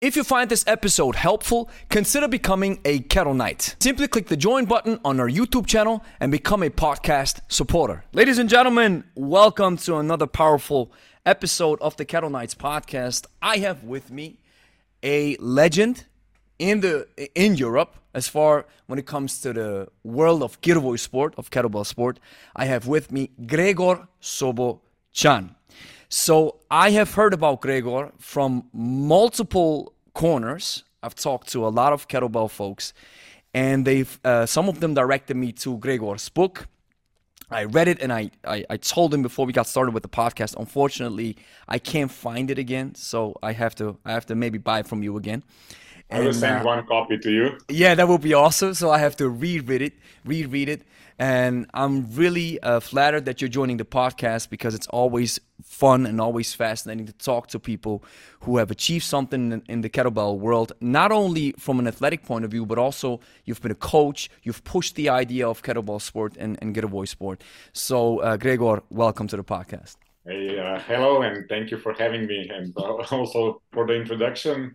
If 0.00 0.16
you 0.16 0.24
find 0.24 0.50
this 0.50 0.64
episode 0.66 1.14
helpful, 1.14 1.68
consider 1.90 2.26
becoming 2.26 2.80
a 2.86 3.00
Kettle 3.00 3.34
Knight. 3.34 3.76
Simply 3.80 4.08
click 4.08 4.28
the 4.28 4.36
join 4.36 4.64
button 4.64 4.98
on 5.04 5.20
our 5.20 5.28
YouTube 5.28 5.66
channel 5.66 6.02
and 6.20 6.32
become 6.32 6.62
a 6.62 6.70
podcast 6.70 7.40
supporter. 7.48 8.02
Ladies 8.14 8.38
and 8.38 8.48
gentlemen, 8.48 9.04
welcome 9.14 9.76
to 9.76 9.96
another 9.96 10.26
powerful 10.26 10.90
episode 11.26 11.78
of 11.82 11.98
the 11.98 12.06
Kettle 12.06 12.30
Knights 12.30 12.54
podcast. 12.54 13.26
I 13.42 13.58
have 13.58 13.84
with 13.84 14.10
me 14.10 14.38
a 15.02 15.36
legend 15.36 16.06
in 16.58 16.80
the 16.80 17.06
in 17.34 17.56
Europe 17.56 17.96
as 18.14 18.26
far 18.26 18.64
when 18.86 18.98
it 18.98 19.04
comes 19.04 19.42
to 19.42 19.52
the 19.52 19.88
world 20.02 20.42
of 20.42 20.58
Girevoi 20.62 20.98
sport, 20.98 21.34
of 21.36 21.50
kettlebell 21.50 21.84
sport. 21.84 22.18
I 22.56 22.64
have 22.64 22.86
with 22.86 23.12
me 23.12 23.32
Gregor 23.46 24.08
Sobocan. 24.22 25.56
So 26.10 26.56
I 26.70 26.90
have 26.90 27.14
heard 27.14 27.32
about 27.32 27.60
Gregor 27.60 28.10
from 28.18 28.64
multiple 28.72 29.94
corners. 30.12 30.82
I've 31.04 31.14
talked 31.14 31.48
to 31.52 31.64
a 31.64 31.70
lot 31.70 31.92
of 31.92 32.08
kettlebell 32.08 32.50
folks, 32.50 32.92
and 33.54 33.86
they've 33.86 34.18
uh, 34.24 34.44
some 34.44 34.68
of 34.68 34.80
them 34.80 34.92
directed 34.92 35.36
me 35.36 35.52
to 35.52 35.78
Gregor's 35.78 36.28
book. 36.28 36.66
I 37.48 37.64
read 37.64 37.88
it 37.88 38.00
and 38.00 38.12
I, 38.12 38.30
I, 38.44 38.64
I 38.70 38.76
told 38.76 39.12
him 39.12 39.22
before 39.22 39.44
we 39.44 39.52
got 39.52 39.66
started 39.66 39.92
with 39.92 40.04
the 40.04 40.08
podcast. 40.08 40.56
Unfortunately, 40.56 41.36
I 41.68 41.78
can't 41.78 42.10
find 42.10 42.50
it 42.50 42.58
again, 42.58 42.94
so 42.96 43.36
I 43.42 43.52
have 43.52 43.76
to 43.76 43.96
I 44.04 44.12
have 44.12 44.26
to 44.26 44.34
maybe 44.34 44.58
buy 44.58 44.80
it 44.80 44.88
from 44.88 45.04
you 45.04 45.16
again. 45.16 45.44
I 46.10 46.20
will 46.20 46.32
send 46.32 46.62
uh, 46.62 46.64
one 46.64 46.86
copy 46.86 47.18
to 47.18 47.30
you. 47.30 47.58
Yeah, 47.68 47.94
that 47.94 48.08
would 48.08 48.20
be 48.20 48.34
awesome. 48.34 48.74
So 48.74 48.90
I 48.90 48.98
have 48.98 49.16
to 49.16 49.28
reread 49.28 49.80
it, 49.80 49.92
reread 50.24 50.68
it, 50.68 50.82
and 51.20 51.66
I'm 51.74 52.10
really 52.14 52.58
uh, 52.62 52.80
flattered 52.80 53.26
that 53.26 53.42
you're 53.42 53.48
joining 53.48 53.76
the 53.76 53.84
podcast 53.84 54.48
because 54.48 54.74
it's 54.74 54.86
always 54.86 55.38
fun 55.62 56.06
and 56.06 56.18
always 56.18 56.54
fascinating 56.54 57.04
to 57.04 57.12
talk 57.12 57.48
to 57.48 57.58
people 57.60 58.02
who 58.40 58.56
have 58.56 58.70
achieved 58.70 59.04
something 59.04 59.62
in, 59.68 59.80
the 59.82 59.90
kettlebell 59.90 60.38
world, 60.38 60.72
not 60.80 61.12
only 61.12 61.52
from 61.58 61.78
an 61.78 61.86
athletic 61.86 62.24
point 62.24 62.46
of 62.46 62.50
view, 62.50 62.64
but 62.64 62.78
also 62.78 63.20
you've 63.44 63.60
been 63.60 63.70
a 63.70 63.74
coach, 63.74 64.30
you've 64.44 64.64
pushed 64.64 64.94
the 64.94 65.10
idea 65.10 65.46
of 65.46 65.62
kettlebell 65.62 66.00
sport 66.00 66.38
and, 66.38 66.58
and 66.62 66.74
Girevoi 66.74 67.06
sport. 67.06 67.44
So, 67.74 68.20
uh, 68.20 68.38
Gregor, 68.38 68.82
welcome 68.88 69.28
to 69.28 69.36
the 69.36 69.44
podcast. 69.44 69.96
Hey, 70.24 70.58
uh, 70.58 70.80
hello, 70.80 71.20
and 71.20 71.46
thank 71.50 71.70
you 71.70 71.76
for 71.76 71.92
having 71.92 72.26
me, 72.26 72.48
and 72.48 72.72
uh, 72.78 72.80
also 73.10 73.60
for 73.72 73.86
the 73.86 73.92
introduction. 73.92 74.74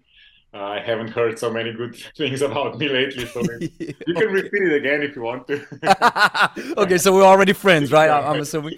I 0.55 0.79
haven't 0.79 1.09
heard 1.09 1.37
so 1.37 1.51
many 1.51 1.73
good 1.73 1.95
things 2.17 2.41
about 2.41 2.77
me 2.77 2.87
lately, 2.87 3.25
so 3.25 3.41
you 3.59 4.13
can 4.13 4.27
repeat 4.29 4.61
it 4.61 4.73
again 4.73 5.01
if 5.01 5.15
you 5.15 5.21
want 5.21 5.47
to. 5.47 6.77
okay, 6.77 6.97
so 6.97 7.13
we're 7.13 7.23
already 7.23 7.51
friends, 7.51 7.91
right? 7.91 8.09
I'm 8.09 8.39
assuming. 8.39 8.77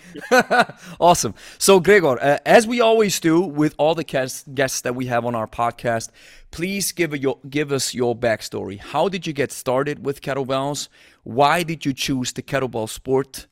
awesome. 1.00 1.36
So, 1.60 1.80
Gregor, 1.80 2.18
uh, 2.20 2.40
as 2.46 2.66
we 2.66 2.82
always 2.82 3.20
do 3.20 3.42
with 3.42 3.76
all 3.78 3.94
the 3.94 4.04
guests 4.04 4.82
that 4.82 4.96
we 4.96 5.06
have 5.06 5.24
on 5.24 5.36
our 5.36 5.48
podcast, 5.48 6.10
please 6.50 6.92
give 6.92 7.14
a, 7.14 7.20
your, 7.20 7.38
give 7.48 7.72
us 7.72 7.94
your 7.94 8.16
backstory. 8.16 8.80
How 8.80 9.08
did 9.08 9.28
you 9.28 9.34
get 9.34 9.52
started 9.52 10.04
with 10.04 10.22
kettlebells? 10.22 10.88
Why 11.24 11.62
did 11.62 11.86
you 11.86 11.94
choose 11.94 12.34
the 12.34 12.42
kettlebell 12.42 12.90
sport 12.90 13.46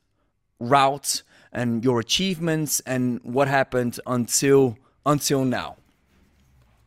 route? 0.59 1.21
And 1.51 1.85
your 1.85 2.01
achievements 2.01 2.81
and 2.81 3.21
what 3.23 3.47
happened 3.47 3.97
until 4.05 4.77
until 5.05 5.45
now. 5.45 5.77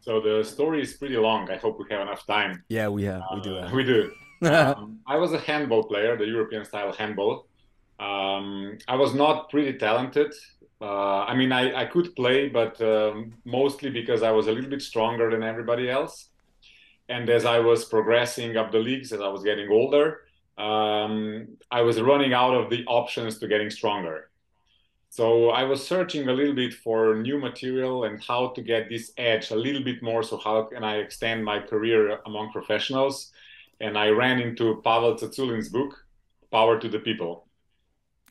So 0.09 0.21
the 0.21 0.43
story 0.43 0.81
is 0.81 0.95
pretty 0.95 1.19
long. 1.19 1.51
I 1.51 1.59
hope 1.59 1.79
we 1.79 1.85
have 1.91 2.01
enough 2.01 2.27
time. 2.27 2.65
Yeah, 2.71 2.89
we 2.89 3.05
have. 3.05 3.25
We 3.35 3.41
do. 3.43 3.59
Uh, 3.59 3.71
we 3.75 3.85
do. 3.85 4.11
um, 4.51 5.01
I 5.07 5.17
was 5.19 5.35
a 5.35 5.39
handball 5.39 5.85
player, 5.85 6.17
the 6.17 6.25
European 6.25 6.65
style 6.65 6.95
handball. 6.95 7.47
Um, 8.01 8.79
I 8.89 8.97
was 8.97 9.13
not 9.13 9.51
pretty 9.51 9.77
talented. 9.77 10.33
Uh, 10.81 11.25
I 11.31 11.35
mean, 11.37 11.53
I, 11.53 11.83
I 11.83 11.85
could 11.85 12.17
play, 12.17 12.49
but 12.49 12.81
um, 12.81 13.35
mostly 13.45 13.91
because 13.91 14.23
I 14.23 14.31
was 14.31 14.47
a 14.47 14.53
little 14.53 14.71
bit 14.71 14.81
stronger 14.81 15.31
than 15.31 15.43
everybody 15.43 15.91
else. 15.91 16.31
And 17.11 17.29
as 17.29 17.45
I 17.45 17.59
was 17.59 17.85
progressing 17.85 18.57
up 18.57 18.73
the 18.73 18.79
leagues, 18.79 19.13
as 19.13 19.21
I 19.21 19.29
was 19.29 19.43
getting 19.45 19.71
older, 19.71 20.23
um, 20.57 21.49
I 21.71 21.83
was 21.83 22.01
running 22.01 22.33
out 22.33 22.55
of 22.55 22.71
the 22.71 22.83
options 22.87 23.39
to 23.41 23.47
getting 23.47 23.69
stronger. 23.69 24.28
So 25.19 25.51
I 25.51 25.65
was 25.65 25.85
searching 25.85 26.29
a 26.29 26.33
little 26.33 26.55
bit 26.55 26.73
for 26.73 27.17
new 27.17 27.41
material 27.41 28.05
and 28.05 28.23
how 28.23 28.51
to 28.51 28.63
get 28.63 28.89
this 28.89 29.11
edge 29.17 29.51
a 29.51 29.57
little 29.57 29.83
bit 29.83 30.01
more. 30.01 30.23
So 30.23 30.37
how 30.37 30.63
can 30.71 30.85
I 30.85 30.99
extend 30.99 31.45
my 31.45 31.59
career 31.59 32.21
among 32.25 32.53
professionals? 32.53 33.33
And 33.81 33.99
I 33.99 34.11
ran 34.11 34.39
into 34.39 34.81
Pavel 34.85 35.17
Tsatsouline's 35.17 35.71
book, 35.71 35.93
Power 36.53 36.79
to 36.79 36.89
the 36.89 37.01
People. 37.01 37.49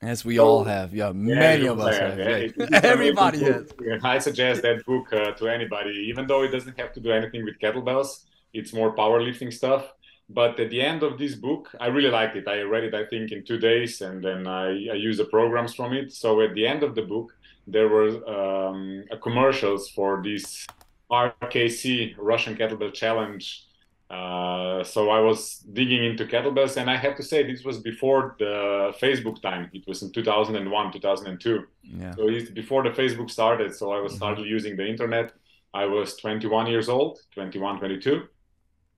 As 0.01 0.23
we 0.23 0.37
so, 0.37 0.47
all 0.47 0.63
have, 0.63 0.93
yeah, 0.93 1.11
many 1.11 1.65
yeah, 1.65 1.71
of 1.71 1.79
us 1.81 1.97
have. 1.97 2.19
Yeah. 2.19 2.79
Everybody 2.81 3.43
has. 3.43 3.69
I 4.01 4.19
suggest 4.19 4.61
that 4.61 4.85
book 4.85 5.11
uh, 5.11 5.31
to 5.31 5.49
anybody, 5.49 5.91
even 6.07 6.25
though 6.25 6.43
it 6.43 6.53
doesn't 6.53 6.79
have 6.79 6.93
to 6.93 7.01
do 7.01 7.11
anything 7.11 7.43
with 7.43 7.59
kettlebells. 7.59 8.23
It's 8.53 8.71
more 8.71 8.95
powerlifting 8.95 9.51
stuff 9.51 9.91
but 10.29 10.59
at 10.59 10.69
the 10.69 10.81
end 10.81 11.03
of 11.03 11.17
this 11.17 11.35
book 11.35 11.73
i 11.79 11.88
really 11.88 12.09
liked 12.09 12.35
it. 12.35 12.47
I 12.47 12.61
read 12.61 12.83
it 12.83 12.93
i 12.93 13.05
think 13.05 13.31
in 13.31 13.43
two 13.43 13.57
days 13.57 14.01
and 14.01 14.23
then 14.23 14.47
i, 14.47 14.67
I 14.67 14.95
used 14.95 15.19
the 15.19 15.25
programs 15.25 15.73
from 15.73 15.93
it. 15.93 16.13
So 16.13 16.41
at 16.41 16.53
the 16.53 16.67
end 16.67 16.83
of 16.83 16.95
the 16.95 17.03
book 17.03 17.33
there 17.65 17.88
were 17.88 18.09
um, 18.37 19.03
commercials 19.21 19.89
for 19.89 20.21
this 20.23 20.67
rkc 21.11 22.16
russian 22.17 22.55
kettlebell 22.55 22.93
challenge. 22.93 23.63
Uh, 24.09 24.83
so 24.85 25.09
i 25.09 25.19
was 25.19 25.59
digging 25.73 26.03
into 26.05 26.23
kettlebells 26.25 26.77
and 26.77 26.89
i 26.89 26.95
have 26.95 27.16
to 27.16 27.23
say 27.23 27.43
this 27.43 27.63
was 27.63 27.79
before 27.79 28.35
the 28.39 28.93
facebook 29.01 29.41
time. 29.41 29.69
It 29.73 29.85
was 29.85 30.01
in 30.01 30.11
2001 30.11 30.93
2002 30.93 31.67
yeah. 31.83 32.16
so 32.16 32.29
it's 32.29 32.49
before 32.49 32.83
the 32.83 32.89
facebook 32.89 33.29
started 33.29 33.75
so 33.75 33.91
i 33.91 33.99
was 33.99 34.13
mm-hmm. 34.13 34.17
started 34.17 34.45
using 34.45 34.75
the 34.75 34.85
internet. 34.85 35.33
I 35.73 35.85
was 35.85 36.16
21 36.17 36.67
years 36.67 36.87
old 36.89 37.19
21 37.33 37.79
22 37.79 38.27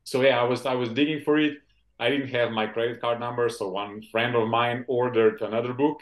so 0.03 0.21
yeah, 0.21 0.39
I 0.39 0.43
was 0.43 0.65
I 0.65 0.73
was 0.73 0.89
digging 0.89 1.21
for 1.21 1.39
it. 1.39 1.59
I 1.99 2.09
didn't 2.09 2.29
have 2.29 2.51
my 2.51 2.65
credit 2.65 3.01
card 3.01 3.19
number, 3.19 3.49
so 3.49 3.69
one 3.69 4.01
friend 4.01 4.35
of 4.35 4.47
mine 4.47 4.85
ordered 4.87 5.41
another 5.41 5.73
book, 5.73 6.01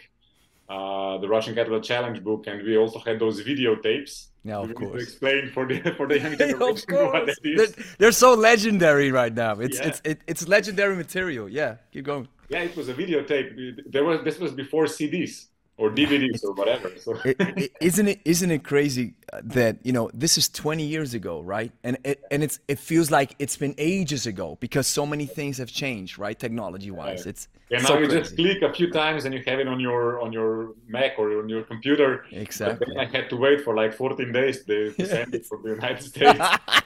uh, 0.70 1.18
the 1.18 1.28
Russian 1.28 1.56
Kettlebell 1.56 1.84
Challenge 1.84 2.24
book, 2.24 2.46
and 2.48 2.62
we 2.64 2.78
also 2.78 3.00
had 3.00 3.20
those 3.20 3.44
videotapes. 3.44 4.28
Yeah, 4.44 4.58
of 4.58 4.74
course. 4.76 4.92
To 4.92 4.98
explain 4.98 5.52
for 5.52 5.68
the 5.68 5.80
for 5.98 6.08
the 6.08 6.20
young 6.20 6.38
generation 6.44 6.86
what 6.90 7.26
that 7.26 7.38
is. 7.44 7.58
They're, 7.58 7.86
they're, 7.98 8.12
so 8.12 8.34
legendary 8.34 9.12
right 9.12 9.34
now. 9.34 9.54
It's 9.60 9.80
yeah. 9.80 9.88
it's 9.88 10.02
it, 10.04 10.22
it's 10.28 10.48
legendary 10.48 10.96
material. 10.96 11.50
Yeah, 11.50 11.78
keep 11.92 12.06
going. 12.06 12.28
Yeah, 12.50 12.60
it 12.60 12.76
was 12.78 12.88
a 12.88 12.94
videotape. 12.94 13.92
There 13.92 14.06
was 14.06 14.24
this 14.24 14.40
was 14.40 14.52
before 14.52 14.86
CDs 14.86 15.48
or 15.78 15.92
DVDs 15.92 16.44
or 16.44 16.54
whatever. 16.54 16.92
So. 16.98 17.20
isn't 17.82 18.08
it 18.08 18.20
isn't 18.26 18.52
it 18.52 18.64
crazy 18.64 19.14
that 19.44 19.78
you 19.84 19.94
know 19.94 20.10
this 20.14 20.38
is 20.38 20.50
20 20.50 20.84
years 20.84 21.14
ago, 21.14 21.42
right? 21.42 21.72
And 21.84 21.98
it 22.04 22.24
and 22.32 22.44
it's 22.44 22.60
it 22.68 22.80
feels 22.80 23.12
like 23.12 23.36
it's 23.40 23.56
been 23.56 23.76
ages 23.78 24.26
ago 24.26 24.58
because 24.60 24.88
so 24.88 25.06
many 25.06 25.28
things 25.28 25.58
have 25.60 25.72
changed, 25.72 26.18
right? 26.18 26.38
Technology 26.38 26.90
wise, 26.90 27.26
yeah. 27.26 27.30
it's 27.30 27.48
yeah. 27.70 27.80
Now 27.80 27.86
so 27.86 28.00
you 28.00 28.08
crazy. 28.08 28.20
just 28.20 28.36
click 28.36 28.62
a 28.64 28.74
few 28.74 28.92
times 28.92 29.26
and 29.26 29.34
you 29.34 29.44
have 29.46 29.60
it 29.60 29.68
on 29.68 29.80
your 29.80 30.20
on 30.22 30.34
your 30.34 30.74
Mac 30.88 31.20
or 31.20 31.40
on 31.40 31.48
your 31.48 31.64
computer. 31.64 32.26
Exactly. 32.32 32.98
I 32.98 33.06
had 33.06 33.30
to 33.30 33.36
wait 33.36 33.62
for 33.64 33.76
like 33.76 33.94
14 33.94 34.32
days 34.32 34.66
to, 34.66 34.92
to 34.94 35.06
send 35.14 35.36
it 35.36 35.46
from 35.46 35.62
the 35.62 35.70
United 35.70 36.04
States. 36.04 36.40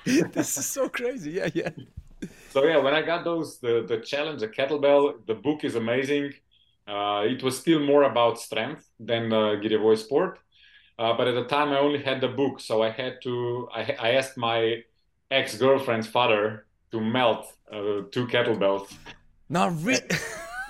this 0.33 0.57
is 0.57 0.65
so 0.65 0.89
crazy. 0.89 1.31
Yeah, 1.31 1.49
yeah. 1.53 1.69
So 2.49 2.65
yeah, 2.65 2.77
when 2.77 2.93
I 2.93 3.01
got 3.01 3.23
those 3.23 3.59
the 3.59 3.85
the 3.87 3.99
challenge, 3.99 4.41
the 4.41 4.49
kettlebell, 4.49 5.25
the 5.27 5.35
book 5.35 5.63
is 5.63 5.75
amazing 5.75 6.33
uh, 6.87 7.23
it 7.25 7.43
was 7.43 7.57
still 7.57 7.79
more 7.79 8.03
about 8.03 8.39
strength 8.39 8.89
than 8.99 9.31
uh, 9.31 9.55
Girevoi 9.61 9.97
sport. 9.97 10.39
Uh, 10.97 11.15
but 11.17 11.27
at 11.27 11.35
the 11.35 11.45
time, 11.45 11.69
I 11.69 11.79
only 11.79 12.01
had 12.01 12.21
the 12.21 12.27
book, 12.27 12.59
so 12.59 12.83
I 12.83 12.89
had 12.89 13.21
to. 13.23 13.67
I, 13.73 13.95
I 13.99 14.11
asked 14.11 14.37
my 14.37 14.83
ex 15.31 15.57
girlfriend's 15.57 16.07
father 16.07 16.65
to 16.91 16.99
melt 16.99 17.53
uh, 17.71 18.03
two 18.11 18.27
kettlebells. 18.27 18.93
Not 19.49 19.73
really. 19.83 20.01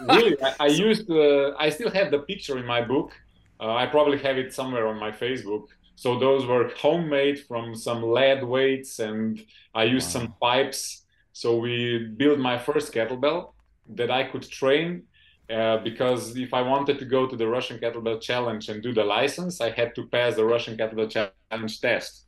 really, 0.07 0.43
I, 0.43 0.55
I 0.59 0.67
used. 0.67 1.09
Uh, 1.09 1.53
I 1.57 1.69
still 1.69 1.91
have 1.91 2.11
the 2.11 2.19
picture 2.19 2.57
in 2.57 2.65
my 2.65 2.81
book. 2.81 3.11
Uh, 3.59 3.75
I 3.75 3.85
probably 3.87 4.19
have 4.19 4.37
it 4.37 4.53
somewhere 4.53 4.87
on 4.87 4.99
my 4.99 5.11
Facebook. 5.11 5.65
So 5.95 6.17
those 6.17 6.45
were 6.45 6.69
homemade 6.77 7.41
from 7.47 7.75
some 7.75 8.01
lead 8.01 8.43
weights, 8.43 8.99
and 8.99 9.43
I 9.75 9.83
used 9.83 10.07
wow. 10.15 10.21
some 10.21 10.35
pipes. 10.41 11.05
So 11.33 11.57
we 11.57 12.07
built 12.17 12.39
my 12.39 12.57
first 12.57 12.93
kettlebell 12.93 13.53
that 13.95 14.09
I 14.09 14.23
could 14.23 14.43
train 14.43 15.03
uh, 15.51 15.77
because 15.83 16.37
if 16.37 16.53
I 16.53 16.61
wanted 16.61 16.97
to 16.99 17.05
go 17.05 17.27
to 17.27 17.35
the 17.35 17.47
Russian 17.47 17.77
Kettlebell 17.79 18.21
Challenge 18.21 18.69
and 18.69 18.81
do 18.81 18.93
the 18.93 19.03
license, 19.03 19.59
I 19.59 19.71
had 19.71 19.93
to 19.95 20.07
pass 20.07 20.35
the 20.35 20.45
Russian 20.45 20.77
Kettlebell 20.77 21.09
Challenge 21.09 21.81
test. 21.81 22.25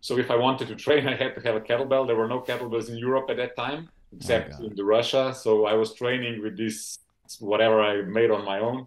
So 0.00 0.18
if 0.18 0.30
I 0.30 0.36
wanted 0.36 0.68
to 0.68 0.76
train, 0.86 1.06
I 1.06 1.16
had 1.16 1.34
to 1.36 1.40
have 1.42 1.56
a 1.56 1.60
kettlebell. 1.60 2.06
There 2.06 2.16
were 2.16 2.28
no 2.28 2.40
kettlebells 2.40 2.88
in 2.88 2.96
Europe 2.96 3.30
at 3.30 3.36
that 3.36 3.56
time, 3.56 3.88
except 4.14 4.54
oh 4.58 4.66
in 4.66 4.74
the 4.74 4.84
Russia. 4.84 5.34
So 5.34 5.66
I 5.66 5.74
was 5.74 5.94
training 5.94 6.42
with 6.42 6.56
this 6.56 6.98
whatever 7.40 7.82
I 7.82 8.02
made 8.02 8.30
on 8.30 8.44
my 8.44 8.58
own. 8.60 8.86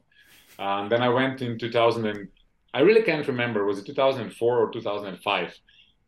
And 0.58 0.92
then 0.92 1.02
I 1.02 1.10
went 1.10 1.42
in 1.42 1.58
2000 1.58 2.06
and 2.06 2.28
I 2.74 2.82
really 2.82 3.02
can't 3.02 3.28
remember. 3.28 3.66
Was 3.66 3.80
it 3.80 3.86
2004 3.86 4.58
or 4.58 4.72
2005? 4.72 5.60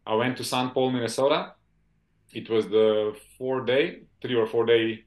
I 0.08 0.16
went 0.16 0.38
to 0.38 0.44
St. 0.44 0.74
Paul, 0.74 0.92
Minnesota. 0.92 1.54
It 2.34 2.50
was 2.50 2.68
the 2.68 3.16
four 3.38 3.62
day, 3.66 4.04
three 4.22 4.36
or 4.36 4.48
four 4.48 4.66
day 4.66 5.06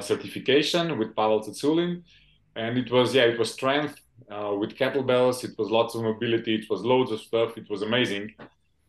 certification 0.00 0.98
with 0.98 1.14
Pavel 1.16 1.40
Tsatsouline. 1.40 2.02
And 2.54 2.78
it 2.78 2.90
was, 2.90 3.14
yeah, 3.14 3.24
it 3.24 3.38
was 3.38 3.52
strength 3.52 4.00
uh, 4.30 4.54
with 4.58 4.76
kettlebells. 4.76 5.44
It 5.44 5.58
was 5.58 5.70
lots 5.70 5.94
of 5.94 6.02
mobility. 6.02 6.54
It 6.54 6.70
was 6.70 6.82
loads 6.82 7.10
of 7.10 7.20
stuff. 7.20 7.56
It 7.56 7.68
was 7.70 7.82
amazing. 7.82 8.34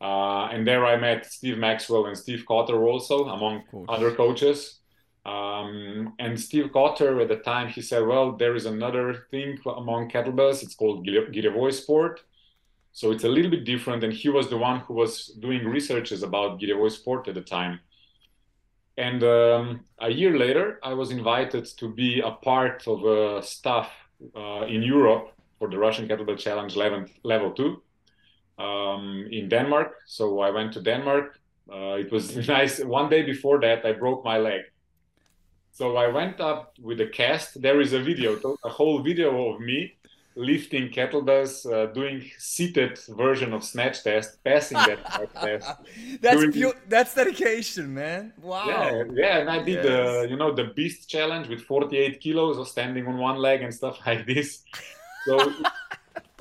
Uh, 0.01 0.49
and 0.51 0.67
there 0.67 0.85
I 0.85 0.97
met 0.97 1.25
Steve 1.25 1.57
Maxwell 1.57 2.07
and 2.07 2.17
Steve 2.17 2.43
Cotter 2.45 2.83
also, 2.83 3.29
among 3.29 3.63
other 3.87 4.11
coaches. 4.13 4.79
Um, 5.25 6.13
and 6.19 6.37
Steve 6.37 6.73
Cotter 6.73 7.21
at 7.21 7.29
the 7.29 7.37
time 7.37 7.69
he 7.69 7.81
said, 7.81 8.05
"Well, 8.05 8.33
there 8.33 8.55
is 8.55 8.65
another 8.65 9.25
thing 9.31 9.57
among 9.65 10.09
kettlebells. 10.09 10.61
It's 10.61 10.75
called 10.75 11.07
Girevoi 11.07 11.71
sport. 11.71 12.19
So 12.91 13.11
it's 13.11 13.23
a 13.23 13.29
little 13.29 13.49
bit 13.49 13.63
different." 13.63 14.03
And 14.03 14.11
he 14.11 14.27
was 14.27 14.49
the 14.49 14.57
one 14.57 14.81
who 14.81 14.93
was 14.95 15.27
doing 15.39 15.63
researches 15.65 16.21
about 16.23 16.59
Girevoi 16.59 16.91
sport 16.91 17.29
at 17.29 17.35
the 17.35 17.41
time. 17.41 17.79
And 18.97 19.23
um, 19.23 19.85
a 19.99 20.09
year 20.09 20.37
later, 20.37 20.79
I 20.83 20.93
was 20.93 21.11
invited 21.11 21.65
to 21.77 21.89
be 21.89 22.21
a 22.21 22.31
part 22.31 22.87
of 22.87 23.03
a 23.05 23.41
staff 23.41 23.91
uh, 24.35 24.65
in 24.67 24.83
Europe 24.83 25.31
for 25.57 25.69
the 25.69 25.77
Russian 25.77 26.07
Kettlebell 26.07 26.37
Challenge 26.37 26.75
level, 26.75 27.05
level 27.23 27.51
two 27.51 27.81
um, 28.59 29.27
in 29.31 29.49
Denmark. 29.49 29.95
So 30.05 30.39
I 30.41 30.51
went 30.51 30.73
to 30.73 30.81
Denmark. 30.81 31.39
Uh, 31.71 31.95
it 31.95 32.11
was 32.11 32.35
nice. 32.47 32.79
One 32.83 33.09
day 33.09 33.23
before 33.23 33.59
that, 33.61 33.85
I 33.85 33.93
broke 33.93 34.23
my 34.23 34.37
leg. 34.37 34.61
So 35.71 35.97
I 35.97 36.07
went 36.07 36.39
up 36.39 36.73
with 36.79 37.01
a 37.01 37.07
cast. 37.07 37.59
There 37.59 37.81
is 37.81 37.93
a 37.93 37.99
video, 37.99 38.39
a 38.63 38.69
whole 38.69 39.01
video 39.01 39.53
of 39.53 39.59
me 39.59 39.95
lifting 40.35 40.89
kettlebells, 40.89 41.71
uh, 41.71 41.91
doing 41.93 42.23
seated 42.37 42.97
version 43.09 43.53
of 43.53 43.63
snatch 43.63 44.03
test, 44.03 44.43
passing 44.43 44.77
that 44.77 44.99
test. 45.41 45.67
that's 46.21 46.39
doing, 46.39 46.51
pure, 46.51 46.73
that's 46.87 47.13
dedication, 47.13 47.93
man. 47.93 48.33
Wow. 48.41 48.67
Yeah, 48.67 49.03
yeah, 49.13 49.37
and 49.39 49.49
I 49.49 49.63
did 49.63 49.83
yes. 49.83 49.85
the 49.85 50.27
you 50.29 50.35
know 50.35 50.53
the 50.53 50.65
beast 50.65 51.09
challenge 51.09 51.47
with 51.47 51.61
48 51.61 52.19
kilos 52.19 52.57
of 52.57 52.67
standing 52.67 53.07
on 53.07 53.17
one 53.17 53.37
leg 53.37 53.61
and 53.61 53.73
stuff 53.73 53.99
like 54.05 54.25
this. 54.25 54.63
So 55.25 55.53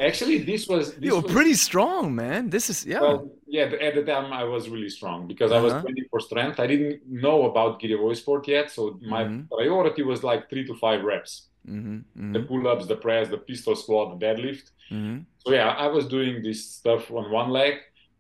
actually, 0.01 0.39
this 0.39 0.67
was 0.67 0.95
this 0.95 1.05
you 1.05 1.17
were 1.17 1.23
was, 1.23 1.33
pretty 1.33 1.55
strong, 1.55 2.15
man. 2.15 2.51
This 2.51 2.71
is 2.71 2.85
yeah. 2.87 3.01
Well, 3.01 3.31
yeah, 3.47 3.65
at 3.65 3.95
the 3.95 4.03
time 4.03 4.33
I 4.33 4.45
was 4.45 4.69
really 4.69 4.89
strong 4.89 5.29
because 5.29 5.53
uh-huh. 5.53 5.61
I 5.61 5.63
was 5.63 5.73
uh-huh. 5.73 5.83
training 5.83 6.05
for 6.11 6.21
strength. 6.21 6.59
I 6.61 6.67
didn't 6.67 7.07
know 7.07 7.51
about 7.51 7.81
Girevoi 7.81 8.17
sport 8.17 8.49
yet, 8.49 8.71
so 8.71 8.99
my 9.03 9.25
mm-hmm. 9.25 9.55
priority 9.55 10.03
was 10.03 10.25
like 10.25 10.49
three 10.49 10.67
to 10.67 10.75
five 10.75 11.03
reps. 11.03 11.49
Mm-hmm. 11.69 11.97
Mm-hmm. 11.97 12.33
The 12.33 12.41
pull-ups, 12.41 12.87
the 12.87 12.97
press, 12.97 13.29
the 13.29 13.39
pistol 13.39 13.77
squat, 13.77 14.19
the 14.19 14.27
deadlift. 14.27 14.71
Mm-hmm. 14.91 15.19
So 15.39 15.53
yeah, 15.53 15.69
I 15.69 15.87
was 15.87 16.07
doing 16.07 16.43
this 16.43 16.65
stuff 16.65 17.11
on 17.11 17.31
one 17.31 17.51
leg, 17.51 17.75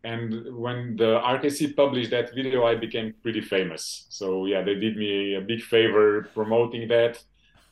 and 0.05 0.57
when 0.57 0.97
the 0.97 1.21
RKC 1.21 1.77
published 1.77 2.11
that 2.11 2.35
video, 2.35 2.65
I 2.67 2.75
became 2.75 3.15
pretty 3.23 3.41
famous. 3.41 4.07
So 4.09 4.47
yeah, 4.47 4.63
they 4.63 4.75
did 4.75 4.97
me 4.97 5.35
a 5.35 5.41
big 5.41 5.63
favor 5.63 6.31
promoting 6.35 6.89
that, 6.89 7.23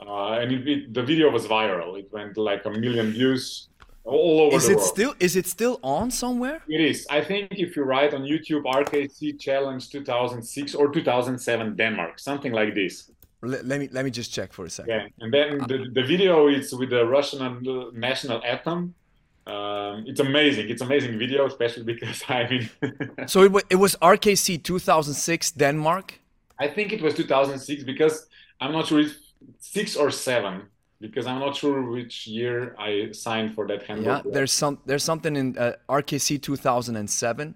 uh, 0.05 0.33
and 0.41 0.53
it, 0.53 0.69
it, 0.69 0.95
the 0.95 1.03
video 1.03 1.31
was 1.31 1.47
viral. 1.47 1.99
It 1.99 2.13
went 2.13 2.37
like 2.37 2.65
a 2.67 2.71
million 2.71 3.13
views 3.13 3.69
all 4.05 4.41
over 4.41 4.57
is 4.57 4.67
the 4.67 4.73
it 4.73 4.77
world. 4.77 4.89
still 4.89 5.15
is 5.21 5.37
it 5.37 5.47
still 5.47 5.79
on 5.83 6.11
somewhere 6.11 6.63
it 6.69 6.81
is 6.81 7.07
i 7.11 7.21
think 7.21 7.49
if 7.53 7.77
you 7.77 7.83
write 7.83 8.15
on 8.15 8.23
youtube 8.23 8.65
rkc 8.65 9.39
challenge 9.39 9.91
2006 9.91 10.75
or 10.75 10.91
2007 10.91 11.77
denmark 11.77 12.19
something 12.19 12.53
like 12.53 12.75
this 12.75 13.11
let, 13.43 13.65
let 13.65 13.81
me 13.81 13.89
let 13.93 14.05
me 14.05 14.11
just 14.11 14.33
check 14.33 14.53
for 14.53 14.65
a 14.65 14.71
second 14.71 14.91
yeah 14.91 15.07
and 15.21 15.33
then 15.33 15.59
the, 15.69 15.87
the 15.93 16.03
video 16.03 16.49
is 16.49 16.73
with 16.75 16.91
the 16.91 17.05
russian 17.07 17.63
national 17.95 18.43
anthem 18.45 18.95
um, 19.47 20.05
it's 20.07 20.21
amazing 20.21 20.69
it's 20.69 20.83
amazing 20.83 21.19
video 21.19 21.47
especially 21.47 21.83
because 21.83 22.23
i 22.29 22.49
mean 22.49 22.71
so 23.27 23.43
it, 23.43 23.65
it 23.71 23.77
was 23.77 23.97
rkc 23.97 24.63
2006 24.63 25.53
denmark 25.53 26.21
i 26.59 26.69
think 26.69 26.93
it 26.93 27.03
was 27.03 27.15
2006 27.15 27.85
because 27.85 28.27
i'm 28.61 28.73
not 28.73 28.87
sure 28.87 29.01
if 29.01 29.17
six 29.59 29.97
or 29.97 30.11
seven 30.11 30.63
because 31.01 31.27
I'm 31.27 31.41
not 31.41 31.57
sure 31.57 31.83
which 31.83 32.27
year 32.27 32.77
I 32.79 33.11
signed 33.13 33.55
for 33.55 33.67
that 33.69 33.83
handbook. 33.85 34.25
Yeah, 34.25 34.31
there's 34.33 34.53
some 34.53 34.79
there's 34.85 35.03
something 35.03 35.35
in 35.35 35.57
uh, 35.57 35.73
RKC 35.89 36.43
2007. 36.43 37.55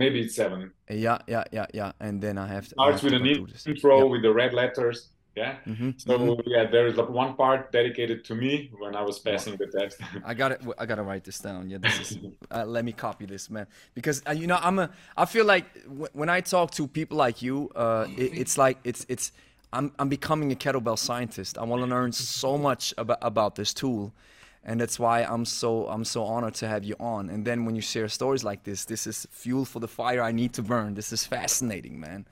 Maybe 0.00 0.22
it's 0.22 0.34
seven. 0.34 0.72
Yeah, 0.88 1.18
yeah, 1.28 1.44
yeah, 1.52 1.66
yeah. 1.74 1.92
And 2.00 2.22
then 2.22 2.38
I 2.38 2.46
have 2.46 2.64
to. 2.68 2.70
Starts 2.70 3.02
with 3.02 3.12
an 3.12 3.26
intro 3.26 3.98
yeah. 3.98 4.04
with 4.04 4.22
the 4.22 4.32
red 4.32 4.54
letters. 4.54 5.10
Yeah. 5.36 5.56
Mm-hmm. 5.66 5.90
So 5.98 6.18
mm-hmm. 6.18 6.40
yeah, 6.46 6.64
there 6.70 6.86
is 6.86 6.96
one 6.96 7.36
part 7.36 7.70
dedicated 7.70 8.24
to 8.24 8.34
me 8.34 8.70
when 8.78 8.96
I 8.96 9.02
was 9.02 9.18
passing 9.18 9.56
the 9.56 9.66
test. 9.66 10.00
I 10.24 10.32
got 10.32 10.52
it. 10.52 10.60
I 10.78 10.86
gotta 10.86 11.02
write 11.02 11.24
this 11.24 11.38
down. 11.38 11.68
Yeah, 11.68 11.78
this 11.78 12.00
is. 12.00 12.18
uh, 12.50 12.64
let 12.64 12.84
me 12.84 12.92
copy 12.92 13.26
this, 13.26 13.50
man, 13.50 13.66
because 13.94 14.22
uh, 14.26 14.32
you 14.32 14.46
know 14.46 14.58
I'm 14.60 14.78
a. 14.78 14.90
I 15.16 15.26
feel 15.26 15.44
like 15.44 15.66
w- 15.84 16.08
when 16.14 16.30
I 16.30 16.40
talk 16.40 16.70
to 16.72 16.88
people 16.88 17.18
like 17.18 17.42
you, 17.42 17.70
uh, 17.76 18.06
it, 18.16 18.38
it's 18.42 18.58
like 18.58 18.78
it's 18.84 19.06
it's 19.08 19.32
I'm, 19.72 19.92
I'm 19.98 20.08
becoming 20.08 20.50
a 20.50 20.56
kettlebell 20.56 20.98
scientist. 20.98 21.58
I 21.58 21.64
want 21.64 21.82
to 21.82 21.86
learn 21.86 22.12
so 22.12 22.58
much 22.58 22.94
about, 22.98 23.18
about 23.20 23.54
this 23.54 23.72
tool. 23.72 24.12
And 24.62 24.80
that's 24.80 24.98
why 24.98 25.22
I'm 25.22 25.44
so 25.44 25.86
I'm 25.88 26.04
so 26.04 26.24
honored 26.24 26.54
to 26.54 26.68
have 26.68 26.84
you 26.84 26.94
on. 27.00 27.30
And 27.30 27.44
then 27.44 27.64
when 27.64 27.74
you 27.74 27.82
share 27.82 28.08
stories 28.08 28.44
like 28.44 28.64
this, 28.64 28.84
this 28.84 29.06
is 29.06 29.26
fuel 29.30 29.64
for 29.64 29.80
the 29.80 29.88
fire 29.88 30.22
I 30.22 30.32
need 30.32 30.52
to 30.54 30.62
burn. 30.62 30.94
This 30.94 31.12
is 31.12 31.24
fascinating, 31.26 31.98
man. 31.98 32.26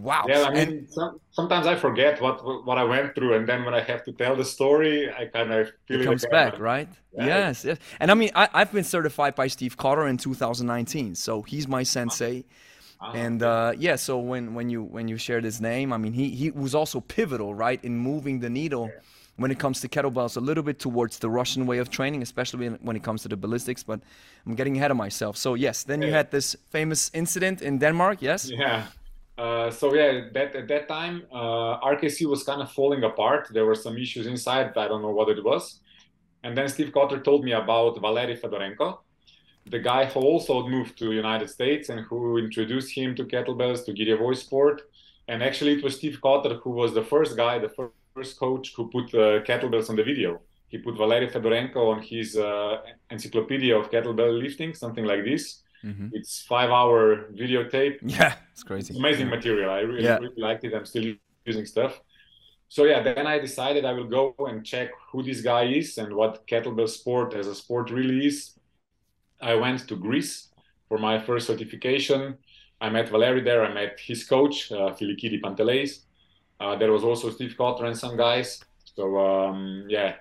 Wow. 0.00 0.24
Yeah, 0.26 0.42
I 0.42 0.50
mean, 0.50 0.68
and, 0.68 0.90
some, 0.90 1.20
sometimes 1.30 1.66
I 1.66 1.76
forget 1.76 2.20
what 2.20 2.64
what 2.64 2.78
I 2.78 2.84
went 2.84 3.14
through, 3.14 3.34
and 3.34 3.46
then 3.46 3.64
when 3.64 3.74
I 3.74 3.80
have 3.80 4.02
to 4.04 4.12
tell 4.12 4.34
the 4.34 4.44
story, 4.44 5.12
I 5.12 5.26
kind 5.26 5.52
of 5.52 5.70
feel 5.86 6.00
it, 6.00 6.04
comes 6.04 6.26
back, 6.26 6.58
right? 6.58 6.88
Yeah. 7.16 7.26
Yes, 7.26 7.64
yes. 7.64 7.78
And 8.00 8.10
I 8.10 8.14
mean, 8.14 8.30
I, 8.34 8.48
have 8.54 8.72
been 8.72 8.84
certified 8.84 9.36
by 9.36 9.46
Steve 9.46 9.76
Cotter 9.76 10.08
in 10.08 10.16
2019, 10.16 11.14
so 11.14 11.42
he's 11.42 11.68
my 11.68 11.84
sensei. 11.84 12.44
Ah, 13.00 13.12
and 13.12 13.42
uh, 13.42 13.72
yeah, 13.78 13.94
so 13.94 14.18
when 14.18 14.54
when 14.54 14.68
you 14.68 14.82
when 14.82 15.06
you 15.06 15.16
shared 15.16 15.44
his 15.44 15.60
name, 15.60 15.92
I 15.92 15.98
mean, 15.98 16.12
he 16.12 16.30
he 16.30 16.50
was 16.50 16.74
also 16.74 17.00
pivotal, 17.00 17.54
right, 17.54 17.82
in 17.84 17.96
moving 17.96 18.40
the 18.40 18.50
needle. 18.50 18.90
Yeah. 18.92 19.00
When 19.36 19.50
it 19.50 19.58
comes 19.58 19.80
to 19.80 19.88
kettlebells, 19.88 20.36
a 20.36 20.40
little 20.40 20.62
bit 20.62 20.78
towards 20.78 21.18
the 21.18 21.28
Russian 21.28 21.66
way 21.66 21.78
of 21.78 21.90
training, 21.90 22.22
especially 22.22 22.68
when 22.68 22.96
it 22.96 23.02
comes 23.02 23.22
to 23.22 23.28
the 23.28 23.36
ballistics. 23.36 23.82
But 23.82 24.00
I'm 24.46 24.54
getting 24.54 24.76
ahead 24.76 24.90
of 24.92 24.96
myself. 24.96 25.36
So 25.36 25.54
yes, 25.54 25.82
then 25.82 26.02
you 26.02 26.12
had 26.12 26.30
this 26.30 26.54
famous 26.70 27.10
incident 27.14 27.60
in 27.60 27.78
Denmark. 27.78 28.22
Yes. 28.22 28.48
Yeah. 28.48 28.86
Uh, 29.36 29.70
so 29.70 29.92
yeah, 29.92 30.28
that 30.32 30.54
at 30.54 30.68
that 30.68 30.86
time, 30.86 31.24
uh, 31.32 31.80
RKC 31.80 32.26
was 32.26 32.44
kind 32.44 32.62
of 32.62 32.70
falling 32.70 33.02
apart. 33.02 33.48
There 33.52 33.66
were 33.66 33.74
some 33.74 33.98
issues 33.98 34.26
inside. 34.26 34.76
I 34.76 34.86
don't 34.86 35.02
know 35.02 35.10
what 35.10 35.28
it 35.28 35.42
was. 35.42 35.80
And 36.44 36.56
then 36.56 36.68
Steve 36.68 36.92
Cotter 36.92 37.20
told 37.20 37.44
me 37.44 37.52
about 37.52 38.00
Valery 38.00 38.36
Fedorenko, 38.36 38.98
the 39.66 39.78
guy 39.78 40.04
who 40.04 40.20
also 40.20 40.68
moved 40.68 40.96
to 40.98 41.12
United 41.12 41.48
States 41.48 41.88
and 41.88 42.00
who 42.00 42.36
introduced 42.36 42.94
him 42.94 43.16
to 43.16 43.24
kettlebells, 43.24 43.84
to 43.86 43.92
Girevoi 43.92 44.36
sport. 44.36 44.82
And 45.26 45.42
actually, 45.42 45.72
it 45.72 45.82
was 45.82 45.96
Steve 45.96 46.20
Cotter 46.20 46.56
who 46.62 46.70
was 46.70 46.92
the 46.92 47.02
first 47.02 47.36
guy, 47.36 47.58
the 47.58 47.70
first 48.14 48.38
coach 48.38 48.72
who 48.76 48.88
put 48.88 49.06
uh, 49.14 49.42
kettlebells 49.42 49.90
on 49.90 49.96
the 49.96 50.04
video. 50.04 50.40
He 50.68 50.78
put 50.78 50.96
Valery 50.96 51.28
Fedorenko 51.28 51.92
on 51.94 52.02
his 52.02 52.36
uh, 52.36 52.78
encyclopedia 53.10 53.76
of 53.76 53.90
kettlebell 53.90 54.40
lifting, 54.42 54.74
something 54.74 55.04
like 55.04 55.24
this. 55.24 55.62
Mm-hmm. 55.84 56.08
It's 56.12 56.42
five-hour 56.42 57.32
videotape. 57.32 57.98
Yeah, 58.02 58.34
it's 58.52 58.62
crazy. 58.62 58.90
It's 58.90 58.98
amazing 58.98 59.28
yeah. 59.28 59.36
material. 59.36 59.70
I 59.70 59.80
really, 59.80 60.04
yeah. 60.04 60.18
really 60.18 60.40
liked 60.40 60.64
it. 60.64 60.74
I'm 60.74 60.86
still 60.86 61.14
using 61.44 61.66
stuff. 61.66 62.00
So 62.68 62.84
yeah, 62.84 63.02
then 63.02 63.26
I 63.26 63.38
decided 63.38 63.84
I 63.84 63.92
will 63.92 64.08
go 64.08 64.34
and 64.48 64.64
check 64.64 64.88
who 65.10 65.22
this 65.22 65.40
guy 65.42 65.64
is 65.64 65.98
and 65.98 66.14
what 66.14 66.46
kettlebell 66.46 66.88
sport 66.88 67.34
as 67.34 67.46
a 67.46 67.54
sport 67.54 67.90
really 67.90 68.26
is 68.26 68.54
I 69.40 69.54
went 69.54 69.86
to 69.88 69.96
Greece 69.96 70.48
for 70.88 70.98
my 70.98 71.18
first 71.18 71.46
certification. 71.46 72.38
I 72.80 72.88
met 72.88 73.10
Valery 73.10 73.42
there. 73.42 73.64
I 73.64 73.72
met 73.72 73.98
his 74.00 74.24
coach, 74.24 74.72
uh, 74.72 74.90
Filikidi 74.96 75.40
Panteleis. 75.40 76.00
Uh, 76.60 76.76
there 76.76 76.92
was 76.92 77.04
also 77.04 77.30
Steve 77.30 77.54
Cotter 77.56 77.84
and 77.86 77.96
some 77.96 78.16
guys. 78.16 78.64
So 78.84 79.18
um, 79.18 79.86
yeah, 79.88 80.14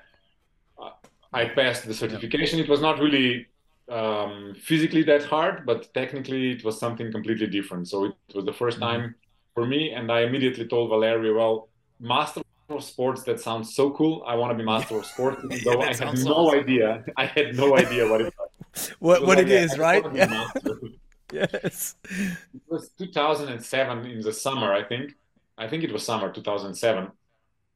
I 1.33 1.45
passed 1.45 1.85
the 1.87 1.93
certification. 1.93 2.59
It 2.59 2.69
was 2.69 2.81
not 2.81 2.99
really 2.99 3.47
um, 3.89 4.55
physically 4.59 5.03
that 5.03 5.23
hard, 5.23 5.65
but 5.65 5.93
technically 5.93 6.51
it 6.51 6.63
was 6.63 6.79
something 6.79 7.11
completely 7.11 7.47
different. 7.47 7.87
So 7.87 8.05
it 8.05 8.13
was 8.35 8.45
the 8.45 8.51
1st 8.51 8.71
mm-hmm. 8.71 8.79
time 8.79 9.15
for 9.55 9.65
me, 9.65 9.91
and 9.91 10.11
I 10.11 10.21
immediately 10.21 10.67
told 10.67 10.89
Valery, 10.89 11.33
"Well, 11.33 11.69
master 11.99 12.41
of 12.69 12.83
sports 12.83 13.23
that 13.23 13.39
sounds 13.39 13.75
so 13.75 13.91
cool. 13.91 14.23
I 14.25 14.35
want 14.35 14.51
to 14.51 14.57
be 14.57 14.63
master 14.63 14.97
of 14.97 15.05
sports." 15.05 15.41
Though 15.63 15.81
I 15.81 15.93
had 15.93 16.17
no 16.23 16.33
awesome. 16.33 16.59
idea. 16.59 17.03
I 17.17 17.25
had 17.25 17.55
no 17.55 17.77
idea 17.83 18.07
what 18.09 18.21
it 18.21 18.33
was 18.37 18.89
what 18.99 19.25
what 19.25 19.39
it 19.39 19.49
is, 19.49 19.77
right? 19.77 20.03
Yeah. 20.13 20.49
yes. 21.33 21.95
It 22.03 22.61
was 22.67 22.89
2007 22.97 24.05
in 24.05 24.21
the 24.21 24.33
summer, 24.33 24.73
I 24.73 24.83
think. 24.83 25.15
I 25.63 25.67
think 25.69 25.83
it 25.83 25.91
was 25.91 26.05
summer 26.05 26.31
2007, 26.31 27.11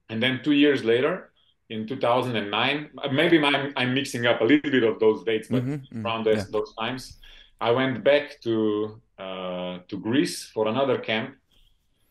and 0.09 0.23
then 0.23 0.41
two 0.43 0.53
years 0.53 0.83
later, 0.83 1.31
in 1.69 1.85
2009, 1.85 2.89
maybe 3.11 3.43
I'm, 3.43 3.73
I'm 3.75 3.93
mixing 3.93 4.25
up 4.25 4.41
a 4.41 4.43
little 4.43 4.71
bit 4.71 4.83
of 4.83 4.99
those 4.99 5.23
dates, 5.23 5.47
but 5.49 5.63
mm-hmm, 5.63 5.73
mm-hmm, 5.73 6.05
around 6.05 6.25
those, 6.25 6.37
yeah. 6.37 6.45
those 6.51 6.73
times, 6.75 7.17
I 7.59 7.71
went 7.71 8.03
back 8.03 8.39
to 8.41 9.01
uh, 9.19 9.79
to 9.87 9.97
Greece 9.97 10.45
for 10.53 10.67
another 10.67 10.97
camp. 10.99 11.35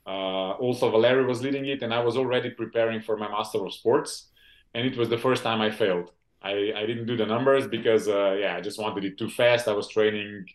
Uh, 0.07 0.53
also, 0.65 0.91
Valery 0.91 1.25
was 1.25 1.41
leading 1.43 1.67
it, 1.67 1.83
and 1.83 1.95
I 1.95 2.01
was 2.01 2.17
already 2.17 2.51
preparing 2.51 3.01
for 3.01 3.17
my 3.17 3.29
Master 3.29 3.65
of 3.65 3.73
Sports, 3.73 4.29
and 4.75 4.87
it 4.87 4.97
was 4.97 5.09
the 5.09 5.19
first 5.19 5.43
time 5.43 5.61
I 5.61 5.71
failed. 5.71 6.11
I, 6.43 6.73
I 6.77 6.87
didn't 6.87 7.07
do 7.07 7.17
the 7.17 7.27
numbers 7.27 7.67
because 7.67 8.09
uh, 8.09 8.37
yeah 8.39 8.57
I 8.57 8.61
just 8.61 8.79
wanted 8.79 9.05
it 9.05 9.19
too 9.19 9.31
fast. 9.31 9.69
I 9.69 9.73
was 9.73 9.89
training 9.89 10.47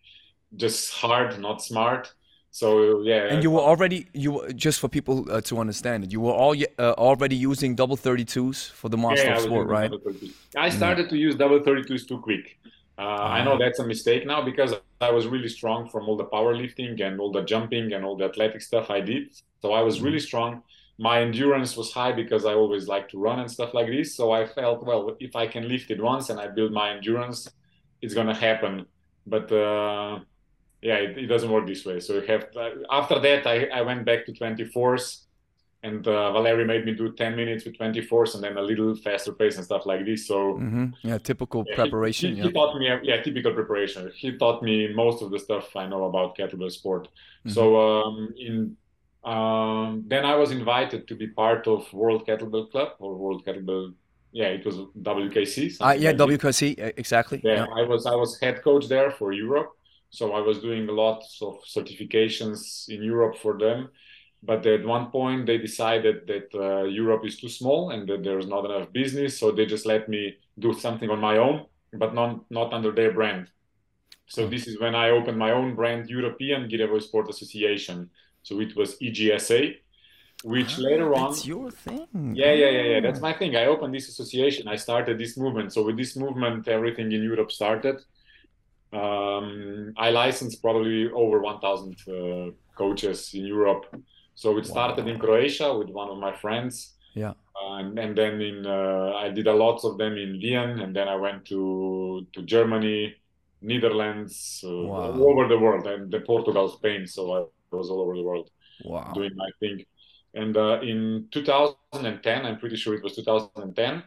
just 0.55 0.91
hard, 0.91 1.39
not 1.39 1.61
smart. 1.61 2.13
So 2.51 3.01
yeah. 3.01 3.31
And 3.31 3.41
you 3.41 3.49
were 3.49 3.61
already 3.61 4.07
you 4.13 4.33
were, 4.33 4.51
just 4.51 4.79
for 4.79 4.89
people 4.89 5.25
uh, 5.31 5.41
to 5.41 5.59
understand 5.59 6.03
it. 6.03 6.11
You 6.11 6.21
were 6.21 6.33
all 6.33 6.53
uh, 6.77 6.91
already 6.97 7.35
using 7.35 7.75
double 7.75 7.95
thirty 7.95 8.25
twos 8.25 8.67
for 8.67 8.89
the 8.89 8.97
master 8.97 9.25
yeah, 9.25 9.37
of 9.37 9.41
sport, 9.41 9.67
right? 9.67 9.91
I 10.57 10.69
started 10.69 11.05
mm. 11.07 11.09
to 11.09 11.17
use 11.17 11.35
double 11.35 11.63
thirty 11.63 11.83
twos 11.83 12.05
too 12.05 12.19
quick. 12.19 12.57
Uh, 12.97 13.03
I 13.37 13.43
know 13.43 13.57
that's 13.57 13.79
a 13.79 13.87
mistake 13.87 14.27
now 14.27 14.41
because 14.43 14.73
I 14.99 15.11
was 15.11 15.25
really 15.25 15.47
strong 15.47 15.89
from 15.89 16.07
all 16.07 16.17
the 16.17 16.25
powerlifting 16.25 17.01
and 17.01 17.19
all 17.19 17.31
the 17.31 17.41
jumping 17.41 17.93
and 17.93 18.05
all 18.05 18.15
the 18.17 18.25
athletic 18.25 18.61
stuff 18.61 18.91
I 18.91 18.99
did. 19.01 19.23
So 19.61 19.73
I 19.73 19.81
was 19.81 20.01
really 20.01 20.17
Mm-hmm. 20.17 20.25
strong. 20.25 20.63
My 20.99 21.21
endurance 21.21 21.75
was 21.75 21.91
high 21.91 22.11
because 22.11 22.45
I 22.45 22.53
always 22.53 22.87
like 22.87 23.09
to 23.09 23.17
run 23.17 23.39
and 23.39 23.49
stuff 23.49 23.73
like 23.73 23.87
this. 23.87 24.15
So 24.15 24.31
I 24.31 24.45
felt, 24.45 24.85
well, 24.85 25.15
if 25.19 25.35
I 25.35 25.47
can 25.47 25.67
lift 25.67 25.89
it 25.89 25.99
once 25.99 26.29
and 26.29 26.39
I 26.39 26.47
build 26.47 26.71
my 26.73 26.91
endurance, 26.91 27.49
it's 28.01 28.13
gonna 28.13 28.35
happen. 28.35 28.85
But 29.25 29.51
uh, 29.51 30.19
yeah, 30.81 30.95
it, 30.95 31.17
it 31.17 31.27
doesn't 31.27 31.51
work 31.51 31.67
this 31.67 31.85
way. 31.85 31.99
So 31.99 32.15
you 32.15 32.21
have 32.21 32.47
after 32.91 33.19
that, 33.19 33.47
I, 33.47 33.65
I 33.67 33.81
went 33.81 34.05
back 34.05 34.25
to 34.25 34.31
24s 34.33 35.25
and 35.83 36.07
uh, 36.07 36.31
Valery 36.31 36.65
made 36.65 36.85
me 36.85 36.93
do 36.93 37.11
10 37.13 37.35
minutes 37.35 37.65
with 37.65 37.77
24s 37.77 38.35
and 38.35 38.43
then 38.43 38.57
a 38.57 38.61
little 38.61 38.95
faster 38.95 39.31
pace 39.33 39.55
and 39.57 39.65
stuff 39.65 39.85
like 39.85 40.05
this. 40.05 40.27
So 40.27 40.53
hmm 40.53 40.87
Yeah, 41.03 41.17
typical 41.17 41.65
yeah, 41.67 41.75
preparation. 41.75 42.31
He, 42.31 42.37
yeah. 42.37 42.43
he 42.45 42.51
taught 42.51 42.77
me, 42.77 42.89
yeah, 43.03 43.21
typical 43.21 43.53
preparation. 43.53 44.11
He 44.15 44.37
taught 44.37 44.61
me 44.63 44.93
most 44.93 45.21
of 45.23 45.31
the 45.31 45.39
stuff 45.39 45.75
I 45.75 45.87
know 45.87 46.05
about 46.05 46.37
kettlebell 46.37 46.71
sport. 46.71 47.07
Mm-hmm. 47.45 47.49
So 47.49 47.79
um, 47.79 48.33
in 48.37 48.77
um, 49.23 50.03
then 50.07 50.25
I 50.25 50.35
was 50.35 50.51
invited 50.51 51.07
to 51.07 51.15
be 51.15 51.27
part 51.27 51.67
of 51.67 51.91
World 51.93 52.25
Kettlebell 52.25 52.71
Club 52.71 52.93
or 52.99 53.15
World 53.15 53.45
Kettlebell. 53.45 53.93
Yeah, 54.31 54.47
it 54.47 54.65
was 54.65 54.77
WKC. 55.01 55.77
Uh, 55.79 55.91
yeah, 55.91 56.09
like. 56.11 56.17
WKC 56.17 56.63
e- 56.63 56.93
exactly. 56.97 57.39
Yeah, 57.43 57.65
I 57.75 57.83
was 57.83 58.05
I 58.05 58.15
was 58.15 58.39
head 58.39 58.63
coach 58.63 58.87
there 58.87 59.11
for 59.11 59.31
Europe, 59.31 59.71
so 60.11 60.33
I 60.33 60.41
was 60.41 60.59
doing 60.59 60.87
lots 60.87 61.41
of 61.41 61.61
certifications 61.65 62.89
in 62.89 63.03
Europe 63.03 63.37
for 63.39 63.57
them. 63.57 63.89
But 64.43 64.65
at 64.67 64.85
one 64.85 65.11
point, 65.11 65.45
they 65.47 65.57
decided 65.59 66.27
that 66.27 66.49
uh, 66.55 66.83
Europe 66.85 67.25
is 67.25 67.39
too 67.39 67.49
small 67.49 67.91
and 67.91 68.07
that 68.09 68.23
there's 68.23 68.47
not 68.47 68.65
enough 68.65 68.91
business, 68.93 69.39
so 69.39 69.51
they 69.51 69.65
just 69.67 69.85
let 69.85 70.09
me 70.09 70.37
do 70.59 70.73
something 70.73 71.09
on 71.11 71.19
my 71.19 71.37
own, 71.37 71.67
but 71.93 72.13
not 72.15 72.49
not 72.51 72.73
under 72.73 72.91
their 72.91 73.13
brand. 73.13 73.49
So 74.27 74.47
this 74.47 74.67
is 74.67 74.79
when 74.79 74.95
I 74.95 75.09
opened 75.11 75.37
my 75.37 75.51
own 75.51 75.75
brand, 75.75 76.09
European 76.09 76.69
Girevoy 76.69 77.01
Sport 77.01 77.29
Association. 77.29 78.09
So 78.43 78.59
it 78.61 78.75
was 78.75 78.97
EGSA, 78.99 79.75
which 80.43 80.77
later 80.77 81.13
on 81.15 81.21
Ah, 81.23 81.27
That's 81.29 81.45
your 81.45 81.71
thing. 81.71 82.07
yeah, 82.35 82.53
yeah, 82.53 82.69
yeah, 82.69 82.83
yeah. 82.93 82.99
Ah. 82.99 83.01
That's 83.01 83.21
my 83.21 83.33
thing. 83.33 83.55
I 83.55 83.65
opened 83.65 83.93
this 83.93 84.09
association. 84.09 84.67
I 84.67 84.77
started 84.77 85.17
this 85.19 85.37
movement. 85.37 85.73
So 85.73 85.83
with 85.83 85.97
this 85.97 86.15
movement, 86.15 86.67
everything 86.67 87.11
in 87.11 87.23
Europe 87.23 87.51
started. 87.51 87.97
Um, 88.93 89.93
I 89.97 90.09
licensed 90.09 90.61
probably 90.61 91.09
over 91.11 91.41
1,000 91.41 91.95
uh, 92.07 92.51
coaches 92.77 93.31
in 93.33 93.45
Europe. 93.45 93.85
So 94.35 94.57
it 94.57 94.65
started 94.65 95.07
in 95.07 95.19
Croatia 95.19 95.77
with 95.77 95.89
one 95.89 96.09
of 96.09 96.17
my 96.17 96.35
friends. 96.35 96.95
Yeah. 97.13 97.33
Uh, 97.55 97.75
and, 97.77 98.17
then 98.17 98.41
in 98.41 98.65
uh, 98.65 99.13
I 99.15 99.29
did 99.29 99.47
a 99.47 99.53
lot 99.53 99.83
of 99.83 99.97
them 99.97 100.17
in 100.17 100.39
Vienna, 100.41 100.83
and 100.83 100.95
then 100.95 101.07
I 101.07 101.15
went 101.15 101.45
to 101.45 102.25
to 102.33 102.41
Germany, 102.41 103.15
Netherlands, 103.61 104.63
uh, 104.65 104.69
Wow. 104.69 105.11
all 105.11 105.31
over 105.31 105.47
the 105.47 105.59
world, 105.59 105.85
and 105.87 106.11
then 106.11 106.23
Portugal, 106.25 106.67
Spain. 106.69 107.05
So 107.05 107.21
I 107.33 107.75
was 107.75 107.89
all 107.89 108.01
over 108.01 108.15
the 108.15 108.23
world 108.23 108.49
Wow. 108.83 109.11
doing 109.13 109.31
my 109.35 109.49
thing. 109.59 109.85
And 110.33 110.55
uh, 110.57 110.79
in 110.81 111.27
2010, 111.31 112.45
I'm 112.45 112.57
pretty 112.57 112.77
sure 112.77 112.95
it 112.95 113.03
was 113.03 113.15
2010, 113.15 114.03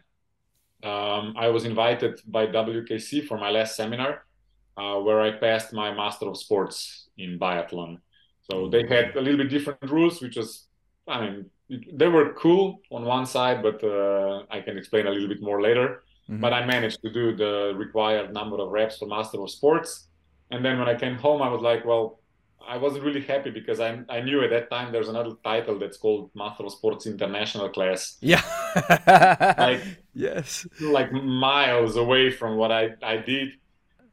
um, 0.83 1.33
I 1.37 1.47
was 1.49 1.65
invited 1.65 2.19
by 2.27 2.47
WKC 2.47 3.27
for 3.27 3.37
my 3.37 3.49
last 3.49 3.75
seminar, 3.75 4.24
uh, 4.77 4.99
where 4.99 5.21
I 5.21 5.31
passed 5.31 5.73
my 5.73 5.93
Master 5.93 6.27
of 6.27 6.37
Sports 6.37 7.09
in 7.17 7.39
biathlon. 7.39 7.97
So 8.51 8.69
they 8.69 8.85
had 8.87 9.15
a 9.15 9.21
little 9.21 9.37
bit 9.37 9.49
different 9.49 9.81
rules, 9.89 10.21
which 10.21 10.35
was, 10.37 10.67
I 11.07 11.21
mean, 11.21 11.45
they 11.93 12.07
were 12.07 12.33
cool 12.33 12.79
on 12.91 13.03
one 13.05 13.25
side, 13.25 13.63
but 13.63 13.83
uh, 13.83 14.43
I 14.51 14.61
can 14.61 14.77
explain 14.77 15.07
a 15.07 15.09
little 15.11 15.27
bit 15.27 15.41
more 15.41 15.61
later. 15.61 16.03
Mhm. 16.29 16.41
But 16.41 16.53
I 16.53 16.65
managed 16.65 17.01
to 17.03 17.09
do 17.11 17.35
the 17.35 17.73
required 17.75 18.33
number 18.33 18.57
of 18.59 18.69
reps 18.69 18.97
for 18.97 19.07
Master 19.07 19.41
of 19.41 19.49
Sports. 19.49 20.07
And 20.51 20.63
then 20.63 20.79
when 20.79 20.87
I 20.87 20.95
came 20.95 21.15
home, 21.15 21.41
I 21.41 21.49
was 21.49 21.61
like, 21.61 21.85
well, 21.85 22.19
I 22.67 22.77
wasn't 22.77 23.03
really 23.03 23.21
happy 23.21 23.51
because 23.51 23.79
I, 23.79 23.99
I 24.09 24.21
knew 24.21 24.43
at 24.43 24.49
that 24.49 24.69
time 24.71 24.91
there's 24.91 25.07
another 25.09 25.33
title 25.43 25.77
that's 25.77 25.97
called 25.97 26.31
Master 26.35 26.65
of 26.65 26.71
Sports 26.71 27.05
International 27.05 27.69
class, 27.69 28.17
Yeah. 28.21 28.41
like 29.57 29.81
yes. 30.13 30.65
like 30.79 31.11
miles 31.11 31.95
away 31.95 32.31
from 32.31 32.57
what 32.57 32.71
I, 32.71 32.89
I 33.03 33.17
did. 33.17 33.49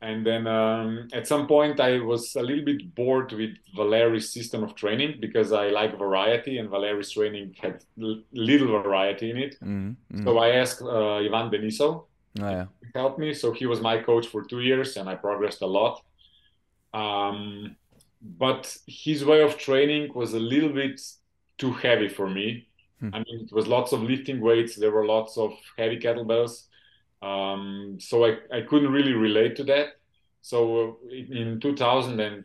And 0.02 0.26
then 0.26 0.46
um, 0.48 1.08
at 1.12 1.28
some 1.28 1.46
point, 1.46 1.78
I 1.78 2.00
was 2.00 2.34
a 2.36 2.42
little 2.42 2.64
bit 2.64 2.92
bored 2.94 3.32
with 3.32 3.52
Valeri's 3.76 4.32
system 4.32 4.64
of 4.64 4.74
training 4.74 5.18
because 5.20 5.52
I 5.52 5.68
like 5.68 5.96
variety, 5.96 6.58
and 6.58 6.68
Valeri's 6.68 7.12
training 7.12 7.54
had 7.62 7.84
l- 8.02 8.22
little 8.32 8.82
variety 8.82 9.30
in 9.30 9.36
it. 9.36 9.52
Mhm, 9.62 9.94
mhm. 10.12 10.24
So 10.24 10.38
I 10.38 10.48
asked 10.62 10.82
uh, 10.82 11.16
Ivan 11.26 11.50
Denisov 11.52 11.94
Oh, 12.40 12.50
yeah. 12.50 12.66
to 12.82 12.98
help 13.00 13.18
me. 13.18 13.32
So 13.34 13.52
he 13.52 13.66
was 13.66 13.80
my 13.80 13.96
coach 14.02 14.26
for 14.26 14.42
two 14.42 14.60
years, 14.60 14.96
and 14.96 15.08
I 15.08 15.14
progressed 15.14 15.62
a 15.62 15.66
lot. 15.78 16.02
Um, 16.92 17.76
but 18.20 18.76
his 18.86 19.24
way 19.24 19.42
of 19.42 19.56
training 19.58 20.12
was 20.14 20.34
a 20.34 20.40
little 20.40 20.70
bit 20.72 21.00
too 21.58 21.72
heavy 21.72 22.08
for 22.08 22.28
me. 22.28 22.66
Hmm. 23.00 23.10
I 23.14 23.18
mean, 23.18 23.38
it 23.46 23.52
was 23.52 23.66
lots 23.66 23.92
of 23.92 24.02
lifting 24.02 24.40
weights. 24.40 24.76
There 24.76 24.90
were 24.90 25.06
lots 25.06 25.36
of 25.38 25.52
heavy 25.78 25.98
kettlebells. 25.98 26.64
Um, 27.22 27.98
so 28.00 28.24
I, 28.26 28.38
I 28.52 28.62
couldn't 28.62 28.92
really 28.92 29.14
relate 29.14 29.56
to 29.56 29.64
that. 29.64 29.88
So 30.42 30.98
in 31.10 31.36
in 31.36 31.60
2013, 31.60 32.44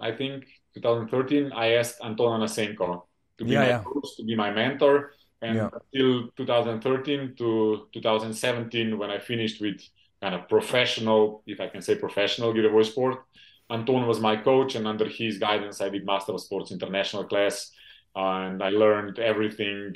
I 0.00 0.12
think 0.12 0.44
2013, 0.74 1.52
I 1.52 1.72
asked 1.74 1.98
Anton 2.02 2.40
Anosenko 2.40 3.02
to 3.38 3.44
be 3.44 3.56
Yeah, 3.56 3.64
my 3.64 3.72
yeah. 3.72 3.84
coach, 3.84 4.16
to 4.16 4.24
be 4.24 4.34
my 4.36 4.50
mentor. 4.50 5.12
And 5.42 5.56
Yeah. 5.56 5.70
until 5.72 6.30
2013 6.36 7.34
to 7.38 7.88
2017, 7.92 8.98
when 8.98 9.10
I 9.10 9.18
finished 9.18 9.60
with 9.60 9.80
kind 10.20 10.34
of 10.34 10.48
professional, 10.48 11.42
if 11.46 11.60
I 11.60 11.68
can 11.68 11.82
say 11.82 11.94
professional 11.96 12.52
Girevoi 12.52 12.84
sport, 12.84 13.24
Anton 13.70 14.06
was 14.06 14.18
my 14.20 14.36
coach, 14.36 14.74
and 14.74 14.86
under 14.86 15.06
his 15.08 15.38
guidance, 15.38 15.80
I 15.80 15.90
did 15.90 16.04
Master 16.06 16.32
of 16.32 16.40
Sports 16.40 16.72
International 16.72 17.24
class, 17.24 17.70
and 18.16 18.62
I 18.62 18.70
learned 18.70 19.18
everything 19.18 19.94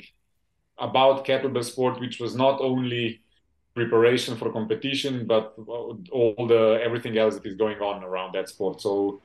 about 0.79 1.25
kettlebell 1.25 1.63
sport, 1.63 1.99
which 1.99 2.19
was 2.19 2.35
not 2.35 2.61
only 2.61 3.21
preparation 3.75 4.35
for 4.37 4.51
competition, 4.51 5.25
but 5.27 5.55
all 6.11 6.47
the 6.47 6.79
everything 6.83 7.17
else 7.17 7.35
that 7.35 7.45
is 7.45 7.55
going 7.55 7.79
on 7.79 8.03
around 8.03 8.33
that 8.35 8.49
sport. 8.49 8.81
So 8.81 9.21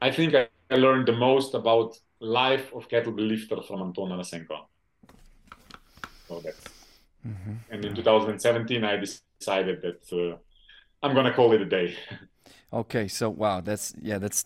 I 0.00 0.10
think 0.10 0.34
I, 0.34 0.48
I 0.70 0.76
learned 0.76 1.08
the 1.08 1.12
most 1.16 1.54
about 1.54 1.96
life 2.20 2.72
of 2.74 2.88
kettlebell 2.88 3.28
lifter 3.28 3.62
from 3.62 3.82
Anton 3.82 4.10
Anosenko. 4.10 4.58
So 6.28 6.40
that's 6.44 6.66
Mhm. 7.24 7.58
and 7.70 7.84
in 7.84 7.94
2017 7.94 8.84
I 8.84 8.96
decided 8.96 9.82
that 9.82 10.02
uh, 10.12 10.38
I'm 11.02 11.14
gonna 11.14 11.34
call 11.34 11.52
it 11.52 11.62
a 11.62 11.66
day. 11.66 11.96
Okay, 12.72 13.06
so 13.08 13.28
wow, 13.28 13.60
that's 13.60 13.94
yeah, 14.00 14.18
that's 14.18 14.44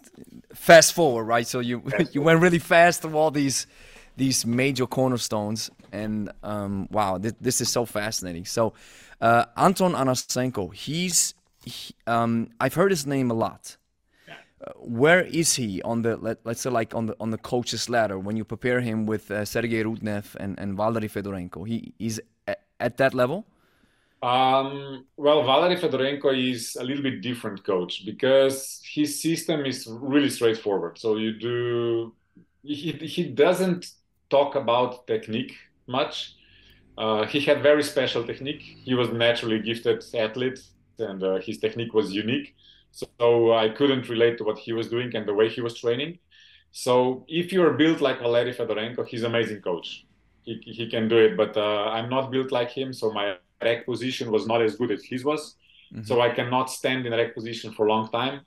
fast 0.52 0.92
forward, 0.94 1.24
right? 1.24 1.46
So 1.46 1.60
you 1.60 1.82
you 2.12 2.22
went 2.22 2.40
really 2.40 2.58
fast 2.58 3.02
through 3.02 3.16
all 3.16 3.30
these 3.30 3.66
these 4.16 4.46
major 4.46 4.86
cornerstones, 4.86 5.70
and 5.92 6.30
um, 6.42 6.88
wow, 6.90 7.18
this, 7.18 7.34
this 7.40 7.60
is 7.60 7.68
so 7.68 7.84
fascinating. 7.84 8.44
So 8.44 8.72
uh, 9.20 9.44
Anton 9.56 9.92
Anosenko, 9.92 10.74
he's 10.74 11.34
he, 11.64 11.94
um, 12.06 12.48
I've 12.60 12.74
heard 12.74 12.90
his 12.90 13.06
name 13.06 13.30
a 13.30 13.34
lot. 13.34 13.76
Uh, 14.64 14.72
where 14.76 15.22
is 15.22 15.54
he 15.54 15.82
on 15.82 16.02
the 16.02 16.16
let, 16.16 16.38
let's 16.44 16.62
say 16.62 16.70
like 16.70 16.94
on 16.94 17.06
the 17.06 17.16
on 17.20 17.30
the 17.30 17.38
coaches 17.38 17.90
ladder 17.90 18.18
when 18.18 18.36
you 18.36 18.44
prepare 18.44 18.80
him 18.80 19.04
with 19.04 19.30
uh, 19.30 19.44
Sergei 19.44 19.82
Rudnev 19.84 20.34
and 20.36 20.58
and 20.58 20.76
Valery 20.76 21.08
Fedorenko? 21.08 21.66
He 21.68 21.92
is 21.98 22.20
at, 22.46 22.60
at 22.80 22.96
that 22.96 23.12
level. 23.14 23.46
Um, 24.22 25.04
well, 25.16 25.44
Valery 25.44 25.76
Fedorenko 25.76 26.32
is 26.52 26.76
a 26.76 26.82
little 26.82 27.02
bit 27.02 27.20
different 27.20 27.64
coach 27.64 28.04
because 28.06 28.80
his 28.82 29.20
system 29.20 29.66
is 29.66 29.86
really 29.86 30.30
straightforward. 30.30 30.98
So 30.98 31.16
you 31.16 31.32
do 31.38 32.14
he 32.62 32.92
he 32.92 33.24
doesn't 33.24 33.92
talk 34.30 34.54
about 34.54 35.06
technique 35.06 35.54
much. 35.86 36.34
Uh, 36.98 37.26
he 37.26 37.40
had 37.40 37.62
very 37.62 37.82
special 37.82 38.24
technique. 38.24 38.62
He 38.84 38.94
was 38.94 39.10
naturally 39.10 39.58
gifted 39.60 40.02
athlete, 40.14 40.60
and 40.98 41.22
uh, 41.22 41.36
his 41.36 41.58
technique 41.58 41.92
was 41.94 42.12
unique. 42.12 42.54
So 42.90 43.52
I 43.52 43.68
couldn't 43.68 44.08
relate 44.08 44.38
to 44.38 44.44
what 44.44 44.58
he 44.58 44.72
was 44.72 44.88
doing 44.88 45.14
and 45.14 45.26
the 45.26 45.34
way 45.34 45.48
he 45.50 45.60
was 45.60 45.78
training. 45.78 46.18
So 46.72 47.24
if 47.28 47.52
you're 47.52 47.74
built 47.74 48.00
like 48.00 48.20
Valery 48.20 48.54
Fedorenko, 48.54 49.06
he's 49.06 49.22
an 49.22 49.30
amazing 49.34 49.60
coach. 49.60 50.06
He, 50.42 50.60
he 50.64 50.88
can 50.88 51.08
do 51.08 51.18
it, 51.18 51.36
but 51.36 51.56
uh, 51.56 51.90
I'm 51.90 52.08
not 52.08 52.30
built 52.30 52.52
like 52.52 52.70
him. 52.70 52.92
So 52.92 53.12
my 53.12 53.36
rack 53.62 53.84
position 53.84 54.30
was 54.30 54.46
not 54.46 54.62
as 54.62 54.76
good 54.76 54.90
as 54.90 55.04
his 55.04 55.24
was. 55.24 55.56
So 56.02 56.20
I 56.20 56.30
cannot 56.30 56.70
stand 56.70 57.06
in 57.06 57.12
a 57.12 57.16
rack 57.16 57.34
position 57.34 57.72
for 57.72 57.86
a 57.86 57.88
long 57.88 58.08
time. 58.10 58.40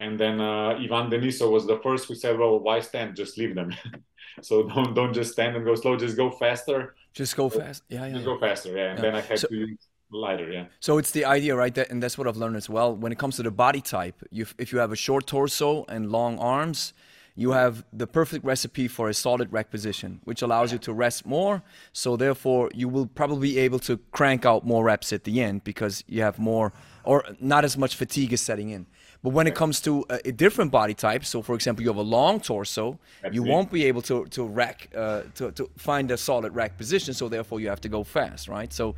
And 0.00 0.18
then 0.18 0.40
uh, 0.40 0.70
Ivan 0.70 1.10
Denisov 1.10 1.50
was 1.50 1.66
the 1.66 1.78
first 1.82 2.08
who 2.08 2.14
said, 2.14 2.38
"Well, 2.38 2.58
why 2.58 2.80
stand? 2.80 3.16
Just 3.16 3.38
leave 3.38 3.54
them. 3.54 3.72
so 4.40 4.62
don't 4.68 4.94
don't 4.94 5.12
just 5.12 5.32
stand 5.32 5.56
and 5.56 5.64
go 5.64 5.74
slow. 5.74 5.96
Just 5.96 6.16
go 6.16 6.30
faster. 6.30 6.94
Just 7.12 7.36
go 7.36 7.48
fast. 7.48 7.82
Yeah, 7.88 8.06
yeah. 8.06 8.12
Just 8.12 8.20
yeah. 8.20 8.24
go 8.24 8.38
faster. 8.38 8.76
Yeah." 8.76 8.90
And 8.90 8.98
Yeah. 8.98 9.02
then 9.02 9.14
I 9.16 9.20
had 9.20 9.38
So- 9.38 9.48
to 9.48 9.54
use 9.54 9.78
lighter. 10.10 10.50
Yeah. 10.50 10.66
So 10.80 10.98
it's 10.98 11.10
the 11.10 11.24
idea, 11.24 11.56
right? 11.56 11.74
That, 11.74 11.90
and 11.90 12.02
that's 12.02 12.18
what 12.18 12.26
I've 12.28 12.36
learned 12.36 12.56
as 12.56 12.68
well. 12.68 12.94
When 12.94 13.12
it 13.12 13.18
comes 13.18 13.36
to 13.36 13.42
the 13.42 13.50
body 13.50 13.80
type, 13.80 14.22
you, 14.30 14.46
if 14.58 14.70
you 14.72 14.78
have 14.78 14.92
a 14.92 14.96
short 14.96 15.26
torso 15.26 15.84
and 15.88 16.10
long 16.12 16.38
arms, 16.38 16.92
you 17.34 17.52
have 17.52 17.82
the 17.94 18.06
perfect 18.06 18.44
recipe 18.44 18.88
for 18.88 19.08
a 19.08 19.14
solid 19.14 19.50
rack 19.50 19.70
position, 19.70 20.20
which 20.24 20.42
allows 20.42 20.70
you 20.70 20.78
to 20.80 20.92
rest 20.92 21.24
more. 21.24 21.62
So 21.94 22.14
therefore, 22.18 22.70
you 22.74 22.90
will 22.90 23.06
probably 23.06 23.52
be 23.54 23.58
able 23.60 23.78
to 23.80 23.96
crank 24.10 24.44
out 24.44 24.66
more 24.66 24.84
reps 24.84 25.14
at 25.14 25.24
the 25.24 25.40
end 25.40 25.64
because 25.64 26.04
you 26.06 26.20
have 26.20 26.38
more 26.38 26.74
or 27.04 27.24
not 27.40 27.64
as 27.64 27.78
much 27.78 27.96
fatigue 27.96 28.34
is 28.34 28.42
setting 28.42 28.68
in. 28.68 28.86
But 29.22 29.30
when 29.30 29.46
it 29.46 29.54
comes 29.54 29.80
to 29.82 30.04
a, 30.10 30.28
a 30.28 30.32
different 30.32 30.72
body 30.72 30.94
type, 30.94 31.24
so 31.24 31.42
for 31.42 31.54
example, 31.54 31.82
you 31.82 31.88
have 31.88 31.96
a 31.96 32.02
long 32.02 32.40
torso, 32.40 32.98
you 33.30 33.42
won't 33.44 33.70
be 33.70 33.84
able 33.84 34.02
to 34.02 34.26
to 34.26 34.44
rack 34.44 34.88
uh, 34.96 35.22
to 35.36 35.52
to 35.52 35.70
find 35.76 36.10
a 36.10 36.16
solid 36.16 36.54
rack 36.54 36.76
position. 36.76 37.14
So 37.14 37.28
therefore, 37.28 37.60
you 37.60 37.68
have 37.68 37.80
to 37.82 37.88
go 37.88 38.02
fast, 38.04 38.48
right? 38.48 38.72
So 38.72 38.94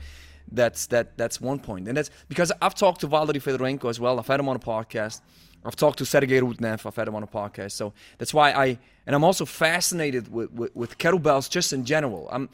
that's 0.50 0.86
that 0.86 1.16
that's 1.18 1.40
one 1.40 1.58
point, 1.58 1.88
and 1.88 1.96
that's 1.96 2.10
because 2.28 2.52
I've 2.62 2.74
talked 2.74 3.00
to 3.02 3.06
Valery 3.06 3.40
Fedorenko 3.40 3.90
as 3.90 4.00
well. 4.00 4.18
I've 4.18 4.26
had 4.26 4.40
him 4.40 4.48
on 4.48 4.56
a 4.56 4.60
podcast. 4.60 5.20
I've 5.66 5.76
talked 5.76 5.98
to 5.98 6.04
Sergey 6.04 6.40
Rudnev. 6.40 6.86
I've 6.86 6.96
had 6.96 7.08
him 7.08 7.14
on 7.14 7.22
a 7.22 7.26
podcast. 7.26 7.72
So 7.72 7.92
that's 8.18 8.34
why 8.34 8.52
I 8.52 8.78
and 9.06 9.14
I'm 9.14 9.24
also 9.24 9.44
fascinated 9.44 10.32
with, 10.32 10.50
with, 10.52 10.74
with 10.74 10.98
kettlebells 10.98 11.50
just 11.50 11.72
in 11.72 11.84
general. 11.84 12.28
I'm 12.30 12.48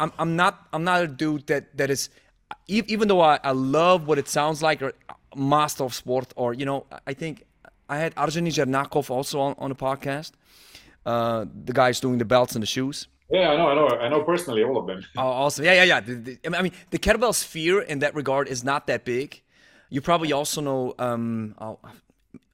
I'm 0.00 0.12
I'm 0.18 0.36
not 0.36 0.66
I'm 0.72 0.84
not 0.84 1.02
a 1.02 1.06
dude 1.06 1.46
that 1.46 1.76
that 1.76 1.90
is 1.90 2.10
even 2.68 3.08
though 3.08 3.20
I, 3.20 3.38
I 3.42 3.52
love 3.52 4.06
what 4.06 4.18
it 4.18 4.28
sounds 4.28 4.62
like 4.62 4.82
or 4.82 4.92
master 5.36 5.84
of 5.84 5.94
sport 5.94 6.32
or 6.36 6.54
you 6.54 6.64
know 6.66 6.86
I 7.06 7.14
think 7.14 7.44
I 7.88 7.98
had 7.98 8.12
Arjun 8.16 8.46
Jernakov 8.46 9.10
also 9.10 9.40
on, 9.40 9.54
on 9.58 9.68
the 9.70 9.76
podcast. 9.76 10.32
Uh, 11.04 11.44
the 11.64 11.72
guys 11.72 12.00
doing 12.00 12.18
the 12.18 12.24
belts 12.24 12.54
and 12.54 12.62
the 12.62 12.66
shoes. 12.66 13.08
Yeah, 13.30 13.50
I 13.50 13.56
know, 13.56 13.68
I 13.68 13.74
know, 13.74 13.88
I 14.04 14.08
know 14.08 14.22
personally 14.22 14.62
all 14.62 14.76
of 14.76 14.86
them. 14.86 15.02
Oh, 15.16 15.22
awesome. 15.44 15.64
Yeah, 15.64 15.72
yeah, 15.74 15.84
yeah. 15.84 16.00
The- 16.00 16.14
the- 16.42 16.56
I 16.58 16.62
mean, 16.62 16.72
the 16.90 16.98
kettlebell 16.98 17.34
sphere 17.34 17.80
in 17.80 17.98
that 18.00 18.14
regard 18.14 18.46
is 18.48 18.62
not 18.62 18.86
that 18.86 19.04
big. 19.04 19.42
You 19.90 20.00
probably 20.00 20.32
also 20.32 20.60
know. 20.60 20.94
Um, 20.98 21.54
oh, 21.58 21.78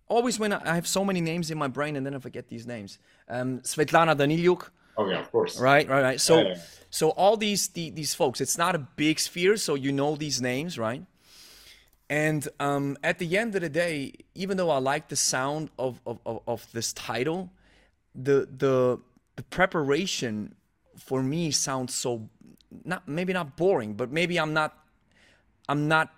always 0.09 0.39
when 0.39 0.53
I 0.53 0.61
I 0.73 0.75
have 0.75 0.87
so 0.87 1.05
many 1.05 1.21
names 1.21 1.51
in 1.51 1.59
my 1.59 1.69
brain 1.69 1.97
and 1.97 2.05
then 2.07 2.15
I 2.15 2.19
forget 2.21 2.49
these 2.49 2.67
names. 2.67 2.99
Um, 3.29 3.61
Svetlana 3.61 4.15
Daniliuk, 4.17 4.71
Oh 4.97 5.07
yeah, 5.09 5.21
of 5.21 5.31
course. 5.31 5.61
right, 5.61 5.87
right, 5.89 6.03
right. 6.03 6.21
So, 6.21 6.39
Yeah, 6.39 6.49
yeah. 6.49 6.59
so 6.91 7.11
all 7.11 7.37
these 7.37 7.69
the, 7.69 7.91
these 7.91 8.15
folks, 8.15 8.41
it's 8.41 8.57
not 8.59 8.75
a 8.75 8.79
big 8.79 9.21
sphere, 9.21 9.57
so 9.57 9.75
you 9.75 9.93
know 9.93 10.17
these 10.17 10.41
names, 10.41 10.79
right? 10.79 11.03
And 12.11 12.49
um, 12.59 12.97
at 13.03 13.19
the 13.19 13.37
end 13.37 13.55
of 13.55 13.61
the 13.61 13.69
day, 13.69 14.13
even 14.35 14.57
though 14.57 14.71
I 14.71 14.79
like 14.79 15.09
the 15.09 15.17
sound 15.17 15.71
of, 15.79 16.01
of, 16.07 16.19
of, 16.25 16.41
of 16.47 16.73
this 16.73 16.93
title, 16.93 17.51
the 18.15 18.49
the 18.57 18.99
the 19.37 19.43
preparation 19.45 20.55
for 20.97 21.23
me 21.23 21.51
sounds 21.51 21.95
so 21.95 22.29
not 22.85 23.07
maybe 23.07 23.33
not 23.33 23.57
boring, 23.57 23.95
but 23.95 24.11
maybe 24.11 24.39
I'm 24.39 24.53
not 24.55 24.77
I'm 25.69 25.87
not 25.89 26.13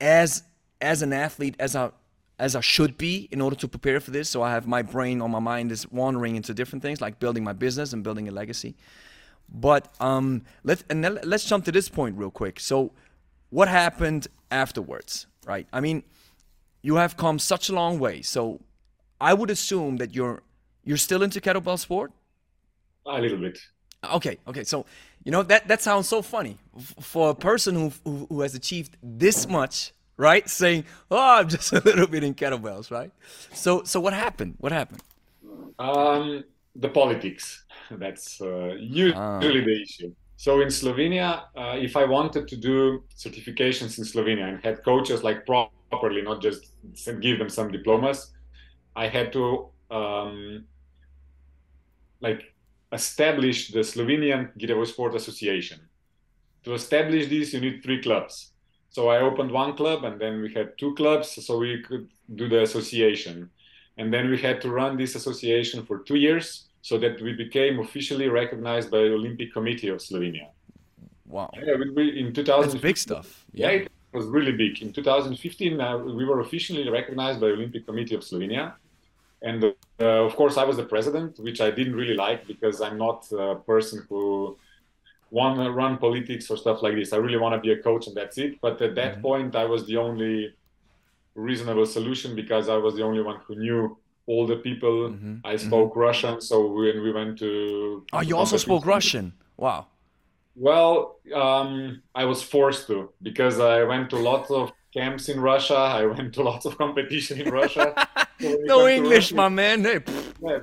as 0.00 0.44
as 0.80 1.02
an 1.02 1.12
athlete 1.12 1.56
as 1.58 1.74
I 1.74 1.90
as 2.38 2.54
I 2.54 2.60
should 2.60 2.98
be 2.98 3.28
in 3.30 3.40
order 3.40 3.56
to 3.56 3.68
prepare 3.68 3.98
for 4.00 4.10
this. 4.10 4.28
So 4.28 4.42
I 4.42 4.52
have 4.52 4.66
my 4.66 4.82
brain 4.82 5.20
on 5.22 5.30
my 5.30 5.38
mind 5.38 5.72
is 5.72 5.90
wandering 5.90 6.36
into 6.36 6.54
different 6.54 6.82
things 6.82 7.00
like 7.00 7.18
building 7.18 7.42
my 7.42 7.52
business 7.52 7.92
and 7.92 8.02
building 8.02 8.28
a 8.28 8.30
legacy. 8.30 8.76
But 9.48 9.94
um, 10.00 10.42
let's 10.64 10.84
and 10.90 11.02
let's 11.24 11.44
jump 11.44 11.64
to 11.66 11.72
this 11.72 11.88
point 11.88 12.16
real 12.16 12.30
quick. 12.30 12.58
So, 12.60 12.92
what 13.50 13.68
happened 13.68 14.28
afterwards, 14.50 15.26
right? 15.44 15.66
I 15.72 15.80
mean, 15.80 16.02
you 16.82 16.96
have 16.96 17.16
come 17.16 17.38
such 17.38 17.68
a 17.68 17.74
long 17.74 17.98
way. 17.98 18.22
So, 18.22 18.60
I 19.20 19.34
would 19.34 19.50
assume 19.50 19.96
that 19.96 20.14
you're 20.14 20.42
you're 20.84 20.96
still 20.96 21.22
into 21.22 21.40
kettlebell 21.40 21.78
sport. 21.78 22.12
A 23.06 23.20
little 23.20 23.38
bit. 23.38 23.58
Okay, 24.12 24.38
okay. 24.46 24.64
So, 24.64 24.86
you 25.24 25.32
know 25.32 25.42
that 25.42 25.68
that 25.68 25.82
sounds 25.82 26.08
so 26.08 26.22
funny 26.22 26.58
for 27.00 27.30
a 27.30 27.34
person 27.34 27.74
who 27.74 27.92
who, 28.04 28.26
who 28.28 28.40
has 28.42 28.54
achieved 28.54 28.96
this 29.02 29.48
much, 29.48 29.92
right? 30.16 30.48
Saying, 30.48 30.84
"Oh, 31.10 31.38
I'm 31.38 31.48
just 31.56 31.72
a 31.72 31.80
little 31.80 32.06
bit 32.06 32.24
in 32.24 32.34
kettlebells," 32.34 32.90
right? 32.90 33.10
So, 33.52 33.82
so 33.84 34.00
what 34.00 34.12
happened? 34.12 34.54
What 34.58 34.72
happened? 34.72 35.02
Um, 35.78 36.44
the 36.74 36.88
politics. 36.88 37.64
That's 37.90 38.40
uh, 38.40 38.74
usually 38.78 39.60
the 39.60 39.82
issue. 39.82 40.14
So 40.36 40.60
in 40.60 40.68
Slovenia, 40.68 41.44
uh, 41.56 41.76
if 41.78 41.96
I 41.96 42.04
wanted 42.04 42.46
to 42.48 42.56
do 42.56 43.04
certifications 43.16 43.98
in 43.98 44.04
Slovenia 44.04 44.48
and 44.48 44.62
had 44.62 44.84
coaches 44.84 45.22
like 45.24 45.46
properly, 45.46 46.22
not 46.22 46.42
just 46.42 46.72
give 47.20 47.38
them 47.38 47.48
some 47.48 47.72
diplomas, 47.72 48.32
I 48.94 49.08
had 49.08 49.32
to 49.32 49.68
um, 49.90 50.64
like 52.20 52.54
establish 52.92 53.70
the 53.70 53.80
Slovenian 53.80 54.50
Girevo 54.58 54.86
Sport 54.86 55.14
Association. 55.14 55.80
To 56.64 56.74
establish 56.74 57.28
this, 57.28 57.52
you 57.54 57.60
need 57.60 57.82
three 57.82 58.02
clubs. 58.02 58.52
So 58.90 59.08
I 59.08 59.20
opened 59.20 59.50
one 59.50 59.76
club, 59.76 60.04
and 60.04 60.20
then 60.20 60.40
we 60.40 60.52
had 60.52 60.78
two 60.78 60.94
clubs, 60.94 61.44
so 61.46 61.58
we 61.58 61.82
could 61.82 62.08
do 62.34 62.48
the 62.48 62.62
association. 62.62 63.50
And 63.98 64.12
then 64.12 64.30
we 64.30 64.38
had 64.38 64.60
to 64.62 64.70
run 64.70 64.96
this 64.96 65.14
association 65.14 65.84
for 65.86 66.00
two 66.00 66.16
years, 66.16 66.68
so 66.88 66.94
that 67.02 67.20
we 67.26 67.32
became 67.44 67.74
officially 67.86 68.28
recognized 68.40 68.88
by 68.90 68.98
the 69.06 69.14
Olympic 69.20 69.50
Committee 69.56 69.88
of 69.94 69.98
Slovenia. 70.08 70.46
Wow, 71.26 71.64
Yeah, 71.66 71.74
we, 71.76 71.90
we, 71.90 72.20
in 72.20 72.34
2000, 72.34 72.72
that's 72.72 72.74
big 72.74 72.96
stuff. 72.96 73.46
yeah, 73.52 73.70
it 73.70 73.88
was 74.12 74.26
really 74.26 74.52
big. 74.52 74.82
In 74.82 74.92
2015, 74.92 75.80
uh, 75.80 75.98
we 75.98 76.24
were 76.24 76.40
officially 76.40 76.88
recognized 76.88 77.40
by 77.40 77.48
the 77.48 77.54
Olympic 77.54 77.86
Committee 77.86 78.14
of 78.14 78.22
Slovenia, 78.22 78.74
and 79.42 79.64
uh, 79.64 80.04
of 80.26 80.36
course, 80.36 80.56
I 80.58 80.64
was 80.64 80.76
the 80.78 80.86
president, 80.86 81.38
which 81.40 81.60
I 81.60 81.70
didn't 81.70 81.96
really 81.96 82.14
like 82.14 82.46
because 82.46 82.80
I'm 82.80 82.98
not 82.98 83.26
a 83.32 83.56
person 83.66 84.06
who 84.08 84.58
want 85.30 85.58
to 85.60 85.70
run 85.72 85.98
politics 85.98 86.50
or 86.50 86.56
stuff 86.58 86.82
like 86.82 86.94
this. 86.96 87.12
I 87.12 87.18
really 87.18 87.38
want 87.38 87.54
to 87.54 87.60
be 87.60 87.72
a 87.72 87.82
coach, 87.82 88.06
and 88.08 88.16
that's 88.16 88.38
it. 88.38 88.60
But 88.62 88.82
at 88.82 88.94
that 88.96 89.20
Mhm. 89.20 89.22
point, 89.22 89.56
I 89.56 89.66
was 89.66 89.86
the 89.86 89.98
only 89.98 90.54
reasonable 91.34 91.86
solution 91.86 92.34
because 92.34 92.68
I 92.68 92.76
was 92.76 92.94
the 92.96 93.02
only 93.04 93.22
one 93.22 93.40
who 93.46 93.56
knew 93.56 93.98
all 94.26 94.46
the 94.46 94.56
people. 94.56 95.10
Mhm, 95.10 95.40
I 95.44 95.56
spoke 95.56 95.94
Russian, 95.96 96.40
so 96.40 96.56
when 96.78 97.02
we 97.02 97.12
went 97.12 97.38
to 97.38 98.04
Oh, 98.12 98.20
you 98.28 98.36
also 98.36 98.56
spoke 98.56 98.84
Russian. 98.86 99.32
Wow. 99.56 99.86
well, 100.56 101.16
um, 101.34 102.02
I 102.14 102.24
was 102.24 102.42
forced 102.42 102.86
to 102.88 103.10
because 103.22 103.60
I 103.60 103.84
went 103.84 104.10
to 104.10 104.16
lots 104.16 104.50
of 104.50 104.72
camps 104.92 105.28
in 105.28 105.38
Russia. 105.40 105.76
I 106.00 106.04
went 106.06 106.32
to 106.34 106.42
lots 106.50 106.64
of 106.66 106.76
competition 106.78 107.40
in 107.40 107.50
Russia. 107.52 107.86
So 108.38 108.52
no 108.74 108.86
English, 108.86 109.32
Russia- 109.32 109.34
my 109.42 109.48
man. 109.48 109.78
Hey, 109.84 110.00
Yeah, 110.42 110.58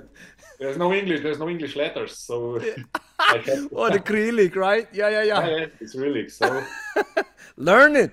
there's 0.60 0.78
no 0.78 0.94
English. 0.94 1.20
There's 1.24 1.40
no 1.40 1.50
English 1.50 1.76
letters. 1.76 2.12
So 2.28 2.60
to, 3.46 3.70
oh, 3.80 3.90
the 3.90 4.02
Cyrillic, 4.10 4.56
right? 4.56 4.88
Yeah, 4.94 5.10
yeah, 5.10 5.24
yeah, 5.24 5.40
yeah. 5.42 5.58
yeah, 5.58 5.66
it's 5.84 5.96
really 5.96 6.30
so. 6.30 6.48
Learn 7.58 7.96
it. 7.96 8.12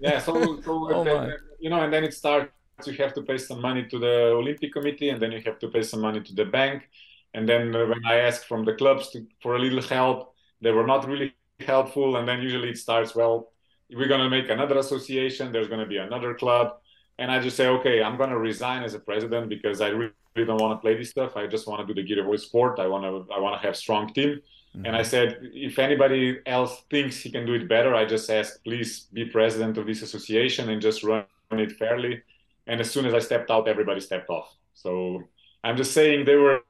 Yeah, 0.00 0.18
so, 0.26 0.32
so 0.64 0.72
Oh, 0.94 1.04
then, 1.04 1.36
you 1.60 1.68
know, 1.68 1.80
and 1.84 1.92
then 1.92 2.02
it 2.04 2.14
starts. 2.14 2.48
You 2.86 2.92
have 2.94 3.14
to 3.14 3.22
pay 3.22 3.38
some 3.38 3.60
money 3.60 3.86
to 3.86 3.98
the 3.98 4.32
Olympic 4.40 4.72
Committee, 4.72 5.10
and 5.10 5.20
then 5.20 5.32
you 5.32 5.40
have 5.46 5.58
to 5.60 5.68
pay 5.68 5.82
some 5.82 6.00
money 6.00 6.20
to 6.20 6.34
the 6.34 6.44
bank. 6.44 6.88
And 7.32 7.48
then 7.48 7.72
when 7.72 8.04
I 8.06 8.16
asked 8.16 8.46
from 8.46 8.64
the 8.64 8.74
clubs 8.74 9.10
to, 9.10 9.26
for 9.42 9.56
a 9.56 9.58
little 9.58 9.82
help, 9.82 10.34
they 10.60 10.70
were 10.70 10.86
not 10.86 11.06
really 11.08 11.34
helpful. 11.60 12.16
And 12.16 12.26
then 12.28 12.42
usually 12.42 12.70
it 12.70 12.78
starts, 12.78 13.14
well, 13.14 13.52
we're 13.90 14.08
gonna 14.08 14.30
make 14.30 14.50
another 14.50 14.78
association. 14.78 15.52
There's 15.52 15.68
gonna 15.68 15.86
be 15.86 15.98
another 15.98 16.34
club, 16.34 16.76
and 17.18 17.30
I 17.30 17.40
just 17.40 17.56
say, 17.56 17.68
okay, 17.68 18.02
I'm 18.02 18.16
gonna 18.16 18.38
resign 18.38 18.82
as 18.82 18.94
a 18.94 18.98
president 18.98 19.48
because 19.48 19.80
I 19.80 19.88
really 19.88 20.12
don't 20.36 20.60
want 20.60 20.78
to 20.78 20.82
play 20.82 20.96
this 20.96 21.10
stuff. 21.10 21.36
I 21.36 21.46
just 21.46 21.66
want 21.68 21.86
to 21.86 21.94
do 21.94 22.16
the 22.16 22.22
Voice 22.22 22.42
sport. 22.42 22.80
I 22.80 22.86
want 22.88 23.04
to 23.04 23.32
I 23.32 23.38
want 23.38 23.60
to 23.60 23.66
have 23.66 23.76
strong 23.76 24.12
team. 24.12 24.40
Mm-hmm. 24.74 24.86
And 24.86 24.96
I 24.96 25.02
said, 25.02 25.38
if 25.54 25.78
anybody 25.78 26.40
else 26.46 26.82
thinks 26.90 27.18
he 27.18 27.30
can 27.30 27.46
do 27.46 27.54
it 27.54 27.68
better, 27.68 27.94
I 27.94 28.04
just 28.04 28.28
ask, 28.28 28.62
please 28.64 29.06
be 29.12 29.24
president 29.26 29.78
of 29.78 29.86
this 29.86 30.02
association 30.02 30.70
and 30.70 30.82
just 30.82 31.04
run 31.04 31.24
it 31.52 31.72
fairly. 31.72 32.22
And 32.66 32.80
as 32.80 32.90
soon 32.90 33.06
as 33.06 33.14
I 33.14 33.18
stepped 33.18 33.50
out, 33.50 33.68
everybody 33.68 34.00
stepped 34.00 34.30
off. 34.30 34.54
So 34.74 35.22
I'm 35.62 35.76
just 35.76 35.92
saying 35.92 36.24
there 36.24 36.40
were 36.40 36.60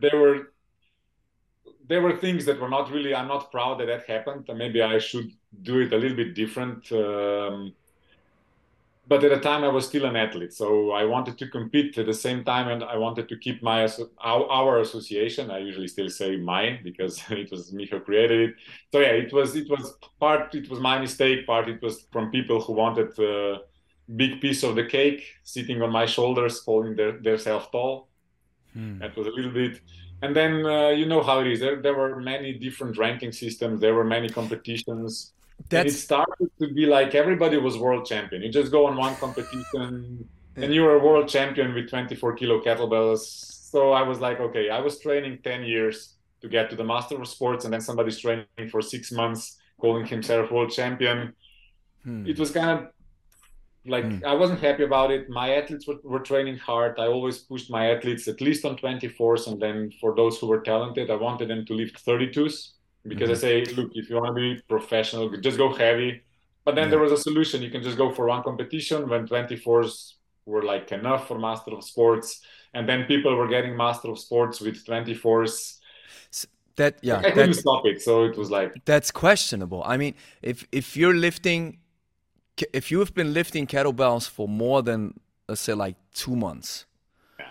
there 0.00 0.16
were 0.16 0.52
there 1.86 2.00
were 2.00 2.16
things 2.16 2.44
that 2.46 2.60
were 2.60 2.68
not 2.68 2.90
really. 2.90 3.14
I'm 3.14 3.28
not 3.28 3.50
proud 3.50 3.80
that 3.80 3.86
that 3.86 4.06
happened. 4.06 4.48
Maybe 4.54 4.82
I 4.82 4.98
should 4.98 5.30
do 5.62 5.80
it 5.80 5.92
a 5.92 5.96
little 5.96 6.16
bit 6.16 6.34
different. 6.34 6.90
Um, 6.92 7.74
but 9.06 9.22
at 9.22 9.30
the 9.30 9.40
time, 9.40 9.64
I 9.64 9.68
was 9.68 9.86
still 9.86 10.06
an 10.06 10.16
athlete, 10.16 10.54
so 10.54 10.92
I 10.92 11.04
wanted 11.04 11.36
to 11.38 11.48
compete 11.48 11.98
at 11.98 12.06
the 12.06 12.14
same 12.14 12.42
time, 12.42 12.68
and 12.68 12.82
I 12.82 12.96
wanted 12.96 13.28
to 13.28 13.36
keep 13.36 13.62
my 13.62 13.86
our, 14.18 14.46
our 14.48 14.80
association. 14.80 15.50
I 15.50 15.58
usually 15.58 15.88
still 15.88 16.08
say 16.08 16.36
mine 16.36 16.80
because 16.82 17.22
it 17.30 17.50
was 17.50 17.72
me 17.72 17.86
who 17.86 18.00
created 18.00 18.50
it. 18.50 18.54
So 18.92 19.00
yeah, 19.00 19.08
it 19.08 19.32
was 19.32 19.54
it 19.56 19.68
was 19.68 19.94
part 20.18 20.54
it 20.54 20.70
was 20.70 20.80
my 20.80 20.98
mistake. 20.98 21.46
Part 21.46 21.68
it 21.68 21.82
was 21.82 22.06
from 22.12 22.30
people 22.30 22.62
who 22.62 22.72
wanted 22.72 23.18
a 23.18 23.58
big 24.16 24.40
piece 24.40 24.62
of 24.62 24.74
the 24.76 24.84
cake, 24.84 25.24
sitting 25.42 25.82
on 25.82 25.90
my 25.90 26.06
shoulders, 26.06 26.62
holding 26.64 26.96
their 26.96 27.12
their 27.18 27.38
self 27.38 27.70
tall. 27.70 28.08
Hmm. 28.72 28.98
That 28.98 29.16
was 29.16 29.26
a 29.26 29.30
little 29.30 29.52
bit. 29.52 29.80
And 30.22 30.34
then 30.34 30.64
uh, 30.64 30.88
you 30.88 31.06
know 31.06 31.22
how 31.22 31.40
it 31.40 31.46
is. 31.46 31.60
There, 31.60 31.80
there 31.82 31.94
were 31.94 32.20
many 32.20 32.54
different 32.54 32.96
ranking 32.98 33.32
systems. 33.32 33.80
There 33.80 33.94
were 33.94 34.04
many 34.04 34.28
competitions. 34.28 35.32
And 35.70 35.88
it 35.88 35.92
started 35.92 36.50
to 36.60 36.72
be 36.72 36.86
like 36.86 37.14
everybody 37.14 37.56
was 37.58 37.78
world 37.78 38.06
champion. 38.06 38.42
You 38.42 38.50
just 38.50 38.72
go 38.72 38.86
on 38.86 38.96
one 38.96 39.14
competition 39.16 40.28
and 40.56 40.74
you're 40.74 40.96
a 40.96 41.04
world 41.04 41.28
champion 41.28 41.74
with 41.74 41.88
24 41.90 42.34
kilo 42.34 42.60
kettlebells. 42.62 43.20
So 43.70 43.92
I 43.92 44.02
was 44.02 44.20
like, 44.20 44.40
okay, 44.40 44.70
I 44.70 44.80
was 44.80 45.00
training 45.00 45.38
10 45.42 45.64
years 45.64 46.14
to 46.40 46.48
get 46.48 46.70
to 46.70 46.76
the 46.76 46.84
master 46.84 47.20
of 47.20 47.26
sports, 47.26 47.64
and 47.64 47.72
then 47.72 47.80
somebody's 47.80 48.18
training 48.18 48.46
for 48.70 48.82
six 48.82 49.10
months, 49.10 49.58
calling 49.80 50.06
himself 50.06 50.50
world 50.50 50.70
champion. 50.70 51.32
hmm. 52.04 52.26
It 52.26 52.38
was 52.38 52.50
kind 52.50 52.70
of 52.70 52.93
like 53.86 54.04
mm. 54.04 54.24
I 54.24 54.34
wasn't 54.34 54.60
happy 54.60 54.84
about 54.84 55.10
it. 55.10 55.28
My 55.28 55.54
athletes 55.54 55.86
were, 55.86 55.98
were 56.02 56.20
training 56.20 56.56
hard. 56.56 56.98
I 56.98 57.06
always 57.06 57.38
pushed 57.38 57.70
my 57.70 57.90
athletes 57.90 58.26
at 58.28 58.40
least 58.40 58.64
on 58.64 58.76
24s, 58.76 59.46
and 59.46 59.60
then 59.60 59.92
for 60.00 60.14
those 60.14 60.38
who 60.38 60.46
were 60.46 60.60
talented, 60.60 61.10
I 61.10 61.16
wanted 61.16 61.48
them 61.48 61.64
to 61.66 61.74
lift 61.74 62.04
32s 62.04 62.70
because 63.06 63.28
mm-hmm. 63.28 63.30
I 63.30 63.34
say, 63.34 63.64
look, 63.76 63.90
if 63.94 64.08
you 64.08 64.16
want 64.16 64.28
to 64.28 64.32
be 64.34 64.62
professional, 64.68 65.28
just 65.36 65.58
go 65.58 65.72
heavy. 65.74 66.22
But 66.64 66.74
then 66.74 66.84
yeah. 66.84 66.90
there 66.90 66.98
was 67.00 67.12
a 67.12 67.18
solution. 67.18 67.60
You 67.60 67.70
can 67.70 67.82
just 67.82 67.98
go 67.98 68.10
for 68.10 68.26
one 68.26 68.42
competition 68.42 69.08
when 69.08 69.28
24s 69.28 70.14
were 70.46 70.62
like 70.62 70.90
enough 70.92 71.28
for 71.28 71.38
Master 71.38 71.72
of 71.72 71.84
Sports, 71.84 72.40
and 72.72 72.88
then 72.88 73.04
people 73.04 73.34
were 73.36 73.48
getting 73.48 73.76
Master 73.76 74.10
of 74.10 74.18
Sports 74.18 74.60
with 74.60 74.84
24s. 74.86 75.78
That 76.76 76.98
yeah, 77.02 77.18
I 77.18 77.30
couldn't 77.30 77.54
stop 77.54 77.86
it. 77.86 78.02
So 78.02 78.24
it 78.24 78.36
was 78.36 78.50
like 78.50 78.84
that's 78.84 79.12
questionable. 79.12 79.84
I 79.86 79.96
mean, 79.96 80.14
if 80.42 80.66
if 80.72 80.96
you're 80.96 81.14
lifting 81.14 81.78
if 82.72 82.90
you 82.90 82.98
have 83.00 83.14
been 83.14 83.32
lifting 83.32 83.66
kettlebells 83.66 84.28
for 84.28 84.48
more 84.48 84.82
than 84.82 85.14
let's 85.48 85.60
say 85.60 85.74
like 85.74 85.96
two 86.14 86.36
months 86.36 86.86
yeah. 87.38 87.46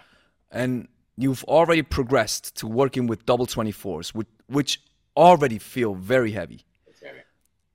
and 0.51 0.87
you've 1.17 1.43
already 1.45 1.81
progressed 1.81 2.55
to 2.55 2.67
working 2.67 3.07
with 3.07 3.25
double 3.25 3.45
24s 3.45 4.09
which, 4.09 4.27
which 4.47 4.81
already 5.15 5.59
feel 5.59 5.93
very 5.93 6.31
heavy, 6.31 6.61
heavy. 7.01 7.19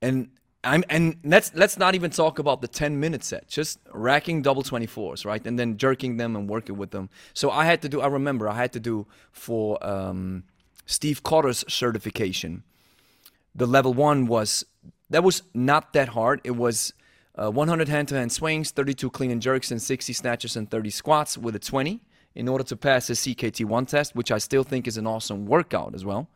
and 0.02 0.28
I'm, 0.64 0.82
and 0.88 1.16
let's 1.22 1.54
let's 1.54 1.78
not 1.78 1.94
even 1.94 2.10
talk 2.10 2.40
about 2.40 2.62
the 2.62 2.68
10 2.68 2.98
minute 2.98 3.22
set 3.22 3.46
just 3.46 3.78
racking 3.92 4.42
double 4.42 4.64
24s 4.64 5.24
right 5.24 5.44
and 5.46 5.58
then 5.58 5.76
jerking 5.76 6.16
them 6.16 6.34
and 6.34 6.48
working 6.48 6.76
with 6.76 6.90
them 6.90 7.10
so 7.32 7.50
i 7.50 7.64
had 7.64 7.80
to 7.82 7.88
do 7.88 8.00
i 8.00 8.08
remember 8.08 8.48
i 8.48 8.54
had 8.54 8.72
to 8.72 8.80
do 8.80 9.06
for 9.30 9.78
um, 9.86 10.42
steve 10.84 11.22
cotter's 11.22 11.64
certification 11.68 12.64
the 13.54 13.66
level 13.66 13.94
one 13.94 14.26
was 14.26 14.64
that 15.08 15.22
was 15.22 15.42
not 15.54 15.92
that 15.92 16.08
hard 16.08 16.40
it 16.42 16.56
was 16.56 16.92
uh, 17.38 17.50
100 17.50 17.88
hand-to-hand 17.88 18.32
swings, 18.32 18.70
32 18.72 19.10
clean 19.10 19.30
and 19.30 19.40
jerks, 19.40 19.70
and 19.70 19.80
60 19.80 20.12
snatches 20.12 20.56
and 20.56 20.70
30 20.70 20.90
squats 20.90 21.38
with 21.38 21.54
a 21.54 21.58
20 21.58 22.00
in 22.34 22.48
order 22.48 22.64
to 22.64 22.76
pass 22.76 23.06
the 23.06 23.14
CKT1 23.14 23.88
test, 23.88 24.14
which 24.14 24.30
I 24.32 24.38
still 24.38 24.64
think 24.64 24.86
is 24.86 24.96
an 24.96 25.06
awesome 25.06 25.46
workout 25.46 25.94
as 25.94 26.04
well. 26.04 26.28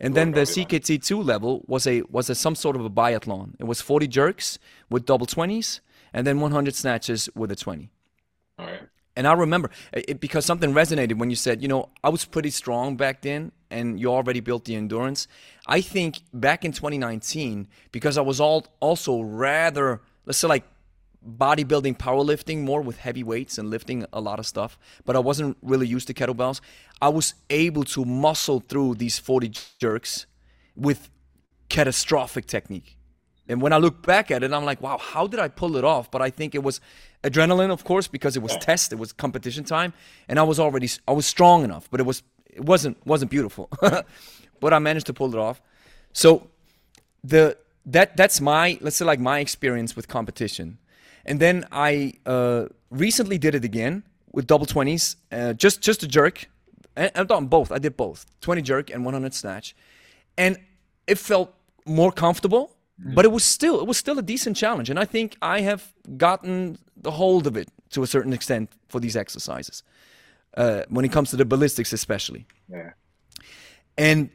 And 0.00 0.14
then 0.14 0.32
the 0.32 0.42
CKT2 0.42 1.24
level 1.24 1.64
was 1.66 1.86
a 1.86 2.02
was 2.02 2.30
a, 2.30 2.34
some 2.34 2.54
sort 2.54 2.76
of 2.76 2.84
a 2.84 2.90
biathlon. 2.90 3.54
It 3.58 3.64
was 3.64 3.80
40 3.80 4.06
jerks 4.06 4.58
with 4.88 5.04
double 5.04 5.26
20s, 5.26 5.80
and 6.12 6.24
then 6.26 6.40
100 6.40 6.74
snatches 6.74 7.28
with 7.34 7.50
a 7.50 7.56
20. 7.56 7.90
All 8.58 8.66
right. 8.66 8.82
And 9.16 9.26
I 9.26 9.32
remember 9.32 9.70
it, 9.92 10.20
because 10.20 10.44
something 10.44 10.72
resonated 10.72 11.18
when 11.18 11.30
you 11.30 11.34
said, 11.34 11.60
you 11.60 11.66
know, 11.66 11.88
I 12.04 12.10
was 12.10 12.24
pretty 12.24 12.50
strong 12.50 12.96
back 12.96 13.22
then, 13.22 13.50
and 13.68 13.98
you 13.98 14.12
already 14.12 14.38
built 14.38 14.64
the 14.66 14.76
endurance. 14.76 15.26
I 15.66 15.80
think 15.80 16.20
back 16.32 16.64
in 16.64 16.70
2019, 16.70 17.66
because 17.90 18.16
I 18.16 18.20
was 18.20 18.38
all 18.38 18.66
also 18.78 19.20
rather 19.20 20.00
let's 20.28 20.38
say 20.38 20.46
like 20.46 20.64
bodybuilding, 21.26 21.96
powerlifting 21.96 22.60
more 22.60 22.82
with 22.82 22.98
heavy 22.98 23.24
weights 23.24 23.56
and 23.58 23.70
lifting 23.70 24.04
a 24.12 24.20
lot 24.20 24.38
of 24.38 24.46
stuff, 24.46 24.78
but 25.04 25.16
I 25.16 25.18
wasn't 25.18 25.56
really 25.62 25.86
used 25.86 26.06
to 26.08 26.14
kettlebells. 26.14 26.60
I 27.00 27.08
was 27.08 27.34
able 27.50 27.82
to 27.84 28.04
muscle 28.04 28.60
through 28.60 28.96
these 28.96 29.18
40 29.18 29.52
jerks 29.80 30.26
with 30.76 31.08
catastrophic 31.70 32.46
technique. 32.46 32.96
And 33.48 33.62
when 33.62 33.72
I 33.72 33.78
look 33.78 34.06
back 34.06 34.30
at 34.30 34.42
it, 34.42 34.52
I'm 34.52 34.66
like, 34.66 34.82
wow, 34.82 34.98
how 34.98 35.26
did 35.26 35.40
I 35.40 35.48
pull 35.48 35.76
it 35.76 35.84
off? 35.84 36.10
But 36.10 36.20
I 36.20 36.28
think 36.28 36.54
it 36.54 36.62
was 36.62 36.80
adrenaline, 37.24 37.70
of 37.70 37.84
course, 37.84 38.06
because 38.06 38.36
it 38.36 38.42
was 38.42 38.54
test, 38.58 38.92
it 38.92 38.98
was 38.98 39.10
competition 39.12 39.64
time, 39.64 39.94
and 40.28 40.38
I 40.38 40.42
was 40.42 40.60
already 40.60 40.90
I 41.08 41.12
was 41.12 41.24
strong 41.24 41.64
enough, 41.64 41.88
but 41.90 42.00
it 42.00 42.06
was 42.06 42.22
it 42.46 42.64
wasn't 42.66 42.98
wasn't 43.06 43.30
beautiful. 43.30 43.70
but 44.60 44.74
I 44.74 44.78
managed 44.78 45.06
to 45.06 45.14
pull 45.14 45.34
it 45.34 45.38
off. 45.38 45.62
So 46.12 46.48
the 47.24 47.56
that 47.92 48.16
that's 48.16 48.40
my 48.40 48.78
let's 48.80 48.96
say 48.96 49.04
like 49.04 49.20
my 49.20 49.40
experience 49.40 49.96
with 49.96 50.08
competition. 50.08 50.78
And 51.24 51.40
then 51.40 51.66
i 51.72 52.14
uh, 52.26 52.66
recently 52.90 53.38
did 53.38 53.54
it 53.54 53.64
again 53.64 54.02
with 54.32 54.46
double 54.46 54.66
20s 54.66 55.16
uh, 55.32 55.52
just 55.54 55.80
just 55.80 56.02
a 56.02 56.08
jerk. 56.08 56.48
I've 56.96 57.28
done 57.28 57.46
both. 57.46 57.70
I 57.70 57.78
did 57.78 57.96
both. 57.96 58.26
20 58.40 58.62
jerk 58.62 58.90
and 58.90 59.04
100 59.04 59.32
snatch. 59.32 59.76
And 60.36 60.58
it 61.06 61.18
felt 61.18 61.54
more 61.86 62.12
comfortable 62.12 62.76
mm-hmm. 63.00 63.14
but 63.14 63.24
it 63.24 63.32
was 63.32 63.44
still 63.44 63.80
it 63.80 63.86
was 63.86 63.96
still 63.96 64.18
a 64.18 64.22
decent 64.22 64.56
challenge. 64.56 64.90
And 64.90 64.98
i 64.98 65.04
think 65.04 65.36
i 65.42 65.60
have 65.60 65.92
gotten 66.16 66.78
the 66.96 67.12
hold 67.12 67.46
of 67.46 67.56
it 67.56 67.68
to 67.90 68.02
a 68.02 68.06
certain 68.06 68.32
extent 68.32 68.70
for 68.88 69.00
these 69.00 69.16
exercises 69.16 69.82
uh, 70.56 70.82
when 70.88 71.04
it 71.04 71.12
comes 71.12 71.30
to 71.30 71.36
the 71.36 71.44
ballistics 71.44 71.92
especially. 71.92 72.46
Yeah. 72.68 72.92
And 73.96 74.30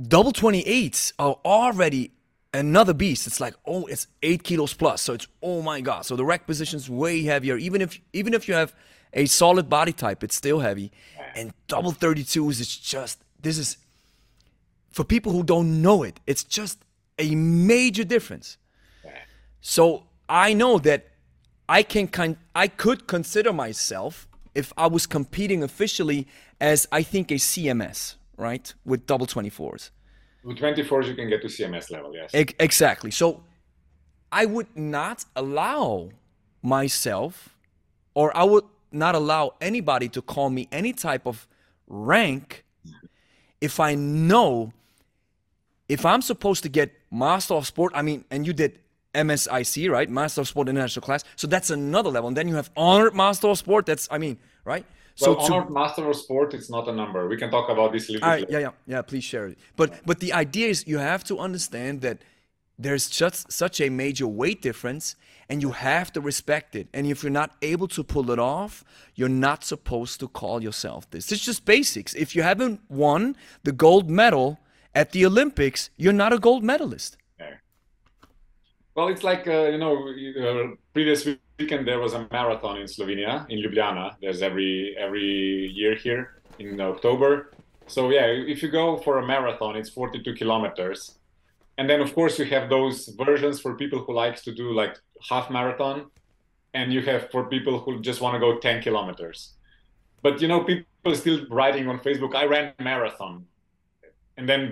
double 0.00 0.32
28s 0.32 1.12
are 1.18 1.36
already 1.44 2.12
another 2.52 2.94
beast. 2.94 3.26
It's 3.26 3.40
like, 3.40 3.54
oh, 3.66 3.86
it's 3.86 4.06
eight 4.22 4.42
kilos 4.42 4.74
plus. 4.74 5.02
So 5.02 5.14
it's 5.14 5.26
oh 5.42 5.62
my 5.62 5.80
god. 5.80 6.06
So 6.06 6.16
the 6.16 6.24
rack 6.24 6.46
position's 6.46 6.88
way 6.88 7.22
heavier. 7.22 7.56
Even 7.56 7.80
if 7.80 8.00
even 8.12 8.34
if 8.34 8.48
you 8.48 8.54
have 8.54 8.74
a 9.12 9.26
solid 9.26 9.68
body 9.68 9.92
type, 9.92 10.22
it's 10.22 10.34
still 10.34 10.60
heavy. 10.60 10.92
And 11.34 11.52
double 11.68 11.92
32s 11.92 12.60
is 12.60 12.76
just 12.76 13.22
this 13.40 13.58
is 13.58 13.76
for 14.90 15.04
people 15.04 15.32
who 15.32 15.42
don't 15.42 15.82
know 15.82 16.02
it, 16.02 16.18
it's 16.26 16.42
just 16.42 16.78
a 17.18 17.34
major 17.34 18.04
difference. 18.04 18.56
So 19.60 20.04
I 20.28 20.54
know 20.54 20.78
that 20.78 21.08
I 21.68 21.82
can 21.82 22.08
kind 22.08 22.36
I 22.54 22.66
could 22.68 23.06
consider 23.06 23.52
myself 23.52 24.26
if 24.54 24.72
I 24.76 24.88
was 24.88 25.06
competing 25.06 25.62
officially 25.62 26.26
as 26.60 26.88
I 26.90 27.02
think 27.02 27.30
a 27.30 27.34
CMS, 27.34 28.16
right? 28.36 28.72
With 28.84 29.06
double 29.06 29.26
24s. 29.26 29.90
With 30.42 30.58
24s, 30.58 31.06
you 31.06 31.14
can 31.14 31.28
get 31.28 31.42
to 31.42 31.48
CMS 31.48 31.90
level, 31.90 32.14
yes. 32.14 32.34
E- 32.34 32.54
exactly. 32.58 33.10
So 33.10 33.42
I 34.32 34.46
would 34.46 34.74
not 34.76 35.24
allow 35.36 36.10
myself, 36.62 37.56
or 38.14 38.36
I 38.36 38.44
would 38.44 38.64
not 38.92 39.14
allow 39.14 39.54
anybody 39.60 40.08
to 40.10 40.22
call 40.22 40.50
me 40.50 40.68
any 40.72 40.92
type 40.92 41.26
of 41.26 41.46
rank 41.86 42.64
if 43.60 43.78
I 43.78 43.94
know 43.94 44.72
if 45.88 46.06
I'm 46.06 46.22
supposed 46.22 46.62
to 46.62 46.68
get 46.68 46.92
Master 47.10 47.54
of 47.54 47.66
Sport, 47.66 47.92
I 47.96 48.02
mean, 48.02 48.24
and 48.30 48.46
you 48.46 48.52
did 48.52 48.78
MSIC, 49.12 49.90
right? 49.90 50.08
Master 50.08 50.40
of 50.40 50.48
Sport 50.48 50.68
International 50.68 51.02
Class. 51.02 51.24
So 51.34 51.48
that's 51.48 51.68
another 51.70 52.10
level. 52.10 52.28
And 52.28 52.36
then 52.36 52.46
you 52.46 52.54
have 52.54 52.70
Honored 52.76 53.14
Master 53.14 53.48
of 53.48 53.58
Sport. 53.58 53.86
That's, 53.86 54.06
I 54.10 54.18
mean, 54.18 54.38
right? 54.64 54.86
So 55.14 55.36
well, 55.36 55.52
honored 55.52 55.70
master 55.70 56.08
of 56.08 56.16
sport, 56.16 56.54
it's 56.54 56.70
not 56.70 56.88
a 56.88 56.92
number. 56.92 57.28
We 57.28 57.36
can 57.36 57.50
talk 57.50 57.68
about 57.68 57.92
this 57.92 58.08
a 58.08 58.12
little 58.12 58.30
bit. 58.30 58.50
Yeah, 58.50 58.58
yeah, 58.58 58.70
yeah. 58.86 59.02
Please 59.02 59.24
share 59.24 59.46
it. 59.48 59.58
But 59.76 60.04
but 60.06 60.20
the 60.20 60.32
idea 60.32 60.68
is 60.68 60.86
you 60.86 60.98
have 60.98 61.24
to 61.24 61.38
understand 61.38 62.00
that 62.02 62.18
there's 62.78 63.10
just 63.10 63.52
such 63.52 63.80
a 63.80 63.90
major 63.90 64.26
weight 64.26 64.62
difference, 64.62 65.14
and 65.50 65.60
you 65.60 65.72
have 65.72 66.12
to 66.14 66.20
respect 66.20 66.74
it. 66.74 66.88
And 66.94 67.06
if 67.06 67.22
you're 67.22 67.30
not 67.30 67.50
able 67.60 67.88
to 67.88 68.02
pull 68.02 68.30
it 68.30 68.38
off, 68.38 68.84
you're 69.14 69.28
not 69.28 69.64
supposed 69.64 70.18
to 70.20 70.28
call 70.28 70.62
yourself 70.62 71.10
this. 71.10 71.30
It's 71.30 71.44
just 71.44 71.66
basics. 71.66 72.14
If 72.14 72.34
you 72.34 72.42
haven't 72.42 72.80
won 72.88 73.36
the 73.64 73.72
gold 73.72 74.08
medal 74.08 74.58
at 74.94 75.12
the 75.12 75.26
Olympics, 75.26 75.90
you're 75.98 76.14
not 76.14 76.32
a 76.32 76.38
gold 76.38 76.64
medalist. 76.64 77.18
Well, 78.94 79.08
it's 79.08 79.22
like 79.22 79.46
uh, 79.46 79.68
you 79.68 79.78
know, 79.78 80.08
uh, 80.08 80.74
previous 80.92 81.26
weekend 81.60 81.86
there 81.86 82.00
was 82.00 82.14
a 82.14 82.26
marathon 82.30 82.78
in 82.78 82.86
Slovenia, 82.86 83.46
in 83.50 83.58
Ljubljana. 83.62 84.16
There's 84.20 84.42
every 84.42 84.96
every 85.04 85.30
year 85.80 85.94
here 85.94 86.22
in 86.58 86.80
October. 86.80 87.30
So 87.86 88.00
yeah, 88.10 88.26
if 88.54 88.62
you 88.62 88.70
go 88.70 88.96
for 89.04 89.18
a 89.18 89.26
marathon, 89.26 89.76
it's 89.76 89.90
42 89.90 90.34
kilometers, 90.34 91.18
and 91.78 91.88
then 91.90 92.00
of 92.00 92.14
course 92.14 92.38
you 92.38 92.46
have 92.46 92.70
those 92.70 92.96
versions 93.24 93.60
for 93.60 93.70
people 93.82 93.98
who 94.04 94.12
likes 94.14 94.40
to 94.46 94.52
do 94.52 94.72
like 94.72 94.94
half 95.28 95.50
marathon, 95.50 95.96
and 96.72 96.92
you 96.92 97.02
have 97.02 97.30
for 97.30 97.42
people 97.54 97.74
who 97.82 98.00
just 98.00 98.20
want 98.20 98.34
to 98.34 98.40
go 98.40 98.58
10 98.58 98.82
kilometers. 98.82 99.38
But 100.22 100.40
you 100.42 100.48
know, 100.48 100.60
people 100.64 101.14
still 101.14 101.40
writing 101.50 101.88
on 101.88 101.98
Facebook, 102.06 102.34
"I 102.42 102.44
ran 102.54 102.72
marathon," 102.78 103.34
and 104.36 104.48
then 104.48 104.62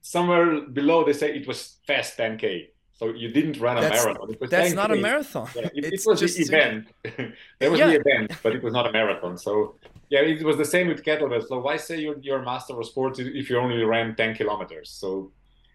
somewhere 0.00 0.62
below 0.80 1.04
they 1.04 1.12
say 1.12 1.28
it 1.40 1.46
was 1.46 1.78
fast 1.86 2.18
10k 2.18 2.71
so 3.02 3.08
you 3.08 3.30
didn't 3.32 3.58
run 3.58 3.78
a 3.78 3.80
that's, 3.80 4.04
marathon. 4.04 4.36
that's 4.48 4.74
not 4.74 4.92
a 4.92 4.96
marathon. 4.96 5.48
Yeah, 5.56 5.68
it, 5.74 5.84
it, 5.94 6.02
was 6.06 6.20
the 6.20 6.26
event. 6.40 6.86
there 7.58 7.68
was 7.68 7.80
yeah. 7.80 7.88
the 7.88 8.00
event, 8.00 8.30
but 8.44 8.54
it 8.54 8.62
was 8.62 8.72
not 8.72 8.86
a 8.86 8.92
marathon. 8.92 9.36
So 9.36 9.74
yeah, 10.08 10.20
it 10.20 10.44
was 10.44 10.56
the 10.56 10.64
same 10.64 10.86
with 10.86 11.02
kettlebells. 11.02 11.48
So 11.48 11.58
why 11.58 11.78
say 11.78 11.98
you're, 11.98 12.18
you're 12.20 12.38
a 12.38 12.44
master 12.44 12.78
of 12.78 12.86
sports 12.86 13.18
if 13.18 13.50
you 13.50 13.58
only 13.58 13.82
ran 13.82 14.14
10 14.14 14.36
kilometers? 14.36 14.88
So 14.88 15.32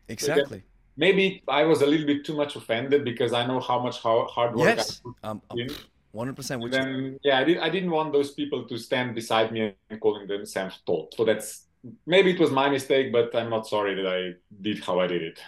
exactly. 0.07 0.63
maybe 0.95 1.43
I 1.49 1.63
was 1.63 1.81
a 1.81 1.85
little 1.85 2.07
bit 2.07 2.23
too 2.23 2.37
much 2.37 2.55
offended 2.55 3.03
because 3.03 3.33
I 3.33 3.45
know 3.45 3.59
how 3.59 3.79
much 3.81 3.99
hard 3.99 4.55
work 4.55 4.77
yes. 4.77 5.01
I 5.21 5.27
um, 5.27 5.41
in. 5.51 5.67
100% 6.15 6.61
with 6.61 6.71
then. 6.71 7.19
Yeah, 7.23 7.39
I, 7.39 7.43
did, 7.43 7.57
I 7.57 7.69
didn't 7.69 7.91
want 7.91 8.13
those 8.13 8.31
people 8.31 8.63
to 8.69 8.77
stand 8.77 9.15
beside 9.15 9.51
me 9.51 9.73
and 9.89 9.99
calling 9.99 10.27
them 10.27 10.45
self-taught. 10.45 11.13
So 11.13 11.25
that's 11.25 11.65
maybe 12.05 12.31
it 12.31 12.39
was 12.39 12.51
my 12.51 12.69
mistake, 12.69 13.11
but 13.11 13.35
I'm 13.35 13.49
not 13.49 13.67
sorry 13.67 13.95
that 13.95 14.07
I 14.07 14.35
did 14.61 14.81
how 14.81 15.01
I 15.01 15.07
did 15.07 15.21
it. 15.21 15.39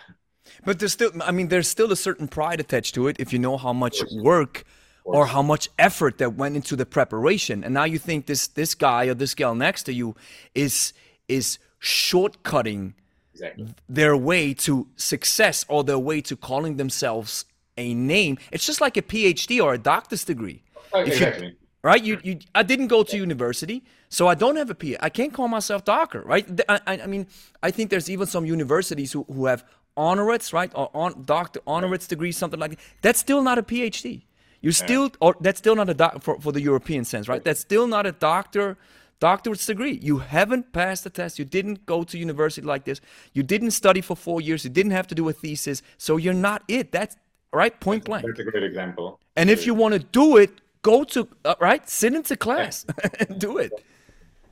But 0.65 0.79
there's 0.79 0.93
still, 0.93 1.11
I 1.23 1.31
mean, 1.31 1.47
there's 1.47 1.67
still 1.67 1.91
a 1.91 1.95
certain 1.95 2.27
pride 2.27 2.59
attached 2.59 2.95
to 2.95 3.07
it 3.07 3.17
if 3.19 3.31
you 3.33 3.39
know 3.39 3.57
how 3.57 3.73
much 3.73 4.01
work 4.11 4.63
or 5.03 5.25
how 5.25 5.41
much 5.41 5.69
effort 5.77 6.17
that 6.19 6.35
went 6.35 6.55
into 6.55 6.75
the 6.75 6.85
preparation. 6.85 7.63
And 7.63 7.73
now 7.73 7.85
you 7.85 7.97
think 7.97 8.25
this 8.25 8.47
this 8.47 8.75
guy 8.75 9.05
or 9.05 9.13
this 9.13 9.33
girl 9.35 9.55
next 9.55 9.83
to 9.83 9.93
you 9.93 10.15
is 10.53 10.93
is 11.27 11.59
shortcutting 11.81 12.93
exactly. 13.33 13.67
their 13.87 14.15
way 14.15 14.53
to 14.53 14.87
success 14.95 15.65
or 15.67 15.83
their 15.83 15.99
way 15.99 16.21
to 16.21 16.35
calling 16.35 16.77
themselves 16.77 17.45
a 17.77 17.93
name. 17.93 18.37
It's 18.51 18.65
just 18.65 18.81
like 18.81 18.97
a 18.97 19.01
PhD 19.01 19.63
or 19.63 19.73
a 19.73 19.77
doctor's 19.77 20.25
degree. 20.25 20.61
Oh, 20.93 20.99
exactly. 21.01 21.47
You, 21.47 21.55
right? 21.81 22.03
You, 22.03 22.19
you, 22.23 22.39
I 22.53 22.63
didn't 22.63 22.87
go 22.87 23.03
to 23.03 23.17
university, 23.17 23.83
so 24.09 24.27
I 24.27 24.35
don't 24.35 24.57
have 24.57 24.69
a 24.69 24.75
PhD. 24.75 24.97
I 25.01 25.09
can't 25.09 25.33
call 25.33 25.47
myself 25.47 25.85
doctor, 25.85 26.21
right? 26.21 26.45
I, 26.67 26.79
I, 26.85 27.01
I 27.01 27.07
mean, 27.07 27.27
I 27.63 27.71
think 27.71 27.89
there's 27.89 28.09
even 28.09 28.27
some 28.27 28.45
universities 28.45 29.13
who, 29.13 29.23
who 29.31 29.45
have 29.45 29.63
honorates, 29.99 30.53
right, 30.53 30.71
or 30.73 30.89
on 30.93 31.23
doctor 31.25 31.59
honorates 31.67 32.07
degree, 32.07 32.31
something 32.31 32.59
like 32.59 32.71
that. 32.71 32.79
That's 33.01 33.19
still 33.19 33.41
not 33.43 33.57
a 33.57 33.63
PhD. 33.63 34.23
You 34.61 34.71
still, 34.71 35.11
or 35.21 35.35
that's 35.39 35.59
still 35.59 35.75
not 35.75 35.89
a 35.89 35.93
doc 35.93 36.21
for, 36.21 36.39
for 36.39 36.51
the 36.51 36.61
European 36.61 37.05
sense, 37.05 37.27
right? 37.27 37.43
That's 37.43 37.59
still 37.59 37.87
not 37.87 38.05
a 38.05 38.11
doctor 38.11 38.77
doctorate 39.19 39.59
degree. 39.59 39.99
You 40.01 40.19
haven't 40.19 40.71
passed 40.71 41.03
the 41.03 41.09
test. 41.09 41.39
You 41.39 41.45
didn't 41.45 41.85
go 41.85 42.03
to 42.03 42.17
university 42.17 42.65
like 42.65 42.85
this. 42.85 43.01
You 43.33 43.43
didn't 43.43 43.71
study 43.71 44.01
for 44.01 44.15
four 44.15 44.41
years. 44.41 44.63
You 44.63 44.69
didn't 44.69 44.93
have 44.93 45.07
to 45.07 45.15
do 45.15 45.27
a 45.29 45.33
thesis. 45.33 45.81
So 45.97 46.17
you're 46.17 46.33
not 46.33 46.63
it. 46.67 46.91
That's 46.91 47.15
right. 47.53 47.77
Point 47.79 48.05
blank. 48.05 48.25
That's 48.25 48.39
a 48.39 48.43
great 48.43 48.63
example. 48.63 49.19
And 49.35 49.49
if 49.49 49.65
you 49.65 49.73
want 49.73 49.93
to 49.93 49.99
do 49.99 50.37
it, 50.37 50.51
go 50.81 51.03
to 51.05 51.27
uh, 51.45 51.55
right. 51.59 51.87
Sit 51.89 52.13
into 52.13 52.35
class 52.35 52.85
and 53.19 53.39
do 53.47 53.57
it. 53.57 53.71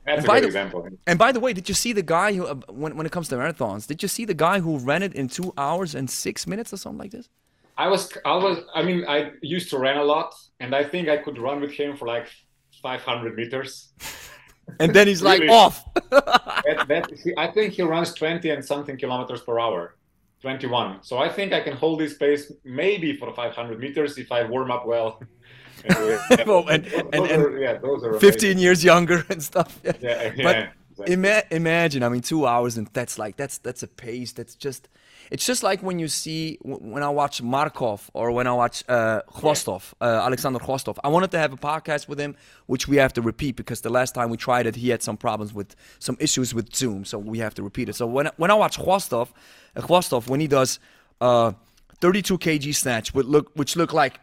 That's 0.08 0.20
and 0.20 0.26
a 0.26 0.30
great 0.30 0.40
the, 0.40 0.46
example. 0.46 0.88
And 1.06 1.18
by 1.18 1.32
the 1.32 1.40
way, 1.40 1.52
did 1.52 1.68
you 1.68 1.74
see 1.74 1.92
the 1.92 2.02
guy 2.02 2.32
who, 2.32 2.46
uh, 2.46 2.54
when, 2.70 2.96
when 2.96 3.04
it 3.04 3.12
comes 3.12 3.28
to 3.28 3.36
marathons, 3.36 3.86
did 3.86 4.02
you 4.02 4.08
see 4.08 4.24
the 4.24 4.32
guy 4.32 4.58
who 4.58 4.78
ran 4.78 5.02
it 5.02 5.12
in 5.12 5.28
two 5.28 5.52
hours 5.58 5.94
and 5.94 6.08
six 6.08 6.46
minutes 6.46 6.72
or 6.72 6.78
something 6.78 6.98
like 6.98 7.10
this? 7.10 7.28
I 7.76 7.88
was, 7.88 8.10
I 8.24 8.36
was, 8.36 8.64
I 8.74 8.82
mean, 8.82 9.04
I 9.06 9.32
used 9.42 9.68
to 9.70 9.78
run 9.78 9.98
a 9.98 10.02
lot, 10.02 10.34
and 10.60 10.74
I 10.74 10.82
think 10.82 11.10
I 11.10 11.18
could 11.18 11.38
run 11.38 11.60
with 11.60 11.72
him 11.72 11.94
for 11.94 12.08
like 12.08 12.26
500 12.82 13.36
meters. 13.36 13.92
and 14.80 14.94
then 14.94 15.06
he's 15.06 15.20
like 15.20 15.42
off. 15.50 15.84
that, 16.10 16.86
that, 16.88 17.12
I 17.36 17.48
think 17.48 17.74
he 17.74 17.82
runs 17.82 18.14
20 18.14 18.48
and 18.48 18.64
something 18.64 18.96
kilometers 18.96 19.42
per 19.42 19.58
hour, 19.58 19.96
21. 20.40 21.02
So 21.02 21.18
I 21.18 21.28
think 21.28 21.52
I 21.52 21.60
can 21.60 21.76
hold 21.76 22.00
this 22.00 22.16
pace 22.16 22.50
maybe 22.64 23.14
for 23.14 23.30
500 23.34 23.78
meters 23.78 24.16
if 24.16 24.32
I 24.32 24.44
warm 24.44 24.70
up 24.70 24.86
well. 24.86 25.20
well, 26.46 26.66
and, 26.68 26.86
and, 26.86 27.14
and, 27.14 27.42
are, 27.44 27.58
yeah, 27.58 27.78
15 27.78 28.20
amazing. 28.20 28.58
years 28.58 28.84
younger 28.84 29.24
and 29.28 29.42
stuff. 29.42 29.80
Yeah, 29.84 29.92
yeah, 30.00 30.32
but 30.42 30.56
exactly. 30.90 31.12
ima- 31.12 31.42
imagine, 31.50 32.02
I 32.02 32.08
mean, 32.08 32.22
two 32.22 32.46
hours 32.46 32.76
and 32.76 32.88
that's 32.92 33.18
like 33.18 33.36
that's 33.36 33.58
that's 33.58 33.82
a 33.82 33.88
pace 33.88 34.32
that's 34.32 34.54
just 34.54 34.88
it's 35.30 35.44
just 35.44 35.62
like 35.62 35.82
when 35.82 35.98
you 35.98 36.08
see 36.08 36.58
when 36.62 37.02
I 37.02 37.08
watch 37.10 37.42
Markov 37.42 38.10
or 38.14 38.32
when 38.32 38.46
I 38.46 38.52
watch 38.52 38.82
uh, 38.88 39.20
Khvostov, 39.30 39.92
uh, 40.00 40.04
Alexander 40.04 40.58
Khvostov. 40.58 40.98
I 41.04 41.08
wanted 41.08 41.30
to 41.32 41.38
have 41.38 41.52
a 41.52 41.56
podcast 41.56 42.08
with 42.08 42.18
him, 42.18 42.34
which 42.66 42.88
we 42.88 42.96
have 42.96 43.12
to 43.14 43.22
repeat 43.22 43.56
because 43.56 43.82
the 43.82 43.90
last 43.90 44.14
time 44.14 44.30
we 44.30 44.36
tried 44.36 44.66
it, 44.66 44.76
he 44.76 44.88
had 44.88 45.02
some 45.02 45.16
problems 45.16 45.52
with 45.52 45.76
some 45.98 46.16
issues 46.18 46.54
with 46.54 46.74
Zoom, 46.74 47.04
so 47.04 47.18
we 47.18 47.38
have 47.38 47.54
to 47.54 47.62
repeat 47.62 47.88
it. 47.88 47.94
So 47.94 48.06
when 48.06 48.30
when 48.36 48.50
I 48.50 48.54
watch 48.54 48.78
Khvostov, 48.78 49.28
uh, 49.76 49.80
Khvostov 49.82 50.28
when 50.28 50.40
he 50.40 50.46
does 50.46 50.78
uh, 51.20 51.52
32 52.00 52.38
kg 52.38 52.74
snatch, 52.74 53.14
which 53.14 53.26
look 53.26 53.50
which 53.54 53.76
look 53.76 53.92
like 53.92 54.20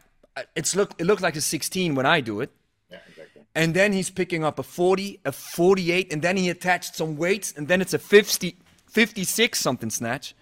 it's 0.56 0.76
look 0.76 0.94
it 0.98 1.06
looks 1.06 1.22
like 1.22 1.36
a 1.36 1.42
16 1.42 1.96
when 1.96 2.06
I 2.06 2.22
do 2.22 2.42
it. 2.42 2.52
Yeah, 2.90 3.00
exactly. 3.08 3.44
And 3.56 3.74
then 3.74 3.94
he's 3.94 4.10
picking 4.10 4.44
up 4.44 4.60
a 4.60 4.64
40, 4.64 5.22
a 5.26 5.32
48, 5.32 6.12
and 6.12 6.22
then 6.22 6.38
he 6.38 6.50
attached 6.50 6.96
some 6.96 7.16
weights, 7.16 7.54
and 7.56 7.68
then 7.68 7.82
it's 7.82 7.94
a 7.94 8.00
50, 8.00 8.58
56 8.88 9.60
something 9.60 9.90
snatch 9.90 10.36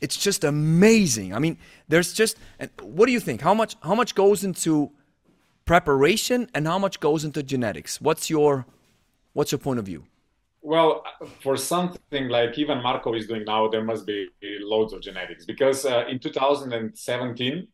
it's 0.00 0.16
just 0.16 0.44
amazing. 0.44 1.34
I 1.34 1.38
mean, 1.38 1.58
there's 1.88 2.12
just 2.12 2.36
what 2.82 3.06
do 3.06 3.12
you 3.12 3.20
think? 3.20 3.40
How 3.40 3.54
much 3.54 3.76
how 3.82 3.94
much 3.94 4.14
goes 4.14 4.44
into 4.44 4.90
preparation 5.64 6.48
and 6.54 6.66
how 6.66 6.78
much 6.78 7.00
goes 7.00 7.24
into 7.24 7.42
genetics? 7.42 8.00
What's 8.00 8.28
your 8.28 8.66
what's 9.32 9.52
your 9.52 9.58
point 9.58 9.78
of 9.78 9.86
view? 9.86 10.04
Well, 10.62 11.04
for 11.42 11.56
something 11.56 12.28
like 12.28 12.58
even 12.58 12.82
Markov 12.82 13.14
is 13.14 13.28
doing 13.28 13.44
now, 13.44 13.68
there 13.68 13.84
must 13.84 14.04
be 14.04 14.28
loads 14.60 14.92
of 14.92 15.00
genetics 15.00 15.44
because 15.44 15.86
uh, 15.86 16.04
in 16.08 16.18
2017 16.18 17.68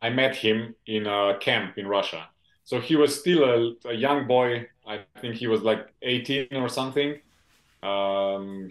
I 0.00 0.10
met 0.10 0.34
him 0.36 0.74
in 0.86 1.06
a 1.06 1.36
camp 1.38 1.76
in 1.78 1.86
Russia. 1.86 2.28
So 2.64 2.80
he 2.80 2.96
was 2.96 3.18
still 3.18 3.44
a, 3.44 3.88
a 3.88 3.94
young 3.94 4.26
boy. 4.26 4.66
I 4.86 5.00
think 5.20 5.36
he 5.36 5.46
was 5.46 5.62
like 5.62 5.86
18 6.02 6.48
or 6.54 6.68
something. 6.68 7.20
Um, 7.82 8.70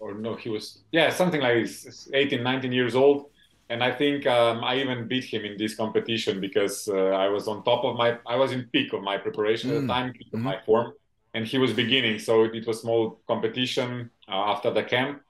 or 0.00 0.14
no, 0.14 0.34
he 0.34 0.48
was 0.48 0.82
yeah 0.92 1.10
something 1.10 1.40
like 1.40 1.66
18, 2.12 2.42
19 2.42 2.72
years 2.72 2.94
old, 2.94 3.30
and 3.68 3.82
I 3.82 3.90
think 3.92 4.26
um, 4.26 4.64
I 4.64 4.76
even 4.76 5.08
beat 5.08 5.24
him 5.24 5.44
in 5.44 5.56
this 5.56 5.74
competition 5.74 6.40
because 6.40 6.88
uh, 6.88 6.96
I 7.24 7.28
was 7.28 7.48
on 7.48 7.64
top 7.64 7.84
of 7.84 7.96
my 7.96 8.18
I 8.26 8.36
was 8.36 8.52
in 8.52 8.68
peak 8.72 8.92
of 8.92 9.02
my 9.02 9.18
preparation 9.18 9.70
mm. 9.70 9.74
at 9.74 9.80
the 9.80 9.86
mm. 9.86 9.88
time, 9.88 10.12
peak 10.12 10.28
of 10.32 10.40
mm. 10.40 10.44
my 10.44 10.58
form, 10.64 10.92
and 11.34 11.46
he 11.46 11.58
was 11.58 11.72
beginning, 11.72 12.18
so 12.18 12.44
it 12.44 12.66
was 12.66 12.80
small 12.80 13.20
competition 13.26 14.10
uh, 14.28 14.52
after 14.52 14.70
the 14.70 14.82
camp. 14.82 15.22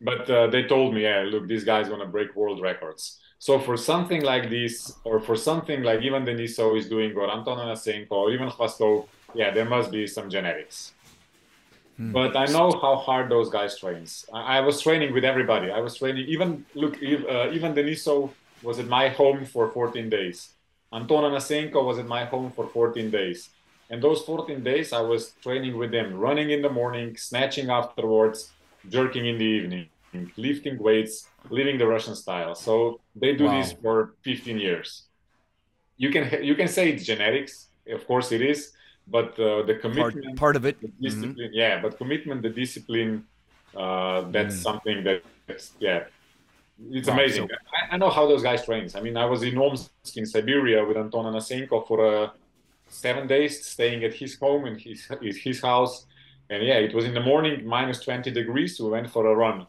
But 0.00 0.30
uh, 0.30 0.46
they 0.46 0.64
told 0.64 0.94
me, 0.94 1.02
yeah, 1.02 1.24
look, 1.26 1.46
this 1.46 1.64
guy's 1.64 1.88
gonna 1.88 2.06
break 2.06 2.34
world 2.34 2.60
records. 2.60 3.20
So 3.40 3.58
for 3.58 3.78
something 3.78 4.22
like 4.22 4.50
this, 4.50 4.92
or 5.02 5.18
for 5.18 5.34
something 5.34 5.82
like 5.82 6.02
even 6.02 6.26
Denisov 6.26 6.76
is 6.78 6.90
doing, 6.90 7.16
or 7.16 7.30
Anton 7.30 7.56
Anosenko, 7.56 8.12
or 8.12 8.30
even 8.32 8.50
Khvostov, 8.50 9.08
yeah, 9.34 9.50
there 9.50 9.64
must 9.64 9.90
be 9.90 10.06
some 10.06 10.28
genetics. 10.28 10.92
Hmm. 11.96 12.12
But 12.12 12.36
I 12.36 12.44
know 12.46 12.70
how 12.70 12.96
hard 12.96 13.30
those 13.30 13.48
guys 13.48 13.78
trains. 13.78 14.26
I, 14.30 14.58
I, 14.58 14.60
was 14.60 14.82
training 14.82 15.14
with 15.14 15.24
everybody. 15.24 15.70
I 15.70 15.80
was 15.80 15.96
training 15.96 16.26
even 16.28 16.66
look 16.74 16.96
uh, 16.96 17.50
even 17.56 17.72
Denisov 17.72 18.30
was 18.62 18.78
at 18.78 18.88
my 18.88 19.08
home 19.08 19.46
for 19.46 19.70
14 19.70 20.10
days. 20.10 20.50
Anton 20.92 21.24
Anosenko 21.24 21.82
was 21.82 21.98
at 21.98 22.06
my 22.06 22.26
home 22.26 22.52
for 22.52 22.66
14 22.66 23.10
days. 23.10 23.48
And 23.88 24.02
those 24.02 24.20
14 24.22 24.62
days 24.62 24.92
I 24.92 25.00
was 25.00 25.32
training 25.42 25.78
with 25.78 25.92
them, 25.92 26.12
running 26.14 26.50
in 26.50 26.60
the 26.60 26.68
morning, 26.68 27.16
snatching 27.16 27.70
afterwards, 27.70 28.50
jerking 28.90 29.24
in 29.26 29.38
the 29.38 29.44
evening, 29.44 29.88
lifting 30.36 30.76
weights, 30.78 31.29
living 31.48 31.78
the 31.78 31.86
Russian 31.86 32.14
style. 32.14 32.54
So 32.54 33.00
they 33.16 33.34
do 33.34 33.44
wow. 33.44 33.60
this 33.60 33.72
for 33.72 34.14
15 34.22 34.58
years. 34.58 35.04
You 35.96 36.10
can 36.10 36.42
you 36.42 36.54
can 36.54 36.68
say 36.68 36.90
it's 36.90 37.04
genetics, 37.04 37.68
of 37.88 38.06
course 38.06 38.32
it 38.32 38.40
is, 38.40 38.72
but 39.10 39.38
uh, 39.38 39.62
the 39.62 39.74
commitment 39.74 40.24
part, 40.24 40.36
part 40.36 40.56
of 40.56 40.64
it 40.64 40.76
mm-hmm. 40.80 41.02
discipline 41.02 41.34
mm-hmm. 41.34 41.52
yeah 41.52 41.80
but 41.80 41.98
commitment 41.98 42.42
the 42.42 42.48
discipline 42.48 43.24
uh, 43.76 44.22
that's 44.30 44.56
mm. 44.56 44.62
something 44.62 45.04
that 45.04 45.22
yeah 45.78 46.04
it's 46.90 47.08
wow, 47.08 47.14
amazing 47.14 47.48
so... 47.48 47.54
I, 47.76 47.94
I, 47.94 47.98
know 47.98 48.10
how 48.10 48.26
those 48.26 48.42
guys 48.42 48.64
train 48.64 48.88
i 48.94 49.00
mean 49.00 49.16
i 49.16 49.24
was 49.24 49.42
in 49.42 49.56
omsk 49.58 50.16
in 50.16 50.26
siberia 50.26 50.84
with 50.84 50.96
anton 50.96 51.24
anosenko 51.26 51.86
for 51.86 51.98
uh, 52.06 52.30
seven 52.88 53.26
days 53.26 53.64
staying 53.66 54.04
at 54.04 54.14
his 54.14 54.38
home 54.38 54.66
in 54.66 54.78
his, 54.78 55.08
his 55.20 55.60
house 55.60 56.06
and 56.48 56.62
yeah 56.64 56.78
it 56.86 56.94
was 56.94 57.04
in 57.04 57.14
the 57.14 57.20
morning 57.20 57.66
minus 57.66 58.00
20 58.00 58.30
degrees 58.30 58.80
we 58.80 58.88
went 58.88 59.08
for 59.10 59.26
a 59.26 59.34
run 59.34 59.66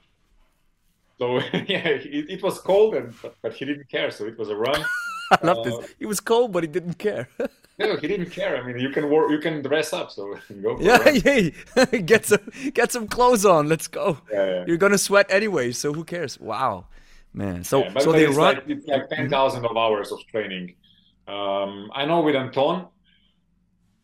so 1.22 1.38
yeah 1.74 1.88
it, 1.88 2.26
it 2.36 2.42
was 2.42 2.58
cold 2.60 2.96
and 2.96 3.14
but 3.44 3.54
he 3.54 3.64
didn't 3.66 3.90
care 3.90 4.10
so 4.10 4.26
it 4.26 4.38
was 4.40 4.50
a 4.50 4.56
run 4.56 4.84
I 5.32 5.46
love 5.46 5.60
uh, 5.60 5.64
this. 5.64 5.96
He 5.98 6.06
was 6.06 6.20
cold, 6.20 6.52
but 6.52 6.62
he 6.62 6.68
didn't 6.68 6.96
care. 6.96 7.30
no, 7.80 7.96
he 7.96 8.06
didn't 8.06 8.32
care. 8.32 8.58
I 8.58 8.68
mean, 8.68 8.80
you 8.80 8.90
can 8.90 9.10
work, 9.10 9.32
you 9.32 9.40
can 9.40 9.62
dress 9.62 9.94
up, 9.94 10.12
so 10.12 10.38
go. 10.62 10.78
yeah, 10.82 11.08
yeah. 11.10 11.86
get 12.02 12.26
some, 12.26 12.52
get 12.74 12.92
some 12.92 13.08
clothes 13.08 13.46
on. 13.46 13.70
Let's 13.70 13.88
go. 13.88 14.18
Yeah, 14.30 14.46
yeah. 14.46 14.64
You're 14.68 14.76
gonna 14.76 14.98
sweat 14.98 15.28
anyway, 15.30 15.72
so 15.72 15.94
who 15.94 16.04
cares? 16.04 16.38
Wow, 16.38 16.88
man. 17.34 17.64
So, 17.64 17.86
yeah, 17.86 18.00
so 18.00 18.12
they 18.12 18.26
it's 18.26 18.36
run. 18.36 18.56
Like, 18.56 18.64
it's 18.68 18.88
like 18.88 19.08
ten 19.08 19.30
thousand 19.30 19.66
of 19.66 19.78
hours 19.78 20.12
of 20.12 20.20
training. 20.28 20.76
Um, 21.30 21.90
I 21.96 22.04
know 22.04 22.20
with 22.20 22.36
Anton, 22.36 22.88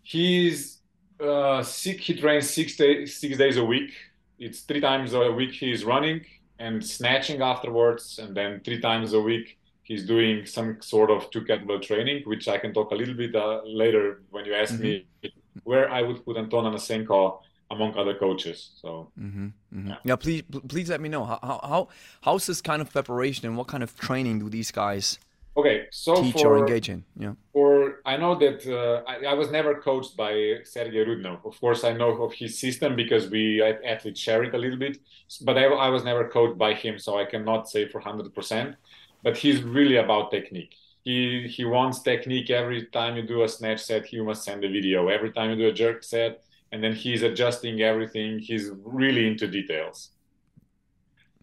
he's 0.01 0.77
uh, 1.19 1.61
sick. 1.61 1.99
He 1.99 2.13
trains 2.15 2.49
six 2.49 2.77
days, 2.77 3.17
six 3.17 3.37
days 3.37 3.57
a 3.57 3.65
week. 3.65 3.91
It's 4.39 4.61
three 4.61 4.79
times 4.79 5.13
a 5.13 5.29
week 5.29 5.51
he's 5.51 5.83
running 5.83 6.23
and 6.59 6.83
snatching 6.83 7.41
afterwards, 7.41 8.19
and 8.19 8.35
then 8.35 8.61
three 8.63 8.79
times 8.79 9.13
a 9.13 9.21
week 9.21 9.57
he's 9.83 10.05
doing 10.05 10.45
some 10.45 10.81
sort 10.81 11.09
of 11.09 11.29
two 11.31 11.41
kettlebell 11.41 11.81
training, 11.81 12.23
which 12.25 12.47
I 12.47 12.57
can 12.57 12.73
talk 12.73 12.91
a 12.91 12.95
little 12.95 13.15
bit 13.15 13.33
uh, 13.35 13.61
later 13.63 14.21
when 14.31 14.43
you 14.45 14.53
ask 14.53 14.73
mm-hmm. 14.73 14.83
me 14.83 15.33
where 15.63 15.89
I 15.89 16.01
would 16.01 16.25
put 16.25 16.37
Anton 16.37 16.65
Anosenko 16.65 17.39
among 17.71 17.95
other 17.95 18.13
coaches. 18.13 18.71
So 18.81 19.11
mm-hmm, 19.19 19.45
mm-hmm. 19.45 19.87
Yeah. 19.87 19.95
yeah. 20.03 20.15
please 20.15 20.43
please 20.67 20.89
let 20.89 21.01
me 21.01 21.09
know 21.09 21.23
how 21.25 21.39
how 21.41 21.87
how's 22.21 22.45
this 22.47 22.61
kind 22.61 22.81
of 22.81 22.91
preparation 22.91 23.47
and 23.47 23.57
what 23.57 23.67
kind 23.67 23.83
of 23.83 23.97
training 23.97 24.39
do 24.39 24.49
these 24.49 24.71
guys 24.71 25.19
okay 25.57 25.87
so 25.91 26.21
teach 26.21 26.41
for, 26.41 26.55
or 26.55 26.59
engage 26.59 26.89
in? 26.89 27.03
Yeah. 27.17 27.33
For 27.53 28.01
I 28.05 28.15
know 28.17 28.35
that 28.35 28.59
uh, 28.67 29.09
I, 29.09 29.31
I, 29.31 29.33
was 29.33 29.49
never 29.51 29.75
coached 29.75 30.15
by 30.15 30.59
Sergey 30.63 31.03
Rudnev. 31.03 31.45
Of 31.45 31.59
course, 31.59 31.83
I 31.83 31.93
know 31.93 32.11
of 32.23 32.33
his 32.33 32.59
system 32.59 32.95
because 32.95 33.29
we 33.29 33.61
athletes 33.61 34.19
share 34.19 34.43
it 34.43 34.53
a 34.53 34.57
little 34.57 34.77
bit, 34.77 34.99
but 35.41 35.57
I, 35.57 35.65
I 35.65 35.89
was 35.89 36.03
never 36.03 36.29
coached 36.29 36.57
by 36.57 36.73
him, 36.73 36.99
so 36.99 37.17
I 37.17 37.25
cannot 37.25 37.69
say 37.69 37.87
for 37.87 37.99
hundred 37.99 38.33
percent 38.33 38.75
but 39.23 39.37
he's 39.37 39.61
really 39.61 39.97
about 39.97 40.31
technique. 40.31 40.75
He 41.03 41.47
he 41.47 41.63
wants 41.65 42.01
technique 42.01 42.49
every 42.49 42.85
time 42.87 43.15
you 43.17 43.23
do 43.23 43.43
a 43.43 43.49
snatch 43.49 43.81
set. 43.83 44.05
He 44.05 44.21
must 44.21 44.43
send 44.43 44.63
a 44.63 44.69
video 44.69 45.07
every 45.07 45.31
time 45.31 45.49
you 45.51 45.57
do 45.57 45.67
a 45.67 45.73
jerk 45.73 46.03
set, 46.03 46.43
and 46.71 46.83
then 46.83 46.93
he's 46.93 47.23
adjusting 47.23 47.81
everything. 47.81 48.39
He's 48.39 48.71
really 48.83 49.27
into 49.27 49.47
details. 49.47 50.11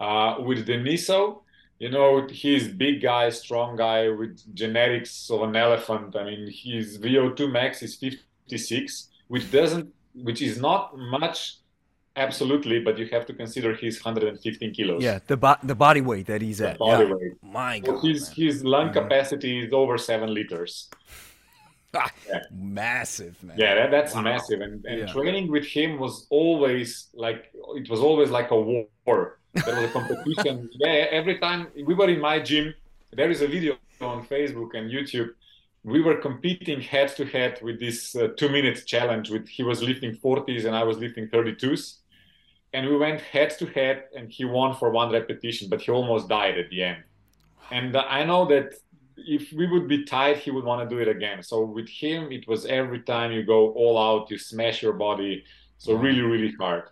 Uh, 0.00 0.36
with 0.40 0.66
Denisov, 0.66 1.42
you 1.78 1.90
know, 1.90 2.26
he's 2.28 2.68
big 2.68 3.02
guy, 3.02 3.30
strong 3.30 3.76
guy 3.76 4.08
with 4.08 4.38
genetics 4.54 5.30
of 5.30 5.42
an 5.42 5.56
elephant. 5.56 6.14
I 6.16 6.24
mean, 6.24 6.50
his 6.50 6.98
VO2 6.98 7.50
max 7.50 7.82
is 7.82 7.96
56, 7.96 9.10
which 9.28 9.50
doesn't, 9.50 9.92
which 10.14 10.40
is 10.40 10.60
not 10.60 10.96
much 10.96 11.56
absolutely, 12.16 12.78
but 12.80 12.96
you 12.96 13.06
have 13.08 13.26
to 13.26 13.34
consider 13.34 13.74
he's 13.74 14.02
115 14.02 14.72
kilos. 14.72 15.02
Yeah, 15.02 15.18
the 15.26 15.36
bo- 15.36 15.56
the 15.64 15.74
body 15.74 16.00
weight 16.00 16.26
that 16.26 16.40
he's 16.42 16.58
The 16.58 16.70
at. 16.70 16.78
body 16.78 17.04
yeah. 17.08 17.14
weight. 17.14 17.32
My 17.42 17.80
So 17.84 17.92
God, 17.92 18.04
his 18.04 18.28
man. 18.28 18.34
his 18.46 18.64
lung 18.64 18.88
Mhm. 18.90 18.92
capacity 18.92 19.64
is 19.64 19.72
over 19.72 19.98
seven 19.98 20.32
liters. 20.32 20.88
Ah, 21.96 22.10
Yeah. 22.28 22.40
massive, 22.50 23.40
man. 23.44 23.56
Yeah, 23.56 23.76
that, 23.76 23.90
that's 23.92 24.14
Wow. 24.16 24.22
massive. 24.22 24.60
And, 24.60 24.84
and 24.84 24.98
Yeah. 25.00 25.06
training 25.12 25.48
with 25.48 25.64
him 25.64 26.00
was 26.00 26.26
always 26.28 27.08
like 27.14 27.52
it 27.76 27.88
was 27.88 28.00
always 28.00 28.30
like 28.30 28.50
a 28.50 28.60
war. 28.60 29.38
There 29.54 29.74
was 29.74 29.84
a 29.84 29.92
competition. 29.92 30.70
yeah, 30.74 31.06
every 31.10 31.38
time 31.38 31.68
we 31.86 31.94
were 31.94 32.08
in 32.08 32.20
my 32.20 32.40
gym, 32.40 32.74
there 33.12 33.30
is 33.30 33.40
a 33.42 33.46
video 33.46 33.76
on 34.00 34.26
Facebook 34.26 34.74
and 34.74 34.90
YouTube. 34.90 35.30
We 35.84 36.00
were 36.00 36.16
competing 36.16 36.80
head 36.80 37.14
to 37.16 37.24
head 37.24 37.60
with 37.62 37.78
this 37.78 38.16
uh, 38.16 38.28
two 38.36 38.48
minute 38.48 38.84
challenge. 38.86 39.30
With 39.30 39.46
he 39.48 39.62
was 39.62 39.82
lifting 39.82 40.16
40s 40.16 40.64
and 40.64 40.74
I 40.74 40.82
was 40.82 40.98
lifting 40.98 41.28
32s, 41.28 41.98
and 42.72 42.88
we 42.88 42.96
went 42.96 43.20
head 43.20 43.50
to 43.58 43.66
head, 43.66 44.04
and 44.16 44.30
he 44.30 44.44
won 44.44 44.74
for 44.74 44.90
one 44.90 45.12
repetition, 45.12 45.68
but 45.68 45.82
he 45.82 45.92
almost 45.92 46.28
died 46.28 46.58
at 46.58 46.70
the 46.70 46.82
end. 46.82 47.02
And 47.70 47.94
uh, 47.94 48.04
I 48.08 48.24
know 48.24 48.46
that 48.46 48.74
if 49.16 49.52
we 49.52 49.66
would 49.66 49.88
be 49.88 50.04
tied, 50.04 50.38
he 50.38 50.50
would 50.50 50.64
want 50.64 50.88
to 50.88 50.94
do 50.94 51.00
it 51.00 51.08
again. 51.08 51.42
So 51.42 51.64
with 51.64 51.88
him, 51.88 52.32
it 52.32 52.48
was 52.48 52.66
every 52.66 53.00
time 53.00 53.32
you 53.32 53.42
go 53.42 53.72
all 53.72 53.96
out, 53.98 54.30
you 54.30 54.38
smash 54.38 54.82
your 54.82 54.92
body. 54.94 55.44
So 55.78 55.94
really, 55.94 56.20
really 56.20 56.52
hard. 56.58 56.84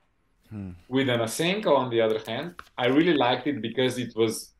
Hmm. 0.52 0.72
With 0.88 1.06
Anosenko, 1.06 1.74
on 1.74 1.88
the 1.88 2.02
other 2.02 2.20
hand, 2.26 2.56
I 2.76 2.86
really 2.86 3.14
liked 3.14 3.46
it 3.46 3.62
because 3.62 3.96
it 3.96 4.14
was 4.14 4.52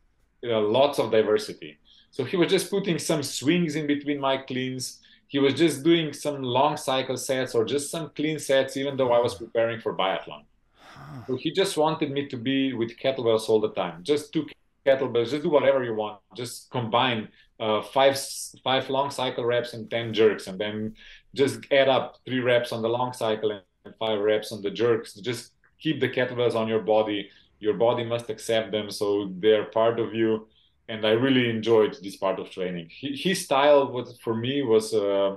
uh, 0.42 0.58
lots 0.58 0.98
of 0.98 1.10
diversity. 1.10 1.78
So 2.10 2.24
he 2.24 2.36
was 2.36 2.48
just 2.48 2.70
putting 2.70 2.98
some 2.98 3.22
swings 3.22 3.76
in 3.76 3.86
between 3.86 4.18
my 4.18 4.38
cleans. 4.38 5.00
He 5.28 5.38
was 5.38 5.52
just 5.52 5.84
doing 5.84 6.14
some 6.14 6.42
long 6.42 6.78
cycle 6.78 7.18
sets 7.18 7.54
or 7.54 7.66
just 7.66 7.90
some 7.90 8.10
clean 8.16 8.38
sets, 8.38 8.78
even 8.78 8.96
though 8.96 9.12
I 9.12 9.20
was 9.20 9.34
preparing 9.34 9.80
for 9.80 9.94
biathlon. 9.94 10.44
Huh. 10.78 11.26
So 11.26 11.36
he 11.36 11.52
just 11.52 11.76
wanted 11.76 12.10
me 12.10 12.26
to 12.28 12.38
be 12.38 12.72
with 12.72 12.98
kettlebells 12.98 13.50
all 13.50 13.60
the 13.60 13.72
time. 13.72 14.02
Just 14.02 14.32
two 14.32 14.46
kettlebells, 14.86 15.28
just 15.28 15.42
do 15.42 15.50
whatever 15.50 15.84
you 15.84 15.94
want. 15.94 16.20
Just 16.34 16.70
combine 16.70 17.28
uh, 17.60 17.82
five 17.82 18.18
five 18.64 18.88
long 18.88 19.10
cycle 19.10 19.44
reps 19.44 19.74
and 19.74 19.90
ten 19.90 20.14
jerks, 20.14 20.46
and 20.46 20.58
then 20.58 20.94
just 21.34 21.60
add 21.70 21.88
up 21.88 22.16
three 22.24 22.40
reps 22.40 22.72
on 22.72 22.80
the 22.80 22.88
long 22.88 23.12
cycle 23.12 23.50
and 23.50 23.94
five 23.98 24.20
reps 24.20 24.52
on 24.52 24.62
the 24.62 24.70
jerks. 24.70 25.14
Just 25.14 25.52
keep 25.82 26.00
the 26.00 26.08
kettlebells 26.08 26.54
on 26.54 26.68
your 26.68 26.80
body. 26.80 27.30
Your 27.60 27.74
body 27.74 28.04
must 28.04 28.30
accept 28.30 28.72
them, 28.72 28.90
so 28.90 29.32
they're 29.38 29.66
part 29.66 30.00
of 30.00 30.14
you. 30.14 30.48
And 30.88 31.06
I 31.06 31.12
really 31.12 31.48
enjoyed 31.48 31.96
this 32.02 32.16
part 32.16 32.38
of 32.40 32.50
training. 32.50 32.88
His 32.90 33.44
style 33.44 33.92
was 33.92 34.18
for 34.24 34.34
me 34.34 34.62
was 34.62 34.92
uh, 34.94 35.36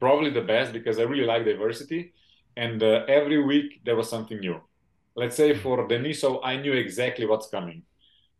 probably 0.00 0.30
the 0.30 0.40
best 0.42 0.72
because 0.72 0.98
I 0.98 1.02
really 1.02 1.26
like 1.26 1.44
diversity 1.44 2.12
and 2.56 2.82
uh, 2.82 3.04
every 3.08 3.42
week 3.42 3.80
there 3.84 3.96
was 3.96 4.08
something 4.08 4.38
new. 4.38 4.60
Let's 5.16 5.36
say 5.36 5.54
for 5.54 5.88
Deniso, 5.88 6.40
I 6.42 6.56
knew 6.56 6.72
exactly 6.72 7.26
what's 7.26 7.48
coming. 7.48 7.82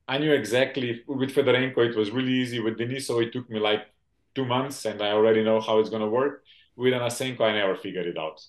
I 0.07 0.19
knew 0.19 0.33
exactly 0.33 1.03
with 1.07 1.31
Fedorenko, 1.31 1.79
it 1.79 1.97
was 1.97 2.11
really 2.11 2.33
easy. 2.33 2.61
With 2.61 2.79
Deniso, 2.79 3.23
it 3.25 3.33
took 3.33 3.49
me 3.49 3.59
like 3.59 3.87
two 4.35 4.45
months, 4.45 4.85
and 4.85 5.01
I 5.01 5.13
already 5.13 5.43
know 5.43 5.61
how 5.61 5.79
it's 5.79 5.91
going 5.91 6.03
to 6.03 6.09
work. 6.09 6.45
With 6.77 6.93
Anosenko, 6.93 7.41
I 7.41 7.53
never 7.53 7.77
figured 7.77 8.07
it 8.07 8.19
out. 8.19 8.41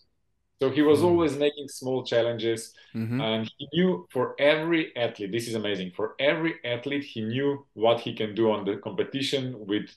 So 0.62 0.70
he 0.70 0.82
was 0.82 1.00
Mm. 1.00 1.06
always 1.06 1.38
making 1.38 1.68
small 1.68 2.04
challenges, 2.06 2.74
Mhm. 2.94 3.20
and 3.22 3.52
he 3.58 3.68
knew 3.74 4.08
for 4.10 4.36
every 4.40 4.96
athlete, 4.96 5.32
this 5.32 5.48
is 5.48 5.56
amazing. 5.56 5.92
For 5.92 6.16
every 6.20 6.54
athlete, 6.64 7.04
he 7.04 7.22
knew 7.22 7.66
what 7.74 8.00
he 8.02 8.14
can 8.14 8.34
do 8.36 8.52
on 8.52 8.64
the 8.66 8.78
competition 8.78 9.44
with, 9.68 9.90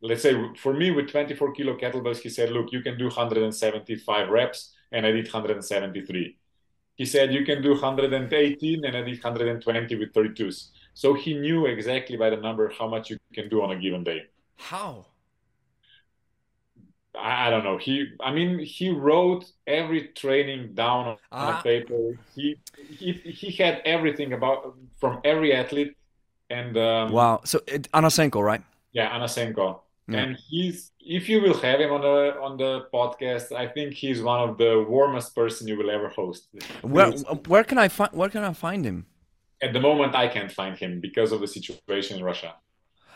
let's 0.00 0.22
say, 0.22 0.34
for 0.56 0.74
me, 0.74 0.90
with 0.90 1.08
24 1.08 1.52
kilo 1.52 1.76
kettlebells, 1.76 2.18
he 2.18 2.28
said, 2.28 2.50
Look, 2.50 2.72
you 2.72 2.82
can 2.82 2.98
do 2.98 3.08
175 3.08 4.28
reps, 4.28 4.74
and 4.90 5.06
I 5.06 5.12
did 5.12 5.28
173. 5.28 6.36
He 6.96 7.04
said, 7.06 7.32
You 7.32 7.44
can 7.44 7.62
do 7.62 7.74
118, 7.74 8.84
and 8.84 8.96
I 8.96 9.02
did 9.02 9.22
120 9.22 9.94
with 9.96 10.12
32s. 10.12 10.72
So 10.92 11.14
he 11.14 11.34
knew 11.34 11.66
exactly 11.66 12.16
by 12.16 12.30
the 12.30 12.36
number 12.36 12.68
how 12.78 12.88
much 12.88 13.10
you 13.10 13.18
can 13.32 13.48
do 13.48 13.62
on 13.62 13.70
a 13.70 13.76
given 13.76 14.02
day. 14.04 14.22
How? 14.56 15.06
I, 17.18 17.50
don't 17.50 17.64
know. 17.64 17.78
He, 17.78 18.06
I 18.20 18.32
mean, 18.32 18.58
he 18.58 18.90
wrote 18.90 19.44
every 19.66 20.08
training 20.08 20.74
down 20.74 21.06
on, 21.06 21.16
Ah. 21.32 21.60
a 21.60 21.62
paper. 21.62 22.18
He, 22.34 22.56
he, 22.88 23.12
he 23.12 23.50
had 23.52 23.82
everything 23.84 24.32
about 24.32 24.74
from 24.98 25.20
every 25.24 25.52
athlete, 25.54 25.96
and 26.50 26.76
um, 26.76 27.12
Wow. 27.12 27.40
So 27.44 27.60
it, 27.66 27.90
Anosenko, 27.92 28.42
right? 28.42 28.62
yeah, 28.92 29.16
Anosenko. 29.16 29.80
Yeah. 30.06 30.18
And 30.18 30.36
he's, 30.50 30.92
if 31.00 31.28
you 31.30 31.40
will 31.40 31.58
have 31.60 31.80
him 31.80 31.90
on 31.92 32.02
the 32.02 32.36
on 32.46 32.58
the 32.58 32.86
podcast, 32.92 33.52
I 33.52 33.66
think 33.68 33.94
he's 33.94 34.20
one 34.22 34.40
of 34.48 34.58
the 34.58 34.84
warmest 34.86 35.34
person 35.34 35.66
you 35.66 35.76
will 35.78 35.90
ever 35.90 36.08
host. 36.08 36.48
Where 36.82 37.10
where 37.48 37.64
can 37.64 37.78
I 37.78 37.88
find 37.88 38.12
where 38.12 38.28
can 38.28 38.44
I 38.44 38.52
find 38.52 38.84
him? 38.84 39.06
at 39.62 39.72
the 39.72 39.80
moment, 39.80 40.14
I 40.14 40.28
can't 40.28 40.52
find 40.52 40.76
him 40.76 41.00
because 41.00 41.32
of 41.32 41.40
the 41.40 41.46
situation 41.46 42.18
in 42.18 42.24
Russia. 42.24 42.54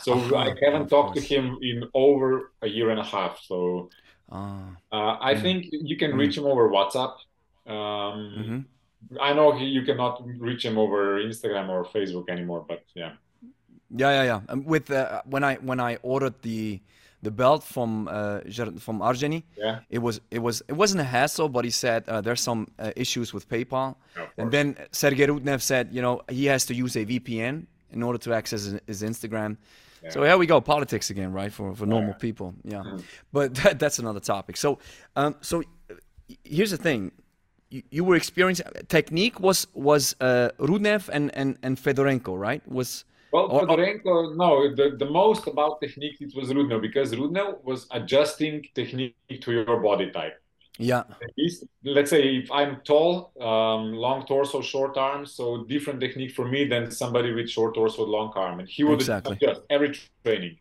So 0.00 0.12
Uh-huh, 0.12 0.36
I 0.36 0.54
haven't 0.64 0.88
talked 0.88 1.14
to 1.16 1.20
him 1.32 1.58
in 1.62 1.76
over 1.94 2.52
a 2.62 2.68
year 2.68 2.88
and 2.90 3.00
a 3.00 3.08
half. 3.14 3.32
So 3.50 3.90
Ah. 4.30 4.76
uh, 4.92 5.16
I 5.20 5.34
Mm. 5.34 5.42
think 5.42 5.58
you 5.90 5.96
can 6.02 6.12
Mm. 6.12 6.18
reach 6.22 6.36
him 6.38 6.46
over 6.52 6.64
WhatsApp. 6.76 7.14
Um, 7.66 8.18
mhm. 8.38 8.64
I 9.28 9.32
know 9.32 9.52
he, 9.58 9.64
you 9.76 9.82
cannot 9.88 10.14
reach 10.48 10.64
him 10.64 10.76
over 10.78 11.00
Instagram 11.28 11.68
or 11.68 11.84
Facebook 11.84 12.28
anymore, 12.28 12.64
but 12.68 12.82
yeah. 12.94 13.12
Yeah, 13.90 14.10
yeah, 14.16 14.24
yeah. 14.24 14.40
Um, 14.52 14.64
with 14.64 14.90
uh, 14.90 15.22
when 15.24 15.42
I 15.44 15.54
when 15.56 15.80
I 15.80 15.96
ordered 16.02 16.34
the 16.42 16.80
the 17.22 17.30
belt 17.30 17.64
from 17.64 18.06
uh, 18.08 18.40
from 18.86 19.00
Argeni, 19.00 19.42
Yeah. 19.56 19.80
it 19.90 19.98
was 20.06 20.20
it 20.30 20.40
was 20.40 20.62
it 20.68 20.76
wasn't 20.82 21.00
a 21.00 21.04
hassle, 21.16 21.48
but 21.48 21.64
he 21.64 21.70
said 21.70 22.00
uh, 22.08 22.20
there's 22.20 22.40
some 22.42 22.66
uh, 22.78 22.92
issues 22.96 23.32
with 23.34 23.48
PayPal, 23.48 23.96
Yeah, 24.16 24.26
and 24.36 24.50
then 24.52 24.76
Sergey 24.92 25.26
Rudnev 25.26 25.60
said, 25.62 25.88
you 25.92 26.02
know, 26.02 26.20
he 26.28 26.44
has 26.46 26.66
to 26.66 26.74
use 26.74 26.96
a 26.96 27.04
VPN 27.06 27.66
in 27.90 28.02
order 28.02 28.18
to 28.18 28.34
access 28.34 28.64
his, 28.64 28.80
his 28.86 29.02
Instagram. 29.02 29.56
So 30.10 30.22
here 30.22 30.38
we 30.38 30.46
go, 30.46 30.60
politics 30.60 31.10
again, 31.10 31.32
right? 31.32 31.52
For 31.52 31.74
for 31.74 31.86
normal 31.86 32.10
Yeah. 32.10 32.18
people, 32.26 32.54
yeah. 32.64 32.82
Mhm. 32.84 33.02
But 33.32 33.54
that, 33.62 33.78
that's 33.78 33.98
another 33.98 34.20
topic. 34.20 34.56
So, 34.56 34.78
um, 35.16 35.34
so 35.40 35.62
here's 36.44 36.70
the 36.70 36.76
thing. 36.88 37.12
You, 37.70 37.82
you 37.90 38.04
were 38.04 38.16
experiencing 38.16 38.66
technique 38.88 39.40
was 39.40 39.66
was 39.74 40.14
uh, 40.20 40.48
Rudnev 40.58 41.08
and, 41.12 41.30
and 41.34 41.58
and 41.62 41.76
Fedorenko, 41.76 42.32
right? 42.48 42.62
Was 42.78 43.04
Well, 43.32 43.46
or- 43.52 43.60
Fedorenko, 43.66 44.14
no, 44.36 44.50
the, 44.74 44.96
the 44.96 45.10
most 45.20 45.46
about 45.46 45.80
technique 45.84 46.16
it 46.26 46.32
was 46.38 46.46
Rudnev 46.56 46.80
because 46.80 47.08
Rudnev 47.20 47.62
was 47.70 47.86
adjusting 47.90 48.54
technique 48.74 49.14
to 49.44 49.52
your 49.52 49.76
body 49.88 50.10
type. 50.10 50.36
Yeah, 50.78 51.02
let's 51.84 52.10
say 52.10 52.36
if 52.36 52.50
I'm 52.50 52.80
tall, 52.84 53.32
um, 53.40 53.92
long 53.92 54.24
torso, 54.26 54.60
short 54.62 54.96
arms, 54.96 55.34
so 55.34 55.64
different 55.64 56.00
technique 56.00 56.32
for 56.32 56.46
me 56.46 56.64
than 56.64 56.90
somebody 56.90 57.32
with 57.32 57.50
short 57.50 57.74
torso, 57.74 58.04
long 58.04 58.32
arm, 58.36 58.60
and 58.60 58.68
he 58.68 58.84
would 58.84 59.00
Exactly. 59.00 59.36
adjust 59.40 59.62
every 59.70 59.92
training. 60.24 60.56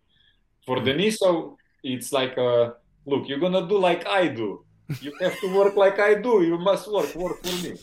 For 0.65 0.77
Deniso, 0.77 1.55
it's 1.83 2.11
like, 2.11 2.37
uh, 2.37 2.71
look, 3.05 3.27
you're 3.29 3.39
gonna 3.39 3.67
do 3.67 3.77
like 3.77 4.07
I 4.07 4.27
do. 4.27 4.65
You 5.01 5.11
have 5.21 5.39
to 5.41 5.47
work 5.53 5.75
like 5.75 5.99
I 5.99 6.15
do. 6.15 6.43
You 6.43 6.57
must 6.57 6.91
work, 6.91 7.13
work 7.15 7.37
for 7.43 7.53
me. 7.63 7.75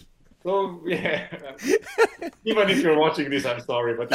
So 0.43 0.83
yeah, 0.87 1.29
even 2.45 2.69
if 2.69 2.79
you're 2.83 2.99
watching 2.99 3.31
this, 3.31 3.47
I'm 3.47 3.61
sorry, 3.61 3.95
but 3.97 4.09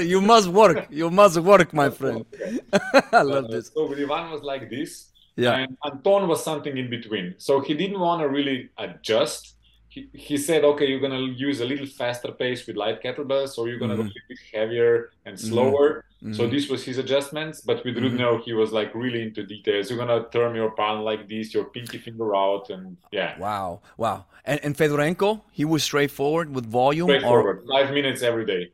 you 0.12 0.20
must 0.20 0.48
work. 0.48 0.86
You 0.90 1.10
must 1.10 1.38
work, 1.38 1.72
my 1.74 1.90
friend. 1.90 2.24
I 3.12 3.22
love 3.22 3.44
Uh, 3.46 3.48
this. 3.48 3.70
So 3.74 3.92
Ivan 3.92 4.30
was 4.30 4.42
like 4.42 4.70
this, 4.70 5.11
Yeah, 5.36 5.56
and 5.56 5.76
Anton 5.84 6.28
was 6.28 6.44
something 6.44 6.76
in 6.76 6.90
between. 6.90 7.34
So 7.38 7.60
he 7.60 7.74
didn't 7.74 8.00
want 8.00 8.20
to 8.22 8.28
really 8.28 8.68
adjust. 8.78 9.56
He, 9.88 10.08
he 10.14 10.36
said, 10.38 10.64
okay, 10.64 10.86
you're 10.86 11.00
going 11.00 11.12
to 11.12 11.34
use 11.38 11.60
a 11.60 11.66
little 11.66 11.86
faster 11.86 12.32
pace 12.32 12.66
with 12.66 12.76
light 12.76 13.02
kettlebells, 13.02 13.58
or 13.58 13.68
you're 13.68 13.78
going 13.78 13.90
to 13.90 13.96
go 13.96 14.02
a 14.02 14.04
little 14.04 14.28
bit 14.28 14.38
heavier 14.54 15.10
and 15.26 15.38
slower. 15.38 16.04
So 16.32 16.46
Mhm. 16.46 16.50
this 16.52 16.68
was 16.68 16.84
his 16.84 16.98
adjustments. 16.98 17.60
But 17.62 17.84
with 17.84 17.96
Mhm. 17.96 18.16
Rudnev, 18.16 18.44
he 18.44 18.52
was 18.52 18.72
like 18.72 18.94
really 18.94 19.22
into 19.22 19.42
details. 19.44 19.90
You're 19.90 19.98
going 20.04 20.22
to 20.22 20.30
turn 20.30 20.54
your 20.54 20.70
palm 20.70 21.00
like 21.02 21.28
this, 21.28 21.52
your 21.52 21.64
pinky 21.64 21.98
finger 21.98 22.34
out, 22.34 22.70
and 22.70 22.96
yeah. 23.10 23.36
Wow, 23.38 23.80
wow. 23.98 24.26
And 24.46 24.60
and 24.64 24.76
Fedorenko, 24.76 25.42
he 25.50 25.64
was 25.64 25.82
straightforward 25.82 26.54
with 26.54 26.64
volume, 26.64 27.08
or 27.10 27.12
Straightforward. 27.14 27.64
Five 27.68 27.92
minutes 27.92 28.22
every 28.22 28.46
day. 28.46 28.72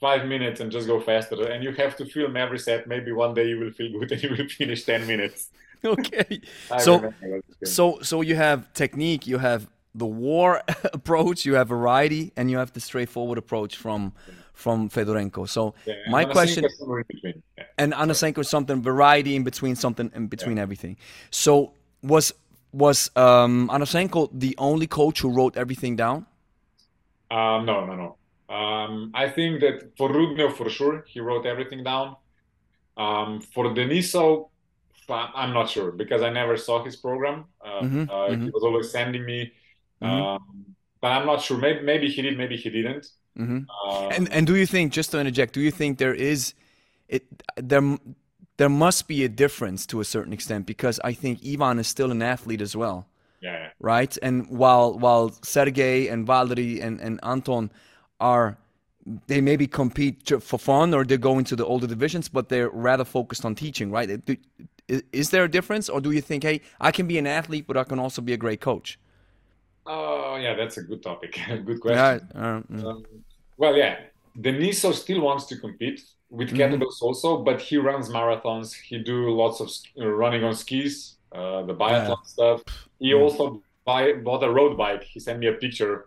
Five 0.00 0.26
minutes 0.26 0.60
and 0.60 0.70
just 0.70 0.86
go 0.86 1.00
faster. 1.00 1.36
And 1.52 1.62
you 1.64 1.72
have 1.72 1.96
to 1.96 2.04
film 2.04 2.36
every 2.36 2.58
set. 2.58 2.86
Maybe 2.86 3.10
one 3.12 3.32
day 3.34 3.46
you 3.48 3.58
will 3.60 3.72
feel 3.72 3.90
good 3.98 4.10
and 4.12 4.22
you 4.22 4.30
will 4.36 4.48
finish 4.48 4.84
10 4.84 5.06
minutes. 5.06 5.50
okay. 5.98 6.40
I 6.70 6.78
So- 6.78 7.12
So 7.64 7.98
so 8.02 8.20
you 8.22 8.36
have 8.36 8.72
technique, 8.74 9.26
you 9.26 9.38
have 9.38 9.68
the 9.94 10.06
war 10.06 10.62
approach, 10.92 11.44
you 11.46 11.54
have 11.54 11.68
variety, 11.68 12.32
and 12.36 12.50
you 12.50 12.58
have 12.58 12.72
the 12.72 12.80
straightforward 12.80 13.38
approach 13.38 13.76
from 13.76 14.12
from 14.54 14.88
Fedorenko. 14.90 15.46
So 15.48 15.74
Yeah, 15.86 15.94
my 16.10 16.24
question- 16.24 16.64
Anosenko 16.64 16.78
somewhere 16.78 17.00
in 17.00 17.06
between. 17.14 17.42
Yeah. 17.56 17.64
and 17.82 17.92
Anosenko 17.92 18.44
something 18.44 18.82
variety 18.82 19.34
in 19.36 19.44
between 19.44 19.76
something 19.76 20.10
in 20.14 20.26
between 20.28 20.58
everything. 20.58 20.96
So 21.30 21.72
was 22.02 22.32
was 22.72 23.10
um, 23.16 23.68
Anosenko 23.72 24.28
the 24.32 24.54
only 24.58 24.86
coach 24.86 25.20
who 25.22 25.30
wrote 25.30 25.56
everything 25.56 25.96
down? 25.96 26.26
Um, 27.30 27.66
no, 27.66 27.84
no, 27.86 27.94
no. 27.94 28.16
Um, 28.54 29.10
I 29.14 29.28
think 29.28 29.60
that 29.60 29.76
for 29.98 30.08
Rudnev, 30.10 30.52
for 30.56 30.68
sure, 30.70 31.04
he 31.06 31.20
wrote 31.20 31.44
everything 31.46 31.82
down. 31.84 32.16
Um, 32.96 33.40
for 33.40 33.64
Deniso, 33.74 34.24
I- 34.26 34.48
I'm 35.14 35.52
not 35.52 35.68
sure 35.70 35.90
because 35.92 36.22
I 36.22 36.30
never 36.30 36.56
saw 36.56 36.84
his 36.84 36.96
program. 36.96 37.46
Uh, 37.60 37.82
Mhm, 37.82 38.08
uh, 38.10 38.30
He 38.36 38.36
mhm. 38.36 38.52
was 38.52 38.62
always 38.62 38.90
sending 38.90 39.24
me. 39.24 39.52
Mhm. 40.02 40.36
Um, 40.36 40.76
but 41.00 41.08
I'm 41.12 41.26
not 41.26 41.42
sure. 41.42 41.58
Maybe 41.58 41.80
maybe 41.82 42.08
he 42.10 42.22
did, 42.22 42.36
maybe 42.38 42.56
he 42.56 42.70
didn't. 42.70 43.06
Mm-hmm. 43.38 43.70
Um, 43.70 44.12
and 44.16 44.28
and 44.32 44.46
do 44.46 44.56
you 44.56 44.66
think, 44.66 44.92
just 44.92 45.10
to 45.12 45.20
interject, 45.20 45.54
do 45.54 45.60
you 45.60 45.70
think 45.70 45.98
there 45.98 46.14
is 46.14 46.54
it 47.08 47.24
there 47.56 47.98
there 48.56 48.68
must 48.68 49.06
be 49.08 49.24
a 49.24 49.28
difference 49.28 49.86
to 49.86 50.00
a 50.00 50.04
certain 50.04 50.32
extent 50.32 50.66
because 50.66 51.00
I 51.04 51.12
think 51.12 51.40
Ivan 51.46 51.78
is 51.78 51.86
still 51.86 52.10
an 52.10 52.22
athlete 52.22 52.60
as 52.60 52.74
well. 52.76 53.06
Yeah. 53.40 53.70
Right. 53.80 54.16
And 54.22 54.48
while 54.50 54.98
while 54.98 55.30
Sergey 55.42 56.08
and 56.08 56.26
Valery 56.26 56.80
and, 56.80 57.00
and 57.00 57.20
Anton 57.22 57.70
are 58.20 58.58
they 59.26 59.40
maybe 59.40 59.66
compete 59.66 60.28
for 60.42 60.58
fun 60.58 60.92
or 60.92 61.04
they 61.04 61.16
go 61.16 61.38
into 61.38 61.56
the 61.56 61.64
older 61.64 61.86
divisions, 61.86 62.28
but 62.28 62.48
they're 62.48 62.68
rather 62.70 63.04
focused 63.04 63.44
on 63.44 63.54
teaching, 63.54 63.90
right? 63.90 64.10
Is 64.88 65.02
is 65.12 65.30
there 65.30 65.44
a 65.44 65.50
difference, 65.50 65.88
or 65.88 66.00
do 66.00 66.10
you 66.10 66.20
think, 66.20 66.42
hey, 66.42 66.60
I 66.80 66.90
can 66.90 67.06
be 67.06 67.18
an 67.18 67.26
athlete, 67.26 67.66
but 67.66 67.76
I 67.76 67.84
can 67.84 67.98
also 67.98 68.22
be 68.22 68.32
a 68.32 68.36
great 68.36 68.60
coach? 68.60 68.98
Oh, 69.86 70.36
yeah, 70.36 70.54
that's 70.54 70.76
a 70.76 70.82
good 70.82 71.02
topic. 71.02 71.38
good 71.64 71.80
question. 71.80 72.28
Yeah, 72.34 72.40
uh, 72.40 72.62
yeah. 72.70 72.84
Um, 72.84 73.04
well, 73.56 73.74
yeah, 73.76 73.96
Deniso 74.38 74.92
still 74.92 75.20
wants 75.20 75.46
to 75.46 75.56
compete 75.56 76.02
with 76.30 76.48
mm-hmm. 76.48 76.58
kettlebells 76.58 77.00
also, 77.02 77.38
but 77.38 77.60
he 77.60 77.76
runs 77.78 78.08
marathons. 78.08 78.74
He 78.74 78.98
do 78.98 79.30
lots 79.30 79.60
of 79.60 79.70
running 79.96 80.44
on 80.44 80.54
skis, 80.54 81.16
uh, 81.32 81.62
the 81.62 81.74
biathlon 81.74 82.08
yeah. 82.08 82.22
stuff. 82.24 82.62
He 82.98 83.10
mm-hmm. 83.10 83.22
also 83.22 83.62
buy, 83.84 84.12
bought 84.12 84.42
a 84.42 84.50
road 84.50 84.76
bike. 84.76 85.04
He 85.04 85.20
sent 85.20 85.38
me 85.38 85.46
a 85.46 85.54
picture 85.54 85.94
uh, 85.94 86.02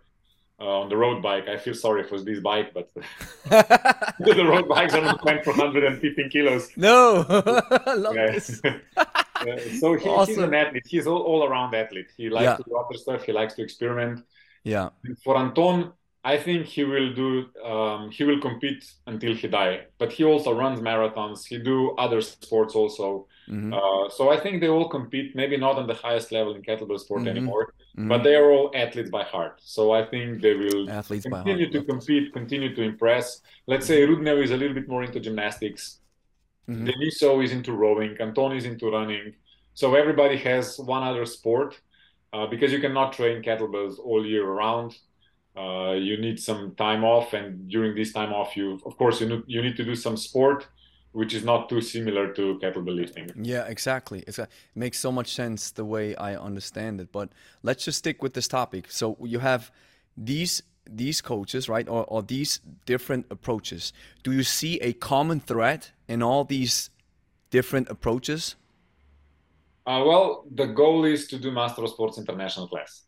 on 0.68 0.90
the 0.90 0.98
road 0.98 1.22
bike. 1.22 1.48
I 1.48 1.58
feel 1.58 1.74
sorry 1.74 2.04
for 2.04 2.20
this 2.20 2.40
bike, 2.40 2.74
but 2.74 2.90
the 4.20 4.46
road 4.46 4.68
bikes 4.68 4.94
are 4.94 5.02
not 5.02 5.24
meant 5.26 5.44
for 5.44 5.52
115 5.52 6.30
kilos. 6.30 6.70
No, 6.78 7.26
love 7.98 8.16
this. 8.16 8.62
Uh, 8.64 9.58
so 9.80 9.96
he, 9.96 10.08
awesome. 10.08 10.36
he's 10.36 10.44
an 10.44 10.54
athlete. 10.54 10.84
He's 10.88 11.08
all, 11.08 11.22
all 11.22 11.44
around 11.44 11.74
athlete. 11.74 12.12
He 12.16 12.30
likes 12.30 12.46
yeah. 12.46 12.56
to 12.58 12.64
do 12.64 12.76
other 12.76 12.98
stuff. 12.98 13.24
He 13.24 13.32
likes 13.32 13.56
to 13.56 13.64
experiment. 13.64 14.24
Yeah. 14.64 14.90
For 15.24 15.38
Anton, 15.38 15.94
I 16.24 16.38
think 16.38 16.68
he 16.68 16.84
will 16.84 17.14
do. 17.14 17.48
Um, 17.66 18.12
he 18.12 18.24
will 18.24 18.40
compete 18.40 18.86
until 19.08 19.34
he 19.34 19.48
die. 19.48 19.86
But 19.98 20.12
he 20.12 20.24
also 20.24 20.54
runs 20.54 20.80
marathons. 20.80 21.46
He 21.46 21.58
do 21.58 21.96
other 21.98 22.22
sports 22.22 22.76
also. 22.76 23.28
Mm-hmm. 23.50 23.74
Uh, 23.74 24.10
so 24.10 24.30
I 24.30 24.40
think 24.40 24.62
they 24.62 24.70
all 24.70 24.88
compete. 24.88 25.36
Maybe 25.36 25.58
not 25.58 25.78
on 25.78 25.88
the 25.88 25.96
highest 25.96 26.32
level 26.32 26.56
in 26.56 26.62
kettlebell 26.62 27.00
sport 27.00 27.22
mm-hmm. 27.22 27.30
anymore, 27.30 27.74
mm-hmm. 27.98 28.08
but 28.08 28.24
they 28.24 28.36
are 28.36 28.50
all 28.52 28.72
athletes 28.74 29.10
by 29.10 29.24
heart. 29.24 29.60
So 29.64 29.92
I 29.92 30.06
think 30.06 30.42
they 30.42 30.54
will 30.54 30.90
athletes 30.90 31.26
continue 31.26 31.72
to 31.72 31.84
compete, 31.84 32.34
continue 32.34 32.76
to 32.76 32.82
impress. 32.82 33.42
Let's 33.68 33.86
say 33.86 34.06
Rudnev 34.08 34.44
is 34.44 34.52
a 34.52 34.58
little 34.58 34.76
bit 34.76 34.88
more 34.88 35.04
into 35.04 35.20
gymnastics. 35.20 36.00
Mm-hmm. 36.70 36.88
Deniso 36.88 37.44
is 37.44 37.52
into 37.52 37.74
rowing. 37.74 38.16
Anton 38.20 38.56
is 38.56 38.66
into 38.66 38.92
running. 38.92 39.34
So 39.74 39.96
everybody 39.96 40.38
has 40.38 40.78
one 40.78 41.04
other 41.04 41.26
sport 41.26 41.80
uh, 42.34 42.48
because 42.48 42.72
you 42.72 42.80
cannot 42.80 43.14
train 43.14 43.42
kettlebells 43.42 44.00
all 44.00 44.26
year 44.26 44.46
round 44.46 44.98
uh, 45.58 45.92
you 45.92 46.18
need 46.18 46.40
some 46.40 46.74
time 46.76 47.04
off 47.04 47.34
and 47.34 47.68
during 47.70 47.96
this 47.96 48.14
time 48.14 48.32
off 48.32 48.56
you 48.56 48.80
of 48.86 48.98
course 48.98 49.20
you 49.20 49.28
need, 49.28 49.44
you 49.48 49.62
need 49.62 49.76
to 49.76 49.84
do 49.84 49.96
some 49.96 50.16
sport 50.16 50.68
which 51.14 51.34
is 51.34 51.44
not 51.44 51.68
too 51.70 51.82
similar 51.82 52.32
to 52.34 52.58
kettlebell 52.60 52.96
lifting 52.96 53.30
yeah 53.36 53.66
exactly. 53.66 54.24
It's, 54.28 54.40
it 54.40 54.50
makes 54.76 55.00
so 55.00 55.12
much 55.12 55.34
sense 55.34 55.72
the 55.72 55.86
way 55.86 56.16
i 56.16 56.36
understand 56.36 57.02
it 57.02 57.12
but 57.12 57.30
let's 57.64 57.86
just 57.86 58.00
stick 58.00 58.22
with 58.22 58.34
this 58.34 58.48
topic. 58.48 58.86
So 58.90 59.18
you 59.22 59.40
have 59.40 59.72
these 60.18 60.64
these 60.90 61.22
coaches 61.22 61.70
right 61.70 61.88
or, 61.88 62.04
or 62.06 62.22
these 62.24 62.60
different 62.86 63.26
approaches. 63.30 63.94
Do 64.24 64.32
you 64.32 64.44
see 64.44 64.80
a 64.80 64.94
common 64.94 65.40
thread 65.40 65.88
in 66.08 66.24
all 66.24 66.44
these 66.44 66.90
different 67.50 67.90
approaches? 67.90 68.56
Uh, 69.86 70.04
well 70.06 70.46
the 70.52 70.68
goal 70.68 71.06
is 71.06 71.28
to 71.28 71.38
do 71.38 71.52
master 71.52 71.84
of 71.84 71.90
sports 71.90 72.18
international 72.18 72.68
class. 72.68 73.04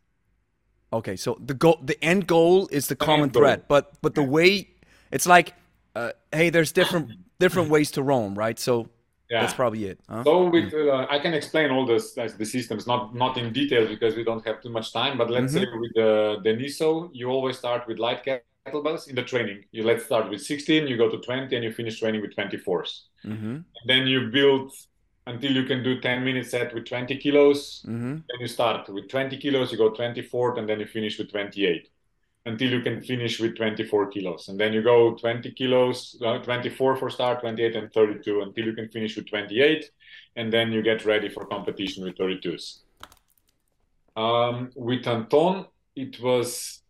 Okay, 0.92 1.16
so 1.16 1.36
the 1.44 1.54
goal, 1.54 1.80
the 1.82 2.02
end 2.04 2.28
goal 2.28 2.68
is 2.70 2.86
the, 2.86 2.94
the 2.94 3.04
common 3.04 3.30
thread, 3.30 3.64
but 3.66 4.00
but 4.00 4.14
the 4.14 4.22
way 4.22 4.68
it's 5.10 5.26
like, 5.26 5.54
uh, 5.96 6.12
hey, 6.32 6.50
there's 6.50 6.72
different 6.72 7.10
different 7.38 7.70
ways 7.70 7.90
to 7.92 8.02
roam, 8.02 8.34
right? 8.34 8.58
So 8.58 8.88
yeah. 9.30 9.40
that's 9.40 9.54
probably 9.54 9.86
it. 9.86 10.00
Huh? 10.08 10.24
So 10.24 10.48
with 10.48 10.72
uh, 10.74 11.06
I 11.10 11.18
can 11.18 11.34
explain 11.34 11.70
all 11.70 11.86
this 11.86 12.12
the 12.12 12.46
systems, 12.46 12.86
not 12.86 13.14
not 13.14 13.36
in 13.36 13.52
detail 13.52 13.86
because 13.86 14.14
we 14.16 14.24
don't 14.24 14.44
have 14.46 14.62
too 14.62 14.70
much 14.70 14.92
time. 14.92 15.18
But 15.18 15.30
let's 15.30 15.52
mm-hmm. 15.54 15.64
say 15.64 15.78
with 15.78 15.94
the 15.94 16.40
Deniso, 16.44 17.10
you 17.12 17.28
always 17.28 17.58
start 17.58 17.86
with 17.86 17.98
light 17.98 18.24
kettlebells 18.24 19.08
in 19.08 19.14
the 19.14 19.22
training. 19.22 19.64
You 19.72 19.84
let's 19.84 20.04
start 20.04 20.30
with 20.30 20.40
16, 20.42 20.86
you 20.86 20.96
go 20.96 21.10
to 21.10 21.18
20, 21.18 21.54
and 21.54 21.64
you 21.64 21.72
finish 21.72 21.98
training 22.00 22.20
with 22.20 22.34
24s. 22.36 23.02
Mm-hmm. 23.24 23.58
Then 23.86 24.06
you 24.06 24.30
build 24.30 24.72
until 25.26 25.52
you 25.52 25.64
can 25.64 25.82
do 25.82 26.00
10 26.00 26.22
minute 26.22 26.46
set 26.46 26.74
with 26.74 26.84
20 26.84 27.16
kilos. 27.16 27.82
Mm-hmm. 27.86 28.14
Then 28.28 28.40
you 28.40 28.46
start 28.46 28.88
with 28.90 29.08
20 29.08 29.38
kilos, 29.38 29.72
you 29.72 29.78
go 29.78 29.90
24, 29.90 30.58
and 30.58 30.68
then 30.68 30.80
you 30.80 30.86
finish 30.86 31.18
with 31.18 31.30
28 31.30 31.88
until 32.46 32.70
you 32.70 32.82
can 32.82 33.00
finish 33.00 33.40
with 33.40 33.56
24 33.56 34.08
kilos. 34.08 34.48
And 34.48 34.60
then 34.60 34.72
you 34.72 34.82
go 34.82 35.14
20 35.14 35.50
kilos, 35.52 36.20
uh, 36.24 36.38
24 36.38 36.96
for 36.96 37.10
start, 37.10 37.40
28 37.40 37.76
and 37.76 37.92
32 37.92 38.42
until 38.42 38.64
you 38.66 38.74
can 38.74 38.88
finish 38.88 39.16
with 39.16 39.28
28. 39.28 39.90
And 40.36 40.52
then 40.52 40.70
you 40.70 40.82
get 40.82 41.04
ready 41.04 41.28
for 41.28 41.46
competition 41.46 42.04
with 42.04 42.16
32s. 42.18 42.80
Um, 44.16 44.70
with 44.76 45.06
Anton, 45.06 45.66
it 45.96 46.20
was, 46.20 46.82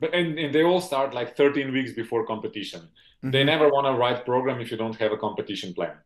and, 0.00 0.38
and 0.38 0.54
they 0.54 0.62
all 0.62 0.80
start 0.80 1.12
like 1.12 1.36
13 1.36 1.72
weeks 1.72 1.92
before 1.92 2.26
competition. 2.26 2.80
Mm-hmm. 2.80 3.30
They 3.30 3.42
never 3.44 3.68
want 3.68 3.86
to 3.86 3.94
write 3.94 4.24
program 4.24 4.60
if 4.60 4.70
you 4.70 4.76
don't 4.76 4.96
have 4.96 5.12
a 5.12 5.16
competition 5.16 5.74
plan. 5.74 5.96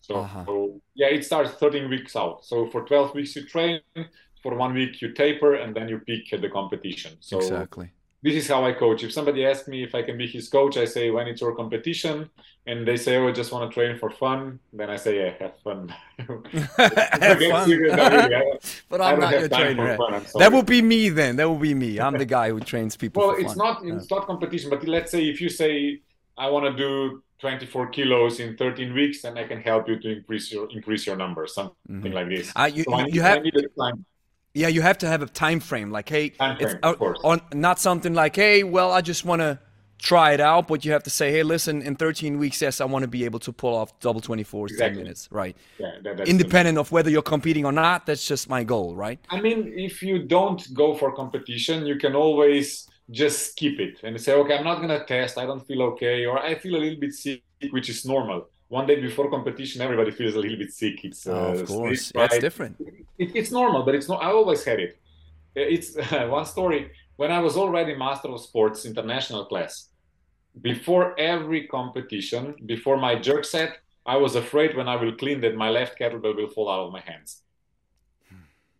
So, 0.00 0.16
uh-huh. 0.16 0.44
so, 0.44 0.80
yeah, 0.94 1.06
it 1.06 1.24
starts 1.24 1.52
13 1.52 1.88
weeks 1.88 2.16
out. 2.16 2.44
So 2.44 2.68
for 2.68 2.84
12 2.84 3.14
weeks 3.14 3.36
you 3.36 3.46
train, 3.46 3.80
for 4.42 4.54
one 4.56 4.74
week 4.74 5.00
you 5.00 5.12
taper, 5.12 5.54
and 5.54 5.74
then 5.74 5.88
you 5.88 6.00
peak 6.00 6.32
at 6.32 6.42
the 6.42 6.50
competition. 6.50 7.16
So 7.20 7.38
exactly. 7.38 7.90
This 8.24 8.36
is 8.36 8.48
how 8.48 8.64
I 8.64 8.72
coach. 8.72 9.04
If 9.04 9.12
somebody 9.12 9.44
asks 9.44 9.68
me 9.68 9.82
if 9.82 9.94
I 9.94 10.00
can 10.00 10.16
be 10.16 10.26
his 10.26 10.48
coach, 10.48 10.78
I 10.78 10.86
say 10.86 11.10
when 11.10 11.26
it's 11.28 11.42
your 11.42 11.54
competition, 11.54 12.30
and 12.66 12.88
they 12.88 12.96
say, 12.96 13.18
"Oh, 13.18 13.28
I 13.28 13.32
just 13.32 13.52
want 13.52 13.70
to 13.70 13.74
train 13.74 13.98
for 13.98 14.08
fun." 14.08 14.58
Then 14.72 14.88
I 14.88 14.96
say, 14.96 15.12
"Yeah, 15.20 15.32
have 15.40 15.56
fun." 15.62 15.94
have 16.16 17.38
fun. 17.54 17.68
but 18.88 19.00
I'm 19.02 19.20
not 19.20 19.32
your 19.38 19.48
trainer. 19.50 19.98
That 20.40 20.50
will 20.50 20.62
be 20.62 20.80
me 20.80 21.10
then. 21.10 21.36
That 21.36 21.46
will 21.50 21.64
be 21.70 21.74
me. 21.74 22.00
I'm 22.00 22.16
the 22.16 22.24
guy 22.24 22.48
who 22.48 22.60
trains 22.60 22.96
people. 22.96 23.20
Well, 23.20 23.36
it's 23.36 23.52
fun. 23.52 23.58
not 23.58 23.84
it's 23.84 24.10
not 24.10 24.26
competition, 24.26 24.70
but 24.70 24.82
let's 24.88 25.10
say 25.12 25.28
if 25.28 25.38
you 25.42 25.50
say 25.50 26.00
I 26.38 26.48
want 26.48 26.64
to 26.64 26.72
do 26.74 27.22
24 27.40 27.88
kilos 27.88 28.40
in 28.40 28.56
13 28.56 28.94
weeks 28.94 29.24
and 29.24 29.38
i 29.38 29.44
can 29.44 29.60
help 29.60 29.88
you 29.88 29.98
to 29.98 30.08
increase 30.08 30.50
your 30.50 30.70
increase 30.70 31.04
your 31.04 31.16
numbers 31.16 31.52
something 31.52 31.74
mm-hmm. 31.90 32.12
like 32.12 32.28
this 32.28 32.50
uh, 32.56 32.70
you, 32.72 32.84
so 32.84 33.06
you, 33.08 33.20
have 33.20 33.42
yeah 34.54 34.68
you 34.68 34.80
have 34.80 34.98
to 34.98 35.06
have 35.06 35.22
a 35.22 35.26
time 35.26 35.60
frame 35.60 35.90
like 35.90 36.08
hey 36.08 36.30
frame, 36.30 36.56
it's 36.60 36.74
on 36.82 37.40
not 37.52 37.78
something 37.78 38.14
like 38.14 38.34
hey 38.36 38.62
well 38.62 38.92
i 38.92 39.00
just 39.00 39.24
want 39.24 39.40
to 39.40 39.58
try 39.98 40.32
it 40.32 40.40
out 40.40 40.68
but 40.68 40.84
you 40.84 40.92
have 40.92 41.02
to 41.02 41.10
say 41.10 41.30
hey 41.30 41.42
listen 41.42 41.80
in 41.82 41.94
13 41.96 42.38
weeks 42.38 42.60
yes 42.60 42.80
i 42.80 42.84
want 42.84 43.02
to 43.02 43.08
be 43.08 43.24
able 43.24 43.38
to 43.38 43.52
pull 43.52 43.74
off 43.74 43.98
double 44.00 44.20
24s 44.20 44.70
exactly. 44.70 44.96
10 44.96 44.96
minutes 44.96 45.28
right 45.30 45.56
yeah, 45.78 45.92
that, 46.02 46.28
independent 46.28 46.76
of 46.78 46.90
whether 46.92 47.10
you're 47.10 47.22
competing 47.22 47.64
or 47.64 47.72
not 47.72 48.04
that's 48.06 48.26
just 48.26 48.48
my 48.48 48.62
goal 48.64 48.94
right 48.94 49.18
i 49.30 49.40
mean 49.40 49.72
if 49.74 50.02
you 50.02 50.18
don't 50.18 50.72
go 50.74 50.94
for 50.94 51.14
competition 51.14 51.86
you 51.86 51.96
can 51.96 52.14
always 52.14 52.88
just 53.10 53.50
skip 53.50 53.78
it 53.80 54.00
and 54.02 54.18
say, 54.20 54.32
okay, 54.32 54.56
I'm 54.56 54.64
not 54.64 54.80
gonna 54.80 55.04
test. 55.04 55.38
I 55.38 55.46
don't 55.46 55.66
feel 55.66 55.82
okay, 55.82 56.24
or 56.24 56.38
I 56.38 56.54
feel 56.54 56.76
a 56.76 56.78
little 56.78 56.98
bit 56.98 57.12
sick, 57.12 57.42
which 57.70 57.88
is 57.88 58.04
normal. 58.04 58.48
One 58.68 58.86
day 58.86 59.00
before 59.00 59.30
competition, 59.30 59.82
everybody 59.82 60.10
feels 60.10 60.34
a 60.34 60.38
little 60.38 60.56
bit 60.56 60.72
sick. 60.72 61.04
It's 61.04 61.26
uh, 61.26 61.32
oh, 61.32 61.60
of 61.60 61.66
course, 61.66 62.12
it's 62.14 62.38
different. 62.38 62.76
It, 63.18 63.30
it's 63.34 63.50
normal, 63.50 63.82
but 63.84 63.94
it's 63.94 64.08
not. 64.08 64.22
I 64.22 64.30
always 64.30 64.64
had 64.64 64.80
it. 64.80 64.98
It's 65.54 65.96
uh, 65.96 66.26
one 66.30 66.46
story 66.46 66.90
when 67.16 67.30
I 67.30 67.38
was 67.40 67.56
already 67.56 67.94
master 67.94 68.28
of 68.28 68.40
sports 68.40 68.84
international 68.84 69.44
class. 69.44 69.90
Before 70.60 71.18
every 71.18 71.66
competition, 71.66 72.54
before 72.66 72.96
my 72.96 73.16
jerk 73.16 73.44
set, 73.44 73.78
I 74.06 74.16
was 74.16 74.34
afraid 74.36 74.76
when 74.76 74.88
I 74.88 74.96
will 74.96 75.12
clean 75.12 75.40
that 75.40 75.56
my 75.56 75.68
left 75.68 75.98
kettlebell 75.98 76.36
will 76.36 76.48
fall 76.48 76.70
out 76.70 76.86
of 76.86 76.92
my 76.92 77.00
hands 77.00 77.42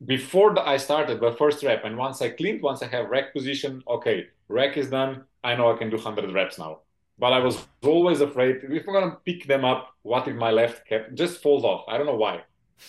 before 0.06 0.54
the, 0.54 0.66
I 0.66 0.76
started 0.76 1.20
the 1.20 1.32
first 1.32 1.62
rep, 1.62 1.84
and 1.84 1.96
once 1.96 2.20
I 2.20 2.30
cleaned, 2.30 2.62
once 2.62 2.82
I 2.82 2.86
have 2.88 3.08
rack 3.08 3.32
position, 3.32 3.82
okay, 3.88 4.26
rack 4.48 4.76
is 4.76 4.90
done. 4.90 5.24
I 5.42 5.54
know 5.54 5.72
I 5.72 5.76
can 5.76 5.90
do 5.90 5.96
100 5.96 6.32
reps 6.32 6.58
now. 6.58 6.80
But 7.18 7.32
I 7.32 7.38
was 7.38 7.64
always 7.82 8.20
afraid 8.20 8.60
if 8.64 8.88
I'm 8.88 8.94
gonna 8.94 9.18
pick 9.24 9.46
them 9.46 9.64
up, 9.64 9.94
what 10.02 10.26
if 10.26 10.34
my 10.34 10.50
left 10.50 10.86
cap 10.86 11.06
just 11.14 11.42
falls 11.42 11.64
off? 11.64 11.84
I 11.88 11.96
don't 11.96 12.06
know 12.06 12.16
why, 12.16 12.42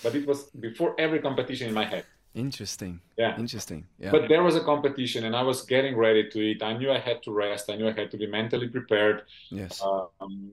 but 0.04 0.16
it 0.16 0.26
was 0.26 0.46
before 0.60 0.96
every 0.98 1.20
competition 1.20 1.68
in 1.68 1.74
my 1.74 1.86
head. 1.86 2.06
Interesting. 2.34 3.00
Yeah. 3.18 3.38
Interesting. 3.38 3.86
Yeah. 3.98 4.12
But 4.12 4.28
there 4.28 4.44
was 4.44 4.56
a 4.56 4.64
competition, 4.64 5.24
and 5.24 5.36
I 5.36 5.42
was 5.42 5.62
getting 5.62 5.96
ready 5.96 6.30
to 6.30 6.40
eat. 6.42 6.62
I 6.62 6.74
knew 6.78 6.92
I 6.92 7.00
had 7.00 7.24
to 7.24 7.32
rest. 7.32 7.70
I 7.70 7.76
knew 7.76 7.88
I 7.88 7.94
had 7.94 8.12
to 8.12 8.18
be 8.18 8.28
mentally 8.28 8.68
prepared. 8.68 9.24
Yes. 9.50 9.82
Um, 9.82 10.52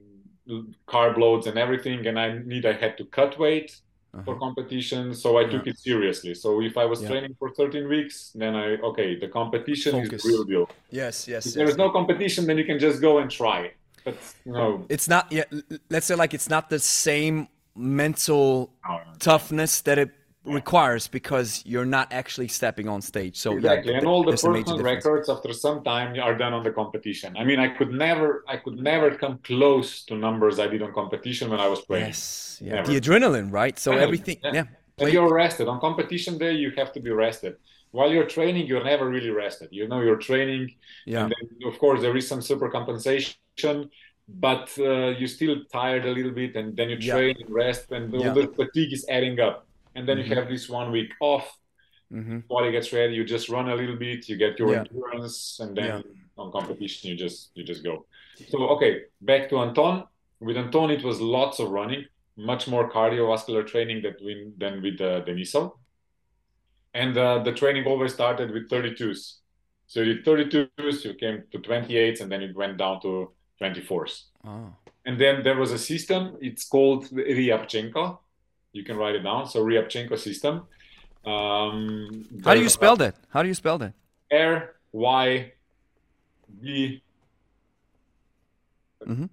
carb 0.87 1.19
loads 1.19 1.47
and 1.47 1.59
everything, 1.59 2.07
and 2.07 2.19
I 2.19 2.39
need 2.39 2.67
I 2.67 2.75
had 2.75 2.97
to 2.99 3.05
cut 3.05 3.39
weight 3.39 3.81
uh-huh. 4.15 4.23
for 4.25 4.39
competition 4.39 5.15
so 5.15 5.39
i 5.39 5.45
took 5.45 5.65
yeah. 5.67 5.73
it 5.73 5.79
seriously 5.79 6.35
so 6.35 6.61
if 6.61 6.77
i 6.77 6.85
was 6.85 7.03
yeah. 7.03 7.09
training 7.09 7.35
for 7.39 7.51
13 7.51 7.89
weeks 7.89 8.33
then 8.35 8.55
i 8.55 8.77
okay 8.77 9.19
the 9.19 9.29
competition 9.29 9.93
Focus. 9.93 10.25
is 10.25 10.31
real 10.31 10.45
deal 10.45 10.71
yes 10.91 11.27
yes 11.29 11.47
if 11.47 11.51
yes, 11.51 11.55
there 11.55 11.69
is 11.69 11.77
no 11.77 11.91
competition 11.91 12.47
then 12.47 12.59
you 12.59 12.65
can 12.65 12.79
just 12.79 13.01
go 13.01 13.19
and 13.19 13.31
try 13.31 13.73
but 14.05 14.17
no 14.45 14.85
it's 14.89 15.09
not 15.09 15.31
yeah 15.31 15.45
let's 15.91 16.07
say 16.07 16.15
like 16.15 16.35
it's 16.35 16.49
not 16.49 16.69
the 16.69 16.79
same 16.79 17.49
mental 17.75 18.71
toughness 19.19 19.81
that 19.83 19.99
it 19.99 20.11
requires 20.45 21.07
because 21.07 21.63
you're 21.65 21.85
not 21.85 22.13
actually 22.13 22.49
stepping 22.49 22.89
on 22.89 23.01
stage. 23.01 23.37
So 23.37 23.57
exactly, 23.57 23.93
yeah, 23.93 23.99
and 23.99 24.07
all 24.07 24.25
the 24.25 24.33
personal 24.33 24.79
records 24.83 25.29
after 25.29 25.53
some 25.53 25.85
time 25.85 26.19
are 26.21 26.37
done 26.37 26.53
on 26.53 26.65
the 26.65 26.71
competition. 26.71 27.37
I 27.37 27.45
mean, 27.45 27.61
I 27.61 27.69
could 27.69 27.93
never, 27.93 28.45
I 28.49 28.57
could 28.57 28.79
never 28.79 29.15
come 29.15 29.39
close 29.45 30.05
to 30.07 30.15
numbers 30.15 30.59
I 30.59 30.67
did 30.67 30.83
on 30.83 30.93
competition 30.93 31.51
when 31.51 31.61
I 31.61 31.69
was 31.69 31.81
playing. 31.81 32.07
Yes, 32.07 32.59
yeah. 32.61 32.75
Never. 32.77 32.93
the 32.93 33.01
adrenaline, 33.01 33.53
right? 33.53 33.79
So 33.79 33.93
everything, 33.93 34.39
yeah. 34.43 34.53
yeah. 34.55 34.65
And 34.99 35.13
you're 35.13 35.33
rested 35.33 35.69
on 35.69 35.81
competition 35.81 36.39
day. 36.39 36.53
You 36.53 36.73
have 36.77 36.93
to 36.93 37.01
be 37.01 37.11
rested. 37.11 37.57
While 37.93 38.11
you're 38.11 38.27
training, 38.27 38.67
you're 38.67 38.85
never 38.85 39.09
really 39.09 39.31
rested. 39.31 39.69
You 39.71 39.87
know, 39.87 40.01
you're 40.01 40.17
training, 40.17 40.75
yeah. 41.07 41.25
and 41.25 41.35
then 41.39 41.69
of 41.69 41.79
course 41.79 42.01
there 42.01 42.17
is 42.17 42.27
some 42.27 42.43
super 42.43 42.69
compensation 42.69 43.91
but 44.29 44.71
uh, 44.79 45.09
you're 45.19 45.29
still 45.29 45.57
tired 45.71 46.07
a 46.07 46.11
little 46.11 46.31
bit 46.31 46.55
and 46.55 46.77
then 46.77 46.89
you 46.89 46.97
train 46.97 47.35
yeah. 47.37 47.45
and 47.45 47.55
rest 47.55 47.91
and 47.91 48.15
yeah. 48.15 48.33
the 48.33 48.47
fatigue 48.57 48.93
is 48.93 49.05
adding 49.11 49.39
up 49.41 49.67
and 49.95 50.09
then 50.09 50.19
mm-hmm. 50.19 50.31
you 50.31 50.37
have 50.37 50.49
this 50.49 50.69
one 50.69 50.91
week 50.91 51.11
off 51.21 51.59
mm-hmm. 52.13 52.39
body 52.49 52.71
gets 52.73 52.93
ready 52.93 53.15
you 53.15 53.25
just 53.25 53.49
run 53.49 53.69
a 53.69 53.75
little 53.75 53.97
bit 53.97 54.29
you 54.29 54.37
get 54.37 54.59
your 54.59 54.73
yeah. 54.73 54.81
endurance 54.81 55.59
and 55.61 55.77
then 55.77 56.03
on 56.39 56.51
competition 56.51 57.11
you 57.11 57.17
just 57.17 57.51
you 57.55 57.65
just 57.65 57.85
go 57.85 58.07
so 58.49 58.69
okay 58.69 59.03
back 59.21 59.49
to 59.49 59.59
anton 59.59 60.05
with 60.41 60.57
anton 60.57 60.91
it 60.91 61.05
was 61.05 61.21
lots 61.21 61.59
of 61.59 61.71
running 61.71 62.05
much 62.37 62.69
more 62.69 62.91
cardiovascular 62.91 63.67
training 63.67 64.03
than 64.03 64.15
with, 64.21 64.59
than 64.59 64.83
with 64.83 65.01
uh, 65.01 65.23
Denisov. 65.25 65.73
And 66.95 67.17
uh, 67.17 67.39
the 67.39 67.53
training 67.53 67.87
always 67.87 68.15
started 68.15 68.51
with 68.51 68.69
32s. 68.69 69.39
So 69.87 70.01
you 70.01 70.23
did 70.23 70.25
32s, 70.25 71.05
you 71.05 71.15
came 71.15 71.43
to 71.51 71.59
28s, 71.59 72.21
and 72.21 72.31
then 72.31 72.43
it 72.43 72.57
went 72.57 72.79
down 72.79 73.01
to 73.03 73.33
24s. 73.61 74.25
Oh. 74.45 74.75
And 75.05 75.21
then 75.21 75.43
there 75.43 75.57
was 75.57 75.73
a 75.73 75.79
system, 75.79 76.37
it's 76.41 76.65
called 76.65 77.11
Ryabchenko. 77.11 78.19
You 78.73 78.85
can 78.85 78.97
write 78.97 79.15
it 79.15 79.21
down. 79.21 79.47
So 79.49 79.65
Ryabchenko 79.65 80.19
system. 80.19 80.67
Um, 81.25 82.25
How 82.45 82.55
do 82.55 82.61
you 82.61 82.69
spell 82.69 82.97
that? 82.97 83.15
How 83.31 83.43
do 83.43 83.49
you 83.49 83.55
spell 83.55 83.79
that? 83.79 83.95
R 84.33 84.75
Y 84.93 85.53
B. 86.61 87.03
Mm-hmm. 89.07 89.27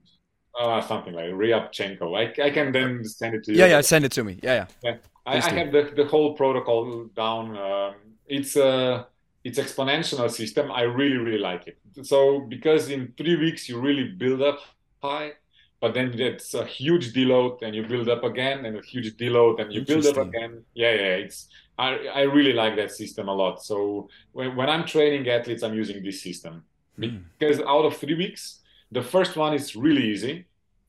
Uh, 0.60 0.82
something 0.82 1.14
like 1.14 1.32
Ryabchenko. 1.32 2.18
I, 2.18 2.44
I 2.44 2.50
can 2.52 2.72
then 2.72 3.04
send 3.06 3.36
it 3.36 3.44
to 3.46 3.54
you. 3.54 3.60
Yeah, 3.60 3.68
yeah, 3.68 3.82
send 3.82 4.06
it 4.06 4.12
to 4.14 4.24
me. 4.24 4.40
Yeah, 4.44 4.56
yeah. 4.56 4.66
yeah. 4.84 4.98
I, 5.26 5.38
I, 5.38 5.50
have 5.52 5.72
the, 5.72 5.94
the 5.96 6.06
whole 6.06 6.34
protocol 6.34 7.06
down. 7.16 7.58
Um, 7.58 7.96
it's 8.28 8.56
a 8.56 9.08
it's 9.44 9.60
exponential 9.60 10.30
system. 10.30 10.72
I 10.72 10.82
really 10.82 11.18
really 11.18 11.40
like 11.40 11.68
it. 11.68 11.78
So 12.04 12.42
because 12.42 12.90
in 12.90 13.14
three 13.18 13.36
weeks 13.36 13.70
you 13.70 13.80
really 13.80 14.10
build 14.10 14.42
up 14.42 14.60
high, 15.02 15.34
but 15.82 15.94
then 15.94 16.20
it's 16.20 16.54
a 16.54 16.66
huge 16.66 17.14
deload 17.14 17.62
and 17.62 17.74
you 17.74 17.84
build 17.84 18.10
up 18.10 18.24
again 18.24 18.66
and 18.66 18.78
a 18.78 18.82
huge 18.82 19.16
deload 19.16 19.62
and 19.62 19.72
you 19.72 19.82
build 19.86 20.06
up 20.06 20.18
again. 20.18 20.64
Yeah, 20.74 20.94
yeah. 20.94 21.16
It's 21.24 21.48
I 21.78 21.90
I 22.08 22.22
really 22.22 22.54
like 22.54 22.76
that 22.76 22.92
system 22.92 23.30
a 23.30 23.34
lot. 23.34 23.64
So 23.64 24.10
when 24.34 24.56
when 24.56 24.70
I'm 24.70 24.86
training 24.86 25.28
athletes, 25.30 25.64
I'm 25.64 25.74
using 25.74 26.04
this 26.04 26.22
system 26.22 26.64
mm. 26.98 27.24
because 27.38 27.60
out 27.62 27.86
of 27.86 27.98
three 27.98 28.16
weeks, 28.16 28.60
the 28.92 29.04
first 29.04 29.38
one 29.38 29.54
is 29.54 29.76
really 29.76 30.06
easy. 30.10 30.46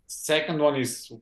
Second 0.07 0.61
one 0.61 0.77
is 0.77 1.13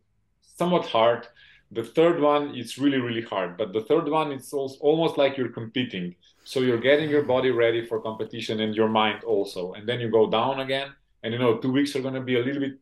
somewhat 0.57 0.87
hard 0.87 1.29
the 1.73 1.85
third 1.85 2.21
one 2.21 2.55
it's 2.55 2.79
really 2.79 2.99
really 2.99 3.23
hard 3.23 3.57
but 3.57 3.73
the 3.73 3.83
third 3.83 4.09
one 4.09 4.33
it's 4.33 4.53
almost 4.53 5.19
like 5.19 5.37
you're 5.37 5.51
competing 5.51 6.15
so 6.45 6.61
you're 6.61 6.81
getting 6.81 7.11
your 7.11 7.23
body 7.23 7.51
ready 7.51 7.85
for 7.85 8.01
competition 8.01 8.61
and 8.61 8.75
your 8.75 8.89
mind 8.89 9.23
also 9.25 9.73
and 9.75 9.87
then 9.89 10.01
you 10.01 10.11
go 10.11 10.31
down 10.31 10.61
again 10.61 10.89
and 11.23 11.33
you 11.33 11.39
know 11.39 11.59
two 11.59 11.71
weeks 11.71 11.95
are 11.95 12.01
going 12.01 12.15
to 12.15 12.21
be 12.21 12.37
a 12.37 12.43
little 12.43 12.61
bit 12.61 12.79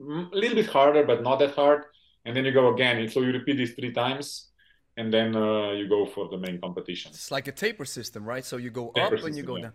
a 0.00 0.36
little 0.36 0.56
bit 0.56 0.66
harder 0.66 1.04
but 1.04 1.22
not 1.22 1.38
that 1.38 1.54
hard 1.54 1.84
and 2.24 2.36
then 2.36 2.44
you 2.44 2.52
go 2.52 2.72
again 2.74 2.98
and 2.98 3.10
so 3.10 3.20
you 3.20 3.32
repeat 3.32 3.56
this 3.56 3.72
three 3.72 3.92
times 3.92 4.48
and 4.96 5.12
then 5.12 5.36
uh, 5.36 5.70
you 5.70 5.88
go 5.88 6.06
for 6.06 6.28
the 6.28 6.38
main 6.38 6.60
competition 6.60 7.10
it's 7.12 7.30
like 7.30 7.48
a 7.48 7.52
taper 7.52 7.84
system 7.84 8.24
right 8.24 8.44
so 8.44 8.56
you 8.56 8.70
go 8.70 8.92
taper 8.94 9.16
up 9.16 9.24
and 9.24 9.36
you 9.36 9.42
go 9.42 9.56
yeah. 9.56 9.62
down 9.62 9.72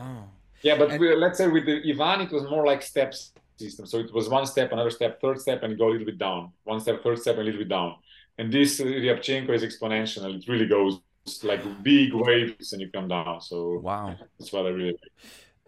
oh. 0.00 0.24
yeah 0.62 0.76
but 0.76 0.90
and... 0.90 1.20
let's 1.20 1.38
say 1.38 1.46
with 1.46 1.66
the 1.66 1.82
ivan 1.90 2.20
it 2.20 2.32
was 2.32 2.44
more 2.44 2.66
like 2.66 2.82
steps 2.82 3.32
system. 3.58 3.86
So 3.86 3.98
it 3.98 4.12
was 4.12 4.28
one 4.28 4.46
step, 4.46 4.72
another 4.72 4.90
step, 4.90 5.20
third 5.20 5.40
step, 5.40 5.62
and 5.62 5.72
you 5.72 5.78
go 5.78 5.88
a 5.88 5.92
little 5.92 6.06
bit 6.06 6.18
down. 6.18 6.52
One 6.64 6.80
step, 6.80 7.02
third 7.02 7.18
step, 7.18 7.34
and 7.34 7.42
a 7.42 7.44
little 7.44 7.60
bit 7.60 7.68
down. 7.68 7.96
And 8.38 8.52
this 8.52 8.80
uh, 8.80 8.84
Ryabchenko 8.84 9.50
is 9.50 9.62
exponential. 9.62 10.34
It 10.36 10.48
really 10.48 10.66
goes 10.66 11.00
like 11.42 11.62
big 11.82 12.14
waves, 12.14 12.72
and 12.72 12.80
you 12.80 12.90
come 12.90 13.08
down. 13.08 13.40
So 13.40 13.80
wow, 13.82 14.16
that's 14.38 14.52
what 14.52 14.66
I 14.66 14.70
really. 14.70 14.92
Like. 14.92 15.12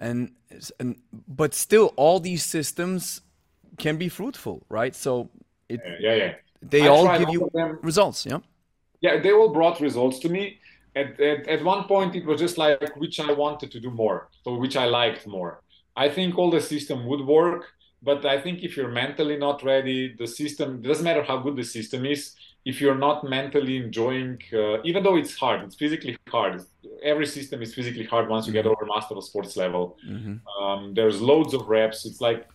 And 0.00 0.32
and 0.78 0.96
but 1.28 1.54
still, 1.54 1.92
all 1.96 2.20
these 2.20 2.44
systems 2.44 3.22
can 3.80 3.96
be 3.96 4.08
fruitful, 4.08 4.56
right? 4.68 4.94
So 4.94 5.30
it, 5.68 5.80
yeah, 6.00 6.14
yeah. 6.14 6.32
They 6.62 6.82
I 6.82 6.88
all 6.88 7.18
give 7.18 7.30
you 7.30 7.50
results, 7.82 8.26
yeah. 8.26 8.40
Yeah, 9.00 9.18
they 9.22 9.32
all 9.32 9.48
brought 9.48 9.80
results 9.80 10.18
to 10.20 10.28
me. 10.28 10.58
At, 10.94 11.18
at, 11.20 11.48
at 11.48 11.64
one 11.64 11.84
point, 11.84 12.14
it 12.16 12.24
was 12.26 12.38
just 12.40 12.58
like 12.58 12.96
which 12.96 13.18
I 13.20 13.32
wanted 13.32 13.70
to 13.74 13.80
do 13.80 13.90
more, 13.90 14.28
so 14.44 14.54
which 14.56 14.76
I 14.76 14.86
liked 14.86 15.26
more. 15.26 15.62
I 15.96 16.08
think 16.08 16.36
all 16.38 16.50
the 16.50 16.60
system 16.60 17.06
would 17.06 17.24
work, 17.26 17.62
but 18.02 18.24
I 18.26 18.40
think 18.40 18.62
if 18.62 18.76
you're 18.76 18.94
mentally 19.02 19.36
not 19.36 19.62
ready, 19.62 20.14
the 20.18 20.26
system 20.26 20.82
doesn't 20.82 21.04
matter 21.04 21.22
how 21.22 21.38
good 21.38 21.56
the 21.56 21.64
system 21.64 22.04
is. 22.04 22.34
If 22.64 22.80
you're 22.80 23.00
not 23.08 23.24
mentally 23.24 23.76
enjoying, 23.78 24.38
uh, 24.52 24.82
even 24.82 25.02
though 25.02 25.16
it's 25.16 25.34
hard, 25.34 25.62
it's 25.64 25.76
physically 25.76 26.16
hard. 26.28 26.62
Every 27.02 27.26
system 27.26 27.62
is 27.62 27.74
physically 27.74 28.04
hard 28.04 28.28
once 28.28 28.46
you 28.46 28.52
get 28.52 28.66
mm-hmm. 28.66 28.82
over 28.82 28.94
master 28.94 29.14
of 29.14 29.24
sports 29.24 29.56
level. 29.56 29.96
Mm-hmm. 30.06 30.36
Um, 30.62 30.92
there's 30.94 31.20
loads 31.22 31.54
of 31.54 31.68
reps. 31.68 32.04
It's 32.04 32.20
like 32.20 32.46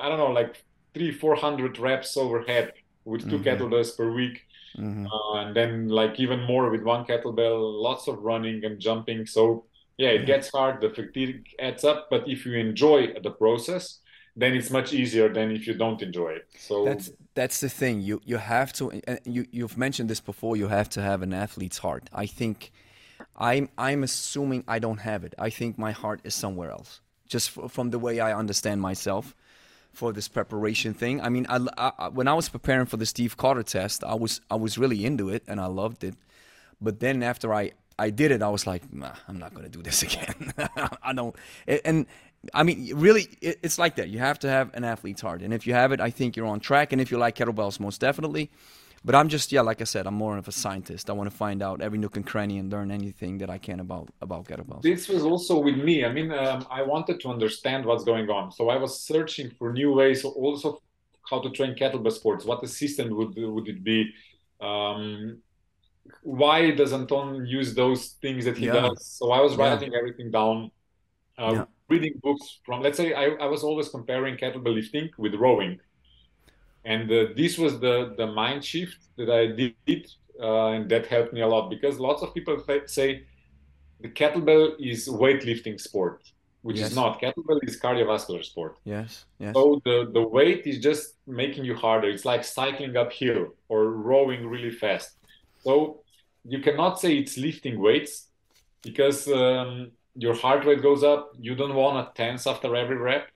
I 0.00 0.08
don't 0.08 0.18
know, 0.18 0.32
like 0.32 0.62
three, 0.94 1.12
four 1.12 1.36
hundred 1.36 1.78
reps 1.78 2.16
overhead 2.16 2.72
with 3.06 3.30
2 3.30 3.38
mm-hmm. 3.38 3.48
kettlebells 3.48 3.96
per 3.96 4.10
week. 4.10 4.42
Mm-hmm. 4.76 5.06
Uh, 5.06 5.40
and 5.40 5.56
then 5.56 5.88
like 5.88 6.20
even 6.20 6.40
more 6.42 6.68
with 6.70 6.82
one 6.82 7.06
kettlebell, 7.06 7.82
lots 7.82 8.08
of 8.08 8.18
running 8.18 8.64
and 8.64 8.78
jumping. 8.78 9.24
So 9.24 9.64
yeah, 9.96 10.10
it 10.10 10.26
gets 10.26 10.50
hard. 10.50 10.82
The 10.82 10.90
fatigue 10.90 11.46
adds 11.58 11.84
up. 11.84 12.08
But 12.10 12.28
if 12.28 12.44
you 12.44 12.54
enjoy 12.58 13.14
the 13.22 13.30
process, 13.30 14.00
then 14.36 14.52
it's 14.52 14.70
much 14.70 14.92
easier 14.92 15.32
than 15.32 15.50
if 15.50 15.66
you 15.66 15.72
don't 15.74 16.02
enjoy 16.02 16.30
it. 16.32 16.48
So 16.58 16.84
that's 16.84 17.10
that's 17.34 17.60
the 17.60 17.70
thing. 17.70 18.02
You 18.02 18.20
you 18.24 18.36
have 18.36 18.74
to. 18.74 19.00
You 19.24 19.46
you've 19.50 19.78
mentioned 19.78 20.10
this 20.10 20.20
before. 20.20 20.56
You 20.58 20.68
have 20.68 20.90
to 20.90 21.00
have 21.00 21.22
an 21.22 21.32
athlete's 21.32 21.78
heart. 21.78 22.10
I 22.12 22.26
think. 22.26 22.72
I'm 23.34 23.70
I'm 23.78 24.02
assuming 24.02 24.64
I 24.68 24.78
don't 24.78 24.98
have 24.98 25.24
it. 25.24 25.34
I 25.38 25.48
think 25.48 25.78
my 25.78 25.92
heart 25.92 26.20
is 26.24 26.34
somewhere 26.34 26.70
else. 26.70 27.00
Just 27.26 27.50
from 27.50 27.90
the 27.90 27.98
way 27.98 28.20
I 28.20 28.34
understand 28.34 28.82
myself 28.82 29.34
for 29.96 30.12
this 30.12 30.28
preparation 30.28 30.92
thing. 30.92 31.22
I 31.22 31.30
mean, 31.30 31.46
I, 31.48 31.58
I, 31.78 32.08
when 32.08 32.28
I 32.28 32.34
was 32.34 32.50
preparing 32.50 32.84
for 32.84 32.98
the 32.98 33.06
Steve 33.06 33.38
Cotter 33.38 33.62
test, 33.62 34.04
I 34.04 34.14
was 34.14 34.42
I 34.50 34.56
was 34.56 34.76
really 34.76 35.06
into 35.06 35.30
it 35.30 35.42
and 35.48 35.58
I 35.58 35.66
loved 35.66 36.04
it. 36.04 36.14
But 36.80 37.00
then 37.00 37.22
after 37.22 37.54
I 37.54 37.72
I 37.98 38.10
did 38.10 38.30
it, 38.30 38.42
I 38.42 38.50
was 38.50 38.66
like, 38.66 38.82
I'm 39.26 39.38
not 39.38 39.54
gonna 39.54 39.70
do 39.70 39.82
this 39.82 40.02
again. 40.08 40.52
I 41.02 41.14
don't. 41.14 41.34
And 41.84 42.06
I 42.52 42.62
mean, 42.62 42.92
really, 42.94 43.26
it's 43.40 43.78
like 43.78 43.96
that. 43.96 44.08
You 44.10 44.18
have 44.18 44.38
to 44.40 44.48
have 44.48 44.70
an 44.74 44.84
athlete's 44.84 45.22
heart, 45.22 45.40
and 45.40 45.54
if 45.54 45.66
you 45.66 45.72
have 45.72 45.92
it, 45.92 46.00
I 46.00 46.10
think 46.10 46.36
you're 46.36 46.46
on 46.46 46.60
track. 46.60 46.92
And 46.92 47.00
if 47.00 47.10
you 47.10 47.16
like 47.16 47.36
kettlebells, 47.36 47.80
most 47.80 47.98
definitely. 48.00 48.50
But 49.06 49.14
I'm 49.14 49.28
just, 49.28 49.52
yeah, 49.52 49.60
like 49.60 49.80
I 49.80 49.84
said, 49.84 50.04
I'm 50.08 50.14
more 50.14 50.36
of 50.36 50.48
a 50.48 50.52
scientist. 50.52 51.08
I 51.08 51.12
want 51.12 51.30
to 51.30 51.36
find 51.36 51.62
out 51.62 51.80
every 51.80 51.96
nook 51.96 52.16
and 52.16 52.26
cranny 52.26 52.58
and 52.58 52.72
learn 52.72 52.90
anything 52.90 53.38
that 53.38 53.48
I 53.48 53.56
can 53.56 53.78
about 53.78 54.08
about 54.20 54.46
kettlebells. 54.46 54.82
This 54.82 55.06
was 55.08 55.22
also 55.22 55.60
with 55.60 55.76
me. 55.76 56.04
I 56.04 56.10
mean, 56.10 56.32
um, 56.32 56.66
I 56.68 56.82
wanted 56.82 57.20
to 57.20 57.28
understand 57.28 57.86
what's 57.86 58.02
going 58.02 58.28
on, 58.28 58.50
so 58.50 58.68
I 58.68 58.76
was 58.76 59.00
searching 59.00 59.48
for 59.56 59.72
new 59.72 59.92
ways, 59.92 60.24
also 60.24 60.82
how 61.30 61.38
to 61.40 61.50
train 61.50 61.76
kettlebell 61.76 62.12
sports. 62.12 62.44
What 62.44 62.60
the 62.60 62.66
system 62.82 63.14
would 63.16 63.32
would 63.36 63.68
it 63.68 63.84
be? 63.84 64.12
Um, 64.60 65.38
why 66.22 66.72
does 66.72 66.92
Anton 66.92 67.46
use 67.46 67.76
those 67.76 68.00
things 68.22 68.44
that 68.46 68.56
he 68.58 68.66
yeah. 68.66 68.80
does? 68.80 69.06
So 69.06 69.30
I 69.30 69.40
was 69.40 69.54
writing 69.54 69.92
yeah. 69.92 69.98
everything 70.00 70.32
down. 70.32 70.72
Uh, 71.38 71.52
yeah 71.54 71.64
reading 71.88 72.14
books 72.22 72.58
from 72.64 72.82
let's 72.82 72.96
say 72.96 73.14
I, 73.14 73.26
I 73.44 73.46
was 73.46 73.62
always 73.62 73.88
comparing 73.88 74.36
kettlebell 74.36 74.74
lifting 74.74 75.08
with 75.18 75.34
rowing 75.34 75.78
and 76.86 77.10
uh, 77.10 77.26
this 77.40 77.58
was 77.58 77.72
the 77.80 78.14
the 78.20 78.26
mind 78.26 78.64
shift 78.64 79.00
that 79.18 79.30
i 79.40 79.42
did 79.46 80.02
uh, 80.40 80.68
and 80.74 80.88
that 80.92 81.04
helped 81.14 81.32
me 81.32 81.40
a 81.40 81.50
lot 81.54 81.68
because 81.68 81.98
lots 82.08 82.22
of 82.22 82.32
people 82.36 82.56
say 82.86 83.08
the 84.04 84.08
kettlebell 84.08 84.66
is 84.78 85.08
weightlifting 85.08 85.78
sport 85.88 86.22
which 86.62 86.78
yes. 86.78 86.90
is 86.90 86.96
not 86.96 87.20
kettlebell 87.20 87.60
is 87.68 87.78
cardiovascular 87.84 88.42
sport 88.44 88.78
yes 88.84 89.24
yes 89.38 89.54
so 89.54 89.80
the 89.84 89.96
the 90.16 90.24
weight 90.36 90.62
is 90.66 90.78
just 90.88 91.14
making 91.26 91.64
you 91.64 91.74
harder 91.74 92.08
it's 92.08 92.26
like 92.32 92.42
cycling 92.44 92.96
uphill 92.96 93.42
or 93.68 93.80
rowing 94.10 94.46
really 94.54 94.74
fast 94.84 95.10
so 95.64 96.00
you 96.44 96.60
cannot 96.60 97.00
say 97.00 97.16
it's 97.18 97.36
lifting 97.36 97.80
weights 97.80 98.28
because 98.82 99.28
um, 99.28 99.90
your 100.14 100.34
heart 100.34 100.64
rate 100.64 100.82
goes 100.82 101.02
up. 101.02 101.32
You 101.38 101.54
don't 101.54 101.74
want 101.74 101.94
to 101.98 102.22
tense 102.22 102.46
after 102.46 102.74
every 102.74 102.96
rep. 102.96 103.28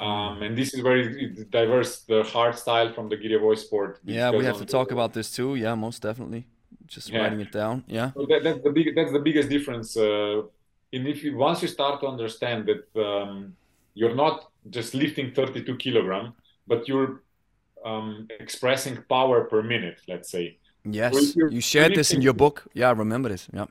Um, 0.00 0.42
and 0.42 0.56
this 0.56 0.72
is 0.72 0.80
very 0.80 1.28
diverse 1.50 2.00
the 2.00 2.22
hard 2.22 2.56
style 2.58 2.90
from 2.94 3.10
the 3.10 3.16
Girevoi 3.16 3.58
sport. 3.58 4.00
Yeah, 4.02 4.30
we 4.30 4.44
have 4.46 4.58
to 4.58 4.64
talk 4.64 4.92
about 4.92 5.12
this 5.12 5.30
too. 5.30 5.56
Yeah, 5.56 5.74
most 5.74 6.00
definitely. 6.00 6.46
Just 6.86 7.10
yeah. 7.10 7.20
writing 7.20 7.40
it 7.40 7.52
down. 7.52 7.84
Yeah. 7.86 8.10
So 8.14 8.24
that, 8.30 8.42
that's 8.42 8.62
the 8.62 8.70
big. 8.70 8.94
That's 8.96 9.12
the 9.12 9.18
biggest 9.18 9.50
difference. 9.50 9.96
Uh, 9.96 10.42
and 10.92 11.06
if 11.06 11.22
you, 11.22 11.36
once 11.36 11.60
you 11.60 11.68
start 11.68 12.00
to 12.00 12.06
understand 12.06 12.66
that 12.70 12.82
um, 13.00 13.54
you're 13.94 14.14
not 14.14 14.50
just 14.70 14.94
lifting 14.94 15.32
32 15.32 15.76
kilogram, 15.76 16.32
but 16.66 16.88
you're 16.88 17.22
um, 17.84 18.26
expressing 18.40 18.96
power 19.08 19.44
per 19.44 19.62
minute, 19.62 20.00
let's 20.08 20.30
say. 20.30 20.56
Yes, 20.84 21.34
so 21.34 21.48
you 21.50 21.60
shared 21.60 21.94
this 21.94 22.10
in 22.12 22.22
your 22.22 22.32
book. 22.32 22.66
Yeah, 22.72 22.88
I 22.88 22.92
remember 22.92 23.28
this. 23.28 23.48
Yeah. 23.52 23.66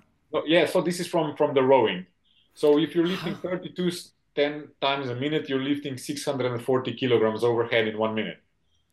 yeah, 0.46 0.68
so 0.68 0.82
this 0.82 1.00
is 1.00 1.08
from 1.08 1.36
from 1.36 1.56
the 1.56 1.64
rowing. 1.64 2.06
So 2.54 2.78
if 2.78 2.94
you're 2.94 3.08
lifting 3.14 3.36
32 3.36 3.90
10 4.36 4.70
times 4.82 5.10
a 5.10 5.16
minute, 5.16 5.50
you're 5.50 5.64
lifting 5.64 5.98
640 5.98 6.94
kilograms 6.94 7.44
overhead 7.44 7.88
in 7.88 7.98
one 7.98 8.16
minute. 8.16 8.42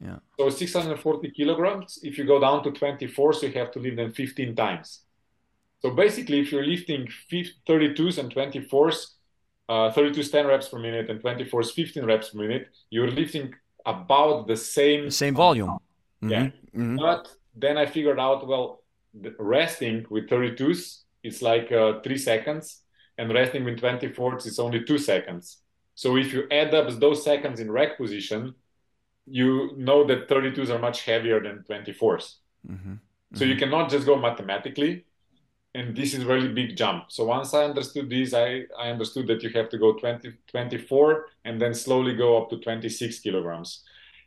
Yeah. 0.01 0.17
So 0.39 0.51
640 0.51 1.31
kilograms, 1.31 1.99
if 2.03 2.19
you 2.19 2.25
go 2.25 2.39
down 2.39 2.63
to 2.65 2.71
24, 2.71 3.33
so 3.33 3.47
you 3.47 3.53
have 3.55 3.71
to 3.73 3.79
lift 3.79 3.97
them 3.97 4.13
15 4.13 4.55
times. 4.55 5.01
So 5.81 5.91
basically, 5.91 6.41
if 6.41 6.53
you're 6.53 6.65
lifting 6.65 7.09
32s 7.31 8.19
and 8.19 8.35
24s, 8.35 9.13
uh, 9.69 9.93
32s 9.93 10.31
10 10.31 10.47
reps 10.47 10.69
per 10.69 10.79
minute 10.79 11.11
and 11.11 11.23
24s 11.23 11.73
15 11.73 12.05
reps 12.05 12.31
per 12.31 12.39
minute, 12.39 12.69
you're 12.91 13.11
lifting 13.11 13.55
about 13.85 14.47
the 14.47 14.57
same 14.57 15.07
the 15.07 15.11
same 15.11 15.35
volume. 15.35 15.79
Mm-hmm. 16.23 16.31
Yeah. 16.31 16.45
Mm-hmm. 16.75 16.97
But 16.97 17.29
then 17.55 17.79
I 17.79 17.87
figured 17.87 18.19
out, 18.19 18.47
well, 18.47 18.83
resting 19.39 20.05
with 20.11 20.29
32s, 20.29 21.03
it's 21.23 21.43
like 21.43 21.73
uh, 21.73 22.01
three 22.01 22.19
seconds, 22.19 22.83
and 23.19 23.33
resting 23.33 23.65
with 23.65 23.81
24s, 23.81 24.47
is 24.47 24.59
only 24.59 24.85
two 24.85 24.99
seconds. 24.99 25.59
So 25.95 26.17
if 26.17 26.33
you 26.33 26.47
add 26.51 26.75
up 26.75 26.89
those 27.01 27.25
seconds 27.25 27.61
in 27.61 27.71
rack 27.71 27.97
position, 27.97 28.55
you 29.27 29.73
know 29.77 30.07
that 30.07 30.29
32s 30.29 30.71
are 30.71 30.79
much 30.79 31.03
heavier 31.03 31.43
than 31.43 31.65
24s. 31.69 32.35
Mm-hmm. 32.71 32.95
So 33.35 33.45
you 33.45 33.57
cannot 33.57 33.91
just 33.91 34.07
go 34.07 34.17
mathematically 34.17 35.05
and 35.77 35.95
this 35.95 36.15
is 36.15 36.25
really 36.25 36.49
big 36.49 36.75
jump. 36.75 37.05
So 37.09 37.25
once 37.25 37.53
I 37.53 37.65
understood 37.65 38.09
this, 38.09 38.33
I, 38.33 38.65
I 38.79 38.89
understood 38.89 39.27
that 39.27 39.43
you 39.43 39.51
have 39.51 39.69
to 39.69 39.79
go 39.79 39.93
20, 39.93 40.33
24 40.47 41.27
and 41.45 41.61
then 41.61 41.75
slowly 41.75 42.15
go 42.15 42.41
up 42.41 42.49
to 42.51 42.57
26 42.57 43.19
kilograms. 43.19 43.83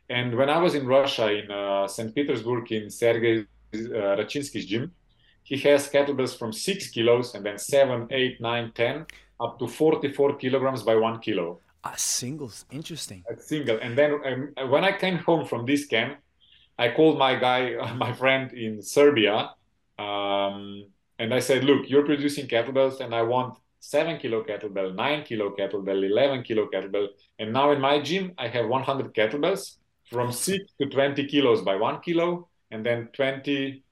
And 0.09 0.35
when 0.37 0.49
I 0.49 0.59
was 0.59 0.75
in 0.75 0.85
Russia, 0.85 1.31
in 1.31 1.49
uh, 1.49 1.87
St. 1.87 2.13
Petersburg, 2.13 2.71
in 2.71 2.91
Sergei 2.91 3.39
uh, 3.73 4.15
Rachinsky's 4.19 4.67
gym, 4.67 4.91
he 5.49 5.57
has 5.57 5.89
kettlebells 5.89 6.37
from 6.37 6.53
six 6.53 6.89
kilos 6.89 7.33
and 7.33 7.43
then 7.43 7.57
seven, 7.57 8.07
eight, 8.11 8.39
nine, 8.39 8.71
ten, 8.75 9.07
up 9.39 9.57
to 9.57 9.67
44 9.67 10.35
kilograms 10.35 10.83
by 10.83 10.95
one 10.95 11.19
kilo. 11.19 11.59
A 11.83 11.97
singles, 11.97 12.65
interesting. 12.69 13.23
A 13.27 13.35
single. 13.41 13.79
And 13.81 13.97
then 13.97 14.11
um, 14.23 14.69
when 14.69 14.83
I 14.83 14.91
came 14.95 15.17
home 15.17 15.47
from 15.47 15.65
this 15.65 15.87
camp, 15.87 16.19
I 16.77 16.91
called 16.91 17.17
my 17.17 17.33
guy, 17.35 17.61
my 17.95 18.13
friend 18.13 18.53
in 18.53 18.83
Serbia, 18.83 19.51
um, 19.97 20.85
and 21.17 21.33
I 21.33 21.39
said, 21.39 21.63
look, 21.63 21.89
you're 21.89 22.05
producing 22.05 22.47
kettlebells 22.47 22.99
and 23.01 23.15
I 23.15 23.23
want 23.23 23.57
seven 23.79 24.19
kilo 24.19 24.43
kettlebell, 24.43 24.93
nine 24.93 25.23
kilo 25.23 25.55
kettlebell, 25.57 26.05
11 26.05 26.43
kilo 26.43 26.67
kettlebell. 26.71 27.07
And 27.39 27.51
now 27.53 27.71
in 27.71 27.81
my 27.81 27.99
gym, 27.99 28.33
I 28.37 28.49
have 28.49 28.67
100 28.67 29.15
kettlebells 29.15 29.77
from 30.11 30.31
six 30.31 30.63
to 30.79 30.87
20 30.87 31.25
kilos 31.25 31.61
by 31.63 31.75
one 31.75 32.01
kilo, 32.01 32.47
and 32.71 32.85
then 32.85 33.09
20 33.13 33.83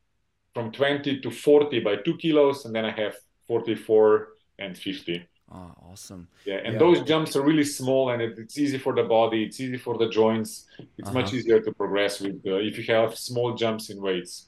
from 0.58 0.72
20 0.72 1.20
to 1.20 1.30
40 1.30 1.82
by 1.82 1.98
two 1.98 2.18
kilos. 2.18 2.66
And 2.66 2.74
then 2.74 2.84
I 2.84 2.90
have 2.90 3.16
44 3.48 4.30
and 4.58 4.76
50. 4.76 5.24
Oh, 5.54 5.72
awesome. 5.92 6.28
Yeah, 6.46 6.62
and 6.66 6.74
yeah. 6.74 6.80
those 6.80 7.04
jumps 7.04 7.36
are 7.36 7.44
really 7.44 7.64
small 7.64 8.10
and 8.10 8.22
it, 8.22 8.40
it's 8.40 8.58
easy 8.58 8.80
for 8.80 8.94
the 8.94 9.04
body, 9.04 9.44
it's 9.44 9.60
easy 9.62 9.78
for 9.78 9.98
the 9.98 10.10
joints. 10.10 10.66
It's 10.98 11.08
uh-huh. 11.08 11.20
much 11.20 11.34
easier 11.34 11.62
to 11.62 11.72
progress 11.72 12.20
with 12.20 12.42
uh, 12.46 12.56
if 12.56 12.78
you 12.78 12.94
have 12.94 13.16
small 13.16 13.54
jumps 13.54 13.90
in 13.92 14.02
weights. 14.02 14.48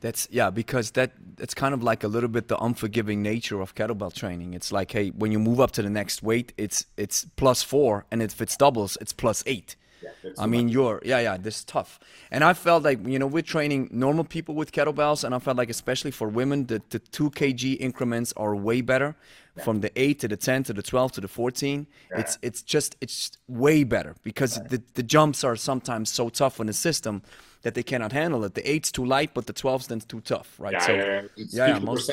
That's 0.00 0.26
yeah, 0.30 0.50
because 0.50 0.90
that 0.92 1.12
that's 1.36 1.54
kind 1.54 1.72
of 1.72 1.84
like 1.84 2.02
a 2.02 2.08
little 2.08 2.30
bit 2.30 2.48
the 2.48 2.58
unforgiving 2.58 3.22
nature 3.22 3.60
of 3.60 3.76
kettlebell 3.76 4.12
training. 4.12 4.54
It's 4.54 4.72
like, 4.72 4.90
hey, 4.90 5.10
when 5.10 5.30
you 5.30 5.38
move 5.38 5.60
up 5.60 5.70
to 5.72 5.82
the 5.82 5.90
next 5.90 6.22
weight, 6.22 6.52
it's 6.56 6.86
it's 6.96 7.26
plus 7.36 7.62
4 7.62 8.06
and 8.10 8.20
if 8.22 8.40
it's 8.40 8.56
doubles, 8.56 8.96
it's 9.00 9.12
plus 9.12 9.44
8. 9.46 9.76
Yeah, 10.02 10.30
I 10.38 10.46
mean, 10.46 10.68
you're 10.68 11.00
yeah, 11.04 11.20
yeah. 11.20 11.36
This 11.36 11.58
is 11.58 11.64
tough, 11.64 12.00
and 12.30 12.42
I 12.44 12.52
felt 12.54 12.84
like 12.84 13.06
you 13.06 13.18
know 13.18 13.26
we're 13.26 13.42
training 13.42 13.88
normal 13.92 14.24
people 14.24 14.54
with 14.54 14.72
kettlebells, 14.72 15.24
and 15.24 15.34
I 15.34 15.38
felt 15.38 15.56
like 15.56 15.70
especially 15.70 16.10
for 16.10 16.28
women, 16.28 16.66
the 16.66 16.82
the 16.90 16.98
two 16.98 17.30
kg 17.30 17.76
increments 17.78 18.32
are 18.36 18.54
way 18.56 18.80
better 18.80 19.16
yeah. 19.60 19.64
from 19.64 19.80
the 19.80 19.90
8 20.00 20.18
to 20.20 20.28
the 20.28 20.36
10 20.36 20.64
to 20.64 20.72
the 20.72 20.82
12 20.82 21.12
to 21.12 21.20
the 21.20 21.28
14 21.28 21.86
yeah. 22.10 22.20
it's 22.20 22.38
it's 22.42 22.62
just 22.62 22.96
it's 23.00 23.30
way 23.46 23.84
better 23.84 24.14
because 24.22 24.58
right. 24.58 24.68
the, 24.70 24.82
the 24.94 25.02
jumps 25.02 25.44
are 25.44 25.56
sometimes 25.56 26.10
so 26.10 26.28
tough 26.28 26.60
in 26.60 26.66
the 26.66 26.72
system 26.72 27.22
that 27.62 27.74
they 27.74 27.82
cannot 27.82 28.10
handle 28.12 28.42
it. 28.44 28.54
The 28.54 28.62
8's 28.62 28.90
too 28.90 29.04
light 29.04 29.30
but 29.34 29.46
the 29.46 29.52
12's 29.52 29.86
then 29.86 30.00
too 30.00 30.20
tough 30.20 30.56
right? 30.58 30.72
Yeah, 30.72 30.86
so 30.86 30.92
yeah, 30.94 31.22
it's 31.36 31.54
yeah, 31.54 31.78
50% 31.78 31.82
most, 31.84 32.10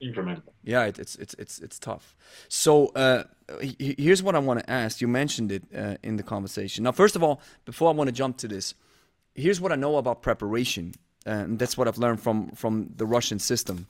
increment 0.00 0.42
yeah 0.62 0.84
it, 0.84 0.98
it's 0.98 1.16
it's 1.16 1.34
it's 1.34 1.58
it's 1.58 1.78
tough. 1.78 2.14
So 2.48 2.88
uh, 2.88 3.24
here's 3.78 4.22
what 4.22 4.34
i 4.34 4.38
want 4.38 4.60
to 4.60 4.70
ask. 4.70 5.00
You 5.00 5.08
mentioned 5.08 5.50
it 5.52 5.64
uh, 5.76 5.96
in 6.02 6.16
the 6.16 6.22
conversation. 6.22 6.84
Now 6.84 6.92
first 6.92 7.16
of 7.16 7.22
all 7.22 7.40
before 7.64 7.88
i 7.88 7.92
want 7.92 8.08
to 8.08 8.12
jump 8.12 8.36
to 8.38 8.48
this 8.48 8.74
here's 9.34 9.60
what 9.60 9.72
i 9.72 9.76
know 9.76 9.96
about 9.96 10.22
preparation 10.22 10.94
and 11.24 11.58
that's 11.58 11.76
what 11.76 11.88
i've 11.88 11.98
learned 11.98 12.20
from 12.20 12.50
from 12.50 12.90
the 12.96 13.06
russian 13.06 13.38
system 13.38 13.86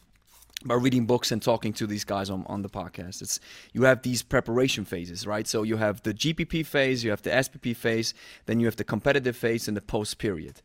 by 0.67 0.75
reading 0.75 1.07
books 1.07 1.33
and 1.33 1.43
talking 1.43 1.73
to 1.75 1.87
these 1.87 2.05
guys 2.05 2.31
on, 2.31 2.45
on 2.47 2.63
the 2.63 2.69
podcast. 2.69 3.23
It's 3.23 3.41
you 3.73 3.83
have 3.83 4.03
these 4.03 4.23
preparation 4.23 4.85
phases, 4.85 5.27
right? 5.27 5.47
So 5.47 5.63
you 5.63 5.77
have 5.77 6.03
the 6.03 6.15
GPP 6.15 6.67
phase, 6.67 7.05
you 7.05 7.11
have 7.11 7.23
the 7.23 7.31
SPP 7.31 7.77
phase, 7.77 8.15
then 8.47 8.61
you 8.61 8.67
have 8.67 8.77
the 8.77 8.85
competitive 8.85 9.37
phase 9.37 9.69
and 9.69 9.77
the 9.77 9.83
post 9.83 10.19
period. 10.19 10.63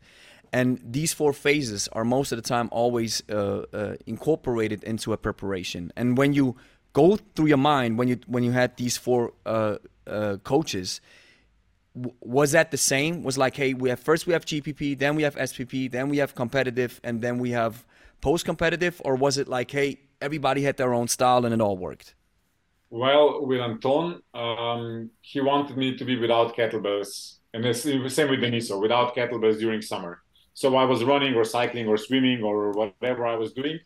And 0.53 0.79
these 0.83 1.13
four 1.13 1.33
phases 1.33 1.87
are 1.89 2.05
most 2.05 2.31
of 2.31 2.37
the 2.37 2.47
time 2.47 2.69
always 2.71 3.21
uh, 3.29 3.65
uh, 3.73 3.95
incorporated 4.05 4.83
into 4.83 5.11
a 5.13 5.17
preparation. 5.17 5.91
And 5.95 6.17
when 6.17 6.33
you 6.33 6.55
go 6.93 7.17
through 7.35 7.47
your 7.47 7.57
mind 7.57 7.97
when 7.97 8.07
you 8.07 8.17
when 8.27 8.43
you 8.43 8.51
had 8.51 8.75
these 8.77 8.97
four 8.97 9.33
uh, 9.45 9.77
uh 10.07 10.37
coaches, 10.43 11.01
was 12.21 12.51
that 12.51 12.71
the 12.71 12.77
same? 12.77 13.23
Was 13.23 13.37
like, 13.37 13.55
hey, 13.55 13.73
we 13.73 13.89
have 13.89 13.99
first 13.99 14.27
we 14.27 14.33
have 14.33 14.45
GPP, 14.45 14.97
then 14.97 15.15
we 15.15 15.23
have 15.23 15.35
SPP, 15.35 15.91
then 15.91 16.09
we 16.09 16.17
have 16.17 16.35
competitive, 16.35 16.99
and 17.03 17.21
then 17.21 17.39
we 17.39 17.51
have 17.51 17.85
post 18.21 18.45
competitive, 18.45 19.01
or 19.05 19.15
was 19.15 19.37
it 19.37 19.47
like, 19.47 19.71
hey, 19.71 19.99
everybody 20.21 20.63
had 20.63 20.77
their 20.77 20.93
own 20.93 21.07
style 21.07 21.45
and 21.45 21.53
it 21.53 21.61
all 21.61 21.77
worked? 21.77 22.15
Well, 22.89 23.45
with 23.45 23.59
Anton, 23.59 24.21
um, 24.33 25.09
he 25.21 25.41
wanted 25.41 25.75
me 25.75 25.97
to 25.97 26.05
be 26.05 26.17
without 26.17 26.55
kettlebells, 26.55 27.37
and 27.53 27.63
the 27.63 27.73
same 27.73 28.01
with 28.01 28.39
Deniso, 28.39 28.79
without 28.81 29.15
kettlebells 29.15 29.59
during 29.59 29.81
summer. 29.81 30.21
So 30.53 30.75
I 30.75 30.85
was 30.85 31.03
running 31.03 31.35
or 31.35 31.43
cycling 31.43 31.87
or 31.87 31.97
swimming 31.97 32.43
or 32.43 32.71
whatever 32.71 33.27
I 33.27 33.35
was 33.35 33.53
doing. 33.53 33.79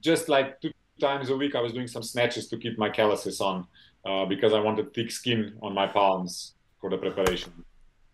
Just 0.00 0.28
like 0.28 0.60
two 0.60 0.70
times 1.00 1.30
a 1.30 1.36
week, 1.36 1.54
I 1.54 1.60
was 1.60 1.72
doing 1.72 1.88
some 1.88 2.02
snatches 2.02 2.48
to 2.48 2.58
keep 2.58 2.78
my 2.78 2.90
calluses 2.90 3.40
on 3.40 3.66
uh, 4.04 4.24
because 4.26 4.52
I 4.52 4.60
wanted 4.60 4.92
thick 4.94 5.10
skin 5.10 5.56
on 5.62 5.74
my 5.74 5.86
palms 5.86 6.54
for 6.80 6.90
the 6.90 6.98
preparation. 6.98 7.52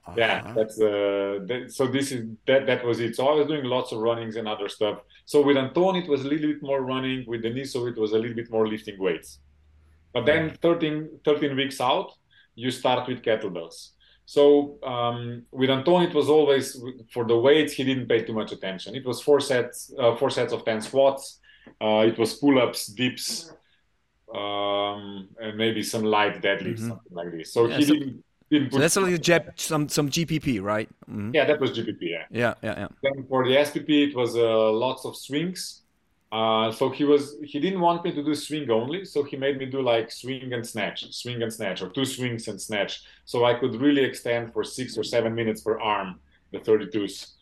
Uh-huh. 0.07 0.15
Yeah, 0.17 0.53
that's 0.57 0.81
uh, 0.81 1.41
that, 1.47 1.67
so. 1.69 1.87
This 1.87 2.11
is 2.11 2.27
that. 2.47 2.67
That 2.67 2.85
was 2.85 3.01
it. 3.01 3.17
So 3.17 3.29
I 3.29 3.35
was 3.35 3.47
doing 3.47 3.65
lots 3.65 3.93
of 3.93 3.99
runnings 3.99 4.37
and 4.37 4.49
other 4.49 4.69
stuff. 4.69 5.01
So 5.27 5.43
with 5.43 5.57
Anton, 5.57 5.97
it 5.97 6.09
was 6.09 6.23
a 6.23 6.29
little 6.29 6.49
bit 6.53 6.63
more 6.63 6.81
running. 6.83 7.25
With 7.27 7.43
Deniso, 7.45 7.89
it 7.91 7.99
was 7.99 8.13
a 8.13 8.19
little 8.19 8.35
bit 8.35 8.51
more 8.51 8.67
lifting 8.67 8.99
weights. 8.99 9.39
But 10.13 10.27
then 10.27 10.57
13, 10.63 11.21
13 11.25 11.55
weeks 11.55 11.81
out, 11.81 12.13
you 12.57 12.71
start 12.71 13.07
with 13.07 13.23
kettlebells. 13.23 13.91
So 14.25 14.79
um, 14.83 15.45
with 15.51 15.71
Anton, 15.71 16.03
it 16.05 16.15
was 16.15 16.29
always 16.29 16.81
for 17.13 17.25
the 17.25 17.37
weights. 17.37 17.73
He 17.73 17.85
didn't 17.85 18.07
pay 18.07 18.25
too 18.25 18.33
much 18.33 18.53
attention. 18.53 18.95
It 18.95 19.05
was 19.05 19.21
four 19.21 19.41
sets, 19.41 19.93
uh, 19.99 20.17
four 20.17 20.31
sets 20.31 20.53
of 20.53 20.65
ten 20.65 20.81
squats. 20.81 21.41
Uh, 21.81 22.05
it 22.07 22.19
was 22.19 22.35
pull-ups, 22.35 22.87
dips, 22.87 23.53
um, 24.35 25.29
and 25.41 25.57
maybe 25.57 25.83
some 25.83 26.05
light 26.05 26.41
deadlifts, 26.41 26.79
mm-hmm. 26.79 26.89
something 26.89 27.13
like 27.13 27.33
this. 27.33 27.53
So 27.53 27.67
yeah, 27.67 27.77
he 27.77 27.85
so- 27.85 27.95
didn't 27.95 28.25
so 28.51 28.79
that's 28.79 29.19
Jep, 29.21 29.61
some 29.61 29.89
some 29.89 30.11
GPP, 30.11 30.61
right? 30.63 30.89
Mm-hmm. 31.09 31.35
Yeah, 31.35 31.45
that 31.45 31.61
was 31.61 31.71
GPP. 31.71 31.99
Yeah. 32.01 32.25
Yeah, 32.31 32.55
yeah, 32.63 32.79
yeah. 32.81 32.89
Then 33.03 33.27
for 33.29 33.45
the 33.45 33.57
SPP, 33.57 34.09
it 34.09 34.17
was 34.17 34.37
uh, 34.37 34.71
lots 34.73 35.05
of 35.05 35.17
swings. 35.17 35.83
Uh, 36.33 36.71
so 36.71 36.91
he 36.91 37.05
was 37.05 37.37
he 37.43 37.59
didn't 37.59 37.81
want 37.81 38.05
me 38.05 38.13
to 38.13 38.23
do 38.23 38.35
swing 38.35 38.71
only, 38.71 39.05
so 39.05 39.25
he 39.25 39.37
made 39.37 39.59
me 39.59 39.67
do 39.67 39.83
like 39.83 40.13
swing 40.13 40.53
and 40.53 40.67
snatch, 40.67 41.13
swing 41.13 41.43
and 41.43 41.53
snatch, 41.53 41.83
or 41.83 41.89
two 41.89 42.05
swings 42.05 42.47
and 42.47 42.61
snatch, 42.61 43.03
so 43.25 43.45
I 43.45 43.55
could 43.55 43.75
really 43.81 44.05
extend 44.05 44.53
for 44.53 44.63
six 44.63 44.97
or 44.97 45.03
seven 45.03 45.35
minutes 45.35 45.63
per 45.63 45.81
arm 45.81 46.21
the 46.53 46.59
32s. 46.59 47.33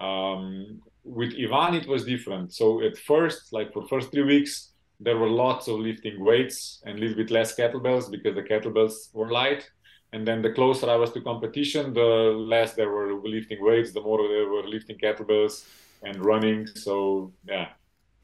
Um, 0.00 0.80
with 1.04 1.34
Ivan, 1.34 1.74
it 1.74 1.88
was 1.88 2.04
different. 2.04 2.52
So 2.52 2.82
at 2.82 2.96
first, 2.98 3.52
like 3.52 3.72
for 3.72 3.86
first 3.88 4.10
three 4.12 4.22
weeks, 4.22 4.70
there 5.00 5.16
were 5.16 5.28
lots 5.28 5.68
of 5.68 5.78
lifting 5.78 6.22
weights 6.24 6.82
and 6.84 6.98
a 6.98 7.00
little 7.00 7.16
bit 7.16 7.30
less 7.30 7.56
kettlebells 7.56 8.10
because 8.10 8.34
the 8.34 8.42
kettlebells 8.42 9.14
were 9.14 9.30
light 9.30 9.68
and 10.12 10.26
then 10.26 10.42
the 10.42 10.50
closer 10.50 10.88
I 10.88 10.96
was 10.96 11.12
to 11.12 11.20
competition, 11.20 11.92
the 11.92 12.00
less 12.00 12.74
they 12.74 12.86
were 12.86 13.12
lifting 13.22 13.62
weights, 13.62 13.92
the 13.92 14.00
more 14.00 14.18
they 14.26 14.44
were 14.44 14.66
lifting 14.66 14.98
kettlebells 14.98 15.66
and 16.02 16.24
running. 16.24 16.66
So 16.66 17.32
yeah, 17.46 17.68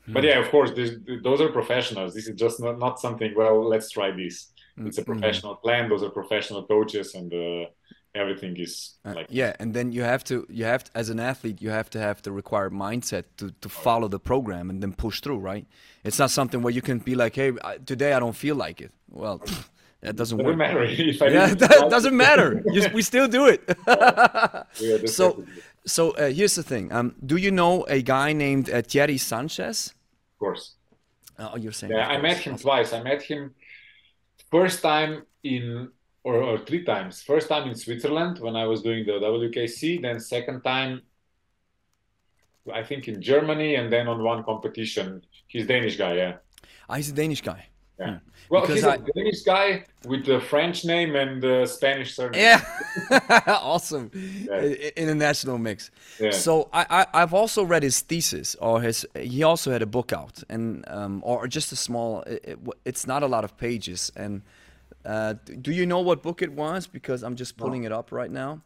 mm. 0.08 0.14
but 0.14 0.24
yeah, 0.24 0.38
of 0.38 0.50
course, 0.50 0.70
this, 0.70 0.92
those 1.22 1.40
are 1.40 1.48
professionals. 1.48 2.14
This 2.14 2.26
is 2.28 2.36
just 2.36 2.60
not, 2.60 2.78
not 2.78 3.00
something. 3.00 3.34
Well, 3.36 3.68
let's 3.68 3.90
try 3.90 4.10
this. 4.10 4.50
It's 4.76 4.98
a 4.98 5.02
hmm. 5.02 5.12
professional 5.12 5.54
mm. 5.54 5.62
plan. 5.62 5.88
Those 5.88 6.02
are 6.02 6.10
professional 6.10 6.66
coaches, 6.66 7.14
and 7.14 7.32
uh, 7.32 7.68
everything 8.14 8.56
is 8.56 8.94
Uh, 9.04 9.14
like 9.14 9.26
yeah, 9.30 9.52
and 9.60 9.74
then 9.74 9.92
you 9.92 10.02
have 10.02 10.24
to 10.24 10.46
you 10.48 10.64
have 10.64 10.84
to, 10.84 10.90
as 10.94 11.10
an 11.10 11.20
athlete 11.20 11.60
you 11.60 11.70
have 11.70 11.90
to 11.90 11.98
have 11.98 12.22
the 12.22 12.32
required 12.32 12.72
mindset 12.72 13.24
to 13.36 13.50
to 13.60 13.68
follow 13.68 14.08
the 14.08 14.18
program 14.18 14.70
and 14.70 14.80
then 14.82 14.92
push 14.92 15.20
through, 15.20 15.38
right? 15.38 15.66
It's 16.02 16.18
not 16.18 16.30
something 16.30 16.62
where 16.62 16.74
you 16.74 16.82
can 16.82 16.98
be 16.98 17.14
like, 17.14 17.34
hey, 17.36 17.52
today 17.86 18.12
I 18.14 18.18
don't 18.18 18.36
feel 18.36 18.56
like 18.56 18.80
it. 18.80 18.92
Well, 19.10 19.40
that 20.04 20.16
doesn't 20.16 20.38
doesn't 20.38 20.46
work. 20.46 20.56
matter 20.56 20.84
Yeah, 21.38 21.54
that 21.54 21.88
doesn't 21.90 22.16
matter. 22.16 22.62
You, 22.74 22.88
we 22.92 23.02
still 23.02 23.28
do 23.28 23.46
it. 23.46 23.62
So, 25.08 25.44
so 25.86 26.02
uh, 26.12 26.28
here's 26.28 26.54
the 26.54 26.62
thing. 26.62 26.92
Um, 26.92 27.14
do 27.24 27.36
you 27.36 27.50
know 27.50 27.84
a 27.88 28.02
guy 28.02 28.32
named 28.32 28.70
uh, 28.70 28.82
Thierry 28.82 29.18
Sanchez? 29.18 29.94
of 30.34 30.38
course. 30.38 30.74
Oh, 31.38 31.56
you're 31.56 31.72
saying. 31.72 31.92
Yeah, 31.92 32.06
I 32.08 32.18
met 32.20 32.38
him 32.38 32.56
twice. 32.56 32.92
I 32.92 33.02
met 33.02 33.22
him 33.22 33.54
first 34.50 34.82
time 34.82 35.12
in 35.42 35.88
or, 36.22 36.36
or 36.42 36.58
three 36.58 36.84
times. 36.84 37.22
First 37.22 37.48
time 37.48 37.68
in 37.68 37.74
Switzerland 37.74 38.38
when 38.38 38.56
I 38.56 38.66
was 38.66 38.82
doing 38.82 39.04
the 39.04 39.12
WKC, 39.12 40.00
then 40.02 40.20
second 40.20 40.62
time 40.62 41.02
I 42.72 42.82
think 42.82 43.08
in 43.08 43.20
Germany 43.20 43.74
and 43.74 43.92
then 43.92 44.08
on 44.08 44.22
one 44.22 44.42
competition. 44.44 45.24
He's 45.46 45.66
Danish 45.66 45.96
guy, 45.96 46.14
yeah. 46.14 46.34
Ah, 46.88 46.94
he's 46.94 47.10
a 47.10 47.12
Danish 47.12 47.42
guy. 47.42 47.66
Yeah. 47.98 48.18
Well, 48.50 48.62
Because 48.62 48.76
he's 48.76 48.84
I- 48.84 48.94
a 48.96 48.98
Danish 48.98 49.42
guy 49.42 49.84
with 50.04 50.28
a 50.28 50.40
French 50.40 50.84
name 50.84 51.14
and 51.16 51.42
a 51.44 51.66
Spanish 51.66 52.14
surname. 52.16 52.40
Yeah, 52.40 52.60
awesome. 53.46 54.10
Yeah. 54.14 54.60
International 54.96 55.58
mix. 55.58 55.90
Yeah. 56.20 56.30
So 56.32 56.68
I, 56.72 56.84
I 56.90 57.22
I've 57.22 57.32
also 57.32 57.62
read 57.64 57.82
his 57.82 58.00
thesis, 58.00 58.56
or 58.56 58.80
his. 58.82 59.06
He 59.16 59.42
also 59.44 59.70
had 59.70 59.80
a 59.82 59.86
book 59.86 60.12
out, 60.12 60.42
and 60.50 60.84
um, 60.88 61.22
or 61.24 61.46
just 61.48 61.72
a 61.72 61.76
small. 61.76 62.22
It, 62.22 62.40
it, 62.44 62.58
it's 62.84 63.06
not 63.06 63.22
a 63.22 63.26
lot 63.26 63.44
of 63.44 63.56
pages. 63.56 64.10
And 64.16 64.42
uh, 65.04 65.34
do 65.60 65.70
you 65.72 65.86
know 65.86 66.00
what 66.00 66.22
book 66.22 66.42
it 66.42 66.52
was? 66.52 66.86
Because 66.88 67.22
I'm 67.22 67.36
just 67.36 67.56
pulling 67.56 67.84
it 67.84 67.92
up 67.92 68.10
right 68.12 68.30
now. 68.30 68.60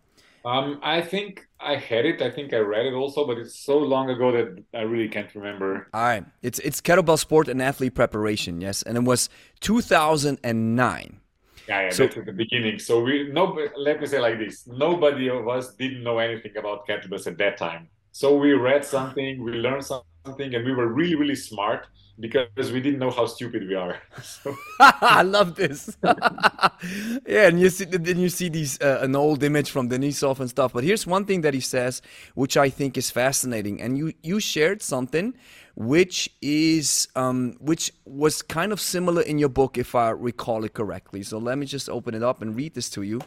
Um, 0.49 0.81
I 0.83 1.03
think 1.03 1.47
I 1.61 1.77
had 1.77 2.07
it. 2.07 2.23
I 2.23 2.31
think 2.31 2.55
I 2.55 2.59
read 2.59 2.87
it 2.87 2.95
also, 2.95 3.27
but 3.27 3.37
it's 3.37 3.55
so 3.55 3.77
long 3.77 4.09
ago 4.09 4.33
that 4.33 4.65
I 4.73 4.83
really 4.83 5.09
can't 5.09 5.33
remember. 5.35 5.89
All 5.93 6.03
right, 6.03 6.25
it's 6.41 6.59
it's 6.61 6.81
kettlebell 6.81 7.19
sport 7.19 7.49
and 7.49 7.61
athlete 7.61 7.95
preparation. 7.95 8.63
Yes, 8.63 8.83
and 8.83 8.97
it 8.97 9.05
was 9.05 9.29
2009. 9.61 11.21
Yeah, 11.69 11.83
yeah, 11.83 11.91
So- 11.91 12.05
that's 12.05 12.17
at 12.17 12.25
the 12.25 12.33
beginning. 12.33 12.79
So 12.79 13.03
we 13.03 13.31
no, 13.31 13.43
let 13.77 14.01
me 14.01 14.07
say 14.07 14.21
like 14.21 14.39
this: 14.39 14.67
nobody 14.67 15.29
of 15.29 15.47
us 15.49 15.75
didn't 15.75 16.03
know 16.03 16.19
anything 16.19 16.57
about 16.57 16.87
kettlebells 16.89 17.27
at 17.27 17.37
that 17.39 17.59
time. 17.59 17.89
So 18.13 18.37
we 18.37 18.53
read 18.53 18.85
something, 18.87 19.45
we 19.45 19.53
learned 19.53 19.85
something, 19.85 20.09
and 20.39 20.65
we 20.65 20.73
were 20.73 20.89
really, 20.89 21.15
really 21.15 21.35
smart 21.35 21.87
because 22.21 22.73
we 22.73 22.81
didn't 22.81 22.99
know 22.99 23.11
how 23.11 23.27
stupid 23.27 23.67
we 23.69 23.75
are. 23.75 23.97
So, 24.23 24.57
I 24.81 25.23
love 25.23 25.55
this. 25.55 25.97
yeah, 26.03 27.49
and 27.49 27.61
you 27.61 27.71
see, 27.71 27.85
then 27.85 28.19
you 28.19 28.29
see 28.29 28.49
these 28.49 28.81
uh, 28.81 29.01
an 29.03 29.15
old 29.17 29.43
image 29.43 29.71
from 29.71 29.89
Denisov 29.89 30.41
and 30.41 30.51
stuff. 30.51 30.73
But 30.73 30.85
here's 30.85 31.07
one 31.07 31.25
thing 31.25 31.43
that 31.43 31.55
he 31.55 31.61
says, 31.61 32.03
which 32.35 32.57
I 32.57 32.69
think 32.69 32.97
is 32.99 33.11
fascinating. 33.11 33.81
And 33.81 33.97
you 33.97 34.13
you 34.23 34.41
shared 34.41 34.83
something, 34.83 35.35
which 35.77 36.29
is 36.43 37.09
um, 37.17 37.57
which 37.61 37.93
was 38.05 38.43
kind 38.43 38.73
of 38.73 38.81
similar 38.81 39.23
in 39.23 39.39
your 39.39 39.49
book, 39.49 39.79
if 39.79 39.95
I 39.95 40.11
recall 40.11 40.65
it 40.65 40.75
correctly. 40.75 41.23
So 41.23 41.39
let 41.39 41.59
me 41.59 41.67
just 41.67 41.89
open 41.89 42.15
it 42.15 42.23
up 42.23 42.43
and 42.43 42.57
read 42.57 42.75
this 42.75 42.91
to 42.91 43.03
you. 43.03 43.21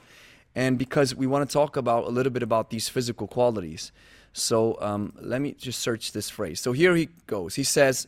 And 0.54 0.78
because 0.78 1.16
we 1.16 1.28
want 1.28 1.50
to 1.50 1.54
talk 1.54 1.78
about 1.78 2.06
a 2.06 2.10
little 2.10 2.32
bit 2.32 2.44
about 2.44 2.70
these 2.70 2.90
physical 2.90 3.28
qualities. 3.28 3.92
So 4.34 4.78
um, 4.82 5.14
let 5.20 5.42
me 5.42 5.54
just 5.54 5.80
search 5.80 6.12
this 6.12 6.30
phrase. 6.30 6.60
So 6.60 6.72
here 6.72 6.96
he 6.96 7.10
goes. 7.28 7.56
He 7.56 7.64
says. 7.64 8.08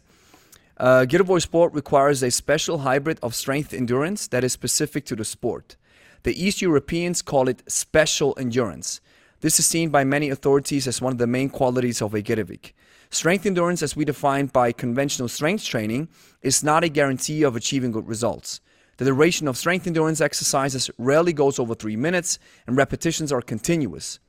Uh, 0.76 1.06
Sport 1.40 1.74
requires 1.74 2.24
a 2.24 2.32
special 2.32 2.80
hybrid 2.80 3.20
of 3.22 3.36
strength 3.36 3.74
endurance 3.74 4.28
that 4.28 4.44
is 4.44 4.54
specific 4.54 5.06
to 5.06 5.16
the 5.16 5.24
sport. 5.24 5.76
The 6.24 6.34
East 6.44 6.62
Europeans 6.62 7.22
call 7.22 7.48
it 7.48 7.62
special 7.68 8.34
endurance. 8.40 9.00
This 9.42 9.60
is 9.60 9.68
seen 9.68 9.90
by 9.90 10.04
many 10.04 10.30
authorities 10.30 10.88
as 10.88 11.02
one 11.02 11.12
of 11.12 11.20
the 11.20 11.28
main 11.28 11.50
qualities 11.50 12.02
of 12.02 12.14
a 12.14 12.22
Girevik. 12.22 12.72
Strength 13.10 13.46
endurance, 13.46 13.84
as 13.84 13.96
we 13.96 14.06
define 14.06 14.48
by 14.48 14.72
conventional 14.72 15.28
strength 15.28 15.66
training, 15.66 16.08
is 16.42 16.64
not 16.64 16.84
a 16.84 16.90
guarantee 16.90 17.44
of 17.44 17.56
achieving 17.56 17.92
good 17.92 18.08
results. 18.08 18.62
The 18.98 19.06
duration 19.06 19.48
of 19.48 19.58
strength 19.58 19.86
endurance 19.86 20.22
exercises 20.22 20.90
rarely 20.98 21.34
goes 21.34 21.60
over 21.60 21.76
three 21.76 21.96
minutes, 21.96 22.40
and 22.66 22.78
repetitions 22.78 23.32
are 23.32 23.42
continuous. 23.42 24.20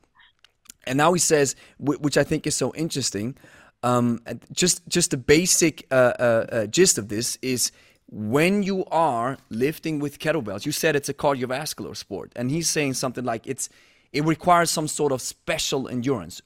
And 0.87 0.97
now 0.97 1.13
he 1.13 1.19
says, 1.19 1.55
which 1.79 2.17
I 2.17 2.23
think 2.23 2.45
is 2.47 2.55
so 2.55 2.73
interesting, 2.75 3.35
um, 3.83 4.19
just 4.51 4.87
just 4.87 5.11
the 5.11 5.17
basic 5.17 5.85
uh, 5.91 6.13
uh, 6.19 6.45
uh, 6.51 6.65
gist 6.67 6.97
of 6.97 7.07
this 7.07 7.37
is 7.41 7.71
when 8.07 8.63
you 8.63 8.85
are 8.85 9.37
lifting 9.49 9.99
with 9.99 10.19
kettlebells. 10.19 10.65
You 10.65 10.71
said 10.71 10.95
it's 10.95 11.09
a 11.09 11.13
cardiovascular 11.13 11.95
sport, 11.95 12.31
and 12.35 12.49
he's 12.49 12.69
saying 12.69 12.95
something 12.95 13.23
like 13.23 13.45
it's 13.45 13.69
it 14.11 14.23
requires 14.23 14.71
some 14.71 14.87
sort 14.87 15.11
of 15.11 15.21
special 15.21 15.87
endurance. 15.87 16.41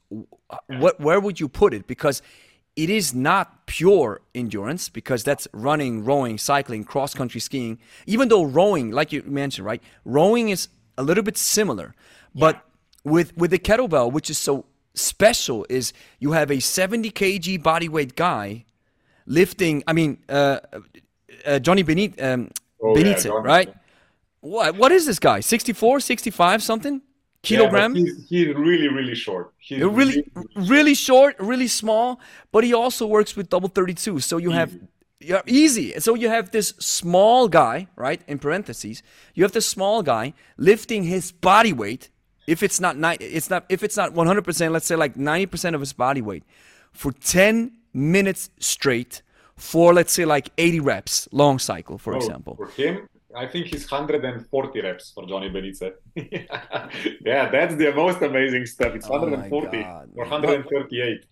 What 0.67 0.99
where 0.99 1.19
would 1.19 1.39
you 1.39 1.47
put 1.47 1.73
it? 1.73 1.87
Because 1.87 2.21
it 2.75 2.89
is 2.89 3.13
not 3.13 3.67
pure 3.67 4.21
endurance 4.33 4.89
because 4.89 5.23
that's 5.23 5.47
running, 5.53 6.03
rowing, 6.03 6.37
cycling, 6.37 6.83
cross 6.83 7.13
country 7.13 7.41
skiing. 7.41 7.79
Even 8.05 8.29
though 8.29 8.43
rowing, 8.43 8.91
like 8.91 9.11
you 9.11 9.21
mentioned, 9.23 9.65
right? 9.65 9.83
Rowing 10.05 10.49
is 10.49 10.69
a 10.97 11.03
little 11.03 11.23
bit 11.23 11.37
similar, 11.37 11.93
but 12.33 12.65
with 13.09 13.35
with 13.37 13.51
the 13.51 13.59
kettlebell, 13.59 14.11
which 14.11 14.29
is 14.29 14.37
so 14.37 14.65
special, 14.93 15.65
is 15.69 15.93
you 16.19 16.31
have 16.31 16.51
a 16.51 16.59
70 16.59 17.11
kg 17.11 17.61
body 17.63 17.89
weight 17.89 18.15
guy 18.15 18.65
lifting. 19.25 19.83
I 19.87 19.93
mean, 19.93 20.17
uh, 20.29 20.59
uh, 21.45 21.59
Johnny 21.59 21.83
Benit, 21.83 22.21
um, 22.21 22.49
Oh, 22.81 22.93
Benitez, 22.95 23.23
Johnny. 23.23 23.45
right? 23.47 23.73
What 24.41 24.75
what 24.75 24.91
is 24.91 25.05
this 25.05 25.19
guy? 25.19 25.41
64, 25.41 25.99
65 25.99 26.63
something 26.63 26.93
Yeah, 26.95 27.01
kilogram? 27.43 27.95
he's, 27.95 28.27
he's 28.29 28.55
really, 28.55 28.87
really 28.87 29.15
short. 29.15 29.51
He's 29.57 29.81
Uh, 29.83 29.89
really 29.89 30.23
really 30.55 30.93
short 30.95 31.35
really 31.39 31.67
small 31.67 32.19
but 32.51 32.63
he 32.63 32.73
also 32.73 33.05
works 33.07 33.35
with 33.37 33.49
double 33.49 33.69
32 33.69 34.19
so 34.19 34.37
you 34.37 34.51
have 34.51 34.71
yeah, 35.19 35.41
easy 35.45 35.99
so 35.99 36.15
you 36.15 36.29
have 36.29 36.51
this 36.51 36.73
small 36.79 37.47
guy 37.49 37.87
right 37.95 38.21
in 38.27 38.39
parentheses 38.39 39.03
you 39.35 39.43
have 39.43 39.51
this 39.53 39.65
small 39.65 40.01
guy 40.03 40.33
lifting 40.57 41.03
his 41.03 41.31
body 41.31 41.73
weight 41.73 42.09
if 42.49 42.63
it's 42.63 42.79
not 42.85 42.93
ni- 42.97 43.17
it's 43.37 43.49
not 43.53 43.61
if 43.69 43.79
it's 43.83 43.97
not 44.01 44.09
100% 44.13 44.71
let's 44.75 44.85
say 44.91 44.95
like 45.05 45.15
90% 45.15 45.75
of 45.75 45.79
his 45.85 45.93
body 46.05 46.21
weight 46.29 46.43
for 47.01 47.11
10 47.11 47.71
minutes 47.93 48.49
straight 48.59 49.21
for 49.55 49.93
let's 49.93 50.13
say 50.17 50.25
like 50.25 50.47
80 50.57 50.79
reps 50.79 51.27
long 51.31 51.59
cycle 51.59 51.97
for 51.97 52.13
Oh, 52.13 52.17
example 52.17 52.53
For 52.55 52.67
him, 52.81 53.07
I 53.43 53.45
think 53.51 53.67
he's 53.67 53.85
140 53.91 54.81
reps 54.81 55.11
for 55.13 55.23
Johnny 55.27 55.49
Benitez. 55.55 55.93
yeah, 57.29 57.49
that's 57.55 57.75
the 57.75 57.91
most 57.93 58.21
amazing 58.21 58.65
stuff. 58.65 58.95
It's 58.95 59.07
Oh 59.07 59.11
140 59.11 59.83
God, 59.83 60.09
or 60.15 60.25
man. 60.25 60.31
138. 60.31 61.25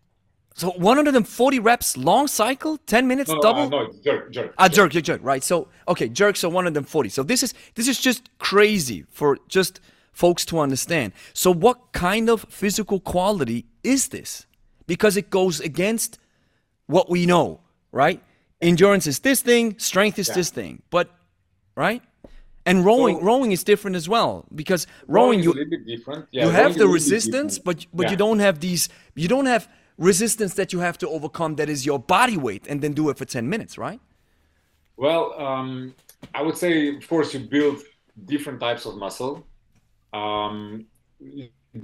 so 0.56 0.70
140 0.72 1.60
reps 1.60 1.98
long 1.98 2.28
cycle 2.28 2.78
10 2.86 3.08
minutes 3.08 3.30
No, 3.30 3.36
no, 3.36 3.42
double 3.42 3.62
uh, 3.64 3.70
no, 3.70 3.82
it's 3.88 3.98
jerk, 4.00 4.32
jerk. 4.32 4.54
Ah, 4.58 4.68
jerk, 4.68 4.92
jerk, 4.92 5.04
jerk, 5.10 5.22
right? 5.24 5.44
So, 5.44 5.68
okay, 5.88 6.08
jerk. 6.10 6.36
So 6.36 6.50
one 6.50 6.68
of 6.68 6.74
them 6.74 6.84
forty. 6.84 7.10
So 7.10 7.24
this 7.24 7.42
is 7.44 7.54
this 7.76 7.88
is 7.88 8.00
just 8.00 8.30
crazy 8.40 9.00
for 9.10 9.38
just 9.48 9.80
folks 10.18 10.44
to 10.46 10.60
understand. 10.60 11.14
So 11.34 11.50
what 11.54 11.78
kind 11.92 12.28
of 12.30 12.46
physical 12.50 13.00
quality 13.00 13.66
is 13.84 14.08
this? 14.08 14.48
Because 14.88 15.16
it 15.16 15.30
goes 15.30 15.60
against 15.60 16.18
what 16.88 17.08
we 17.10 17.26
know, 17.26 17.60
right? 17.92 18.20
Endurance 18.60 19.06
is 19.06 19.20
this 19.20 19.42
thing, 19.44 19.78
strength 19.78 20.18
is 20.18 20.30
this 20.30 20.50
thing, 20.50 20.82
but 20.90 21.08
right? 21.76 22.02
And 22.66 22.84
rowing, 22.84 23.18
So- 23.18 23.26
rowing 23.30 23.52
is 23.52 23.64
different 23.64 23.96
as 23.96 24.10
well 24.10 24.46
because 24.62 24.88
rowing, 25.08 25.44
you 25.44 25.52
a 25.52 25.54
little 25.54 25.70
bit 25.70 25.86
different. 25.86 26.26
Yeah, 26.32 26.46
you 26.46 26.52
have 26.52 26.74
the 26.76 26.88
resistance, 26.88 27.60
but 27.60 27.86
but 27.94 28.10
you 28.12 28.18
don't 28.18 28.40
have 28.40 28.60
these. 28.60 28.90
You 29.16 29.28
don't 29.28 29.46
have 29.46 29.70
resistance 29.98 30.56
that 30.56 30.74
you 30.74 30.80
have 30.80 30.98
to 31.04 31.08
overcome. 31.16 31.56
That 31.56 31.70
is 31.70 31.86
your 31.86 32.00
body 32.00 32.38
weight, 32.38 32.64
and 32.70 32.82
then 32.82 32.94
do 32.94 33.10
it 33.12 33.18
for 33.18 33.26
ten 33.26 33.46
minutes, 33.54 33.78
right? 33.78 34.02
Well, 34.98 35.24
um, 35.48 35.94
I 36.34 36.42
would 36.46 36.58
say, 36.58 36.74
of 36.98 37.08
course, 37.08 37.34
you 37.34 37.42
build 37.56 37.78
different 38.26 38.60
types 38.60 38.86
of 38.88 38.94
muscle, 38.98 39.46
um, 40.14 40.86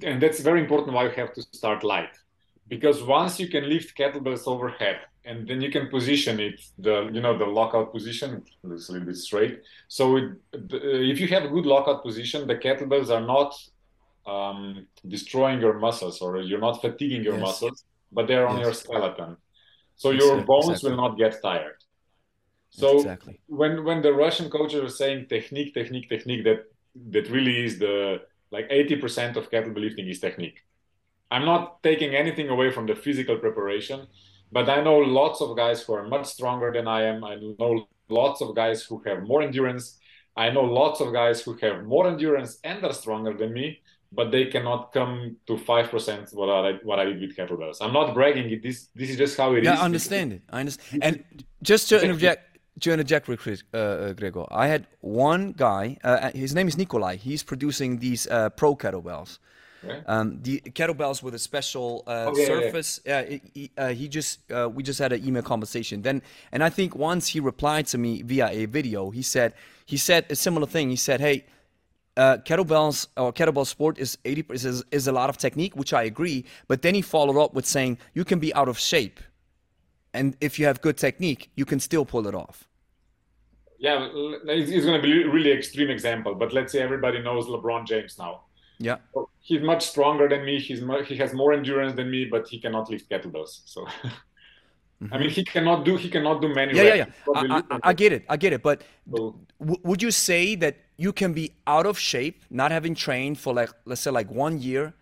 and 0.02 0.22
that's 0.22 0.40
very 0.40 0.62
important. 0.62 0.94
Why 0.94 1.06
you 1.06 1.12
have 1.12 1.34
to 1.34 1.42
start 1.42 1.84
light, 1.84 2.16
because 2.68 3.04
once 3.04 3.40
you 3.40 3.48
can 3.48 3.70
lift 3.70 3.98
kettlebells 3.98 4.48
overhead, 4.48 5.00
and 5.26 5.48
then 5.48 5.62
you 5.62 5.72
can 5.72 5.88
position 5.90 6.40
it, 6.40 6.60
the 6.78 7.10
you 7.14 7.22
know 7.22 7.38
the 7.38 7.46
lockout 7.46 7.94
position, 7.94 8.44
it's 8.66 8.90
a 8.90 8.92
little 8.92 9.08
bit 9.08 9.18
straight. 9.18 9.62
So 9.88 10.18
it, 10.18 10.24
if 10.54 11.20
you 11.20 11.28
have 11.30 11.44
a 11.44 11.50
good 11.50 11.66
lockout 11.66 12.04
position, 12.04 12.48
the 12.48 12.56
kettlebells 12.56 13.10
are 13.10 13.26
not 13.26 13.54
um, 14.26 14.88
destroying 15.08 15.60
your 15.62 15.80
muscles, 15.80 16.22
or 16.22 16.42
you're 16.42 16.60
not 16.60 16.82
fatiguing 16.82 17.24
your 17.24 17.38
Yes. 17.38 17.42
muscles, 17.42 17.84
but 18.12 18.28
they're 18.28 18.48
on 18.48 18.58
Yes. 18.58 18.66
your 18.66 18.74
skeleton. 18.74 19.38
So 19.96 20.12
your 20.12 20.44
bones 20.44 20.70
exactly. 20.70 20.90
will 20.90 20.98
not 20.98 21.18
get 21.18 21.42
tired. 21.42 21.78
So 22.72 22.98
exactly. 22.98 23.40
when 23.48 23.84
when 23.84 24.02
the 24.02 24.14
Russian 24.14 24.50
coaches 24.50 24.82
are 24.82 24.90
saying 24.90 25.28
technique, 25.30 25.74
technique, 25.74 26.10
technique, 26.10 26.44
that 26.46 26.66
that 27.10 27.30
really 27.30 27.64
is 27.66 27.80
the 27.80 28.22
like 28.52 28.70
80% 28.70 29.36
of 29.36 29.50
kettlebell 29.50 29.82
lifting 29.82 30.08
is 30.08 30.20
technique. 30.20 30.60
I'm 31.32 31.46
not 31.46 31.82
taking 31.82 32.14
anything 32.16 32.50
away 32.50 32.72
from 32.72 32.86
the 32.86 32.96
physical 32.96 33.38
preparation, 33.38 34.08
but 34.52 34.70
I 34.70 34.84
know 34.84 34.98
lots 34.98 35.42
of 35.42 35.58
guys 35.58 35.82
who 35.82 35.94
are 35.94 36.08
much 36.08 36.28
stronger 36.28 36.72
than 36.72 36.88
I 36.88 37.04
am. 37.04 37.24
I 37.24 37.36
know 37.36 37.88
lots 38.10 38.42
of 38.42 38.56
guys 38.56 38.84
who 38.84 39.02
have 39.08 39.24
more 39.24 39.42
endurance. 39.42 39.98
I 40.38 40.52
know 40.52 40.62
lots 40.62 41.02
of 41.02 41.12
guys 41.12 41.42
who 41.42 41.58
have 41.64 41.84
more 41.86 42.08
endurance 42.08 42.60
and 42.64 42.84
are 42.84 42.94
stronger 42.94 43.34
than 43.34 43.52
me, 43.54 43.82
but 44.12 44.32
they 44.32 44.46
cannot 44.46 44.94
come 44.94 45.38
to 45.48 45.58
five 45.58 45.90
percent 45.90 46.30
what 46.34 46.50
I 46.50 46.74
what 46.84 47.00
I 47.00 47.06
did 47.06 47.20
with 47.22 47.36
kettlebells. 47.36 47.78
I'm 47.82 47.94
not 47.94 48.14
bragging. 48.14 48.52
It 48.52 48.62
this 48.62 48.90
this 48.94 49.10
is 49.10 49.18
just 49.18 49.36
how 49.36 49.54
it 49.54 49.64
yeah, 49.64 49.74
is. 49.74 49.80
I 49.80 49.86
understand 49.86 50.34
it. 50.34 50.42
I 50.52 50.60
understand. 50.60 51.04
And 51.04 51.24
just 51.64 51.90
to 51.90 52.02
interject, 52.04 52.53
to 52.82 52.92
interject, 52.92 53.30
uh, 53.30 53.78
uh, 53.78 54.14
Gregor, 54.14 54.46
I 54.52 54.68
had 54.68 54.88
one 55.02 55.52
guy. 55.52 55.98
Uh, 56.04 56.32
his 56.32 56.56
name 56.56 56.68
is 56.68 56.78
Nikolai. 56.78 57.16
He's 57.18 57.44
producing 57.44 58.00
these 58.00 58.28
uh, 58.28 58.50
pro 58.50 58.76
kettlebells. 58.76 59.40
Right. 59.84 60.02
Um, 60.08 60.40
the 60.42 60.62
kettlebells 60.62 61.22
with 61.22 61.36
a 61.36 61.40
special 61.40 62.04
uh, 62.08 62.28
oh, 62.30 62.38
yeah, 62.38 62.46
surface. 62.46 63.02
Yeah, 63.06 63.22
yeah. 63.22 63.38
He, 63.54 63.72
uh, 63.78 63.90
he, 63.90 64.08
just 64.08 64.40
we 64.72 64.82
just 64.82 65.00
had 65.00 65.12
an 65.12 65.26
email 65.28 65.44
conversation. 65.44 66.02
Then, 66.02 66.22
and 66.52 66.64
I 66.64 66.70
think 66.70 66.96
once 66.96 67.28
he 67.28 67.40
replied 67.40 67.88
to 67.88 67.98
me 67.98 68.22
via 68.22 68.48
a 68.50 68.66
video. 68.66 69.10
He 69.10 69.22
said 69.22 69.54
he 69.86 69.98
said 69.98 70.26
a 70.30 70.36
similar 70.36 70.68
thing. 70.68 70.90
He 70.90 70.96
said, 70.96 71.20
"Hey, 71.20 71.44
uh, 72.16 72.38
kettlebells 72.38 73.08
or 73.18 73.34
kettlebell 73.34 73.66
sport 73.66 73.98
is 73.98 74.18
80 74.26 74.46
is, 74.52 74.84
is 74.92 75.08
a 75.08 75.12
lot 75.12 75.30
of 75.30 75.38
technique, 75.38 75.76
which 75.76 75.94
I 75.94 76.04
agree. 76.04 76.46
But 76.68 76.82
then 76.82 76.96
he 76.96 77.02
followed 77.02 77.42
up 77.42 77.54
with 77.54 77.66
saying 77.66 77.98
you 78.14 78.24
can 78.26 78.40
be 78.40 78.54
out 78.54 78.68
of 78.68 78.78
shape, 78.80 79.20
and 80.14 80.36
if 80.42 80.60
you 80.60 80.66
have 80.66 80.82
good 80.82 80.98
technique, 80.98 81.50
you 81.56 81.66
can 81.66 81.80
still 81.80 82.06
pull 82.06 82.28
it 82.28 82.36
off. 82.36 82.68
Yeah, 83.80 84.08
it's 84.46 84.86
going 84.86 85.02
to 85.02 85.02
be 85.02 85.24
a 85.24 85.30
really 85.30 85.52
extreme 85.52 85.90
example, 85.90 86.36
but 86.36 86.54
let's 86.54 86.72
say 86.72 86.80
everybody 86.82 87.22
knows 87.22 87.48
LeBron 87.48 87.86
James 87.86 88.18
now. 88.18 88.44
Yeah, 88.80 88.98
he's 89.40 89.62
much 89.62 89.86
stronger 89.86 90.28
than 90.30 90.46
me. 90.46 90.60
He's 90.60 90.82
he 91.06 91.18
has 91.18 91.34
more 91.34 91.54
endurance 91.54 91.96
than 91.96 92.10
me, 92.10 92.26
but 92.26 92.48
he 92.48 92.60
cannot 92.60 92.90
lift 92.90 93.10
kettlebells. 93.10 93.62
So. 93.66 93.86
Mm-hmm. 93.86 94.10
I 95.12 95.18
mean, 95.18 95.30
he 95.30 95.44
cannot 95.44 95.84
do 95.84 95.98
he 95.98 96.10
cannot 96.10 96.42
do 96.42 96.48
many. 96.54 96.76
Yeah, 96.76 96.84
yeah, 96.84 96.96
yeah. 96.96 97.06
I, 97.36 97.64
I, 97.72 97.80
I, 97.90 97.94
get 97.94 98.14
it. 98.14 98.24
I 98.30 98.38
get 98.38 98.54
it. 98.54 98.64
But 98.64 98.84
so, 99.14 99.36
w- 99.60 99.82
would 99.84 100.02
you 100.02 100.12
say 100.12 100.56
that 100.56 100.78
you 100.98 101.12
can 101.12 101.34
be 101.34 101.56
out 101.68 101.86
of 101.86 102.00
shape, 102.00 102.44
not 102.50 102.72
having 102.72 102.96
trained 102.96 103.38
for 103.38 103.54
like 103.54 103.70
let's 103.86 104.02
say 104.02 104.12
like 104.12 104.32
one 104.32 104.62
year, 104.62 104.94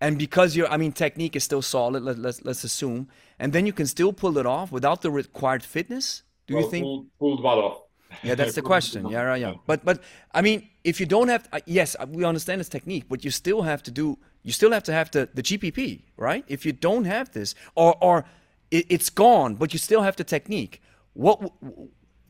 and 0.00 0.18
because 0.18 0.56
your 0.56 0.68
I 0.68 0.76
mean 0.76 0.92
technique 0.92 1.36
is 1.36 1.44
still 1.44 1.62
solid. 1.62 2.02
Let, 2.02 2.18
let's 2.18 2.44
let's 2.44 2.64
assume, 2.64 3.08
and 3.38 3.52
then 3.52 3.66
you 3.66 3.72
can 3.72 3.86
still 3.86 4.12
pull 4.12 4.38
it 4.38 4.46
off 4.46 4.72
without 4.72 5.02
the 5.02 5.10
required 5.10 5.62
fitness. 5.62 6.22
Do 6.46 6.54
well, 6.54 6.64
you 6.64 6.70
think? 6.70 6.84
Pulled, 6.84 7.06
pulled 7.18 7.42
what 7.42 7.58
off? 7.58 7.82
Yeah, 8.22 8.34
that's 8.34 8.54
the 8.54 8.62
question. 8.72 9.08
Yeah, 9.08 9.22
right. 9.22 9.40
Yeah, 9.40 9.54
but 9.66 9.84
but 9.84 10.02
I 10.32 10.42
mean, 10.42 10.68
if 10.84 11.00
you 11.00 11.06
don't 11.06 11.28
have, 11.28 11.48
uh, 11.52 11.60
yes, 11.66 11.96
uh, 11.98 12.06
we 12.08 12.24
understand 12.24 12.60
this 12.60 12.68
technique, 12.68 13.04
but 13.08 13.24
you 13.24 13.30
still 13.30 13.62
have 13.62 13.82
to 13.84 13.90
do. 13.90 14.18
You 14.42 14.52
still 14.52 14.72
have 14.72 14.84
to 14.84 14.92
have 14.92 15.10
the 15.10 15.28
the 15.34 15.42
GPP, 15.42 16.02
right? 16.16 16.44
If 16.48 16.64
you 16.64 16.72
don't 16.72 17.04
have 17.04 17.32
this, 17.32 17.54
or 17.74 17.96
or 18.00 18.24
it, 18.70 18.86
it's 18.88 19.10
gone, 19.10 19.54
but 19.56 19.72
you 19.72 19.78
still 19.78 20.02
have 20.02 20.16
the 20.16 20.24
technique. 20.24 20.80
What 21.12 21.52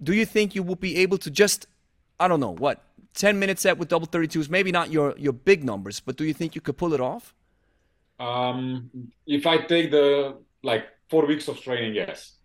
do 0.02 0.12
you 0.12 0.26
think 0.26 0.54
you 0.54 0.62
will 0.62 0.76
be 0.76 0.96
able 0.98 1.18
to 1.18 1.30
just, 1.30 1.66
I 2.18 2.28
don't 2.28 2.40
know, 2.40 2.54
what, 2.54 2.82
10 3.14 3.38
minute 3.38 3.58
set 3.58 3.78
with 3.78 3.88
double 3.88 4.06
32s, 4.06 4.48
maybe 4.48 4.72
not 4.72 4.90
your, 4.90 5.14
your 5.18 5.32
big 5.32 5.64
numbers, 5.64 6.00
but 6.00 6.16
do 6.16 6.24
you 6.24 6.32
think 6.32 6.54
you 6.54 6.60
could 6.60 6.76
pull 6.76 6.94
it 6.94 7.00
off? 7.00 7.34
Um, 8.20 8.90
if 9.26 9.46
I 9.46 9.56
take 9.58 9.90
the 9.90 10.36
like 10.62 10.84
four 11.08 11.26
weeks 11.26 11.48
of 11.48 11.60
training, 11.60 11.94
yes. 11.94 12.36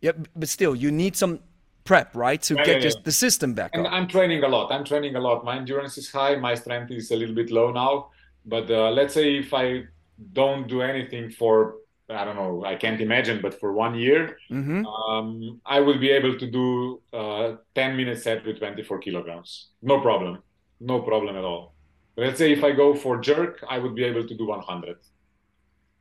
Yeah, 0.00 0.12
but 0.34 0.48
still, 0.48 0.74
you 0.74 0.90
need 0.90 1.16
some 1.16 1.40
prep, 1.84 2.14
right, 2.14 2.40
to 2.42 2.54
yeah, 2.54 2.64
get 2.64 2.82
just 2.82 3.04
the 3.04 3.12
system 3.12 3.54
back. 3.54 3.70
And 3.74 3.86
up. 3.86 3.92
I'm 3.92 4.08
training 4.08 4.42
a 4.44 4.48
lot. 4.48 4.72
I'm 4.72 4.84
training 4.84 5.16
a 5.16 5.20
lot. 5.20 5.44
My 5.44 5.56
endurance 5.56 5.96
is 5.98 6.10
high. 6.10 6.36
My 6.36 6.54
strength 6.54 6.90
is 6.90 7.10
a 7.10 7.16
little 7.16 7.34
bit 7.34 7.50
low 7.50 7.70
now. 7.70 8.10
But 8.46 8.70
uh, 8.70 8.90
let's 8.90 9.14
say 9.14 9.36
if 9.36 9.52
I 9.54 9.84
don't 10.32 10.66
do 10.68 10.82
anything 10.82 11.30
for 11.30 11.76
I 12.10 12.24
don't 12.24 12.36
know, 12.36 12.64
I 12.64 12.74
can't 12.74 13.00
imagine, 13.00 13.40
but 13.40 13.58
for 13.60 13.72
one 13.72 13.94
year, 13.94 14.36
mm-hmm. 14.50 14.84
um, 14.86 15.60
I 15.64 15.80
will 15.80 15.98
be 15.98 16.10
able 16.10 16.36
to 16.38 16.46
do 16.50 17.00
uh, 17.12 17.56
10 17.74 17.96
minute 17.96 18.20
set 18.20 18.44
with 18.44 18.58
24 18.58 18.98
kilograms. 18.98 19.68
No 19.82 20.00
problem. 20.00 20.42
No 20.80 21.02
problem 21.02 21.36
at 21.36 21.44
all. 21.44 21.74
Let's 22.16 22.38
say 22.38 22.52
if 22.52 22.64
I 22.64 22.72
go 22.72 22.94
for 22.94 23.20
jerk, 23.20 23.64
I 23.68 23.78
would 23.78 23.94
be 23.94 24.04
able 24.04 24.26
to 24.26 24.34
do 24.34 24.46
100. 24.46 24.96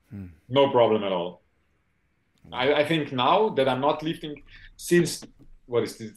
Hmm. 0.09 0.27
No 0.47 0.69
problem 0.69 1.03
at 1.03 1.11
all. 1.11 1.41
I, 2.51 2.73
I, 2.73 2.85
think 2.87 3.11
now 3.11 3.49
that 3.49 3.67
I'm 3.69 3.81
not 3.81 4.01
lifting 4.01 4.41
since, 4.75 5.23
what 5.67 5.83
is 5.83 5.97
this, 5.97 6.11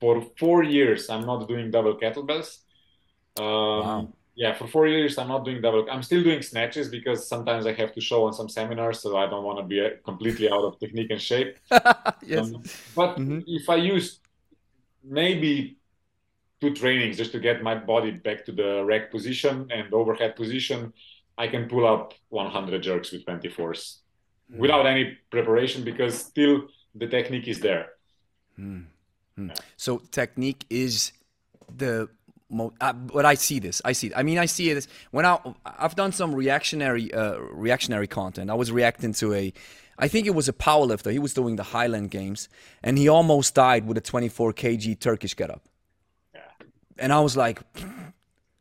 for 0.00 0.22
four 0.38 0.62
years, 0.62 1.08
I'm 1.08 1.24
not 1.24 1.48
doing 1.48 1.70
double 1.70 1.96
kettlebells. 1.96 2.58
Um, 3.38 3.44
wow 3.44 4.08
yeah, 4.38 4.54
for 4.54 4.68
four 4.68 4.86
years 4.86 5.18
I'm 5.18 5.26
not 5.26 5.44
doing 5.44 5.60
double. 5.60 5.84
I'm 5.90 6.04
still 6.04 6.22
doing 6.22 6.42
snatches 6.42 6.88
because 6.88 7.28
sometimes 7.28 7.66
I 7.66 7.72
have 7.72 7.92
to 7.94 8.00
show 8.00 8.24
on 8.24 8.32
some 8.32 8.48
seminars, 8.48 9.00
so 9.00 9.16
I 9.16 9.26
don't 9.28 9.42
want 9.42 9.58
to 9.58 9.64
be 9.64 9.80
uh, 9.80 9.90
completely 10.04 10.48
out 10.48 10.62
of 10.62 10.78
technique 10.78 11.10
and 11.10 11.20
shape. 11.20 11.58
yes. 12.24 12.46
Um, 12.46 12.62
but 12.94 13.18
mm-hmm. 13.18 13.40
if 13.48 13.68
I 13.68 13.74
use 13.74 14.20
maybe 15.02 15.78
two 16.60 16.72
trainings 16.72 17.16
just 17.16 17.32
to 17.32 17.40
get 17.40 17.64
my 17.64 17.74
body 17.74 18.12
back 18.12 18.44
to 18.44 18.52
the 18.52 18.84
rack 18.84 19.10
position 19.10 19.66
and 19.72 19.92
overhead 19.92 20.36
position, 20.36 20.92
I 21.38 21.46
can 21.46 21.68
pull 21.68 21.86
up 21.86 22.14
100 22.30 22.82
jerks 22.82 23.12
with 23.12 23.24
24s 23.24 23.52
mm-hmm. 23.54 24.58
without 24.58 24.86
any 24.86 25.16
preparation 25.30 25.84
because 25.84 26.18
still 26.18 26.68
the 26.94 27.06
technique 27.06 27.46
is 27.46 27.60
there. 27.60 27.90
Mm-hmm. 28.58 29.48
Yeah. 29.48 29.54
So 29.76 29.98
technique 30.10 30.66
is 30.68 31.12
the 31.74 32.08
mo- 32.50 32.74
uh, 32.80 32.92
but 32.92 33.24
I 33.24 33.34
see 33.34 33.60
this. 33.60 33.80
I 33.84 33.92
see. 33.92 34.08
It. 34.08 34.14
I 34.16 34.24
mean, 34.24 34.38
I 34.38 34.46
see 34.46 34.72
this 34.74 34.88
when 35.12 35.24
I 35.24 35.38
I've 35.64 35.94
done 35.94 36.10
some 36.10 36.34
reactionary 36.34 37.14
uh, 37.14 37.38
reactionary 37.38 38.08
content. 38.08 38.50
I 38.50 38.54
was 38.54 38.72
reacting 38.72 39.12
to 39.14 39.32
a, 39.34 39.52
I 39.96 40.08
think 40.08 40.26
it 40.26 40.34
was 40.34 40.48
a 40.48 40.52
powerlifter. 40.52 41.12
He 41.12 41.20
was 41.20 41.34
doing 41.34 41.54
the 41.54 41.62
Highland 41.62 42.10
Games, 42.10 42.48
and 42.82 42.98
he 42.98 43.08
almost 43.08 43.54
died 43.54 43.86
with 43.86 43.96
a 43.96 44.00
24 44.00 44.52
kg 44.54 44.98
Turkish 44.98 45.34
getup. 45.34 45.62
Yeah. 46.34 46.40
And 46.98 47.12
I 47.12 47.20
was 47.20 47.36
like. 47.36 47.62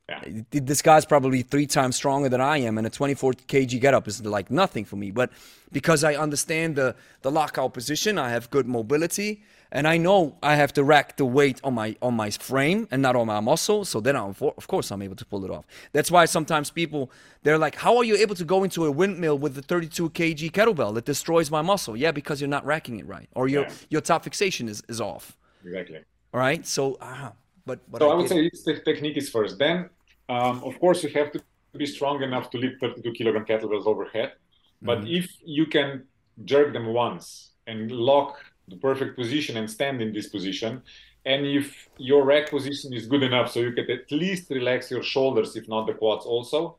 Yeah. 0.09 0.41
This 0.51 0.81
guy's 0.81 1.05
probably 1.05 1.41
three 1.41 1.67
times 1.67 1.97
stronger 1.97 2.29
than 2.29 2.39
I 2.39 2.59
am, 2.59 2.77
and 2.77 2.87
a 2.87 2.89
24 2.89 3.33
kg 3.33 3.81
getup 3.81 4.07
is 4.07 4.25
like 4.25 4.49
nothing 4.49 4.85
for 4.85 4.95
me. 4.95 5.11
But 5.11 5.31
because 5.71 6.03
I 6.03 6.15
understand 6.15 6.77
the 6.77 6.95
the 7.23 7.31
lockout 7.31 7.73
position, 7.73 8.17
I 8.17 8.29
have 8.29 8.49
good 8.49 8.67
mobility 8.67 9.43
and 9.71 9.87
I 9.87 9.97
know 9.97 10.37
I 10.41 10.55
have 10.55 10.73
to 10.73 10.83
rack 10.83 11.17
the 11.17 11.25
weight 11.25 11.59
on 11.63 11.73
my 11.73 11.95
on 12.01 12.13
my 12.15 12.29
frame 12.29 12.87
and 12.91 13.01
not 13.01 13.15
on 13.15 13.27
my 13.27 13.39
muscle. 13.39 13.85
So 13.85 13.99
then, 13.99 14.15
I'm, 14.15 14.35
of 14.39 14.67
course, 14.67 14.91
I'm 14.91 15.01
able 15.01 15.15
to 15.15 15.25
pull 15.25 15.43
it 15.45 15.51
off. 15.51 15.65
That's 15.91 16.09
why 16.09 16.25
sometimes 16.25 16.71
people 16.71 17.11
they're 17.43 17.57
like, 17.57 17.75
"How 17.75 17.97
are 17.97 18.03
you 18.03 18.15
able 18.15 18.35
to 18.35 18.45
go 18.45 18.63
into 18.63 18.85
a 18.85 18.91
windmill 18.91 19.37
with 19.37 19.55
the 19.55 19.61
32 19.61 20.09
kg 20.11 20.51
kettlebell 20.51 20.93
that 20.95 21.05
destroys 21.05 21.51
my 21.51 21.61
muscle?" 21.61 21.97
Yeah, 21.97 22.11
because 22.11 22.39
you're 22.39 22.49
not 22.49 22.65
racking 22.65 22.99
it 22.99 23.07
right, 23.07 23.29
or 23.35 23.47
your 23.47 23.63
yeah. 23.63 23.73
your 23.89 24.01
top 24.01 24.23
fixation 24.23 24.69
is, 24.69 24.81
is 24.87 25.01
off. 25.01 25.37
Exactly. 25.65 25.99
All 26.33 26.39
right. 26.39 26.65
So, 26.65 26.97
uh, 27.01 27.31
but, 27.65 27.79
but 27.91 27.99
so 27.99 28.09
I, 28.09 28.13
I 28.13 28.15
would 28.15 28.29
say 28.29 28.49
the 28.65 28.79
technique 28.79 29.17
is 29.17 29.29
first. 29.29 29.57
Then, 29.57 29.89
um, 30.29 30.63
of 30.63 30.79
course, 30.79 31.03
you 31.03 31.09
have 31.09 31.31
to 31.31 31.41
be 31.75 31.85
strong 31.85 32.23
enough 32.23 32.49
to 32.51 32.57
lift 32.57 32.79
32 32.81 33.11
kilogram 33.11 33.45
kettlebells 33.45 33.85
overhead. 33.85 34.33
But 34.81 34.99
mm-hmm. 34.99 35.07
if 35.07 35.31
you 35.43 35.65
can 35.65 36.03
jerk 36.45 36.73
them 36.73 36.87
once 36.87 37.51
and 37.65 37.91
lock 37.91 38.37
the 38.67 38.77
perfect 38.77 39.15
position 39.15 39.57
and 39.57 39.69
stand 39.69 40.01
in 40.01 40.13
this 40.13 40.27
position. 40.27 40.81
And 41.25 41.45
if 41.45 41.89
your 41.97 42.23
rack 42.23 42.49
position 42.49 42.93
is 42.93 43.05
good 43.05 43.23
enough, 43.23 43.51
so 43.51 43.59
you 43.59 43.73
can 43.73 43.89
at 43.91 44.11
least 44.11 44.49
relax 44.49 44.91
your 44.91 45.03
shoulders, 45.03 45.55
if 45.55 45.67
not 45.67 45.87
the 45.87 45.93
quads 45.93 46.25
also, 46.25 46.77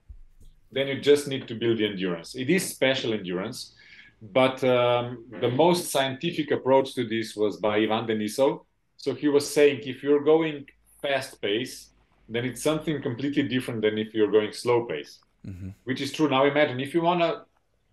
then 0.70 0.88
you 0.88 1.00
just 1.00 1.28
need 1.28 1.48
to 1.48 1.54
build 1.54 1.78
the 1.78 1.86
endurance. 1.86 2.34
It 2.34 2.50
is 2.50 2.68
special 2.68 3.12
endurance, 3.12 3.74
but 4.20 4.62
um, 4.64 5.24
the 5.40 5.50
most 5.50 5.90
scientific 5.90 6.50
approach 6.50 6.94
to 6.94 7.06
this 7.06 7.36
was 7.36 7.56
by 7.56 7.76
Ivan 7.78 8.06
Denisov. 8.06 8.64
So 8.96 9.14
he 9.14 9.28
was 9.28 9.50
saying 9.50 9.80
if 9.84 10.02
you're 10.02 10.24
going 10.24 10.66
fast 11.00 11.40
pace, 11.40 11.90
then 12.28 12.44
it's 12.44 12.62
something 12.62 13.00
completely 13.02 13.42
different 13.42 13.82
than 13.82 13.98
if 13.98 14.14
you're 14.14 14.30
going 14.30 14.52
slow 14.52 14.84
pace, 14.84 15.20
mm-hmm. 15.46 15.70
which 15.84 16.00
is 16.00 16.12
true. 16.12 16.28
Now 16.28 16.44
imagine 16.44 16.80
if 16.80 16.94
you 16.94 17.00
want 17.00 17.20
to 17.20 17.42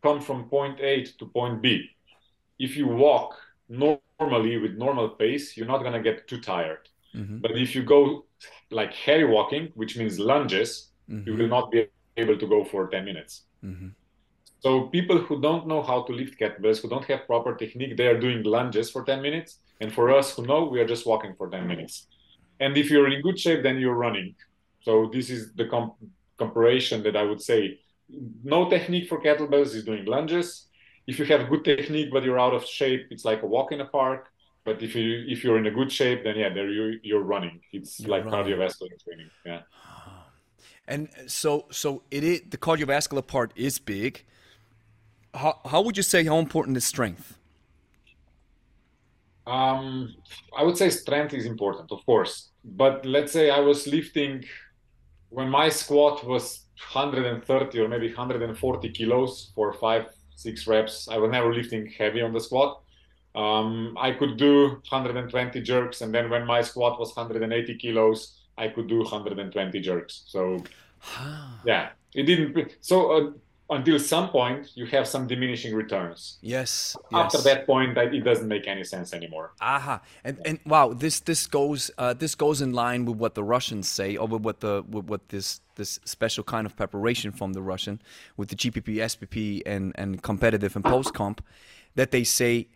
come 0.04 0.22
from 0.22 0.50
point 0.50 0.80
A 0.80 1.06
to 1.20 1.26
point 1.26 1.62
B, 1.62 1.90
if 2.60 2.78
you 2.78 2.88
walk 2.88 3.36
normally 3.70 4.58
with 4.58 4.74
normal 4.76 5.10
pace, 5.10 5.58
you're 5.58 5.68
not 5.68 5.80
going 5.80 5.94
to 5.94 6.02
get 6.02 6.28
too 6.28 6.40
tired. 6.42 6.90
Mm-hmm. 7.16 7.40
But 7.40 7.52
if 7.52 7.76
you 7.76 7.84
go 7.84 8.26
like 8.72 8.94
heavy 8.94 9.24
walking, 9.24 9.72
which 9.76 9.98
means 9.98 10.20
lunges, 10.20 10.90
mm-hmm. 11.10 11.28
you 11.28 11.36
will 11.38 11.48
not 11.48 11.72
be 11.72 11.88
able 12.18 12.38
to 12.38 12.48
go 12.48 12.64
for 12.64 12.88
10 12.88 13.06
minutes. 13.06 13.44
Mm-hmm. 13.64 13.90
So 14.60 14.88
people 14.88 15.20
who 15.20 15.42
don't 15.42 15.68
know 15.68 15.82
how 15.84 16.04
to 16.04 16.12
lift 16.12 16.40
kettlebells, 16.40 16.82
who 16.82 16.90
don't 16.90 17.06
have 17.06 17.28
proper 17.28 17.56
technique, 17.56 17.98
they 17.98 18.08
are 18.08 18.20
doing 18.20 18.44
lunges 18.44 18.90
for 18.90 19.04
10 19.04 19.22
minutes. 19.22 19.60
And 19.80 19.94
for 19.94 20.14
us 20.14 20.36
who 20.36 20.46
know, 20.46 20.66
we 20.66 20.80
are 20.80 20.88
just 20.88 21.06
walking 21.06 21.36
for 21.38 21.50
10 21.50 21.68
minutes. 21.68 22.08
And 22.60 22.78
if 22.78 22.90
you're 22.90 23.12
in 23.12 23.22
good 23.22 23.40
shape, 23.40 23.64
then 23.64 23.78
you're 23.78 23.96
running. 23.96 24.36
So 24.82 25.10
this 25.12 25.30
is 25.30 25.54
the 25.54 25.66
comp- 25.66 25.96
comparison 26.38 27.04
that 27.04 27.16
I 27.16 27.24
would 27.24 27.42
say. 27.42 27.80
No 28.44 28.70
technique 28.70 29.10
for 29.10 29.22
kettlebells 29.22 29.74
is 29.74 29.84
doing 29.84 30.06
lunges 30.06 30.66
if 31.08 31.20
you 31.20 31.26
have 31.26 31.50
good 31.50 31.64
technique 31.64 32.10
but 32.12 32.24
you're 32.24 32.40
out 32.40 32.54
of 32.54 32.66
shape, 32.66 33.08
it's 33.12 33.26
like 33.26 33.44
a 33.44 33.46
walk 33.46 33.72
in 33.72 33.82
a 33.82 33.86
park. 33.86 34.30
But 34.64 34.82
if 34.82 34.96
you 34.96 35.24
if 35.28 35.44
you're 35.44 35.60
in 35.60 35.68
a 35.68 35.72
good 35.72 35.92
shape, 35.92 36.24
then 36.24 36.38
yeah, 36.38 36.50
there 36.50 36.70
you 36.70 37.00
you're 37.04 37.22
running. 37.22 37.62
It's 37.72 38.00
you're 38.00 38.10
like 38.10 38.26
running. 38.26 38.54
cardiovascular 38.54 38.98
training. 39.04 39.30
Yeah. 39.46 39.62
Ah. 39.76 40.28
And 40.88 41.10
so 41.28 41.66
so 41.70 42.02
it 42.10 42.24
is 42.24 42.42
the 42.50 42.58
cardiovascular 42.58 43.26
part 43.26 43.52
is 43.56 43.78
big. 43.78 44.24
How 45.36 45.60
how 45.66 45.82
would 45.82 45.98
you 45.98 46.04
say 46.04 46.24
how 46.24 46.40
important 46.40 46.78
is 46.78 46.86
strength? 46.86 47.38
Um, 49.48 50.16
I 50.58 50.64
would 50.64 50.78
say 50.78 50.90
strength 50.90 51.34
is 51.34 51.46
important, 51.46 51.92
of 51.92 52.06
course. 52.06 52.50
But 52.64 53.06
let's 53.06 53.32
say 53.32 53.50
I 53.50 53.60
was 53.60 53.88
lifting 53.88 54.44
when 55.30 55.50
my 55.50 55.70
squat 55.70 56.26
was 56.26 56.66
130 56.92 57.80
or 57.80 57.88
maybe 57.88 58.08
140 58.08 58.90
kilos 58.90 59.52
for 59.54 59.74
five, 59.74 60.08
six 60.36 60.68
reps. 60.68 61.08
I 61.08 61.18
was 61.18 61.32
never 61.32 61.54
lifting 61.54 61.88
heavy 61.88 62.22
on 62.22 62.34
the 62.34 62.40
squat. 62.40 62.82
Um, 63.36 63.98
I 64.00 64.12
could 64.12 64.38
do 64.38 64.82
120 64.90 65.62
jerks, 65.62 66.02
and 66.02 66.14
then 66.16 66.30
when 66.30 66.46
my 66.46 66.62
squat 66.62 66.98
was 67.00 67.14
180 67.16 67.76
kilos, 67.76 68.40
I 68.58 68.70
could 68.70 68.88
do 68.88 69.00
120 69.00 69.80
jerks. 69.82 70.24
So, 70.28 70.64
yeah, 71.66 71.90
it 72.14 72.24
didn't. 72.24 72.78
So 72.80 73.12
uh, 73.12 73.32
until 73.70 73.98
some 74.00 74.30
point 74.30 74.72
you 74.76 74.86
have 74.86 75.08
some 75.08 75.28
diminishing 75.28 75.74
returns. 75.74 76.38
Yes 76.42 76.96
after 77.14 77.38
yes. 77.38 77.44
that 77.44 77.66
point 77.66 77.96
that 77.96 78.14
it 78.14 78.22
doesn't 78.22 78.48
make 78.48 78.68
any 78.68 78.84
sense 78.84 79.14
anymore. 79.14 79.54
Aha. 79.62 80.02
And 80.24 80.40
and 80.46 80.60
wow 80.66 80.94
this 80.94 81.20
this 81.22 81.48
goes 81.48 81.92
uh, 81.98 82.14
this 82.14 82.36
goes 82.36 82.62
in 82.62 82.74
line 82.74 83.06
with 83.06 83.18
what 83.18 83.36
the 83.36 83.44
russians 83.44 83.88
say 83.88 84.16
or 84.18 84.28
with 84.28 84.42
what 84.42 84.60
the 84.60 84.84
with 84.90 85.06
what 85.06 85.30
this 85.30 85.62
this 85.76 86.00
special 86.06 86.44
kind 86.44 86.66
of 86.66 86.76
preparation 86.76 87.32
from 87.32 87.54
the 87.54 87.62
russian 87.62 88.02
with 88.38 88.50
the 88.50 88.56
gpp 88.56 88.96
spp 88.98 89.62
and 89.66 89.94
and 89.96 90.22
competitive 90.22 90.76
and 90.76 90.86
post 90.86 91.14
comp 91.14 91.44
that 91.96 92.12
they 92.12 92.24
say 92.24 92.68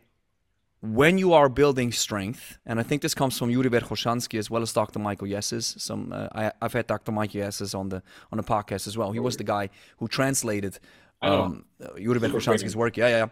when 0.82 1.18
you 1.18 1.34
are 1.34 1.50
building 1.50 1.92
strength, 1.92 2.58
and 2.66 2.80
I 2.80 2.84
think 2.84 3.02
this 3.02 3.14
comes 3.14 3.38
from 3.38 3.50
Yuri 3.50 3.70
Verkhoshansky 3.70 4.40
as 4.40 4.50
well 4.50 4.62
as 4.62 4.72
Dr. 4.72 5.00
Michael 5.00 5.28
Yessis. 5.28 5.80
Some 5.80 6.14
uh, 6.14 6.28
I, 6.34 6.52
have 6.62 6.74
had 6.74 6.88
Dr. 6.88 7.12
Michael 7.12 7.42
Yessis 7.42 7.78
on 7.78 7.90
the 7.90 8.02
on 8.32 8.38
the 8.38 8.44
podcast 8.44 8.88
as 8.88 8.98
well. 8.98 9.12
He 9.12 9.20
was 9.20 9.38
the 9.38 9.44
guy 9.44 9.70
who 9.98 10.08
translated 10.08 10.80
um, 11.22 11.66
uh, 11.84 11.96
Yuri 11.96 12.20
Verkhoshansky's 12.20 12.78
work. 12.78 12.96
Yeah, 12.96 13.10
yeah, 13.10 13.26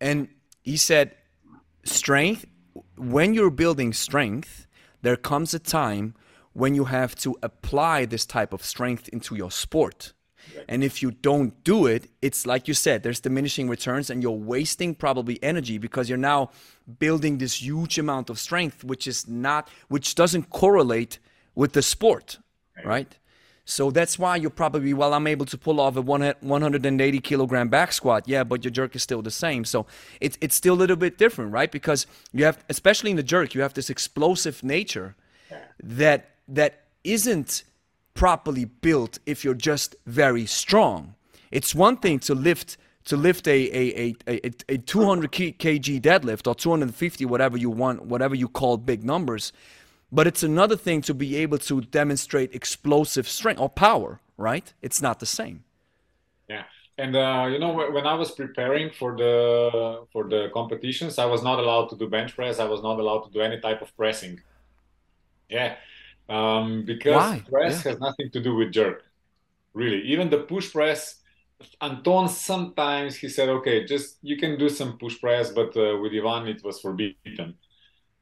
and 0.00 0.28
he 0.62 0.76
said, 0.76 1.14
strength. 1.84 2.46
When 2.96 3.34
you're 3.34 3.50
building 3.50 3.92
strength, 3.92 4.66
there 5.02 5.16
comes 5.16 5.54
a 5.54 5.58
time 5.58 6.14
when 6.54 6.74
you 6.74 6.84
have 6.86 7.14
to 7.16 7.36
apply 7.42 8.06
this 8.06 8.24
type 8.24 8.52
of 8.52 8.64
strength 8.64 9.08
into 9.08 9.36
your 9.36 9.50
sport. 9.50 10.13
And 10.68 10.82
if 10.82 11.02
you 11.02 11.10
don't 11.10 11.62
do 11.64 11.86
it, 11.86 12.08
it's 12.22 12.46
like 12.46 12.68
you 12.68 12.74
said, 12.74 13.02
there's 13.02 13.20
diminishing 13.20 13.68
returns 13.68 14.10
and 14.10 14.22
you're 14.22 14.32
wasting 14.32 14.94
probably 14.94 15.42
energy 15.42 15.78
because 15.78 16.08
you're 16.08 16.18
now 16.18 16.50
building 16.98 17.38
this 17.38 17.62
huge 17.62 17.98
amount 17.98 18.30
of 18.30 18.38
strength, 18.38 18.84
which 18.84 19.06
is 19.06 19.28
not, 19.28 19.68
which 19.88 20.14
doesn't 20.14 20.50
correlate 20.50 21.18
with 21.54 21.72
the 21.72 21.82
sport, 21.82 22.38
right? 22.84 23.18
So 23.66 23.90
that's 23.90 24.18
why 24.18 24.36
you're 24.36 24.50
probably, 24.50 24.92
well, 24.92 25.14
I'm 25.14 25.26
able 25.26 25.46
to 25.46 25.56
pull 25.56 25.80
off 25.80 25.96
a 25.96 26.02
180 26.02 27.20
kilogram 27.20 27.68
back 27.68 27.92
squat. 27.92 28.24
Yeah, 28.26 28.44
but 28.44 28.62
your 28.62 28.70
jerk 28.70 28.94
is 28.94 29.02
still 29.02 29.22
the 29.22 29.30
same. 29.30 29.64
So 29.64 29.86
it's, 30.20 30.36
it's 30.42 30.54
still 30.54 30.74
a 30.74 30.76
little 30.76 30.96
bit 30.96 31.16
different, 31.16 31.50
right? 31.52 31.70
Because 31.72 32.06
you 32.32 32.44
have, 32.44 32.62
especially 32.68 33.10
in 33.10 33.16
the 33.16 33.22
jerk, 33.22 33.54
you 33.54 33.62
have 33.62 33.72
this 33.72 33.88
explosive 33.88 34.62
nature 34.62 35.16
that, 35.82 36.30
that 36.48 36.82
isn't 37.04 37.64
properly 38.14 38.64
built 38.64 39.18
if 39.26 39.44
you're 39.44 39.54
just 39.54 39.96
very 40.06 40.46
strong. 40.46 41.14
It's 41.50 41.74
one 41.74 41.96
thing 41.96 42.18
to 42.20 42.34
lift 42.34 42.76
to 43.04 43.16
lift 43.16 43.46
a 43.46 43.50
a, 43.52 44.14
a, 44.26 44.46
a, 44.46 44.50
a 44.70 44.78
200 44.78 45.30
kg 45.30 46.00
deadlift 46.00 46.46
or 46.46 46.54
250 46.54 47.24
whatever 47.26 47.58
you 47.58 47.68
want 47.68 48.06
whatever 48.06 48.34
you 48.34 48.48
call 48.48 48.78
big 48.78 49.04
numbers 49.04 49.52
but 50.10 50.26
it's 50.26 50.42
another 50.42 50.76
thing 50.76 51.02
to 51.02 51.12
be 51.12 51.36
able 51.36 51.58
to 51.58 51.82
demonstrate 51.82 52.54
explosive 52.54 53.28
strength 53.28 53.60
or 53.60 53.68
power 53.68 54.20
right? 54.36 54.72
It's 54.82 55.00
not 55.00 55.20
the 55.20 55.26
same. 55.26 55.64
Yeah. 56.48 56.64
And 56.98 57.16
uh, 57.16 57.48
you 57.50 57.58
know 57.58 57.72
when 57.72 58.06
i 58.06 58.14
was 58.14 58.30
preparing 58.30 58.90
for 58.90 59.16
the 59.16 60.06
for 60.12 60.24
the 60.28 60.48
competitions 60.54 61.18
i 61.18 61.24
was 61.24 61.42
not 61.42 61.58
allowed 61.58 61.88
to 61.90 61.96
do 61.96 62.08
bench 62.08 62.34
press. 62.36 62.58
I 62.58 62.66
was 62.66 62.82
not 62.82 62.98
allowed 63.00 63.22
to 63.26 63.30
do 63.30 63.40
any 63.40 63.60
type 63.60 63.82
of 63.82 63.94
pressing. 63.96 64.40
Yeah 65.48 65.76
um, 66.28 66.84
because 66.84 67.14
Why? 67.14 67.42
press 67.48 67.84
yeah. 67.84 67.92
has 67.92 68.00
nothing 68.00 68.30
to 68.32 68.40
do 68.42 68.54
with 68.54 68.72
jerk, 68.72 69.02
really. 69.72 70.02
Even 70.02 70.30
the 70.30 70.38
push 70.38 70.72
press, 70.72 71.20
Anton 71.80 72.28
sometimes 72.28 73.16
he 73.16 73.28
said, 73.28 73.48
okay, 73.48 73.84
just 73.84 74.18
you 74.22 74.36
can 74.36 74.58
do 74.58 74.68
some 74.68 74.98
push 74.98 75.20
press, 75.20 75.50
but 75.50 75.76
uh, 75.76 75.98
with 75.98 76.12
Ivan 76.12 76.48
it 76.48 76.62
was 76.64 76.80
forbidden. 76.80 77.54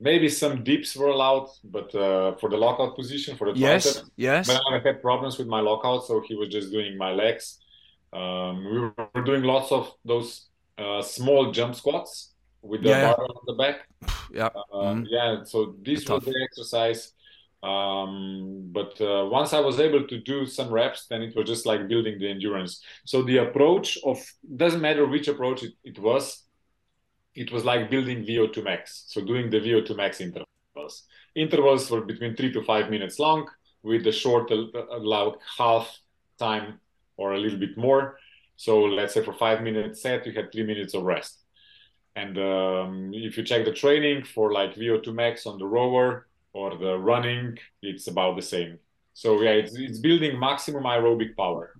Maybe 0.00 0.28
some 0.28 0.64
dips 0.64 0.96
were 0.96 1.08
allowed, 1.08 1.48
but 1.62 1.94
uh, 1.94 2.34
for 2.36 2.50
the 2.50 2.56
lockout 2.56 2.96
position, 2.96 3.36
for 3.36 3.52
the 3.52 3.58
yes, 3.58 3.86
tricep, 3.86 4.10
yes. 4.16 4.46
But 4.48 4.60
I 4.68 4.80
had 4.80 5.00
problems 5.00 5.38
with 5.38 5.46
my 5.46 5.60
lockout, 5.60 6.06
so 6.06 6.20
he 6.26 6.34
was 6.34 6.48
just 6.48 6.72
doing 6.72 6.98
my 6.98 7.12
legs. 7.12 7.60
Um, 8.12 8.64
we 8.64 8.80
were 8.80 9.22
doing 9.24 9.44
lots 9.44 9.70
of 9.70 9.92
those 10.04 10.48
uh, 10.76 11.02
small 11.02 11.52
jump 11.52 11.76
squats 11.76 12.32
with 12.62 12.82
the 12.82 12.90
yeah. 12.90 13.14
bar 13.14 13.24
on 13.24 13.42
the 13.46 13.54
back. 13.54 13.88
Yeah, 14.32 14.48
mm. 14.72 15.06
yeah. 15.08 15.44
So 15.44 15.76
this 15.82 16.08
was 16.08 16.24
the 16.24 16.34
exercise 16.42 17.12
um, 17.62 18.70
but 18.72 19.00
uh, 19.00 19.24
once 19.30 19.52
I 19.52 19.60
was 19.60 19.78
able 19.78 20.06
to 20.06 20.20
do 20.20 20.46
some 20.46 20.70
reps, 20.70 21.06
then 21.06 21.22
it 21.22 21.36
was 21.36 21.46
just 21.46 21.64
like 21.64 21.88
building 21.88 22.18
the 22.18 22.28
endurance. 22.28 22.82
So 23.06 23.22
the 23.22 23.38
approach 23.38 23.98
of 24.04 24.18
doesn't 24.56 24.80
matter 24.80 25.06
which 25.06 25.28
approach 25.28 25.62
it, 25.62 25.74
it 25.84 25.98
was, 25.98 26.44
it 27.34 27.52
was 27.52 27.64
like 27.64 27.90
building 27.90 28.24
VO2 28.24 28.64
max. 28.64 29.04
So 29.08 29.24
doing 29.24 29.48
the 29.48 29.60
VO2 29.60 29.96
max 29.96 30.20
intervals. 30.20 31.04
Intervals 31.36 31.90
were 31.90 32.00
between 32.00 32.34
three 32.34 32.52
to 32.52 32.62
five 32.64 32.90
minutes 32.90 33.18
long, 33.18 33.48
with 33.82 34.04
the 34.04 34.12
short 34.12 34.50
allowed 34.50 35.36
half 35.56 35.96
time 36.38 36.80
or 37.16 37.34
a 37.34 37.38
little 37.38 37.58
bit 37.58 37.76
more. 37.76 38.18
So 38.56 38.82
let's 38.82 39.14
say 39.14 39.24
for 39.24 39.32
five 39.32 39.62
minutes 39.62 40.02
set, 40.02 40.26
you 40.26 40.32
had 40.32 40.50
three 40.52 40.64
minutes 40.64 40.94
of 40.94 41.04
rest. 41.04 41.38
And 42.14 42.36
um, 42.38 43.10
if 43.14 43.38
you 43.38 43.44
check 43.44 43.64
the 43.64 43.72
training 43.72 44.24
for 44.24 44.52
like 44.52 44.74
VO2 44.74 45.14
max 45.14 45.46
on 45.46 45.58
the 45.58 45.66
rower, 45.66 46.26
or 46.52 46.76
the 46.76 46.98
running, 46.98 47.58
it's 47.82 48.06
about 48.08 48.36
the 48.36 48.42
same. 48.42 48.78
So 49.14 49.40
yeah, 49.40 49.50
it's, 49.50 49.74
it's 49.76 49.98
building 49.98 50.38
maximum 50.38 50.84
aerobic 50.84 51.36
power. 51.36 51.74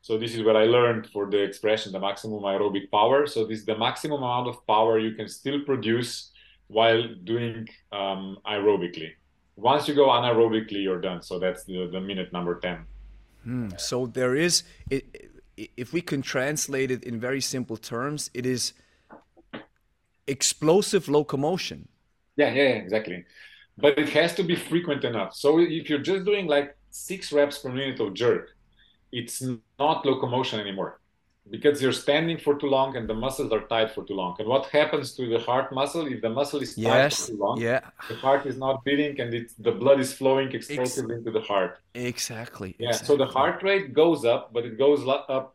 So 0.00 0.18
this 0.18 0.34
is 0.34 0.42
what 0.42 0.56
I 0.56 0.64
learned 0.64 1.08
for 1.12 1.30
the 1.30 1.42
expression, 1.42 1.92
the 1.92 2.00
maximum 2.00 2.40
aerobic 2.40 2.90
power. 2.90 3.26
So 3.26 3.46
this 3.46 3.60
is 3.60 3.64
the 3.64 3.78
maximum 3.78 4.22
amount 4.22 4.48
of 4.48 4.66
power 4.66 4.98
you 4.98 5.14
can 5.14 5.28
still 5.28 5.60
produce 5.60 6.30
while 6.68 7.02
doing 7.24 7.66
um, 7.92 8.38
aerobically. 8.46 9.12
Once 9.56 9.88
you 9.88 9.94
go 9.94 10.08
anaerobically, 10.08 10.82
you're 10.82 11.00
done. 11.00 11.22
So 11.22 11.38
that's 11.38 11.64
the, 11.64 11.88
the 11.90 12.00
minute 12.00 12.32
number 12.32 12.60
10. 12.60 12.84
Hmm. 13.44 13.68
So 13.78 14.06
there 14.06 14.34
is, 14.34 14.64
it, 14.90 15.30
if 15.56 15.92
we 15.92 16.00
can 16.00 16.20
translate 16.20 16.90
it 16.90 17.04
in 17.04 17.20
very 17.20 17.40
simple 17.40 17.76
terms, 17.76 18.30
it 18.34 18.44
is 18.44 18.74
explosive 20.26 21.08
locomotion. 21.08 21.88
Yeah, 22.36 22.52
yeah, 22.52 22.62
exactly 22.62 23.24
but 23.78 23.98
it 23.98 24.08
has 24.10 24.34
to 24.34 24.42
be 24.42 24.56
frequent 24.56 25.04
enough. 25.04 25.34
So 25.34 25.58
if 25.58 25.88
you're 25.88 26.06
just 26.12 26.24
doing 26.24 26.46
like 26.46 26.76
six 26.90 27.32
reps 27.32 27.58
per 27.58 27.70
minute 27.70 28.00
of 28.00 28.14
jerk, 28.14 28.50
it's 29.12 29.42
not 29.78 30.04
locomotion 30.04 30.60
anymore 30.60 31.00
because 31.50 31.82
you're 31.82 31.92
standing 31.92 32.38
for 32.38 32.54
too 32.58 32.66
long 32.66 32.96
and 32.96 33.08
the 33.08 33.14
muscles 33.14 33.52
are 33.52 33.60
tight 33.60 33.90
for 33.90 34.02
too 34.04 34.14
long. 34.14 34.34
And 34.38 34.48
what 34.48 34.66
happens 34.66 35.14
to 35.14 35.28
the 35.28 35.38
heart 35.38 35.72
muscle 35.72 36.06
if 36.06 36.22
the 36.22 36.30
muscle 36.30 36.60
is 36.60 36.74
tight 36.74 36.82
yes, 36.82 37.26
for 37.26 37.32
too 37.32 37.38
long? 37.38 37.60
Yeah. 37.60 37.80
The 38.08 38.16
heart 38.16 38.46
is 38.46 38.56
not 38.56 38.82
beating 38.84 39.20
and 39.20 39.34
it's, 39.34 39.54
the 39.54 39.72
blood 39.72 40.00
is 40.00 40.12
flowing 40.12 40.52
explosively 40.52 41.16
Ex- 41.16 41.18
into 41.18 41.30
the 41.30 41.44
heart. 41.44 41.78
Exactly. 41.94 42.76
Yeah. 42.78 42.88
Exactly. 42.88 43.06
So 43.06 43.16
the 43.16 43.30
heart 43.30 43.62
rate 43.62 43.92
goes 43.92 44.24
up, 44.24 44.52
but 44.54 44.64
it 44.64 44.78
goes 44.78 45.06
up 45.06 45.54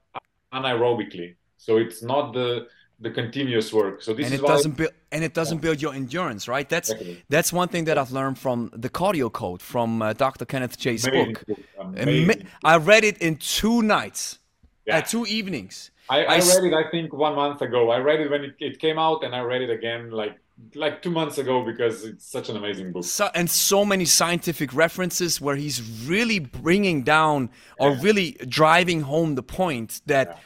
anaerobically. 0.54 1.36
So 1.58 1.78
it's 1.78 2.04
not 2.04 2.34
the 2.34 2.68
the 3.02 3.12
continuous 3.12 3.72
work. 3.72 4.02
So 4.02 4.14
this 4.14 4.26
and 4.26 4.36
it 4.36 4.42
doesn't 4.42 4.76
build 4.76 4.92
and 5.12 5.24
it 5.24 5.34
doesn't 5.34 5.58
yeah. 5.58 5.62
build 5.62 5.82
your 5.82 5.94
endurance, 5.94 6.48
right? 6.48 6.68
That's 6.68 6.90
exactly. 6.90 7.24
that's 7.30 7.54
one 7.54 7.68
thing 7.68 7.86
that 7.86 7.98
I've 7.98 8.12
learned 8.12 8.38
from 8.38 8.72
the 8.74 8.90
cardio 8.90 9.32
code 9.32 9.62
from 9.62 10.02
uh, 10.02 10.14
Dr. 10.14 10.46
Kenneth 10.46 10.78
Jay's 10.78 11.08
book. 11.08 11.46
book. 11.48 12.40
I 12.64 12.78
read 12.78 13.04
it 13.04 13.18
in 13.20 13.38
two 13.38 13.82
nights, 13.82 14.40
yeah. 14.86 14.98
uh, 14.98 15.02
two 15.02 15.26
evenings. 15.26 15.92
I, 16.10 16.24
I, 16.24 16.36
I, 16.36 16.38
read 16.40 16.64
it, 16.64 16.74
I 16.74 16.90
think, 16.90 17.14
one 17.14 17.36
month 17.36 17.62
ago. 17.62 17.92
I 17.92 18.00
read 18.00 18.20
it 18.20 18.32
when 18.32 18.44
it, 18.44 18.56
it, 18.60 18.80
came 18.80 18.98
out, 18.98 19.24
and 19.24 19.36
I 19.36 19.42
read 19.42 19.62
it 19.62 19.70
again 19.70 20.10
like 20.10 20.40
like 20.76 21.02
two 21.02 21.12
months 21.12 21.38
ago 21.38 21.64
because 21.64 22.04
it's 22.04 22.26
such 22.26 22.50
an 22.50 22.58
amazing 22.58 22.92
book. 22.92 23.06
So, 23.06 23.30
and 23.34 23.50
so 23.50 23.86
many 23.86 24.06
scientific 24.06 24.74
references 24.74 25.40
where 25.40 25.56
he's 25.56 25.82
really 26.06 26.40
bringing 26.40 27.04
down 27.04 27.50
or 27.80 27.92
yeah. 27.92 28.00
really 28.02 28.32
driving 28.48 29.02
home 29.02 29.36
the 29.36 29.44
point 29.44 30.02
that 30.08 30.42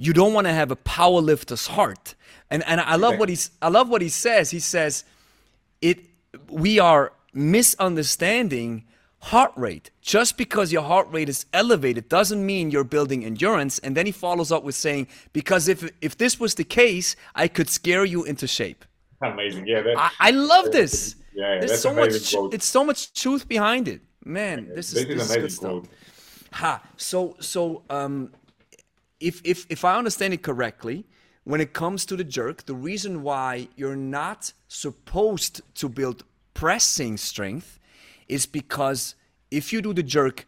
you 0.00 0.14
don't 0.14 0.32
want 0.32 0.46
to 0.46 0.52
have 0.52 0.70
a 0.70 0.76
power 0.76 1.20
lifter's 1.20 1.66
heart. 1.66 2.14
And 2.50 2.64
and 2.66 2.80
I 2.80 2.96
love 2.96 3.18
what 3.18 3.28
he's 3.28 3.50
I 3.60 3.68
love 3.68 3.90
what 3.90 4.00
he 4.00 4.08
says. 4.08 4.50
He 4.50 4.58
says 4.58 5.04
it 5.82 5.98
we 6.48 6.78
are 6.78 7.12
misunderstanding 7.34 8.84
heart 9.18 9.52
rate. 9.56 9.90
Just 10.00 10.38
because 10.38 10.72
your 10.72 10.82
heart 10.82 11.06
rate 11.10 11.28
is 11.28 11.44
elevated 11.52 12.08
doesn't 12.08 12.44
mean 12.44 12.70
you're 12.70 12.90
building 12.96 13.26
endurance. 13.26 13.78
And 13.80 13.94
then 13.94 14.06
he 14.06 14.12
follows 14.12 14.50
up 14.50 14.64
with 14.64 14.74
saying, 14.74 15.06
because 15.34 15.68
if 15.68 15.88
if 16.00 16.16
this 16.16 16.40
was 16.40 16.54
the 16.54 16.64
case, 16.64 17.14
I 17.34 17.46
could 17.46 17.68
scare 17.68 18.06
you 18.06 18.24
into 18.24 18.46
shape. 18.46 18.86
Amazing. 19.22 19.66
Yeah. 19.66 19.82
I, 19.98 20.10
I, 20.18 20.30
love 20.30 20.72
this. 20.72 21.14
Yeah, 21.34 21.54
yeah 21.54 21.60
There's 21.60 21.82
so 21.82 21.92
much 21.94 22.32
quote. 22.32 22.54
it's 22.54 22.64
so 22.64 22.82
much 22.82 23.12
truth 23.12 23.46
behind 23.46 23.86
it. 23.86 24.00
Man, 24.24 24.66
yeah, 24.66 24.74
this 24.76 24.94
is, 24.94 25.06
this 25.06 25.22
is, 25.22 25.30
is 25.30 25.36
good 25.36 25.52
stuff. 25.52 25.84
Ha. 26.52 26.82
So 26.96 27.36
so 27.40 27.82
um 27.90 28.32
if, 29.20 29.40
if, 29.44 29.66
if 29.68 29.84
I 29.84 29.96
understand 29.96 30.34
it 30.34 30.42
correctly, 30.42 31.04
when 31.44 31.60
it 31.60 31.72
comes 31.72 32.04
to 32.06 32.16
the 32.16 32.24
jerk, 32.24 32.66
the 32.66 32.74
reason 32.74 33.22
why 33.22 33.68
you're 33.76 33.96
not 33.96 34.52
supposed 34.68 35.62
to 35.76 35.88
build 35.88 36.24
pressing 36.54 37.16
strength 37.16 37.78
is 38.28 38.46
because 38.46 39.14
if 39.50 39.72
you 39.72 39.82
do 39.82 39.92
the 39.92 40.02
jerk 40.02 40.46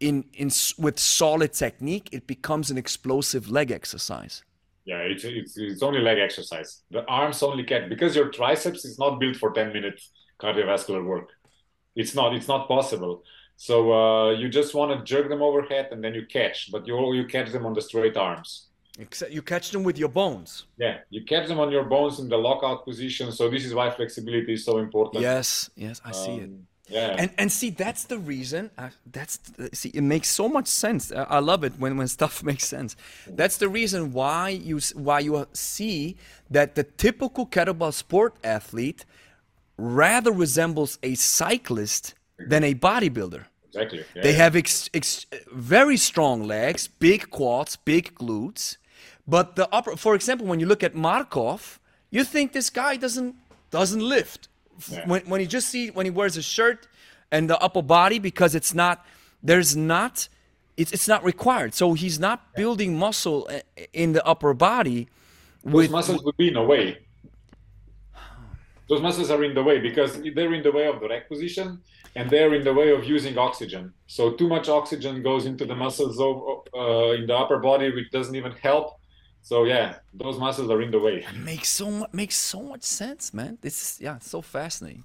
in 0.00 0.24
in 0.34 0.50
with 0.78 0.98
solid 0.98 1.52
technique, 1.52 2.08
it 2.12 2.26
becomes 2.26 2.70
an 2.70 2.78
explosive 2.78 3.50
leg 3.50 3.70
exercise. 3.70 4.44
Yeah, 4.84 4.98
it's 4.98 5.24
it's, 5.24 5.58
it's 5.58 5.82
only 5.82 6.00
leg 6.00 6.18
exercise. 6.18 6.82
The 6.90 7.04
arms 7.06 7.42
only 7.42 7.64
can 7.64 7.88
because 7.88 8.14
your 8.14 8.30
triceps 8.30 8.84
is 8.84 8.98
not 8.98 9.18
built 9.18 9.36
for 9.36 9.52
10 9.52 9.72
minutes 9.72 10.10
cardiovascular 10.40 11.04
work. 11.04 11.30
It's 11.96 12.14
not 12.14 12.34
it's 12.34 12.48
not 12.48 12.68
possible. 12.68 13.22
So 13.60 13.92
uh, 13.92 14.30
you 14.30 14.48
just 14.48 14.72
want 14.72 14.96
to 14.96 15.04
jerk 15.04 15.28
them 15.28 15.42
overhead 15.42 15.88
and 15.90 16.02
then 16.02 16.14
you 16.14 16.24
catch, 16.24 16.70
but 16.70 16.86
you 16.86 16.94
you 17.12 17.26
catch 17.26 17.50
them 17.50 17.66
on 17.66 17.74
the 17.74 17.82
straight 17.82 18.16
arms. 18.16 18.68
Except 19.00 19.32
you 19.32 19.42
catch 19.42 19.72
them 19.72 19.82
with 19.82 19.98
your 19.98 20.08
bones. 20.08 20.66
Yeah, 20.78 20.98
you 21.10 21.24
catch 21.24 21.48
them 21.48 21.58
on 21.58 21.72
your 21.72 21.82
bones 21.82 22.20
in 22.20 22.28
the 22.28 22.36
lockout 22.36 22.84
position. 22.84 23.32
So 23.32 23.50
this 23.50 23.64
is 23.64 23.74
why 23.74 23.90
flexibility 23.90 24.52
is 24.54 24.64
so 24.64 24.78
important. 24.78 25.22
Yes, 25.22 25.70
yes, 25.74 26.00
I 26.04 26.12
see 26.12 26.36
it. 26.36 26.50
Um, 26.50 26.66
Yeah. 26.88 27.20
And 27.20 27.30
and 27.40 27.48
see 27.52 27.70
that's 27.84 28.04
the 28.04 28.18
reason. 28.34 28.70
Uh, 28.78 28.90
that's 29.16 29.34
see 29.72 29.90
it 30.00 30.04
makes 30.14 30.28
so 30.40 30.48
much 30.48 30.68
sense. 30.68 31.02
I, 31.12 31.24
I 31.38 31.40
love 31.50 31.62
it 31.68 31.72
when 31.82 31.92
when 31.98 32.08
stuff 32.18 32.34
makes 32.50 32.66
sense. 32.76 32.96
That's 33.40 33.56
the 33.58 33.68
reason 33.80 34.00
why 34.18 34.42
you 34.70 34.78
why 35.06 35.18
you 35.26 35.46
see 35.52 36.16
that 36.56 36.68
the 36.78 36.84
typical 37.06 37.44
kettlebell 37.54 37.92
sport 37.92 38.32
athlete 38.56 39.04
rather 39.76 40.32
resembles 40.44 40.98
a 41.02 41.12
cyclist 41.14 42.14
than 42.38 42.64
a 42.64 42.74
bodybuilder. 42.74 43.44
exactly. 43.68 44.04
Yeah, 44.14 44.22
They 44.22 44.30
yeah. 44.32 44.36
have 44.44 44.56
ex- 44.56 44.88
ex- 44.94 45.26
very 45.52 45.96
strong 45.96 46.44
legs, 46.46 46.88
big 46.88 47.30
quads, 47.30 47.76
big 47.76 48.14
glutes, 48.14 48.76
but 49.26 49.56
the 49.56 49.68
upper. 49.72 49.96
For 49.96 50.14
example, 50.14 50.46
when 50.46 50.60
you 50.60 50.66
look 50.66 50.82
at 50.82 50.94
Markov, 50.94 51.78
you 52.10 52.24
think 52.24 52.52
this 52.52 52.70
guy 52.70 52.96
doesn't 52.96 53.34
doesn't 53.70 54.00
lift. 54.02 54.48
Yeah. 54.90 55.06
When 55.06 55.22
when 55.30 55.40
you 55.40 55.46
just 55.46 55.68
see 55.68 55.90
when 55.90 56.06
he 56.06 56.10
wears 56.10 56.36
a 56.36 56.42
shirt 56.42 56.86
and 57.30 57.48
the 57.50 57.58
upper 57.60 57.82
body 57.82 58.18
because 58.18 58.54
it's 58.54 58.72
not 58.72 59.04
there's 59.42 59.76
not 59.76 60.28
it's 60.76 60.92
it's 60.92 61.08
not 61.08 61.24
required. 61.24 61.74
So 61.74 61.94
he's 61.94 62.18
not 62.18 62.54
building 62.54 62.96
muscle 62.98 63.48
uh, 63.50 63.60
in 63.92 64.12
the 64.12 64.24
upper 64.24 64.54
body 64.54 65.08
Those 65.64 65.74
with 65.74 65.90
muscles 65.90 66.22
would 66.24 66.36
be 66.36 66.48
in 66.48 66.56
a 66.56 66.62
way. 66.64 66.98
Those 68.88 69.02
muscles 69.02 69.30
are 69.30 69.44
in 69.44 69.54
the 69.54 69.62
way 69.62 69.78
because 69.78 70.20
they're 70.34 70.54
in 70.54 70.62
the 70.62 70.72
way 70.72 70.86
of 70.86 71.00
the 71.00 71.08
rack 71.08 71.28
position 71.28 71.80
and 72.16 72.30
they're 72.30 72.54
in 72.54 72.64
the 72.64 72.72
way 72.72 72.90
of 72.90 73.04
using 73.04 73.36
oxygen. 73.36 73.92
So 74.06 74.32
too 74.32 74.48
much 74.48 74.68
oxygen 74.68 75.22
goes 75.22 75.44
into 75.46 75.64
the 75.66 75.74
muscles 75.74 76.18
of, 76.18 76.34
uh, 76.74 77.10
in 77.18 77.26
the 77.26 77.36
upper 77.36 77.58
body, 77.58 77.90
which 77.94 78.10
doesn't 78.10 78.34
even 78.34 78.52
help. 78.52 78.98
So 79.42 79.64
yeah, 79.64 79.96
those 80.12 80.38
muscles 80.38 80.70
are 80.70 80.82
in 80.82 80.90
the 80.90 80.98
way. 80.98 81.24
makes 81.36 81.68
so 81.68 82.06
makes 82.12 82.36
so 82.36 82.62
much 82.62 82.82
sense, 82.82 83.32
man. 83.32 83.58
This 83.60 83.80
is 83.82 84.00
yeah, 84.00 84.16
it's 84.16 84.30
so 84.30 84.42
fascinating. 84.42 85.04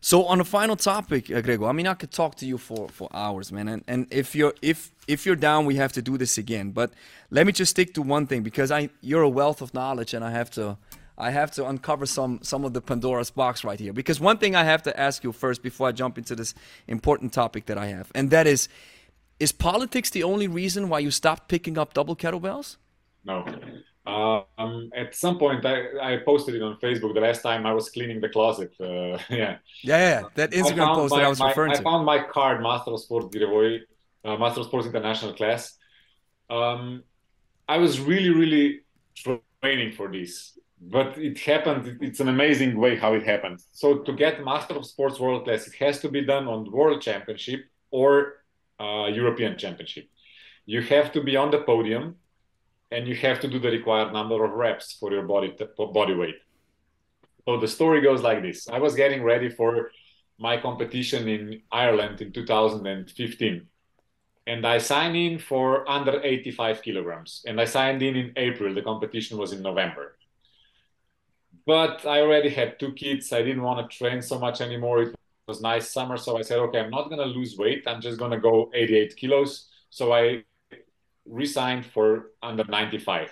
So 0.00 0.24
on 0.26 0.38
the 0.38 0.44
final 0.44 0.76
topic, 0.76 1.30
uh, 1.30 1.40
Gregor, 1.40 1.66
I 1.66 1.72
mean, 1.72 1.86
I 1.86 1.94
could 1.94 2.10
talk 2.10 2.34
to 2.36 2.46
you 2.46 2.58
for 2.58 2.88
for 2.88 3.08
hours, 3.12 3.50
man. 3.50 3.68
And 3.68 3.84
and 3.88 4.06
if 4.10 4.34
you're 4.34 4.54
if 4.62 4.90
if 5.06 5.24
you're 5.26 5.36
down, 5.36 5.64
we 5.64 5.76
have 5.76 5.92
to 5.92 6.02
do 6.02 6.18
this 6.18 6.38
again. 6.38 6.70
But 6.70 6.92
let 7.30 7.46
me 7.46 7.52
just 7.52 7.70
stick 7.70 7.94
to 7.94 8.02
one 8.02 8.26
thing 8.26 8.42
because 8.42 8.70
I 8.70 8.90
you're 9.00 9.22
a 9.22 9.28
wealth 9.28 9.62
of 9.62 9.72
knowledge, 9.74 10.12
and 10.14 10.24
I 10.24 10.30
have 10.30 10.50
to 10.50 10.76
I 11.18 11.30
have 11.30 11.50
to 11.52 11.66
uncover 11.66 12.06
some 12.06 12.40
some 12.42 12.64
of 12.64 12.72
the 12.72 12.80
Pandora's 12.80 13.30
box 13.30 13.64
right 13.64 13.78
here. 13.78 13.92
Because 13.92 14.20
one 14.20 14.38
thing 14.38 14.54
I 14.54 14.64
have 14.64 14.82
to 14.84 14.98
ask 14.98 15.24
you 15.24 15.32
first 15.32 15.62
before 15.62 15.88
I 15.88 15.92
jump 15.92 16.16
into 16.16 16.34
this 16.36 16.54
important 16.86 17.32
topic 17.32 17.66
that 17.66 17.76
I 17.76 17.86
have, 17.86 18.10
and 18.14 18.30
that 18.30 18.46
is, 18.46 18.68
is 19.40 19.52
politics 19.52 20.10
the 20.10 20.22
only 20.22 20.48
reason 20.48 20.88
why 20.88 21.00
you 21.00 21.10
stopped 21.10 21.48
picking 21.48 21.76
up 21.76 21.92
double 21.92 22.16
kettlebells? 22.16 22.76
No. 23.24 23.44
Uh, 24.06 24.42
um, 24.56 24.90
at 24.96 25.14
some 25.14 25.38
point, 25.38 25.66
I, 25.66 25.82
I 26.00 26.16
posted 26.24 26.54
it 26.54 26.62
on 26.62 26.78
Facebook 26.80 27.12
the 27.12 27.20
last 27.20 27.42
time 27.42 27.66
I 27.66 27.74
was 27.74 27.90
cleaning 27.90 28.22
the 28.22 28.30
closet. 28.30 28.72
Uh, 28.80 28.84
yeah. 29.28 29.58
Yeah, 29.82 29.98
yeah, 29.98 30.22
that 30.34 30.52
Instagram 30.52 30.94
post 30.94 31.10
my, 31.10 31.18
that 31.18 31.26
I 31.26 31.28
was 31.28 31.40
my- 31.40 31.48
referring 31.48 31.72
I 31.72 31.74
to. 31.74 31.80
I 31.80 31.84
found 31.84 32.06
my 32.06 32.22
card, 32.22 32.62
Master 32.62 32.92
of 32.92 33.00
Sport 33.00 33.30
Girevoy, 33.30 33.80
uh, 34.24 34.36
Master 34.36 34.60
of 34.60 34.66
Sports 34.66 34.86
International 34.86 35.34
class. 35.34 35.76
Um, 36.48 37.02
I 37.68 37.76
was 37.76 38.00
really, 38.00 38.30
really 38.30 38.80
training 39.62 39.92
for 39.92 40.10
this, 40.10 40.57
but 40.80 41.18
it 41.18 41.38
happened. 41.38 41.98
It's 42.00 42.20
an 42.20 42.28
amazing 42.28 42.78
way 42.78 42.96
how 42.96 43.14
it 43.14 43.24
happened. 43.24 43.60
So 43.72 43.98
to 43.98 44.12
get 44.12 44.44
Master 44.44 44.74
of 44.74 44.86
Sports 44.86 45.18
World 45.18 45.44
Class, 45.44 45.66
it 45.66 45.74
has 45.74 46.00
to 46.00 46.08
be 46.08 46.24
done 46.24 46.46
on 46.46 46.70
World 46.70 47.02
Championship 47.02 47.64
or 47.90 48.34
uh, 48.80 49.06
European 49.06 49.58
Championship. 49.58 50.08
You 50.66 50.82
have 50.82 51.12
to 51.12 51.22
be 51.22 51.36
on 51.36 51.50
the 51.50 51.60
podium, 51.60 52.16
and 52.90 53.06
you 53.08 53.16
have 53.16 53.40
to 53.40 53.48
do 53.48 53.58
the 53.58 53.70
required 53.70 54.12
number 54.12 54.44
of 54.44 54.52
reps 54.52 54.92
for 54.92 55.12
your 55.12 55.22
body 55.22 55.56
body 55.76 56.14
weight. 56.14 56.36
So 57.44 57.58
the 57.58 57.68
story 57.68 58.00
goes 58.00 58.22
like 58.22 58.42
this: 58.42 58.68
I 58.68 58.78
was 58.78 58.94
getting 58.94 59.22
ready 59.22 59.48
for 59.48 59.90
my 60.38 60.56
competition 60.56 61.28
in 61.28 61.62
Ireland 61.72 62.20
in 62.20 62.32
2015. 62.32 63.66
And 64.46 64.66
I 64.66 64.78
signed 64.78 65.16
in 65.16 65.38
for 65.38 65.88
under 65.90 66.22
85 66.22 66.82
kilograms. 66.82 67.42
And 67.46 67.60
I 67.60 67.64
signed 67.64 68.02
in 68.02 68.16
in 68.16 68.32
April. 68.36 68.72
The 68.72 68.82
competition 68.82 69.36
was 69.36 69.52
in 69.52 69.60
November. 69.60 70.16
But 71.68 72.06
I 72.06 72.22
already 72.22 72.48
had 72.48 72.80
two 72.80 72.92
kids. 72.92 73.30
I 73.30 73.42
didn't 73.42 73.60
want 73.60 73.78
to 73.78 73.98
train 73.98 74.22
so 74.22 74.38
much 74.38 74.62
anymore. 74.62 75.02
It 75.02 75.14
was 75.46 75.60
nice 75.60 75.92
summer. 75.92 76.16
So 76.16 76.38
I 76.38 76.40
said, 76.40 76.60
okay, 76.60 76.80
I'm 76.80 76.90
not 76.90 77.10
to 77.10 77.24
lose 77.26 77.58
weight. 77.58 77.82
I'm 77.86 78.00
just 78.00 78.18
to 78.18 78.40
go 78.40 78.70
88 78.72 79.14
kilos. 79.18 79.68
So 79.90 80.14
I 80.14 80.44
resigned 81.26 81.84
for 81.84 82.30
under 82.42 82.64
95. 82.64 83.28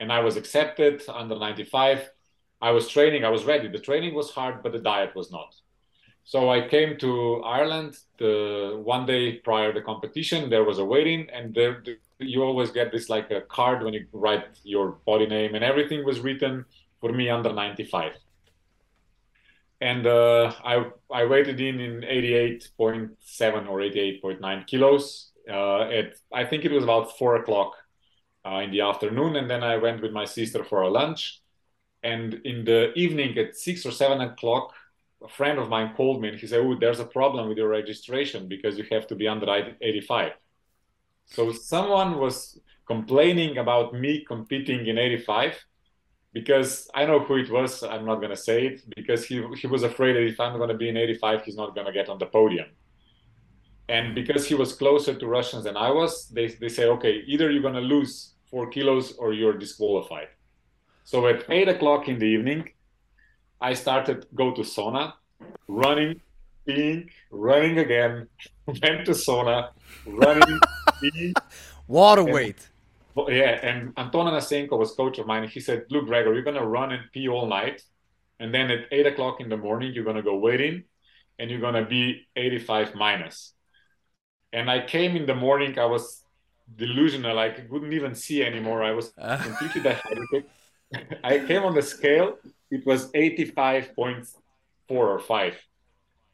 And 0.00 0.10
I 0.10 0.20
was 0.20 0.38
accepted 0.38 1.02
under 1.06 1.38
95. 1.38 2.08
I 2.62 2.70
was 2.70 2.88
training, 2.88 3.26
I 3.26 3.28
was 3.28 3.44
ready. 3.44 3.68
The 3.68 3.78
training 3.78 4.14
was 4.14 4.30
hard, 4.30 4.62
but 4.62 4.72
the 4.72 4.78
diet 4.78 5.14
was 5.14 5.30
not. 5.30 5.54
So 6.24 6.48
I 6.48 6.66
came 6.66 6.96
to 7.00 7.42
Ireland 7.44 7.98
the 8.16 8.80
one 8.82 9.04
day 9.04 9.34
prior 9.40 9.70
to 9.70 9.78
the 9.78 9.84
competition. 9.84 10.48
There 10.48 10.64
was 10.64 10.78
a 10.78 10.84
waiting, 10.84 11.28
and 11.30 11.54
there 11.54 11.84
you 12.18 12.42
always 12.42 12.70
get 12.70 12.90
this 12.90 13.10
like 13.10 13.30
a 13.30 13.42
card 13.42 13.82
when 13.82 13.92
you 13.92 14.06
write 14.14 14.46
your 14.62 14.92
body 15.04 15.26
name, 15.26 15.54
and 15.54 15.62
everything 15.62 16.06
was 16.06 16.20
written 16.20 16.64
for 17.04 17.12
me 17.12 17.28
under 17.28 17.52
95. 17.52 18.12
And 19.82 20.06
uh, 20.06 20.54
I 20.64 20.86
I 21.12 21.26
waited 21.26 21.60
in 21.60 21.78
in 21.78 22.00
88.7 22.00 23.68
or 23.68 23.80
88.9 23.80 24.66
kilos. 24.66 25.30
Uh, 25.46 25.82
at 25.98 26.14
I 26.32 26.44
think 26.46 26.64
it 26.64 26.72
was 26.72 26.84
about 26.84 27.18
four 27.18 27.36
o'clock 27.36 27.72
uh, 28.46 28.60
in 28.64 28.70
the 28.70 28.80
afternoon, 28.80 29.36
and 29.36 29.50
then 29.50 29.62
I 29.62 29.76
went 29.76 30.00
with 30.00 30.12
my 30.12 30.24
sister 30.24 30.64
for 30.64 30.80
a 30.80 30.88
lunch. 30.88 31.42
And 32.02 32.40
in 32.50 32.64
the 32.64 32.80
evening 32.94 33.36
at 33.36 33.54
six 33.54 33.84
or 33.84 33.92
seven 33.92 34.22
o'clock, 34.22 34.72
a 35.22 35.28
friend 35.28 35.58
of 35.58 35.68
mine 35.68 35.92
called 35.94 36.22
me 36.22 36.28
and 36.30 36.38
he 36.40 36.46
said, 36.46 36.60
"Oh, 36.64 36.74
there's 36.80 37.00
a 37.00 37.14
problem 37.18 37.48
with 37.48 37.58
your 37.58 37.68
registration 37.80 38.48
because 38.48 38.78
you 38.78 38.86
have 38.90 39.06
to 39.08 39.14
be 39.14 39.28
under 39.28 39.48
85." 39.82 40.32
So 41.26 41.52
someone 41.52 42.10
was 42.24 42.58
complaining 42.86 43.58
about 43.58 43.92
me 43.92 44.24
competing 44.32 44.86
in 44.86 44.96
85 44.96 45.52
because 46.34 46.90
I 46.92 47.06
know 47.06 47.20
who 47.20 47.36
it 47.36 47.50
was. 47.50 47.82
I'm 47.82 48.04
not 48.04 48.20
gonna 48.20 48.36
say 48.48 48.66
it 48.66 48.82
because 48.94 49.24
he 49.24 49.36
he 49.60 49.66
was 49.66 49.82
afraid 49.84 50.12
that 50.16 50.26
if 50.34 50.38
I'm 50.38 50.58
gonna 50.58 50.74
be 50.84 50.88
in 50.90 50.96
85, 50.96 51.44
he's 51.44 51.56
not 51.56 51.74
gonna 51.74 51.92
get 51.92 52.08
on 52.08 52.18
the 52.18 52.26
podium. 52.26 52.68
And 53.88 54.14
because 54.14 54.46
he 54.46 54.54
was 54.54 54.74
closer 54.74 55.14
to 55.14 55.26
Russians 55.26 55.64
than 55.64 55.76
I 55.76 55.90
was, 55.90 56.28
they 56.28 56.48
they 56.62 56.68
say, 56.68 56.86
"Okay, 56.96 57.14
either 57.32 57.50
you're 57.50 57.66
gonna 57.68 57.88
lose 57.94 58.34
four 58.50 58.66
kilos 58.68 59.12
or 59.16 59.32
you're 59.32 59.56
disqualified." 59.64 60.28
So 61.04 61.26
at 61.28 61.44
eight 61.48 61.68
o'clock 61.68 62.08
in 62.08 62.18
the 62.18 62.26
evening, 62.36 62.62
I 63.60 63.74
started 63.74 64.26
go 64.34 64.52
to 64.58 64.62
sauna, 64.62 65.12
running, 65.68 66.20
peeing, 66.66 67.10
running 67.30 67.78
again, 67.78 68.28
went 68.66 69.04
to 69.08 69.12
sauna, 69.12 69.70
running, 70.06 70.58
peeing. 71.00 71.32
Water 71.86 72.24
weight. 72.24 72.70
Yeah, 73.16 73.60
and 73.62 73.92
Anton 73.96 74.26
Anosenko 74.26 74.78
was 74.78 74.92
coach 74.92 75.18
of 75.18 75.26
mine. 75.26 75.46
He 75.48 75.60
said, 75.60 75.84
"Look, 75.90 76.06
Gregor, 76.06 76.34
you're 76.34 76.42
gonna 76.42 76.66
run 76.66 76.92
and 76.92 77.02
pee 77.12 77.28
all 77.28 77.46
night, 77.46 77.82
and 78.40 78.52
then 78.52 78.70
at 78.70 78.86
eight 78.90 79.06
o'clock 79.06 79.40
in 79.40 79.48
the 79.48 79.56
morning, 79.56 79.92
you're 79.92 80.04
gonna 80.04 80.22
go 80.22 80.36
waiting, 80.36 80.84
and 81.38 81.50
you're 81.50 81.60
gonna 81.60 81.84
be 81.84 82.26
85 82.34 82.94
minus." 82.94 83.54
And 84.52 84.70
I 84.70 84.84
came 84.84 85.16
in 85.16 85.26
the 85.26 85.34
morning. 85.34 85.78
I 85.78 85.84
was 85.86 86.24
delusional. 86.76 87.38
I 87.38 87.50
couldn't 87.50 87.92
even 87.92 88.14
see 88.14 88.42
anymore. 88.42 88.82
I 88.82 88.92
was 88.92 89.12
ah. 89.18 89.36
completely 89.42 89.82
dehydrated. 89.82 90.44
I 91.24 91.38
came 91.40 91.62
on 91.62 91.74
the 91.74 91.82
scale. 91.82 92.38
It 92.70 92.86
was 92.86 93.10
85.4 93.12 94.26
or 94.88 95.18
5. 95.18 95.56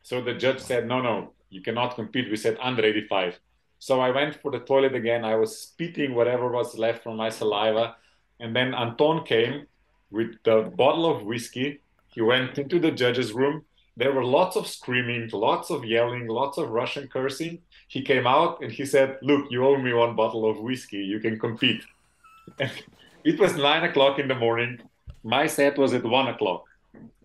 So 0.02 0.20
the 0.20 0.34
judge 0.34 0.60
said, 0.60 0.86
no, 0.86 1.00
no, 1.00 1.32
you 1.50 1.62
cannot 1.62 1.94
compete. 1.94 2.30
We 2.30 2.36
said 2.36 2.56
under 2.60 2.84
85. 2.84 3.38
So 3.80 3.98
I 3.98 4.10
went 4.10 4.36
for 4.42 4.50
the 4.50 4.60
toilet 4.60 4.94
again. 4.94 5.24
I 5.24 5.36
was 5.36 5.56
spitting 5.56 6.14
whatever 6.14 6.48
was 6.48 6.76
left 6.76 7.02
from 7.02 7.16
my 7.16 7.30
saliva. 7.30 7.96
And 8.38 8.54
then 8.54 8.74
Anton 8.74 9.24
came 9.24 9.66
with 10.10 10.36
the 10.44 10.70
bottle 10.76 11.10
of 11.10 11.24
whiskey. 11.24 11.80
He 12.08 12.20
went 12.20 12.58
into 12.58 12.78
the 12.78 12.90
judge's 12.90 13.32
room. 13.32 13.64
There 13.96 14.12
were 14.12 14.24
lots 14.24 14.54
of 14.56 14.66
screaming, 14.66 15.30
lots 15.32 15.70
of 15.70 15.84
yelling, 15.84 16.28
lots 16.28 16.58
of 16.58 16.68
Russian 16.68 17.08
cursing. 17.08 17.62
He 17.88 18.02
came 18.02 18.26
out 18.26 18.62
and 18.62 18.70
he 18.70 18.84
said, 18.84 19.18
Look, 19.22 19.46
you 19.50 19.66
owe 19.66 19.78
me 19.78 19.94
one 19.94 20.14
bottle 20.14 20.48
of 20.48 20.60
whiskey. 20.60 20.98
You 20.98 21.18
can 21.18 21.38
compete. 21.38 21.82
And 22.58 22.70
it 23.24 23.40
was 23.40 23.56
nine 23.56 23.84
o'clock 23.84 24.18
in 24.18 24.28
the 24.28 24.34
morning. 24.34 24.78
My 25.24 25.46
set 25.46 25.78
was 25.78 25.94
at 25.94 26.04
one 26.04 26.28
o'clock. 26.28 26.64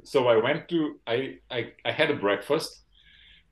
So 0.04 0.28
I 0.30 0.38
went 0.38 0.70
to, 0.70 1.00
I, 1.06 1.40
I, 1.52 1.74
I 1.84 1.92
had 1.92 2.12
a 2.12 2.16
breakfast. 2.16 2.85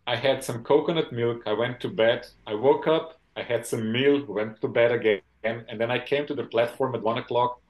I 0.06 0.16
had 0.16 0.44
some 0.44 0.64
coconut 0.64 1.12
milk. 1.12 1.44
I 1.46 1.54
went 1.54 1.80
to 1.82 1.90
bed. 1.90 2.28
I 2.46 2.54
woke 2.56 2.88
up. 2.88 3.20
I 3.36 3.42
had 3.42 3.66
some 3.66 3.92
meal. 3.92 4.26
Went 4.28 4.60
to 4.62 4.68
bed 4.68 4.92
again, 4.92 5.22
and 5.44 5.80
then 5.80 5.90
I 5.90 6.00
came 6.00 6.26
to 6.28 6.36
the 6.36 6.44
platform 6.44 6.94
at 6.96 7.02
one 7.02 7.18
o'clock. 7.18 7.62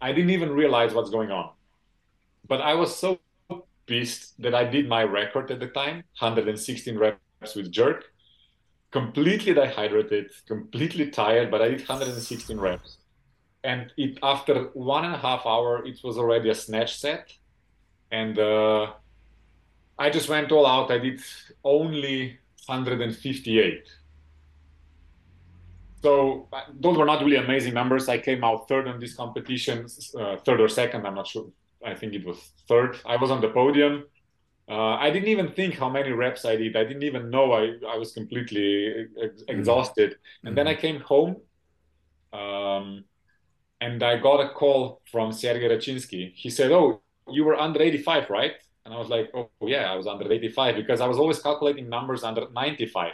I 0.00 0.12
didn't 0.12 0.30
even 0.30 0.50
realize 0.52 0.94
what's 0.94 1.10
going 1.10 1.30
on, 1.30 1.50
but 2.46 2.60
I 2.60 2.74
was 2.74 2.94
so 2.96 3.20
pissed 3.86 4.40
that 4.40 4.54
I 4.54 4.64
did 4.64 4.88
my 4.88 5.02
record 5.04 5.50
at 5.50 5.60
the 5.60 5.66
time, 5.66 5.96
116 6.18 6.98
reps 6.98 7.54
with 7.56 7.72
jerk, 7.72 8.04
completely 8.90 9.52
dehydrated, 9.52 10.30
completely 10.46 11.10
tired, 11.10 11.50
but 11.50 11.60
I 11.60 11.68
did 11.68 11.80
116 11.80 12.58
reps. 12.58 12.98
And 13.64 13.92
it 13.96 14.18
after 14.22 14.54
one 14.74 15.04
and 15.04 15.14
a 15.14 15.18
half 15.18 15.44
hour, 15.44 15.84
it 15.84 15.98
was 16.02 16.16
already 16.16 16.48
a 16.50 16.54
snatch 16.54 16.96
set, 16.98 17.32
and 18.10 18.38
uh, 18.38 18.92
I 20.00 20.08
just 20.08 20.30
went 20.30 20.50
all 20.50 20.66
out. 20.66 20.90
I 20.90 20.98
did 20.98 21.20
only 21.62 22.38
158. 22.66 23.86
So 26.02 26.48
those 26.80 26.96
were 26.96 27.04
not 27.04 27.22
really 27.22 27.36
amazing 27.36 27.74
numbers. 27.74 28.08
I 28.08 28.16
came 28.16 28.42
out 28.42 28.66
third 28.66 28.88
in 28.88 28.98
this 28.98 29.14
competition, 29.14 29.86
uh, 30.18 30.38
third 30.38 30.62
or 30.62 30.68
second. 30.68 31.06
I'm 31.06 31.14
not 31.16 31.26
sure. 31.26 31.50
I 31.84 31.94
think 31.94 32.14
it 32.14 32.24
was 32.24 32.38
third. 32.66 32.98
I 33.04 33.16
was 33.16 33.30
on 33.30 33.42
the 33.42 33.50
podium. 33.50 34.04
Uh, 34.66 34.94
I 34.94 35.10
didn't 35.10 35.28
even 35.28 35.52
think 35.52 35.74
how 35.74 35.90
many 35.90 36.12
reps 36.12 36.46
I 36.46 36.56
did. 36.56 36.76
I 36.76 36.84
didn't 36.84 37.02
even 37.02 37.28
know. 37.28 37.52
I, 37.52 37.74
I 37.86 37.98
was 37.98 38.12
completely 38.12 39.08
ex- 39.22 39.42
mm-hmm. 39.42 39.58
exhausted. 39.58 40.12
Mm-hmm. 40.12 40.46
And 40.46 40.56
then 40.56 40.66
I 40.66 40.76
came 40.76 41.00
home 41.00 41.36
um, 42.32 43.04
and 43.82 44.02
I 44.02 44.16
got 44.16 44.40
a 44.40 44.48
call 44.50 45.02
from 45.12 45.32
Sergei 45.32 45.68
Rachinsky. 45.68 46.32
He 46.34 46.48
said, 46.48 46.72
Oh, 46.72 47.02
you 47.28 47.44
were 47.44 47.56
under 47.56 47.82
85, 47.82 48.30
right? 48.30 48.52
And 48.90 48.96
I 48.96 48.98
was 48.98 49.08
like, 49.08 49.30
oh, 49.34 49.48
yeah, 49.62 49.92
I 49.92 49.94
was 49.94 50.08
under 50.08 50.30
85 50.32 50.74
because 50.74 51.00
I 51.00 51.06
was 51.06 51.16
always 51.16 51.38
calculating 51.38 51.88
numbers 51.88 52.24
under 52.24 52.48
95. 52.50 53.12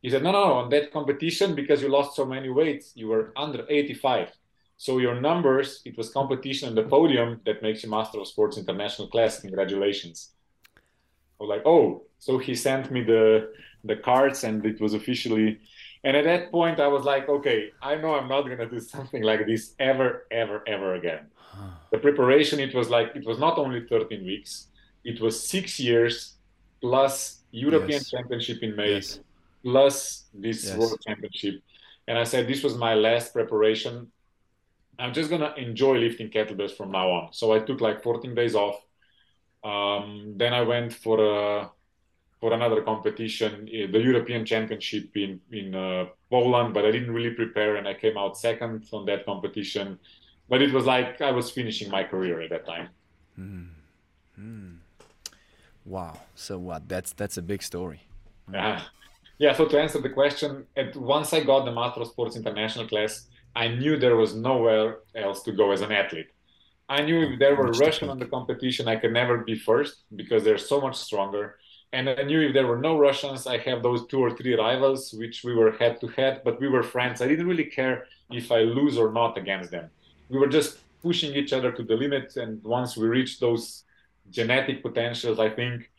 He 0.00 0.08
said, 0.08 0.22
no, 0.22 0.32
no, 0.32 0.46
no, 0.46 0.52
on 0.54 0.70
that 0.70 0.92
competition, 0.92 1.54
because 1.54 1.82
you 1.82 1.90
lost 1.90 2.16
so 2.16 2.24
many 2.24 2.48
weights, 2.48 2.92
you 2.94 3.08
were 3.08 3.34
under 3.36 3.66
85. 3.68 4.30
So 4.78 4.96
your 4.96 5.20
numbers, 5.20 5.82
it 5.84 5.98
was 5.98 6.08
competition 6.08 6.70
on 6.70 6.74
the 6.74 6.84
podium 6.84 7.42
that 7.44 7.62
makes 7.62 7.82
you 7.82 7.90
Master 7.90 8.18
of 8.18 8.28
Sports 8.28 8.56
International 8.56 9.08
class. 9.08 9.40
Congratulations. 9.40 10.30
I 10.74 11.44
was 11.44 11.50
like, 11.50 11.66
oh, 11.66 12.04
so 12.18 12.38
he 12.38 12.54
sent 12.54 12.90
me 12.90 13.02
the 13.02 13.52
the 13.84 13.96
cards 13.96 14.44
and 14.44 14.64
it 14.66 14.78
was 14.78 14.92
officially 14.92 15.58
and 16.02 16.14
at 16.16 16.24
that 16.24 16.50
point 16.50 16.80
I 16.80 16.86
was 16.86 17.04
like, 17.04 17.28
okay, 17.28 17.70
I 17.82 17.96
know 17.96 18.14
I'm 18.14 18.28
not 18.28 18.42
gonna 18.42 18.68
do 18.68 18.80
something 18.94 19.22
like 19.22 19.46
this 19.46 19.74
ever, 19.78 20.26
ever, 20.30 20.62
ever 20.66 20.94
again. 20.94 21.26
The 21.90 21.98
preparation, 21.98 22.60
it 22.60 22.74
was 22.74 22.88
like 22.88 23.12
it 23.14 23.26
was 23.26 23.38
not 23.38 23.58
only 23.58 23.86
13 23.86 24.24
weeks, 24.24 24.68
it 25.04 25.20
was 25.20 25.48
six 25.48 25.80
years 25.80 26.36
plus 26.80 27.40
European 27.50 28.00
yes. 28.00 28.10
Championship 28.10 28.62
in 28.62 28.76
May, 28.76 28.94
yes. 28.94 29.20
plus 29.62 30.24
this 30.32 30.66
yes. 30.66 30.76
World 30.76 30.98
Championship. 31.06 31.62
And 32.08 32.18
I 32.18 32.24
said, 32.24 32.46
this 32.46 32.62
was 32.62 32.76
my 32.76 32.94
last 32.94 33.32
preparation. 33.32 34.10
I'm 34.98 35.12
just 35.12 35.30
gonna 35.30 35.54
enjoy 35.56 35.98
lifting 35.98 36.30
kettlebells 36.30 36.76
from 36.76 36.90
now 36.92 37.10
on. 37.10 37.32
So 37.32 37.52
I 37.52 37.60
took 37.60 37.80
like 37.80 38.02
14 38.02 38.34
days 38.34 38.54
off. 38.54 38.84
Um, 39.64 40.34
then 40.36 40.52
I 40.52 40.62
went 40.62 40.92
for 40.92 41.18
a 41.20 41.70
for 42.40 42.54
another 42.54 42.80
competition, 42.80 43.68
eh, 43.70 43.86
the 43.86 44.00
European 44.00 44.44
Championship 44.46 45.14
in 45.14 45.40
in 45.52 45.74
uh, 45.74 46.06
Poland, 46.30 46.72
but 46.72 46.84
I 46.84 46.90
didn't 46.90 47.12
really 47.12 47.34
prepare, 47.34 47.76
and 47.76 47.86
I 47.86 47.94
came 47.94 48.16
out 48.16 48.38
second 48.38 48.86
on 48.92 49.04
that 49.06 49.26
competition. 49.26 49.98
But 50.48 50.62
it 50.62 50.72
was 50.72 50.84
like 50.84 51.20
I 51.20 51.30
was 51.30 51.50
finishing 51.50 51.90
my 51.90 52.02
career 52.02 52.40
at 52.40 52.50
that 52.50 52.66
time. 52.66 52.88
Mm. 53.38 53.68
Mm. 54.38 54.79
Wow. 55.90 56.16
So 56.36 56.56
what? 56.56 56.88
That's 56.88 57.12
that's 57.12 57.36
a 57.36 57.42
big 57.42 57.62
story. 57.62 58.00
Yeah. 58.52 58.82
Yeah. 59.46 59.54
So 59.54 59.64
to 59.64 59.80
answer 59.80 59.98
the 60.02 60.10
question, 60.10 60.66
at 60.76 60.94
once 60.94 61.32
I 61.32 61.40
got 61.42 61.64
the 61.64 61.72
Master 61.72 62.02
of 62.02 62.08
Sports 62.08 62.36
International 62.36 62.86
class, 62.86 63.26
I 63.56 63.68
knew 63.68 63.96
there 63.96 64.16
was 64.16 64.34
nowhere 64.34 64.98
else 65.14 65.42
to 65.44 65.52
go 65.52 65.72
as 65.72 65.80
an 65.80 65.90
athlete. 65.90 66.30
I 66.90 67.00
knew 67.00 67.22
if 67.22 67.38
there 67.38 67.56
were 67.56 67.70
Russian 67.86 68.10
on 68.10 68.18
the 68.18 68.26
competition, 68.26 68.86
I 68.86 68.96
could 68.96 69.14
never 69.14 69.38
be 69.38 69.56
first 69.56 69.94
because 70.14 70.44
they're 70.44 70.58
so 70.72 70.78
much 70.78 70.96
stronger. 70.96 71.56
And 71.94 72.10
I 72.10 72.22
knew 72.28 72.40
if 72.48 72.52
there 72.52 72.66
were 72.66 72.82
no 72.88 72.98
Russians, 72.98 73.46
I 73.46 73.56
have 73.68 73.82
those 73.82 74.06
two 74.08 74.20
or 74.20 74.30
three 74.36 74.54
rivals, 74.54 75.14
which 75.14 75.42
we 75.42 75.54
were 75.54 75.72
head 75.72 76.02
to 76.02 76.08
head, 76.08 76.42
but 76.44 76.60
we 76.60 76.68
were 76.68 76.82
friends. 76.82 77.22
I 77.22 77.26
didn't 77.26 77.48
really 77.48 77.70
care 77.80 78.04
if 78.30 78.52
I 78.52 78.60
lose 78.78 78.98
or 78.98 79.10
not 79.10 79.38
against 79.38 79.70
them. 79.70 79.88
We 80.28 80.38
were 80.38 80.52
just 80.58 80.80
pushing 81.02 81.34
each 81.34 81.54
other 81.54 81.72
to 81.72 81.82
the 81.82 81.96
limit. 81.96 82.36
And 82.36 82.62
once 82.62 82.94
we 82.94 83.06
reached 83.08 83.40
those 83.40 83.84
genetic 84.30 84.82
potentials, 84.82 85.38
I 85.38 85.50
think 85.50 85.90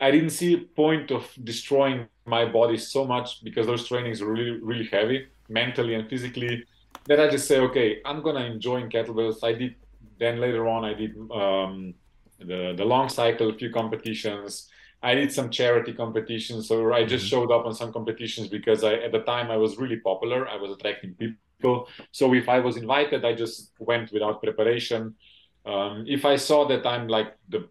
I 0.00 0.10
didn't 0.10 0.30
see 0.30 0.54
a 0.54 0.58
point 0.58 1.10
of 1.10 1.28
destroying 1.42 2.06
my 2.26 2.44
body 2.44 2.76
so 2.76 3.04
much 3.04 3.42
because 3.44 3.66
those 3.66 3.86
trainings 3.86 4.20
were 4.20 4.32
really, 4.32 4.58
really 4.60 4.86
heavy 4.86 5.26
mentally 5.48 5.94
and 5.94 6.08
physically 6.08 6.64
that 7.06 7.20
I 7.20 7.28
just 7.28 7.46
say, 7.48 7.58
okay, 7.60 8.00
I'm 8.04 8.22
gonna 8.22 8.44
enjoy 8.44 8.82
kettlebells. 8.88 9.42
I 9.42 9.52
did 9.52 9.74
then 10.18 10.40
later 10.40 10.68
on 10.68 10.84
I 10.84 10.94
did 10.94 11.16
um, 11.30 11.94
the 12.38 12.74
the 12.76 12.84
long 12.84 13.08
cycle, 13.08 13.50
a 13.50 13.54
few 13.54 13.70
competitions. 13.70 14.68
I 15.02 15.14
did 15.14 15.32
some 15.32 15.50
charity 15.50 15.92
competitions, 15.92 16.70
or 16.70 16.92
I 16.92 17.04
just 17.04 17.24
mm-hmm. 17.24 17.30
showed 17.30 17.50
up 17.50 17.66
on 17.66 17.74
some 17.74 17.92
competitions 17.92 18.48
because 18.48 18.84
I 18.84 18.94
at 18.94 19.12
the 19.12 19.20
time 19.20 19.50
I 19.50 19.56
was 19.56 19.78
really 19.78 20.00
popular. 20.10 20.48
I 20.48 20.56
was 20.56 20.70
attracting 20.72 21.14
people. 21.14 21.88
So 22.12 22.34
if 22.34 22.48
I 22.48 22.58
was 22.60 22.76
invited, 22.76 23.24
I 23.24 23.34
just 23.34 23.72
went 23.78 24.12
without 24.12 24.42
preparation. 24.42 25.14
Um, 25.64 26.04
if 26.08 26.24
I 26.24 26.36
saw 26.36 26.66
that 26.68 26.86
I'm 26.86 27.08
like 27.08 27.36
the 27.48 27.68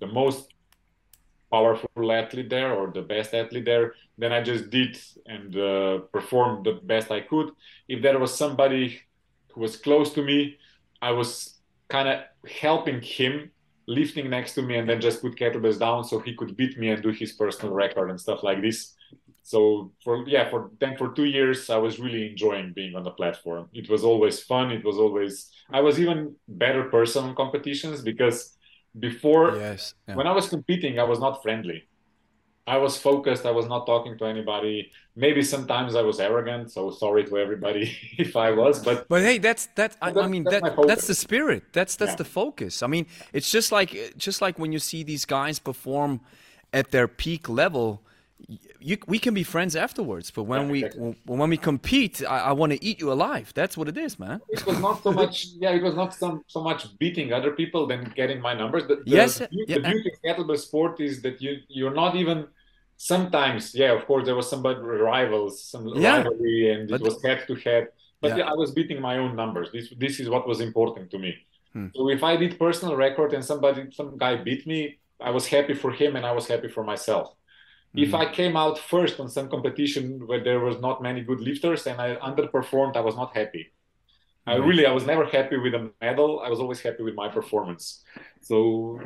the 0.00 0.06
most 0.06 0.52
powerful 1.50 2.12
athlete 2.12 2.50
there 2.50 2.72
or 2.74 2.90
the 2.90 3.02
best 3.02 3.34
athlete 3.34 3.64
there, 3.64 3.94
then 4.18 4.32
I 4.32 4.42
just 4.42 4.70
did 4.70 4.98
and 5.26 5.56
uh, 5.56 5.98
performed 6.12 6.66
the 6.66 6.74
best 6.84 7.10
I 7.10 7.20
could. 7.20 7.50
If 7.88 8.02
there 8.02 8.18
was 8.18 8.36
somebody 8.36 9.00
who 9.52 9.60
was 9.62 9.76
close 9.76 10.12
to 10.14 10.22
me, 10.22 10.58
I 11.00 11.12
was 11.12 11.58
kind 11.88 12.08
of 12.08 12.20
helping 12.50 13.00
him 13.00 13.50
lifting 13.86 14.28
next 14.28 14.54
to 14.54 14.62
me 14.62 14.76
and 14.76 14.88
then 14.88 15.00
just 15.00 15.22
put 15.22 15.36
kettlebells 15.36 15.78
down 15.78 16.04
so 16.04 16.20
he 16.20 16.34
could 16.34 16.56
beat 16.56 16.78
me 16.78 16.90
and 16.90 17.02
do 17.02 17.08
his 17.08 17.32
personal 17.32 17.72
record 17.72 18.10
and 18.10 18.20
stuff 18.20 18.42
like 18.42 18.60
this 18.60 18.94
so 19.48 19.90
for 20.04 20.28
yeah 20.28 20.44
for 20.50 20.70
then 20.78 20.94
for 20.98 21.08
two 21.18 21.24
years 21.24 21.70
i 21.70 21.78
was 21.78 21.98
really 21.98 22.28
enjoying 22.30 22.70
being 22.74 22.94
on 22.94 23.02
the 23.02 23.14
platform. 23.20 23.64
It 23.72 23.88
was 23.88 24.04
always 24.04 24.36
fun. 24.42 24.70
It 24.78 24.84
was 24.84 24.96
always 25.04 25.32
i 25.78 25.80
was 25.80 25.94
even 25.98 26.18
better 26.62 26.84
person 26.96 27.24
on 27.24 27.34
competitions 27.34 28.02
because 28.02 28.36
before 29.06 29.56
yes 29.56 29.94
yeah. 30.06 30.16
when 30.16 30.26
i 30.26 30.34
was 30.38 30.46
competing 30.54 30.98
i 30.98 31.06
was 31.12 31.18
not 31.18 31.42
friendly. 31.42 31.80
I 32.74 32.76
was 32.76 32.98
focused. 32.98 33.46
I 33.46 33.50
was 33.60 33.66
not 33.66 33.86
talking 33.86 34.18
to 34.18 34.24
anybody. 34.26 34.92
Maybe 35.24 35.42
sometimes 35.54 35.90
i 36.00 36.02
was 36.10 36.20
arrogant 36.28 36.70
so 36.76 36.82
sorry 36.90 37.24
to 37.28 37.38
everybody 37.44 37.84
if 38.24 38.36
i 38.36 38.50
was 38.50 38.74
but 38.88 39.08
but 39.12 39.22
hey 39.28 39.38
that's 39.46 39.64
that 39.78 39.96
I, 40.02 40.08
I, 40.26 40.28
mean 40.34 40.44
that's 40.44 40.68
that 40.76 40.86
that's 40.90 41.06
the 41.12 41.18
spirit. 41.26 41.62
That's 41.72 41.96
that's 42.00 42.16
yeah. 42.16 42.22
the 42.22 42.28
focus. 42.40 42.82
I 42.86 42.88
mean 42.94 43.06
it's 43.32 43.50
just 43.56 43.72
like 43.78 43.90
just 44.26 44.38
like 44.44 44.58
when 44.62 44.72
you 44.76 44.82
see 44.90 45.00
these 45.12 45.24
guys 45.24 45.56
perform 45.70 46.20
at 46.80 46.90
their 46.90 47.08
peak 47.22 47.48
level 47.62 48.02
you, 48.80 48.96
we 49.06 49.18
can 49.18 49.34
be 49.34 49.42
friends 49.42 49.74
afterwards, 49.76 50.30
but 50.30 50.44
when 50.44 50.68
we 50.68 50.82
when 51.24 51.50
we 51.50 51.56
compete, 51.56 52.22
I, 52.24 52.38
I 52.38 52.52
want 52.52 52.72
to 52.72 52.84
eat 52.84 53.00
you 53.00 53.12
alive. 53.12 53.52
That's 53.54 53.76
what 53.76 53.88
it 53.88 53.98
is, 53.98 54.18
man. 54.18 54.40
It 54.48 54.64
was 54.64 54.78
not 54.78 55.02
so 55.02 55.12
much, 55.12 55.46
yeah, 55.60 55.70
it 55.70 55.82
was 55.82 55.94
not 55.94 56.14
so, 56.14 56.42
so 56.46 56.62
much 56.62 56.96
beating 56.98 57.32
other 57.32 57.52
people 57.52 57.86
than 57.86 58.12
getting 58.14 58.40
my 58.40 58.54
numbers. 58.54 58.84
The, 58.86 58.96
the, 58.96 59.02
yes, 59.04 59.38
the, 59.38 59.48
yeah. 59.50 59.76
the 59.76 59.80
beauty 59.80 60.10
of 60.12 60.22
kettlebell 60.22 60.58
sport 60.58 61.00
is 61.00 61.20
that 61.22 61.42
you 61.42 61.58
you're 61.68 61.94
not 61.94 62.16
even. 62.16 62.46
Sometimes, 63.00 63.76
yeah, 63.76 63.92
of 63.92 64.04
course, 64.06 64.24
there 64.24 64.34
was 64.34 64.50
some 64.50 64.60
rivals, 64.60 65.62
some 65.62 65.86
yeah. 65.86 66.16
rivalry, 66.16 66.72
and 66.72 66.90
it 66.90 67.00
was 67.00 67.22
head 67.22 67.44
to 67.46 67.54
head. 67.54 67.86
But 68.20 68.30
yeah. 68.30 68.38
yeah. 68.38 68.50
I 68.50 68.54
was 68.54 68.72
beating 68.72 69.00
my 69.00 69.18
own 69.18 69.36
numbers. 69.36 69.68
This 69.72 69.92
this 69.96 70.18
is 70.18 70.28
what 70.28 70.48
was 70.48 70.60
important 70.60 71.08
to 71.12 71.18
me. 71.18 71.36
Hmm. 71.72 71.88
So 71.94 72.08
if 72.08 72.24
I 72.24 72.34
did 72.36 72.58
personal 72.58 72.96
record 72.96 73.34
and 73.34 73.44
somebody, 73.44 73.92
some 73.92 74.18
guy 74.18 74.34
beat 74.34 74.66
me, 74.66 74.98
I 75.20 75.30
was 75.30 75.46
happy 75.46 75.74
for 75.74 75.92
him 75.92 76.16
and 76.16 76.26
I 76.26 76.32
was 76.32 76.48
happy 76.48 76.68
for 76.68 76.82
myself. 76.82 77.34
If 77.98 78.10
mm. 78.10 78.20
I 78.20 78.32
came 78.32 78.56
out 78.56 78.78
first 78.78 79.18
on 79.18 79.28
some 79.28 79.48
competition 79.48 80.24
where 80.28 80.42
there 80.42 80.60
was 80.60 80.80
not 80.80 81.02
many 81.02 81.20
good 81.20 81.40
lifters 81.40 81.84
and 81.88 82.00
I 82.00 82.14
underperformed, 82.16 82.96
I 82.96 83.00
was 83.00 83.16
not 83.16 83.36
happy. 83.36 83.72
I 84.46 84.54
really, 84.54 84.86
I 84.86 84.92
was 84.92 85.04
never 85.04 85.26
happy 85.26 85.56
with 85.58 85.74
a 85.74 85.90
medal. 86.00 86.40
I 86.40 86.48
was 86.48 86.60
always 86.60 86.80
happy 86.80 87.02
with 87.02 87.16
my 87.16 87.28
performance. 87.28 88.04
So, 88.40 89.00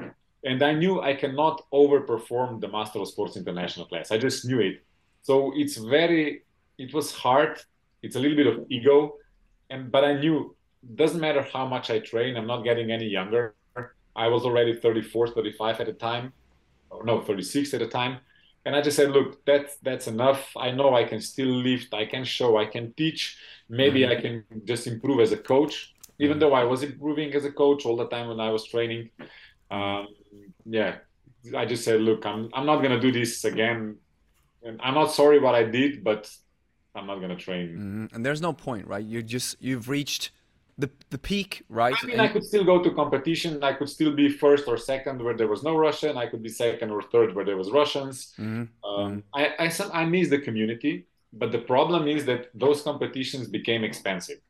and 0.45 0.63
I 0.63 0.73
knew 0.75 1.01
I 1.01 1.15
cannot 1.15 1.65
overperform 1.73 2.61
the 2.61 2.69
Master 2.69 2.99
of 3.01 3.09
Sports 3.09 3.37
International 3.37 3.87
class. 3.87 4.13
I 4.13 4.19
just 4.19 4.45
knew 4.45 4.61
it. 4.61 4.85
So 5.23 5.53
it's 5.57 5.77
very, 5.79 6.43
it 6.77 6.93
was 6.93 7.13
hard. 7.13 7.59
It's 8.03 8.15
a 8.15 8.21
little 8.21 8.37
bit 8.37 8.47
of 8.47 8.67
ego, 8.69 9.15
and 9.71 9.91
but 9.91 10.05
I 10.05 10.13
knew 10.15 10.55
doesn't 10.97 11.21
matter 11.21 11.43
how 11.53 11.67
much 11.67 11.91
I 11.91 11.99
train. 12.01 12.37
I'm 12.37 12.47
not 12.47 12.63
getting 12.63 12.93
any 12.93 13.07
younger. 13.07 13.55
I 14.15 14.29
was 14.29 14.43
already 14.45 14.75
34, 14.75 15.29
35 15.29 15.81
at 15.81 15.87
the 15.87 15.93
time, 15.93 16.33
or 16.91 17.05
no, 17.05 17.23
36 17.23 17.73
at 17.75 17.81
the 17.81 17.89
time 17.89 18.19
and 18.65 18.77
I 18.77 18.81
just 18.81 18.97
said, 18.97 19.11
look, 19.11 19.45
that's 19.45 19.77
that's 19.83 20.07
enough. 20.07 20.57
I 20.57 20.71
know 20.71 20.95
I 20.95 21.05
can 21.05 21.21
still 21.21 21.49
lift, 21.49 21.93
I 21.95 22.07
can 22.07 22.25
show, 22.25 22.57
I 22.59 22.67
can 22.67 22.93
teach. 22.95 23.39
Maybe 23.69 24.01
mm-hmm. 24.01 24.19
I 24.19 24.21
can 24.21 24.45
just 24.65 24.87
improve 24.87 25.21
as 25.21 25.33
a 25.33 25.37
coach, 25.37 25.95
even 26.19 26.35
mm-hmm. 26.35 26.41
though 26.41 26.55
I 26.55 26.65
was 26.65 26.83
improving 26.83 27.33
as 27.35 27.45
a 27.45 27.53
coach 27.53 27.85
all 27.87 27.97
the 27.97 28.09
time 28.09 28.29
when 28.29 28.41
I 28.41 28.51
was 28.51 28.67
training. 28.67 29.11
Um, 29.71 30.09
yeah, 30.65 30.97
I 31.57 31.65
just 31.65 31.85
said, 31.85 32.01
look, 32.01 32.25
I'm 32.25 32.51
I'm 32.55 32.67
not 32.67 32.83
gonna 32.83 33.01
do 33.01 33.13
this 33.13 33.45
again. 33.45 33.97
and 34.63 34.81
I'm 34.83 34.95
not 34.95 35.11
sorry 35.13 35.41
what 35.41 35.55
I 35.55 35.65
did, 35.65 36.05
but 36.05 36.31
I'm 36.95 37.07
not 37.07 37.21
gonna 37.21 37.37
train. 37.37 37.69
Mm-hmm. 37.69 38.15
And 38.15 38.25
there's 38.25 38.41
no 38.41 38.53
point, 38.53 38.87
right? 38.87 39.05
You 39.05 39.23
just 39.23 39.57
you've 39.61 39.89
reached 39.89 40.31
the 40.83 40.91
the 41.15 41.19
peak, 41.31 41.51
right? 41.81 41.95
I 42.03 42.07
mean, 42.07 42.19
And- 42.19 42.27
I 42.27 42.33
could 42.33 42.45
still 42.51 42.65
go 42.73 42.77
to 42.87 42.91
competition. 43.03 43.51
I 43.71 43.73
could 43.79 43.91
still 43.97 44.13
be 44.23 44.27
first 44.45 44.65
or 44.73 44.77
second 44.93 45.17
where 45.25 45.37
there 45.41 45.51
was 45.55 45.63
no 45.71 45.75
Russian. 45.87 46.13
I 46.25 46.27
could 46.31 46.43
be 46.49 46.53
second 46.65 46.89
or 46.97 47.01
third 47.13 47.29
where 47.35 47.47
there 47.49 47.59
was 47.63 47.69
Russians. 47.81 48.17
Mhm. 48.47 48.65
Um, 48.89 49.11
I 49.41 49.43
I, 49.65 49.67
some, 49.79 49.91
I 50.01 50.03
miss 50.15 50.27
the 50.35 50.41
community, 50.49 50.95
but 51.41 51.49
the 51.57 51.63
problem 51.75 52.03
is 52.17 52.21
that 52.31 52.43
those 52.65 52.79
competitions 52.89 53.45
became 53.59 53.83
expensive. 53.91 54.41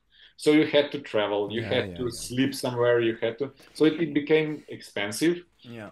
So 0.44 0.48
you 0.58 0.64
had 0.76 0.86
to 0.94 0.98
travel, 1.12 1.40
you 1.56 1.62
Yeah, 1.62 1.74
had 1.74 1.84
yeah, 1.90 1.98
to 2.00 2.04
yeah. 2.10 2.20
sleep 2.28 2.52
somewhere, 2.64 2.96
you 3.08 3.14
had 3.24 3.34
to. 3.40 3.46
So 3.76 3.82
it, 3.90 3.94
it 4.04 4.10
became 4.20 4.50
expensive, 4.76 5.36
Yeah. 5.76 5.90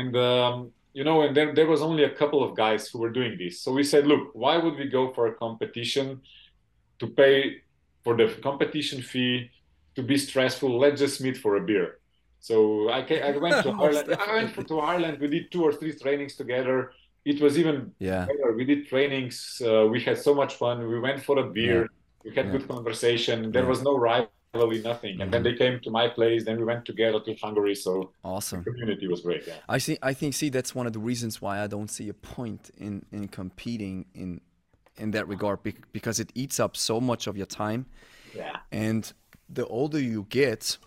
and 0.00 0.12
um, 0.30 0.54
you 0.98 1.04
know, 1.08 1.18
and 1.26 1.32
then 1.38 1.48
there 1.58 1.70
was 1.74 1.80
only 1.88 2.04
a 2.10 2.14
couple 2.20 2.40
of 2.46 2.50
guys 2.64 2.82
who 2.88 2.96
were 3.02 3.12
doing 3.18 3.32
this. 3.42 3.54
So 3.62 3.68
we 3.78 3.84
said, 3.92 4.02
look, 4.12 4.24
why 4.42 4.54
would 4.62 4.76
we 4.82 4.86
go 4.98 5.04
for 5.16 5.24
a 5.32 5.34
competition 5.44 6.06
to 7.00 7.06
pay 7.20 7.34
for 8.04 8.12
the 8.20 8.26
competition 8.48 8.98
fee 9.10 9.36
to 9.94 10.02
be 10.02 10.16
stressful? 10.18 10.78
Let's 10.78 11.00
just 11.00 11.20
meet 11.20 11.36
for 11.36 11.56
a 11.56 11.60
beer. 11.60 11.98
So 12.40 12.88
I, 12.90 13.02
ca- 13.02 13.20
I 13.22 13.36
went 13.36 13.62
to 13.62 13.70
Ireland. 13.86 14.16
I 14.20 14.34
went 14.34 14.68
to 14.68 14.80
Ireland. 14.80 15.18
We 15.20 15.28
did 15.28 15.52
two 15.52 15.62
or 15.62 15.72
three 15.72 15.92
trainings 15.94 16.34
together. 16.36 16.92
It 17.24 17.40
was 17.40 17.58
even 17.58 17.92
Yeah. 17.98 18.26
better. 18.26 18.52
We 18.56 18.64
did 18.64 18.88
trainings. 18.88 19.62
Uh, 19.64 19.86
we 19.90 20.00
had 20.00 20.18
so 20.18 20.34
much 20.34 20.54
fun. 20.56 20.86
We 20.88 20.98
went 20.98 21.22
for 21.22 21.38
a 21.38 21.44
beer. 21.50 21.88
We 22.24 22.34
had 22.34 22.46
Yeah. 22.46 22.52
good 22.52 22.68
conversation. 22.68 23.52
There 23.52 23.62
Yeah. 23.62 23.68
was 23.68 23.82
no 23.82 23.96
rivalry, 23.96 24.80
nothing. 24.82 25.20
And 25.20 25.30
then 25.32 25.42
they 25.44 25.54
came 25.54 25.78
to 25.80 25.90
my 25.90 26.08
place. 26.08 26.44
Then 26.44 26.56
we 26.58 26.64
went 26.64 26.84
together 26.84 27.20
to 27.20 27.34
Hungary. 27.34 27.76
So 27.76 28.10
Awesome. 28.24 28.62
the 28.64 28.70
community 28.72 29.06
was 29.06 29.20
great. 29.20 29.46
Yeah. 29.46 29.54
I 29.68 29.78
see. 29.78 29.96
I 30.02 30.12
think. 30.14 30.34
See, 30.34 30.48
that's 30.48 30.74
one 30.74 30.86
of 30.88 30.92
the 30.94 30.98
reasons 31.10 31.40
why 31.40 31.60
I 31.62 31.68
don't 31.68 31.88
see 31.96 32.08
a 32.08 32.14
point 32.14 32.70
in 32.76 33.04
in 33.12 33.28
competing 33.28 34.06
in 34.14 34.40
in 34.98 35.12
that 35.12 35.26
regard 35.28 35.58
because 35.92 36.18
it 36.20 36.30
eats 36.34 36.58
up 36.60 36.76
so 36.76 37.00
much 37.00 37.26
of 37.26 37.34
your 37.36 37.46
time, 37.46 37.86
Yeah. 38.36 38.56
and 38.70 39.10
the 39.52 39.66
older 39.66 40.00
you 40.00 40.26
get, 40.28 40.78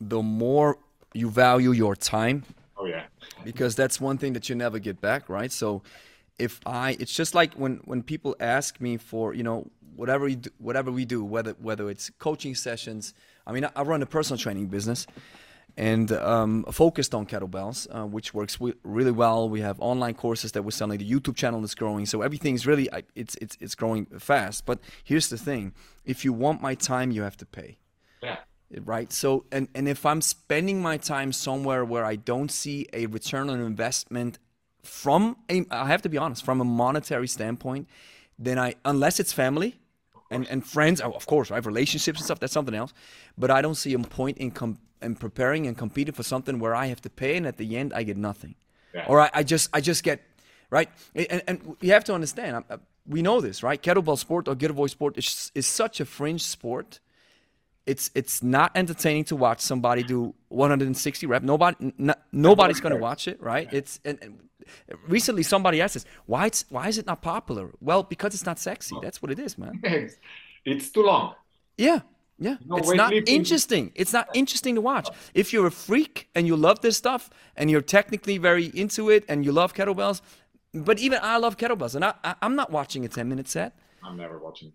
the 0.00 0.22
more 0.22 0.78
you 1.14 1.30
value 1.30 1.72
your 1.72 1.96
time 1.96 2.44
Oh 2.76 2.86
yeah. 2.86 3.04
because 3.44 3.74
that's 3.74 4.00
one 4.00 4.16
thing 4.18 4.32
that 4.32 4.48
you 4.48 4.54
never 4.54 4.78
get 4.78 5.00
back, 5.00 5.28
right? 5.28 5.52
So 5.52 5.82
if 6.38 6.60
I, 6.64 6.96
it's 6.98 7.14
just 7.14 7.34
like 7.34 7.54
when 7.54 7.80
when 7.84 8.02
people 8.02 8.34
ask 8.40 8.80
me 8.80 8.96
for 8.96 9.34
you 9.34 9.42
know 9.42 9.66
whatever 9.94 10.28
you 10.28 10.36
do, 10.36 10.50
whatever 10.58 10.90
we 10.90 11.04
do, 11.04 11.22
whether 11.22 11.52
whether 11.60 11.90
it's 11.90 12.10
coaching 12.18 12.54
sessions. 12.54 13.14
I 13.46 13.52
mean, 13.52 13.68
I, 13.76 13.82
run 13.82 14.02
a 14.02 14.06
personal 14.06 14.38
training 14.38 14.66
business 14.68 15.06
and 15.76 16.12
um, 16.12 16.64
focused 16.70 17.14
on 17.14 17.26
kettlebells, 17.26 17.86
uh, 17.90 18.06
which 18.06 18.32
works 18.32 18.58
really 18.82 19.10
well. 19.10 19.48
We 19.48 19.60
have 19.60 19.80
online 19.80 20.14
courses 20.14 20.52
that 20.52 20.62
we're 20.62 20.70
selling. 20.70 20.98
The 20.98 21.10
YouTube 21.10 21.36
channel 21.36 21.62
is 21.64 21.74
growing, 21.74 22.06
so 22.06 22.22
everything's 22.22 22.66
really 22.66 22.88
it's 23.14 23.34
it's 23.40 23.56
it's 23.60 23.74
growing 23.74 24.06
fast. 24.18 24.64
But 24.64 24.78
here's 25.04 25.28
the 25.28 25.38
thing: 25.38 25.74
if 26.04 26.24
you 26.24 26.32
want 26.32 26.62
my 26.62 26.74
time, 26.74 27.10
you 27.10 27.22
have 27.22 27.36
to 27.38 27.46
pay 27.46 27.78
Yeah. 28.22 28.38
right? 28.84 29.12
So 29.12 29.44
and 29.50 29.68
and 29.74 29.88
if 29.88 30.04
i'm 30.06 30.20
spending 30.20 30.80
my 30.82 30.96
time 30.96 31.32
somewhere 31.32 31.84
where 31.84 32.04
i 32.04 32.16
don't 32.16 32.50
see 32.50 32.86
a 32.92 33.06
return 33.06 33.50
on 33.50 33.60
investment 33.60 34.38
from 34.82 35.36
a 35.48 35.64
i 35.70 35.86
have 35.86 36.02
to 36.02 36.08
be 36.08 36.18
honest 36.18 36.44
from 36.44 36.60
a 36.60 36.64
monetary 36.64 37.28
standpoint 37.28 37.88
then 38.38 38.58
i 38.58 38.74
unless 38.84 39.20
it's 39.20 39.32
family 39.32 39.76
and 40.30 40.46
and 40.48 40.66
friends 40.66 41.00
oh, 41.00 41.10
of 41.12 41.26
course 41.26 41.50
right 41.50 41.64
relationships 41.66 42.18
and 42.20 42.24
stuff 42.24 42.40
that's 42.40 42.52
something 42.52 42.74
else. 42.74 42.92
But 43.36 43.50
i 43.50 43.60
don't 43.60 43.74
see 43.74 43.92
a 43.94 43.98
point 43.98 44.38
in 44.38 44.50
com- 44.50 44.78
in 45.02 45.16
preparing 45.16 45.66
and 45.66 45.76
competing 45.76 46.14
for 46.14 46.22
something 46.22 46.58
where 46.58 46.74
i 46.74 46.86
have 46.86 47.00
to 47.02 47.10
pay 47.10 47.36
and 47.36 47.46
at 47.46 47.56
the 47.56 47.76
end 47.76 47.92
i 47.94 48.02
get 48.02 48.16
nothing. 48.16 48.54
Yeah. 48.94 49.04
or 49.06 49.20
I, 49.20 49.30
I 49.34 49.42
just 49.42 49.70
i 49.72 49.80
just 49.80 50.02
get 50.02 50.20
right? 50.70 50.88
And, 51.14 51.42
and 51.48 51.76
you 51.80 51.92
have 51.92 52.04
to 52.04 52.14
understand 52.14 52.64
uh, 52.70 52.78
we 53.06 53.22
know 53.22 53.40
this 53.40 53.62
right? 53.62 53.80
Kettlebell 53.82 54.18
sport 54.18 54.48
or 54.48 54.54
Girevoy 54.54 54.88
sport 54.88 55.18
is, 55.18 55.50
is 55.54 55.66
such 55.66 56.00
a 56.00 56.04
fringe 56.04 56.42
sport 56.42 57.00
it's 57.86 58.10
it's 58.14 58.42
not 58.42 58.72
entertaining 58.74 59.24
to 59.24 59.36
watch 59.36 59.60
somebody 59.60 60.02
do 60.02 60.34
160 60.48 61.26
rep. 61.26 61.42
Nobody 61.42 61.92
n- 61.98 62.14
nobody's 62.32 62.80
going 62.80 62.94
to 62.94 63.00
watch 63.00 63.26
it, 63.28 63.40
right? 63.40 63.68
It's 63.72 64.00
and, 64.04 64.18
and 64.22 64.48
recently 65.08 65.42
somebody 65.42 65.80
asked 65.80 65.96
us 65.96 66.04
why 66.26 66.46
it's 66.46 66.64
why 66.68 66.88
is 66.88 66.98
it 66.98 67.06
not 67.06 67.22
popular? 67.22 67.70
Well, 67.80 68.02
because 68.02 68.34
it's 68.34 68.46
not 68.46 68.58
sexy. 68.58 68.96
That's 69.02 69.22
what 69.22 69.30
it 69.32 69.38
is, 69.38 69.58
man. 69.58 69.80
it's 70.64 70.90
too 70.90 71.02
long. 71.02 71.34
Yeah. 71.76 72.00
Yeah, 72.42 72.56
No, 72.64 72.76
it's 72.78 72.94
not 72.94 73.12
interesting. 73.12 73.92
It's 73.94 74.14
not 74.14 74.34
interesting 74.34 74.74
to 74.76 74.80
watch. 74.80 75.10
If 75.34 75.52
you're 75.52 75.66
a 75.66 75.70
freak 75.70 76.30
and 76.34 76.46
you 76.46 76.56
love 76.56 76.80
this 76.80 76.96
stuff 76.96 77.28
and 77.54 77.70
you're 77.70 77.82
technically 77.82 78.38
very 78.38 78.70
into 78.74 79.10
it 79.10 79.26
and 79.28 79.44
you 79.44 79.52
love 79.52 79.74
kettlebells, 79.74 80.22
but 80.72 80.98
even 81.00 81.18
I 81.22 81.36
love 81.36 81.58
kettlebells 81.58 81.94
and 81.94 82.02
I, 82.02 82.14
I 82.24 82.36
I'm 82.40 82.56
not 82.56 82.70
watching 82.70 83.04
a 83.04 83.08
10 83.08 83.28
minute 83.28 83.46
set, 83.46 83.76
I'm 84.02 84.16
never 84.16 84.38
watching. 84.38 84.72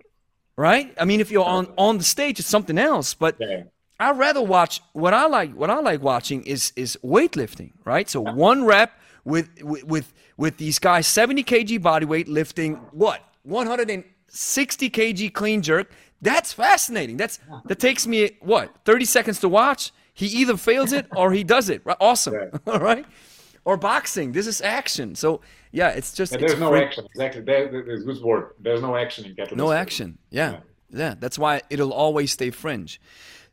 Right? 0.57 0.93
I 0.99 1.05
mean, 1.05 1.19
if 1.21 1.31
you're 1.31 1.45
on 1.45 1.67
on 1.77 1.97
the 1.97 2.03
stage, 2.03 2.39
it's 2.39 2.49
something 2.49 2.77
else. 2.77 3.13
But 3.13 3.35
Yeah. 3.39 3.63
I'd 3.99 4.17
rather 4.17 4.41
watch 4.41 4.81
what 4.93 5.13
I 5.13 5.25
like. 5.27 5.53
What 5.53 5.69
I 5.69 5.79
like 5.79 6.01
watching 6.01 6.43
is 6.43 6.73
is 6.75 6.97
weightlifting, 7.03 7.71
right? 7.85 8.09
So 8.09 8.19
one 8.21 8.65
rep 8.65 8.91
with 9.23 9.47
with 9.63 9.83
with, 9.85 10.13
with 10.37 10.57
these 10.57 10.79
guys, 10.79 11.07
70 11.07 11.43
kg 11.43 11.81
body 11.81 12.05
weight 12.05 12.27
lifting 12.27 12.75
what 12.91 13.21
160 13.43 14.89
kg 14.89 15.33
clean 15.33 15.61
jerk. 15.61 15.91
That's 16.21 16.53
fascinating. 16.53 17.17
That's 17.17 17.39
that 17.65 17.79
takes 17.79 18.07
me 18.07 18.31
what 18.41 18.75
30 18.85 19.05
seconds 19.05 19.39
to 19.41 19.49
watch. 19.49 19.91
He 20.13 20.27
either 20.27 20.57
fails 20.57 20.93
it 20.93 21.07
or 21.15 21.31
he 21.33 21.43
does 21.43 21.69
it. 21.69 21.81
Right? 21.85 21.97
Awesome. 21.99 22.33
Yeah. 22.33 22.49
All 22.73 22.79
right. 22.79 23.05
Or 23.65 23.77
boxing. 23.77 24.31
This 24.31 24.47
is 24.47 24.61
action. 24.61 25.15
So 25.15 25.41
yeah, 25.71 25.89
it's 25.89 26.13
just 26.13 26.33
it's 26.33 26.41
there's 26.41 26.59
no 26.59 26.69
free- 26.69 26.83
action. 26.83 27.05
Exactly. 27.13 27.41
There, 27.41 27.67
there- 27.71 27.83
there's 27.87 28.03
good 28.03 28.21
word. 28.21 28.45
There's 28.59 28.81
no 28.81 28.95
action 28.95 29.25
in 29.25 29.35
kettlebell. 29.35 29.57
no 29.57 29.71
action. 29.71 30.17
Yeah. 30.29 30.59
yeah. 30.91 31.15
That's 31.19 31.37
why 31.39 31.61
it'll 31.69 31.93
always 31.93 32.31
stay 32.31 32.51
fringe. 32.51 33.01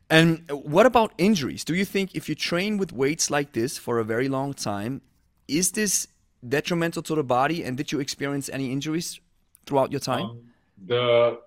And 0.09 0.29
what 0.51 0.85
about 0.85 1.13
injuries? 1.17 1.63
Do 1.63 1.73
you 1.73 1.85
think 1.85 2.13
if 2.13 2.29
you 2.29 2.35
train 2.35 2.77
with 2.77 2.91
weights 2.93 3.31
like 3.31 3.53
this 3.53 3.77
for 3.79 3.97
a 3.99 4.03
very 4.03 4.29
long 4.29 4.53
time, 4.53 5.01
is 5.47 5.71
this 5.71 6.07
detrimental 6.47 7.01
to 7.03 7.15
the 7.15 7.23
body? 7.23 7.63
And 7.63 7.75
did 7.77 7.91
you 7.91 7.99
experience 7.99 8.49
any 8.53 8.71
injuries 8.71 9.19
throughout 9.65 9.91
your 9.91 10.01
time? 10.01 10.25
Um, 10.25 10.41
the 10.85 11.39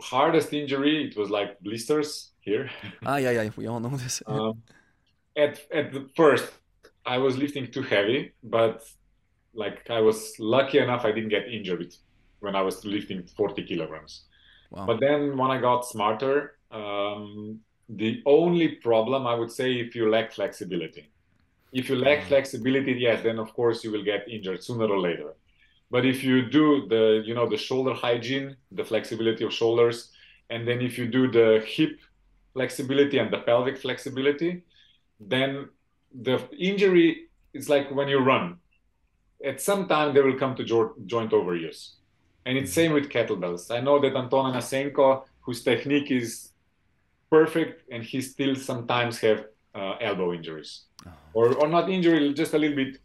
hardest 0.00 0.52
injury 0.52 1.06
it 1.08 1.16
was 1.16 1.30
like 1.30 1.58
blisters 1.60 2.32
here. 2.40 2.70
ah, 3.06 3.16
yeah, 3.16 3.30
yeah. 3.30 3.50
We 3.56 3.66
all 3.66 3.80
know 3.80 3.96
this. 3.96 4.22
um, 4.26 4.62
at 5.36 5.60
at 5.72 5.92
the 5.92 6.08
first, 6.16 6.50
I 7.06 7.18
was 7.18 7.36
lifting 7.36 7.70
too 7.70 7.82
heavy, 7.82 8.32
but 8.42 8.84
like 9.54 9.88
I 9.90 10.00
was 10.00 10.34
lucky 10.38 10.78
enough 10.78 11.04
I 11.04 11.12
didn't 11.12 11.30
get 11.30 11.48
injured 11.48 11.94
when 12.40 12.54
I 12.54 12.62
was 12.62 12.84
lifting 12.84 13.26
40 13.36 13.62
kilograms. 13.64 14.24
Wow. 14.70 14.86
But 14.86 15.00
then 15.00 15.36
when 15.36 15.50
I 15.50 15.60
got 15.60 15.86
smarter, 15.86 16.56
um, 16.70 17.60
the 17.88 18.22
only 18.26 18.68
problem 18.76 19.26
I 19.26 19.34
would 19.34 19.50
say 19.50 19.74
if 19.74 19.94
you 19.94 20.08
lack 20.10 20.32
flexibility. 20.32 21.10
If 21.72 21.88
you 21.88 21.96
lack 21.96 22.24
flexibility, 22.24 22.92
yes, 22.92 23.22
then 23.22 23.38
of 23.38 23.52
course 23.54 23.84
you 23.84 23.92
will 23.92 24.04
get 24.04 24.28
injured 24.28 24.62
sooner 24.62 24.86
or 24.86 24.98
later. 24.98 25.34
But 25.90 26.06
if 26.06 26.22
you 26.22 26.48
do 26.48 26.86
the, 26.88 27.22
you 27.24 27.34
know, 27.34 27.48
the 27.48 27.56
shoulder 27.56 27.94
hygiene, 27.94 28.56
the 28.70 28.84
flexibility 28.84 29.44
of 29.44 29.52
shoulders, 29.52 30.12
and 30.50 30.66
then 30.66 30.80
if 30.80 30.98
you 30.98 31.06
do 31.06 31.30
the 31.30 31.64
hip 31.66 31.98
flexibility 32.52 33.18
and 33.18 33.32
the 33.32 33.38
pelvic 33.38 33.78
flexibility, 33.78 34.62
then 35.18 35.68
the 36.12 36.48
injury 36.58 37.28
is 37.52 37.68
like 37.68 37.90
when 37.90 38.08
you 38.08 38.18
run. 38.18 38.56
At 39.44 39.60
some 39.60 39.88
time 39.88 40.14
they 40.14 40.20
will 40.20 40.38
come 40.38 40.54
to 40.56 40.64
jo- 40.64 40.94
joint 41.06 41.32
overuse. 41.32 41.94
And 42.46 42.56
it's 42.58 42.72
same 42.72 42.92
with 42.92 43.08
kettlebells. 43.08 43.70
I 43.70 43.80
know 43.80 43.98
that 44.00 44.16
Anton 44.16 44.52
Anosenko, 44.52 45.24
whose 45.40 45.62
technique 45.62 46.10
is 46.10 46.52
perfect, 47.30 47.84
and 47.92 48.02
he 48.02 48.20
still 48.20 48.54
sometimes 48.56 49.18
have 49.20 49.44
uh, 49.74 49.94
elbow 50.00 50.32
injuries, 50.32 50.84
or 51.32 51.54
or 51.54 51.68
not 51.68 51.88
injury, 51.90 52.32
just 52.34 52.54
a 52.54 52.58
little 52.58 52.76
bit 52.76 52.98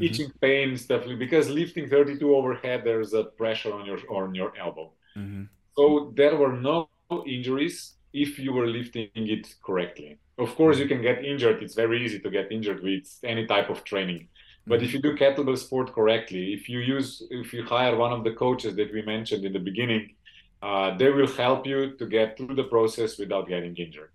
itching 0.00 0.30
pain 0.40 0.76
stuff. 0.76 1.04
Because 1.18 1.48
lifting 1.48 1.88
32 1.88 2.34
overhead, 2.34 2.82
there's 2.84 3.14
a 3.14 3.24
pressure 3.24 3.72
on 3.72 3.86
your 3.86 3.98
on 4.10 4.34
your 4.34 4.52
elbow. 4.58 4.92
Mhm. 5.16 5.48
So 5.76 6.12
there 6.16 6.36
were 6.36 6.52
no 6.52 6.88
injuries 7.26 7.94
if 8.12 8.38
you 8.38 8.52
were 8.52 8.66
lifting 8.66 9.08
it 9.14 9.54
correctly. 9.64 10.18
Of 10.38 10.54
course, 10.56 10.78
you 10.78 10.86
can 10.86 11.02
get 11.02 11.24
injured. 11.24 11.62
It's 11.62 11.74
very 11.74 12.04
easy 12.04 12.18
to 12.20 12.30
get 12.30 12.50
injured 12.50 12.82
with 12.82 13.06
any 13.24 13.46
type 13.46 13.70
of 13.70 13.84
training. 13.84 14.28
But 14.66 14.82
if 14.82 14.92
you 14.94 15.00
do 15.02 15.16
kettlebell 15.16 15.58
sport 15.58 15.92
correctly, 15.92 16.52
if 16.54 16.68
you 16.68 16.78
use, 16.78 17.22
if 17.30 17.52
you 17.52 17.64
hire 17.64 17.96
one 17.96 18.12
of 18.12 18.22
the 18.24 18.32
coaches 18.32 18.76
that 18.76 18.92
we 18.92 19.02
mentioned 19.02 19.44
in 19.44 19.52
the 19.52 19.58
beginning, 19.58 20.14
uh, 20.62 20.96
they 20.96 21.10
will 21.10 21.26
help 21.26 21.66
you 21.66 21.96
to 21.96 22.06
get 22.06 22.36
through 22.36 22.54
the 22.54 22.64
process 22.64 23.18
without 23.18 23.48
getting 23.48 23.76
injured. 23.76 24.10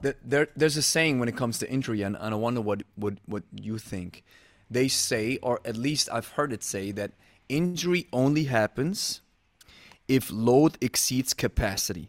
There- 0.00 0.16
there, 0.24 0.48
there's 0.56 0.76
a 0.76 0.82
saying 0.82 1.18
when 1.20 1.28
it 1.28 1.36
comes 1.36 1.58
to 1.58 1.70
injury, 1.70 2.02
and, 2.02 2.16
and 2.18 2.34
I 2.34 2.36
wonder 2.36 2.60
what, 2.60 2.82
what, 2.96 3.14
what 3.26 3.44
you 3.54 3.78
think. 3.78 4.24
They 4.70 4.88
say, 4.88 5.38
or 5.42 5.60
at 5.64 5.76
least 5.76 6.08
I've 6.10 6.28
heard 6.28 6.52
it 6.52 6.62
say, 6.64 6.90
that 6.92 7.12
injury 7.48 8.06
only 8.12 8.44
happens 8.44 9.20
if 10.08 10.30
load 10.32 10.78
exceeds 10.80 11.34
capacity. 11.34 12.08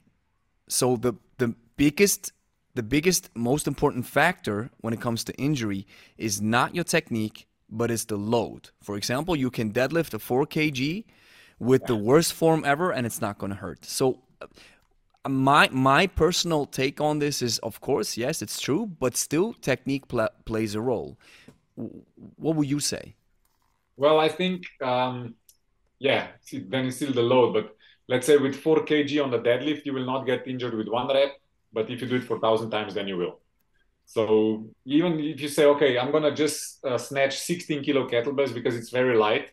So 0.68 0.96
the 0.96 1.14
the 1.38 1.56
biggest 1.78 2.32
the 2.76 2.84
biggest 2.84 3.30
most 3.36 3.68
important 3.68 4.06
factor 4.06 4.72
when 4.82 4.94
it 4.94 5.02
comes 5.02 5.24
to 5.26 5.34
injury 5.36 5.86
is 6.18 6.42
not 6.42 6.74
your 6.74 6.84
technique, 6.84 7.48
but 7.70 7.92
it's 7.92 8.06
the 8.06 8.18
load. 8.18 8.72
For 8.82 8.98
example, 8.98 9.36
you 9.36 9.52
can 9.52 9.72
deadlift 9.72 10.14
a 10.14 10.20
4 10.20 10.48
kg 10.48 11.06
with 11.60 11.86
the 11.86 11.96
worst 11.96 12.34
form 12.34 12.64
ever 12.66 12.92
and 12.92 13.06
it's 13.06 13.22
not 13.22 13.38
going 13.38 13.52
to 13.52 13.58
hurt. 13.58 13.86
So 13.86 14.22
uh, 14.42 14.48
my 15.30 15.70
my 15.72 16.08
personal 16.08 16.66
take 16.66 17.00
on 17.00 17.20
this 17.20 17.42
is 17.42 17.60
of 17.60 17.80
course, 17.80 18.18
yes, 18.18 18.42
it's 18.42 18.60
true, 18.60 18.86
but 18.88 19.16
still 19.16 19.54
technique 19.54 20.08
pl- 20.08 20.30
plays 20.46 20.76
a 20.76 20.82
role. 20.82 21.18
What 21.76 22.56
would 22.56 22.70
you 22.70 22.80
say? 22.80 23.16
Well, 23.98 24.20
I 24.20 24.30
think 24.30 24.64
um, 24.82 25.36
yeah, 26.00 26.28
then 26.52 26.88
it's 26.88 26.98
still 26.98 27.14
the 27.14 27.22
load, 27.22 27.54
but 27.54 27.76
let's 28.08 28.26
say 28.26 28.38
with 28.38 28.56
4 28.56 28.86
kg 28.86 29.24
on 29.24 29.32
the 29.32 29.40
deadlift, 29.40 29.86
you 29.86 29.94
will 29.94 30.06
not 30.06 30.26
get 30.26 30.48
injured 30.48 30.74
with 30.74 30.88
one 30.88 31.08
rep, 31.08 31.32
but 31.72 31.90
if 31.90 32.02
you 32.02 32.08
do 32.08 32.16
it 32.16 32.24
for 32.24 32.38
1000 32.38 32.70
times 32.70 32.94
then 32.94 33.08
you 33.08 33.18
will. 33.18 33.40
So 34.06 34.66
even 34.86 35.20
if 35.20 35.42
you 35.42 35.48
say, 35.48 35.66
okay, 35.66 35.98
I'm 35.98 36.12
gonna 36.12 36.36
just 36.36 36.84
uh, 36.86 36.98
snatch 36.98 37.40
16 37.40 37.84
kilo 37.84 38.08
kettlebells 38.08 38.54
because 38.54 38.76
it's 38.76 38.90
very 38.90 39.18
light, 39.18 39.52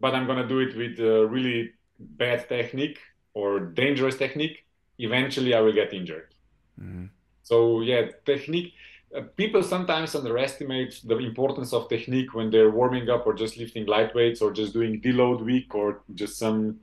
but 0.00 0.14
I'm 0.14 0.26
gonna 0.26 0.46
do 0.46 0.60
it 0.60 0.76
with 0.76 0.98
a 1.00 1.26
really 1.26 1.72
bad 1.98 2.48
technique 2.48 2.98
or 3.34 3.60
dangerous 3.60 4.16
technique, 4.16 4.64
eventually 4.98 5.54
I 5.54 5.60
will 5.60 5.72
get 5.72 5.92
injured. 5.92 6.34
Mm-hmm. 6.80 7.06
So 7.42 7.80
yeah, 7.80 8.10
technique. 8.24 8.74
Uh, 9.14 9.22
people 9.36 9.62
sometimes 9.62 10.14
underestimate 10.14 11.00
the 11.04 11.18
importance 11.18 11.72
of 11.72 11.88
technique 11.88 12.34
when 12.34 12.50
they're 12.50 12.70
warming 12.70 13.10
up 13.10 13.26
or 13.26 13.34
just 13.34 13.58
lifting 13.58 13.84
light 13.86 14.14
weights 14.14 14.40
or 14.40 14.52
just 14.52 14.72
doing 14.72 15.00
deload 15.02 15.44
week 15.44 15.74
or 15.74 16.02
just 16.14 16.38
some 16.38 16.80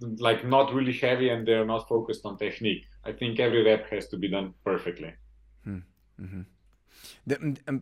like 0.00 0.44
not 0.44 0.72
really 0.74 0.92
heavy 0.92 1.30
and 1.30 1.46
they're 1.46 1.64
not 1.64 1.88
focused 1.88 2.24
on 2.24 2.36
technique. 2.36 2.84
I 3.04 3.12
think 3.12 3.40
every 3.40 3.64
rep 3.64 3.90
has 3.90 4.08
to 4.08 4.16
be 4.16 4.28
done 4.28 4.54
perfectly. 4.64 5.12
Hmm. 5.64 5.78
Mm-hmm. 6.20 6.42
The, 7.26 7.80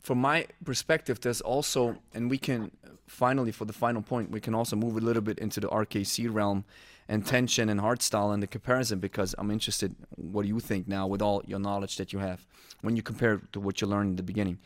from 0.00 0.18
my 0.18 0.46
perspective, 0.64 1.20
there's 1.20 1.40
also, 1.40 1.98
and 2.14 2.30
we 2.30 2.38
can 2.38 2.70
finally, 3.06 3.52
for 3.52 3.64
the 3.64 3.72
final 3.72 4.02
point, 4.02 4.30
we 4.30 4.40
can 4.40 4.54
also 4.54 4.76
move 4.76 4.96
a 4.96 5.00
little 5.00 5.22
bit 5.22 5.38
into 5.38 5.60
the 5.60 5.68
RKC 5.68 6.32
realm 6.32 6.64
and 7.08 7.26
tension 7.26 7.68
and 7.68 7.80
hard 7.80 8.02
style 8.02 8.30
and 8.30 8.42
the 8.42 8.46
comparison 8.46 8.98
because 8.98 9.34
I'm 9.38 9.50
interested. 9.50 9.94
What 10.16 10.42
do 10.42 10.48
you 10.48 10.60
think 10.60 10.86
now 10.86 11.06
with 11.06 11.22
all 11.22 11.42
your 11.46 11.58
knowledge 11.58 11.96
that 11.96 12.12
you 12.12 12.18
have 12.18 12.46
when 12.82 12.96
you 12.96 13.02
compare 13.02 13.40
to 13.52 13.60
what 13.60 13.80
you 13.80 13.86
learned 13.86 14.10
in 14.10 14.16
the 14.16 14.22
beginning? 14.22 14.58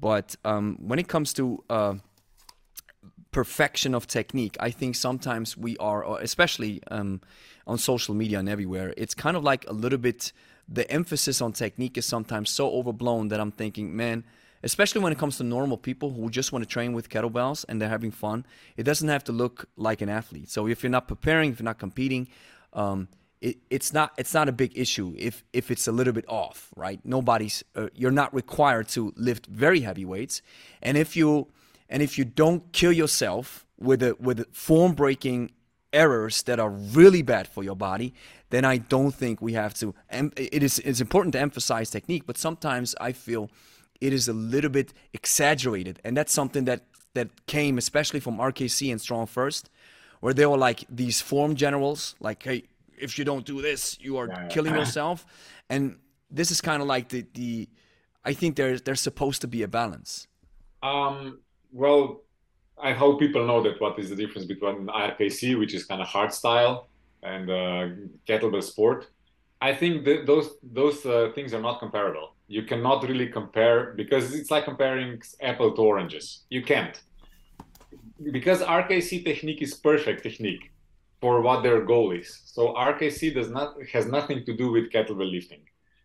But 0.00 0.36
um, 0.44 0.78
when 0.80 0.98
it 0.98 1.08
comes 1.08 1.32
to 1.34 1.62
uh, 1.70 1.94
perfection 3.38 3.94
of 3.94 4.08
technique, 4.08 4.56
I 4.58 4.70
think 4.72 4.96
sometimes 4.96 5.56
we 5.56 5.76
are, 5.76 6.18
especially 6.18 6.82
um, 6.90 7.20
on 7.68 7.78
social 7.78 8.12
media 8.12 8.40
and 8.40 8.48
everywhere, 8.48 8.92
it's 8.96 9.14
kind 9.14 9.36
of 9.36 9.44
like 9.44 9.64
a 9.68 9.72
little 9.72 10.02
bit 10.08 10.32
the 10.68 10.90
emphasis 10.90 11.40
on 11.40 11.52
technique 11.52 11.96
is 11.96 12.04
sometimes 12.04 12.50
so 12.50 12.68
overblown 12.68 13.28
that 13.28 13.38
I'm 13.38 13.52
thinking, 13.52 13.94
man, 13.94 14.24
especially 14.64 15.02
when 15.02 15.12
it 15.12 15.18
comes 15.18 15.36
to 15.36 15.44
normal 15.44 15.78
people 15.78 16.10
who 16.10 16.28
just 16.30 16.50
want 16.52 16.64
to 16.64 16.68
train 16.68 16.94
with 16.94 17.10
kettlebells 17.10 17.64
and 17.68 17.80
they're 17.80 17.88
having 17.88 18.10
fun, 18.10 18.44
it 18.76 18.82
doesn't 18.82 19.08
have 19.08 19.22
to 19.24 19.32
look 19.32 19.66
like 19.76 20.02
an 20.02 20.08
athlete. 20.08 20.50
So 20.50 20.66
if 20.66 20.82
you're 20.82 20.90
not 20.90 21.06
preparing, 21.06 21.52
if 21.52 21.60
you're 21.60 21.70
not 21.72 21.78
competing, 21.78 22.26
um, 22.72 23.06
it, 23.40 23.58
it's 23.70 23.92
not 23.92 24.14
it's 24.18 24.34
not 24.34 24.48
a 24.48 24.52
big 24.52 24.76
issue 24.76 25.14
if 25.16 25.44
if 25.52 25.70
it's 25.70 25.86
a 25.86 25.92
little 25.92 26.12
bit 26.12 26.28
off, 26.28 26.72
right? 26.74 26.98
Nobody's 27.04 27.62
uh, 27.76 27.86
you're 27.94 28.18
not 28.22 28.34
required 28.34 28.88
to 28.96 29.12
lift 29.14 29.46
very 29.46 29.82
heavy 29.82 30.04
weights, 30.04 30.42
and 30.82 30.96
if 30.98 31.16
you 31.16 31.46
and 31.88 32.02
if 32.02 32.18
you 32.18 32.24
don't 32.24 32.72
kill 32.72 32.92
yourself 32.92 33.66
with 33.78 34.02
a 34.02 34.16
with 34.20 34.46
form 34.54 34.94
breaking 34.94 35.52
errors 35.92 36.42
that 36.42 36.60
are 36.60 36.70
really 36.70 37.22
bad 37.22 37.48
for 37.48 37.64
your 37.64 37.76
body, 37.76 38.14
then 38.50 38.64
I 38.64 38.78
don't 38.78 39.14
think 39.14 39.40
we 39.40 39.54
have 39.54 39.74
to. 39.74 39.94
It 40.10 40.62
is 40.62 40.78
it's 40.80 41.00
important 41.00 41.32
to 41.34 41.40
emphasize 41.40 41.90
technique, 41.90 42.24
but 42.26 42.36
sometimes 42.36 42.94
I 43.00 43.12
feel 43.12 43.50
it 44.00 44.12
is 44.12 44.28
a 44.28 44.32
little 44.32 44.70
bit 44.70 44.92
exaggerated, 45.12 46.00
and 46.04 46.16
that's 46.16 46.32
something 46.32 46.64
that 46.64 46.82
that 47.14 47.46
came 47.46 47.78
especially 47.78 48.20
from 48.20 48.38
RKC 48.38 48.90
and 48.90 49.00
Strong 49.00 49.26
First, 49.26 49.70
where 50.20 50.34
they 50.34 50.46
were 50.46 50.58
like 50.58 50.84
these 50.88 51.20
form 51.20 51.54
generals, 51.56 52.14
like, 52.20 52.42
hey, 52.42 52.64
if 52.96 53.18
you 53.18 53.24
don't 53.24 53.44
do 53.44 53.62
this, 53.62 53.98
you 54.00 54.16
are 54.18 54.28
yeah, 54.28 54.48
killing 54.48 54.74
yourself, 54.80 55.26
and 55.68 55.96
this 56.30 56.50
is 56.50 56.60
kind 56.60 56.82
of 56.82 56.88
like 56.88 57.08
the 57.08 57.24
the. 57.34 57.68
I 58.24 58.34
think 58.34 58.56
there's 58.56 58.82
there's 58.82 59.00
supposed 59.00 59.40
to 59.40 59.48
be 59.48 59.62
a 59.62 59.68
balance. 59.68 60.26
Um. 60.82 61.40
Well, 61.72 62.22
I 62.80 62.92
hope 62.92 63.18
people 63.18 63.46
know 63.46 63.62
that 63.62 63.80
what 63.80 63.98
is 63.98 64.10
the 64.10 64.16
difference 64.16 64.46
between 64.46 64.86
RKC, 64.86 65.58
which 65.58 65.74
is 65.74 65.84
kind 65.84 66.00
of 66.00 66.08
hard 66.08 66.32
style, 66.32 66.88
and 67.22 67.50
uh, 67.50 67.88
kettlebell 68.26 68.62
sport. 68.62 69.08
I 69.60 69.74
think 69.74 70.04
those 70.26 70.50
those 70.62 71.04
uh, 71.04 71.32
things 71.34 71.52
are 71.52 71.60
not 71.60 71.80
comparable. 71.80 72.34
You 72.46 72.62
cannot 72.62 73.06
really 73.08 73.28
compare 73.28 73.92
because 73.96 74.34
it's 74.34 74.50
like 74.50 74.64
comparing 74.64 75.20
apple 75.42 75.72
to 75.74 75.82
oranges. 75.82 76.44
You 76.48 76.62
can't 76.62 76.96
because 78.32 78.60
RKC 78.62 79.24
technique 79.24 79.62
is 79.62 79.74
perfect 79.74 80.22
technique 80.22 80.72
for 81.20 81.40
what 81.40 81.62
their 81.62 81.80
goal 81.84 82.12
is. 82.12 82.42
So 82.44 82.74
RKC 82.74 83.34
does 83.34 83.50
not 83.50 83.74
has 83.92 84.06
nothing 84.06 84.44
to 84.46 84.56
do 84.56 84.70
with 84.70 84.90
kettlebell 84.92 85.30
lifting. 85.30 85.62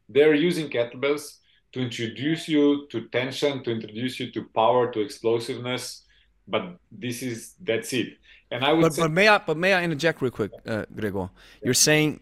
They're 0.10 0.34
using 0.34 0.70
kettlebells 0.70 1.38
to 1.74 1.82
introduce 1.82 2.48
you 2.48 2.88
to 2.88 3.08
tension, 3.10 3.64
to 3.64 3.72
introduce 3.72 4.20
you 4.20 4.32
to 4.32 4.44
power, 4.56 4.92
to 4.92 5.02
explosiveness. 5.02 6.04
But 6.48 6.78
this 6.92 7.22
is 7.22 7.56
that's 7.62 7.94
it. 7.94 8.18
And 8.52 8.64
I 8.64 8.74
would 8.74 8.82
but, 8.82 8.94
say, 8.94 9.02
but 9.02 9.12
may 9.12 9.28
I 9.28 9.38
but 9.40 9.58
may 9.58 9.74
I 9.74 9.84
interject 9.84 10.22
real 10.22 10.32
quick, 10.32 10.52
uh, 10.68 10.86
Gregor? 10.96 11.30
You're 11.64 11.74
saying 11.74 12.20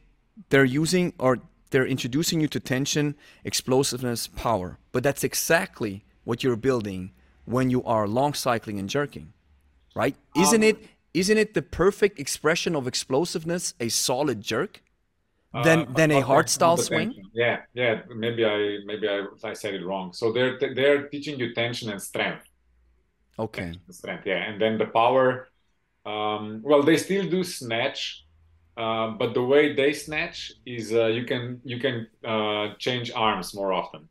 they're 0.50 0.66
using 0.66 1.14
or 1.20 1.40
they're 1.72 1.88
introducing 1.88 2.40
you 2.42 2.48
to 2.50 2.60
tension, 2.60 3.16
explosiveness, 3.44 4.28
power. 4.28 4.78
But 4.92 5.04
that's 5.04 5.24
exactly 5.24 6.04
what 6.24 6.44
you're 6.44 6.56
building 6.56 7.12
when 7.46 7.70
you 7.70 7.84
are 7.84 8.08
long 8.08 8.34
cycling 8.34 8.78
and 8.80 8.90
jerking, 8.90 9.34
right? 9.96 10.16
Isn't 10.36 10.64
um, 10.64 10.70
it 10.70 10.78
isn't 11.14 11.38
it 11.38 11.54
the 11.54 11.62
perfect 11.62 12.20
expression 12.20 12.76
of 12.76 12.88
explosiveness, 12.88 13.74
a 13.80 13.90
solid 13.90 14.42
jerk? 14.42 14.82
Uh, 15.54 15.64
than 15.64 15.94
than 15.94 16.12
a 16.12 16.22
hard 16.22 16.48
style 16.50 16.78
swing. 16.78 17.14
Yeah, 17.34 17.58
yeah. 17.74 18.04
Maybe 18.16 18.46
I 18.46 18.78
maybe 18.86 19.10
I, 19.10 19.26
I 19.44 19.54
said 19.54 19.74
it 19.74 19.86
wrong. 19.86 20.14
So 20.14 20.32
they're 20.32 20.58
they're 20.58 21.10
teaching 21.10 21.38
you 21.38 21.54
tension 21.54 21.90
and 21.90 22.02
strength. 22.02 22.46
Okay. 23.38 23.74
Strength, 23.90 24.26
yeah, 24.26 24.48
and 24.48 24.62
then 24.62 24.78
the 24.78 24.86
power 24.86 25.52
um, 26.06 26.62
well, 26.64 26.82
they 26.84 26.98
still 26.98 27.30
do 27.30 27.44
snatch, 27.44 28.26
uh, 28.78 29.12
but 29.12 29.34
the 29.34 29.44
way 29.44 29.74
they 29.76 29.94
snatch 29.94 30.52
is 30.66 30.94
uh, 30.94 31.06
you 31.06 31.26
can 31.26 31.62
you 31.64 31.80
can 31.80 32.08
uh, 32.26 32.74
change 32.80 33.12
arms 33.14 33.54
more 33.54 33.72
often. 33.72 34.10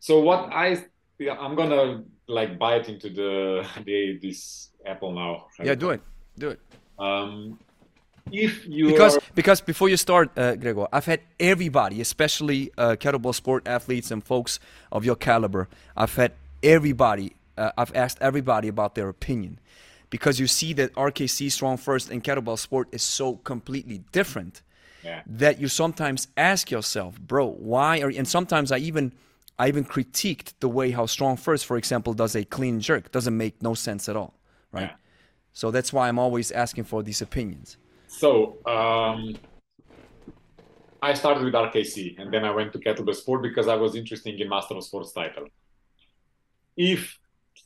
So 0.00 0.20
what 0.20 0.50
I 0.52 0.84
I'm 1.20 1.54
gonna 1.54 2.04
like 2.26 2.58
bite 2.58 2.88
into 2.88 3.10
the, 3.10 3.66
the 3.84 4.18
this 4.22 4.70
apple 4.86 5.12
now. 5.12 5.46
Yeah, 5.62 5.74
do 5.74 5.90
it, 5.90 6.00
do 6.38 6.50
it. 6.50 6.60
Um, 6.98 7.58
if 8.32 8.66
you 8.66 8.88
because 8.88 9.18
because 9.34 9.60
before 9.60 9.88
you 9.88 9.96
start, 9.96 10.30
uh, 10.36 10.56
Gregor, 10.56 10.86
I've 10.92 11.06
had 11.06 11.20
everybody, 11.38 12.00
especially 12.00 12.70
uh, 12.76 12.96
kettlebell 12.98 13.34
sport 13.34 13.66
athletes 13.66 14.10
and 14.10 14.22
folks 14.22 14.58
of 14.90 15.04
your 15.04 15.16
caliber. 15.16 15.68
I've 15.96 16.14
had 16.14 16.32
everybody. 16.62 17.36
Uh, 17.56 17.70
I've 17.78 17.94
asked 17.94 18.18
everybody 18.20 18.68
about 18.68 18.94
their 18.94 19.08
opinion 19.08 19.58
because 20.10 20.38
you 20.38 20.46
see 20.46 20.72
that 20.74 20.92
RKC 20.94 21.50
Strong 21.50 21.78
First 21.78 22.10
and 22.10 22.22
kettlebell 22.22 22.58
sport 22.58 22.88
is 22.92 23.02
so 23.02 23.36
completely 23.36 23.98
different 24.12 24.62
yeah. 25.02 25.22
that 25.26 25.60
you 25.60 25.68
sometimes 25.68 26.28
ask 26.36 26.70
yourself, 26.70 27.18
bro, 27.20 27.46
why 27.46 28.00
are 28.00 28.08
and 28.08 28.26
sometimes 28.26 28.72
I 28.72 28.78
even 28.78 29.12
I 29.58 29.68
even 29.68 29.84
critiqued 29.84 30.52
the 30.60 30.68
way 30.68 30.90
how 30.90 31.06
Strong 31.06 31.38
First, 31.38 31.64
for 31.64 31.76
example, 31.76 32.12
does 32.12 32.34
a 32.34 32.44
clean 32.44 32.80
jerk. 32.80 33.12
Doesn't 33.12 33.36
make 33.36 33.62
no 33.62 33.74
sense 33.74 34.08
at 34.08 34.16
all, 34.16 34.34
right? 34.72 34.90
Yeah. 34.90 34.96
So 35.52 35.70
that's 35.70 35.92
why 35.92 36.08
I'm 36.08 36.18
always 36.18 36.52
asking 36.52 36.84
for 36.84 37.02
these 37.02 37.22
opinions. 37.22 37.78
So 38.06 38.58
um, 38.66 39.36
I 41.02 41.14
started 41.14 41.44
with 41.44 41.54
RKC 41.54 42.18
and 42.18 42.32
then 42.32 42.44
I 42.44 42.50
went 42.50 42.72
to 42.72 42.78
kettlebell 42.78 43.14
sport 43.14 43.42
because 43.42 43.68
I 43.68 43.74
was 43.74 43.94
interested 43.94 44.40
in 44.40 44.48
Master 44.48 44.74
of 44.74 44.84
Sports 44.84 45.12
title. 45.12 45.46
If 46.76 47.18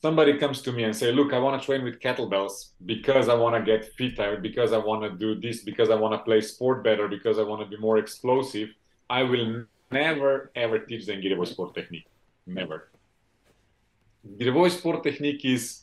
somebody 0.03 0.39
comes 0.39 0.63
to 0.63 0.73
me 0.73 0.85
and 0.85 0.95
say, 0.97 1.13
"Look, 1.13 1.33
I 1.33 1.39
want 1.39 1.61
to 1.61 1.67
train 1.67 1.83
with 1.85 2.01
kettlebells 2.01 2.71
because 2.87 3.29
I 3.29 3.35
want 3.35 3.55
to 3.57 3.63
get 3.63 3.93
fit, 3.95 4.17
because 4.43 4.73
I 4.73 4.79
want 4.79 5.03
to 5.03 5.11
do 5.11 5.41
this, 5.41 5.63
because 5.63 5.91
I 5.91 5.95
want 5.97 6.15
to 6.15 6.19
play 6.19 6.41
sport 6.41 6.83
better, 6.85 7.09
because 7.09 7.39
I 7.39 7.43
want 7.43 7.61
to 7.63 7.69
be 7.69 7.77
more 7.77 7.99
explosive," 7.99 8.71
I 9.09 9.23
will 9.25 9.65
never 9.91 10.51
ever 10.55 10.79
teach 10.79 11.07
them 11.07 11.21
Girevoy 11.21 11.47
sport 11.47 11.75
technique. 11.75 12.07
Never. 12.47 12.91
Girevoy 14.39 14.71
sport 14.71 15.03
technique 15.03 15.45
is. 15.45 15.83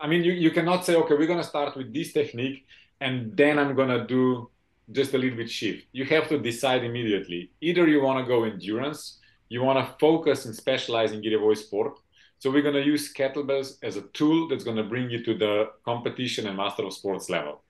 I 0.00 0.08
mean, 0.08 0.24
you, 0.24 0.32
you 0.32 0.50
cannot 0.50 0.84
say, 0.84 0.96
okay, 0.96 1.14
we're 1.14 1.28
gonna 1.28 1.44
start 1.44 1.76
with 1.76 1.94
this 1.94 2.12
technique, 2.12 2.66
and 3.02 3.36
then 3.36 3.58
I'm 3.58 3.74
gonna 3.74 4.06
do 4.06 4.48
just 4.92 5.14
a 5.14 5.18
little 5.18 5.36
bit 5.36 5.50
shift. 5.50 5.86
You 5.92 6.04
have 6.06 6.28
to 6.28 6.38
decide 6.38 6.84
immediately. 6.84 7.50
Either 7.60 7.86
you 7.88 8.00
want 8.02 8.18
to 8.20 8.28
go 8.32 8.44
endurance, 8.44 9.18
you 9.48 9.62
want 9.62 9.78
to 9.78 9.94
focus 9.98 10.44
and 10.46 10.54
specialize 10.54 11.12
in 11.12 11.20
Girevoy 11.22 11.56
sport, 11.56 11.98
so 12.38 12.50
we're 12.50 12.62
to 12.82 12.90
use 12.94 13.12
kettlebells 13.12 13.78
as 13.82 13.96
a 13.96 14.02
tool 14.18 14.48
that's 14.48 14.64
to 14.76 14.82
bring 14.92 15.10
you 15.10 15.22
to 15.24 15.34
the 15.34 15.70
competition 15.84 16.46
and 16.46 16.56
master 16.56 16.84
of 16.84 16.92
sports 16.92 17.28
level. 17.28 17.62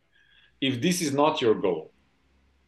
If 0.61 0.81
this 0.81 1.03
is 1.03 1.13
not 1.13 1.43
your 1.43 1.55
goal, 1.55 1.93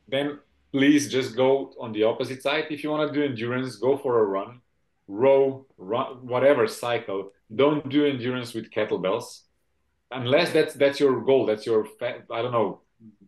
then 0.09 0.39
please 0.73 1.11
just 1.11 1.36
go 1.36 1.73
on 1.78 1.93
the 1.93 2.03
opposite 2.03 2.43
side. 2.43 2.65
If 2.70 2.82
you 2.82 2.91
want 2.91 3.09
to 3.09 3.15
do 3.15 3.24
endurance, 3.24 3.77
go 3.77 3.97
for 3.97 4.20
a 4.20 4.24
run, 4.24 4.61
row, 5.07 5.66
run, 5.78 6.27
whatever 6.27 6.66
cycle. 6.66 7.32
don't 7.55 7.89
do 7.89 8.05
endurance 8.05 8.53
with 8.53 8.70
kettlebells 8.70 9.44
unless 10.10 10.52
that's 10.52 10.74
that's 10.74 11.01
your 11.01 11.20
goal 11.22 11.47
that's 11.47 11.66
your 11.66 11.86
i 12.31 12.43
don't 12.43 12.52
know 12.52 12.81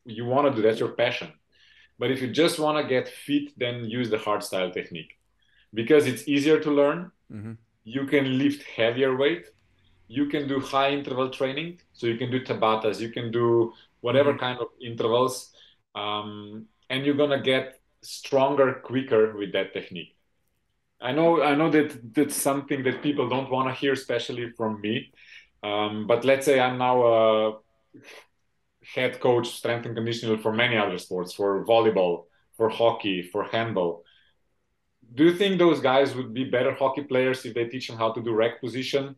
you 0.07 0.25
want 0.25 0.49
to 0.49 0.55
do 0.55 0.63
that's 0.67 0.81
your 0.81 0.91
passion. 0.91 1.33
But 1.99 2.11
if 2.11 2.21
you 2.21 2.31
just 2.31 2.59
want 2.59 2.79
to 2.79 2.89
get 2.89 3.09
fit 3.09 3.59
then 3.59 3.85
use 3.85 4.11
the 4.11 4.19
hard 4.19 4.43
style 4.43 4.71
technique. 4.71 5.19
Because 5.75 6.07
it's 6.07 6.27
easier 6.29 6.61
to 6.61 6.71
learn. 6.71 7.13
Mm-hmm. 7.33 7.55
you 7.83 8.07
can 8.07 8.39
lift 8.39 8.63
heavier 8.63 9.17
weight. 9.17 9.47
You 10.07 10.27
can 10.27 10.47
do 10.47 10.61
high 10.61 10.91
interval 10.91 11.29
training. 11.31 11.81
So 11.93 12.07
you 12.07 12.17
can 12.17 12.31
do 12.31 12.41
tabatas 12.41 13.01
you 13.01 13.11
can 13.11 13.31
do 13.31 13.73
whatever 14.01 14.31
mm-hmm. 14.31 14.47
kind 14.47 14.59
of 14.61 14.69
intervals. 14.81 15.53
Um, 15.95 16.67
and 16.89 17.05
you're 17.05 17.21
gonna 17.23 17.43
get 17.43 17.81
stronger 18.03 18.75
quicker 18.85 19.37
with 19.37 19.53
that 19.53 19.73
technique. 19.73 20.13
I 21.01 21.13
know 21.13 21.43
i 21.43 21.55
know 21.55 21.71
that 21.71 22.15
that's 22.15 22.37
something 22.37 22.83
that 22.85 23.03
people 23.03 23.29
don't 23.29 23.51
want 23.51 23.69
to 23.69 23.75
hear 23.75 23.93
especially 23.93 24.51
from 24.53 24.81
me 24.81 25.13
um, 25.63 26.07
but 26.07 26.25
let's 26.25 26.45
say 26.45 26.61
i'm 26.61 26.79
now 26.79 27.03
a 27.03 27.53
head 28.95 29.21
coach 29.21 29.49
strength 29.49 29.87
and 29.87 29.97
conditioning 29.97 30.39
for 30.39 30.53
many 30.53 30.77
other 30.77 30.99
sports 30.99 31.33
for 31.33 31.65
volleyball 31.65 32.25
for 32.57 32.69
hockey 32.69 33.23
for 33.23 33.45
handball. 33.45 34.05
Do 35.15 35.25
you 35.25 35.35
think 35.35 35.59
those 35.59 35.81
guys 35.81 36.15
would 36.15 36.33
be 36.33 36.45
better 36.45 36.75
hockey 36.75 37.03
players 37.03 37.45
if 37.45 37.55
they 37.55 37.67
teach 37.67 37.89
them 37.89 37.99
how 37.99 38.13
to 38.13 38.23
do 38.23 38.33
rack 38.33 38.61
position 38.61 39.17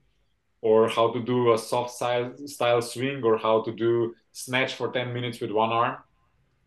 or 0.61 0.89
how 0.89 1.13
to 1.13 1.21
do 1.21 1.53
a 1.53 1.59
soft 1.59 1.95
style, 1.95 2.35
style 2.47 2.83
swing 2.83 3.23
or 3.23 3.39
how 3.39 3.63
to 3.63 3.73
do 3.73 4.15
snatch 4.33 4.75
for 4.75 4.91
10 4.93 5.13
minutes 5.13 5.41
with 5.41 5.51
one 5.51 5.71
arm? 5.71 5.97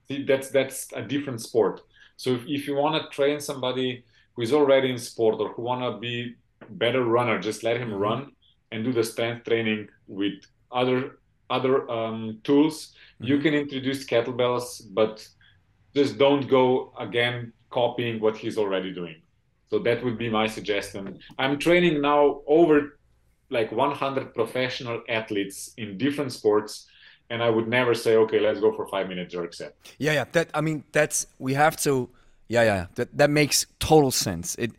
See, 0.07 0.23
that's 0.23 0.49
that's 0.49 0.88
a 0.93 1.02
different 1.02 1.41
sport. 1.41 1.81
So 2.18 2.31
if, 2.31 2.43
if 2.48 2.68
you 2.68 2.76
want 2.76 3.02
to 3.02 3.15
train 3.15 3.39
somebody 3.39 4.03
who 4.35 4.41
is 4.41 4.53
already 4.53 4.91
in 4.91 4.98
sport 4.98 5.39
or 5.39 5.49
who 5.53 5.61
want 5.61 5.81
to 5.81 5.99
be 5.99 6.35
better 6.69 7.03
runner 7.03 7.39
just 7.39 7.64
let 7.64 7.77
him 7.77 7.89
mm-hmm. 7.89 7.98
run 7.98 8.31
and 8.72 8.84
do 8.84 8.91
the 8.93 9.03
strength 9.03 9.45
training 9.45 9.88
with 10.07 10.34
other 10.72 11.18
other 11.49 11.89
um, 11.91 12.39
tools. 12.43 12.76
Mm-hmm. 12.76 13.26
you 13.31 13.38
can 13.39 13.53
introduce 13.53 14.06
kettlebells 14.06 14.68
but 14.93 15.27
just 15.93 16.18
don't 16.18 16.48
go 16.48 16.93
again 16.98 17.52
copying 17.69 18.19
what 18.19 18.35
he's 18.38 18.57
already 18.57 18.91
doing. 18.93 19.18
So 19.69 19.80
that 19.80 20.03
would 20.03 20.18
be 20.18 20.30
my 20.30 20.48
suggestion. 20.48 21.19
I'm 21.38 21.57
training 21.57 22.02
now 22.02 22.41
over 22.48 22.98
like 23.49 23.72
100 23.72 24.34
professional 24.34 25.02
athletes 25.10 25.73
in 25.77 25.98
different 25.98 26.31
sports 26.31 26.88
and 27.30 27.41
i 27.41 27.49
would 27.49 27.68
never 27.68 27.93
say 27.93 28.15
okay 28.15 28.39
let's 28.39 28.60
go 28.60 28.72
for 28.76 28.85
five 28.88 29.07
minute 29.07 29.30
jerk 29.30 29.53
set. 29.53 29.76
Yeah 29.98 30.14
yeah 30.14 30.26
that 30.31 30.49
i 30.53 30.61
mean 30.61 30.84
that's 30.91 31.27
we 31.39 31.53
have 31.53 31.76
to 31.85 32.10
yeah 32.48 32.64
yeah 32.64 32.85
that 32.95 33.18
that 33.18 33.30
makes 33.30 33.65
total 33.80 34.11
sense. 34.11 34.56
It 34.56 34.72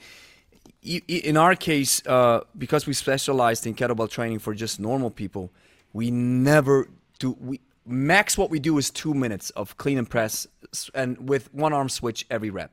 in 0.83 1.37
our 1.37 1.55
case 1.55 2.03
uh, 2.07 2.41
because 2.59 2.87
we 2.87 2.93
specialized 2.93 3.67
in 3.67 3.75
kettlebell 3.75 4.11
training 4.11 4.39
for 4.39 4.55
just 4.55 4.81
normal 4.81 5.11
people 5.11 5.51
we 5.93 6.11
never 6.11 6.89
do 7.19 7.37
we 7.41 7.61
max 7.87 8.37
what 8.37 8.51
we 8.51 8.59
do 8.59 8.79
is 8.79 8.91
two 8.91 9.15
minutes 9.15 9.51
of 9.51 9.77
clean 9.77 9.99
and 9.99 10.11
press 10.11 10.47
and 10.95 11.29
with 11.29 11.53
one 11.55 11.73
arm 11.73 11.89
switch 11.89 12.27
every 12.31 12.51
rep 12.51 12.73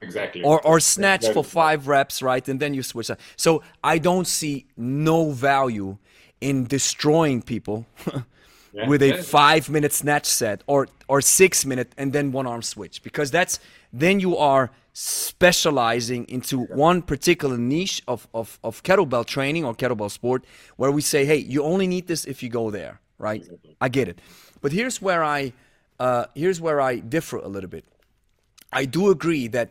Exactly. 0.00 0.42
Or 0.42 0.64
or 0.64 0.80
snatch 0.80 1.22
exactly. 1.22 1.42
for 1.42 1.48
five 1.48 1.88
reps, 1.88 2.22
right? 2.22 2.46
And 2.48 2.60
then 2.60 2.74
you 2.74 2.82
switch. 2.82 3.10
So 3.36 3.62
I 3.82 3.98
don't 3.98 4.26
see 4.26 4.66
no 4.76 5.30
value 5.32 5.98
in 6.40 6.64
destroying 6.66 7.42
people 7.42 7.86
yeah, 8.72 8.86
with 8.88 9.02
a 9.02 9.22
five 9.22 9.68
minute 9.68 9.92
snatch 9.92 10.26
set 10.26 10.62
or 10.66 10.88
or 11.08 11.20
six 11.20 11.64
minute 11.64 11.92
and 11.98 12.12
then 12.12 12.30
one 12.30 12.46
arm 12.46 12.62
switch 12.62 13.02
because 13.02 13.30
that's 13.30 13.58
then 13.92 14.20
you 14.20 14.36
are 14.36 14.70
specializing 15.00 16.28
into 16.28 16.58
one 16.58 17.02
particular 17.02 17.56
niche 17.56 18.02
of, 18.08 18.26
of, 18.34 18.58
of 18.64 18.82
kettlebell 18.82 19.24
training 19.24 19.64
or 19.64 19.72
kettlebell 19.72 20.10
sport 20.10 20.44
where 20.76 20.90
we 20.90 21.00
say, 21.00 21.24
hey, 21.24 21.36
you 21.36 21.62
only 21.62 21.86
need 21.86 22.08
this 22.08 22.24
if 22.24 22.42
you 22.42 22.48
go 22.48 22.68
there, 22.68 23.00
right? 23.16 23.46
I 23.80 23.90
get 23.90 24.08
it. 24.08 24.20
But 24.60 24.72
here's 24.72 25.00
where 25.00 25.22
I 25.22 25.52
uh, 26.00 26.26
here's 26.34 26.60
where 26.60 26.80
I 26.80 26.96
differ 26.96 27.36
a 27.36 27.46
little 27.46 27.70
bit. 27.70 27.84
I 28.72 28.86
do 28.86 29.10
agree 29.10 29.46
that 29.48 29.70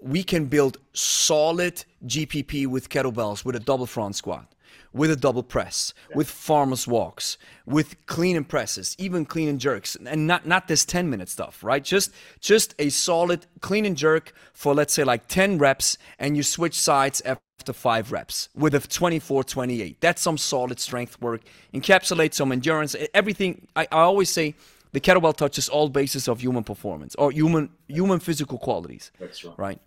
we 0.00 0.24
can 0.24 0.46
build 0.46 0.78
solid 0.92 1.84
GPP 2.06 2.66
with 2.66 2.88
kettlebells, 2.88 3.44
with 3.44 3.54
a 3.54 3.60
double 3.60 3.86
front 3.86 4.16
squat, 4.16 4.51
with 4.92 5.10
a 5.10 5.16
double 5.16 5.42
press, 5.42 5.94
yeah. 6.10 6.16
with 6.16 6.28
farmers 6.30 6.86
walks, 6.86 7.38
with 7.66 8.06
clean 8.06 8.36
and 8.36 8.48
presses, 8.48 8.94
even 8.98 9.24
clean 9.24 9.48
and 9.48 9.60
jerks, 9.60 9.96
and 9.96 10.26
not 10.26 10.46
not 10.46 10.68
this 10.68 10.84
10 10.84 11.08
minute 11.08 11.28
stuff, 11.28 11.62
right? 11.62 11.82
Just 11.82 12.12
just 12.40 12.74
a 12.78 12.90
solid 12.90 13.46
clean 13.60 13.86
and 13.86 13.96
jerk 13.96 14.32
for 14.52 14.74
let's 14.74 14.92
say 14.92 15.04
like 15.04 15.28
10 15.28 15.58
reps, 15.58 15.98
and 16.18 16.36
you 16.36 16.42
switch 16.42 16.78
sides 16.78 17.22
after 17.24 17.72
five 17.72 18.12
reps 18.12 18.48
with 18.54 18.74
a 18.74 18.80
24 18.80 19.44
28. 19.44 20.00
That's 20.00 20.20
some 20.20 20.36
solid 20.36 20.78
strength 20.80 21.20
work. 21.20 21.42
Encapsulate 21.72 22.34
some 22.34 22.52
endurance, 22.52 22.94
everything. 23.14 23.66
I, 23.76 23.82
I 23.90 24.00
always 24.00 24.30
say 24.30 24.54
the 24.92 25.00
kettlebell 25.00 25.36
touches 25.36 25.68
all 25.68 25.88
bases 25.88 26.28
of 26.28 26.40
human 26.40 26.64
performance 26.64 27.14
or 27.16 27.30
human 27.30 27.70
human 27.88 28.20
physical 28.20 28.58
qualities. 28.58 29.10
That's 29.18 29.44
right. 29.44 29.58
Right. 29.58 29.80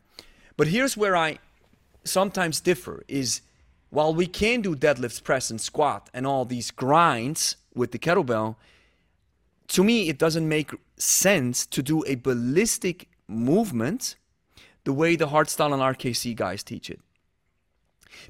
But 0.57 0.67
here's 0.67 0.95
where 0.97 1.15
I 1.15 1.39
sometimes 2.05 2.61
differ 2.61 3.03
is 3.07 3.41
while 3.95 4.13
we 4.13 4.27
can 4.27 4.61
do 4.61 4.75
deadlifts, 4.75 5.23
press, 5.23 5.49
and 5.49 5.59
squat 5.59 6.09
and 6.13 6.27
all 6.27 6.45
these 6.45 6.69
grinds 6.69 7.55
with 7.73 7.91
the 7.91 7.99
kettlebell, 7.99 8.55
to 9.67 9.83
me 9.83 10.09
it 10.09 10.17
doesn't 10.17 10.47
make 10.47 10.71
sense 10.97 11.65
to 11.65 11.81
do 11.81 12.03
a 12.05 12.15
ballistic 12.15 13.07
movement 13.27 14.15
the 14.83 14.93
way 14.93 15.15
the 15.15 15.27
hardstyle 15.27 15.73
and 15.73 15.81
RKC 15.81 16.35
guys 16.35 16.61
teach 16.63 16.89
it. 16.89 16.99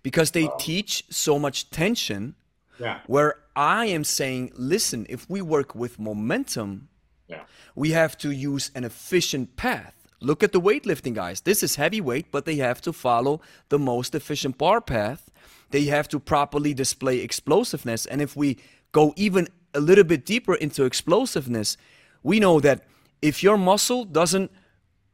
Because 0.03 0.31
they 0.31 0.49
teach 0.57 1.03
so 1.09 1.37
much 1.37 1.69
tension 1.69 2.35
yeah. 2.79 2.99
Where 3.07 3.35
I 3.55 3.85
am 3.85 4.03
saying, 4.03 4.51
listen, 4.55 5.05
if 5.09 5.29
we 5.29 5.41
work 5.41 5.75
with 5.75 5.99
momentum, 5.99 6.89
yeah. 7.27 7.43
we 7.75 7.91
have 7.91 8.17
to 8.19 8.31
use 8.31 8.71
an 8.75 8.83
efficient 8.83 9.55
path. 9.55 9.93
Look 10.21 10.43
at 10.43 10.51
the 10.51 10.61
weightlifting 10.61 11.13
guys. 11.13 11.41
This 11.41 11.63
is 11.63 11.75
heavyweight, 11.75 12.31
but 12.31 12.45
they 12.45 12.55
have 12.55 12.81
to 12.81 12.93
follow 12.93 13.41
the 13.69 13.79
most 13.79 14.15
efficient 14.15 14.57
bar 14.57 14.81
path. 14.81 15.29
They 15.76 15.88
have 15.88 16.07
to 16.07 16.22
properly 16.22 16.73
display 16.73 17.19
explosiveness. 17.19 18.06
And 18.06 18.22
if 18.22 18.34
we 18.34 18.60
go 18.93 19.14
even 19.18 19.49
a 19.73 19.81
little 19.81 20.06
bit 20.06 20.26
deeper 20.26 20.56
into 20.56 20.85
explosiveness, 20.85 21.76
we 22.23 22.39
know 22.39 22.61
that 22.61 22.85
if 23.22 23.43
your 23.43 23.57
muscle 23.57 24.06
doesn't 24.06 24.52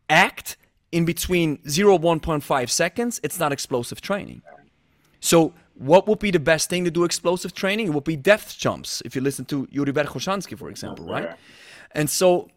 act 0.08 0.58
in 0.92 1.04
between 1.04 1.68
0 1.68 1.98
1.5 1.98 2.70
seconds, 2.70 3.20
it's 3.24 3.40
not 3.40 3.52
explosive 3.52 4.02
training. 4.02 4.44
So 5.20 5.56
what 5.74 6.08
would 6.08 6.20
be 6.20 6.30
the 6.30 6.40
best 6.40 6.70
thing 6.70 6.84
to 6.86 6.92
do 6.92 7.06
explosive 7.06 7.56
training? 7.56 7.88
It 7.88 7.94
would 7.96 8.04
be 8.04 8.16
depth 8.16 8.56
jumps. 8.60 9.02
If 9.04 9.16
you 9.16 9.22
listen 9.22 9.46
to 9.46 9.68
Yuri 9.72 9.92
Verkhoshansky, 9.92 10.56
for 10.56 10.70
example, 10.70 11.08
right? 11.08 11.32
And 11.96 12.08
so 12.08 12.52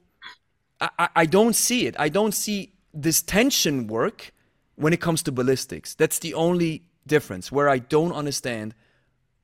I, 0.79 1.09
I 1.17 1.25
don't 1.25 1.57
see 1.57 1.87
it. 1.87 1.95
I 1.99 2.11
don't 2.11 2.35
see 2.35 2.75
this 2.93 3.23
tension 3.23 3.87
work 3.87 4.35
when 4.75 4.93
it 4.93 5.01
comes 5.01 5.23
to 5.23 5.33
ballistics. 5.33 5.95
That's 5.95 6.19
the 6.19 6.35
only 6.35 6.83
difference 7.07 7.53
where 7.53 7.69
I 7.69 7.79
don't 7.79 8.13
understand 8.13 8.75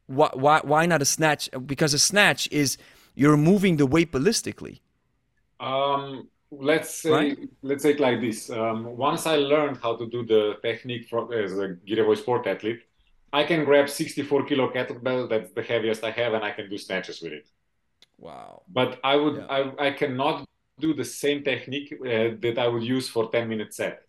why, 0.06 0.30
why, 0.34 0.60
why 0.64 0.86
not 0.86 1.02
a 1.02 1.04
snatch? 1.04 1.48
Because 1.66 1.94
a 1.94 1.98
snatch 1.98 2.48
is 2.50 2.78
you're 3.14 3.36
moving 3.36 3.76
the 3.76 3.86
weight 3.86 4.10
ballistically. 4.12 4.80
Um, 5.60 6.28
let's 6.50 6.92
say 6.94 7.10
right? 7.10 7.38
let's 7.62 7.82
say 7.82 7.90
it 7.90 8.00
like 8.00 8.20
this. 8.20 8.50
Um, 8.50 8.96
once 8.96 9.26
I 9.26 9.36
learned 9.36 9.78
how 9.82 9.96
to 9.96 10.08
do 10.08 10.24
the 10.24 10.56
technique 10.62 11.12
as 11.12 11.52
a 11.52 11.76
Girevoy 11.86 12.16
sport 12.16 12.46
athlete, 12.46 12.82
I 13.32 13.44
can 13.44 13.64
grab 13.64 13.88
64 13.88 14.46
kilo 14.46 14.72
kettlebell. 14.72 15.28
That's 15.28 15.52
the 15.52 15.62
heaviest 15.62 16.02
I 16.02 16.10
have, 16.10 16.34
and 16.34 16.44
I 16.44 16.50
can 16.50 16.68
do 16.68 16.78
snatches 16.78 17.20
with 17.22 17.32
it. 17.32 17.48
Wow. 18.18 18.62
But 18.68 18.98
I 19.04 19.16
would, 19.16 19.36
yeah. 19.36 19.46
I, 19.78 19.86
I 19.88 19.90
cannot 19.92 20.44
do 20.80 20.94
the 20.94 21.04
same 21.04 21.44
technique 21.44 21.92
uh, 22.00 22.34
that 22.40 22.56
I 22.58 22.66
would 22.66 22.82
use 22.82 23.08
for 23.08 23.30
10 23.30 23.48
minute 23.48 23.72
set. 23.72 24.02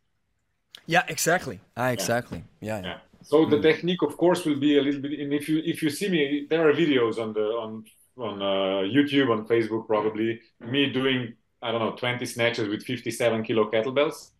Yeah, 0.85 1.03
exactly. 1.07 1.59
Ah, 1.77 1.89
exactly. 1.89 2.43
Yeah. 2.59 2.81
yeah. 2.81 2.85
yeah. 2.85 2.97
So 3.23 3.45
the 3.45 3.59
technique, 3.59 4.01
of 4.01 4.17
course, 4.17 4.45
will 4.45 4.59
be 4.59 4.77
a 4.77 4.81
little 4.81 5.01
bit. 5.01 5.19
And 5.19 5.33
if 5.33 5.47
you 5.47 5.61
if 5.63 5.83
you 5.83 5.89
see 5.89 6.09
me, 6.09 6.47
there 6.49 6.67
are 6.67 6.73
videos 6.73 7.19
on 7.19 7.33
the 7.33 7.45
on 7.63 7.83
on 8.17 8.41
uh, 8.41 8.81
YouTube, 8.95 9.31
on 9.31 9.47
Facebook, 9.47 9.87
probably 9.87 10.39
me 10.59 10.91
doing 10.91 11.33
I 11.61 11.71
don't 11.71 11.81
know 11.81 11.95
20 11.95 12.25
snatches 12.25 12.67
with 12.67 12.83
57 12.83 13.43
kilo 13.43 13.69
kettlebells. 13.69 14.31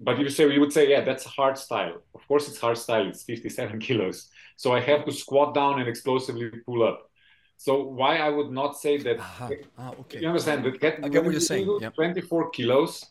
But 0.00 0.18
you 0.18 0.28
say 0.30 0.50
you 0.50 0.60
would 0.60 0.72
say 0.72 0.88
yeah 0.88 1.02
that's 1.02 1.24
hard 1.24 1.58
style. 1.58 2.02
Of 2.14 2.26
course 2.26 2.48
it's 2.48 2.58
hard 2.58 2.78
style. 2.78 3.06
It's 3.08 3.22
57 3.24 3.78
kilos. 3.86 4.28
So 4.56 4.72
i 4.72 4.80
have 4.80 5.04
to 5.04 5.12
squat 5.12 5.54
down 5.54 5.78
and 5.78 5.88
explosively 5.88 6.50
pull 6.66 6.82
up. 6.82 7.10
So 7.58 7.82
why 7.82 8.18
i 8.18 8.28
would 8.28 8.50
not 8.50 8.78
say 8.78 8.98
that 8.98 9.18
uh-huh. 9.18 9.50
ah, 9.78 9.90
okay. 10.00 10.20
you 10.20 10.28
understand 10.28 10.64
that 10.64 10.80
get, 10.80 11.00
I 11.04 11.08
get 11.08 11.24
what 11.24 11.32
you're 11.32 11.40
saying. 11.40 11.78
yep. 11.80 11.94
24 11.94 12.50
kilos. 12.50 13.04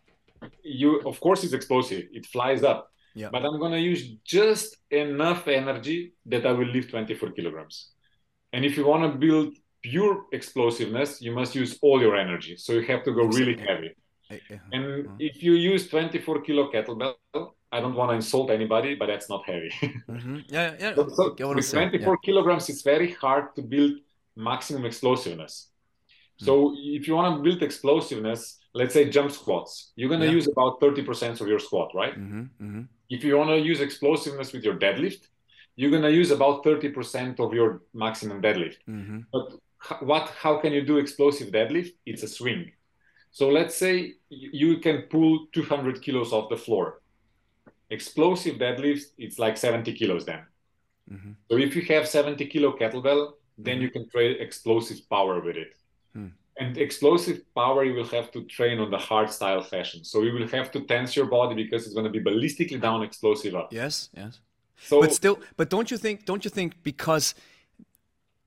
You 0.64 1.02
of 1.02 1.20
course 1.20 1.44
it's 1.44 1.54
explosive. 1.54 2.06
It 2.12 2.26
flies 2.26 2.64
up 2.64 2.92
yeah. 3.18 3.30
but 3.32 3.46
i'm 3.46 3.60
going 3.60 3.72
to 3.72 3.80
use 3.80 4.04
just 4.24 4.78
enough 4.92 5.48
energy 5.48 6.14
that 6.26 6.46
i 6.46 6.52
will 6.52 6.72
lift 6.78 6.90
24 6.92 7.32
kilograms 7.32 7.92
and 8.54 8.64
if 8.64 8.78
you 8.78 8.86
want 8.86 9.04
to 9.04 9.18
build 9.18 9.54
pure 9.82 10.26
explosiveness 10.32 11.22
you 11.22 11.32
must 11.32 11.56
use 11.56 11.78
all 11.82 12.02
your 12.02 12.16
energy 12.16 12.56
so 12.58 12.74
you 12.74 12.82
have 12.82 13.04
to 13.04 13.12
go 13.12 13.24
really 13.26 13.58
heavy 13.58 13.94
and 14.30 15.08
uh-huh. 15.08 15.16
if 15.20 15.42
you 15.42 15.54
use 15.54 15.90
24 15.90 16.42
kilo 16.42 16.70
kettlebell, 16.72 17.16
I 17.72 17.80
don't 17.80 17.96
want 17.96 18.12
to 18.12 18.16
insult 18.16 18.52
anybody, 18.52 18.96
but 18.96 19.08
that's 19.08 19.30
not 19.30 19.46
heavy. 19.46 19.72
mm-hmm. 19.82 20.40
Yeah, 20.48 20.76
yeah. 20.80 20.96
So, 20.96 21.10
so 21.10 21.54
with 21.54 21.70
24 21.70 22.00
yeah. 22.00 22.16
kilograms, 22.24 22.70
it's 22.70 22.82
very 22.82 23.12
hard 23.14 23.56
to 23.56 23.62
build 23.62 23.94
maximum 24.36 24.86
explosiveness. 24.86 25.70
So 26.38 26.70
mm. 26.70 26.76
if 26.98 27.08
you 27.08 27.16
want 27.16 27.38
to 27.38 27.44
build 27.44 27.64
explosiveness, 27.64 28.57
let's 28.74 28.94
say 28.94 29.10
jump 29.10 29.32
squats, 29.32 29.92
you're 29.96 30.10
going 30.10 30.22
to 30.22 30.28
yeah. 30.28 30.34
use 30.34 30.48
about 30.48 30.80
30% 30.80 31.42
of 31.42 31.48
your 31.48 31.60
squat, 31.60 31.92
right? 31.94 32.14
Mm-hmm. 32.14 32.42
Mm-hmm. 32.64 32.82
If 33.10 33.24
you 33.24 33.38
want 33.38 33.50
to 33.50 33.58
use 33.60 33.80
explosiveness 33.82 34.54
with 34.54 34.64
your 34.64 34.76
deadlift, 34.76 35.28
you're 35.76 35.92
going 35.92 36.04
to 36.04 36.12
use 36.12 36.32
about 36.32 36.64
30% 36.64 37.40
of 37.40 37.54
your 37.54 37.82
maximum 37.94 38.42
deadlift. 38.42 38.78
Mm-hmm. 38.90 39.20
But 39.32 39.54
what 40.02 40.30
how 40.30 40.58
can 40.58 40.74
you 40.74 40.84
do 40.86 40.98
explosive 40.98 41.50
deadlift? 41.52 41.94
It's 42.06 42.24
a 42.24 42.28
swing. 42.28 42.72
So 43.32 43.50
let's 43.50 43.76
say 43.76 44.16
you 44.30 44.80
can 44.80 45.04
pull 45.04 45.48
200 45.54 46.02
kilos 46.02 46.34
off 46.34 46.50
the 46.50 46.58
floor. 46.58 47.02
Explosive 47.90 48.56
deadlifts, 48.56 49.06
it's 49.18 49.38
like 49.40 49.56
70 49.58 49.94
kilos 49.94 50.26
then. 50.26 50.42
Mm-hmm. 51.12 51.32
So 51.50 51.58
if 51.58 51.76
you 51.76 51.84
have 51.84 52.08
70 52.08 52.46
kilo 52.48 52.76
kettlebell, 52.76 53.34
then 53.58 53.76
mm-hmm. 53.76 53.84
you 53.84 53.92
can 53.92 54.10
train 54.10 54.38
explosive 54.40 55.08
power 55.10 55.40
with 55.40 55.56
it. 55.56 55.76
And 56.60 56.78
explosive 56.78 57.42
power, 57.54 57.84
you 57.84 57.94
will 57.94 58.08
have 58.08 58.32
to 58.32 58.44
train 58.46 58.80
on 58.80 58.90
the 58.90 58.98
hard 58.98 59.30
style 59.30 59.62
fashion. 59.62 60.04
So 60.04 60.24
you 60.24 60.34
will 60.34 60.48
have 60.48 60.72
to 60.72 60.82
tense 60.82 61.16
your 61.16 61.28
body 61.28 61.56
because 61.64 61.86
it's 61.86 61.94
going 61.94 62.12
to 62.12 62.16
be 62.20 62.20
ballistically 62.20 62.82
down 62.82 63.04
explosive 63.04 63.54
up. 63.56 63.72
Yes, 63.72 64.10
yes. 64.16 64.40
So, 64.82 65.02
but 65.02 65.14
still, 65.14 65.40
but 65.56 65.70
don't 65.70 65.90
you 65.92 65.98
think? 65.98 66.26
Don't 66.26 66.44
you 66.46 66.50
think 66.50 66.82
because 66.84 67.36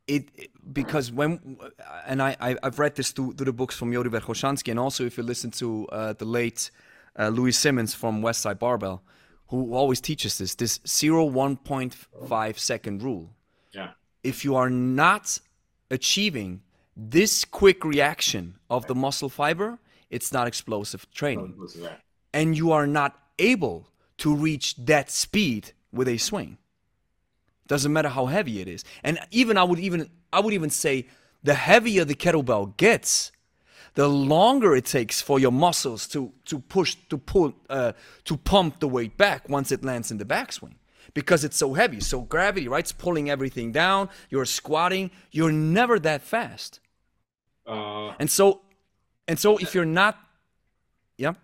it 0.07 0.51
because 0.73 1.12
when 1.12 1.59
and 2.07 2.20
I, 2.23 2.37
I 2.41 2.57
have 2.62 2.78
read 2.78 2.97
this 2.97 3.12
through, 3.12 3.35
through 3.35 3.47
the 3.47 3.53
books 3.53 3.77
from 3.77 3.93
Yuri 3.93 4.11
Verkhoshansky 4.11 4.70
and 4.70 4.78
also 4.78 5.05
if 5.05 5.16
you 5.16 5.23
listen 5.23 5.51
to 5.53 5.87
uh, 5.89 6.12
the 6.15 6.24
late 6.24 6.70
uh, 7.19 7.28
Louie 7.28 7.53
Simmons 7.53 7.95
from 7.95 8.23
Westside 8.23 8.59
Barbell, 8.59 9.03
who 9.49 9.74
always 9.74 10.01
teaches 10.01 10.39
this 10.39 10.55
this 10.55 10.81
zero 10.87 11.24
one 11.24 11.57
point 11.57 11.95
five 12.28 12.59
second 12.59 13.03
rule. 13.03 13.31
Yeah. 13.73 13.91
If 14.23 14.45
you 14.45 14.57
are 14.57 14.70
not 14.70 15.39
achieving 15.91 16.62
this 16.97 17.45
quick 17.45 17.85
reaction 17.85 18.57
of 18.69 18.87
the 18.87 18.95
muscle 18.95 19.29
fiber, 19.29 19.79
it's 20.11 20.33
not 20.33 20.47
explosive 20.47 21.11
training, 21.12 21.55
and 22.33 22.57
you 22.57 22.73
are 22.73 22.87
not 22.87 23.19
able 23.39 23.89
to 24.19 24.35
reach 24.35 24.77
that 24.77 25.11
speed 25.11 25.73
with 25.93 26.09
a 26.09 26.19
swing. 26.19 26.59
Doesn't 27.67 27.93
matter 27.93 28.09
how 28.09 28.27
heavy 28.27 28.61
it 28.61 28.69
is. 28.69 28.85
And 29.05 29.19
even 29.31 29.57
I 29.57 29.62
would 29.62 29.79
even 29.79 30.11
I 30.33 30.41
would 30.41 30.55
even 30.55 30.71
say 30.71 31.07
the 31.43 31.55
heavier 31.55 32.05
the 32.05 32.15
kettlebell 32.17 32.77
gets, 32.77 33.33
the 33.95 34.09
longer 34.09 34.75
it 34.75 34.85
takes 34.85 35.23
for 35.23 35.39
your 35.39 35.53
muscles 35.53 36.09
to 36.09 36.33
to 36.47 36.59
push 36.59 36.97
to 37.09 37.17
pull 37.17 37.55
uh, 37.69 37.93
to 38.25 38.37
pump 38.37 38.81
the 38.81 38.89
weight 38.89 39.17
back 39.17 39.49
once 39.49 39.71
it 39.73 39.85
lands 39.85 40.11
in 40.11 40.19
the 40.19 40.25
backswing 40.25 40.75
because 41.15 41.45
it's 41.45 41.57
so 41.57 41.74
heavy. 41.74 42.01
So 42.01 42.23
gravity, 42.23 42.69
right? 42.69 42.81
It's 42.81 42.93
pulling 42.93 43.31
everything 43.31 43.73
down. 43.73 44.09
You're 44.31 44.45
squatting. 44.45 45.11
You're 45.31 45.53
never 45.53 45.99
that 46.01 46.23
fast. 46.23 46.81
Uh, 47.66 48.15
and 48.19 48.31
so, 48.31 48.62
and 49.28 49.39
so 49.39 49.57
if 49.59 49.74
you're 49.74 49.85
not, 49.85 50.19
yeah. 51.16 51.35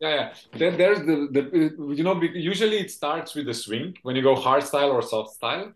Yeah, 0.00 0.14
yeah. 0.14 0.58
Then 0.58 0.76
there's 0.76 0.98
the, 1.00 1.28
the 1.30 1.94
you 1.94 2.02
know 2.02 2.20
usually 2.22 2.78
it 2.78 2.90
starts 2.90 3.34
with 3.34 3.46
the 3.46 3.54
swing 3.54 3.96
when 4.02 4.16
you 4.16 4.22
go 4.22 4.34
hard 4.34 4.64
style 4.64 4.90
or 4.90 5.02
soft 5.02 5.34
style. 5.34 5.72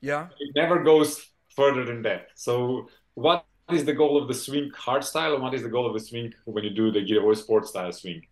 Yeah. 0.00 0.28
It 0.40 0.52
never 0.56 0.82
goes 0.82 1.24
further 1.54 1.84
than 1.84 2.02
that. 2.02 2.28
So 2.34 2.88
what 3.14 3.44
is 3.70 3.84
the 3.84 3.92
goal 3.92 4.20
of 4.20 4.26
the 4.28 4.34
swing 4.34 4.70
hard 4.76 5.04
style 5.04 5.34
and 5.34 5.42
what 5.42 5.54
is 5.54 5.62
the 5.62 5.68
goal 5.68 5.86
of 5.86 5.94
the 5.94 6.00
swing 6.00 6.34
when 6.44 6.64
you 6.64 6.70
do 6.70 6.90
the 6.90 7.00
Girevoy 7.00 7.36
sport 7.36 7.66
style 7.66 7.92
swing? 7.92 8.22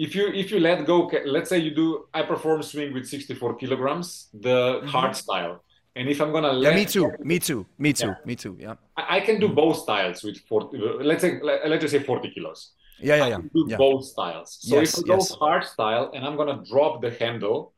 If 0.00 0.14
you 0.14 0.28
if 0.28 0.50
you 0.50 0.60
let 0.60 0.86
go, 0.86 1.10
let's 1.26 1.50
say 1.50 1.58
you 1.58 1.74
do 1.74 2.06
I 2.14 2.22
perform 2.22 2.62
swing 2.62 2.94
with 2.94 3.06
64 3.06 3.56
kilograms, 3.56 4.28
the 4.32 4.48
mm-hmm. 4.48 4.86
hard 4.86 5.14
style. 5.14 5.62
And 5.94 6.08
if 6.08 6.20
I'm 6.20 6.32
gonna 6.32 6.58
yeah, 6.58 6.74
me 6.74 6.86
too, 6.86 7.12
me 7.20 7.38
too, 7.38 7.66
me 7.78 7.92
too, 7.92 8.06
yeah. 8.06 8.14
me 8.24 8.34
too. 8.34 8.56
Yeah, 8.58 8.74
I, 8.96 9.16
I 9.16 9.20
can 9.20 9.38
do 9.38 9.46
mm-hmm. 9.46 9.54
both 9.56 9.76
styles 9.76 10.22
with 10.22 10.38
40. 10.48 10.78
Let's 10.78 11.20
say 11.20 11.38
let's 11.42 11.82
just 11.82 11.92
say 11.92 12.02
40 12.02 12.30
kilos. 12.30 12.72
Yeah, 12.98 13.16
yeah, 13.16 13.26
yeah. 13.26 13.38
do 13.52 13.66
yeah. 13.68 13.76
both 13.76 14.04
styles. 14.04 14.58
So 14.60 14.80
yes, 14.80 14.96
if 14.96 15.04
I 15.04 15.16
go 15.16 15.24
hard 15.38 15.64
style 15.64 16.10
and 16.14 16.24
I'm 16.24 16.36
gonna 16.36 16.62
drop 16.70 17.02
the 17.02 17.10
handle 17.10 17.74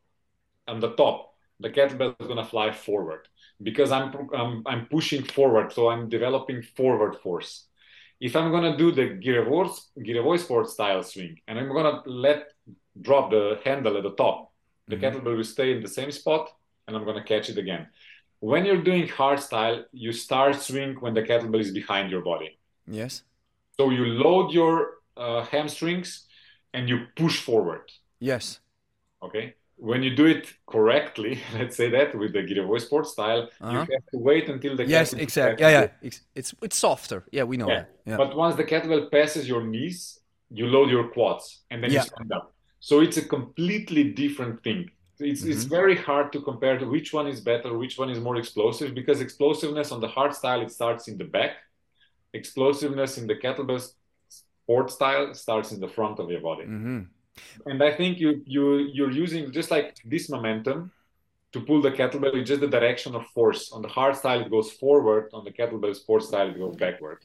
on 0.69 0.79
the 0.81 0.93
top, 0.93 1.35
the 1.59 1.71
kettlebell 1.71 2.15
is 2.21 2.29
gonna 2.29 2.45
fly 2.45 2.71
forward 2.71 3.27
because 3.63 3.91
I'm 3.91 4.29
I'm, 4.33 4.63
I'm 4.67 4.87
pushing 4.87 5.25
forward, 5.25 5.73
so 5.73 5.89
I'm 5.89 6.09
developing 6.09 6.63
forward 6.63 7.17
force. 7.17 7.67
If 8.21 8.37
I'm 8.37 8.51
gonna 8.51 8.77
do 8.77 8.93
the 8.93 9.19
Girevoy 9.21 10.39
sport 10.39 10.69
style 10.69 11.03
swing 11.03 11.41
and 11.47 11.59
I'm 11.59 11.73
gonna 11.73 12.03
let 12.07 12.53
drop 13.01 13.31
the 13.31 13.61
handle 13.65 13.97
at 13.97 14.03
the 14.03 14.13
top, 14.13 14.53
the 14.89 14.97
mm-hmm. 14.97 15.05
kettlebell 15.05 15.37
will 15.37 15.45
stay 15.45 15.73
in 15.73 15.83
the 15.83 15.89
same 15.89 16.11
spot 16.11 16.51
and 16.87 16.97
I'm 16.97 17.05
gonna 17.05 17.25
catch 17.25 17.51
it 17.51 17.59
again. 17.59 17.89
When 18.41 18.65
you're 18.65 18.83
doing 18.83 19.09
hard 19.09 19.41
style, 19.41 19.85
you 19.93 20.13
start 20.13 20.61
swing 20.61 20.97
when 21.01 21.15
the 21.15 21.23
kettlebell 21.23 21.61
is 21.61 21.73
behind 21.73 22.11
your 22.11 22.23
body. 22.23 22.59
Yes. 22.87 23.23
So 23.77 23.91
you 23.91 24.05
load 24.05 24.53
your 24.53 24.99
uh, 25.17 25.45
hamstrings 25.45 26.27
and 26.73 26.89
you 26.89 27.07
push 27.17 27.41
forward. 27.41 27.91
Yes. 28.21 28.61
Okay. 29.23 29.55
When 29.77 30.03
you 30.03 30.15
do 30.15 30.27
it 30.27 30.53
correctly, 30.67 31.41
let's 31.55 31.77
say 31.77 31.91
that 31.91 32.15
with 32.15 32.33
the 32.33 32.41
Girevoy 32.41 32.81
sport 32.81 33.07
style, 33.07 33.49
uh-huh. 33.61 33.73
you 33.73 33.79
have 33.79 34.07
to 34.13 34.19
wait 34.19 34.49
until 34.49 34.77
the 34.77 34.87
yes, 34.87 35.13
exactly. 35.13 35.65
Yeah, 35.65 35.81
yeah. 35.81 35.89
It's, 36.03 36.21
it's 36.35 36.55
it's 36.63 36.77
softer. 36.77 37.25
Yeah, 37.33 37.45
we 37.45 37.57
know 37.57 37.69
yeah. 37.69 37.75
that. 37.75 37.91
Yeah. 38.07 38.17
But 38.17 38.37
once 38.37 38.57
the 38.57 38.65
kettlebell 38.65 39.11
passes 39.11 39.49
your 39.49 39.63
knees, 39.65 40.21
you 40.51 40.67
load 40.67 40.91
your 40.91 41.09
quads 41.09 41.63
and 41.71 41.83
then 41.83 41.91
yeah. 41.91 42.03
you 42.03 42.07
stand 42.07 42.33
up. 42.33 42.55
So 42.81 43.01
it's 43.01 43.17
a 43.17 43.25
completely 43.25 44.13
different 44.13 44.63
thing. 44.63 44.91
It's 45.19 45.43
mm-hmm. 45.43 45.53
it's 45.53 45.65
very 45.65 45.97
hard 45.97 46.33
to 46.33 46.41
compare 46.41 46.79
to 46.79 46.87
which 46.87 47.13
one 47.13 47.27
is 47.27 47.41
better, 47.41 47.77
which 47.77 47.99
one 47.99 48.11
is 48.11 48.21
more 48.21 48.37
explosive, 48.37 48.95
because 48.95 49.21
explosiveness 49.21 49.93
on 49.93 50.01
the 50.01 50.09
hard 50.09 50.35
style 50.35 50.61
it 50.61 50.71
starts 50.71 51.09
in 51.09 51.17
the 51.17 51.25
back, 51.25 51.53
explosiveness 52.33 53.17
in 53.17 53.27
the 53.27 53.37
kettlebell 53.37 53.81
sport 54.29 54.91
style 54.91 55.33
starts 55.35 55.73
in 55.73 55.81
the 55.81 55.89
front 55.89 56.19
of 56.19 56.31
your 56.31 56.41
body. 56.41 56.65
Mm-hmm. 56.65 57.01
And 57.67 57.83
I 57.83 57.93
think 57.93 58.19
you 58.19 58.43
you 58.47 58.79
you're 58.93 59.11
using 59.11 59.53
just 59.53 59.71
like 59.71 59.97
this 60.05 60.29
momentum 60.29 60.93
to 61.53 61.61
pull 61.61 61.81
the 61.81 61.91
kettlebell. 61.91 62.35
It's 62.35 62.49
just 62.49 62.61
the 62.61 62.69
direction 62.69 63.15
of 63.15 63.27
force. 63.29 63.73
On 63.73 63.81
the 63.81 63.89
hard 63.89 64.17
style, 64.17 64.41
it 64.41 64.51
goes 64.51 64.73
forward. 64.73 65.31
On 65.33 65.45
the 65.45 65.53
kettlebell 65.53 65.95
sport 65.95 66.23
style, 66.25 66.49
it 66.51 66.59
goes 66.59 66.77
backward. 66.77 67.19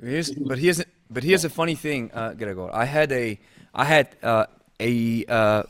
Here's, 0.00 0.30
but 0.32 0.58
here's 0.58 0.82
but 1.10 1.22
here's 1.22 1.44
a 1.44 1.50
funny 1.50 1.74
thing, 1.74 2.10
uh, 2.12 2.32
Gregor. 2.34 2.70
I 2.72 2.86
had 2.86 3.12
a 3.12 3.38
I 3.74 3.84
had 3.84 4.16
uh, 4.22 4.46
a 4.80 5.24
uh, 5.26 5.62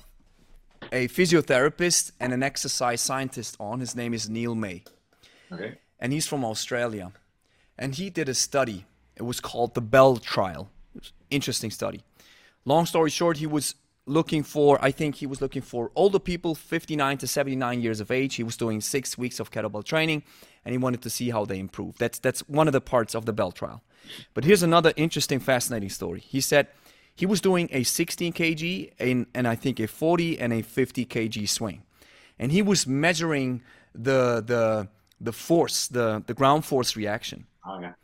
a 0.92 1.08
physiotherapist 1.08 2.12
and 2.20 2.32
an 2.32 2.42
exercise 2.42 3.00
scientist 3.00 3.56
on. 3.58 3.80
His 3.80 3.94
name 3.94 4.14
is 4.14 4.28
Neil 4.28 4.54
Meigh. 4.54 4.84
Okay. 5.52 5.74
And 6.00 6.12
he's 6.12 6.26
from 6.26 6.44
Australia. 6.44 7.12
And 7.78 7.94
he 7.94 8.10
did 8.10 8.28
a 8.28 8.34
study. 8.34 8.84
It 9.16 9.22
was 9.22 9.40
called 9.40 9.74
the 9.74 9.80
Bell 9.80 10.16
Trial. 10.16 10.70
Interesting 11.30 11.70
study. 11.70 12.02
Long 12.64 12.86
story 12.86 13.10
short, 13.10 13.38
he 13.38 13.46
was 13.46 13.74
looking 14.06 14.42
for, 14.42 14.78
I 14.82 14.90
think 14.90 15.16
he 15.16 15.26
was 15.26 15.40
looking 15.40 15.62
for 15.62 15.90
older 15.94 16.18
people, 16.18 16.54
59 16.54 17.18
to 17.18 17.26
79 17.26 17.80
years 17.80 18.00
of 18.00 18.10
age. 18.10 18.34
He 18.34 18.42
was 18.42 18.56
doing 18.56 18.80
six 18.80 19.16
weeks 19.16 19.40
of 19.40 19.50
kettlebell 19.50 19.84
training 19.84 20.22
and 20.64 20.72
he 20.72 20.78
wanted 20.78 21.02
to 21.02 21.10
see 21.10 21.30
how 21.30 21.44
they 21.44 21.58
improve. 21.58 21.96
That's, 21.98 22.18
that's 22.18 22.40
one 22.48 22.66
of 22.66 22.72
the 22.72 22.80
parts 22.80 23.14
of 23.14 23.24
the 23.24 23.32
Bell 23.32 23.52
Trial. 23.52 23.82
But 24.34 24.44
here's 24.44 24.62
another 24.62 24.92
interesting, 24.96 25.40
fascinating 25.40 25.88
story. 25.88 26.20
He 26.20 26.40
said 26.40 26.68
he 27.14 27.26
was 27.26 27.40
doing 27.40 27.68
a 27.72 27.82
16 27.82 28.32
kg 28.32 28.92
and, 28.98 29.26
and 29.34 29.48
I 29.48 29.54
think 29.54 29.80
a 29.80 29.86
40 29.86 30.38
and 30.38 30.52
a 30.52 30.62
50 30.62 31.06
kg 31.06 31.48
swing. 31.48 31.82
And 32.38 32.52
he 32.52 32.60
was 32.60 32.86
measuring 32.86 33.62
the, 33.94 34.42
the, 34.44 34.88
the 35.20 35.32
force, 35.32 35.88
the, 35.88 36.22
the 36.26 36.34
ground 36.34 36.64
force 36.64 36.96
reaction. 36.96 37.46
Oh, 37.66 37.78
yeah. 37.80 37.94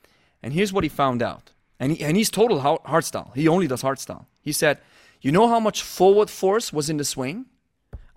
And 0.42 0.54
here's 0.54 0.72
what 0.72 0.84
he 0.84 0.88
found 0.88 1.22
out. 1.22 1.50
And, 1.78 1.92
he, 1.92 2.04
and 2.04 2.16
he's 2.16 2.30
total 2.30 2.60
hard 2.60 3.04
style. 3.04 3.32
He 3.34 3.48
only 3.48 3.66
does 3.66 3.82
hard 3.82 3.98
style. 3.98 4.26
He 4.40 4.52
said, 4.52 4.78
You 5.20 5.32
know 5.32 5.48
how 5.48 5.60
much 5.60 5.82
forward 5.82 6.30
force 6.30 6.72
was 6.72 6.88
in 6.88 6.96
the 6.96 7.04
swing? 7.04 7.46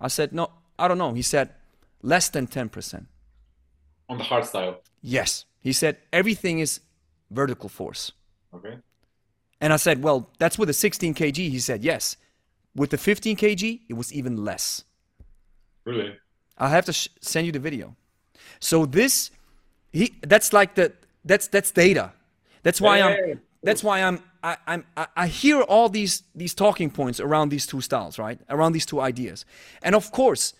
I 0.00 0.08
said, 0.08 0.32
No, 0.32 0.50
I 0.78 0.88
don't 0.88 0.98
know. 0.98 1.12
He 1.12 1.22
said, 1.22 1.50
Less 2.02 2.28
than 2.28 2.46
10%. 2.46 3.06
On 4.08 4.18
the 4.18 4.24
hard 4.24 4.44
style? 4.44 4.80
Yes. 5.02 5.44
He 5.60 5.72
said, 5.72 5.98
Everything 6.12 6.58
is 6.58 6.80
vertical 7.30 7.68
force. 7.68 8.12
Okay. 8.54 8.78
And 9.60 9.72
I 9.72 9.76
said, 9.76 10.02
Well, 10.02 10.30
that's 10.38 10.58
with 10.58 10.68
the 10.68 10.72
16 10.74 11.14
kg. 11.14 11.36
He 11.36 11.58
said, 11.58 11.84
Yes. 11.84 12.16
With 12.74 12.90
the 12.90 12.98
15 12.98 13.36
kg, 13.36 13.80
it 13.88 13.94
was 13.94 14.12
even 14.12 14.44
less. 14.44 14.84
Really? 15.84 16.16
I'll 16.58 16.70
have 16.70 16.86
to 16.86 16.92
sh- 16.92 17.08
send 17.20 17.46
you 17.46 17.52
the 17.52 17.58
video. 17.58 17.94
So 18.60 18.86
this, 18.86 19.30
he, 19.92 20.14
that's 20.22 20.52
like 20.52 20.74
the, 20.74 20.92
that's 21.24 21.48
that's 21.48 21.70
data. 21.70 22.12
That's 22.62 22.80
why 22.80 23.00
I'm 23.00 23.40
that's 23.62 23.82
why 23.82 24.02
I'm 24.02 24.22
I, 24.44 24.56
I'm 24.66 24.84
I 25.16 25.26
hear 25.26 25.62
all 25.62 25.88
these 25.88 26.22
these 26.34 26.54
talking 26.54 26.90
points 26.90 27.18
around 27.18 27.48
these 27.48 27.66
two 27.66 27.80
styles, 27.80 28.18
right? 28.18 28.38
Around 28.48 28.72
these 28.72 28.86
two 28.86 29.00
ideas, 29.00 29.44
and 29.82 29.94
of 29.94 30.10
course, 30.10 30.54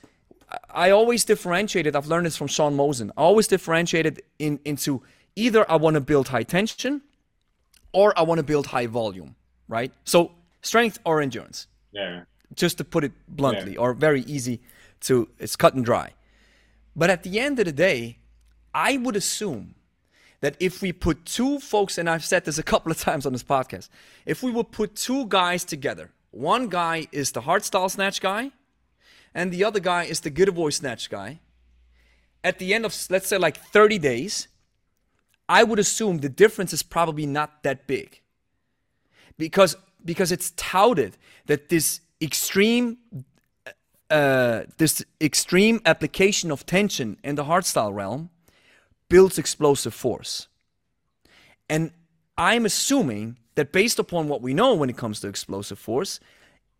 I 0.70 0.90
always 0.90 1.24
differentiated. 1.24 1.94
I've 1.94 2.06
learned 2.06 2.26
this 2.26 2.36
from 2.36 2.48
Sean 2.48 2.74
Mosen. 2.74 3.10
I 3.16 3.20
always 3.20 3.46
differentiated 3.46 4.22
in 4.38 4.58
into 4.64 5.02
either 5.36 5.70
I 5.70 5.76
want 5.76 5.94
to 5.94 6.00
build 6.00 6.28
high 6.28 6.44
tension, 6.44 7.02
or 7.92 8.18
I 8.18 8.22
want 8.22 8.38
to 8.38 8.46
build 8.52 8.66
high 8.66 8.86
volume, 8.86 9.36
right? 9.68 9.92
So 10.04 10.32
strength 10.62 10.98
or 11.04 11.20
endurance. 11.20 11.66
Yeah. 11.92 12.24
just 12.54 12.78
to 12.78 12.84
put 12.84 13.04
it 13.04 13.12
bluntly, 13.28 13.74
yeah. 13.74 13.80
or 13.80 13.94
very 13.94 14.22
easy 14.22 14.60
to, 15.00 15.28
it's 15.38 15.56
cut 15.56 15.74
and 15.74 15.84
dry. 15.84 16.12
But 16.96 17.10
at 17.10 17.22
the 17.22 17.38
end 17.38 17.58
of 17.58 17.66
the 17.66 17.72
day, 17.72 18.18
I 18.72 18.96
would 18.96 19.16
assume 19.16 19.74
that 20.44 20.56
if 20.60 20.82
we 20.82 20.92
put 20.92 21.24
two 21.24 21.58
folks, 21.58 21.96
and 21.96 22.08
I've 22.08 22.22
said 22.22 22.44
this 22.44 22.58
a 22.58 22.62
couple 22.62 22.92
of 22.92 22.98
times 22.98 23.24
on 23.24 23.32
this 23.32 23.42
podcast, 23.42 23.88
if 24.26 24.42
we 24.42 24.50
would 24.50 24.72
put 24.72 24.94
two 24.94 25.24
guys 25.26 25.64
together, 25.64 26.10
one 26.32 26.68
guy 26.68 27.08
is 27.12 27.32
the 27.32 27.40
hardstyle 27.40 27.90
snatch 27.90 28.20
guy, 28.20 28.50
and 29.34 29.50
the 29.50 29.64
other 29.64 29.80
guy 29.80 30.04
is 30.04 30.20
the 30.20 30.30
Girevoy 30.30 30.70
snatch 30.70 31.08
guy. 31.08 31.40
At 32.44 32.58
the 32.58 32.74
end 32.74 32.84
of, 32.84 32.94
let's 33.08 33.26
say, 33.26 33.38
like 33.38 33.56
30 33.56 33.98
days, 33.98 34.48
I 35.48 35.64
would 35.64 35.78
assume 35.78 36.18
the 36.18 36.28
difference 36.28 36.74
is 36.74 36.82
probably 36.82 37.24
not 37.24 37.62
that 37.62 37.86
big. 37.86 38.20
Because, 39.38 39.78
because 40.04 40.30
it's 40.30 40.52
touted 40.58 41.16
that 41.46 41.70
this 41.70 42.00
extreme 42.20 42.98
uh, 44.10 44.64
this 44.76 45.02
extreme 45.22 45.80
application 45.86 46.50
of 46.50 46.66
tension 46.66 47.16
in 47.24 47.34
the 47.34 47.44
hardstyle 47.44 47.94
realm 47.94 48.28
builds 49.08 49.38
explosive 49.38 49.94
force. 49.94 50.48
And 51.68 51.92
I'm 52.36 52.66
assuming 52.66 53.38
that 53.54 53.72
based 53.72 53.98
upon 53.98 54.28
what 54.28 54.42
we 54.42 54.54
know 54.54 54.74
when 54.74 54.90
it 54.90 54.96
comes 54.96 55.20
to 55.20 55.28
explosive 55.28 55.78
force, 55.78 56.20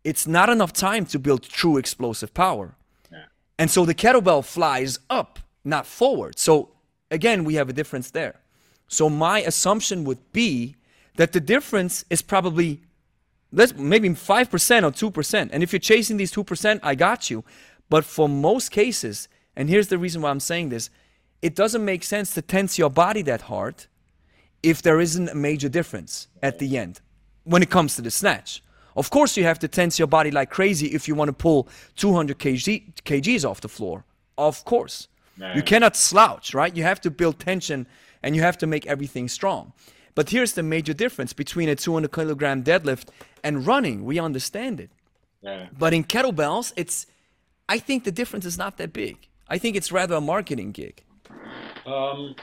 it's 0.03 0.27
not 0.27 0.49
enough 0.49 0.73
time 0.73 1.05
to 1.07 1.19
build 1.19 1.43
true 1.43 1.77
explosive 1.77 2.33
power. 2.33 2.75
Yeah. 3.11 3.25
And 3.57 3.71
so 3.71 3.85
the 3.85 3.95
kettlebell 3.95 4.45
flies 4.45 4.99
up, 5.09 5.39
not 5.63 5.87
forward. 5.87 6.37
So 6.37 6.71
again, 7.09 7.43
we 7.43 7.55
have 7.55 7.69
a 7.69 7.73
difference 7.73 8.11
there. 8.11 8.41
So 8.87 9.09
my 9.09 9.41
assumption 9.41 10.03
would 10.03 10.31
be 10.31 10.75
that 11.15 11.31
the 11.31 11.39
difference 11.39 12.05
is 12.09 12.21
probably 12.21 12.81
let's 13.51 13.73
maybe 13.73 14.09
5% 14.09 14.19
or 14.83 15.11
2%. 15.11 15.49
And 15.51 15.63
if 15.63 15.71
you're 15.71 15.79
chasing 15.79 16.17
these 16.17 16.33
2%, 16.33 16.79
I 16.83 16.93
got 16.93 17.29
you. 17.29 17.43
But 17.89 18.03
for 18.03 18.27
most 18.27 18.69
cases, 18.71 19.27
and 19.55 19.69
here's 19.69 19.87
the 19.87 19.97
reason 19.97 20.21
why 20.21 20.29
I'm 20.29 20.39
saying 20.39 20.69
this, 20.69 20.89
it 21.45 21.53
doesn't 21.53 21.85
make 21.85 22.03
sense 22.03 22.33
to 22.33 22.41
tense 22.41 22.79
your 22.79 22.89
body 22.89 23.21
that 23.21 23.41
hard 23.41 23.85
if 24.63 24.81
there 24.81 24.99
isn't 24.99 25.29
a 25.29 25.35
major 25.35 25.69
difference 25.69 26.27
at 26.41 26.57
the 26.57 26.75
end 26.75 27.01
when 27.43 27.61
it 27.61 27.69
comes 27.69 27.95
to 27.95 28.01
the 28.01 28.09
snatch. 28.09 28.63
Of 28.95 29.11
course, 29.11 29.37
you 29.37 29.43
have 29.43 29.59
to 29.59 29.67
tense 29.67 29.99
your 29.99 30.07
body 30.07 30.31
like 30.31 30.49
crazy 30.49 30.87
if 30.87 31.07
you 31.07 31.13
want 31.13 31.29
to 31.29 31.33
pull 31.33 31.67
200 31.97 32.39
kg, 32.39 32.93
kgs 33.09 33.47
off 33.47 33.61
the 33.61 33.69
floor. 33.69 34.05
Of 34.39 34.65
course. 34.65 35.07
You 35.53 35.61
cannot 35.61 35.95
slouch, 35.95 36.55
right? 36.55 36.75
You 36.75 36.81
have 36.81 36.99
to 37.01 37.11
build 37.11 37.37
tension 37.39 37.85
and 38.23 38.35
you 38.35 38.41
have 38.41 38.57
to 38.57 38.65
make 38.65 38.87
everything 38.87 39.27
strong. 39.27 39.71
But 40.15 40.31
here's 40.31 40.53
the 40.53 40.63
major 40.63 40.93
difference 40.93 41.33
between 41.33 41.69
a 41.69 41.75
200 41.75 42.11
kilogram 42.11 42.63
deadlift 42.63 43.09
and 43.43 43.67
running. 43.67 44.03
We 44.03 44.17
understand 44.17 44.79
it. 44.79 44.89
Yeah. 45.41 45.67
But 45.77 45.93
in 45.93 46.05
kettlebells, 46.05 46.73
it's, 46.75 47.05
I 47.69 47.77
think 47.77 48.03
the 48.03 48.11
difference 48.11 48.45
is 48.45 48.57
not 48.57 48.77
that 48.77 48.93
big. 48.93 49.27
I 49.47 49.59
think 49.59 49.75
it's 49.75 49.91
rather 49.91 50.15
a 50.15 50.21
marketing 50.21 50.71
gig. 50.71 51.03
Um, 51.85 52.35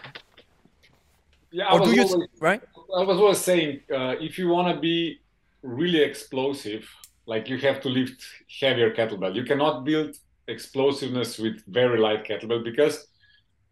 yeah, 1.51 1.67
or 1.73 1.79
I 1.79 1.81
was, 1.81 1.93
you, 1.93 2.03
always, 2.03 2.29
right? 2.41 2.63
I 2.97 3.03
was 3.03 3.19
always 3.19 3.39
saying 3.39 3.81
uh, 3.93 4.15
if 4.21 4.39
you 4.39 4.49
want 4.49 4.75
to 4.75 4.81
be 4.81 5.21
really 5.63 6.01
explosive, 6.01 6.89
like 7.27 7.49
you 7.49 7.59
have 7.59 7.81
to 7.83 7.89
lift 7.89 8.25
heavier 8.61 8.93
kettlebell. 8.95 9.35
You 9.35 9.45
cannot 9.45 9.85
build 9.85 10.17
explosiveness 10.49 11.39
with 11.39 11.63
very 11.67 11.99
light 11.99 12.25
kettlebell 12.25 12.65
because 12.65 13.07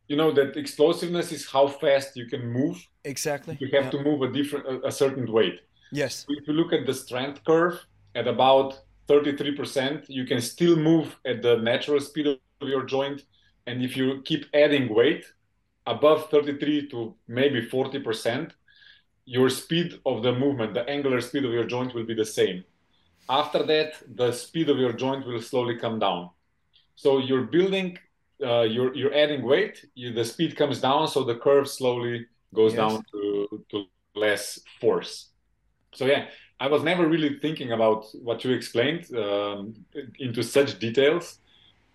you 0.09 0.17
know 0.17 0.31
that 0.33 0.57
explosiveness 0.57 1.33
is 1.33 1.47
how 1.47 1.69
fast 1.69 2.17
you 2.17 2.27
can 2.27 2.47
move. 2.47 2.77
Exactly. 3.05 3.57
You 3.61 3.69
have 3.73 3.85
yeah. 3.85 3.91
to 3.91 4.03
move 4.03 4.23
a 4.23 4.33
different 4.33 4.67
a, 4.67 4.89
a 4.89 4.93
certain 4.93 5.31
weight. 5.31 5.61
Yes. 5.93 6.27
If 6.29 6.47
you 6.47 6.55
look 6.55 6.73
at 6.73 6.87
the 6.87 6.95
strength 6.95 7.45
curve 7.45 7.85
at 8.15 8.27
about 8.29 8.81
33%, 9.09 10.05
you 10.09 10.25
can 10.25 10.41
still 10.41 10.77
move 10.77 11.17
at 11.27 11.43
the 11.43 11.57
natural 11.57 12.01
speed 12.01 12.27
of 12.29 12.39
your 12.63 12.85
joint. 12.85 13.25
And 13.67 13.83
if 13.83 13.97
you 13.97 14.23
keep 14.25 14.47
adding 14.55 14.93
weight 14.95 15.25
above 15.87 16.31
33 16.31 16.89
to 16.89 17.15
maybe 17.29 17.67
40%, 17.67 18.53
your 19.25 19.49
speed 19.49 20.01
of 20.07 20.23
the 20.23 20.33
movement, 20.33 20.75
the 20.75 20.89
angular 20.89 21.21
speed 21.21 21.45
of 21.45 21.53
your 21.53 21.65
joint 21.65 21.95
will 21.95 22.05
be 22.05 22.15
the 22.15 22.25
same. 22.25 22.65
After 23.29 23.63
that, 23.65 24.03
the 24.17 24.33
speed 24.33 24.69
of 24.69 24.79
your 24.79 24.93
joint 24.93 25.27
will 25.27 25.41
slowly 25.41 25.77
come 25.77 25.99
down. 25.99 26.31
So 26.97 27.19
you're 27.19 27.45
building 27.45 27.99
uh, 28.43 28.63
you're 28.63 28.95
you're 28.95 29.15
adding 29.15 29.43
weight, 29.43 29.85
you, 29.95 30.13
the 30.13 30.25
speed 30.25 30.57
comes 30.57 30.81
down, 30.81 31.09
so 31.09 31.25
the 31.25 31.37
curve 31.37 31.69
slowly 31.69 32.27
goes 32.55 32.73
yes. 32.73 32.81
down 32.81 33.05
to 33.13 33.65
to 33.71 33.85
less 34.15 34.59
force. 34.81 35.29
So 35.93 36.07
yeah, 36.07 36.29
I 36.59 36.69
was 36.69 36.83
never 36.83 37.07
really 37.07 37.39
thinking 37.39 37.73
about 37.73 38.07
what 38.23 38.45
you 38.45 38.53
explained 38.53 39.15
um, 39.15 39.75
into 40.19 40.43
such 40.43 40.79
details. 40.79 41.39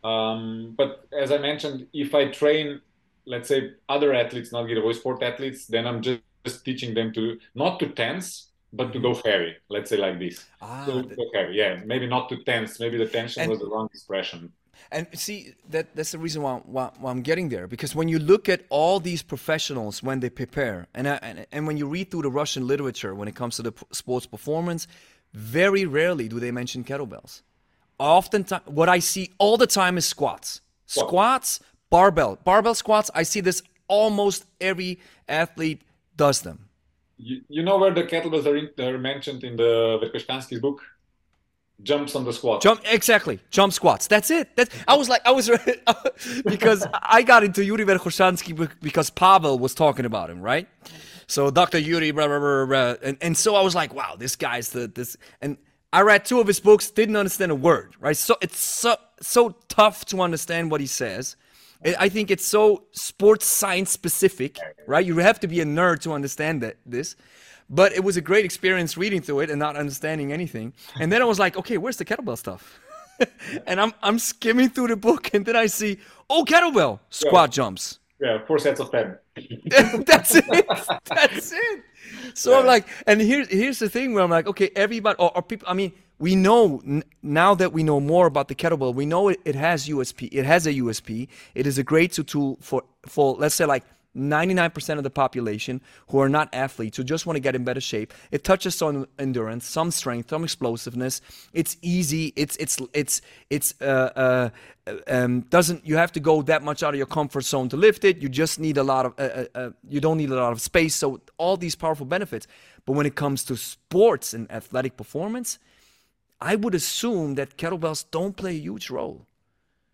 Um, 0.04 0.76
but 0.78 1.08
as 1.18 1.32
I 1.32 1.38
mentioned, 1.40 1.88
if 1.94 2.14
I 2.14 2.30
train, 2.30 2.82
let's 3.26 3.48
say 3.48 3.72
other 3.90 4.14
athletes, 4.14 4.52
not 4.52 4.66
Girevoy 4.66 4.96
sport 4.96 5.24
athletes, 5.24 5.66
then 5.68 5.86
I'm 5.88 6.02
just, 6.02 6.22
just 6.44 6.66
teaching 6.66 6.94
them 6.94 7.12
to 7.14 7.40
not 7.56 7.80
to 7.80 7.90
tense, 7.90 8.50
but 8.74 8.94
to 8.94 9.00
go 9.00 9.14
heavy. 9.14 9.56
Let's 9.70 9.90
say 9.90 9.98
like 9.98 10.20
this. 10.20 10.46
Ah, 10.62 10.86
to 10.86 11.04
go 11.04 11.26
heavy. 11.34 11.56
Yeah, 11.56 11.82
maybe 11.86 12.08
not 12.08 12.30
to 12.30 12.44
tense. 12.44 12.80
Maybe 12.80 12.98
the 12.98 13.08
tension 13.08 13.44
and, 13.44 13.52
was 13.52 13.60
the 13.60 13.68
wrong 13.68 13.90
expression. 13.94 14.52
And 14.92 15.08
see 15.14 15.56
that 15.70 15.96
that's 15.96 16.12
the 16.12 16.20
reason 16.20 16.42
why, 16.42 16.62
why, 16.66 16.92
why, 17.00 17.10
I'm 17.12 17.22
getting 17.22 17.50
there 17.50 17.68
because 17.68 17.96
when 17.96 18.08
you 18.08 18.20
look 18.20 18.50
at 18.50 18.66
all 18.70 19.00
these 19.00 19.24
professionals 19.24 20.04
when 20.04 20.20
they 20.20 20.30
prepare 20.30 20.88
and, 20.94 21.08
and 21.08 21.48
and 21.52 21.66
when 21.66 21.78
you 21.78 21.88
read 21.88 22.12
through 22.12 22.24
the 22.24 22.30
Russian 22.30 22.68
literature 22.68 23.16
when 23.16 23.28
it 23.28 23.36
comes 23.36 23.56
to 23.56 23.64
the 23.64 23.74
sports 23.92 24.26
performance, 24.26 24.88
very 25.34 25.86
rarely 25.86 26.28
do 26.28 26.40
they 26.40 26.52
mention 26.52 26.84
kettlebells. 26.84 27.42
Oftentimes, 27.98 28.64
what 28.66 28.90
I 28.90 29.00
see 29.00 29.32
all 29.38 29.56
the 29.58 29.68
time 29.68 29.98
is 29.98 30.06
squats, 30.06 30.62
squats, 30.86 31.62
barbell, 31.96 32.38
barbell 32.44 32.76
squats. 32.76 33.10
I 33.16 33.24
see 33.24 33.42
this 33.50 33.64
almost 33.88 34.46
every 34.60 35.00
athlete 35.30 35.82
does 36.18 36.42
them. 36.42 36.58
You, 37.18 37.42
you 37.48 37.64
know 37.64 37.78
where 37.78 37.94
the 37.94 38.04
kettlebells 38.04 38.46
are, 38.46 38.58
in, 38.58 38.68
are 38.80 38.98
mentioned 38.98 39.44
in 39.46 39.56
the 39.56 40.00
Verkhoshansky's 40.02 40.60
book? 40.60 40.82
jumps 41.84 42.16
on 42.16 42.24
the 42.24 42.32
squat. 42.32 42.62
Jump 42.62 42.80
exactly. 42.86 43.38
Jump 43.52 43.74
squats. 43.74 44.08
That's 44.08 44.32
it. 44.32 44.56
That 44.56 44.70
I 44.88 44.96
was 44.96 45.10
like 45.10 45.22
I 45.26 45.32
was 45.32 45.52
because 46.46 46.88
I 46.94 47.22
got 47.22 47.44
into 47.44 47.66
Yuri 47.66 47.84
Verkhoshansky 47.84 48.70
because 48.82 49.10
Pavel 49.10 49.60
was 49.60 49.76
talking 49.76 50.06
about 50.06 50.30
him, 50.30 50.42
right? 50.42 50.70
So 51.28 51.52
Dr. 51.52 51.78
Yuri, 51.78 52.12
blah, 52.12 52.28
blah, 52.28 52.40
blah, 52.40 52.66
blah, 52.66 52.96
and 53.04 53.18
and 53.22 53.38
so 53.38 53.56
I 53.56 53.62
was 53.62 53.76
like, 53.76 53.94
wow, 53.94 54.16
this 54.18 54.38
guy's 54.38 54.70
the 54.70 54.88
this 54.88 55.18
and 55.42 55.58
I 55.92 56.02
read 56.02 56.24
two 56.24 56.40
of 56.40 56.48
his 56.48 56.62
books, 56.62 56.90
didn't 56.90 57.18
understand 57.18 57.52
a 57.52 57.56
word, 57.56 57.96
right? 58.00 58.18
So 58.18 58.38
it's 58.42 58.58
so 58.58 58.96
so 59.22 59.56
tough 59.68 60.06
to 60.06 60.22
understand 60.22 60.72
what 60.72 60.80
he 60.80 60.88
says. 60.88 61.36
I 61.84 62.10
think 62.10 62.32
it's 62.32 62.46
so 62.46 62.84
sports 62.92 63.46
science 63.46 63.92
specific, 63.92 64.58
right? 64.88 65.06
You 65.06 65.18
have 65.18 65.40
to 65.42 65.48
be 65.48 65.62
a 65.62 65.66
nerd 65.66 66.02
to 66.02 66.14
understand 66.14 66.62
that 66.64 66.78
this. 66.86 67.16
But 67.70 67.94
it 67.94 68.04
was 68.04 68.16
a 68.16 68.22
great 68.22 68.46
experience 68.46 68.96
reading 68.96 69.22
through 69.22 69.42
it 69.42 69.50
and 69.50 69.60
not 69.60 69.76
understanding 69.76 70.32
anything. 70.32 70.74
And 71.00 71.12
then 71.12 71.22
I 71.22 71.26
was 71.26 71.40
like, 71.40 71.58
okay, 71.58 71.78
where's 71.78 71.98
the 71.98 72.06
kettlebell 72.06 72.38
stuff? 72.38 72.80
and 73.68 73.80
I'm 73.80 73.94
I'm 74.04 74.20
skimming 74.20 74.70
through 74.70 74.88
the 74.88 74.98
book 74.98 75.34
and 75.34 75.46
then 75.46 75.56
I 75.56 75.68
see, 75.68 76.00
oh, 76.30 76.44
kettlebell 76.44 77.00
squat 77.10 77.50
yeah. 77.50 77.54
jumps. 77.54 78.00
Yeah, 78.20 78.46
four 78.46 78.60
sets 78.60 78.80
of 78.80 78.92
ten. 78.92 79.18
That's 80.06 80.36
it. 80.36 80.46
That's 81.06 81.52
it. 81.52 81.84
So 82.34 82.52
yeah. 82.52 82.60
I'm 82.60 82.66
like, 82.66 82.88
and 83.08 83.20
here's 83.20 83.48
here's 83.50 83.80
the 83.80 83.90
thing 83.90 84.14
where 84.14 84.24
I'm 84.24 84.30
like, 84.30 84.48
okay, 84.48 84.70
everybody 84.76 85.18
or, 85.20 85.36
or 85.36 85.42
people. 85.42 85.68
I 85.68 85.74
mean, 85.74 85.92
we 86.20 86.36
know 86.36 86.82
now 87.22 87.56
that 87.56 87.74
we 87.74 87.84
know 87.84 88.00
more 88.00 88.28
about 88.28 88.48
the 88.48 88.56
kettlebell, 88.56 88.94
we 88.94 89.06
know 89.06 89.30
it, 89.30 89.40
it 89.46 89.56
has 89.56 89.88
USP. 89.88 90.30
It 90.32 90.46
has 90.46 90.66
a 90.66 90.74
USP. 90.74 91.28
It 91.54 91.68
is 91.68 91.78
a 91.78 91.84
great 91.84 92.14
tool 92.14 92.58
for 92.62 92.84
for 93.06 93.36
let's 93.36 93.56
say 93.56 93.66
like 93.66 93.84
99% 94.16 94.98
of 94.98 95.04
the 95.04 95.10
population 95.10 95.82
who 96.08 96.20
are 96.20 96.30
not 96.30 96.48
athletes 96.54 96.98
who 96.98 97.04
just 97.04 97.26
want 97.26 97.36
to 97.36 97.42
get 97.42 97.56
in 97.56 97.64
better 97.64 97.82
shape. 97.82 98.14
It 98.32 98.44
touches 98.44 98.82
on 98.82 99.08
endurance, 99.20 99.68
some 99.68 99.92
strength, 99.92 100.30
some 100.30 100.44
explosiveness. 100.44 101.22
It's 101.54 101.78
easy. 101.82 102.32
It's 102.36 102.56
it's 102.58 102.80
it's 102.94 103.22
it's 103.50 103.74
uh, 103.82 104.52
uh, 104.88 104.96
um, 105.08 105.42
doesn't 105.42 105.86
you 105.86 105.98
have 105.98 106.14
to 106.14 106.20
go 106.20 106.42
that 106.44 106.64
much 106.64 106.82
out 106.82 106.94
of 106.94 106.98
your 106.98 107.08
comfort 107.08 107.44
zone 107.44 107.70
to 107.70 107.78
lift 107.78 108.06
it. 108.06 108.18
You 108.20 108.30
just 108.30 108.60
need 108.60 108.78
a 108.78 108.84
lot 108.84 109.06
of 109.06 109.14
uh, 109.18 109.22
uh, 109.22 109.46
uh, 109.54 109.70
you 109.88 110.00
don't 110.00 110.18
need 110.18 110.30
a 110.30 110.36
lot 110.36 110.54
of 110.54 110.62
space. 110.62 110.96
So 110.96 111.20
all 111.38 111.58
these 111.58 111.76
powerful 111.76 112.06
benefits. 112.06 112.48
But 112.86 112.94
when 112.94 113.06
it 113.06 113.16
comes 113.16 113.44
to 113.46 113.58
sports 113.58 114.34
and 114.34 114.50
athletic 114.52 114.96
performance, 114.96 115.60
I 116.42 116.56
would 116.56 116.76
assume 116.76 117.36
that 117.36 117.58
kettlebells 117.58 118.06
don't 118.12 118.36
play 118.36 118.52
a 118.52 118.60
huge 118.60 118.90
role. 118.90 119.26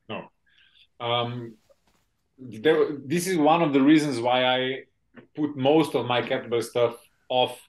No. 0.10 0.30
Um, 1.00 1.56
there, 2.38 2.98
this 3.06 3.28
is 3.28 3.38
one 3.38 3.62
of 3.62 3.74
the 3.74 3.82
reasons 3.82 4.20
why 4.20 4.46
I 4.46 4.84
put 5.36 5.56
most 5.56 5.96
of 5.96 6.06
my 6.06 6.22
kettlebell 6.22 6.64
stuff 6.64 6.96
off 7.30 7.60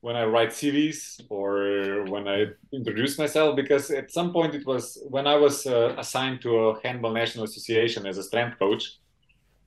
when 0.00 0.14
I 0.14 0.24
write 0.24 0.50
CVs 0.50 1.22
or 1.28 2.04
when 2.04 2.28
I 2.28 2.46
introduce 2.72 3.18
myself, 3.18 3.56
because 3.56 3.90
at 3.90 4.12
some 4.12 4.32
point 4.32 4.54
it 4.54 4.64
was 4.66 5.02
when 5.08 5.26
I 5.26 5.36
was 5.36 5.66
uh, 5.66 5.94
assigned 5.98 6.40
to 6.42 6.50
a 6.68 6.80
Handball 6.82 7.12
National 7.12 7.44
Association 7.44 8.06
as 8.06 8.18
a 8.18 8.22
strength 8.22 8.58
coach, 8.58 8.98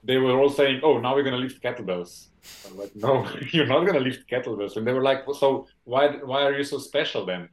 they 0.03 0.17
were 0.17 0.39
all 0.39 0.49
saying, 0.49 0.81
"Oh, 0.83 0.99
now 0.99 1.15
we're 1.15 1.23
going 1.23 1.39
to 1.39 1.45
lift 1.47 1.61
kettlebells." 1.61 2.27
I'm 2.67 2.77
like, 2.77 2.95
"No, 2.95 3.27
you're 3.51 3.67
not 3.67 3.81
going 3.81 3.93
to 3.93 3.99
lift 3.99 4.29
kettlebells." 4.29 4.77
And 4.77 4.87
they 4.87 4.93
were 4.93 5.03
like, 5.03 5.25
"So 5.37 5.67
why 5.83 6.07
why 6.23 6.43
are 6.43 6.57
you 6.57 6.63
so 6.63 6.77
special 6.77 7.25
then?" 7.25 7.49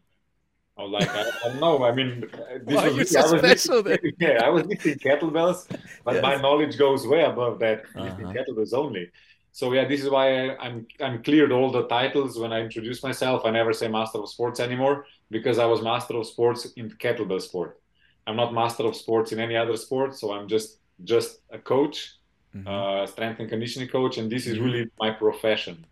I 0.78 0.82
was 0.82 0.92
like, 0.92 1.08
I, 1.08 1.22
I 1.22 1.48
don't 1.48 1.60
know. 1.60 1.84
I 1.84 1.92
mean, 1.92 2.20
this 2.64 2.76
Why 2.76 2.88
was, 2.88 3.10
so 3.10 3.20
I 3.20 3.32
was 3.32 3.40
special 3.40 3.80
lifting, 3.82 4.12
Yeah, 4.20 4.44
I 4.44 4.48
was 4.48 4.64
lifting 4.64 4.98
kettlebells, 4.98 5.66
but 6.04 6.14
yes. 6.14 6.22
my 6.22 6.36
knowledge 6.36 6.78
goes 6.78 7.06
way 7.06 7.22
above 7.22 7.58
that, 7.58 7.80
uh-huh. 7.80 8.04
lifting 8.04 8.26
kettlebells 8.26 8.72
only. 8.72 9.10
So 9.52 9.72
yeah, 9.72 9.88
this 9.88 10.02
is 10.02 10.08
why 10.08 10.50
I, 10.50 10.56
I'm 10.64 10.86
I'm 11.00 11.22
cleared 11.22 11.50
all 11.50 11.72
the 11.72 11.88
titles 11.88 12.38
when 12.38 12.52
I 12.52 12.60
introduce 12.60 13.02
myself. 13.02 13.42
I 13.44 13.50
never 13.50 13.72
say 13.72 13.88
master 13.88 14.18
of 14.18 14.28
sports 14.28 14.60
anymore 14.60 15.06
because 15.30 15.58
I 15.58 15.64
was 15.66 15.82
master 15.82 16.16
of 16.16 16.26
sports 16.26 16.66
in 16.76 16.90
kettlebell 16.90 17.42
sport. 17.42 17.80
I'm 18.28 18.36
not 18.36 18.54
master 18.54 18.84
of 18.84 18.94
sports 18.94 19.32
in 19.32 19.40
any 19.40 19.56
other 19.56 19.76
sport, 19.76 20.14
so 20.14 20.32
I'm 20.32 20.46
just 20.46 20.78
just 21.02 21.40
a 21.50 21.58
coach, 21.58 22.14
mm-hmm. 22.54 22.68
uh, 22.68 23.06
strength 23.06 23.40
and 23.40 23.48
conditioning 23.48 23.88
coach, 23.88 24.18
and 24.18 24.30
this 24.30 24.46
is 24.46 24.54
mm-hmm. 24.54 24.64
really 24.64 24.90
my 25.00 25.10
profession. 25.10 25.84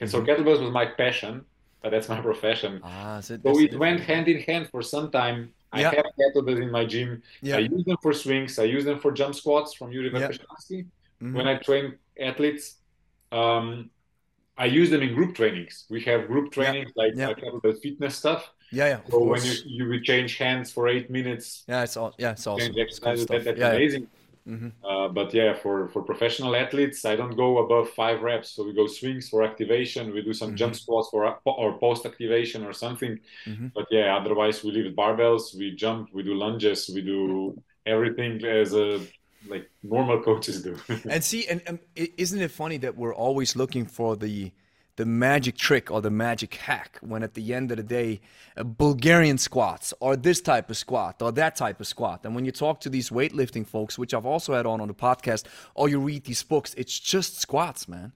And 0.00 0.10
so 0.10 0.20
mm-hmm. 0.20 0.30
kettlebells 0.30 0.60
was 0.60 0.72
my 0.72 0.86
passion, 0.86 1.44
but 1.82 1.90
that's 1.90 2.08
my 2.08 2.20
profession. 2.30 2.80
Ah, 2.82 3.20
so, 3.20 3.38
so 3.42 3.58
it 3.60 3.78
went 3.78 4.00
hand 4.00 4.28
in 4.28 4.40
hand 4.40 4.68
for 4.70 4.82
some 4.82 5.10
time. 5.10 5.52
I 5.72 5.80
yeah. 5.80 5.94
have 5.94 6.06
kettlebells 6.18 6.62
in 6.62 6.70
my 6.70 6.84
gym. 6.84 7.22
Yeah. 7.40 7.56
I 7.56 7.60
use 7.60 7.84
them 7.84 7.96
for 8.02 8.12
swings. 8.12 8.58
I 8.58 8.64
use 8.64 8.84
them 8.84 8.98
for 9.00 9.10
jump 9.10 9.34
squats 9.34 9.72
from 9.74 9.90
Yuri 9.90 10.10
yeah. 10.12 10.28
Mm-hmm. 10.28 11.34
When 11.34 11.48
I 11.48 11.56
train 11.56 11.94
athletes, 12.20 12.76
um, 13.30 13.90
I 14.58 14.66
use 14.66 14.90
them 14.90 15.02
in 15.02 15.14
group 15.14 15.34
trainings. 15.34 15.86
We 15.88 16.02
have 16.02 16.26
group 16.26 16.52
trainings 16.52 16.90
yeah. 16.94 17.02
like 17.02 17.12
yeah. 17.16 17.32
kettlebell 17.32 17.80
fitness 17.80 18.16
stuff. 18.16 18.50
Yeah, 18.70 18.88
yeah. 18.88 19.00
So 19.10 19.24
when 19.24 19.42
you 19.44 19.54
you 19.66 20.00
change 20.00 20.38
hands 20.38 20.72
for 20.72 20.88
eight 20.88 21.10
minutes. 21.10 21.64
Yeah, 21.68 21.82
it's 21.82 21.96
all. 21.96 22.14
Yeah, 22.18 22.32
it's 22.32 22.46
awesome. 22.46 22.72
It's 22.76 22.98
that, 23.00 23.44
that's 23.44 23.58
yeah, 23.58 23.68
amazing. 23.68 24.08
Mm-hmm. 24.48 24.68
Uh, 24.84 25.08
but 25.08 25.32
yeah, 25.32 25.54
for 25.54 25.88
for 25.88 26.02
professional 26.02 26.56
athletes, 26.56 27.04
I 27.04 27.14
don't 27.14 27.36
go 27.36 27.58
above 27.58 27.90
five 27.90 28.22
reps. 28.22 28.50
So 28.50 28.64
we 28.64 28.72
go 28.72 28.86
swings 28.86 29.28
for 29.28 29.42
activation. 29.42 30.12
We 30.12 30.22
do 30.22 30.32
some 30.32 30.48
mm-hmm. 30.48 30.56
jump 30.56 30.74
squats 30.74 31.08
for 31.10 31.38
or 31.44 31.78
post 31.78 32.06
activation 32.06 32.64
or 32.64 32.72
something. 32.72 33.20
Mm-hmm. 33.46 33.68
But 33.74 33.86
yeah, 33.90 34.16
otherwise 34.16 34.64
we 34.64 34.72
leave 34.72 34.92
barbells. 34.94 35.56
We 35.56 35.76
jump. 35.76 36.08
We 36.12 36.22
do 36.22 36.34
lunges. 36.34 36.90
We 36.92 37.02
do 37.02 37.62
everything 37.86 38.44
as 38.44 38.74
a 38.74 39.00
like 39.48 39.70
normal 39.82 40.22
coaches 40.28 40.62
do. 40.62 40.76
and 41.08 41.22
see, 41.22 41.46
and, 41.46 41.62
and 41.66 41.78
isn't 41.94 42.40
it 42.40 42.50
funny 42.50 42.78
that 42.78 42.96
we're 42.96 43.14
always 43.14 43.54
looking 43.54 43.86
for 43.86 44.16
the 44.16 44.50
the 44.96 45.06
magic 45.06 45.56
trick 45.56 45.90
or 45.90 46.02
the 46.02 46.10
magic 46.10 46.54
hack 46.54 46.98
when 47.00 47.22
at 47.22 47.34
the 47.34 47.54
end 47.54 47.70
of 47.70 47.78
the 47.78 47.82
day 47.82 48.20
uh, 48.56 48.62
bulgarian 48.62 49.38
squats 49.38 49.94
or 50.00 50.16
this 50.16 50.40
type 50.40 50.68
of 50.68 50.76
squat 50.76 51.22
or 51.22 51.32
that 51.32 51.56
type 51.56 51.80
of 51.80 51.86
squat. 51.86 52.20
And 52.24 52.34
when 52.34 52.44
you 52.44 52.52
talk 52.52 52.80
to 52.80 52.90
these 52.90 53.10
weightlifting 53.10 53.66
folks 53.66 53.98
which 53.98 54.12
i've 54.12 54.26
also 54.26 54.54
had 54.54 54.66
on 54.66 54.80
on 54.80 54.88
the 54.88 54.94
podcast 54.94 55.44
or 55.74 55.88
you 55.88 55.98
read 55.98 56.24
these 56.24 56.42
books 56.42 56.74
it's 56.74 56.98
just 56.98 57.40
squats 57.40 57.88
man. 57.88 58.12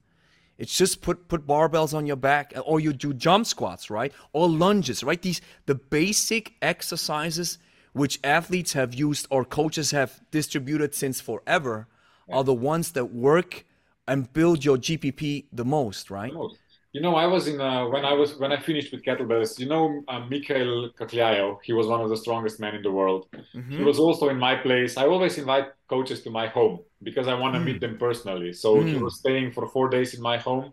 It's 0.58 0.76
just 0.76 1.02
put 1.02 1.28
put 1.28 1.46
barbells 1.46 1.94
on 1.94 2.06
your 2.06 2.16
back 2.16 2.52
uh, 2.56 2.60
or 2.60 2.80
you 2.80 2.92
do 2.92 3.14
jump 3.14 3.46
squats 3.46 3.90
right? 3.90 4.12
Or 4.32 4.48
lunges 4.48 5.02
right? 5.02 5.20
These 5.20 5.40
the 5.64 5.74
basic 5.74 6.54
exercises 6.60 7.58
which 7.92 8.20
athletes 8.22 8.74
have 8.74 8.92
used 8.92 9.26
or 9.30 9.46
coaches 9.46 9.92
have 9.92 10.20
distributed 10.30 10.94
since 10.94 11.22
forever 11.22 11.88
yeah. 12.28 12.36
are 12.36 12.44
the 12.44 12.54
ones 12.54 12.92
that 12.92 13.06
work 13.06 13.64
and 14.06 14.30
build 14.34 14.62
your 14.62 14.76
gpp 14.76 15.46
the 15.50 15.64
most 15.64 16.10
right? 16.10 16.32
The 16.32 16.38
most. 16.38 16.58
You 16.96 17.02
know, 17.02 17.14
I 17.14 17.26
was 17.26 17.46
in 17.46 17.60
uh, 17.60 17.84
when 17.88 18.06
I 18.06 18.14
was 18.14 18.38
when 18.38 18.52
I 18.52 18.58
finished 18.58 18.90
with 18.90 19.02
kettlebells. 19.02 19.58
You 19.58 19.68
know, 19.72 20.02
uh, 20.08 20.20
Mikhail 20.30 20.88
Koklyaev. 20.98 21.58
He 21.62 21.74
was 21.74 21.86
one 21.86 22.00
of 22.00 22.08
the 22.08 22.16
strongest 22.16 22.58
men 22.58 22.74
in 22.74 22.80
the 22.80 22.90
world. 22.90 23.28
Mm-hmm. 23.34 23.76
He 23.78 23.84
was 23.84 23.98
also 23.98 24.30
in 24.30 24.38
my 24.38 24.54
place. 24.56 24.96
I 24.96 25.04
always 25.04 25.36
invite 25.36 25.66
coaches 25.88 26.22
to 26.22 26.30
my 26.30 26.46
home 26.46 26.78
because 27.02 27.28
I 27.28 27.34
want 27.34 27.52
to 27.52 27.60
mm. 27.60 27.66
meet 27.66 27.80
them 27.82 27.98
personally. 27.98 28.54
So 28.54 28.76
mm. 28.76 28.88
he 28.88 28.96
was 28.96 29.18
staying 29.18 29.52
for 29.52 29.68
four 29.68 29.90
days 29.90 30.14
in 30.14 30.22
my 30.22 30.38
home. 30.38 30.72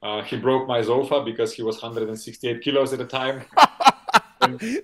Uh, 0.00 0.22
he 0.22 0.36
broke 0.36 0.68
my 0.68 0.82
sofa 0.82 1.24
because 1.24 1.52
he 1.52 1.64
was 1.64 1.82
168 1.82 2.62
kilos 2.62 2.92
at 2.92 3.00
the 3.00 3.10
time. 3.20 3.42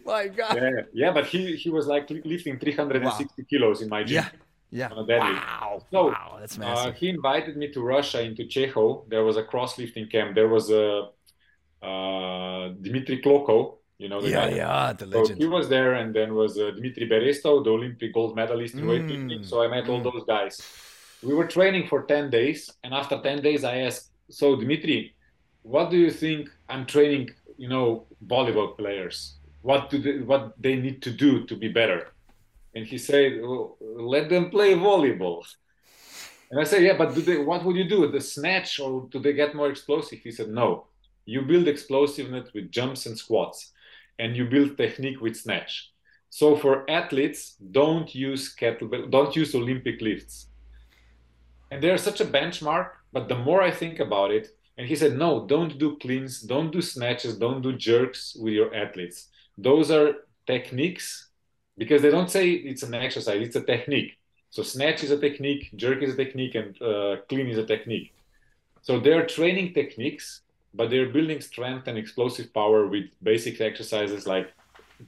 my 0.04 0.26
God. 0.26 0.56
Yeah, 0.56 0.80
yeah, 0.92 1.12
but 1.12 1.26
he 1.26 1.54
he 1.54 1.70
was 1.70 1.86
like 1.86 2.10
lifting 2.10 2.58
360 2.58 3.24
wow. 3.24 3.46
kilos 3.48 3.82
in 3.82 3.88
my 3.88 4.02
gym. 4.02 4.24
Yeah. 4.24 4.41
Yeah. 4.72 4.88
Wow. 4.90 5.82
So, 5.90 6.06
wow, 6.06 6.38
that's 6.40 6.56
uh, 6.56 6.60
massive. 6.60 6.94
Uh, 6.94 6.96
he 6.96 7.10
invited 7.10 7.58
me 7.58 7.70
to 7.72 7.82
Russia 7.82 8.22
into 8.22 8.46
Chekhov. 8.46 9.04
There 9.08 9.22
was 9.22 9.36
a 9.36 9.44
cross 9.44 9.78
lifting 9.78 10.08
camp. 10.08 10.34
There 10.34 10.48
was 10.48 10.70
a 10.70 11.08
uh, 11.82 12.68
Dmitry 12.80 13.20
Klokov, 13.20 13.76
you 13.98 14.08
know 14.08 14.22
the 14.22 14.30
yeah, 14.30 14.48
guy. 14.48 14.56
Yeah, 14.56 14.92
the 14.94 15.06
legend. 15.06 15.28
So 15.28 15.34
he 15.34 15.46
was 15.46 15.68
there, 15.68 15.94
and 15.94 16.14
then 16.14 16.34
was 16.34 16.58
uh, 16.58 16.70
Dmitry 16.70 17.06
Berestov, 17.06 17.64
the 17.64 17.70
Olympic 17.70 18.14
gold 18.14 18.34
medalist 18.34 18.74
in 18.74 18.84
mm. 18.84 18.88
weightlifting. 18.88 19.44
So 19.44 19.62
I 19.62 19.68
met 19.68 19.84
mm. 19.84 19.90
all 19.90 20.02
those 20.02 20.24
guys. 20.26 20.60
We 21.22 21.34
were 21.34 21.46
training 21.46 21.86
for 21.86 22.04
10 22.04 22.30
days, 22.30 22.70
and 22.82 22.94
after 22.94 23.20
10 23.20 23.42
days, 23.42 23.62
I 23.62 23.78
asked, 23.86 24.10
"So 24.30 24.56
Dmitry, 24.56 25.14
what 25.62 25.90
do 25.90 25.98
you 25.98 26.10
think 26.10 26.48
I'm 26.68 26.86
training? 26.86 27.30
You 27.58 27.68
know, 27.68 28.06
volleyball 28.26 28.76
players. 28.76 29.36
What 29.60 29.90
do 29.90 29.98
they, 29.98 30.18
what 30.18 30.60
they 30.60 30.76
need 30.76 31.02
to 31.02 31.10
do 31.10 31.44
to 31.44 31.54
be 31.54 31.68
better?" 31.68 32.12
And 32.74 32.86
he 32.86 32.98
said, 32.98 33.40
well, 33.42 33.76
let 33.80 34.28
them 34.28 34.50
play 34.50 34.74
volleyball. 34.74 35.44
And 36.50 36.60
I 36.60 36.64
said, 36.64 36.82
yeah, 36.82 36.96
but 36.96 37.14
they, 37.14 37.38
what 37.38 37.64
would 37.64 37.76
you 37.76 37.88
do? 37.88 38.10
The 38.10 38.20
snatch 38.20 38.80
or 38.80 39.08
do 39.10 39.18
they 39.18 39.32
get 39.32 39.54
more 39.54 39.70
explosive? 39.70 40.18
He 40.18 40.30
said, 40.30 40.48
no. 40.48 40.86
You 41.24 41.42
build 41.42 41.68
explosiveness 41.68 42.52
with 42.52 42.70
jumps 42.70 43.06
and 43.06 43.16
squats, 43.16 43.72
and 44.18 44.36
you 44.36 44.44
build 44.46 44.76
technique 44.76 45.20
with 45.20 45.36
snatch. 45.36 45.92
So 46.30 46.56
for 46.56 46.90
athletes, 46.90 47.56
don't 47.70 48.12
use 48.14 48.54
kettlebell, 48.54 49.10
don't 49.10 49.36
use 49.36 49.54
Olympic 49.54 50.00
lifts. 50.00 50.48
And 51.70 51.82
they're 51.82 51.98
such 51.98 52.20
a 52.20 52.24
benchmark, 52.24 52.90
but 53.12 53.28
the 53.28 53.36
more 53.36 53.62
I 53.62 53.70
think 53.70 54.00
about 54.00 54.30
it, 54.30 54.48
and 54.78 54.86
he 54.86 54.96
said, 54.96 55.16
no, 55.16 55.46
don't 55.46 55.78
do 55.78 55.96
cleans, 55.98 56.40
don't 56.40 56.72
do 56.72 56.82
snatches, 56.82 57.36
don't 57.36 57.62
do 57.62 57.72
jerks 57.74 58.34
with 58.34 58.54
your 58.54 58.74
athletes. 58.74 59.28
Those 59.56 59.90
are 59.90 60.14
techniques 60.46 61.28
because 61.78 62.02
they 62.02 62.10
don't 62.10 62.30
say 62.30 62.50
it's 62.50 62.82
an 62.82 62.94
exercise, 62.94 63.40
it's 63.46 63.56
a 63.56 63.62
technique. 63.62 64.18
So 64.50 64.62
snatch 64.62 65.02
is 65.02 65.10
a 65.10 65.18
technique, 65.18 65.70
jerk 65.76 66.02
is 66.02 66.14
a 66.14 66.16
technique, 66.16 66.54
and 66.54 66.80
uh, 66.82 67.16
clean 67.28 67.48
is 67.48 67.58
a 67.58 67.66
technique. 67.66 68.12
So 68.82 69.00
they're 69.00 69.26
training 69.26 69.72
techniques, 69.72 70.42
but 70.74 70.90
they're 70.90 71.08
building 71.08 71.40
strength 71.40 71.88
and 71.88 71.96
explosive 71.96 72.52
power 72.52 72.86
with 72.86 73.06
basic 73.22 73.60
exercises 73.60 74.26
like 74.26 74.52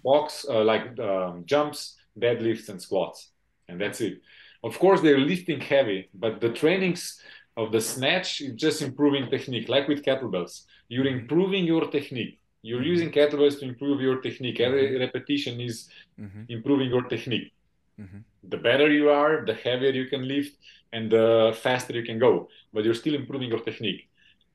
box, 0.02 0.46
uh, 0.48 0.64
like 0.64 0.98
um, 0.98 1.42
jumps, 1.44 1.96
deadlifts, 2.18 2.68
and 2.68 2.80
squats, 2.80 3.30
and 3.68 3.80
that's 3.80 4.00
it. 4.00 4.22
Of 4.62 4.78
course, 4.78 5.00
they're 5.02 5.18
lifting 5.18 5.60
heavy, 5.60 6.08
but 6.14 6.40
the 6.40 6.50
trainings 6.50 7.20
of 7.56 7.70
the 7.70 7.80
snatch 7.80 8.40
is 8.40 8.54
just 8.54 8.82
improving 8.82 9.28
technique, 9.30 9.68
like 9.68 9.88
with 9.88 10.02
kettlebells. 10.02 10.62
You're 10.88 11.06
improving 11.06 11.64
your 11.64 11.90
technique. 11.90 12.40
You're 12.62 12.80
mm-hmm. 12.80 12.88
using 12.88 13.12
kettlebells 13.12 13.58
to 13.60 13.66
improve 13.66 14.00
your 14.00 14.20
technique. 14.20 14.60
Every 14.60 14.88
mm-hmm. 14.88 15.00
repetition 15.00 15.60
is 15.60 15.88
mm-hmm. 16.20 16.42
improving 16.48 16.88
your 16.88 17.02
technique. 17.02 17.52
Mm-hmm. 18.00 18.18
The 18.48 18.56
better 18.56 18.90
you 18.90 19.10
are, 19.10 19.44
the 19.44 19.54
heavier 19.54 19.90
you 19.90 20.06
can 20.06 20.26
lift, 20.26 20.56
and 20.92 21.10
the 21.10 21.56
faster 21.62 21.92
you 21.92 22.04
can 22.04 22.18
go. 22.18 22.48
But 22.72 22.84
you're 22.84 22.94
still 22.94 23.14
improving 23.14 23.48
your 23.48 23.60
technique. 23.60 24.08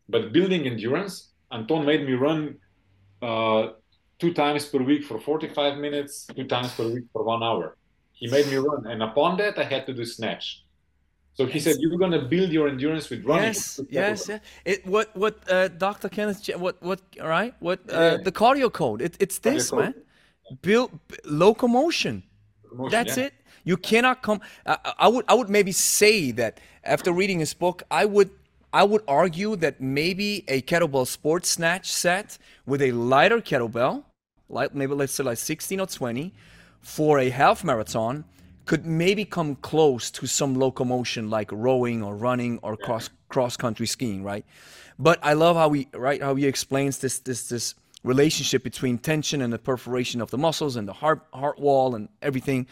But 0.08 0.34
building 0.34 0.66
endurance, 0.66 1.30
Anton 1.52 1.86
made 1.86 2.06
me 2.06 2.14
run 2.14 2.58
uh, 3.22 3.70
two 4.20 4.34
times 4.34 4.66
per 4.66 4.80
week 4.80 5.04
for 5.04 5.20
45 5.20 5.78
minutes, 5.78 6.28
two 6.36 6.46
times 6.46 6.74
per 6.74 6.88
week 6.88 7.06
for 7.14 7.24
one 7.24 7.44
hour. 7.44 7.76
He 8.14 8.28
made 8.28 8.48
me 8.48 8.58
run, 8.58 8.88
and 8.88 9.02
upon 9.02 9.38
that, 9.38 9.58
I 9.58 9.64
had 9.64 9.86
to 9.86 9.94
do 9.94 10.06
snatch. 10.06 10.64
So 11.40 11.46
he 11.46 11.54
yes. 11.54 11.64
said 11.64 11.76
you're 11.80 11.98
going 11.98 12.12
to 12.12 12.24
build 12.24 12.52
your 12.52 12.68
endurance 12.68 13.10
with 13.10 13.24
running. 13.24 13.46
Yes, 13.46 13.80
yes, 13.90 14.28
yeah. 14.28 14.40
It 14.66 14.86
what 14.86 15.16
what 15.16 15.36
uh, 15.50 15.70
Dr. 15.70 16.10
Kenneth 16.10 16.46
what 16.58 16.82
what 16.82 17.00
all 17.22 17.30
right 17.30 17.54
what 17.60 17.80
uh, 17.90 17.94
yeah. 17.94 18.18
the 18.22 18.32
cardio 18.34 18.70
code. 18.72 19.02
It, 19.02 19.16
it's 19.22 19.40
this 19.40 19.72
man. 19.72 19.94
Build 20.62 20.92
locomotion. 21.26 22.24
locomotion 22.64 22.92
That's 22.92 23.18
yeah. 23.18 23.26
it. 23.26 23.34
You 23.64 23.78
cannot 23.78 24.22
come. 24.22 24.42
I, 24.66 24.78
I 25.00 25.08
would 25.08 25.26
I 25.28 25.34
would 25.34 25.50
maybe 25.50 25.72
say 25.72 26.32
that 26.32 26.60
after 26.84 27.12
reading 27.12 27.40
his 27.40 27.54
book, 27.54 27.84
I 27.92 28.06
would 28.06 28.32
I 28.72 28.84
would 28.84 29.04
argue 29.08 29.56
that 29.58 29.82
maybe 29.82 30.44
a 30.48 30.62
kettlebell 30.62 31.08
sports 31.08 31.50
snatch 31.50 31.92
set 31.92 32.38
with 32.66 32.82
a 32.82 32.92
lighter 32.92 33.42
kettlebell, 33.42 34.04
like 34.48 34.76
maybe 34.76 34.94
let's 34.94 35.14
say 35.14 35.24
like 35.24 35.38
16 35.38 35.80
or 35.80 35.88
20, 35.88 36.34
for 36.82 37.20
a 37.20 37.30
half 37.30 37.64
marathon 37.64 38.26
could 38.66 38.86
maybe 38.86 39.26
come 39.26 39.56
close 39.56 40.12
to 40.12 40.28
some 40.28 40.58
locomotion 40.58 41.28
like 41.28 41.52
rowing 41.52 42.04
or 42.04 42.16
running 42.16 42.60
or 42.62 42.78
cross 42.78 43.10
cross 43.28 43.58
country 43.58 43.88
skiing, 43.88 44.24
right? 44.24 44.46
But 45.00 45.18
I 45.24 45.34
love 45.34 45.56
how 45.56 45.72
he 45.72 45.88
right 45.94 46.22
how 46.22 46.36
he 46.36 46.46
explains 46.46 47.00
this 47.00 47.18
this 47.20 47.50
this 47.50 47.74
relationship 48.04 48.64
between 48.64 48.98
tension 48.98 49.42
and 49.42 49.52
the 49.52 49.60
perforation 49.60 50.22
of 50.22 50.32
the 50.32 50.38
muscles 50.38 50.76
and 50.76 50.88
the 50.88 50.94
heart 50.94 51.26
heart 51.34 51.60
wall 51.60 51.96
and 51.96 52.10
everything. 52.22 52.68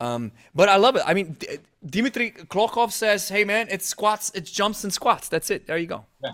Um, 0.00 0.32
but 0.54 0.68
I 0.68 0.76
love 0.76 0.96
it. 0.96 1.02
I 1.06 1.14
mean, 1.14 1.36
D- 1.38 1.58
Dimitri 1.84 2.30
Klokov 2.30 2.92
says, 2.92 3.28
"Hey 3.28 3.44
man, 3.44 3.66
it's 3.70 3.86
squats, 3.86 4.30
it's 4.34 4.50
jumps 4.50 4.84
and 4.84 4.92
squats. 4.92 5.28
That's 5.28 5.50
it. 5.50 5.66
There 5.66 5.78
you 5.78 5.86
go." 5.86 6.04
Yeah, 6.22 6.32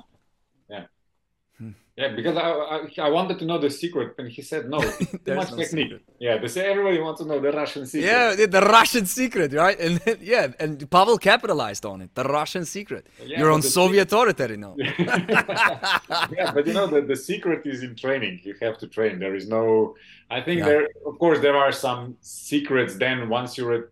yeah. 1.96 2.08
Because 2.14 2.36
I, 2.36 2.48
I, 2.50 3.06
I 3.06 3.08
wanted 3.10 3.38
to 3.38 3.44
know 3.44 3.58
the 3.58 3.70
secret, 3.70 4.14
and 4.18 4.28
he 4.28 4.42
said 4.42 4.68
no, 4.68 4.80
too 5.26 5.34
much 5.34 5.50
no 5.50 5.56
technique. 5.56 5.90
Secret. 5.90 6.02
Yeah, 6.18 6.38
they 6.38 6.48
say 6.48 6.66
everybody 6.70 6.98
wants 7.00 7.20
to 7.20 7.26
know 7.26 7.40
the 7.40 7.52
Russian 7.52 7.86
secret. 7.86 8.10
Yeah, 8.10 8.46
the, 8.46 8.60
Russian 8.60 9.06
secret, 9.06 9.52
right? 9.52 9.78
And 9.78 10.00
yeah, 10.20 10.48
and 10.58 10.90
Pavel 10.90 11.18
capitalized 11.18 11.84
on 11.86 12.02
it. 12.02 12.14
The 12.14 12.24
Russian 12.24 12.64
secret. 12.64 13.06
Yeah, 13.24 13.38
You're 13.38 13.52
on 13.52 13.62
Soviet 13.62 14.08
territory 14.08 14.56
now. 14.56 14.74
yeah, 14.78 16.52
but 16.52 16.66
you 16.66 16.72
know 16.72 16.86
the, 16.86 17.02
the 17.06 17.16
secret 17.16 17.66
is 17.66 17.82
in 17.82 17.94
training. 17.94 18.40
You 18.42 18.54
have 18.60 18.78
to 18.78 18.88
train. 18.88 19.18
There 19.18 19.34
is 19.34 19.48
no. 19.48 19.94
I 20.30 20.40
think 20.40 20.60
yeah. 20.60 20.66
there, 20.66 20.88
of 21.06 21.18
course, 21.18 21.38
there 21.40 21.56
are 21.56 21.72
some 21.72 22.16
secrets. 22.20 22.96
Then 22.96 23.28
once 23.28 23.56
you're 23.56 23.74
at 23.74 23.84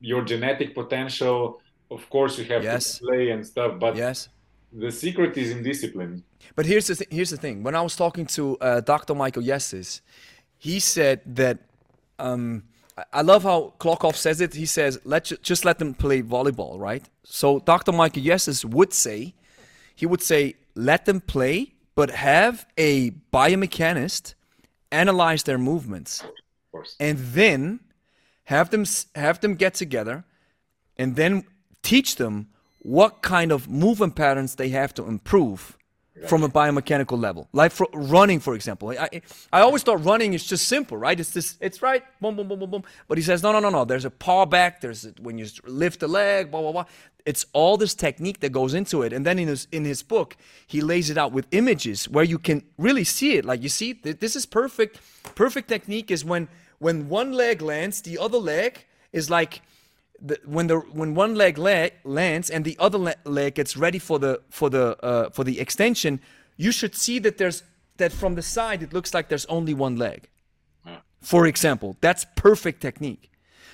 your 0.00 0.22
genetic 0.24 0.74
potential, 0.74 1.60
of 1.90 2.08
course, 2.08 2.38
you 2.38 2.44
have 2.46 2.62
yes. 2.62 2.98
to 2.98 3.04
play 3.04 3.30
and 3.30 3.46
stuff. 3.46 3.78
But 3.78 3.96
yes, 3.96 4.28
the 4.72 4.90
secret 4.90 5.36
is 5.36 5.50
in 5.50 5.62
discipline 5.62 6.24
but 6.56 6.66
here's 6.66 6.86
the 6.86 6.96
th- 6.96 7.10
here's 7.10 7.30
the 7.30 7.36
thing. 7.36 7.62
When 7.62 7.74
I 7.74 7.82
was 7.82 7.96
talking 7.96 8.26
to 8.26 8.56
uh, 8.58 8.80
Dr. 8.80 9.14
Michael 9.14 9.42
Yessis, 9.42 10.00
he 10.58 10.80
said 10.80 11.20
that 11.26 11.58
um, 12.18 12.64
I 13.12 13.22
love 13.22 13.42
how 13.44 13.74
Klokov 13.78 14.14
says 14.16 14.40
it. 14.40 14.54
He 14.54 14.66
says, 14.66 15.00
"Let 15.04 15.32
just 15.42 15.64
let 15.64 15.78
them 15.78 15.94
play 15.94 16.22
volleyball, 16.22 16.78
right?" 16.78 17.08
So 17.24 17.60
Dr. 17.60 17.92
Michael 17.92 18.22
Yessis 18.22 18.64
would 18.64 18.92
say, 18.92 19.34
he 19.94 20.06
would 20.06 20.22
say, 20.22 20.56
"Let 20.74 21.04
them 21.04 21.20
play, 21.20 21.74
but 21.94 22.10
have 22.10 22.66
a 22.76 23.12
biomechanist 23.32 24.34
analyze 24.92 25.44
their 25.44 25.58
movements, 25.58 26.24
and 26.98 27.18
then 27.18 27.80
have 28.44 28.70
them 28.70 28.84
have 29.14 29.40
them 29.40 29.54
get 29.54 29.74
together, 29.74 30.24
and 30.96 31.16
then 31.16 31.44
teach 31.82 32.16
them 32.16 32.48
what 32.82 33.22
kind 33.22 33.52
of 33.52 33.68
movement 33.68 34.16
patterns 34.16 34.56
they 34.56 34.70
have 34.70 34.92
to 34.94 35.06
improve." 35.06 35.76
From 36.26 36.42
a 36.42 36.48
biomechanical 36.48 37.20
level. 37.20 37.48
Like 37.52 37.72
for 37.72 37.86
running, 37.92 38.40
for 38.40 38.54
example. 38.54 38.90
I, 38.90 39.22
I 39.52 39.60
always 39.60 39.82
thought 39.82 40.04
running 40.04 40.34
is 40.34 40.44
just 40.44 40.68
simple, 40.68 40.96
right? 40.96 41.18
It's 41.18 41.30
this, 41.30 41.56
it's 41.60 41.82
right, 41.82 42.02
boom, 42.20 42.36
boom, 42.36 42.48
boom, 42.48 42.58
boom, 42.58 42.70
boom. 42.70 42.84
But 43.08 43.18
he 43.18 43.22
says, 43.22 43.42
no, 43.42 43.52
no, 43.52 43.60
no, 43.60 43.70
no. 43.70 43.84
There's 43.84 44.04
a 44.04 44.10
paw 44.10 44.44
back. 44.44 44.80
There's 44.80 45.06
a, 45.06 45.10
when 45.20 45.38
you 45.38 45.46
lift 45.64 46.00
the 46.00 46.08
leg, 46.08 46.50
blah, 46.50 46.60
blah, 46.60 46.72
blah. 46.72 46.84
It's 47.26 47.46
all 47.52 47.76
this 47.76 47.94
technique 47.94 48.40
that 48.40 48.50
goes 48.50 48.74
into 48.74 49.02
it. 49.02 49.12
And 49.12 49.26
then 49.26 49.38
in 49.38 49.48
his 49.48 49.68
in 49.70 49.84
his 49.84 50.02
book, 50.02 50.36
he 50.66 50.80
lays 50.80 51.10
it 51.10 51.18
out 51.18 51.32
with 51.32 51.46
images 51.50 52.08
where 52.08 52.24
you 52.24 52.38
can 52.38 52.62
really 52.78 53.04
see 53.04 53.36
it. 53.36 53.44
Like 53.44 53.62
you 53.62 53.68
see, 53.68 53.92
this 53.92 54.34
is 54.34 54.46
perfect. 54.46 54.98
Perfect 55.34 55.68
technique 55.68 56.10
is 56.10 56.24
when 56.24 56.48
when 56.78 57.10
one 57.10 57.32
leg 57.32 57.60
lands, 57.60 58.00
the 58.00 58.16
other 58.16 58.38
leg 58.38 58.86
is 59.12 59.28
like 59.28 59.60
the, 60.20 60.38
when 60.44 60.66
the 60.66 60.78
when 60.78 61.14
one 61.14 61.34
leg 61.34 61.58
la- 61.58 61.88
lands 62.04 62.50
and 62.50 62.64
the 62.64 62.76
other 62.78 62.98
le- 62.98 63.14
leg 63.24 63.54
gets 63.54 63.76
ready 63.76 63.98
for 63.98 64.18
the 64.18 64.40
for 64.50 64.70
the 64.70 64.96
uh, 65.04 65.30
for 65.30 65.44
the 65.44 65.60
extension, 65.60 66.20
you 66.56 66.72
should 66.72 66.94
see 66.94 67.18
that 67.20 67.38
there's 67.38 67.62
that 67.96 68.12
from 68.12 68.34
the 68.34 68.42
side 68.42 68.82
it 68.82 68.92
looks 68.92 69.14
like 69.14 69.28
there's 69.28 69.46
only 69.46 69.74
one 69.74 69.96
leg. 69.96 70.28
For 71.20 71.46
example, 71.46 71.96
that's 72.00 72.24
perfect 72.34 72.80
technique. 72.80 73.30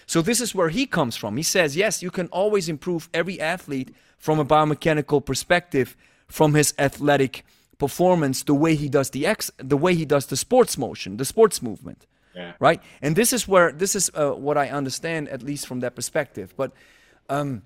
So 0.06 0.22
this 0.22 0.40
is 0.40 0.54
where 0.54 0.68
he 0.68 0.86
comes 0.86 1.16
from. 1.16 1.36
He 1.36 1.42
says, 1.42 1.76
yes, 1.76 2.02
you 2.02 2.10
can 2.10 2.26
always 2.28 2.68
improve 2.68 3.08
every 3.14 3.40
athlete 3.40 3.94
from 4.18 4.38
a 4.38 4.44
biomechanical 4.44 5.24
perspective, 5.24 5.96
from 6.28 6.54
his 6.54 6.74
athletic 6.78 7.44
performance, 7.78 8.42
the 8.42 8.54
way 8.54 8.74
he 8.74 8.88
does 8.88 9.10
the 9.10 9.26
ex, 9.26 9.50
the 9.58 9.76
way 9.76 9.94
he 9.94 10.04
does 10.04 10.26
the 10.26 10.36
sports 10.36 10.78
motion, 10.78 11.16
the 11.16 11.24
sports 11.24 11.60
movement. 11.62 12.06
Yeah. 12.36 12.52
Right. 12.60 12.82
And 13.00 13.16
this 13.16 13.32
is 13.32 13.48
where 13.48 13.72
this 13.72 13.96
is 13.96 14.10
uh, 14.14 14.32
what 14.32 14.58
I 14.58 14.68
understand, 14.68 15.28
at 15.30 15.42
least 15.42 15.66
from 15.66 15.80
that 15.80 15.94
perspective. 15.96 16.52
But 16.56 16.72
um, 17.30 17.62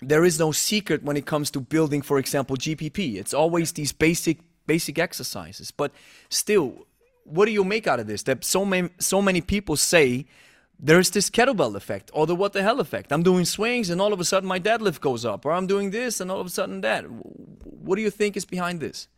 there 0.00 0.24
is 0.24 0.38
no 0.38 0.52
secret 0.52 1.02
when 1.02 1.16
it 1.16 1.26
comes 1.26 1.50
to 1.50 1.60
building, 1.60 2.02
for 2.02 2.18
example, 2.18 2.56
GPP. 2.56 3.16
It's 3.16 3.34
always 3.34 3.72
these 3.72 3.92
basic 3.92 4.38
basic 4.66 5.00
exercises. 5.00 5.72
But 5.72 5.90
still, 6.28 6.86
what 7.24 7.46
do 7.46 7.52
you 7.52 7.64
make 7.64 7.88
out 7.88 7.98
of 7.98 8.06
this? 8.06 8.22
That 8.22 8.44
so 8.44 8.64
many 8.64 8.90
so 9.00 9.20
many 9.20 9.40
people 9.40 9.76
say 9.76 10.26
there's 10.78 11.10
this 11.10 11.28
kettlebell 11.28 11.74
effect 11.74 12.12
or 12.14 12.24
the 12.24 12.36
what 12.36 12.52
the 12.52 12.62
hell 12.62 12.78
effect. 12.78 13.12
I'm 13.12 13.24
doing 13.24 13.44
swings 13.44 13.90
and 13.90 14.00
all 14.00 14.12
of 14.12 14.20
a 14.20 14.24
sudden 14.24 14.48
my 14.48 14.60
deadlift 14.60 15.00
goes 15.00 15.24
up, 15.24 15.44
or 15.44 15.50
I'm 15.50 15.66
doing 15.66 15.90
this 15.90 16.20
and 16.20 16.30
all 16.30 16.40
of 16.40 16.46
a 16.46 16.50
sudden 16.50 16.82
that. 16.82 17.04
What 17.08 17.96
do 17.96 18.02
you 18.02 18.10
think 18.10 18.36
is 18.36 18.44
behind 18.44 18.78
this? 18.78 19.08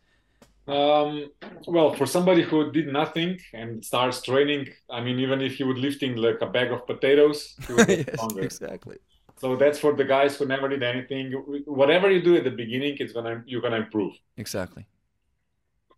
Um, 0.71 1.29
well, 1.67 1.93
for 1.93 2.05
somebody 2.05 2.43
who 2.43 2.71
did 2.71 2.87
nothing 2.87 3.39
and 3.53 3.83
starts 3.83 4.21
training, 4.21 4.69
I 4.89 5.01
mean, 5.01 5.19
even 5.19 5.41
if 5.41 5.55
he 5.55 5.63
would 5.63 5.77
lifting 5.77 6.15
like 6.15 6.39
a 6.41 6.47
bag 6.47 6.71
of 6.71 6.87
potatoes, 6.87 7.55
he 7.67 7.73
would 7.73 7.87
get 7.95 8.07
yes, 8.07 8.15
stronger. 8.15 8.41
Exactly. 8.41 8.97
So 9.37 9.55
that's 9.55 9.79
for 9.79 9.93
the 9.93 10.05
guys 10.05 10.37
who 10.37 10.45
never 10.45 10.69
did 10.69 10.83
anything. 10.83 11.33
Whatever 11.65 12.09
you 12.09 12.21
do 12.21 12.37
at 12.37 12.45
the 12.45 12.51
beginning, 12.51 12.95
it's 12.99 13.11
gonna 13.11 13.43
you're 13.45 13.61
gonna 13.61 13.77
improve. 13.77 14.13
Exactly. 14.37 14.85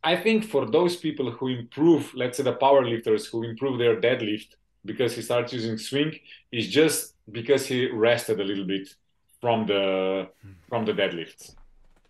I 0.03 0.15
think 0.15 0.45
for 0.45 0.65
those 0.65 0.97
people 0.97 1.31
who 1.31 1.47
improve, 1.47 2.11
let's 2.15 2.37
say 2.37 2.43
the 2.43 2.53
power 2.53 2.83
lifters 2.85 3.27
who 3.27 3.43
improve 3.43 3.79
their 3.79 4.01
deadlift 4.01 4.55
because 4.85 5.15
he 5.15 5.21
starts 5.21 5.53
using 5.53 5.77
swing, 5.77 6.13
is 6.51 6.67
just 6.67 7.15
because 7.31 7.65
he 7.65 7.89
rested 7.89 8.39
a 8.41 8.43
little 8.43 8.65
bit 8.65 8.89
from 9.39 9.65
the 9.67 10.27
from 10.67 10.85
the 10.85 10.93
deadlifts 10.93 11.55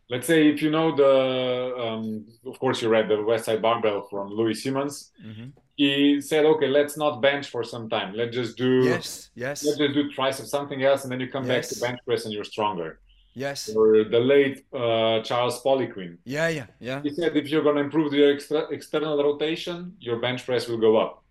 let's 0.10 0.28
say 0.28 0.48
if 0.48 0.62
you 0.62 0.72
know 0.72 0.96
the 0.96 1.76
um, 1.86 2.26
of 2.46 2.60
course 2.60 2.82
you 2.82 2.90
read 2.90 3.08
the 3.10 3.22
west 3.22 3.46
side 3.46 3.62
barbell 3.62 4.08
from 4.10 4.30
louie 4.30 4.54
simmons. 4.54 5.12
Mm-hmm. 5.26 5.50
he 5.76 6.22
said 6.22 6.46
okay 6.46 6.68
let's 6.68 6.96
not 6.98 7.22
bench 7.22 7.50
for 7.50 7.64
some 7.64 7.90
time. 7.90 8.14
Let's 8.14 8.36
just 8.36 8.58
do 8.58 8.72
yes 8.84 9.30
yes. 9.36 9.64
let's 9.64 9.78
just 9.78 9.94
do 9.94 10.12
triceps 10.12 10.50
something 10.50 10.84
else 10.84 11.04
and 11.04 11.12
then 11.12 11.20
you 11.20 11.30
come 11.36 11.46
yes. 11.46 11.54
back 11.54 11.64
to 11.70 11.76
bench 11.86 12.00
press 12.06 12.26
and 12.26 12.34
you're 12.34 12.52
stronger. 12.56 13.00
Yes. 13.36 13.70
Or 13.76 14.04
the 14.04 14.20
late 14.20 14.58
uh, 14.74 15.22
charles 15.28 15.62
poliquin. 15.64 16.18
Yeah 16.26 16.50
yeah 16.50 16.68
yeah. 16.80 17.02
He 17.02 17.12
said 17.18 17.36
if 17.36 17.50
you're 17.50 17.64
going 17.64 17.78
to 17.78 17.82
improve 17.82 18.14
your 18.14 18.32
extra, 18.36 18.60
external 18.78 19.16
rotation 19.24 19.96
your 20.00 20.18
bench 20.26 20.46
press 20.46 20.68
will 20.68 20.84
go 20.90 20.98
up. 20.98 21.24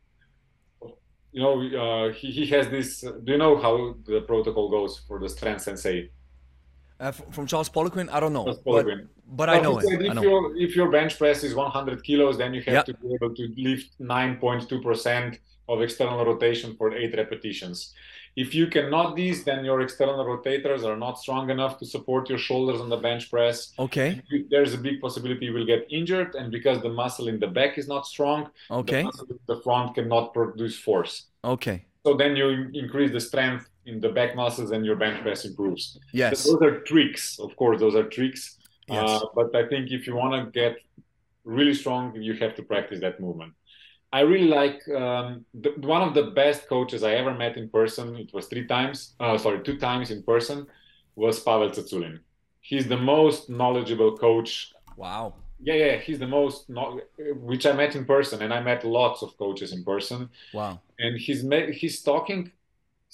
You 1.34 1.42
know 1.44 1.54
uh, 1.82 2.12
he, 2.12 2.26
he 2.38 2.46
has 2.46 2.68
this 2.68 3.04
uh, 3.04 3.12
do 3.24 3.32
you 3.32 3.38
know 3.38 3.54
how 3.64 3.94
the 4.10 4.22
protocol 4.22 4.66
goes 4.76 4.92
for 5.06 5.16
the 5.20 5.28
strength 5.28 5.62
sensei 5.62 6.10
uh, 7.02 7.10
from 7.10 7.46
Charles 7.46 7.68
Poliquin, 7.68 8.08
I 8.10 8.20
don't 8.20 8.32
know, 8.32 8.56
but, 8.64 8.86
but 9.26 9.48
I 9.50 9.60
know 9.60 9.78
it. 9.78 9.84
If, 9.84 10.10
I 10.10 10.14
know. 10.14 10.22
Your, 10.22 10.56
if 10.56 10.76
your 10.76 10.90
bench 10.90 11.18
press 11.18 11.42
is 11.42 11.54
100 11.54 12.04
kilos, 12.04 12.38
then 12.38 12.54
you 12.54 12.62
have 12.62 12.74
yep. 12.74 12.84
to 12.86 12.94
be 12.94 13.14
able 13.14 13.34
to 13.34 13.54
lift 13.56 14.00
9.2 14.00 14.82
percent 14.82 15.40
of 15.68 15.82
external 15.82 16.24
rotation 16.24 16.76
for 16.76 16.94
eight 16.94 17.14
repetitions. 17.16 17.92
If 18.34 18.54
you 18.54 18.66
cannot 18.68 19.14
these, 19.14 19.44
then 19.44 19.64
your 19.64 19.82
external 19.82 20.24
rotators 20.24 20.84
are 20.84 20.96
not 20.96 21.18
strong 21.18 21.50
enough 21.50 21.78
to 21.80 21.86
support 21.86 22.30
your 22.30 22.38
shoulders 22.38 22.80
on 22.80 22.88
the 22.88 22.96
bench 22.96 23.30
press. 23.30 23.72
Okay. 23.78 24.22
There's 24.48 24.72
a 24.72 24.78
big 24.78 25.02
possibility 25.02 25.46
you 25.46 25.52
will 25.52 25.66
get 25.66 25.86
injured, 25.90 26.34
and 26.34 26.50
because 26.50 26.80
the 26.80 26.88
muscle 26.88 27.28
in 27.28 27.38
the 27.38 27.48
back 27.48 27.78
is 27.78 27.88
not 27.88 28.06
strong, 28.06 28.48
okay, 28.70 29.02
the 29.02 29.38
the 29.46 29.60
front 29.62 29.94
cannot 29.96 30.32
produce 30.32 30.78
force. 30.78 31.14
Okay. 31.44 31.84
So 32.04 32.14
then 32.14 32.34
you 32.36 32.70
increase 32.74 33.12
the 33.12 33.20
strength 33.20 33.68
in 33.86 34.00
the 34.00 34.08
back 34.08 34.36
muscles 34.36 34.70
and 34.70 34.84
your 34.84 34.96
bench 34.96 35.20
press 35.22 35.44
improves. 35.44 35.98
Yes. 36.12 36.44
those 36.44 36.62
are 36.62 36.80
tricks, 36.80 37.38
of 37.38 37.54
course, 37.56 37.80
those 37.80 37.94
are 37.94 38.04
tricks. 38.04 38.58
Yes. 38.88 39.08
Uh, 39.08 39.20
but 39.34 39.54
I 39.54 39.66
think 39.68 39.90
if 39.90 40.06
you 40.06 40.14
want 40.14 40.32
to 40.34 40.50
get 40.50 40.76
really 41.44 41.74
strong, 41.74 42.14
you 42.14 42.34
have 42.34 42.54
to 42.56 42.62
practice 42.62 43.00
that 43.00 43.20
movement. 43.20 43.54
I 44.12 44.20
really 44.20 44.48
like 44.48 44.86
um, 44.90 45.44
the, 45.54 45.70
one 45.78 46.02
of 46.02 46.14
the 46.14 46.24
best 46.24 46.68
coaches 46.68 47.02
I 47.02 47.12
ever 47.12 47.32
met 47.34 47.56
in 47.56 47.70
person. 47.70 48.14
It 48.16 48.32
was 48.34 48.46
three 48.46 48.66
times, 48.66 49.14
uh, 49.20 49.38
sorry, 49.38 49.62
two 49.62 49.78
times 49.78 50.10
in 50.10 50.22
person, 50.22 50.66
was 51.16 51.40
Pavel 51.40 51.70
Tsatsouline. 51.70 52.20
He's 52.60 52.86
the 52.86 52.96
most 52.96 53.48
knowledgeable 53.48 54.16
coach. 54.18 54.72
Wow. 54.96 55.34
Yeah, 55.64 55.74
yeah, 55.74 55.96
he's 55.96 56.18
the 56.18 56.26
most, 56.26 56.70
which 57.36 57.66
I 57.66 57.72
met 57.72 57.94
in 57.96 58.04
person, 58.04 58.42
and 58.42 58.52
I 58.52 58.60
met 58.60 58.84
lots 58.84 59.22
of 59.22 59.36
coaches 59.38 59.72
in 59.72 59.84
person. 59.84 60.28
Wow. 60.52 60.80
And 60.98 61.18
he's 61.18 61.44
he's 61.72 62.02
talking 62.02 62.50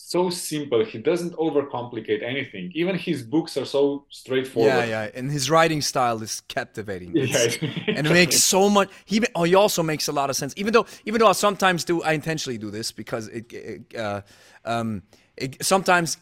so 0.00 0.30
simple. 0.30 0.84
He 0.84 0.98
doesn't 0.98 1.34
overcomplicate 1.34 2.22
anything. 2.22 2.70
Even 2.74 2.96
his 2.96 3.22
books 3.22 3.56
are 3.56 3.64
so 3.64 4.06
straightforward. 4.10 4.72
Yeah, 4.72 4.84
yeah, 4.84 5.10
and 5.12 5.30
his 5.30 5.50
writing 5.50 5.82
style 5.82 6.22
is 6.22 6.40
captivating. 6.42 7.12
It's, 7.16 7.60
yeah, 7.62 7.70
and 7.88 8.06
it 8.06 8.12
makes 8.12 8.36
so 8.36 8.70
much. 8.70 8.90
He 9.04 9.20
oh, 9.34 9.42
he 9.42 9.56
also 9.56 9.82
makes 9.82 10.06
a 10.06 10.12
lot 10.12 10.30
of 10.30 10.36
sense. 10.36 10.54
Even 10.56 10.72
though 10.72 10.86
even 11.04 11.18
though 11.18 11.26
I 11.26 11.32
sometimes 11.32 11.84
do, 11.84 12.00
I 12.02 12.12
intentionally 12.12 12.58
do 12.58 12.70
this 12.70 12.92
because 12.92 13.26
it, 13.28 13.52
it 13.52 13.96
uh, 13.96 14.22
um, 14.64 15.02
it, 15.36 15.62
sometimes 15.64 16.16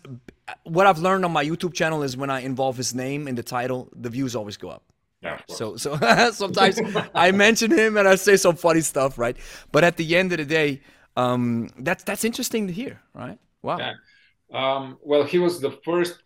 what 0.64 0.86
I've 0.86 0.98
learned 0.98 1.26
on 1.26 1.32
my 1.32 1.44
YouTube 1.44 1.74
channel 1.74 2.02
is 2.02 2.16
when 2.16 2.30
I 2.30 2.40
involve 2.40 2.78
his 2.78 2.94
name 2.94 3.28
in 3.28 3.34
the 3.34 3.42
title, 3.42 3.90
the 3.94 4.08
views 4.08 4.34
always 4.34 4.56
go 4.56 4.70
up. 4.70 4.84
Yeah, 5.22 5.38
so 5.48 5.76
so 5.76 5.96
sometimes 6.32 6.80
I 7.14 7.30
mention 7.30 7.70
him 7.70 7.98
and 7.98 8.08
I 8.08 8.14
say 8.14 8.38
some 8.38 8.56
funny 8.56 8.80
stuff, 8.80 9.18
right? 9.18 9.36
But 9.70 9.84
at 9.84 9.98
the 9.98 10.16
end 10.16 10.32
of 10.32 10.38
the 10.38 10.46
day, 10.46 10.80
um, 11.14 11.68
that's 11.78 12.04
that's 12.04 12.24
interesting 12.24 12.66
to 12.68 12.72
hear, 12.72 13.02
right? 13.12 13.38
Wow. 13.62 13.78
Yeah. 13.78 13.94
Um, 14.52 14.98
well, 15.02 15.24
he 15.24 15.38
was 15.38 15.60
the 15.60 15.72
first 15.84 16.22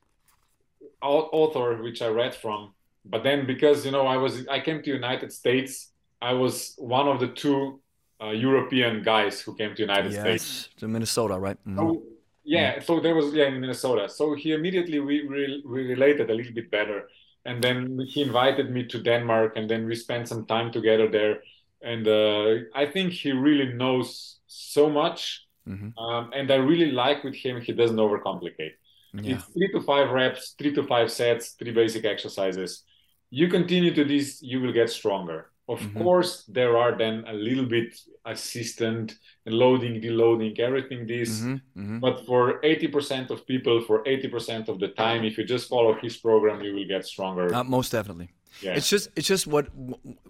author 1.02 1.82
which 1.82 2.02
I 2.02 2.08
read 2.08 2.34
from, 2.34 2.74
but 3.04 3.22
then 3.22 3.46
because 3.46 3.86
you 3.86 3.92
know 3.92 4.06
I 4.06 4.16
was 4.16 4.46
I 4.48 4.60
came 4.60 4.82
to 4.82 4.90
United 4.90 5.32
States, 5.32 5.92
I 6.20 6.34
was 6.34 6.74
one 6.76 7.08
of 7.08 7.20
the 7.20 7.28
two 7.28 7.80
uh, 8.22 8.30
European 8.30 9.02
guys 9.02 9.40
who 9.40 9.54
came 9.54 9.74
to 9.74 9.82
United 9.82 10.12
yes, 10.12 10.20
States. 10.20 10.68
to 10.76 10.88
Minnesota, 10.88 11.38
right? 11.38 11.56
Mm-hmm. 11.66 11.78
So, 11.78 12.02
yeah, 12.44 12.80
so 12.80 13.00
there 13.00 13.14
was 13.14 13.32
yeah 13.32 13.46
in 13.46 13.60
Minnesota. 13.60 14.08
So 14.08 14.34
he 14.34 14.52
immediately 14.52 15.00
we, 15.00 15.26
we, 15.26 15.62
we 15.66 15.86
related 15.86 16.30
a 16.30 16.34
little 16.34 16.52
bit 16.52 16.70
better. 16.70 17.08
and 17.44 17.62
then 17.62 17.98
he 18.06 18.22
invited 18.22 18.70
me 18.70 18.84
to 18.84 18.98
Denmark, 19.02 19.56
and 19.56 19.68
then 19.68 19.86
we 19.86 19.94
spent 19.94 20.28
some 20.28 20.44
time 20.44 20.70
together 20.72 21.08
there. 21.08 21.40
And 21.82 22.06
uh, 22.06 22.68
I 22.74 22.86
think 22.86 23.12
he 23.12 23.32
really 23.32 23.72
knows 23.72 24.40
so 24.46 24.90
much, 24.90 25.46
mm-hmm. 25.68 25.98
um, 25.98 26.30
and 26.34 26.50
I 26.50 26.56
really 26.56 26.90
like 26.90 27.24
with 27.24 27.34
him. 27.34 27.60
He 27.60 27.72
doesn't 27.72 27.96
overcomplicate. 27.96 28.72
Yeah. 29.12 29.34
It's 29.34 29.44
three 29.44 29.70
to 29.72 29.80
five 29.80 30.10
reps, 30.10 30.54
three 30.58 30.74
to 30.74 30.84
five 30.84 31.10
sets, 31.10 31.50
three 31.52 31.72
basic 31.72 32.04
exercises. 32.04 32.84
You 33.30 33.48
continue 33.48 33.94
to 33.94 34.04
this, 34.04 34.40
you 34.42 34.60
will 34.60 34.72
get 34.72 34.90
stronger. 34.90 35.50
Of 35.68 35.78
mm-hmm. 35.78 36.02
course, 36.02 36.44
there 36.48 36.76
are 36.76 36.98
then 36.98 37.24
a 37.28 37.32
little 37.32 37.64
bit 37.64 37.96
assistant 38.26 39.14
loading, 39.46 40.00
deloading, 40.00 40.58
everything 40.58 41.06
this. 41.06 41.40
Mm-hmm. 41.40 41.80
Mm-hmm. 41.80 41.98
But 42.00 42.26
for 42.26 42.60
80% 42.62 43.30
of 43.30 43.46
people, 43.46 43.80
for 43.82 44.02
80% 44.02 44.68
of 44.68 44.80
the 44.80 44.88
time, 44.88 45.24
if 45.24 45.38
you 45.38 45.44
just 45.44 45.68
follow 45.68 45.94
his 46.02 46.16
program, 46.16 46.60
you 46.60 46.74
will 46.74 46.88
get 46.88 47.06
stronger. 47.06 47.54
Uh, 47.54 47.62
most 47.62 47.92
definitely. 47.92 48.30
Yeah. 48.62 48.74
It's 48.74 48.88
just 48.88 49.08
it's 49.16 49.26
just 49.26 49.46
what 49.46 49.68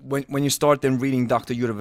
when 0.00 0.22
when 0.28 0.44
you 0.44 0.50
start 0.50 0.82
then 0.82 0.98
reading 0.98 1.26
Dr. 1.26 1.54
Yuri 1.54 1.74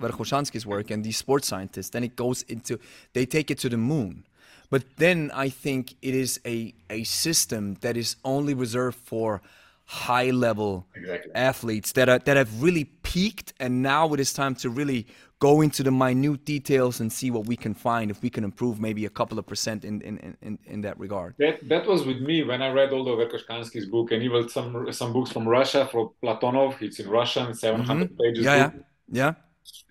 Verkhoshansky's 0.00 0.66
work 0.66 0.90
and 0.90 1.04
these 1.04 1.16
sports 1.16 1.46
scientists, 1.46 1.90
then 1.90 2.02
it 2.04 2.16
goes 2.16 2.42
into 2.42 2.78
they 3.12 3.26
take 3.26 3.50
it 3.50 3.58
to 3.58 3.68
the 3.68 3.76
moon. 3.76 4.24
But 4.70 4.84
then 4.96 5.30
I 5.34 5.50
think 5.50 5.94
it 6.02 6.14
is 6.14 6.40
a 6.44 6.74
a 6.90 7.04
system 7.04 7.76
that 7.82 7.96
is 7.96 8.16
only 8.24 8.54
reserved 8.54 8.98
for 9.04 9.42
high 9.86 10.30
level 10.30 10.86
exactly. 10.94 11.32
athletes 11.34 11.92
that 11.92 12.08
are 12.08 12.18
that 12.20 12.36
have 12.36 12.62
really 12.62 12.84
peaked 12.84 13.52
and 13.60 13.82
now 13.82 14.12
it 14.14 14.20
is 14.20 14.32
time 14.32 14.54
to 14.54 14.70
really 14.70 15.06
go 15.40 15.60
into 15.60 15.82
the 15.82 15.90
minute 15.90 16.44
details 16.46 17.00
and 17.00 17.12
see 17.12 17.30
what 17.30 17.46
we 17.46 17.54
can 17.54 17.74
find 17.74 18.10
if 18.10 18.22
we 18.22 18.30
can 18.30 18.44
improve 18.44 18.80
maybe 18.80 19.04
a 19.04 19.10
couple 19.10 19.38
of 19.38 19.46
percent 19.46 19.84
in 19.84 20.00
in, 20.00 20.36
in, 20.40 20.58
in 20.64 20.80
that 20.80 20.98
regard 20.98 21.34
that 21.38 21.68
that 21.68 21.86
was 21.86 22.06
with 22.06 22.20
me 22.20 22.42
when 22.42 22.62
i 22.62 22.70
read 22.70 22.92
all 22.92 23.04
the 23.04 23.10
verkhoshansky's 23.10 23.86
book 23.86 24.10
and 24.10 24.22
even 24.22 24.48
some 24.48 24.90
some 24.90 25.12
books 25.12 25.30
from 25.30 25.46
russia 25.46 25.86
from 25.92 26.08
platonov 26.22 26.80
it's 26.80 26.98
in 26.98 27.08
russian 27.08 27.52
700 27.52 28.08
mm-hmm. 28.08 28.16
pages 28.22 28.44
yeah, 28.44 28.56
yeah 28.56 28.70
yeah 29.10 29.34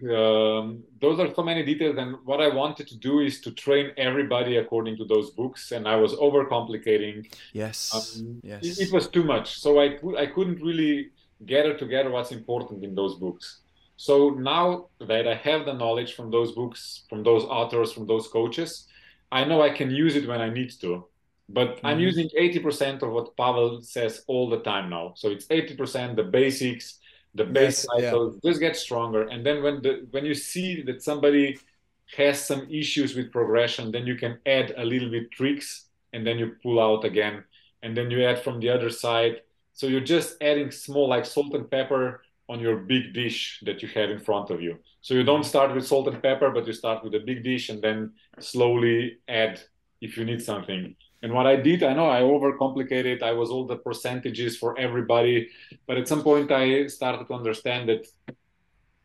um, 0.03 0.83
those 0.99 1.19
are 1.19 1.33
so 1.33 1.43
many 1.43 1.63
details 1.63 1.97
and 1.97 2.17
what 2.25 2.41
i 2.41 2.47
wanted 2.47 2.87
to 2.87 2.97
do 2.97 3.19
is 3.19 3.41
to 3.41 3.51
train 3.51 3.91
everybody 3.97 4.57
according 4.57 4.97
to 4.97 5.05
those 5.05 5.31
books 5.31 5.71
and 5.71 5.87
i 5.87 5.95
was 5.95 6.13
overcomplicating. 6.13 7.31
Yes 7.53 7.93
um, 7.95 8.39
yes. 8.43 8.63
it, 8.63 8.87
it, 8.87 8.93
was 8.93 9.07
too 9.07 9.23
much 9.23 9.59
so 9.59 9.79
i 9.79 9.97
i 10.17 10.25
couldn't 10.25 10.61
really 10.61 11.09
gather 11.45 11.77
together 11.77 12.09
what's 12.09 12.31
important 12.31 12.83
in 12.83 12.95
those 12.95 13.15
books. 13.15 13.59
So 13.97 14.29
now 14.31 14.89
that 14.99 15.27
i 15.27 15.35
have 15.35 15.65
the 15.65 15.73
knowledge 15.73 16.13
from 16.13 16.31
those 16.31 16.51
books 16.51 17.03
from 17.09 17.23
those 17.23 17.43
authors 17.43 17.91
from 17.93 18.07
those 18.07 18.27
coaches 18.27 18.87
i 19.31 19.43
know 19.43 19.61
i 19.61 19.69
can 19.69 19.89
use 19.91 20.15
it 20.15 20.27
when 20.27 20.41
i 20.41 20.49
need 20.49 20.71
to. 20.81 21.05
But 21.49 21.77
mm-hmm. 21.77 21.87
i'm 21.87 21.99
using 21.99 22.29
80% 22.29 23.03
of 23.03 23.11
what 23.11 23.37
pavel 23.37 23.81
says 23.81 24.23
all 24.27 24.49
the 24.49 24.61
time 24.61 24.89
now. 24.89 25.13
So 25.15 25.29
it's 25.29 25.47
80% 25.47 26.15
the 26.15 26.23
basics 26.23 26.99
the 27.35 27.43
base 27.43 27.85
yes, 27.85 27.87
cycle 27.87 28.33
yeah. 28.33 28.49
just 28.49 28.59
get 28.59 28.75
stronger. 28.75 29.27
And 29.27 29.45
then 29.45 29.63
when 29.63 29.81
the 29.81 30.07
when 30.11 30.25
you 30.25 30.33
see 30.33 30.81
that 30.83 31.01
somebody 31.01 31.59
has 32.17 32.43
some 32.43 32.67
issues 32.69 33.15
with 33.15 33.31
progression 33.31 33.91
then 33.91 34.05
you 34.05 34.15
can 34.15 34.37
add 34.45 34.73
a 34.77 34.85
little 34.85 35.09
bit 35.09 35.31
tricks 35.31 35.87
and 36.13 36.25
then 36.25 36.37
you 36.37 36.55
pull 36.61 36.79
out 36.79 37.05
again. 37.05 37.43
And 37.81 37.97
then 37.97 38.09
you 38.11 38.23
add 38.23 38.41
from 38.41 38.59
the 38.59 38.69
other 38.69 38.89
side. 38.89 39.41
So 39.73 39.87
you're 39.87 40.01
just 40.15 40.37
adding 40.41 40.71
small 40.71 41.09
like 41.09 41.25
salt 41.25 41.53
and 41.53 41.69
pepper 41.69 42.21
on 42.47 42.59
your 42.59 42.77
big 42.77 43.13
dish 43.13 43.59
that 43.65 43.81
you 43.81 43.89
have 43.89 44.09
in 44.09 44.19
front 44.19 44.51
of 44.51 44.61
you. 44.61 44.77
So 45.01 45.13
you 45.15 45.23
don't 45.23 45.43
start 45.43 45.73
with 45.73 45.87
salt 45.87 46.07
and 46.07 46.21
pepper 46.21 46.51
but 46.51 46.67
you 46.67 46.73
start 46.73 47.03
with 47.03 47.15
a 47.15 47.19
big 47.19 47.43
dish 47.43 47.69
and 47.69 47.81
then 47.81 48.13
slowly 48.39 49.17
add 49.27 49.59
if 50.01 50.17
you 50.17 50.25
need 50.25 50.41
something 50.41 50.95
and 51.23 51.31
what 51.31 51.47
I 51.47 51.55
did, 51.55 51.83
I 51.83 51.93
know 51.93 52.09
I 52.09 52.19
overcomplicated. 52.19 53.23
I 53.23 53.31
was 53.31 53.49
all 53.49 53.65
the 53.65 53.77
percentages 53.77 54.57
for 54.57 54.77
everybody, 54.77 55.49
but 55.87 55.97
at 55.97 56.09
some 56.09 56.21
point 56.21 56.51
I 56.51 56.87
started 56.87 57.25
to 57.27 57.33
understand 57.33 57.87
that 57.87 58.05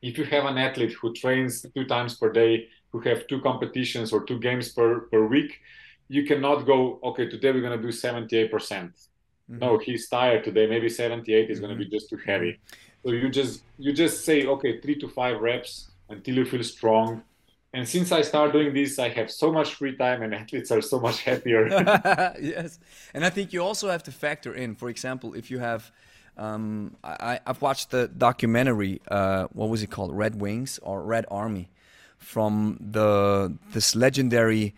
if 0.02 0.18
you 0.18 0.24
have 0.24 0.44
an 0.44 0.58
athlete 0.58 0.94
who 1.00 1.14
trains 1.14 1.64
two 1.76 1.84
times 1.84 2.16
per 2.16 2.32
day, 2.32 2.66
who 2.90 2.98
have 3.00 3.28
two 3.28 3.40
competitions 3.40 4.12
or 4.12 4.24
two 4.24 4.40
games 4.40 4.70
per, 4.70 5.02
per 5.12 5.26
week, 5.26 5.60
you 6.08 6.24
cannot 6.24 6.66
go, 6.66 6.98
okay, 7.04 7.28
today 7.28 7.52
we're 7.52 7.60
going 7.60 7.80
to 7.80 7.82
do 7.82 7.92
78%. 7.92 8.50
percent 8.50 8.92
mm 8.92 9.54
hmm 9.54 9.58
No, 9.64 9.78
he's 9.78 10.08
tired 10.08 10.42
today. 10.44 10.66
Maybe 10.66 10.88
78 10.88 11.50
is 11.50 11.60
going 11.60 11.74
to 11.74 11.82
be 11.84 11.88
just 11.88 12.10
too 12.10 12.20
heavy. 12.30 12.58
So 13.02 13.12
you 13.12 13.30
just 13.30 13.62
you 13.78 13.92
just 13.92 14.24
say, 14.28 14.44
okay, 14.54 14.80
three 14.82 14.98
to 15.02 15.08
five 15.08 15.36
reps 15.40 15.72
until 16.10 16.34
you 16.38 16.44
feel 16.44 16.64
strong 16.64 17.22
and 17.74 17.86
since 17.86 18.12
I 18.12 18.22
started 18.22 18.52
doing 18.52 18.72
this, 18.72 18.98
I 18.98 19.10
have 19.10 19.30
so 19.30 19.52
much 19.52 19.74
free 19.74 19.96
time, 19.96 20.22
and 20.22 20.34
athletes 20.40 20.70
are 20.70 20.80
so 20.80 20.98
much 21.00 21.22
happier. 21.22 21.68
yes, 22.40 22.78
and 23.14 23.24
I 23.24 23.30
think 23.30 23.52
you 23.52 23.62
also 23.62 23.90
have 23.90 24.02
to 24.04 24.12
factor 24.12 24.54
in, 24.54 24.74
for 24.74 24.88
example, 24.88 25.34
if 25.34 25.50
you 25.50 25.58
have. 25.58 25.90
Um, 26.36 26.96
I, 27.02 27.40
have 27.44 27.60
watched 27.60 27.90
the 27.90 28.06
documentary. 28.06 29.00
Uh, 29.10 29.48
what 29.52 29.68
was 29.68 29.82
it 29.82 29.90
called? 29.90 30.16
Red 30.16 30.40
Wings 30.40 30.78
or 30.84 31.02
Red 31.02 31.26
Army, 31.32 31.68
from 32.16 32.78
the 32.80 33.56
this 33.72 33.96
legendary 33.96 34.76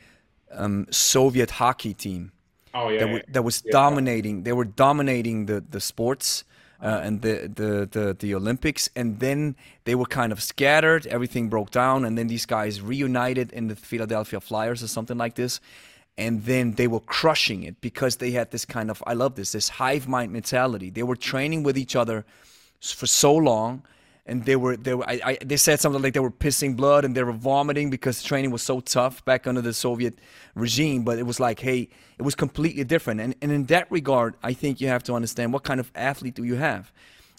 um, 0.52 0.86
Soviet 0.90 1.50
hockey 1.50 1.92
team. 1.92 2.32
Oh 2.72 2.88
yeah, 2.88 3.04
that, 3.04 3.32
that 3.34 3.42
was 3.42 3.62
yeah. 3.62 3.72
dominating. 3.72 4.44
They 4.44 4.54
were 4.54 4.64
dominating 4.64 5.46
the 5.46 5.60
the 5.60 5.80
sports 5.80 6.44
uh, 6.82 7.01
and 7.02 7.23
the, 7.23 7.51
the, 7.55 7.89
the 7.90 8.16
the 8.19 8.35
Olympics, 8.35 8.89
and 8.97 9.20
then 9.20 9.57
they 9.85 9.94
were 9.94 10.07
kind 10.07 10.32
of 10.32 10.43
scattered. 10.43 11.07
Everything 11.07 11.48
broke 11.48 11.70
down, 11.70 12.05
and 12.05 12.16
then 12.16 12.27
these 12.28 12.47
guys 12.47 12.81
reunited 12.81 13.52
in 13.52 13.69
the 13.69 13.77
Philadelphia 13.77 14.40
Flyers 14.40 14.82
or 14.82 14.89
something 14.89 15.19
like 15.19 15.35
this, 15.35 15.61
and 16.16 16.44
then 16.44 16.73
they 16.74 16.86
were 16.86 17.01
crushing 17.01 17.62
it 17.62 17.81
because 17.81 18.16
they 18.16 18.31
had 18.31 18.51
this 18.51 18.65
kind 18.65 18.90
of 18.90 19.02
I 19.07 19.15
love 19.15 19.35
this 19.35 19.52
this 19.52 19.69
hive 19.69 20.09
mind 20.09 20.32
mentality. 20.32 20.90
They 20.90 21.02
were 21.02 21.16
training 21.16 21.62
with 21.62 21.77
each 21.77 21.94
other 21.94 22.24
for 22.81 23.07
so 23.07 23.35
long 23.35 23.82
and 24.26 24.44
they 24.44 24.56
were 24.56 24.76
they 24.76 24.94
were 24.94 25.09
I, 25.09 25.20
I, 25.24 25.38
they 25.44 25.56
said 25.56 25.80
something 25.80 26.02
like 26.02 26.14
they 26.14 26.20
were 26.20 26.30
pissing 26.30 26.76
blood 26.76 27.05
and 27.05 27.16
they 27.16 27.22
were 27.22 27.32
vomiting 27.32 27.90
because 27.90 28.22
training 28.22 28.51
was 28.51 28.62
so 28.62 28.80
tough 28.80 29.24
back 29.24 29.47
under 29.47 29.60
the 29.60 29.72
Soviet 29.72 30.18
regime. 30.55 31.05
But 31.05 31.18
it 31.18 31.24
was 31.24 31.40
like, 31.40 31.60
hey, 31.60 31.88
it 32.18 32.22
was 32.22 32.34
completely 32.34 32.84
different. 32.84 33.20
And 33.20 33.34
and 33.42 33.51
in 33.51 33.64
that 33.66 33.90
regard, 33.90 34.34
I 34.42 34.52
think 34.52 34.80
you 34.80 34.88
have 34.88 35.02
to 35.05 35.14
understand 35.14 35.52
what 35.52 35.64
kind 35.64 35.80
of 35.80 35.90
athlete 35.94 36.34
do 36.34 36.44
you 36.44 36.56
have, 36.56 36.92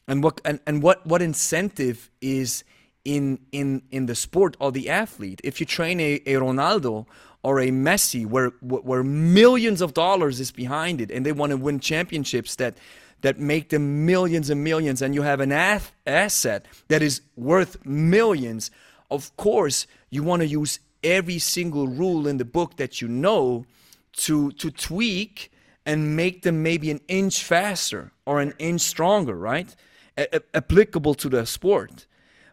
and 0.08 0.24
what 0.24 0.41
and, 0.44 0.60
and 0.66 0.84
what 0.84 1.06
what 1.06 1.22
incentive 1.22 2.10
is 2.20 2.64
in 3.06 3.40
in 3.52 3.84
in 3.91 4.06
the 4.06 4.16
sport 4.16 4.58
or 4.60 4.72
the 4.72 4.90
athlete. 4.90 5.41
If 5.44 5.60
you 5.60 5.66
train 5.66 5.99
a, 5.99 6.16
a 6.26 6.34
Ronaldo 6.34 7.06
or 7.44 7.60
a 7.60 7.70
Messi, 7.70 8.26
where 8.26 8.49
where 8.62 9.03
millions 9.03 9.82
of 9.82 9.94
dollars 9.94 10.40
is 10.40 10.52
behind 10.52 11.02
it, 11.02 11.12
and 11.12 11.26
they 11.26 11.32
want 11.32 11.52
to 11.52 11.58
win 11.58 11.80
championships 11.80 12.56
that 12.56 12.78
that 13.22 13.39
make 13.39 13.69
them 13.69 14.06
millions 14.06 14.49
and 14.49 14.64
millions, 14.64 15.02
and 15.02 15.14
you 15.14 15.22
have 15.22 15.39
an 15.39 15.52
ath- 15.52 15.93
asset 16.06 16.65
that 16.88 17.02
is 17.02 17.22
worth 17.35 17.85
millions, 17.85 18.72
of 19.10 19.35
course, 19.38 19.88
you 20.10 20.23
want 20.23 20.41
to 20.41 20.48
use 20.48 20.80
every 21.03 21.39
single 21.39 21.88
rule 21.88 22.27
in 22.27 22.38
the 22.38 22.45
book 22.45 22.77
that 22.77 23.02
you 23.02 23.07
know 23.07 23.65
to, 24.14 24.52
to 24.53 24.72
tweak 24.72 25.52
and 25.85 26.15
make 26.15 26.43
them 26.43 26.61
maybe 26.61 26.91
an 26.91 27.02
inch 27.07 27.43
faster 27.43 28.11
or 28.26 28.39
an 28.39 28.53
inch 28.60 28.81
stronger, 28.81 29.35
right? 29.35 29.76
A- 30.18 30.41
applicable 30.56 31.15
to 31.15 31.30
the 31.30 31.45
sport. 31.45 32.06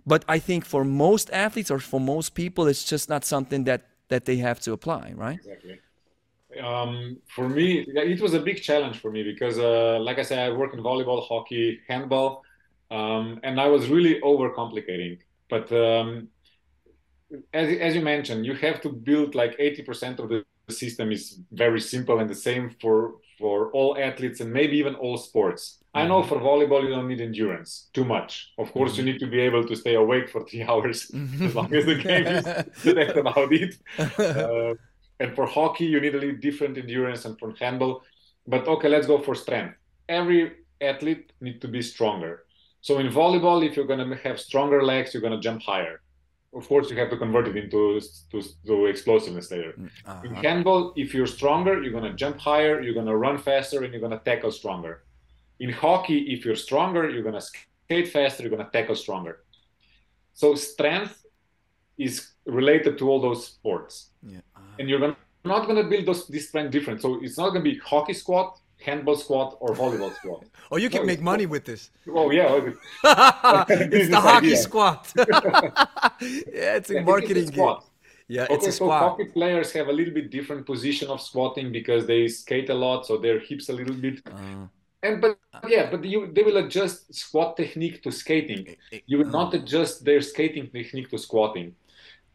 But 0.06 0.24
I 0.28 0.38
think 0.38 0.64
for 0.64 0.84
most 0.84 1.30
athletes 1.30 1.70
or 1.70 1.78
for 1.78 2.00
most 2.00 2.34
people, 2.34 2.66
it's 2.66 2.84
just 2.84 3.08
not 3.08 3.24
something 3.24 3.64
that, 3.64 3.86
that 4.08 4.24
they 4.24 4.36
have 4.36 4.60
to 4.60 4.72
apply, 4.72 5.12
right? 5.14 5.38
Exactly 5.38 5.80
um, 6.62 7.18
for 7.28 7.48
me, 7.48 7.84
it 7.86 8.20
was 8.20 8.34
a 8.34 8.40
big 8.40 8.62
challenge 8.62 9.00
for 9.00 9.10
me 9.10 9.22
because, 9.22 9.58
uh, 9.58 9.98
like 10.00 10.18
I 10.18 10.22
said, 10.22 10.38
I 10.38 10.56
work 10.56 10.72
in 10.74 10.80
volleyball, 10.80 11.26
hockey, 11.26 11.80
handball, 11.88 12.42
um, 12.90 13.40
and 13.42 13.60
I 13.60 13.66
was 13.68 13.88
really 13.88 14.20
overcomplicating. 14.20 15.18
But 15.50 15.70
um, 15.72 16.28
as, 17.52 17.76
as 17.78 17.94
you 17.94 18.00
mentioned, 18.00 18.46
you 18.46 18.54
have 18.54 18.80
to 18.82 18.88
build 18.90 19.34
like 19.34 19.58
80% 19.58 20.18
of 20.18 20.28
the 20.30 20.44
system 20.70 21.12
is 21.12 21.40
very 21.52 21.80
simple 21.80 22.18
and 22.18 22.28
the 22.28 22.34
same 22.34 22.76
for 22.80 23.16
for 23.38 23.70
all 23.70 23.96
athletes 23.96 24.40
and 24.40 24.52
maybe 24.52 24.76
even 24.76 24.94
all 24.96 25.16
sports. 25.16 25.78
Mm-hmm. 25.78 25.98
I 25.98 26.08
know 26.08 26.20
mm-hmm. 26.20 26.28
for 26.28 26.40
volleyball 26.40 26.82
you 26.82 26.90
don't 26.90 27.06
need 27.06 27.20
endurance 27.20 27.88
too 27.92 28.04
much. 28.04 28.52
Of 28.58 28.72
course, 28.72 28.92
mm-hmm. 28.92 29.06
you 29.06 29.12
need 29.12 29.20
to 29.20 29.26
be 29.26 29.40
able 29.40 29.64
to 29.64 29.76
stay 29.76 29.94
awake 29.94 30.28
for 30.28 30.44
three 30.44 30.62
hours 30.68 31.06
mm-hmm. 31.06 31.46
as 31.46 31.54
long 31.54 31.72
as 31.72 31.86
the 31.86 31.94
game 31.94 32.26
is. 32.26 32.44
That's 32.84 33.16
about 33.16 33.52
it. 33.52 33.76
Uh, 34.18 34.74
and 35.20 35.34
for 35.34 35.46
hockey, 35.46 35.86
you 35.86 36.00
need 36.00 36.14
a 36.14 36.18
little 36.18 36.36
different 36.36 36.78
endurance 36.78 37.24
and 37.24 37.38
for 37.38 37.54
handball. 37.58 38.02
But 38.46 38.66
okay, 38.66 38.88
let's 38.88 39.06
go 39.06 39.18
for 39.18 39.34
strength. 39.34 39.74
Every 40.08 40.52
athlete 40.80 41.32
needs 41.40 41.60
to 41.60 41.68
be 41.68 41.82
stronger. 41.82 42.44
So 42.80 42.98
in 42.98 43.08
volleyball, 43.08 43.66
if 43.66 43.76
you're 43.76 43.86
going 43.86 44.08
to 44.08 44.16
have 44.16 44.40
stronger 44.40 44.82
legs, 44.82 45.12
you're 45.12 45.20
going 45.20 45.32
to 45.32 45.40
jump 45.40 45.62
higher. 45.62 46.00
Of 46.54 46.66
course, 46.66 46.90
you 46.90 46.98
have 46.98 47.10
to 47.10 47.16
convert 47.18 47.48
it 47.48 47.56
into 47.56 48.00
to, 48.30 48.42
to 48.66 48.86
explosiveness 48.86 49.50
later. 49.50 49.74
Mm, 49.78 49.90
uh-huh. 50.06 50.20
In 50.24 50.34
handball, 50.34 50.94
if 50.96 51.12
you're 51.12 51.26
stronger, 51.26 51.82
you're 51.82 51.92
going 51.92 52.10
to 52.10 52.14
jump 52.14 52.38
higher, 52.38 52.80
you're 52.80 52.94
going 52.94 53.06
to 53.06 53.16
run 53.16 53.36
faster, 53.36 53.84
and 53.84 53.92
you're 53.92 54.00
going 54.00 54.18
to 54.18 54.24
tackle 54.24 54.50
stronger. 54.50 55.04
In 55.60 55.70
hockey, 55.70 56.32
if 56.32 56.44
you're 56.46 56.56
stronger, 56.56 57.10
you're 57.10 57.22
going 57.22 57.34
to 57.34 57.40
skate 57.40 58.08
faster, 58.08 58.42
you're 58.42 58.50
going 58.50 58.64
to 58.64 58.70
tackle 58.70 58.94
stronger. 58.94 59.40
So 60.32 60.54
strength 60.54 61.26
is 61.98 62.28
related 62.46 62.96
to 62.98 63.10
all 63.10 63.20
those 63.20 63.46
sports. 63.46 64.10
Yeah. 64.22 64.40
And 64.78 64.88
you're 64.88 65.16
not 65.44 65.66
going 65.66 65.82
to 65.82 65.88
build 65.88 66.06
those 66.06 66.26
this 66.28 66.48
strength 66.48 66.70
different. 66.72 67.02
So 67.02 67.20
it's 67.22 67.38
not 67.38 67.50
going 67.50 67.64
to 67.64 67.70
be 67.70 67.78
hockey 67.78 68.14
squat 68.14 68.58
handball 68.80 69.16
squat 69.16 69.56
or 69.60 69.76
volleyball 69.76 70.14
squat. 70.14 70.44
Oh, 70.70 70.76
you 70.76 70.90
can 70.90 71.04
No, 71.04 71.06
make 71.06 71.20
money 71.20 71.46
with 71.46 71.64
this. 71.64 71.90
Oh 72.08 72.30
yeah, 72.30 72.70
it's 73.90 74.08
the 74.08 74.20
hockey 74.20 74.56
idea. 74.56 74.56
squat. 74.56 75.12
yeah, 75.16 76.76
it's 76.76 76.90
a 76.90 76.94
Yeah, 76.94 77.00
marketing 77.00 77.46
a 77.46 77.50
game. 77.50 77.76
squat. 77.76 77.84
Yeah, 78.28 78.46
Okay, 78.50 78.66
it's 78.66 78.66
a 78.66 78.72
so 78.72 78.90
squat. 78.90 78.90
hockey 78.90 79.26
players 79.26 79.72
have 79.72 79.88
a 79.88 79.92
little 79.92 80.14
bit 80.14 80.30
different 80.30 80.66
position 80.66 81.08
of 81.10 81.20
squatting 81.20 81.72
because 81.72 82.06
they 82.06 82.28
skate 82.28 82.70
a 82.70 82.74
lot, 82.74 83.06
so 83.06 83.18
their 83.18 83.40
hips 83.40 83.68
a 83.68 83.72
little 83.72 83.94
bit. 83.94 84.22
Uh, 84.26 84.68
And 85.02 85.20
but 85.22 85.38
yeah, 85.68 85.90
but 85.90 86.04
you 86.04 86.32
they 86.32 86.42
will 86.44 86.58
adjust 86.58 87.14
squat 87.14 87.56
technique 87.56 88.02
to 88.04 88.12
skating. 88.12 88.68
You 89.06 89.18
will 89.18 89.30
not 89.38 89.54
adjust 89.54 90.04
their 90.04 90.22
skating 90.22 90.70
technique 90.70 91.10
to 91.10 91.18
squatting. 91.18 91.76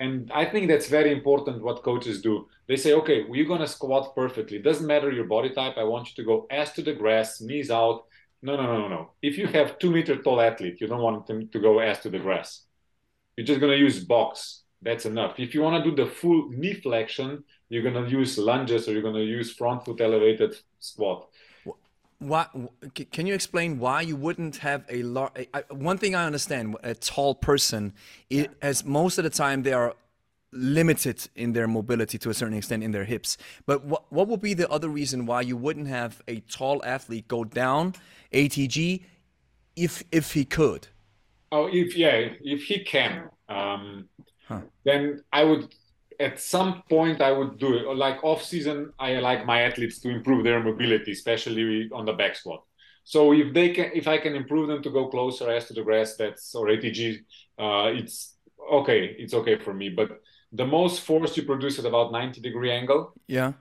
And 0.03 0.29
I 0.33 0.43
think 0.43 0.67
that's 0.67 0.89
very 0.89 1.13
important 1.13 1.63
what 1.63 1.81
coaches 1.81 2.21
do. 2.21 2.49
They 2.67 2.75
say, 2.75 2.91
okay, 2.91 3.23
we're 3.23 3.47
gonna 3.47 3.73
squat 3.77 4.13
perfectly. 4.13 4.59
Doesn't 4.59 4.85
matter 4.85 5.09
your 5.11 5.29
body 5.35 5.51
type. 5.51 5.75
I 5.77 5.85
want 5.85 6.09
you 6.09 6.15
to 6.17 6.27
go 6.27 6.45
ass 6.51 6.73
to 6.73 6.81
the 6.81 6.91
grass, 6.91 7.39
knees 7.39 7.71
out. 7.71 8.03
No, 8.41 8.57
no, 8.57 8.63
no, 8.63 8.77
no, 8.81 8.87
no. 8.89 9.11
If 9.21 9.37
you 9.37 9.47
have 9.47 9.79
two 9.79 9.91
meter 9.91 10.21
tall 10.21 10.41
athlete, 10.41 10.81
you 10.81 10.87
don't 10.87 11.01
want 11.01 11.25
them 11.25 11.47
to 11.47 11.59
go 11.67 11.79
ass 11.79 11.99
to 11.99 12.09
the 12.09 12.19
grass. 12.19 12.65
You're 13.37 13.47
just 13.47 13.61
gonna 13.61 13.77
use 13.77 14.03
box. 14.03 14.63
That's 14.81 15.05
enough. 15.05 15.39
If 15.39 15.55
you 15.55 15.61
want 15.61 15.81
to 15.81 15.89
do 15.89 15.95
the 15.95 16.11
full 16.11 16.49
knee 16.49 16.73
flexion, 16.73 17.45
you're 17.69 17.89
gonna 17.89 18.05
use 18.05 18.37
lunges 18.37 18.89
or 18.89 18.91
you're 18.91 19.09
gonna 19.09 19.29
use 19.39 19.53
front 19.53 19.85
foot 19.85 20.01
elevated 20.01 20.53
squat. 20.79 21.29
Why? 22.27 22.47
Can 23.11 23.27
you 23.27 23.33
explain 23.33 23.79
why 23.79 24.01
you 24.01 24.15
wouldn't 24.15 24.57
have 24.57 24.85
a 24.89 25.03
large? 25.03 25.47
One 25.69 25.97
thing 25.97 26.15
I 26.15 26.25
understand: 26.25 26.75
a 26.83 26.93
tall 26.95 27.35
person, 27.35 27.93
it, 28.29 28.51
as 28.61 28.85
most 28.85 29.17
of 29.17 29.23
the 29.23 29.29
time 29.29 29.63
they 29.63 29.73
are 29.73 29.95
limited 30.51 31.27
in 31.35 31.53
their 31.53 31.67
mobility 31.67 32.17
to 32.19 32.29
a 32.29 32.33
certain 32.33 32.55
extent 32.55 32.83
in 32.83 32.91
their 32.91 33.05
hips. 33.05 33.37
But 33.65 33.83
what 33.85 34.11
what 34.11 34.27
would 34.27 34.41
be 34.41 34.53
the 34.53 34.69
other 34.69 34.89
reason 34.89 35.25
why 35.25 35.41
you 35.41 35.57
wouldn't 35.57 35.87
have 35.87 36.21
a 36.27 36.39
tall 36.41 36.81
athlete 36.85 37.27
go 37.27 37.43
down 37.43 37.93
ATG 38.31 39.03
if 39.75 40.03
if 40.11 40.33
he 40.33 40.45
could? 40.45 40.87
Oh, 41.51 41.67
if 41.71 41.95
yeah, 41.95 42.29
if 42.41 42.63
he 42.63 42.83
can, 42.83 43.29
um, 43.47 44.09
Huh. 44.47 44.61
then 44.85 45.23
I 45.31 45.43
would. 45.43 45.73
At 46.19 46.39
some 46.39 46.83
point, 46.89 47.21
I 47.21 47.31
would 47.31 47.57
do 47.57 47.73
it. 47.75 47.95
Like 47.95 48.23
off 48.23 48.43
season, 48.43 48.93
I 48.99 49.15
like 49.15 49.45
my 49.45 49.61
athletes 49.61 49.99
to 50.01 50.09
improve 50.09 50.43
their 50.43 50.61
mobility, 50.63 51.11
especially 51.11 51.89
on 51.91 52.05
the 52.05 52.13
back 52.13 52.35
squat. 52.35 52.63
So 53.03 53.33
if 53.33 53.53
they 53.53 53.69
can, 53.71 53.91
if 53.93 54.07
I 54.07 54.17
can 54.17 54.35
improve 54.35 54.67
them 54.69 54.81
to 54.83 54.89
go 54.89 55.07
closer 55.07 55.49
as 55.49 55.67
to 55.67 55.73
the 55.73 55.83
grass, 55.83 56.15
that's 56.15 56.55
or 56.55 56.67
ATG, 56.67 57.19
uh, 57.59 57.91
it's 57.93 58.35
okay. 58.71 59.15
It's 59.19 59.33
okay 59.33 59.57
for 59.57 59.73
me. 59.73 59.89
But 59.89 60.21
the 60.51 60.65
most 60.65 61.01
force 61.01 61.35
you 61.35 61.43
produce 61.43 61.79
at 61.79 61.85
about 61.85 62.11
90 62.11 62.39
degree 62.41 62.71
angle, 62.71 63.13
Yeah. 63.27 63.53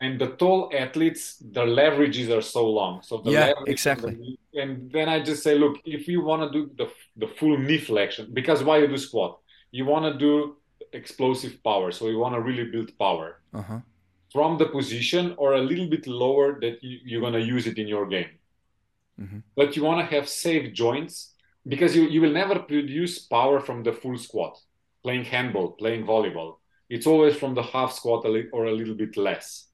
and 0.00 0.20
the 0.20 0.28
tall 0.36 0.70
athletes, 0.74 1.36
their 1.36 1.66
leverages 1.66 2.28
are 2.36 2.42
so 2.42 2.68
long. 2.68 3.02
So 3.02 3.18
the 3.18 3.30
Yeah, 3.30 3.52
exactly. 3.66 4.38
And 4.54 4.90
then 4.92 5.08
I 5.08 5.20
just 5.22 5.42
say, 5.42 5.54
look, 5.54 5.78
if 5.84 6.08
you 6.08 6.22
want 6.22 6.42
to 6.42 6.50
do 6.58 6.70
the 6.76 6.86
the 7.16 7.28
full 7.38 7.56
knee 7.56 7.78
flexion, 7.78 8.24
because 8.32 8.62
why 8.64 8.78
you 8.78 8.88
do 8.88 8.98
squat, 8.98 9.38
you 9.70 9.84
want 9.86 10.04
to 10.12 10.18
do 10.18 10.56
explosive 10.92 11.62
power. 11.64 11.90
So 11.92 12.08
you 12.08 12.18
want 12.18 12.34
to 12.34 12.40
really 12.40 12.64
build 12.70 12.96
power 12.98 13.42
Uh 13.52 13.62
huh. 13.62 13.80
from 14.32 14.58
the 14.58 14.66
position 14.66 15.34
or 15.38 15.54
a 15.54 15.60
little 15.62 15.88
bit 15.88 16.06
lower 16.06 16.58
that 16.60 16.82
you, 16.82 16.98
you're 17.04 17.20
going 17.20 17.34
to 17.40 17.40
use 17.56 17.66
it 17.66 17.78
in 17.78 17.88
your 17.88 18.06
game. 18.06 18.30
Mhm. 19.20 19.42
But 19.56 19.76
you 19.76 19.84
want 19.84 20.00
to 20.00 20.14
have 20.16 20.28
safe 20.28 20.72
joints 20.72 21.34
because 21.66 21.94
you, 21.94 22.04
you 22.08 22.20
will 22.20 22.32
never 22.32 22.58
produce 22.60 23.18
power 23.26 23.60
from 23.60 23.82
the 23.82 23.92
full 23.92 24.16
squat, 24.18 24.58
playing 25.02 25.24
handball, 25.24 25.72
playing 25.72 26.04
volleyball. 26.06 26.56
It's 26.88 27.06
always 27.06 27.36
from 27.36 27.54
the 27.54 27.62
half 27.62 27.92
squat 27.92 28.24
or 28.52 28.64
a 28.66 28.72
little 28.72 28.94
bit 28.94 29.16
less. 29.16 29.68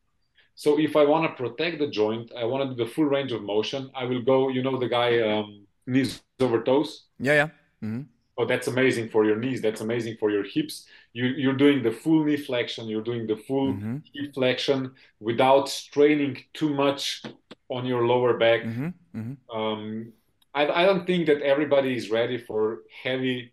So 0.55 0.79
if 0.79 0.97
I 0.97 1.05
want 1.05 1.25
to 1.31 1.37
protect 1.43 1.79
the 1.79 1.89
joint, 1.89 2.33
I 2.37 2.45
want 2.45 2.69
to 2.71 2.75
do 2.77 2.85
the 2.85 2.91
full 2.91 3.05
range 3.07 3.33
of 3.33 3.43
motion. 3.43 3.91
I 3.95 4.05
will 4.05 4.23
go, 4.23 4.49
you 4.49 4.63
know, 4.63 4.79
the 4.79 4.89
guy 4.89 5.21
um, 5.21 5.67
knees 5.87 6.23
over 6.41 6.63
toes. 6.63 7.07
Yeah. 7.19 7.35
Yeah. 7.35 7.49
hmm 7.81 8.03
Oh, 8.39 8.45
that's 8.45 8.67
amazing 8.69 9.09
for 9.09 9.25
your 9.25 9.37
knees. 9.37 9.63
That's 9.63 9.81
amazing 9.81 10.17
for 10.19 10.31
your 10.31 10.45
hips. 10.45 10.87
You, 11.19 11.27
you're 11.43 11.61
doing 11.65 11.83
the 11.83 11.93
full 11.93 12.25
knee 12.25 12.37
flexion. 12.37 12.89
You're 12.89 13.09
doing 13.11 13.27
the 13.27 13.37
full 13.49 13.73
hmm 13.73 13.97
hip 14.15 14.35
flexion 14.35 14.81
without 15.29 15.69
straining 15.69 16.35
too 16.53 16.71
much 16.75 17.23
on 17.77 17.87
your 17.87 18.07
lower 18.13 18.33
back. 18.45 18.61
hmm 18.63 18.89
hmm 19.15 19.33
Um, 19.59 20.13
I, 20.55 20.63
I 20.81 20.83
don't 20.89 21.07
think 21.07 21.27
that 21.31 21.41
everybody 21.43 21.97
is 22.01 22.11
ready 22.11 22.39
for 22.49 22.61
heavy 23.05 23.53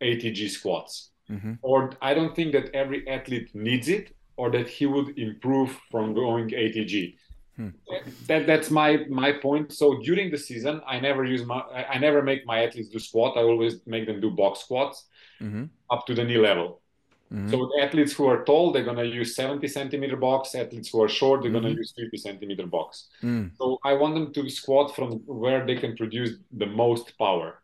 ATG 0.00 0.48
squats, 0.48 1.10
hmm 1.28 1.54
or 1.62 1.78
I 2.00 2.14
don't 2.14 2.34
think 2.34 2.52
that 2.52 2.66
every 2.74 3.00
athlete 3.08 3.48
needs 3.54 3.88
it, 3.88 4.04
or 4.36 4.50
that 4.56 4.68
he 4.68 4.86
would 4.86 5.18
improve 5.18 5.70
from 5.90 6.14
going 6.14 6.46
ATG. 6.54 7.16
Hmm. 7.56 7.70
That 8.28 8.46
that's 8.46 8.70
my 8.70 9.04
my 9.08 9.32
point. 9.32 9.72
So 9.72 9.98
during 10.02 10.30
the 10.30 10.38
season, 10.38 10.80
I 10.86 11.00
never 11.00 11.24
use 11.24 11.44
my 11.44 11.60
I 11.94 11.98
never 11.98 12.22
make 12.22 12.46
my 12.46 12.58
athletes 12.64 12.88
do 12.88 12.98
squat. 12.98 13.36
I 13.36 13.42
always 13.42 13.80
make 13.86 14.06
them 14.06 14.20
do 14.20 14.30
box 14.30 14.60
squats 14.60 15.06
hmm 15.40 15.64
up 15.90 16.06
to 16.06 16.14
the 16.14 16.24
knee 16.24 16.38
level. 16.38 16.79
Hmm 17.30 17.50
So 17.50 17.56
the 17.72 17.82
athletes 17.84 18.12
who 18.12 18.26
are 18.26 18.44
tall, 18.44 18.72
they're 18.72 18.84
gonna 18.84 19.04
use 19.04 19.34
70 19.34 19.68
centimeter 19.68 20.16
box. 20.16 20.54
Athletes 20.54 20.88
who 20.90 21.02
are 21.02 21.08
short, 21.08 21.42
they're 21.42 21.52
gonna 21.52 21.68
Mhm. 21.70 21.78
use 21.78 21.92
50 21.96 22.16
centimeter 22.16 22.66
box. 22.66 23.08
mm 23.22 23.50
So 23.58 23.78
I 23.84 23.92
want 23.94 24.14
them 24.14 24.32
to 24.32 24.48
squat 24.50 24.94
from 24.96 25.10
where 25.26 25.66
they 25.66 25.76
can 25.76 25.96
produce 25.96 26.38
the 26.62 26.66
most 26.66 27.16
power. 27.18 27.62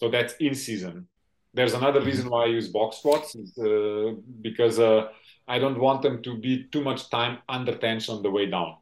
So 0.00 0.08
that's 0.08 0.34
in 0.40 0.54
season. 0.54 1.08
There's 1.54 1.74
another 1.74 2.00
reason 2.00 2.28
why 2.30 2.44
I 2.44 2.46
use 2.46 2.68
box 2.68 2.98
squats 2.98 3.34
is, 3.34 3.56
uh, 3.58 4.14
because 4.40 4.78
uh, 4.80 5.08
I 5.46 5.58
don't 5.58 5.78
want 5.78 6.02
them 6.02 6.22
to 6.22 6.38
be 6.38 6.64
too 6.72 6.82
much 6.82 7.10
time 7.10 7.38
under 7.48 7.76
tension 7.76 8.16
on 8.16 8.22
the 8.22 8.30
way 8.30 8.46
down. 8.46 8.76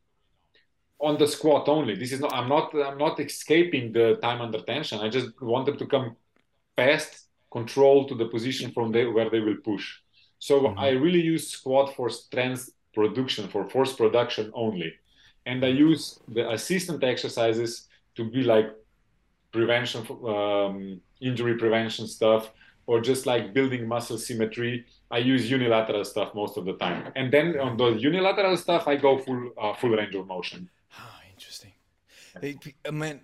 On 1.01 1.17
the 1.19 1.27
squat 1.27 1.69
only. 1.69 1.95
This 1.95 2.13
is 2.13 2.21
not. 2.21 2.33
I'm 2.35 2.49
not. 2.49 2.75
I'm 2.75 2.99
not 2.99 3.19
escaping 3.21 3.93
the 3.93 4.19
time 4.23 4.41
under 4.43 4.61
tension. 4.61 5.01
I 5.01 5.09
just 5.09 5.29
want 5.41 5.65
them 5.67 5.79
to 5.79 5.87
come 5.87 6.17
fast, 6.77 7.30
control 7.51 8.07
to 8.09 8.15
the 8.15 8.27
position 8.27 8.71
from 8.73 8.93
the, 8.93 9.07
where 9.07 9.31
they 9.31 9.41
will 9.41 9.57
push. 9.65 9.87
So 10.39 10.55
Mhm. 10.61 10.79
I 10.79 10.91
really 10.91 11.21
use 11.21 11.49
squat 11.49 11.95
for 11.97 12.09
strength 12.11 12.71
production, 12.95 13.49
for 13.49 13.69
force 13.69 13.93
production 13.95 14.51
only 14.55 14.93
and 15.47 15.65
I 15.65 15.69
use 15.69 16.21
the 16.29 16.51
assistant 16.51 17.03
exercises 17.03 17.89
to 18.17 18.25
be 18.25 18.43
like 18.43 18.69
prevention, 19.53 20.07
um, 20.27 21.01
injury 21.21 21.57
prevention 21.57 22.07
stuff, 22.07 22.53
or 22.87 23.01
just 23.01 23.27
like 23.27 23.53
building 23.53 23.87
muscle 23.87 24.19
symmetry. 24.19 24.85
I 25.11 25.19
use 25.19 25.51
unilateral 25.51 26.05
stuff 26.05 26.35
most 26.35 26.57
of 26.57 26.65
the 26.65 26.75
time, 26.75 27.13
and 27.17 27.33
then 27.33 27.59
on 27.59 27.77
the 27.77 27.91
unilateral 27.93 28.57
stuff, 28.57 28.87
I 28.87 28.97
go 28.97 29.19
full 29.19 29.51
uh, 29.61 29.75
full 29.75 29.91
range 29.91 30.15
of 30.15 30.27
motion. 30.27 30.69
Ah, 30.99 31.21
interesting. 31.33 31.73
P- 32.41 32.75
uh, 32.85 32.93
man, 32.93 33.21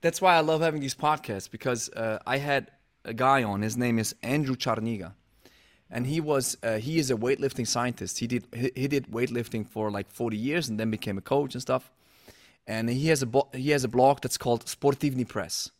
that's 0.00 0.20
why 0.20 0.36
I 0.36 0.40
love 0.40 0.60
having 0.60 0.80
these 0.80 0.94
podcasts 0.94 1.50
because 1.50 1.88
uh, 1.90 2.18
I 2.26 2.38
had 2.38 2.70
a 3.04 3.14
guy 3.14 3.42
on. 3.42 3.62
His 3.62 3.76
name 3.76 3.98
is 3.98 4.14
Andrew 4.22 4.56
Charniga, 4.56 5.12
and 5.90 6.06
he 6.06 6.20
was 6.20 6.56
uh, 6.62 6.78
he 6.78 6.98
is 6.98 7.10
a 7.10 7.14
weightlifting 7.16 7.66
scientist. 7.66 8.18
He 8.18 8.26
did 8.26 8.46
he, 8.54 8.70
he 8.74 8.88
did 8.88 9.06
weightlifting 9.08 9.66
for 9.66 9.90
like 9.90 10.10
40 10.10 10.36
years 10.36 10.68
and 10.68 10.78
then 10.78 10.90
became 10.90 11.18
a 11.18 11.22
coach 11.22 11.54
and 11.54 11.62
stuff. 11.62 11.90
And 12.66 12.88
he 12.88 13.08
has 13.08 13.22
a 13.22 13.26
bo- 13.26 13.48
he 13.52 13.70
has 13.70 13.84
a 13.84 13.88
blog 13.88 14.20
that's 14.20 14.38
called 14.38 14.66
Sportivny 14.66 15.26
Press. 15.26 15.70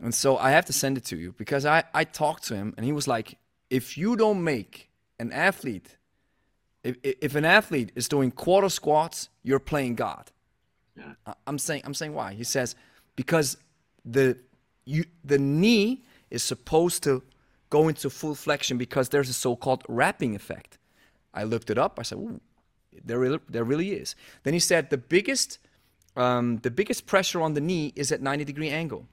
And 0.00 0.14
so 0.14 0.36
I 0.36 0.50
have 0.50 0.64
to 0.66 0.72
send 0.72 0.98
it 0.98 1.04
to 1.06 1.16
you 1.16 1.34
because 1.38 1.64
I 1.64 1.84
I 1.94 2.04
talked 2.04 2.44
to 2.48 2.54
him 2.56 2.74
and 2.76 2.84
he 2.84 2.92
was 2.92 3.06
like, 3.06 3.38
if 3.70 3.96
you 3.96 4.16
don't 4.16 4.42
make 4.42 4.90
an 5.18 5.32
athlete, 5.32 5.96
if 6.82 6.96
if 7.02 7.34
an 7.36 7.44
athlete 7.44 7.92
is 7.94 8.08
doing 8.08 8.30
quarter 8.32 8.68
squats, 8.68 9.28
you're 9.42 9.60
playing 9.60 9.94
God. 9.94 10.30
I- 11.26 11.34
I'm 11.46 11.58
saying 11.58 11.82
I'm 11.84 11.94
saying 11.94 12.12
why. 12.14 12.34
He 12.34 12.44
says 12.44 12.74
because 13.16 13.56
the 14.04 14.36
you 14.84 15.04
the 15.24 15.38
knee 15.38 16.02
is 16.30 16.42
supposed 16.42 17.02
to 17.04 17.22
go 17.70 17.88
into 17.88 18.10
full 18.10 18.34
flexion 18.34 18.78
because 18.78 19.08
there's 19.08 19.28
a 19.28 19.32
so-called 19.32 19.82
wrapping 19.88 20.34
effect. 20.34 20.78
I 21.32 21.44
looked 21.44 21.70
it 21.70 21.78
up. 21.78 21.98
I 21.98 22.02
said, 22.02 22.18
Ooh, 22.18 22.40
there 23.04 23.18
really, 23.18 23.40
there 23.48 23.64
really 23.64 23.92
is. 23.92 24.14
Then 24.44 24.54
he 24.54 24.60
said 24.60 24.90
the 24.90 24.98
biggest 24.98 25.58
um, 26.16 26.58
the 26.58 26.70
biggest 26.70 27.06
pressure 27.06 27.40
on 27.40 27.54
the 27.54 27.60
knee 27.60 27.92
is 27.96 28.12
at 28.12 28.22
90 28.22 28.44
degree 28.44 28.70
angle. 28.70 29.06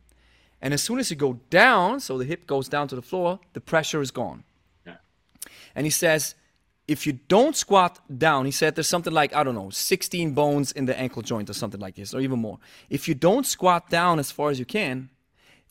And 0.62 0.74
as 0.74 0.84
soon 0.84 1.00
as 1.00 1.10
you 1.10 1.16
go 1.16 1.40
down, 1.50 2.00
so 2.00 2.18
the 2.18 2.26
hip 2.26 2.46
goes 2.46 2.70
down 2.70 2.88
to 2.90 2.96
the 2.96 3.02
floor, 3.02 3.40
the 3.54 3.62
pressure 3.62 4.02
is 4.02 4.12
gone. 4.12 4.44
Yeah. 4.86 4.98
And 5.74 5.88
he 5.88 5.90
says, 5.90 6.36
if 6.88 7.08
you 7.08 7.14
don't 7.14 7.56
squat 7.56 8.00
down, 8.20 8.46
he 8.46 8.52
said 8.52 8.76
there's 8.76 8.88
something 8.88 9.14
like, 9.14 9.34
I 9.34 9.44
don't 9.44 9.56
know, 9.56 9.70
16 9.70 10.34
bones 10.34 10.72
in 10.72 10.86
the 10.86 10.98
ankle 11.00 11.22
joint 11.22 11.50
or 11.50 11.54
something 11.54 11.80
like 11.80 11.96
this, 11.96 12.14
or 12.14 12.20
even 12.20 12.40
more. 12.40 12.60
If 12.90 13.08
you 13.08 13.16
don't 13.16 13.46
squat 13.46 13.90
down 13.90 14.20
as 14.20 14.32
far 14.32 14.50
as 14.50 14.60
you 14.60 14.66
can, 14.66 15.10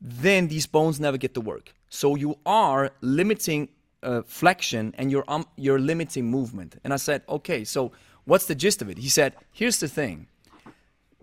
then 0.00 0.48
these 0.48 0.66
bones 0.66 0.98
never 0.98 1.16
get 1.16 1.34
to 1.34 1.40
work. 1.40 1.74
So 1.88 2.14
you 2.14 2.38
are 2.46 2.90
limiting 3.00 3.68
uh, 4.02 4.22
flexion 4.22 4.94
and 4.96 5.10
you're, 5.10 5.24
um, 5.28 5.46
you're 5.56 5.78
limiting 5.78 6.30
movement. 6.30 6.76
And 6.84 6.92
I 6.92 6.96
said, 6.96 7.22
okay, 7.28 7.64
so 7.64 7.92
what's 8.24 8.46
the 8.46 8.54
gist 8.54 8.80
of 8.80 8.88
it? 8.88 8.98
He 8.98 9.08
said, 9.08 9.34
here's 9.52 9.80
the 9.80 9.88
thing. 9.88 10.26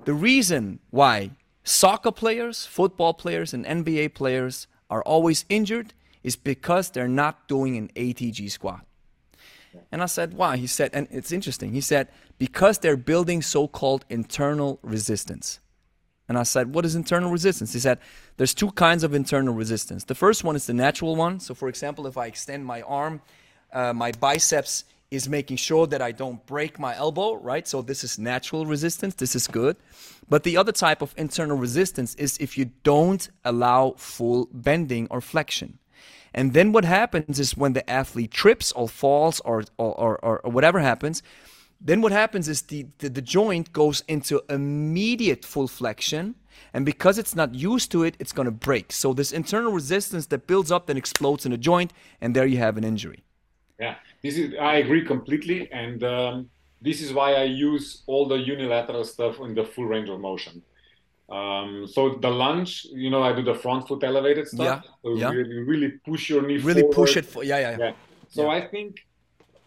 The 0.05 0.13
reason 0.13 0.79
why 0.89 1.31
soccer 1.63 2.11
players, 2.11 2.65
football 2.65 3.13
players, 3.13 3.53
and 3.53 3.65
NBA 3.65 4.13
players 4.13 4.67
are 4.89 5.01
always 5.03 5.45
injured 5.49 5.93
is 6.23 6.35
because 6.35 6.91
they're 6.91 7.07
not 7.07 7.47
doing 7.47 7.77
an 7.77 7.89
ATG 7.95 8.51
squat. 8.51 8.85
And 9.91 10.01
I 10.01 10.07
said, 10.07 10.33
why? 10.33 10.57
He 10.57 10.67
said, 10.67 10.91
and 10.93 11.07
it's 11.11 11.31
interesting. 11.31 11.71
He 11.71 11.81
said, 11.81 12.09
because 12.37 12.79
they're 12.79 12.97
building 12.97 13.41
so 13.41 13.67
called 13.67 14.05
internal 14.09 14.79
resistance. 14.81 15.59
And 16.27 16.37
I 16.37 16.43
said, 16.43 16.73
what 16.73 16.85
is 16.85 16.95
internal 16.95 17.31
resistance? 17.31 17.73
He 17.73 17.79
said, 17.79 17.99
there's 18.35 18.53
two 18.53 18.71
kinds 18.71 19.03
of 19.03 19.13
internal 19.13 19.53
resistance. 19.53 20.03
The 20.03 20.15
first 20.15 20.43
one 20.43 20.55
is 20.55 20.67
the 20.67 20.73
natural 20.73 21.15
one. 21.15 21.39
So, 21.39 21.53
for 21.53 21.69
example, 21.69 22.05
if 22.05 22.17
I 22.17 22.25
extend 22.25 22.65
my 22.65 22.81
arm, 22.81 23.21
uh, 23.71 23.93
my 23.93 24.11
biceps 24.11 24.83
is 25.09 25.29
making 25.29 25.55
sure 25.55 25.87
that 25.87 26.01
I 26.01 26.11
don't 26.11 26.45
break 26.45 26.79
my 26.79 26.95
elbow, 26.97 27.35
right? 27.35 27.65
So, 27.65 27.81
this 27.81 28.03
is 28.03 28.19
natural 28.19 28.65
resistance. 28.65 29.15
This 29.15 29.35
is 29.35 29.47
good. 29.47 29.77
But 30.27 30.43
the 30.43 30.57
other 30.57 30.73
type 30.73 31.01
of 31.01 31.13
internal 31.17 31.57
resistance 31.57 32.13
is 32.15 32.37
if 32.39 32.57
you 32.57 32.71
don't 32.83 33.29
allow 33.45 33.91
full 33.97 34.49
bending 34.51 35.07
or 35.09 35.21
flexion. 35.21 35.79
And 36.33 36.53
then 36.53 36.73
what 36.73 36.83
happens 36.83 37.39
is 37.39 37.55
when 37.55 37.71
the 37.71 37.89
athlete 37.89 38.31
trips 38.31 38.73
or 38.73 38.89
falls 38.89 39.39
or, 39.39 39.63
or, 39.77 40.17
or, 40.23 40.39
or 40.39 40.51
whatever 40.51 40.79
happens, 40.79 41.23
then 41.79 42.01
what 42.01 42.11
happens 42.11 42.47
is 42.47 42.63
the, 42.63 42.87
the, 42.99 43.09
the, 43.09 43.21
joint 43.21 43.71
goes 43.71 44.03
into 44.07 44.41
immediate 44.49 45.45
full 45.45 45.67
flexion. 45.67 46.35
And 46.73 46.85
because 46.85 47.17
it's 47.17 47.35
not 47.35 47.53
used 47.53 47.91
to 47.91 48.03
it, 48.03 48.15
it's 48.19 48.31
going 48.31 48.45
to 48.45 48.51
break. 48.51 48.91
So 48.91 49.13
this 49.13 49.31
internal 49.31 49.71
resistance 49.71 50.25
that 50.27 50.47
builds 50.47 50.71
up 50.71 50.87
then 50.87 50.97
explodes 50.97 51.45
in 51.45 51.51
the 51.51 51.57
joint, 51.57 51.93
and 52.19 52.35
there 52.35 52.45
you 52.45 52.57
have 52.57 52.77
an 52.77 52.83
injury. 52.83 53.23
Yeah, 53.79 53.95
this 54.23 54.37
is 54.37 54.55
I 54.59 54.77
agree 54.77 55.05
completely, 55.05 55.71
and 55.71 56.03
um, 56.03 56.49
this 56.81 57.01
is 57.01 57.13
why 57.13 57.33
I 57.33 57.43
use 57.43 58.01
all 58.07 58.27
the 58.27 58.37
unilateral 58.37 59.03
stuff 59.03 59.39
in 59.39 59.53
the 59.53 59.63
full 59.63 59.85
range 59.85 60.09
of 60.09 60.19
motion. 60.19 60.63
Um, 61.29 61.85
so 61.87 62.17
the 62.21 62.29
lunge, 62.29 62.87
you 62.91 63.09
know, 63.09 63.21
I 63.21 63.33
do 63.33 63.43
the 63.43 63.55
front 63.55 63.87
foot 63.87 64.03
elevated 64.03 64.47
stuff. 64.47 64.83
Yeah. 64.83 64.91
So 65.03 65.15
yeah. 65.15 65.31
You 65.31 65.65
really 65.65 65.91
push 66.05 66.29
your 66.29 66.41
knee 66.41 66.57
really 66.57 66.81
forward. 66.81 66.95
push 66.95 67.17
it. 67.17 67.25
For, 67.25 67.43
yeah, 67.43 67.59
yeah, 67.59 67.77
yeah. 67.77 67.91
So 68.29 68.43
yeah. 68.43 68.57
I 68.57 68.67
think, 68.67 69.05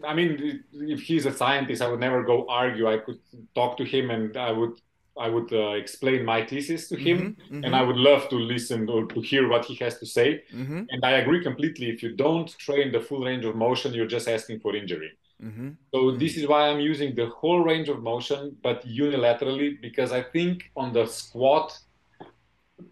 I 0.07 0.15
mean, 0.15 0.65
if 0.73 1.01
he's 1.01 1.27
a 1.27 1.33
scientist, 1.33 1.83
I 1.83 1.89
would 1.89 2.01
never 2.01 2.23
go 2.23 2.47
argue. 2.49 2.89
I 2.89 2.99
could 2.99 3.19
talk 3.55 3.77
to 3.79 3.85
him 3.85 4.11
and 4.11 4.37
I 4.37 4.53
would, 4.53 4.81
I 5.19 5.29
would 5.29 5.53
uh, 5.53 5.71
explain 5.71 6.25
my 6.25 6.45
thesis 6.45 6.89
to 6.89 6.97
him, 6.97 7.19
mm-hmm, 7.19 7.55
mm-hmm. 7.55 7.65
and 7.65 7.77
I 7.77 7.83
would 7.83 7.97
love 7.97 8.29
to 8.31 8.37
listen 8.37 8.89
or 8.89 9.07
to 9.07 9.21
hear 9.21 9.49
what 9.49 9.65
he 9.65 9.75
has 9.77 9.99
to 9.99 10.07
say. 10.07 10.43
Mm-hmm. 10.55 10.83
And 10.91 11.05
I 11.05 11.13
agree 11.13 11.43
completely. 11.43 11.91
If 11.91 12.03
you 12.03 12.17
don't 12.17 12.49
train 12.59 12.93
the 12.93 13.01
full 13.01 13.25
range 13.25 13.45
of 13.45 13.57
motion, 13.57 13.93
you're 13.93 14.07
just 14.07 14.29
asking 14.29 14.61
for 14.61 14.75
injury. 14.75 15.11
Mm-hmm. 15.43 15.71
So 15.93 16.13
this 16.13 16.37
is 16.37 16.47
why 16.47 16.69
I'm 16.69 16.81
using 16.81 17.15
the 17.15 17.27
whole 17.27 17.61
range 17.61 17.89
of 17.89 18.03
motion, 18.03 18.57
but 18.63 18.87
unilaterally, 18.87 19.81
because 19.81 20.13
I 20.13 20.23
think 20.23 20.71
on 20.77 20.93
the 20.93 21.07
squat, 21.07 21.79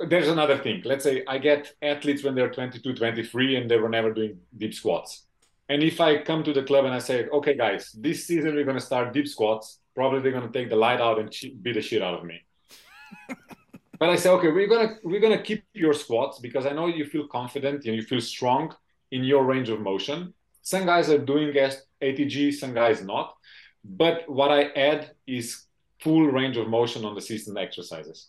there's 0.09 0.28
another 0.28 0.59
thing. 0.59 0.82
Let's 0.85 1.05
say 1.05 1.24
I 1.26 1.39
get 1.39 1.72
athletes 1.82 2.22
when 2.24 2.35
they're 2.35 2.51
22, 2.51 2.94
23, 2.94 3.56
and 3.56 3.70
they 3.70 3.76
were 3.76 3.89
never 3.89 4.12
doing 4.12 4.39
deep 4.56 4.74
squats. 4.74 5.24
And 5.69 5.82
if 5.82 6.01
I 6.01 6.23
come 6.23 6.43
to 6.45 6.53
the 6.53 6.62
club 6.62 6.86
and 6.86 6.95
I 6.95 6.99
say, 6.99 7.27
okay, 7.28 7.55
guys, 7.55 7.93
this 7.93 8.27
season 8.27 8.55
we're 8.55 8.65
going 8.65 8.78
to 8.78 8.85
start 8.85 9.12
deep 9.12 9.28
squats, 9.28 9.81
probably 9.95 10.20
they're 10.20 10.32
going 10.32 10.51
to 10.51 10.59
take 10.59 10.70
the 10.70 10.77
light 10.77 11.01
out 11.01 11.19
and 11.19 11.31
beat 11.62 11.74
the 11.74 11.82
shit 11.82 12.03
out 12.03 12.15
of 12.19 12.24
me. 12.24 12.40
but 13.99 14.09
I 14.09 14.16
say, 14.16 14.31
okay, 14.31 14.51
we're 14.51 14.69
gonna 14.69 14.97
we're 15.03 15.20
gonna 15.20 15.43
keep 15.43 15.65
your 15.73 15.93
squats 15.93 16.39
because 16.39 16.66
I 16.66 16.73
know 16.73 16.86
you 16.86 17.05
feel 17.07 17.27
confident 17.27 17.85
and 17.85 17.95
you 17.95 18.03
feel 18.03 18.20
strong 18.20 18.74
in 19.11 19.24
your 19.24 19.45
range 19.45 19.69
of 19.69 19.81
motion. 19.81 20.35
Some 20.62 20.86
guys 20.86 21.09
are 21.11 21.19
doing 21.19 21.53
ATG, 22.03 22.55
some 22.55 22.74
guys 22.74 23.03
not. 23.03 23.35
But 23.85 24.28
what 24.28 24.51
I 24.51 24.65
add 24.89 25.12
is 25.27 25.65
full 26.01 26.27
range 26.27 26.57
of 26.57 26.69
motion 26.69 27.05
on 27.05 27.15
the 27.15 27.20
system 27.20 27.57
exercises. 27.57 28.28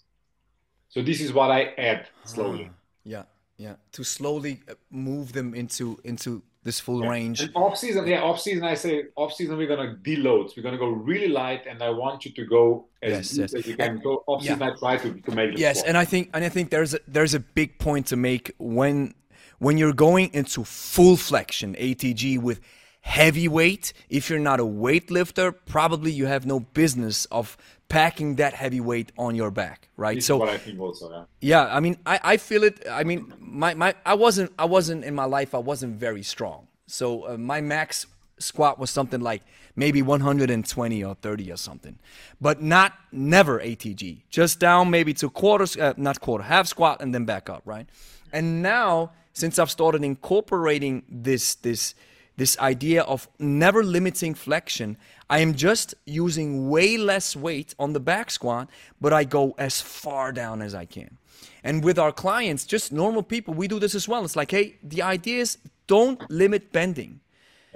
So 0.90 1.02
this 1.02 1.22
is 1.22 1.34
what 1.34 1.52
I 1.52 1.74
add 1.78 2.08
slowly. 2.24 2.70
Ah, 2.72 2.76
yeah, 3.04 3.24
yeah, 3.58 3.76
to 3.92 4.04
slowly 4.04 4.62
uh, 4.70 4.74
move 4.90 5.34
them 5.34 5.54
into 5.54 6.00
into 6.04 6.42
this 6.64 6.80
full 6.80 7.04
yeah. 7.04 7.10
range. 7.10 7.42
And 7.42 7.52
off 7.56 7.78
season, 7.78 8.06
yeah, 8.06 8.22
off 8.22 8.40
season. 8.40 8.64
I 8.64 8.74
say 8.74 9.06
off 9.16 9.34
season 9.34 9.58
we're 9.58 9.68
gonna 9.68 9.96
deload. 10.02 10.56
We're 10.56 10.64
gonna 10.64 10.78
go 10.78 10.90
really 10.90 11.30
light, 11.30 11.66
and 11.68 11.82
I 11.82 11.90
want 11.90 12.26
you 12.26 12.32
to 12.32 12.46
go 12.46 12.88
as 13.02 13.12
Yes, 13.12 13.30
deep 13.30 13.40
yes. 13.40 13.54
as 13.54 13.68
you 13.68 13.76
can. 13.78 13.90
And- 13.92 14.02
So 14.04 14.24
off 14.28 14.42
season, 14.42 14.60
yeah. 14.60 14.72
I 14.72 14.78
try 14.78 14.98
to, 14.98 15.14
to 15.14 15.32
make 15.32 15.54
it. 15.54 15.60
Yes, 15.60 15.84
and 15.84 15.98
I 15.98 16.06
think 16.06 16.30
and 16.34 16.44
I 16.44 16.50
think 16.50 16.70
there's 16.70 16.94
a, 16.94 17.00
there's 17.08 17.34
a 17.34 17.40
big 17.40 17.80
point 17.80 18.08
to 18.08 18.16
make 18.16 18.54
when 18.58 19.14
when 19.60 19.78
you're 19.78 19.94
going 19.94 20.32
into 20.34 20.64
full 20.64 21.18
flexion 21.18 21.76
ATG 21.76 22.42
with 22.42 22.60
heavy 23.02 23.48
weight. 23.48 23.94
If 24.10 24.30
you're 24.30 24.40
not 24.40 24.60
a 24.60 24.66
weightlifter, 24.66 25.56
probably 25.66 26.12
you 26.12 26.26
have 26.26 26.46
no 26.46 26.60
business 26.60 27.26
of 27.26 27.58
packing 27.90 28.36
that 28.36 28.54
heavy 28.54 28.80
weight 28.80 29.12
on 29.18 29.36
your 29.36 29.52
back, 29.52 29.90
right? 29.98 30.16
this 30.16 30.28
so 30.28 30.38
what 30.38 30.50
I 30.50 30.58
think 30.58 30.80
also. 30.80 31.12
Yeah. 31.12 31.66
yeah, 31.66 31.76
I 31.76 31.80
mean, 31.80 31.98
I, 32.06 32.20
I 32.24 32.38
feel 32.38 32.64
it. 32.64 32.86
I 32.90 33.04
mean, 33.04 33.34
my, 33.40 33.74
my 33.74 33.96
I 34.06 34.14
wasn't 34.14 34.52
I 34.58 34.66
wasn't 34.66 35.04
in 35.04 35.16
my 35.16 35.26
life. 35.26 35.54
I 35.54 35.58
wasn't 35.58 35.96
very 35.96 36.24
strong. 36.24 36.68
So 36.88 37.28
uh, 37.28 37.38
my 37.38 37.62
max 37.62 38.08
squat 38.38 38.80
was 38.80 38.90
something 38.90 39.20
like 39.20 39.42
maybe 39.76 40.02
120 40.02 41.04
or 41.04 41.16
30 41.16 41.52
or 41.52 41.58
something, 41.58 42.00
but 42.40 42.62
not 42.62 42.94
never 43.12 43.60
ATG. 43.60 44.22
Just 44.30 44.60
down 44.60 44.90
maybe 44.90 45.14
to 45.16 45.30
quarters, 45.30 45.76
uh, 45.76 45.94
not 45.98 46.22
quarter, 46.22 46.44
half 46.44 46.68
squat, 46.68 47.02
and 47.02 47.14
then 47.14 47.26
back 47.26 47.50
up, 47.50 47.64
right? 47.66 47.88
And 48.32 48.62
now 48.62 49.12
since 49.34 49.58
I've 49.58 49.72
started 49.72 50.04
incorporating 50.04 51.04
this 51.10 51.56
this 51.56 51.96
this 52.38 52.58
idea 52.60 53.02
of 53.04 53.28
never 53.38 53.84
limiting 53.84 54.34
flexion, 54.34 54.98
I 55.30 55.40
am 55.40 55.54
just 55.54 55.94
using 56.06 56.70
way 56.70 56.98
less 56.98 57.36
weight 57.36 57.76
on 57.78 57.94
the 57.94 58.00
back 58.00 58.32
squat, 58.32 58.70
but 59.00 59.14
I 59.14 59.24
go 59.24 59.54
as 59.58 59.80
far 59.82 60.32
down 60.32 60.62
as 60.62 60.74
I 60.74 60.86
can. 60.86 61.18
And 61.64 61.84
with 61.84 62.00
our 62.00 62.12
clients, 62.12 62.66
just 62.66 62.92
normal 62.92 63.22
people, 63.22 63.54
we 63.54 63.68
do 63.68 63.80
this 63.80 63.94
as 63.94 64.08
well. 64.08 64.24
It's 64.26 64.36
like, 64.36 64.52
hey, 64.52 64.76
the 64.84 65.02
idea 65.02 65.42
is 65.42 65.58
don't 65.88 66.30
limit 66.32 66.72
bending. 66.72 67.20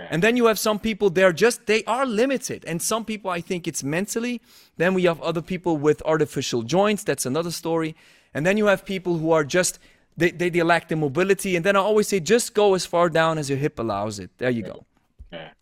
And 0.09 0.23
then 0.23 0.35
you 0.37 0.47
have 0.47 0.57
some 0.57 0.79
people 0.79 1.11
they're 1.11 1.31
just 1.31 1.67
they 1.67 1.83
are 1.85 2.05
limited. 2.05 2.65
And 2.65 2.81
some 2.81 3.05
people 3.05 3.29
I 3.29 3.41
think 3.41 3.67
it's 3.67 3.83
mentally. 3.83 4.41
Then 4.77 4.93
we 4.95 5.03
have 5.03 5.21
other 5.21 5.41
people 5.41 5.77
with 5.77 6.01
artificial 6.03 6.63
joints, 6.63 7.03
that's 7.03 7.25
another 7.25 7.51
story. 7.51 7.95
And 8.33 8.45
then 8.45 8.57
you 8.57 8.65
have 8.65 8.85
people 8.85 9.17
who 9.17 9.31
are 9.31 9.43
just 9.43 9.79
they, 10.17 10.31
they, 10.31 10.49
they 10.49 10.63
lack 10.63 10.89
the 10.89 10.95
mobility. 10.95 11.55
And 11.55 11.65
then 11.65 11.75
I 11.75 11.79
always 11.79 12.07
say 12.07 12.19
just 12.19 12.53
go 12.53 12.73
as 12.73 12.85
far 12.85 13.09
down 13.09 13.37
as 13.37 13.49
your 13.49 13.59
hip 13.59 13.79
allows 13.79 14.19
it. 14.19 14.31
There 14.37 14.49
you 14.49 14.63
go. 14.63 14.85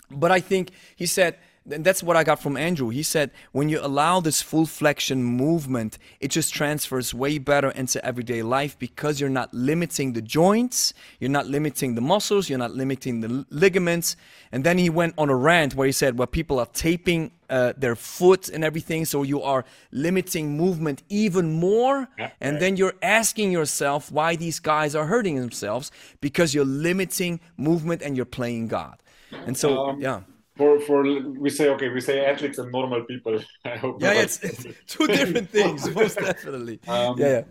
But 0.10 0.32
I 0.32 0.42
think 0.42 0.72
he 0.96 1.06
said, 1.06 1.38
and 1.70 1.86
that's 1.86 2.02
what 2.02 2.18
I 2.18 2.24
got 2.24 2.42
from 2.42 2.58
Andrew. 2.58 2.90
He 2.90 3.04
said, 3.04 3.30
when 3.52 3.70
you 3.70 3.80
allow 3.80 4.20
this 4.20 4.42
full 4.42 4.66
flexion 4.66 5.24
movement, 5.24 6.00
it 6.20 6.30
just 6.30 6.54
transfers 6.54 7.14
way 7.14 7.38
better 7.38 7.70
into 7.70 8.04
everyday 8.04 8.42
life 8.42 8.78
because 8.80 9.22
you're 9.22 9.30
not 9.30 9.54
limiting 9.54 10.14
the 10.14 10.22
joints, 10.22 10.94
you're 11.20 11.30
not 11.30 11.46
limiting 11.46 11.94
the 11.94 12.02
muscles, 12.02 12.50
you're 12.50 12.58
not 12.58 12.72
limiting 12.72 13.22
the 13.22 13.46
ligaments. 13.52 14.16
And 14.52 14.64
then 14.64 14.80
he 14.80 14.90
went 14.90 15.14
on 15.18 15.30
a 15.30 15.36
rant 15.36 15.76
where 15.76 15.86
he 15.86 15.92
said, 15.92 16.18
well, 16.18 16.28
people 16.28 16.60
are 16.60 16.66
taping 16.66 17.32
uh, 17.50 17.74
their 17.78 17.96
foot 17.96 18.50
and 18.50 18.64
everything, 18.64 19.06
so 19.06 19.24
you 19.24 19.44
are 19.44 19.64
limiting 19.92 20.58
movement 20.58 21.04
even 21.10 21.54
more. 21.54 22.08
Yeah, 22.18 22.32
and 22.40 22.54
right. 22.54 22.60
then 22.60 22.78
you're 22.78 22.96
asking 23.04 23.52
yourself 23.52 24.12
why 24.12 24.36
these 24.36 24.60
guys 24.60 24.96
are 24.96 25.06
hurting 25.06 25.36
themselves 25.36 25.92
because 26.22 26.56
you're 26.56 26.66
limiting 26.66 27.40
movement 27.58 28.02
and 28.02 28.16
you're 28.16 28.26
playing 28.26 28.68
God. 28.68 28.98
And 29.46 29.56
so, 29.56 29.78
Um, 29.78 30.02
yeah. 30.02 30.22
For 30.62 30.80
for 30.80 31.02
we 31.46 31.50
say 31.50 31.70
okay, 31.70 31.90
we 31.90 32.02
say 32.02 32.24
athletes 32.24 32.60
and 32.60 32.72
normal 32.72 33.04
people. 33.06 33.40
I 33.66 33.78
hope. 33.78 34.00
Yeah, 34.00 34.14
it's, 34.26 34.38
it's 34.44 34.64
two 34.86 35.08
different 35.08 35.50
things, 35.58 35.90
most 35.90 36.20
definitely. 36.20 36.80
Um, 36.88 37.18
yeah, 37.18 37.34
yeah. 37.38 37.44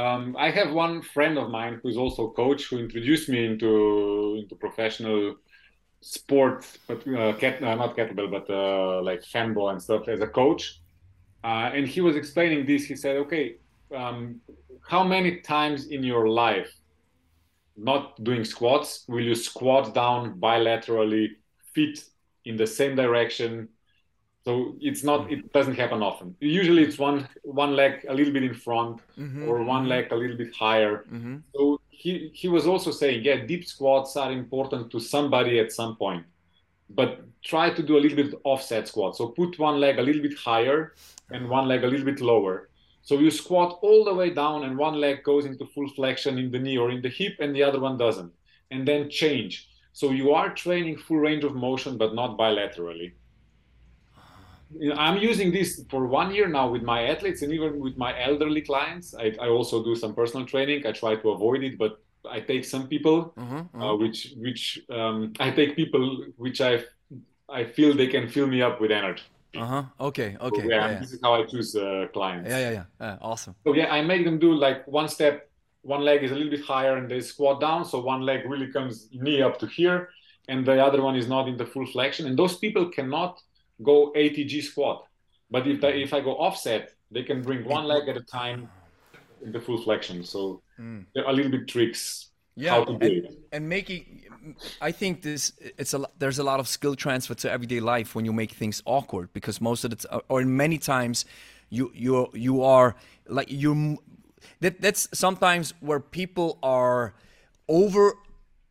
Um, 0.00 0.36
I 0.38 0.48
have 0.58 0.70
one 0.72 1.02
friend 1.02 1.38
of 1.38 1.50
mine 1.50 1.80
who's 1.82 1.96
also 1.96 2.28
a 2.28 2.32
coach 2.42 2.60
who 2.68 2.78
introduced 2.78 3.28
me 3.28 3.44
into 3.50 3.70
into 4.40 4.54
professional 4.54 5.34
sport, 6.02 6.58
but 6.86 6.98
uh, 7.08 7.32
cat, 7.32 7.60
uh, 7.64 7.74
not 7.74 7.96
kettlebell, 7.96 8.30
but 8.30 8.46
uh, 8.48 9.02
like 9.02 9.24
handball 9.34 9.70
and 9.70 9.82
stuff 9.82 10.06
as 10.06 10.20
a 10.20 10.28
coach. 10.28 10.62
Uh, 11.42 11.68
and 11.76 11.88
he 11.88 12.00
was 12.00 12.14
explaining 12.14 12.64
this. 12.64 12.84
He 12.84 12.94
said, 12.94 13.16
"Okay, 13.24 13.56
um, 13.92 14.40
how 14.88 15.02
many 15.02 15.40
times 15.40 15.88
in 15.88 16.04
your 16.04 16.28
life, 16.28 16.72
not 17.76 18.22
doing 18.22 18.44
squats, 18.44 19.04
will 19.08 19.24
you 19.30 19.34
squat 19.34 19.92
down 19.94 20.38
bilaterally, 20.38 21.26
feet 21.74 21.98
in 22.44 22.56
the 22.56 22.66
same 22.66 22.94
direction, 22.96 23.68
so 24.44 24.74
it's 24.80 25.04
not 25.04 25.30
it 25.30 25.52
doesn't 25.52 25.76
happen 25.76 26.02
often. 26.02 26.34
Usually 26.40 26.82
it's 26.82 26.98
one 26.98 27.28
one 27.44 27.76
leg 27.76 28.04
a 28.08 28.14
little 28.14 28.32
bit 28.32 28.44
in 28.44 28.54
front 28.54 29.00
Mhm, 29.16 29.46
or 29.48 29.62
one 29.62 29.88
leg 29.88 30.12
a 30.12 30.16
little 30.16 30.36
bit 30.36 30.54
higher. 30.54 31.04
Mhm. 31.10 31.42
so 31.54 31.80
he 31.90 32.30
he 32.40 32.48
was 32.48 32.66
also 32.66 32.90
saying 32.90 33.24
yeah 33.24 33.38
deep 33.46 33.64
squats 33.64 34.16
are 34.16 34.32
important 34.32 34.90
to 34.90 34.98
somebody 34.98 35.54
at 35.60 35.70
some 35.70 35.94
point 35.96 36.24
but 36.98 37.10
try 37.42 37.66
to 37.70 37.82
do 37.82 37.96
a 37.96 38.00
little 38.04 38.16
bit 38.22 38.34
offset 38.44 38.88
squat 38.88 39.16
so 39.16 39.28
put 39.28 39.58
one 39.58 39.78
leg 39.84 39.98
a 39.98 40.02
little 40.02 40.22
bit 40.22 40.36
higher 40.50 40.94
and 41.30 41.48
one 41.48 41.66
leg 41.68 41.84
a 41.84 41.86
little 41.86 42.04
bit 42.12 42.20
lower. 42.20 42.68
So 43.02 43.18
you 43.18 43.30
squat 43.30 43.78
all 43.82 44.04
the 44.04 44.14
way 44.20 44.30
down 44.30 44.58
and 44.64 44.76
one 44.78 44.96
leg 45.00 45.16
goes 45.24 45.44
into 45.44 45.64
full 45.74 45.88
flexion 45.88 46.38
in 46.38 46.50
the 46.52 46.58
knee 46.58 46.78
or 46.78 46.90
in 46.90 47.00
the 47.02 47.08
hip 47.08 47.34
and 47.40 47.54
the 47.56 47.62
other 47.68 47.80
one 47.80 47.96
doesn't. 47.98 48.32
And 48.70 48.86
then 48.86 49.10
change 49.10 49.68
so 49.92 50.10
you 50.10 50.32
are 50.32 50.54
training 50.54 50.96
full 50.96 51.18
range 51.18 51.44
of 51.44 51.54
motion 51.54 51.98
but 51.98 52.14
not 52.14 52.38
bilaterally 52.38 53.12
I'm 54.96 55.18
using 55.18 55.52
this 55.52 55.84
for 55.90 56.06
one 56.06 56.34
year 56.34 56.48
now 56.48 56.68
with 56.68 56.82
my 56.82 57.02
athletes 57.02 57.42
and 57.42 57.52
even 57.52 57.78
with 57.78 57.96
my 57.96 58.18
elderly 58.20 58.62
clients. 58.62 59.14
I, 59.14 59.32
I 59.40 59.48
also 59.48 59.84
do 59.84 59.94
some 59.94 60.14
personal 60.14 60.46
training. 60.46 60.86
I 60.86 60.92
try 60.92 61.16
to 61.16 61.30
avoid 61.30 61.62
it, 61.62 61.76
but 61.78 61.98
I 62.28 62.40
take 62.40 62.64
some 62.64 62.88
people, 62.88 63.34
Mhm, 63.36 63.68
uh, 63.74 63.94
which 63.96 64.32
which 64.38 64.80
um, 64.90 65.32
I 65.40 65.50
take 65.50 65.76
people 65.76 66.24
which 66.36 66.60
I've 66.60 66.86
I 67.50 67.64
feel 67.64 67.94
they 67.94 68.06
can 68.06 68.28
fill 68.28 68.46
me 68.46 68.62
up 68.62 68.80
with 68.80 68.90
energy. 68.90 69.22
Uh 69.54 69.66
huh. 69.66 69.82
Okay. 70.00 70.36
Okay. 70.40 70.62
So, 70.62 70.70
yeah, 70.70 70.88
yeah, 70.88 70.98
this 71.00 71.12
is 71.12 71.20
how 71.22 71.34
I 71.34 71.44
choose 71.44 71.76
uh, 71.76 72.06
clients. 72.12 72.48
yeah, 72.50 72.58
yeah, 72.58 72.70
yeah. 72.70 72.84
yeah. 73.00 73.16
awesome. 73.20 73.54
So 73.66 73.74
yeah, 73.74 73.92
I 73.92 74.00
make 74.00 74.24
them 74.24 74.38
do 74.38 74.54
like 74.54 74.88
one 74.88 75.08
step, 75.08 75.51
one 75.82 76.02
leg 76.02 76.22
is 76.22 76.30
a 76.30 76.34
little 76.34 76.50
bit 76.50 76.64
higher, 76.64 76.96
and 76.96 77.10
they 77.10 77.20
squat 77.20 77.60
down. 77.60 77.84
So 77.84 78.00
one 78.00 78.22
leg 78.22 78.48
really 78.48 78.68
comes 78.68 79.08
knee 79.12 79.42
up 79.42 79.58
to 79.60 79.66
here, 79.66 80.08
and 80.48 80.64
the 80.66 80.82
other 80.84 81.02
one 81.02 81.16
is 81.16 81.28
not 81.28 81.48
in 81.48 81.56
the 81.56 81.66
full 81.66 81.86
flexion. 81.86 82.26
And 82.26 82.38
those 82.38 82.56
people 82.58 82.86
cannot 82.88 83.40
go 83.82 84.12
ATG 84.16 84.62
squat. 84.62 85.06
But 85.50 85.66
if 85.66 85.80
they, 85.80 86.02
if 86.02 86.14
I 86.14 86.20
go 86.20 86.32
offset, 86.36 86.90
they 87.10 87.22
can 87.24 87.42
bring 87.42 87.64
one 87.64 87.84
leg 87.84 88.08
at 88.08 88.16
a 88.16 88.22
time 88.22 88.68
in 89.44 89.52
the 89.52 89.60
full 89.60 89.80
flexion. 89.82 90.24
So 90.24 90.62
Mm. 90.80 91.04
there 91.14 91.24
are 91.26 91.30
a 91.30 91.32
little 91.34 91.50
bit 91.52 91.68
tricks 91.68 92.30
Yeah, 92.56 92.70
how 92.70 92.84
to 92.84 92.98
do 92.98 93.06
and, 93.06 93.24
it. 93.26 93.38
and 93.52 93.68
making, 93.68 94.24
I 94.80 94.90
think 94.92 95.22
this 95.22 95.52
it's 95.78 95.94
a 95.94 96.00
there's 96.18 96.38
a 96.38 96.44
lot 96.44 96.60
of 96.60 96.66
skill 96.68 96.94
transfer 96.96 97.34
to 97.34 97.50
everyday 97.50 97.80
life 97.80 98.14
when 98.14 98.24
you 98.24 98.32
make 98.32 98.52
things 98.52 98.82
awkward 98.84 99.32
because 99.32 99.60
most 99.60 99.84
of 99.84 99.90
the 99.90 99.96
t- 99.96 100.08
or 100.28 100.44
many 100.44 100.78
times 100.78 101.24
you 101.68 101.90
you 101.94 102.28
you 102.34 102.62
are 102.62 102.94
like 103.28 103.50
you 103.50 103.98
that 104.60 104.80
that's 104.80 105.08
sometimes 105.12 105.74
where 105.80 106.00
people 106.00 106.58
are 106.62 107.14
over 107.68 108.14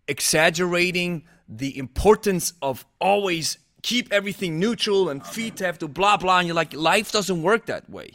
exaggerating 0.07 1.23
the 1.48 1.77
importance 1.77 2.53
of 2.61 2.85
always 2.99 3.57
keep 3.81 4.11
everything 4.14 4.60
neutral 4.60 5.10
and 5.10 5.26
feet 5.26 5.60
have 5.60 5.80
to 5.80 5.88
blah 5.88 6.18
blah 6.18 6.39
and 6.39 6.48
you're 6.48 6.56
like 6.56 6.73
life 6.73 7.11
doesn't 7.11 7.41
work 7.41 7.65
that 7.65 7.89
way. 7.89 8.11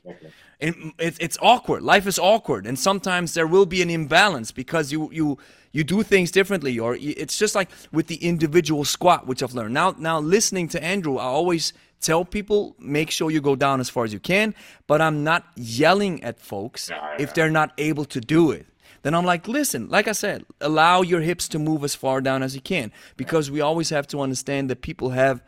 And 0.59 0.93
it's, 0.99 1.19
it's 1.19 1.37
awkward. 1.43 1.83
Life 1.83 2.07
is 2.07 2.19
awkward. 2.19 2.67
And 2.67 2.79
sometimes 2.79 3.35
there 3.35 3.47
will 3.47 3.67
be 3.67 3.83
an 3.83 3.91
imbalance 3.91 4.53
because 4.53 4.91
you 4.93 5.11
you 5.13 5.39
you 5.73 5.85
do 5.85 6.03
things 6.03 6.31
differently 6.31 6.79
or 6.79 6.97
it's 6.99 7.39
just 7.39 7.55
like 7.55 7.69
with 7.93 8.07
the 8.07 8.17
individual 8.17 8.85
squat 8.85 9.27
which 9.27 9.43
i've 9.43 9.55
learned. 9.55 9.75
Now 9.75 9.95
now 9.99 10.19
listening 10.19 10.69
to 10.69 10.83
andrew 10.83 11.19
i 11.19 11.25
always 11.25 11.73
tell 12.01 12.25
people 12.25 12.75
make 12.79 13.11
sure 13.11 13.31
you 13.31 13.41
go 13.41 13.57
down 13.57 13.81
as 13.81 13.89
far 13.89 14.05
as 14.05 14.13
you 14.13 14.21
can 14.21 14.55
but 14.87 15.01
i'm 15.01 15.25
not 15.25 15.45
yelling 15.57 16.23
at 16.23 16.39
folks 16.39 16.89
Yeah, 16.91 17.17
if 17.19 17.35
they're 17.35 17.51
not 17.51 17.73
able 17.79 18.05
to 18.07 18.21
do 18.21 18.51
it. 18.53 18.67
Then 19.03 19.15
I'm 19.15 19.25
like, 19.25 19.47
listen, 19.47 19.89
like 19.89 20.09
I 20.09 20.13
said, 20.13 20.45
allow 20.61 21.03
your 21.03 21.21
hips 21.21 21.47
to 21.49 21.61
move 21.61 21.85
as 21.85 21.95
far 21.95 22.21
down 22.21 22.43
as 22.43 22.57
you 22.57 22.61
can 22.61 22.91
because 23.17 23.53
we 23.53 23.61
always 23.61 23.91
have 23.91 24.07
to 24.09 24.21
understand 24.21 24.69
that 24.71 24.81
people 24.83 25.11
have 25.11 25.43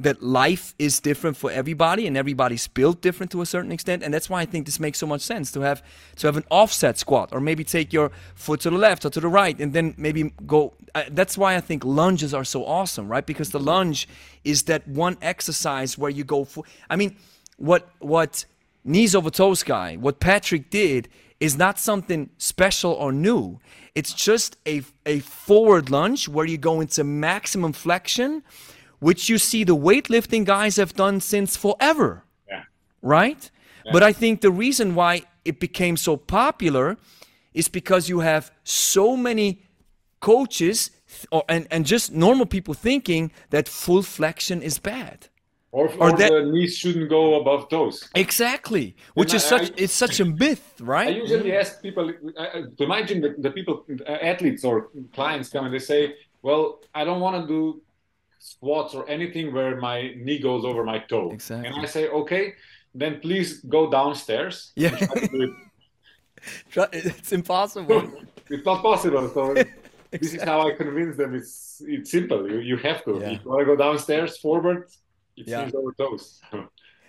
that 0.00 0.22
life 0.22 0.74
is 0.78 0.98
different 0.98 1.36
for 1.36 1.50
everybody 1.52 2.06
and 2.06 2.16
everybody's 2.16 2.66
built 2.66 3.00
different 3.00 3.30
to 3.30 3.42
a 3.42 3.46
certain 3.46 3.70
extent 3.70 4.02
and 4.02 4.12
that's 4.12 4.28
why 4.28 4.40
I 4.40 4.46
think 4.46 4.66
this 4.66 4.80
makes 4.80 4.98
so 4.98 5.06
much 5.06 5.20
sense 5.20 5.52
to 5.52 5.60
have 5.60 5.82
to 6.16 6.26
have 6.26 6.36
an 6.36 6.44
offset 6.50 6.98
squat 6.98 7.28
or 7.32 7.40
maybe 7.40 7.62
take 7.62 7.92
your 7.92 8.10
foot 8.34 8.60
to 8.60 8.70
the 8.70 8.76
left 8.76 9.04
or 9.04 9.10
to 9.10 9.20
the 9.20 9.28
right 9.28 9.58
and 9.60 9.72
then 9.72 9.94
maybe 9.96 10.32
go 10.46 10.72
that's 11.10 11.38
why 11.38 11.54
I 11.54 11.60
think 11.60 11.84
lunges 11.84 12.34
are 12.34 12.44
so 12.44 12.64
awesome 12.64 13.08
right 13.08 13.24
because 13.24 13.50
the 13.50 13.60
lunge 13.60 14.08
is 14.42 14.64
that 14.64 14.88
one 14.88 15.16
exercise 15.22 15.96
where 15.96 16.10
you 16.10 16.24
go 16.24 16.44
for 16.44 16.64
I 16.88 16.96
mean 16.96 17.16
what 17.58 17.90
what 17.98 18.46
knees 18.84 19.14
over 19.14 19.30
toes 19.30 19.62
guy, 19.62 19.96
what 19.96 20.20
Patrick 20.20 20.70
did 20.70 21.08
is 21.38 21.56
not 21.56 21.78
something 21.78 22.30
special 22.38 22.92
or 22.92 23.12
new. 23.12 23.58
It's 23.94 24.12
just 24.12 24.56
a, 24.66 24.82
a 25.06 25.20
forward 25.20 25.90
lunge 25.90 26.28
where 26.28 26.44
you 26.44 26.58
go 26.58 26.80
into 26.80 27.02
maximum 27.02 27.72
flexion, 27.72 28.42
which 29.00 29.28
you 29.28 29.38
see 29.38 29.64
the 29.64 29.76
weightlifting 29.76 30.44
guys 30.44 30.76
have 30.76 30.94
done 30.94 31.20
since 31.20 31.56
forever, 31.56 32.24
Yeah. 32.48 32.62
right? 33.02 33.50
But 33.92 34.02
I 34.02 34.12
think 34.12 34.40
the 34.40 34.50
reason 34.52 34.94
why 34.94 35.22
it 35.44 35.58
became 35.58 35.96
so 35.96 36.16
popular 36.16 36.96
is 37.54 37.66
because 37.68 38.08
you 38.08 38.20
have 38.20 38.52
so 38.62 39.16
many 39.16 39.62
coaches 40.20 40.90
th- 41.08 41.26
or, 41.32 41.42
and, 41.48 41.66
and 41.70 41.84
just 41.86 42.12
normal 42.12 42.46
people 42.46 42.74
thinking 42.74 43.32
that 43.50 43.68
full 43.68 44.02
flexion 44.02 44.62
is 44.62 44.78
bad. 44.78 45.26
Or, 45.72 45.88
Or 45.88 46.10
or, 46.10 46.16
that- 46.18 46.30
the 46.30 46.42
knees 46.52 46.76
shouldn't 46.76 47.08
go 47.08 47.40
above 47.40 47.68
toes. 47.68 48.08
Exactly, 48.14 48.94
which 49.14 49.32
I- 49.32 49.36
is 49.36 49.44
such 49.44 49.70
I- 49.70 49.74
it's 49.78 49.92
such 49.94 50.20
a 50.20 50.24
myth, 50.24 50.74
right? 50.80 51.08
I 51.08 51.10
usually 51.24 51.52
ask 51.56 51.80
people 51.80 52.12
I- 52.38 52.48
I- 52.58 52.62
to 52.76 52.84
imagine 52.84 53.20
the, 53.22 53.34
the 53.38 53.50
people, 53.50 53.84
uh, 54.06 54.12
athletes 54.32 54.62
or 54.64 54.90
clients 55.14 55.48
come 55.48 55.64
and 55.64 55.72
they 55.74 55.78
say, 55.92 56.14
"Well, 56.42 56.80
I 56.94 57.04
don't 57.04 57.20
want 57.20 57.40
to 57.40 57.46
do 57.48 57.80
squats 58.40 58.94
or 58.94 59.08
anything 59.08 59.54
where 59.54 59.76
my 59.76 60.12
knee 60.16 60.40
goes 60.40 60.64
over 60.64 60.82
my 60.84 60.98
toe." 60.98 61.30
Exactly. 61.30 61.68
And 61.68 61.76
I 61.80 61.86
say, 61.86 62.08
"Okay, 62.08 62.54
then 62.94 63.20
please 63.20 63.60
go 63.76 63.88
downstairs." 63.90 64.72
Yeah. 64.76 64.96
try 64.96 65.22
it. 65.22 65.50
Try- 66.70 66.88
It's 66.92 67.32
impossible. 67.32 68.02
it's 68.50 68.64
not 68.64 68.82
possible. 68.82 69.28
So 69.36 69.54
this 70.10 70.34
is 70.34 70.42
how 70.42 70.66
I 70.68 70.72
convince 70.72 71.16
them. 71.16 71.34
It's 71.34 71.82
it's 71.86 72.10
simple. 72.10 72.50
You 72.50 72.58
you 72.70 72.76
have 72.78 73.04
to. 73.04 73.12
Yeah. 73.20 73.30
If 73.34 73.44
you 73.44 73.50
want 73.50 73.60
to 73.60 73.66
go 73.66 73.76
downstairs, 73.76 74.38
forward, 74.38 74.78
it's 75.36 75.48
Yeah. 75.50 75.64
knees 75.64 75.74
over 75.74 75.92
toes. 75.92 76.40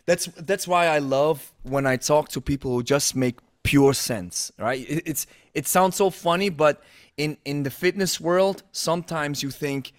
That's 0.05 0.25
that's 0.49 0.67
why 0.67 0.83
I 0.87 0.99
love 0.99 1.53
when 1.63 1.85
I 1.93 1.97
talk 1.97 2.29
to 2.29 2.41
people 2.41 2.71
who 2.71 2.83
just 2.83 3.15
make 3.15 3.35
pure 3.63 3.93
sense, 3.93 4.51
right? 4.57 4.81
It, 4.89 5.03
it's 5.11 5.27
it 5.53 5.67
sounds 5.67 5.95
so 5.95 6.09
funny, 6.09 6.49
but 6.49 6.81
in 7.17 7.37
in 7.45 7.63
the 7.63 7.69
fitness 7.71 8.19
world, 8.19 8.63
sometimes 8.71 9.41
you 9.43 9.51
think 9.51 9.93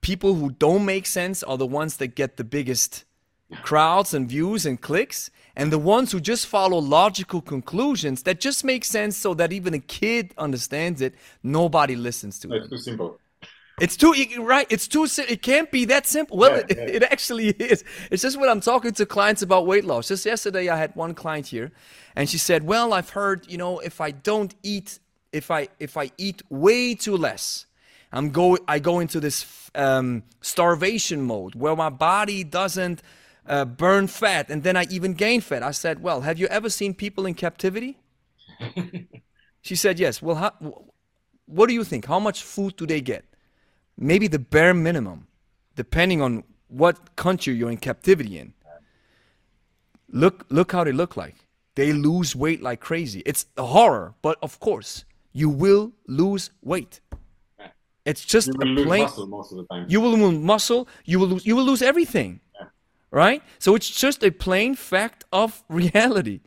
people 0.00 0.34
who 0.34 0.50
don't 0.50 0.84
make 0.84 1.06
sense 1.06 1.42
are 1.42 1.56
the 1.58 1.66
ones 1.66 1.96
that 1.98 2.08
get 2.14 2.36
the 2.36 2.44
biggest 2.44 3.04
crowds 3.62 4.12
and 4.12 4.28
views 4.28 4.66
and 4.66 4.80
clicks 4.80 5.30
and 5.56 5.72
the 5.72 5.78
ones 5.78 6.12
who 6.12 6.20
just 6.20 6.46
follow 6.46 6.78
logical 6.78 7.40
conclusions 7.40 8.22
that 8.24 8.40
just 8.40 8.62
make 8.62 8.84
sense 8.84 9.16
so 9.16 9.32
that 9.34 9.52
even 9.52 9.72
a 9.72 9.78
kid 9.78 10.34
understands 10.36 11.00
it 11.00 11.14
nobody 11.42 11.96
listens 11.96 12.38
to 12.38 12.52
it 12.52 12.58
it's 12.58 12.68
too 12.68 12.78
simple. 12.78 13.18
It's 13.80 13.96
too 13.96 14.12
right. 14.40 14.66
It's 14.70 14.88
too. 14.88 15.06
It 15.28 15.40
can't 15.42 15.70
be 15.70 15.84
that 15.86 16.06
simple. 16.06 16.36
Well, 16.36 16.56
Yeah, 16.56 16.64
it, 16.68 16.78
yeah. 16.78 16.84
it 16.96 17.02
actually 17.04 17.48
is. 17.50 17.84
It's 18.10 18.22
just 18.22 18.36
when 18.38 18.48
I'm 18.48 18.60
talking 18.60 18.92
to 18.92 19.06
clients 19.06 19.42
about 19.42 19.66
weight 19.66 19.84
loss. 19.84 20.08
Just 20.08 20.26
yesterday, 20.26 20.68
I 20.68 20.76
had 20.76 20.94
one 20.96 21.14
client 21.14 21.46
here, 21.46 21.70
and 22.16 22.28
she 22.28 22.38
said, 22.38 22.64
"Well, 22.64 22.92
I've 22.92 23.10
heard, 23.10 23.46
you 23.48 23.56
know, 23.56 23.78
if 23.78 24.00
I 24.00 24.10
don't 24.10 24.54
eat, 24.62 24.98
if 25.32 25.50
I 25.50 25.68
if 25.78 25.96
I 25.96 26.10
eat 26.18 26.42
way 26.50 26.94
too 26.94 27.16
less, 27.16 27.66
I'm 28.12 28.30
go 28.30 28.58
I 28.66 28.78
go 28.78 29.00
into 29.00 29.20
this 29.20 29.70
um, 29.74 30.22
starvation 30.40 31.22
mode 31.22 31.54
where 31.54 31.76
my 31.76 31.90
body 31.90 32.44
doesn't 32.44 33.02
uh, 33.46 33.64
burn 33.64 34.06
fat, 34.06 34.50
and 34.50 34.62
then 34.62 34.76
I 34.76 34.86
even 34.90 35.14
gain 35.14 35.40
fat." 35.40 35.62
I 35.62 35.72
said, 35.72 36.02
"Well, 36.02 36.22
have 36.22 36.38
you 36.38 36.46
ever 36.46 36.70
seen 36.70 36.94
people 36.94 37.26
in 37.26 37.34
captivity?" 37.34 37.98
she 39.60 39.76
said, 39.76 39.98
"Yes." 39.98 40.22
Well, 40.22 40.36
how, 40.36 40.52
what 41.46 41.68
do 41.68 41.74
you 41.74 41.84
think? 41.84 42.06
How 42.06 42.18
much 42.18 42.42
food 42.42 42.76
do 42.76 42.86
they 42.86 43.00
get? 43.00 43.24
maybe 43.98 44.28
the 44.28 44.38
bare 44.38 44.72
minimum, 44.72 45.26
depending 45.74 46.22
on 46.22 46.44
what 46.68 47.16
country 47.16 47.54
you're 47.54 47.70
in 47.70 47.76
captivity 47.76 48.38
in. 48.38 48.54
Look, 50.10 50.46
look 50.48 50.72
how 50.72 50.84
they 50.84 50.92
look 50.92 51.16
like. 51.16 51.34
They 51.74 51.92
lose 51.92 52.34
weight 52.34 52.62
like 52.62 52.80
crazy. 52.80 53.22
It's 53.26 53.46
a 53.56 53.66
horror, 53.66 54.14
but 54.22 54.38
of 54.42 54.58
course, 54.58 55.04
you 55.32 55.50
will 55.50 55.92
lose 56.06 56.50
weight. 56.62 57.00
It's 58.04 58.24
just 58.24 58.48
You 58.48 58.54
a 58.54 58.84
plain. 58.84 59.02
muscle 59.02 59.26
most 59.26 59.52
of 59.52 59.58
the 59.58 59.64
time. 59.66 59.86
You 59.88 60.00
will 60.00 60.16
lose 60.16 60.38
muscle. 60.38 60.88
You 61.04 61.18
will 61.18 61.28
lose. 61.28 61.46
You 61.46 61.56
will 61.56 61.64
lose 61.64 61.82
everything, 61.82 62.40
right? 63.10 63.42
So 63.58 63.74
it's 63.74 63.90
just 63.90 64.22
a 64.24 64.30
plain 64.30 64.74
fact 64.74 65.24
of 65.32 65.62
reality. 65.68 66.40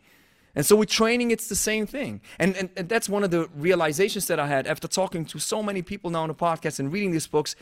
And 0.55 0.65
so 0.65 0.75
with 0.75 0.89
training, 0.89 1.31
it's 1.31 1.47
the 1.47 1.55
same 1.55 1.85
thing. 1.85 2.19
And, 2.37 2.57
and, 2.57 2.69
and 2.75 2.89
that's 2.89 3.07
one 3.07 3.23
of 3.23 3.31
the 3.31 3.47
realizations 3.55 4.27
that 4.27 4.37
I 4.37 4.47
had 4.47 4.67
after 4.67 4.85
talking 4.87 5.23
to 5.25 5.39
so 5.39 5.63
many 5.63 5.81
people 5.81 6.11
now 6.11 6.23
on 6.23 6.27
the 6.27 6.35
podcast 6.35 6.79
and 6.79 6.91
reading 6.91 7.11
these 7.11 7.25
books. 7.27 7.55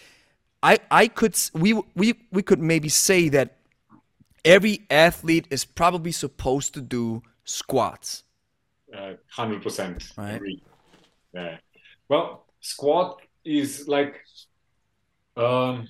I, 0.63 0.79
I 0.89 1.07
could, 1.07 1.37
we, 1.53 1.73
we, 1.95 2.15
we 2.31 2.41
could 2.41 2.59
maybe 2.59 2.89
say 2.89 3.29
that 3.29 3.57
every 4.43 4.87
athlete 4.89 5.45
is 5.51 5.65
probably 5.65 6.11
supposed 6.11 6.73
to 6.73 6.81
do 6.81 7.21
squats. 7.43 8.23
Uh, 8.91 9.13
Hundred 9.29 9.61
percent 9.61 10.11
Right. 10.17 10.41
Yeah. 11.31 11.57
Well, 12.07 12.47
squat 12.59 13.21
is 13.57 13.87
like 13.87 14.13
um, 15.35 15.87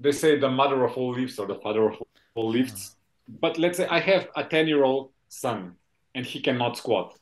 they 0.00 0.12
say 0.12 0.38
the 0.38 0.50
mother 0.50 0.84
of 0.84 0.96
all 0.96 1.12
lifts 1.12 1.38
or 1.38 1.46
the 1.46 1.56
father 1.56 1.88
of 1.90 1.96
all 2.34 2.50
lifts. 2.50 2.96
But 3.28 3.58
let's 3.58 3.76
say 3.78 3.86
I 3.86 4.00
have 4.00 4.28
a 4.36 4.44
ten-year-old 4.44 5.10
son 5.28 5.76
and 6.14 6.24
he 6.24 6.40
cannot 6.40 6.76
squat. 6.76 7.16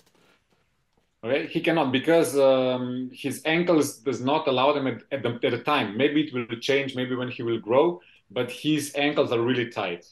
Okay, 1.24 1.46
he 1.46 1.60
cannot 1.60 1.90
because 1.90 2.38
um, 2.38 3.10
his 3.12 3.40
ankles 3.46 3.98
does 3.98 4.20
not 4.20 4.46
allow 4.46 4.74
them 4.74 4.86
at, 4.86 5.02
at, 5.10 5.22
the, 5.22 5.30
at 5.42 5.52
the 5.52 5.62
time. 5.74 5.96
Maybe 5.96 6.24
it 6.24 6.34
will 6.34 6.58
change, 6.60 6.94
maybe 6.94 7.14
when 7.16 7.30
he 7.30 7.42
will 7.42 7.58
grow, 7.58 8.00
but 8.30 8.50
his 8.50 8.92
ankles 8.94 9.32
are 9.32 9.40
really 9.40 9.70
tight. 9.70 10.04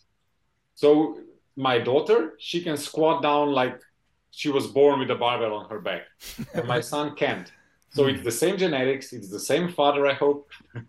So 0.75 1.19
my 1.55 1.79
daughter, 1.79 2.33
she 2.39 2.63
can 2.63 2.79
squat 2.79 3.23
down 3.23 3.53
like 3.53 3.79
she 4.31 4.49
was 4.49 4.67
born 4.67 5.01
with 5.01 5.11
a 5.11 5.15
barbell 5.15 5.53
on 5.53 5.69
her 5.69 5.81
back, 5.81 6.03
and 6.55 6.67
my 6.67 6.81
son 6.81 7.15
can't. 7.15 7.53
So 7.95 8.07
it's 8.07 8.21
hmm. 8.21 8.25
the 8.25 8.31
same 8.31 8.57
genetics, 8.57 9.13
it's 9.13 9.29
the 9.29 9.41
same 9.41 9.71
father, 9.71 10.07
I 10.07 10.15
hope. 10.15 10.49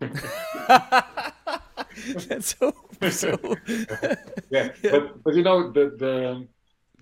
That's 2.28 2.56
so, 2.58 2.72
so 3.10 3.38
yeah, 4.50 4.70
but 4.82 5.22
but 5.22 5.34
you 5.34 5.42
know 5.42 5.70
the 5.70 5.94
the 5.98 6.46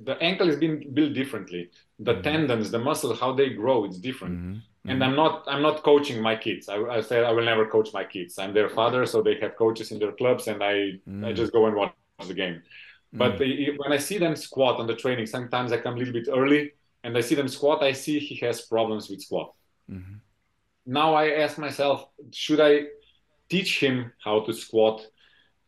the 0.00 0.20
ankle 0.20 0.48
is 0.50 0.56
being 0.56 0.90
built 0.92 1.14
differently. 1.14 1.70
The 2.00 2.14
hmm. 2.14 2.22
tendons, 2.22 2.70
the 2.70 2.78
muscle, 2.78 3.14
how 3.14 3.32
they 3.32 3.50
grow, 3.50 3.84
it's 3.84 3.98
different. 3.98 4.38
Hmm. 4.38 4.90
and 4.90 5.04
I'm 5.04 5.14
not 5.14 5.44
I'm 5.46 5.62
not 5.62 5.84
coaching 5.84 6.20
my 6.20 6.34
kids. 6.36 6.68
I, 6.68 6.76
I 6.98 7.00
said 7.00 7.22
I 7.24 7.30
will 7.30 7.44
never 7.44 7.66
coach 7.66 7.90
my 7.94 8.04
kids. 8.04 8.38
I'm 8.38 8.52
their 8.52 8.68
father, 8.68 9.06
so 9.06 9.22
they 9.22 9.36
have 9.40 9.56
coaches 9.56 9.92
in 9.92 9.98
their 10.00 10.12
clubs, 10.12 10.48
and 10.48 10.62
I 10.62 10.98
I 11.28 11.32
just 11.32 11.52
go 11.52 11.66
and 11.66 11.76
watch 11.76 11.94
the 12.26 12.34
game. 12.34 12.62
But 13.12 13.38
the, 13.38 13.76
when 13.76 13.92
I 13.92 13.98
see 13.98 14.18
them 14.18 14.34
squat 14.34 14.80
on 14.80 14.86
the 14.86 14.96
training, 14.96 15.26
sometimes 15.26 15.70
I 15.70 15.76
come 15.76 15.94
a 15.94 15.98
little 15.98 16.14
bit 16.14 16.28
early, 16.32 16.72
and 17.04 17.16
I 17.16 17.20
see 17.20 17.34
them 17.34 17.48
squat. 17.48 17.82
I 17.82 17.92
see 17.92 18.18
he 18.18 18.36
has 18.46 18.62
problems 18.62 19.10
with 19.10 19.20
squat. 19.20 19.52
Mm-hmm. 19.90 20.16
Now 20.86 21.14
I 21.14 21.30
ask 21.30 21.58
myself, 21.58 22.08
should 22.32 22.60
I 22.60 22.86
teach 23.48 23.80
him 23.80 24.12
how 24.24 24.40
to 24.44 24.52
squat, 24.52 25.06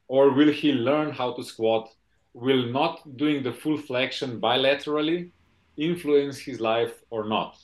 or 0.08 0.30
will 0.30 0.52
he 0.52 0.72
learn 0.72 1.12
how 1.12 1.32
to 1.34 1.42
squat? 1.42 1.88
Will 2.32 2.66
not 2.66 3.16
doing 3.16 3.42
the 3.42 3.52
full 3.52 3.78
flexion 3.78 4.40
bilaterally 4.40 5.30
influence 5.76 6.38
his 6.38 6.60
life 6.60 6.94
or 7.10 7.24
not? 7.24 7.56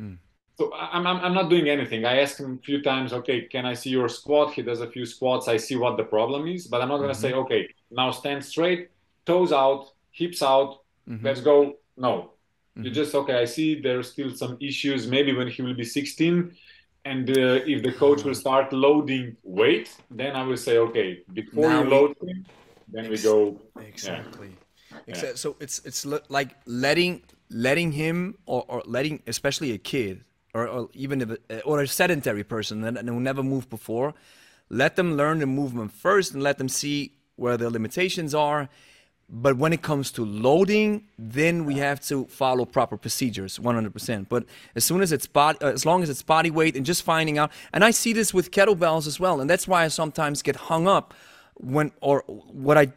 Mm. 0.00 0.18
So 0.56 0.72
I'm, 0.74 1.06
I'm, 1.06 1.20
I'm 1.20 1.34
not 1.34 1.50
doing 1.50 1.68
anything. 1.68 2.04
I 2.04 2.20
ask 2.20 2.38
him 2.38 2.58
a 2.60 2.64
few 2.64 2.82
times, 2.82 3.12
okay, 3.12 3.42
can 3.42 3.64
I 3.64 3.74
see 3.74 3.90
your 3.90 4.08
squat? 4.08 4.54
He 4.54 4.62
does 4.62 4.80
a 4.80 4.90
few 4.90 5.06
squats. 5.06 5.46
I 5.46 5.56
see 5.56 5.76
what 5.76 5.96
the 5.96 6.04
problem 6.04 6.48
is, 6.48 6.66
but 6.66 6.80
I'm 6.82 6.88
not 6.88 6.98
going 6.98 7.10
to 7.12 7.14
say, 7.14 7.30
mm-hmm. 7.30 7.40
okay, 7.40 7.68
now 7.90 8.10
stand 8.10 8.44
straight, 8.44 8.90
toes 9.24 9.52
out, 9.52 9.90
hips 10.10 10.42
out, 10.42 10.78
mm-hmm. 11.08 11.24
let's 11.24 11.40
go. 11.40 11.74
No. 11.96 12.32
You 12.78 12.84
mm-hmm. 12.84 12.94
just, 12.94 13.14
okay, 13.14 13.34
I 13.34 13.44
see 13.44 13.80
there's 13.80 14.12
still 14.12 14.30
some 14.34 14.56
issues. 14.60 15.08
Maybe 15.08 15.34
when 15.34 15.48
he 15.48 15.62
will 15.62 15.74
be 15.74 15.84
16, 15.84 16.56
and 17.04 17.28
uh, 17.28 17.60
if 17.66 17.82
the 17.82 17.92
coach 17.92 18.22
will 18.22 18.32
mm-hmm. 18.32 18.40
start 18.40 18.72
loading 18.72 19.36
weight, 19.42 19.90
then 20.10 20.36
I 20.36 20.42
will 20.44 20.56
say, 20.56 20.78
okay, 20.78 21.22
before 21.32 21.68
Now 21.68 21.80
you 21.80 21.84
we- 21.84 21.90
load 21.90 22.16
him, 22.22 22.46
then 22.86 23.10
we 23.10 23.18
go. 23.18 23.60
Exactly. 23.80 24.56
Exa- 25.08 25.36
So 25.36 25.56
it's 25.60 25.80
it's 25.84 26.06
like 26.28 26.50
letting 26.66 27.22
letting 27.50 27.92
him 27.92 28.38
or, 28.46 28.64
or 28.68 28.82
letting 28.86 29.22
especially 29.26 29.72
a 29.72 29.78
kid 29.78 30.24
or, 30.54 30.66
or 30.66 30.88
even 30.94 31.20
if 31.20 31.30
a, 31.30 31.60
or 31.62 31.80
a 31.80 31.88
sedentary 31.88 32.44
person 32.44 32.80
that 32.82 33.04
who 33.04 33.20
never 33.20 33.42
moved 33.42 33.68
before, 33.70 34.14
let 34.70 34.96
them 34.96 35.16
learn 35.16 35.38
the 35.40 35.46
movement 35.46 35.92
first 35.92 36.34
and 36.34 36.42
let 36.42 36.58
them 36.58 36.68
see 36.68 37.12
where 37.36 37.56
their 37.56 37.70
limitations 37.70 38.34
are. 38.34 38.68
But 39.30 39.58
when 39.58 39.74
it 39.74 39.82
comes 39.82 40.10
to 40.12 40.24
loading, 40.24 41.04
then 41.18 41.66
we 41.66 41.74
have 41.74 42.00
to 42.08 42.24
follow 42.26 42.64
proper 42.64 42.96
procedures, 42.96 43.58
100%. 43.58 44.26
But 44.28 44.44
as 44.74 44.84
soon 44.84 45.02
as 45.02 45.12
it's 45.12 45.26
body, 45.26 45.58
uh, 45.60 45.70
as 45.72 45.84
long 45.84 46.02
as 46.02 46.08
it's 46.08 46.22
body 46.22 46.50
weight 46.50 46.76
and 46.76 46.86
just 46.86 47.02
finding 47.02 47.36
out, 47.36 47.52
and 47.74 47.84
I 47.84 47.90
see 47.90 48.14
this 48.14 48.32
with 48.32 48.50
kettlebells 48.50 49.06
as 49.06 49.20
well, 49.20 49.40
and 49.40 49.48
that's 49.50 49.68
why 49.68 49.84
I 49.84 49.88
sometimes 49.88 50.40
get 50.40 50.56
hung 50.56 50.88
up 50.88 51.12
when, 51.56 51.92
or 52.00 52.24
what 52.26 52.78
I, 52.78 52.88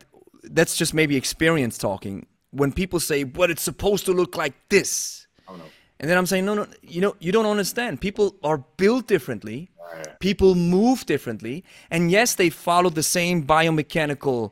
that's 0.43 0.77
just 0.77 0.93
maybe 0.93 1.17
experience 1.17 1.77
talking. 1.77 2.25
When 2.51 2.71
people 2.71 2.99
say, 3.01 3.23
"But 3.23 3.51
it's 3.51 3.61
supposed 3.61 4.05
to 4.05 4.13
look 4.13 4.37
like 4.37 4.53
this," 4.69 5.27
Oh, 5.49 5.55
no. 5.57 5.63
and 5.99 6.09
then 6.09 6.17
I'm 6.17 6.25
saying, 6.25 6.45
no, 6.45 6.53
no, 6.53 6.67
you 6.81 7.01
know, 7.01 7.15
you 7.19 7.33
don't 7.33 7.45
understand. 7.45 7.99
People 7.99 8.35
are 8.41 8.59
built 8.77 9.05
differently. 9.07 9.69
People 10.19 10.55
move 10.55 11.05
differently. 11.05 11.65
And 11.89 12.09
yes, 12.09 12.35
they 12.35 12.49
follow 12.49 12.89
the 12.89 13.03
same 13.03 13.45
biomechanical 13.45 14.51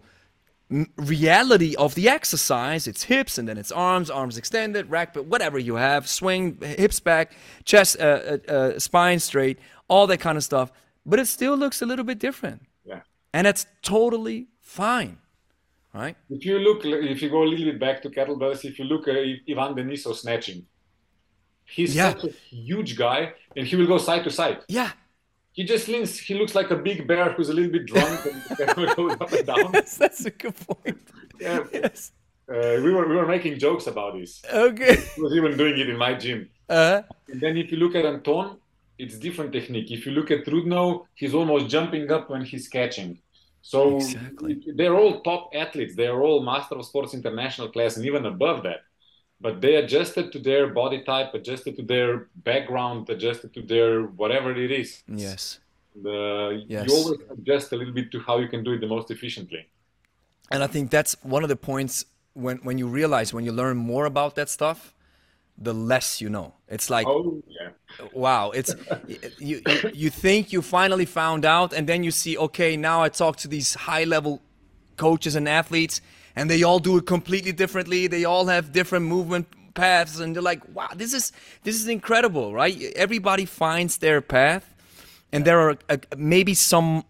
reality 0.97 1.75
of 1.75 1.95
the 1.95 2.07
exercise. 2.09 2.87
It's 2.87 3.03
hips 3.03 3.37
and 3.37 3.47
then 3.47 3.57
it's 3.57 3.71
arms, 3.71 4.09
arms 4.09 4.37
extended, 4.37 4.89
rack, 4.89 5.13
but 5.13 5.25
whatever 5.25 5.57
you 5.57 5.75
have, 5.75 6.07
swing, 6.07 6.57
hips 6.61 6.99
back, 6.99 7.33
chest, 7.65 7.99
uh, 7.99 8.37
uh, 8.47 8.51
uh, 8.51 8.79
spine 8.79 9.19
straight, 9.19 9.59
all 9.87 10.07
that 10.07 10.19
kind 10.19 10.37
of 10.37 10.43
stuff. 10.43 10.71
But 11.05 11.19
it 11.19 11.27
still 11.27 11.55
looks 11.57 11.81
a 11.81 11.85
little 11.85 12.05
bit 12.05 12.19
different. 12.19 12.63
Yeah. 12.85 13.01
And 13.33 13.47
that's 13.47 13.65
totally 13.81 14.47
fine. 14.61 15.17
Right? 15.93 16.15
If 16.29 16.45
you 16.45 16.59
look, 16.59 16.85
if 16.85 17.21
you 17.23 17.29
go 17.31 17.41
a 17.41 17.49
little 17.49 17.65
bit 17.65 17.79
back 17.79 18.03
to 18.03 18.09
kettlebells, 18.09 18.63
if 18.63 18.77
you 18.77 18.85
look 18.85 19.07
at 19.07 19.15
Ivan 19.15 19.73
Denisov 19.75 20.15
snatching, 20.15 20.67
he's 21.65 21.95
Yeah. 21.95 22.13
such 22.13 22.25
a 22.25 22.29
huge 22.29 22.95
guy, 22.95 23.33
and 23.55 23.65
he 23.65 23.75
will 23.75 23.87
go 23.87 23.97
side 23.97 24.23
to 24.25 24.29
side. 24.29 24.59
Yeah. 24.67 24.91
He 25.51 25.63
just 25.63 25.87
leans. 25.87 26.17
He 26.19 26.35
looks 26.35 26.55
like 26.55 26.69
a 26.71 26.75
big 26.75 27.07
bear 27.07 27.31
who's 27.33 27.49
a 27.49 27.53
little 27.53 27.71
bit 27.71 27.85
drunk 27.85 28.19
and 28.25 28.95
goes 28.95 29.13
up 29.19 29.31
and 29.33 29.45
down. 29.45 29.71
Yes, 29.73 29.97
that's 29.97 30.25
a 30.25 30.31
good 30.31 30.55
point. 30.55 30.97
Yeah. 31.39 31.63
Yes. 31.73 32.11
Uh, 32.49 32.79
we 32.83 32.91
were 32.91 33.07
we 33.07 33.15
were 33.15 33.27
making 33.27 33.59
jokes 33.59 33.87
about 33.87 34.13
this. 34.17 34.41
Okay. 34.51 34.95
He 35.15 35.21
was 35.21 35.33
even 35.35 35.57
doing 35.57 35.77
it 35.77 35.89
in 35.89 35.97
my 35.97 36.13
gym. 36.13 36.49
Uh, 36.67 37.01
And 37.31 37.39
then 37.41 37.57
if 37.57 37.71
you 37.71 37.77
look 37.77 37.95
at 37.95 38.05
Anton, 38.05 38.57
it's 38.97 39.17
different 39.17 39.51
technique. 39.53 39.91
If 39.91 40.05
you 40.05 40.11
look 40.13 40.29
at 40.31 40.45
Trudno, 40.45 41.05
he's 41.15 41.33
almost 41.33 41.67
jumping 41.67 42.11
up 42.11 42.29
when 42.29 42.43
he's 42.43 42.67
catching. 42.67 43.19
So 43.61 43.97
Exactly. 43.97 44.61
they're 44.75 44.95
all 44.95 45.21
top 45.21 45.49
athletes. 45.53 45.95
They're 45.95 46.21
all 46.21 46.41
Master 46.43 46.75
of 46.75 46.85
Sports 46.85 47.13
International 47.13 47.67
class 47.69 47.97
and 47.97 48.05
even 48.05 48.25
above 48.25 48.63
that. 48.63 48.81
But 49.41 49.61
they 49.61 49.75
adjusted 49.75 50.31
to 50.33 50.39
their 50.39 50.67
body 50.67 51.01
type, 51.03 51.33
adjusted 51.33 51.77
to 51.77 51.83
their 51.83 52.27
background, 52.43 53.09
adjusted 53.09 53.53
to 53.53 53.61
their 53.61 54.03
whatever 54.03 54.51
it 54.51 54.71
is. 54.71 55.03
yes. 55.07 55.59
The, 55.95 56.11
uh, 56.11 56.63
Yes. 56.67 56.87
You 56.87 56.93
always 56.95 57.19
adjust 57.31 57.71
a 57.71 57.75
little 57.75 57.93
bit 57.93 58.11
to 58.11 58.19
how 58.19 58.37
you 58.39 58.47
can 58.47 58.63
do 58.63 58.73
it 58.73 58.79
the 58.79 58.87
most 58.87 59.09
efficiently. 59.11 59.67
And 60.51 60.63
I 60.63 60.67
think 60.67 60.91
that's 60.91 61.15
one 61.23 61.43
of 61.43 61.49
the 61.49 61.55
points 61.55 62.05
when, 62.33 62.57
when 62.57 62.77
you 62.77 62.87
realize, 62.87 63.33
when 63.33 63.45
you 63.45 63.51
learn 63.51 63.77
more 63.77 64.05
about 64.05 64.35
that 64.35 64.49
stuff, 64.49 64.93
the 65.57 65.73
less 65.73 66.21
you 66.21 66.29
know. 66.29 66.53
It's 66.67 66.89
like, 66.89 67.07
Oh, 67.07 67.41
yeah. 67.47 67.69
wow, 68.13 68.51
it's 68.51 68.73
you, 69.07 69.17
you, 69.39 69.61
you 69.93 70.09
think 70.09 70.53
you 70.53 70.61
finally 70.61 71.05
found 71.05 71.43
out, 71.45 71.73
and 71.73 71.87
then 71.87 72.03
you 72.03 72.11
see, 72.11 72.37
okay, 72.37 72.77
now 72.77 73.01
I 73.03 73.09
talk 73.09 73.35
to 73.37 73.47
these 73.47 73.73
high 73.75 74.05
level 74.05 74.41
coaches 74.95 75.35
and 75.35 75.47
athletes, 75.49 76.01
and 76.39 76.49
they 76.49 76.63
all 76.63 76.79
do 76.79 76.95
it 76.95 77.05
completely 77.05 77.51
differently. 77.51 78.07
They 78.07 78.23
all 78.23 78.45
have 78.45 78.71
different 78.71 79.05
movement 79.05 79.45
paths, 79.73 80.21
and 80.21 80.33
you're 80.33 80.41
like, 80.41 80.61
wow, 80.73 80.87
this 80.95 81.13
is 81.13 81.33
this 81.63 81.75
is 81.75 81.89
incredible, 81.89 82.53
right? 82.53 82.81
Everybody 82.95 83.43
finds 83.43 83.97
their 83.97 84.21
path, 84.21 84.63
and 85.33 85.43
there 85.43 85.59
are 85.59 85.77
uh, 85.89 85.97
maybe 86.15 86.53
some 86.53 87.03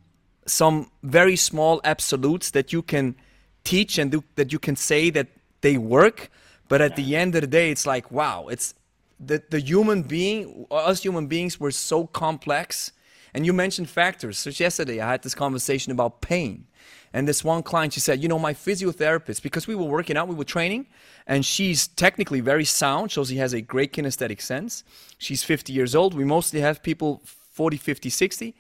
some 0.48 0.90
very 1.04 1.36
small 1.36 1.80
absolutes 1.84 2.50
that 2.52 2.74
you 2.74 2.82
can 2.82 3.16
teach 3.64 4.00
and 4.00 4.10
do, 4.12 4.24
that 4.36 4.52
you 4.52 4.58
can 4.58 4.76
say 4.76 5.12
that 5.12 5.28
they 5.62 5.78
work. 5.78 6.32
But 6.68 6.82
at 6.82 6.96
the 6.96 7.16
end 7.16 7.36
of 7.36 7.42
the 7.42 7.48
day 7.48 7.70
it's 7.70 7.86
like 7.86 8.12
wow 8.12 8.48
it's 8.48 8.74
the, 9.20 9.44
the 9.50 9.60
human 9.60 10.02
being 10.02 10.66
us 10.72 11.04
human 11.04 11.28
beings 11.28 11.60
we're 11.60 11.72
so 11.72 12.08
complex. 12.08 12.92
And 13.32 13.46
you 13.46 13.54
mentioned 13.54 13.90
factors. 13.90 14.40
So 14.40 14.50
yesterday 14.50 15.00
i 15.02 15.12
had 15.12 15.22
this 15.22 15.36
conversation 15.36 15.92
about 15.92 16.22
pain 16.22 16.66
and 17.14 17.28
this 17.28 17.44
one 17.44 17.64
client 17.64 17.94
she 17.94 18.00
said 18.00 18.22
you 18.22 18.28
know 18.28 18.40
my 18.40 18.54
physiotherapist 18.54 19.42
because 19.42 19.68
we 19.68 19.76
were 19.76 19.86
working 19.86 20.18
out 20.18 20.28
we 20.28 20.36
were 20.36 20.44
training 20.44 20.86
and 21.28 21.46
she's 21.46 21.88
technically 21.88 22.40
very 22.40 22.66
sound 22.66 23.12
so 23.12 23.24
she 23.24 23.38
has 23.38 23.54
a 23.54 23.62
great 23.62 23.94
kinesthetic 23.94 24.42
sense 24.42 24.84
she's 25.18 25.44
50 25.44 25.74
years 25.74 25.96
old 25.96 26.14
we 26.14 26.24
mostly 26.24 26.60
have 26.62 26.82
people 26.84 27.22
40 27.26 27.78
50 27.78 28.10
60 28.10 28.56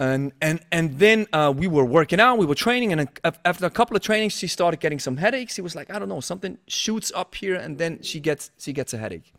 and 0.00 0.32
and 0.40 0.60
and 0.72 0.98
then 0.98 1.26
uh, 1.32 1.52
we 1.54 1.68
were 1.68 1.84
working 1.84 2.20
out, 2.20 2.38
we 2.38 2.46
were 2.46 2.54
training, 2.54 2.90
and 2.92 3.02
a, 3.22 3.34
after 3.44 3.66
a 3.66 3.70
couple 3.70 3.94
of 3.94 4.02
trainings, 4.02 4.32
she 4.32 4.46
started 4.46 4.80
getting 4.80 4.98
some 4.98 5.18
headaches. 5.18 5.54
She 5.54 5.60
was 5.60 5.76
like, 5.76 5.90
I 5.90 5.98
don't 5.98 6.08
know, 6.08 6.20
something 6.20 6.56
shoots 6.66 7.12
up 7.14 7.34
here, 7.34 7.54
and 7.54 7.76
then 7.76 8.02
she 8.02 8.18
gets 8.18 8.50
she 8.58 8.72
gets 8.72 8.94
a 8.94 8.98
headache. 8.98 9.30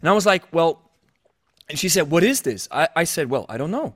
And 0.00 0.08
I 0.08 0.12
was 0.12 0.24
like, 0.24 0.44
well, 0.52 0.90
and 1.68 1.78
she 1.78 1.90
said, 1.90 2.10
what 2.10 2.24
is 2.24 2.40
this? 2.40 2.66
I, 2.70 2.88
I 2.96 3.04
said, 3.04 3.28
well, 3.28 3.44
I 3.50 3.58
don't 3.58 3.70
know. 3.70 3.94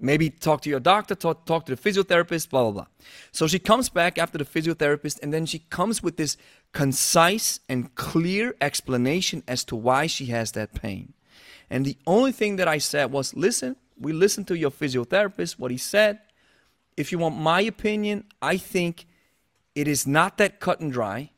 Maybe 0.00 0.30
talk 0.30 0.60
to 0.62 0.70
your 0.70 0.80
doctor, 0.80 1.14
talk, 1.16 1.44
talk 1.44 1.66
to 1.66 1.74
the 1.74 1.80
physiotherapist, 1.80 2.50
blah 2.50 2.62
blah 2.62 2.70
blah. 2.70 2.86
So 3.32 3.46
she 3.48 3.58
comes 3.58 3.88
back 3.88 4.16
after 4.18 4.38
the 4.38 4.44
physiotherapist, 4.44 5.18
and 5.22 5.32
then 5.32 5.44
she 5.44 5.60
comes 5.70 6.02
with 6.02 6.16
this 6.16 6.36
concise 6.72 7.60
and 7.68 7.92
clear 7.96 8.54
explanation 8.60 9.42
as 9.48 9.64
to 9.64 9.76
why 9.76 10.06
she 10.06 10.26
has 10.26 10.52
that 10.52 10.72
pain. 10.72 11.14
And 11.68 11.84
the 11.84 11.96
only 12.06 12.32
thing 12.32 12.56
that 12.56 12.68
I 12.68 12.78
said 12.78 13.10
was, 13.10 13.34
listen, 13.34 13.76
we 13.98 14.12
listened 14.12 14.46
to 14.48 14.56
your 14.56 14.70
physiotherapist, 14.70 15.58
what 15.58 15.70
he 15.70 15.76
said. 15.76 16.20
If 16.96 17.10
you 17.12 17.18
want 17.18 17.36
my 17.36 17.60
opinion, 17.60 18.24
I 18.40 18.56
think 18.56 19.06
it 19.74 19.88
is 19.88 20.06
not 20.06 20.38
that 20.38 20.60
cut 20.60 20.80
and 20.80 20.92
dry. 20.92 21.30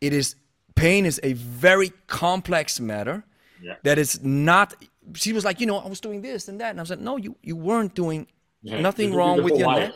It 0.00 0.12
is 0.12 0.34
pain 0.74 1.06
is 1.06 1.18
a 1.22 1.32
very 1.32 1.90
complex 2.06 2.78
matter 2.80 3.24
Yeah. 3.62 3.76
that 3.82 3.98
is 3.98 4.22
not 4.22 4.74
she 5.14 5.32
was 5.32 5.44
like, 5.44 5.60
you 5.60 5.66
know, 5.66 5.78
I 5.78 5.88
was 5.88 6.00
doing 6.00 6.22
this 6.22 6.48
and 6.48 6.60
that. 6.60 6.70
And 6.70 6.80
I 6.80 6.82
was 6.82 6.90
like, 6.90 7.00
no, 7.00 7.16
you, 7.16 7.36
you 7.42 7.56
weren't 7.56 7.94
doing 7.94 8.26
Yeah, 8.62 8.80
nothing 8.80 9.14
wrong 9.14 9.42
with 9.42 9.56
your 9.56 9.68
life. 9.68 9.90
neck. 9.90 9.94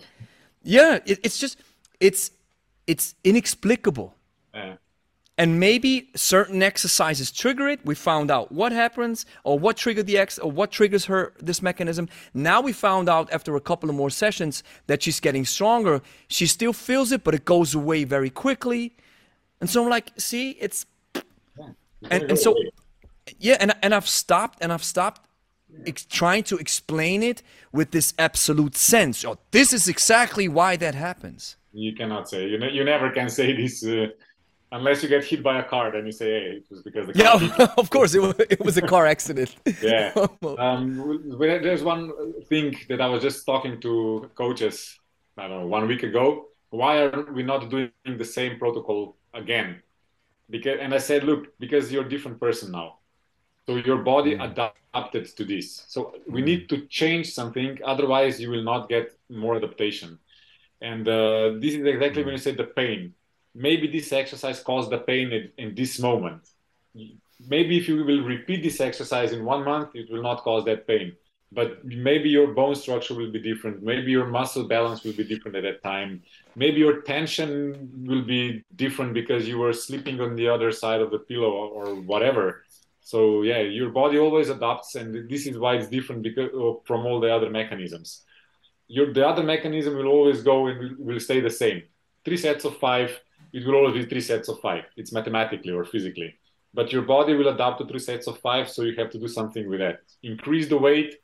Yeah, 0.63 0.99
it, 1.07 1.19
it's 1.23 1.39
just 1.39 1.59
it's 2.01 2.31
it's 2.87 3.15
inexplicable. 3.25 4.15
Yeah. 4.55 4.77
And 5.39 5.59
maybe 5.59 6.11
certain 6.17 6.63
exercises 6.63 7.33
trigger 7.33 7.67
it. 7.69 7.81
We 7.85 7.95
found 7.95 8.31
out 8.31 8.53
what 8.53 8.73
happens 8.73 9.25
or 9.43 9.59
what 9.59 9.79
triggered 9.79 10.07
the 10.07 10.19
ex 10.19 10.39
or 10.39 10.51
what 10.53 10.71
triggers 10.71 11.07
her 11.07 11.33
this 11.41 11.63
mechanism. 11.63 12.09
Now 12.35 12.61
we 12.61 12.73
found 12.75 13.09
out 13.09 13.33
after 13.33 13.57
a 13.57 13.61
couple 13.61 13.89
of 13.89 13.97
more 13.97 14.11
sessions 14.11 14.63
that 14.87 15.03
she's 15.03 15.19
getting 15.19 15.47
stronger. 15.47 16.03
She 16.29 16.47
still 16.47 16.75
feels 16.75 17.11
it, 17.11 17.25
but 17.25 17.35
it 17.35 17.47
goes 17.47 17.75
away 17.75 18.05
very 18.05 18.29
quickly. 18.29 18.93
And 19.61 19.71
so 19.71 19.83
I'm 19.83 19.89
like, 19.89 20.13
see, 20.19 20.51
it's 20.61 20.85
and, 22.11 22.23
and 22.31 22.39
so 22.39 22.55
yeah, 23.39 23.57
and 23.61 23.75
and 23.83 23.95
I've 23.95 24.09
stopped 24.09 24.59
and 24.63 24.73
I've 24.73 24.85
stopped 24.85 25.23
ex- 25.87 26.05
trying 26.07 26.45
to 26.45 26.57
explain 26.59 27.23
it 27.23 27.43
with 27.73 27.91
this 27.93 28.15
absolute 28.19 28.77
sense. 28.77 29.25
Oh, 29.25 29.39
this 29.51 29.73
is 29.73 29.89
exactly 29.89 30.49
why 30.49 30.77
that 30.77 30.95
happens. 30.95 31.57
you 31.73 31.95
cannot 31.95 32.29
say 32.29 32.49
you, 32.49 32.59
ne- 32.59 32.73
you 32.73 32.85
never 32.85 33.11
can 33.11 33.29
say 33.29 33.53
this 33.57 33.85
uh, 33.85 34.07
unless 34.73 35.03
you 35.03 35.09
get 35.09 35.25
hit 35.25 35.43
by 35.43 35.59
a 35.59 35.65
car, 35.65 35.91
then 35.93 36.07
you 36.07 36.13
say, 36.13 36.29
"Hey, 36.41 36.57
it 36.59 36.67
was 36.71 36.83
because 36.83 37.07
the 37.07 37.15
car." 37.15 37.41
Yeah, 37.41 37.67
of 37.79 37.91
course, 37.91 38.15
it 38.15 38.23
was, 38.23 38.35
it 38.39 38.61
was 38.65 38.77
a 38.77 38.83
car 38.83 39.07
accident. 39.07 39.57
yeah. 39.83 40.13
Um, 40.59 41.39
there's 41.41 41.83
one 41.83 42.13
thing 42.49 42.77
that 42.89 43.01
I 43.01 43.09
was 43.09 43.23
just 43.23 43.47
talking 43.47 43.81
to 43.83 44.31
coaches, 44.35 44.99
I 45.37 45.49
don't 45.49 45.61
know, 45.63 45.67
one 45.67 45.87
week 45.89 46.03
ago. 46.03 46.47
Why 46.71 46.99
are 47.03 47.33
we 47.33 47.43
not 47.43 47.69
doing 47.71 47.91
the 48.07 48.25
same 48.25 48.59
protocol 48.59 49.17
again? 49.35 49.83
Because, 50.49 50.79
and 50.81 50.95
I 50.95 50.99
said, 50.99 51.25
look, 51.25 51.59
because 51.59 51.93
you're 51.93 52.07
a 52.07 52.09
different 52.09 52.41
person 52.41 52.73
now. 52.73 53.00
So 53.71 53.77
your 53.77 53.99
body 53.99 54.35
mm. 54.35 54.51
adapted 54.51 55.37
to 55.37 55.45
this. 55.45 55.85
So 55.87 56.15
we 56.27 56.43
mm. 56.43 56.45
need 56.45 56.69
to 56.71 56.87
change 56.87 57.33
something, 57.33 57.79
otherwise 57.85 58.41
you 58.41 58.51
will 58.51 58.65
not 58.65 58.89
get 58.89 59.17
more 59.29 59.57
adaptation. 59.57 60.19
And 60.81 61.07
uh, 61.07 61.53
this 61.63 61.75
is 61.75 61.87
exactly 61.87 62.25
when 62.25 62.33
you 62.33 62.39
say 62.39 62.55
the 62.55 62.65
pain 62.65 63.15
maybe 63.55 63.87
this 63.89 64.13
exercise 64.13 64.63
caused 64.63 64.91
the 64.91 64.99
pain 64.99 65.33
in, 65.33 65.51
in 65.59 65.75
this 65.75 65.99
moment. 65.99 66.43
Maybe 67.49 67.79
if 67.79 67.89
you 67.89 68.05
will 68.05 68.23
repeat 68.23 68.63
this 68.63 68.81
exercise 68.81 69.33
in 69.33 69.45
one 69.45 69.65
month, 69.65 69.91
it 69.95 70.11
will 70.11 70.23
not 70.23 70.43
cause 70.43 70.65
that 70.67 70.87
pain. 70.87 71.17
But 71.53 71.85
maybe 71.85 72.29
your 72.29 72.49
bone 72.49 72.77
structure 72.77 73.15
will 73.15 73.33
be 73.33 73.41
different. 73.41 73.83
Maybe 73.83 74.13
your 74.13 74.27
muscle 74.27 74.69
balance 74.69 75.03
will 75.03 75.15
be 75.15 75.25
different 75.25 75.57
at 75.57 75.65
that 75.65 75.83
time. 75.83 76.23
Maybe 76.55 76.79
your 76.79 77.03
tension 77.03 77.91
will 78.07 78.23
be 78.23 78.63
different 78.77 79.15
because 79.15 79.49
you 79.49 79.59
were 79.59 79.73
sleeping 79.73 80.21
on 80.21 80.37
the 80.37 80.49
other 80.49 80.71
side 80.71 81.01
of 81.01 81.11
the 81.11 81.19
pillow 81.19 81.51
or 81.51 81.97
whatever. 81.97 82.63
So 83.11 83.43
yeah, 83.43 83.63
your 83.79 83.91
body 83.91 84.17
always 84.19 84.51
adapts, 84.51 84.95
and 84.95 85.29
this 85.29 85.45
is 85.51 85.59
why 85.59 85.73
it's 85.75 85.89
different 85.89 86.23
because 86.23 86.51
from 86.89 87.01
all 87.07 87.19
the 87.19 87.33
other 87.37 87.51
mechanisms. 87.51 88.09
Your 88.87 89.13
the 89.13 89.27
other 89.31 89.43
mechanism 89.43 89.93
will 89.97 90.11
always 90.17 90.41
go 90.51 90.57
and 90.69 90.79
will, 90.81 90.95
will 91.07 91.21
stay 91.29 91.41
the 91.41 91.57
same. 91.65 91.79
Three 92.25 92.37
sets 92.37 92.65
of 92.65 92.77
five, 92.79 93.11
it 93.53 93.67
will 93.67 93.75
always 93.79 93.97
be 94.01 94.09
three 94.09 94.27
sets 94.33 94.49
of 94.49 94.61
five. 94.61 94.85
It's 94.97 95.13
mathematically 95.19 95.73
or 95.73 95.85
physically. 95.85 96.31
But 96.73 96.93
your 96.93 97.03
body 97.03 97.35
will 97.35 97.49
adapt 97.49 97.81
to 97.81 97.87
three 97.87 98.05
sets 98.11 98.29
of 98.29 98.39
five, 98.39 98.69
so 98.71 98.83
you 98.83 98.95
have 99.01 99.11
to 99.11 99.19
do 99.19 99.27
something 99.27 99.69
with 99.69 99.81
that. 99.81 99.97
Increase 100.23 100.69
the 100.69 100.79
weight, 100.79 101.17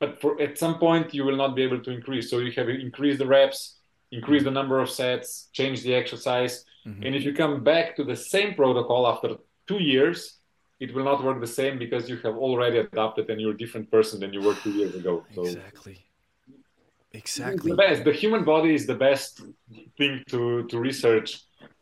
but 0.00 0.20
for, 0.20 0.38
at 0.46 0.58
some 0.58 0.76
point 0.78 1.14
you 1.14 1.24
will 1.24 1.40
not 1.44 1.56
be 1.56 1.62
able 1.62 1.80
to 1.86 1.90
increase. 1.98 2.28
So 2.28 2.40
you 2.40 2.52
have 2.58 2.66
to 2.66 2.78
increase 2.88 3.16
the 3.16 3.30
reps, 3.38 3.78
increase 4.18 4.44
the 4.44 4.56
number 4.60 4.80
of 4.84 4.90
sets, 4.90 5.48
change 5.58 5.82
the 5.82 5.94
exercise. 5.94 6.54
Mm-hmm. 6.86 7.02
And 7.04 7.14
if 7.16 7.22
you 7.24 7.32
come 7.32 7.64
back 7.64 7.96
to 7.96 8.04
the 8.04 8.16
same 8.16 8.54
protocol 8.54 9.06
after 9.06 9.28
two 9.66 9.82
years, 9.94 10.41
it 10.84 10.90
will 10.94 11.06
not 11.10 11.18
work 11.26 11.38
the 11.40 11.54
same 11.60 11.74
because 11.84 12.02
you 12.10 12.16
have 12.26 12.36
already 12.46 12.78
adapted 12.78 13.24
and 13.30 13.36
you're 13.40 13.56
a 13.58 13.60
different 13.64 13.86
person 13.96 14.16
than 14.22 14.30
you 14.36 14.42
were 14.46 14.56
two 14.64 14.74
years 14.80 14.94
ago. 15.00 15.14
So 15.34 15.42
exactly. 15.42 15.96
Exactly. 17.12 17.70
The 17.70 17.76
best. 17.84 18.04
The 18.04 18.16
human 18.22 18.42
body 18.52 18.74
is 18.78 18.84
the 18.92 18.98
best 19.08 19.42
thing 19.98 20.14
to, 20.32 20.66
to 20.70 20.74
research 20.88 21.28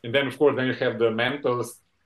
and 0.04 0.14
then 0.14 0.26
of 0.26 0.34
course 0.38 0.54
then 0.56 0.66
you 0.66 0.74
have 0.74 0.98
the 0.98 1.10
mental 1.10 1.56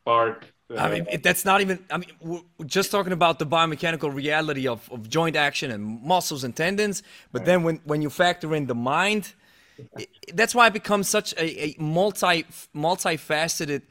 part 0.04 0.38
uh, 0.70 0.76
I 0.76 0.90
mean, 0.92 1.06
that's 1.22 1.44
not 1.44 1.60
even. 1.60 1.84
I 1.90 1.98
mean, 1.98 2.10
we're 2.22 2.40
just 2.64 2.90
talking 2.90 3.12
about 3.12 3.38
the 3.38 3.44
biomechanical 3.44 4.10
reality 4.14 4.66
of, 4.66 4.90
of 4.90 5.10
joint 5.10 5.36
action 5.36 5.70
and 5.70 6.02
muscles 6.02 6.42
and 6.42 6.56
tendons. 6.56 7.02
But 7.32 7.44
then 7.44 7.64
when, 7.64 7.76
when 7.84 8.00
you 8.00 8.08
factor 8.08 8.54
in 8.54 8.66
the 8.66 8.74
mind, 8.74 9.34
that's 10.32 10.54
why 10.54 10.68
it 10.68 10.72
becomes 10.72 11.06
such 11.06 11.34
a, 11.34 11.66
a 11.66 11.76
multi 11.78 12.46
multifaceted 12.74 13.82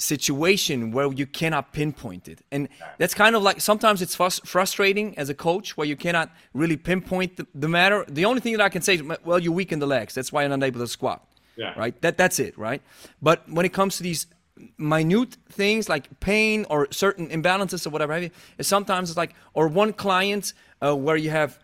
situation 0.00 0.92
where 0.92 1.12
you 1.12 1.26
cannot 1.26 1.72
pinpoint 1.72 2.26
it. 2.28 2.40
And 2.50 2.68
that's 2.98 3.14
kind 3.14 3.36
of 3.36 3.42
like 3.42 3.60
sometimes 3.60 4.00
it's 4.02 4.14
frustrating 4.14 5.16
as 5.18 5.28
a 5.28 5.34
coach 5.34 5.76
where 5.76 5.86
you 5.86 5.96
cannot 5.96 6.30
really 6.54 6.76
pinpoint 6.76 7.36
the, 7.36 7.46
the 7.54 7.68
matter. 7.68 8.04
The 8.08 8.24
only 8.24 8.40
thing 8.40 8.52
that 8.56 8.62
I 8.62 8.68
can 8.68 8.82
say 8.82 8.94
is, 8.94 9.02
well, 9.24 9.38
you 9.38 9.52
weaken 9.52 9.78
the 9.78 9.86
legs. 9.86 10.14
That's 10.14 10.32
why 10.32 10.42
you're 10.42 10.56
not 10.56 10.64
able 10.64 10.80
to 10.80 10.86
squat. 10.86 11.26
Yeah. 11.56 11.74
Right. 11.76 12.00
That 12.00 12.16
that's 12.16 12.38
it. 12.38 12.56
Right. 12.56 12.80
But 13.20 13.48
when 13.48 13.66
it 13.66 13.72
comes 13.72 13.98
to 13.98 14.02
these 14.02 14.26
minute 14.78 15.36
things 15.50 15.88
like 15.88 16.20
pain 16.20 16.66
or 16.70 16.88
certain 16.90 17.28
imbalances 17.28 17.86
or 17.86 17.90
whatever, 17.90 18.30
it's 18.58 18.68
sometimes 18.68 19.10
it's 19.10 19.16
like 19.16 19.34
or 19.52 19.68
one 19.68 19.92
client 19.92 20.54
uh, 20.80 20.96
where 20.96 21.16
you 21.16 21.30
have 21.30 21.58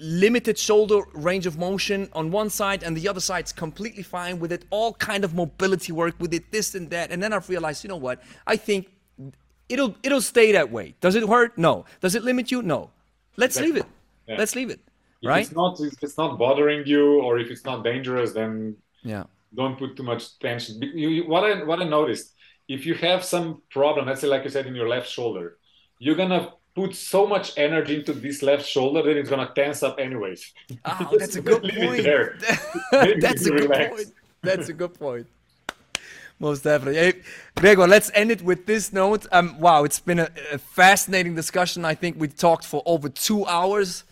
limited 0.00 0.58
shoulder 0.58 1.02
range 1.12 1.46
of 1.46 1.58
motion 1.58 2.08
on 2.12 2.30
one 2.30 2.50
side 2.50 2.82
and 2.82 2.96
the 2.96 3.08
other 3.08 3.20
side's 3.20 3.52
completely 3.52 4.02
fine 4.02 4.38
with 4.38 4.52
it. 4.52 4.64
All 4.70 4.94
kind 4.94 5.24
of 5.24 5.34
mobility 5.34 5.92
work 5.92 6.14
with 6.18 6.32
it 6.32 6.50
this 6.50 6.74
and 6.74 6.90
that. 6.90 7.10
And 7.10 7.22
then 7.22 7.32
i've 7.32 7.48
realized 7.48 7.84
you 7.84 7.88
know 7.88 7.96
what? 7.96 8.22
I 8.46 8.56
think 8.56 8.88
it'll 9.68 9.94
it'll 10.02 10.20
stay 10.20 10.52
that 10.52 10.70
way. 10.70 10.94
Does 11.00 11.14
it 11.14 11.28
hurt? 11.28 11.56
No. 11.58 11.84
Does 12.00 12.14
it 12.14 12.24
limit 12.24 12.50
you? 12.50 12.62
No. 12.62 12.90
Let's 13.36 13.60
leave 13.60 13.76
it. 13.76 13.86
Yeah. 14.26 14.38
let's 14.38 14.56
leave 14.56 14.70
it 14.70 14.80
if 15.22 15.28
right? 15.28 15.46
it's 15.46 15.54
not 15.54 15.78
if 15.80 16.02
it's 16.02 16.18
not 16.18 16.36
bothering 16.36 16.84
you 16.84 17.22
or 17.22 17.38
if 17.38 17.48
it's 17.48 17.64
not 17.64 17.84
dangerous 17.84 18.32
then 18.32 18.76
yeah. 19.06 19.24
Don't 19.54 19.78
put 19.78 19.96
too 19.96 20.02
much 20.02 20.38
tension. 20.40 20.82
You, 20.82 21.08
you, 21.08 21.28
what 21.28 21.44
I 21.44 21.62
what 21.64 21.80
I 21.80 21.84
noticed, 21.84 22.34
if 22.68 22.84
you 22.84 22.94
have 22.94 23.24
some 23.24 23.62
problem, 23.70 24.06
let's 24.06 24.20
say 24.20 24.26
like 24.26 24.44
you 24.44 24.50
said 24.50 24.66
in 24.66 24.74
your 24.74 24.88
left 24.88 25.08
shoulder, 25.08 25.58
you're 25.98 26.16
gonna 26.16 26.50
put 26.76 26.94
so 26.94 27.26
much 27.26 27.56
energy 27.56 27.96
into 27.96 28.12
this 28.12 28.42
left 28.42 28.64
shoulder 28.64 29.02
that 29.02 29.16
it's 29.16 29.30
gonna 29.30 29.50
tense 29.54 29.82
up 29.82 29.98
anyways. 29.98 30.52
Oh, 30.84 31.16
that's 31.18 31.34
a 31.36 31.40
good 31.40 31.62
point. 31.62 32.04
that's 33.20 33.46
a 33.46 33.50
good 33.50 33.70
point. 33.70 34.12
That's 34.42 34.68
a 34.68 34.72
good 34.72 34.94
point. 34.94 35.26
Most 36.38 36.64
definitely. 36.64 37.00
Hey, 37.00 37.14
Gregor, 37.56 37.88
let's 37.88 38.10
end 38.12 38.30
it 38.30 38.42
with 38.42 38.66
this 38.66 38.92
note. 38.92 39.26
Um, 39.32 39.58
wow, 39.58 39.84
it's 39.84 40.00
been 40.00 40.18
a, 40.18 40.28
a 40.52 40.58
fascinating 40.58 41.34
discussion. 41.34 41.86
I 41.86 41.94
think 41.94 42.20
we 42.20 42.28
talked 42.28 42.66
for 42.66 42.82
over 42.84 43.08
two 43.08 43.46
hours. 43.46 44.04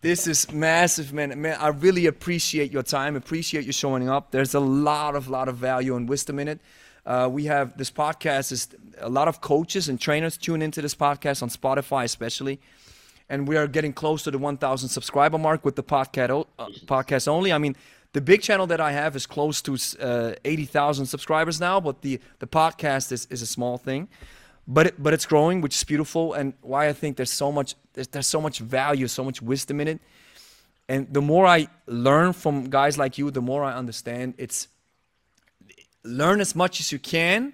This 0.00 0.28
is 0.28 0.52
massive, 0.52 1.12
man. 1.12 1.40
Man, 1.40 1.58
I 1.60 1.68
really 1.68 2.06
appreciate 2.06 2.70
your 2.70 2.84
time. 2.84 3.16
Appreciate 3.16 3.64
you 3.64 3.72
showing 3.72 4.08
up. 4.08 4.30
There's 4.30 4.54
a 4.54 4.60
lot 4.60 5.16
of 5.16 5.28
lot 5.28 5.48
of 5.48 5.56
value 5.56 5.96
and 5.96 6.08
wisdom 6.08 6.38
in 6.38 6.46
it. 6.46 6.60
Uh, 7.04 7.28
we 7.30 7.44
have 7.44 7.76
this 7.76 7.90
podcast 7.90 8.52
is 8.52 8.68
a 8.98 9.08
lot 9.08 9.28
of 9.28 9.40
coaches 9.40 9.88
and 9.88 10.00
trainers 10.00 10.36
tune 10.36 10.62
into 10.62 10.82
this 10.82 10.94
podcast 10.94 11.42
on 11.42 11.48
Spotify, 11.48 12.04
especially. 12.04 12.60
And 13.28 13.48
we 13.48 13.56
are 13.56 13.66
getting 13.66 13.92
close 13.92 14.22
to 14.24 14.30
the 14.30 14.38
1,000 14.38 14.88
subscriber 14.88 15.38
mark 15.38 15.64
with 15.64 15.76
the 15.76 15.82
podcast, 15.82 16.46
uh, 16.58 16.66
podcast 16.86 17.26
only. 17.28 17.52
I 17.52 17.58
mean, 17.58 17.76
the 18.12 18.20
big 18.20 18.42
channel 18.42 18.66
that 18.68 18.80
I 18.80 18.92
have 18.92 19.16
is 19.16 19.26
close 19.26 19.60
to 19.62 19.76
uh, 20.00 20.34
80,000 20.44 21.06
subscribers 21.06 21.60
now, 21.60 21.80
but 21.80 22.02
the, 22.02 22.20
the 22.38 22.46
podcast 22.46 23.12
is, 23.12 23.26
is 23.30 23.42
a 23.42 23.46
small 23.46 23.78
thing 23.78 24.08
but 24.66 24.88
it, 24.88 25.02
but 25.02 25.14
it's 25.14 25.26
growing, 25.26 25.60
which 25.60 25.76
is 25.76 25.84
beautiful, 25.84 26.34
and 26.34 26.52
why 26.60 26.88
I 26.88 26.92
think 26.92 27.16
there's 27.16 27.30
so 27.30 27.52
much 27.52 27.76
there's, 27.92 28.08
there's 28.08 28.26
so 28.26 28.40
much 28.40 28.58
value, 28.58 29.06
so 29.06 29.24
much 29.24 29.40
wisdom 29.40 29.80
in 29.80 29.88
it. 29.88 30.00
And 30.88 31.12
the 31.12 31.20
more 31.20 31.46
I 31.46 31.68
learn 31.86 32.32
from 32.32 32.68
guys 32.70 32.98
like 32.98 33.18
you, 33.18 33.30
the 33.30 33.40
more 33.40 33.64
I 33.64 33.74
understand. 33.74 34.34
It's 34.38 34.68
learn 36.04 36.40
as 36.40 36.54
much 36.54 36.80
as 36.80 36.92
you 36.92 36.98
can, 36.98 37.52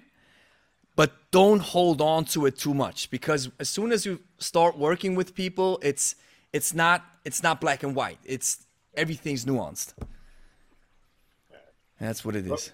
but 0.95 1.11
don't 1.31 1.59
hold 1.59 2.01
on 2.01 2.25
to 2.25 2.45
it 2.45 2.57
too 2.57 2.73
much 2.73 3.09
because 3.09 3.49
as 3.59 3.69
soon 3.69 3.91
as 3.91 4.05
you 4.05 4.19
start 4.37 4.77
working 4.77 5.15
with 5.15 5.33
people, 5.33 5.79
it's 5.81 6.15
it's 6.51 6.73
not 6.73 7.03
it's 7.25 7.41
not 7.41 7.59
black 7.61 7.83
and 7.83 7.95
white. 7.95 8.19
It's 8.23 8.65
everything's 8.95 9.45
nuanced. 9.45 9.93
That's 11.99 12.25
what 12.25 12.35
it 12.35 12.45
is 12.45 12.71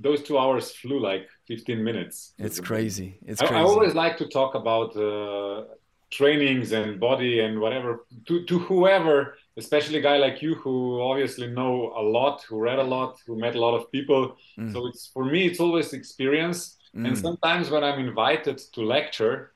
those 0.00 0.22
two 0.22 0.38
hours 0.38 0.72
flew 0.72 1.00
like 1.00 1.28
15 1.46 1.82
minutes. 1.82 2.32
It's 2.38 2.60
crazy. 2.60 3.18
It's 3.26 3.40
I, 3.42 3.46
crazy. 3.46 3.60
I, 3.60 3.62
always 3.62 3.94
like 3.94 4.16
to 4.18 4.26
talk 4.26 4.54
about 4.54 4.96
uh, 4.96 5.64
trainings 6.10 6.72
and 6.72 6.98
body 6.98 7.40
and 7.40 7.60
whatever 7.60 8.04
to, 8.26 8.44
to 8.46 8.58
whoever, 8.58 9.36
especially 9.56 9.98
a 9.98 10.02
guy 10.02 10.16
like 10.16 10.40
you 10.42 10.54
who 10.56 11.00
obviously 11.00 11.48
know 11.48 11.92
a 11.96 12.02
lot, 12.02 12.42
who 12.48 12.58
read 12.58 12.78
a 12.78 12.82
lot, 12.82 13.20
who 13.26 13.38
met 13.38 13.54
a 13.54 13.60
lot 13.60 13.74
of 13.74 13.90
people. 13.92 14.36
Mm. 14.58 14.72
So 14.72 14.86
it's 14.86 15.08
for 15.08 15.24
me, 15.24 15.46
it's 15.46 15.60
always 15.60 15.92
experience. 15.92 16.76
Mm. 16.94 17.08
And 17.08 17.18
sometimes 17.18 17.70
when 17.70 17.84
I'm 17.84 17.98
invited 17.98 18.58
to 18.74 18.80
lecture, 18.82 19.52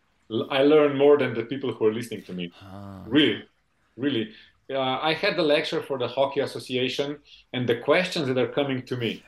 I 0.51 0.63
learn 0.63 0.97
more 0.97 1.19
than 1.19 1.35
the 1.35 1.43
people 1.43 1.73
who 1.73 1.87
are 1.87 1.93
listening 1.93 2.23
to 2.25 2.33
me. 2.33 2.53
Ah. 2.63 3.03
Really, 3.07 3.43
really. 3.97 4.31
Uh, 4.71 4.99
I 5.03 5.13
had 5.13 5.37
the 5.37 5.43
lecture 5.43 5.83
for 5.83 5.99
the 5.99 6.09
Hockey 6.09 6.41
Association, 6.41 7.19
and 7.53 7.69
the 7.69 7.77
questions 7.77 8.29
that 8.29 8.39
are 8.39 8.49
coming 8.49 8.83
to 8.87 8.97
me 8.97 9.23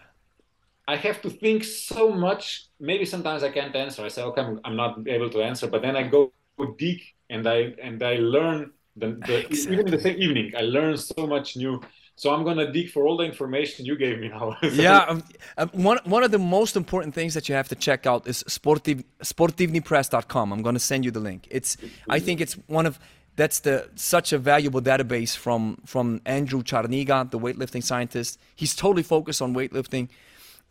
I 0.87 0.97
have 0.97 1.23
to 1.23 1.31
think 1.31 1.65
so 1.65 2.11
much. 2.11 2.67
Maybe 2.79 3.05
sometimes 3.05 3.43
I 3.43 3.51
can't 3.51 3.75
answer. 3.75 4.05
I 4.05 4.09
say, 4.09 4.23
okay, 4.23 4.43
I'm, 4.43 4.61
I'm 4.65 4.77
not 4.77 4.99
able 5.09 5.31
to 5.31 5.43
answer. 5.43 5.67
But 5.67 5.83
then 5.83 5.97
I 5.97 6.03
go 6.03 6.33
dig 6.79 7.01
and 7.31 7.47
I 7.47 7.75
and 7.83 8.03
I 8.03 8.17
learn. 8.17 8.73
The, 8.97 9.19
the 9.27 9.47
exactly. 9.47 9.73
even 9.73 9.87
in 9.87 9.91
the 9.91 10.01
same 10.01 10.21
evening, 10.21 10.53
I 10.57 10.61
learn 10.61 10.97
so 10.97 11.27
much 11.27 11.57
new. 11.57 11.81
So 12.17 12.33
I'm 12.33 12.45
gonna 12.45 12.71
dig 12.73 12.91
for 12.91 13.07
all 13.07 13.17
the 13.17 13.25
information 13.25 13.85
you 13.85 13.97
gave 13.97 14.21
me 14.21 14.29
now. 14.29 14.57
yeah, 14.63 14.99
um, 14.99 15.25
um, 15.59 15.71
one 15.73 15.99
one 16.05 16.23
of 16.23 16.31
the 16.31 16.39
most 16.39 16.77
important 16.77 17.15
things 17.15 17.35
that 17.35 17.49
you 17.49 17.55
have 17.55 17.69
to 17.69 17.75
check 17.75 18.07
out 18.07 18.27
is 18.29 18.45
sportiv, 18.45 19.05
sportivnypress.com. 19.23 20.53
I'm 20.53 20.63
gonna 20.63 20.79
send 20.79 21.05
you 21.05 21.11
the 21.11 21.21
link. 21.21 21.49
It's 21.51 21.77
I 22.09 22.21
think 22.21 22.41
it's 22.41 22.55
one 22.69 22.87
of 22.87 23.01
that's 23.37 23.61
the 23.61 23.91
such 23.97 24.33
a 24.33 24.39
valuable 24.39 24.81
database 24.81 25.37
from 25.37 25.79
from 25.85 26.21
Andrew 26.25 26.63
Charniga, 26.63 27.29
the 27.31 27.39
weightlifting 27.39 27.83
scientist. 27.83 28.39
He's 28.55 28.77
totally 28.77 29.03
focused 29.03 29.43
on 29.43 29.53
weightlifting 29.55 30.09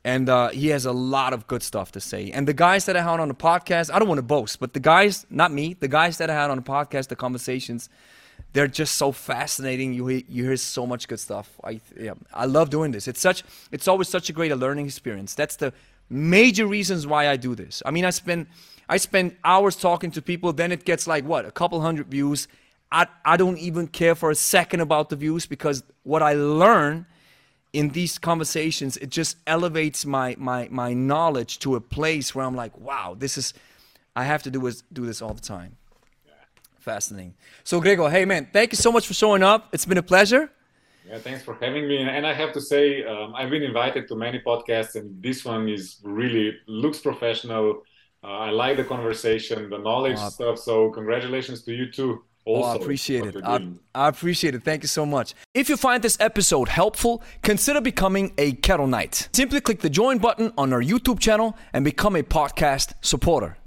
and 0.04 0.30
uh, 0.30 0.50
he 0.50 0.68
has 0.68 0.86
a 0.86 0.92
lot 0.92 1.34
of 1.34 1.48
good 1.48 1.64
stuff 1.64 1.92
to 1.94 2.00
say. 2.00 2.32
And 2.32 2.48
the 2.48 2.54
guys 2.54 2.86
that 2.86 2.98
I 2.98 3.02
had 3.02 3.20
on 3.20 3.28
the 3.30 3.34
podcast, 3.34 3.94
I 3.94 4.00
don't 4.00 4.08
want 4.08 4.18
to 4.18 4.24
boast, 4.24 4.60
but 4.60 4.74
the 4.74 4.80
guys, 4.80 5.26
not 5.30 5.52
me, 5.52 5.76
the 5.80 5.88
guys 5.88 6.18
that 6.18 6.30
I 6.30 6.34
had 6.34 6.50
on 6.50 6.58
the 6.58 6.64
podcast, 6.64 7.08
the 7.08 7.16
conversations, 7.16 7.90
they're 8.54 8.68
just 8.68 8.96
so 8.96 9.12
fascinating. 9.12 9.94
You 9.94 10.08
you 10.10 10.44
hear 10.44 10.58
so 10.58 10.86
much 10.86 11.08
good 11.08 11.20
stuff. 11.20 11.60
I 11.64 11.82
yeah, 12.00 12.14
I 12.34 12.46
love 12.46 12.70
doing 12.70 12.92
this. 12.92 13.08
It's 13.08 13.20
such 13.20 13.44
it's 13.72 13.88
always 13.88 14.08
such 14.08 14.30
a 14.30 14.34
great 14.34 14.56
learning 14.56 14.86
experience. 14.86 15.34
That's 15.34 15.56
the 15.56 15.74
major 16.10 16.68
reasons 16.68 17.08
why 17.08 17.28
I 17.28 17.36
do 17.36 17.56
this. 17.56 17.82
I 17.86 17.92
mean, 17.92 18.06
I 18.06 18.12
spend 18.12 18.46
I 18.88 18.98
spend 18.98 19.36
hours 19.44 19.76
talking 19.76 20.12
to 20.12 20.22
people, 20.22 20.54
then 20.54 20.72
it 20.72 20.86
gets 20.86 21.08
like 21.08 21.26
what 21.26 21.46
a 21.46 21.52
couple 21.52 21.82
hundred 21.82 22.08
views. 22.08 22.48
I 22.92 23.08
I 23.26 23.38
don't 23.38 23.58
even 23.58 23.88
care 23.88 24.14
for 24.16 24.30
a 24.30 24.36
second 24.36 24.82
about 24.82 25.10
the 25.10 25.16
views 25.16 25.48
because 25.48 25.84
what 26.04 26.22
I 26.22 26.34
learn 26.34 27.08
in 27.74 27.90
these 27.90 28.20
conversations 28.20 28.98
it 28.98 29.10
just 29.10 29.38
elevates 29.48 30.06
my 30.06 30.36
my 30.38 30.68
my 30.70 30.94
knowledge 30.94 31.58
to 31.60 31.76
a 31.76 31.82
place 31.82 32.36
where 32.36 32.46
I'm 32.46 32.56
like, 32.56 32.78
wow, 32.78 33.16
this 33.18 33.36
is 33.36 33.54
I 34.16 34.26
have 34.26 34.44
to 34.44 34.52
do 34.52 34.60
this 34.62 34.84
do 34.94 35.08
this 35.08 35.24
all 35.24 35.34
the 35.34 35.42
time. 35.42 35.78
Fascinating. 36.84 37.34
So 37.64 37.80
Gregor, 37.80 38.10
hey 38.10 38.26
man, 38.26 38.50
thank 38.52 38.74
you 38.74 38.76
so 38.76 38.92
much 38.92 39.08
for 39.08 39.14
showing 39.14 39.42
up. 39.42 39.70
It's 39.72 39.86
been 39.86 39.98
a 39.98 40.04
pleasure. 40.04 40.52
Yeah, 41.08 41.18
thanks 41.18 41.42
for 41.42 41.54
having 41.62 41.88
me. 41.88 41.98
And 41.98 42.28
I 42.28 42.34
have 42.34 42.52
to 42.54 42.62
say, 42.62 43.06
um, 43.06 43.34
I've 43.36 43.50
been 43.50 43.64
invited 43.64 44.10
to 44.10 44.16
many 44.16 44.42
podcasts, 44.42 44.96
and 44.96 45.22
this 45.24 45.46
one 45.46 45.70
is 45.70 46.00
really 46.04 46.58
looks 46.68 47.00
professional. 47.00 47.84
Uh, 48.22 48.28
I 48.28 48.50
like 48.50 48.76
the 48.76 48.84
conversation, 48.84 49.70
the 49.70 49.78
knowledge 49.78 50.18
wow. 50.18 50.28
stuff. 50.28 50.60
So 50.60 50.90
congratulations 50.90 51.64
to 51.64 51.74
you 51.74 51.90
too. 51.90 52.24
Also, 52.44 52.68
oh, 52.68 52.74
I 52.74 52.76
appreciate 52.76 53.26
it. 53.26 53.44
I, 53.46 53.66
I, 53.96 54.10
appreciate 54.10 54.56
it. 54.56 54.66
Thank 54.66 54.84
you 54.84 54.90
so 54.90 55.06
much. 55.06 55.34
If 55.54 55.70
you 55.70 55.78
find 55.78 56.04
this 56.04 56.18
episode 56.20 56.68
helpful, 56.68 57.24
consider 57.44 57.80
becoming 57.80 58.34
a 58.38 58.52
Kettle 58.52 58.88
Knight. 58.88 59.30
Simply 59.32 59.62
click 59.62 59.80
the 59.80 59.90
join 59.90 60.18
button 60.18 60.52
on 60.58 60.74
our 60.74 60.82
YouTube 60.82 61.20
channel 61.20 61.56
and 61.72 61.86
become 61.86 62.18
a 62.18 62.24
podcast 62.24 62.94
supporter. 63.00 63.56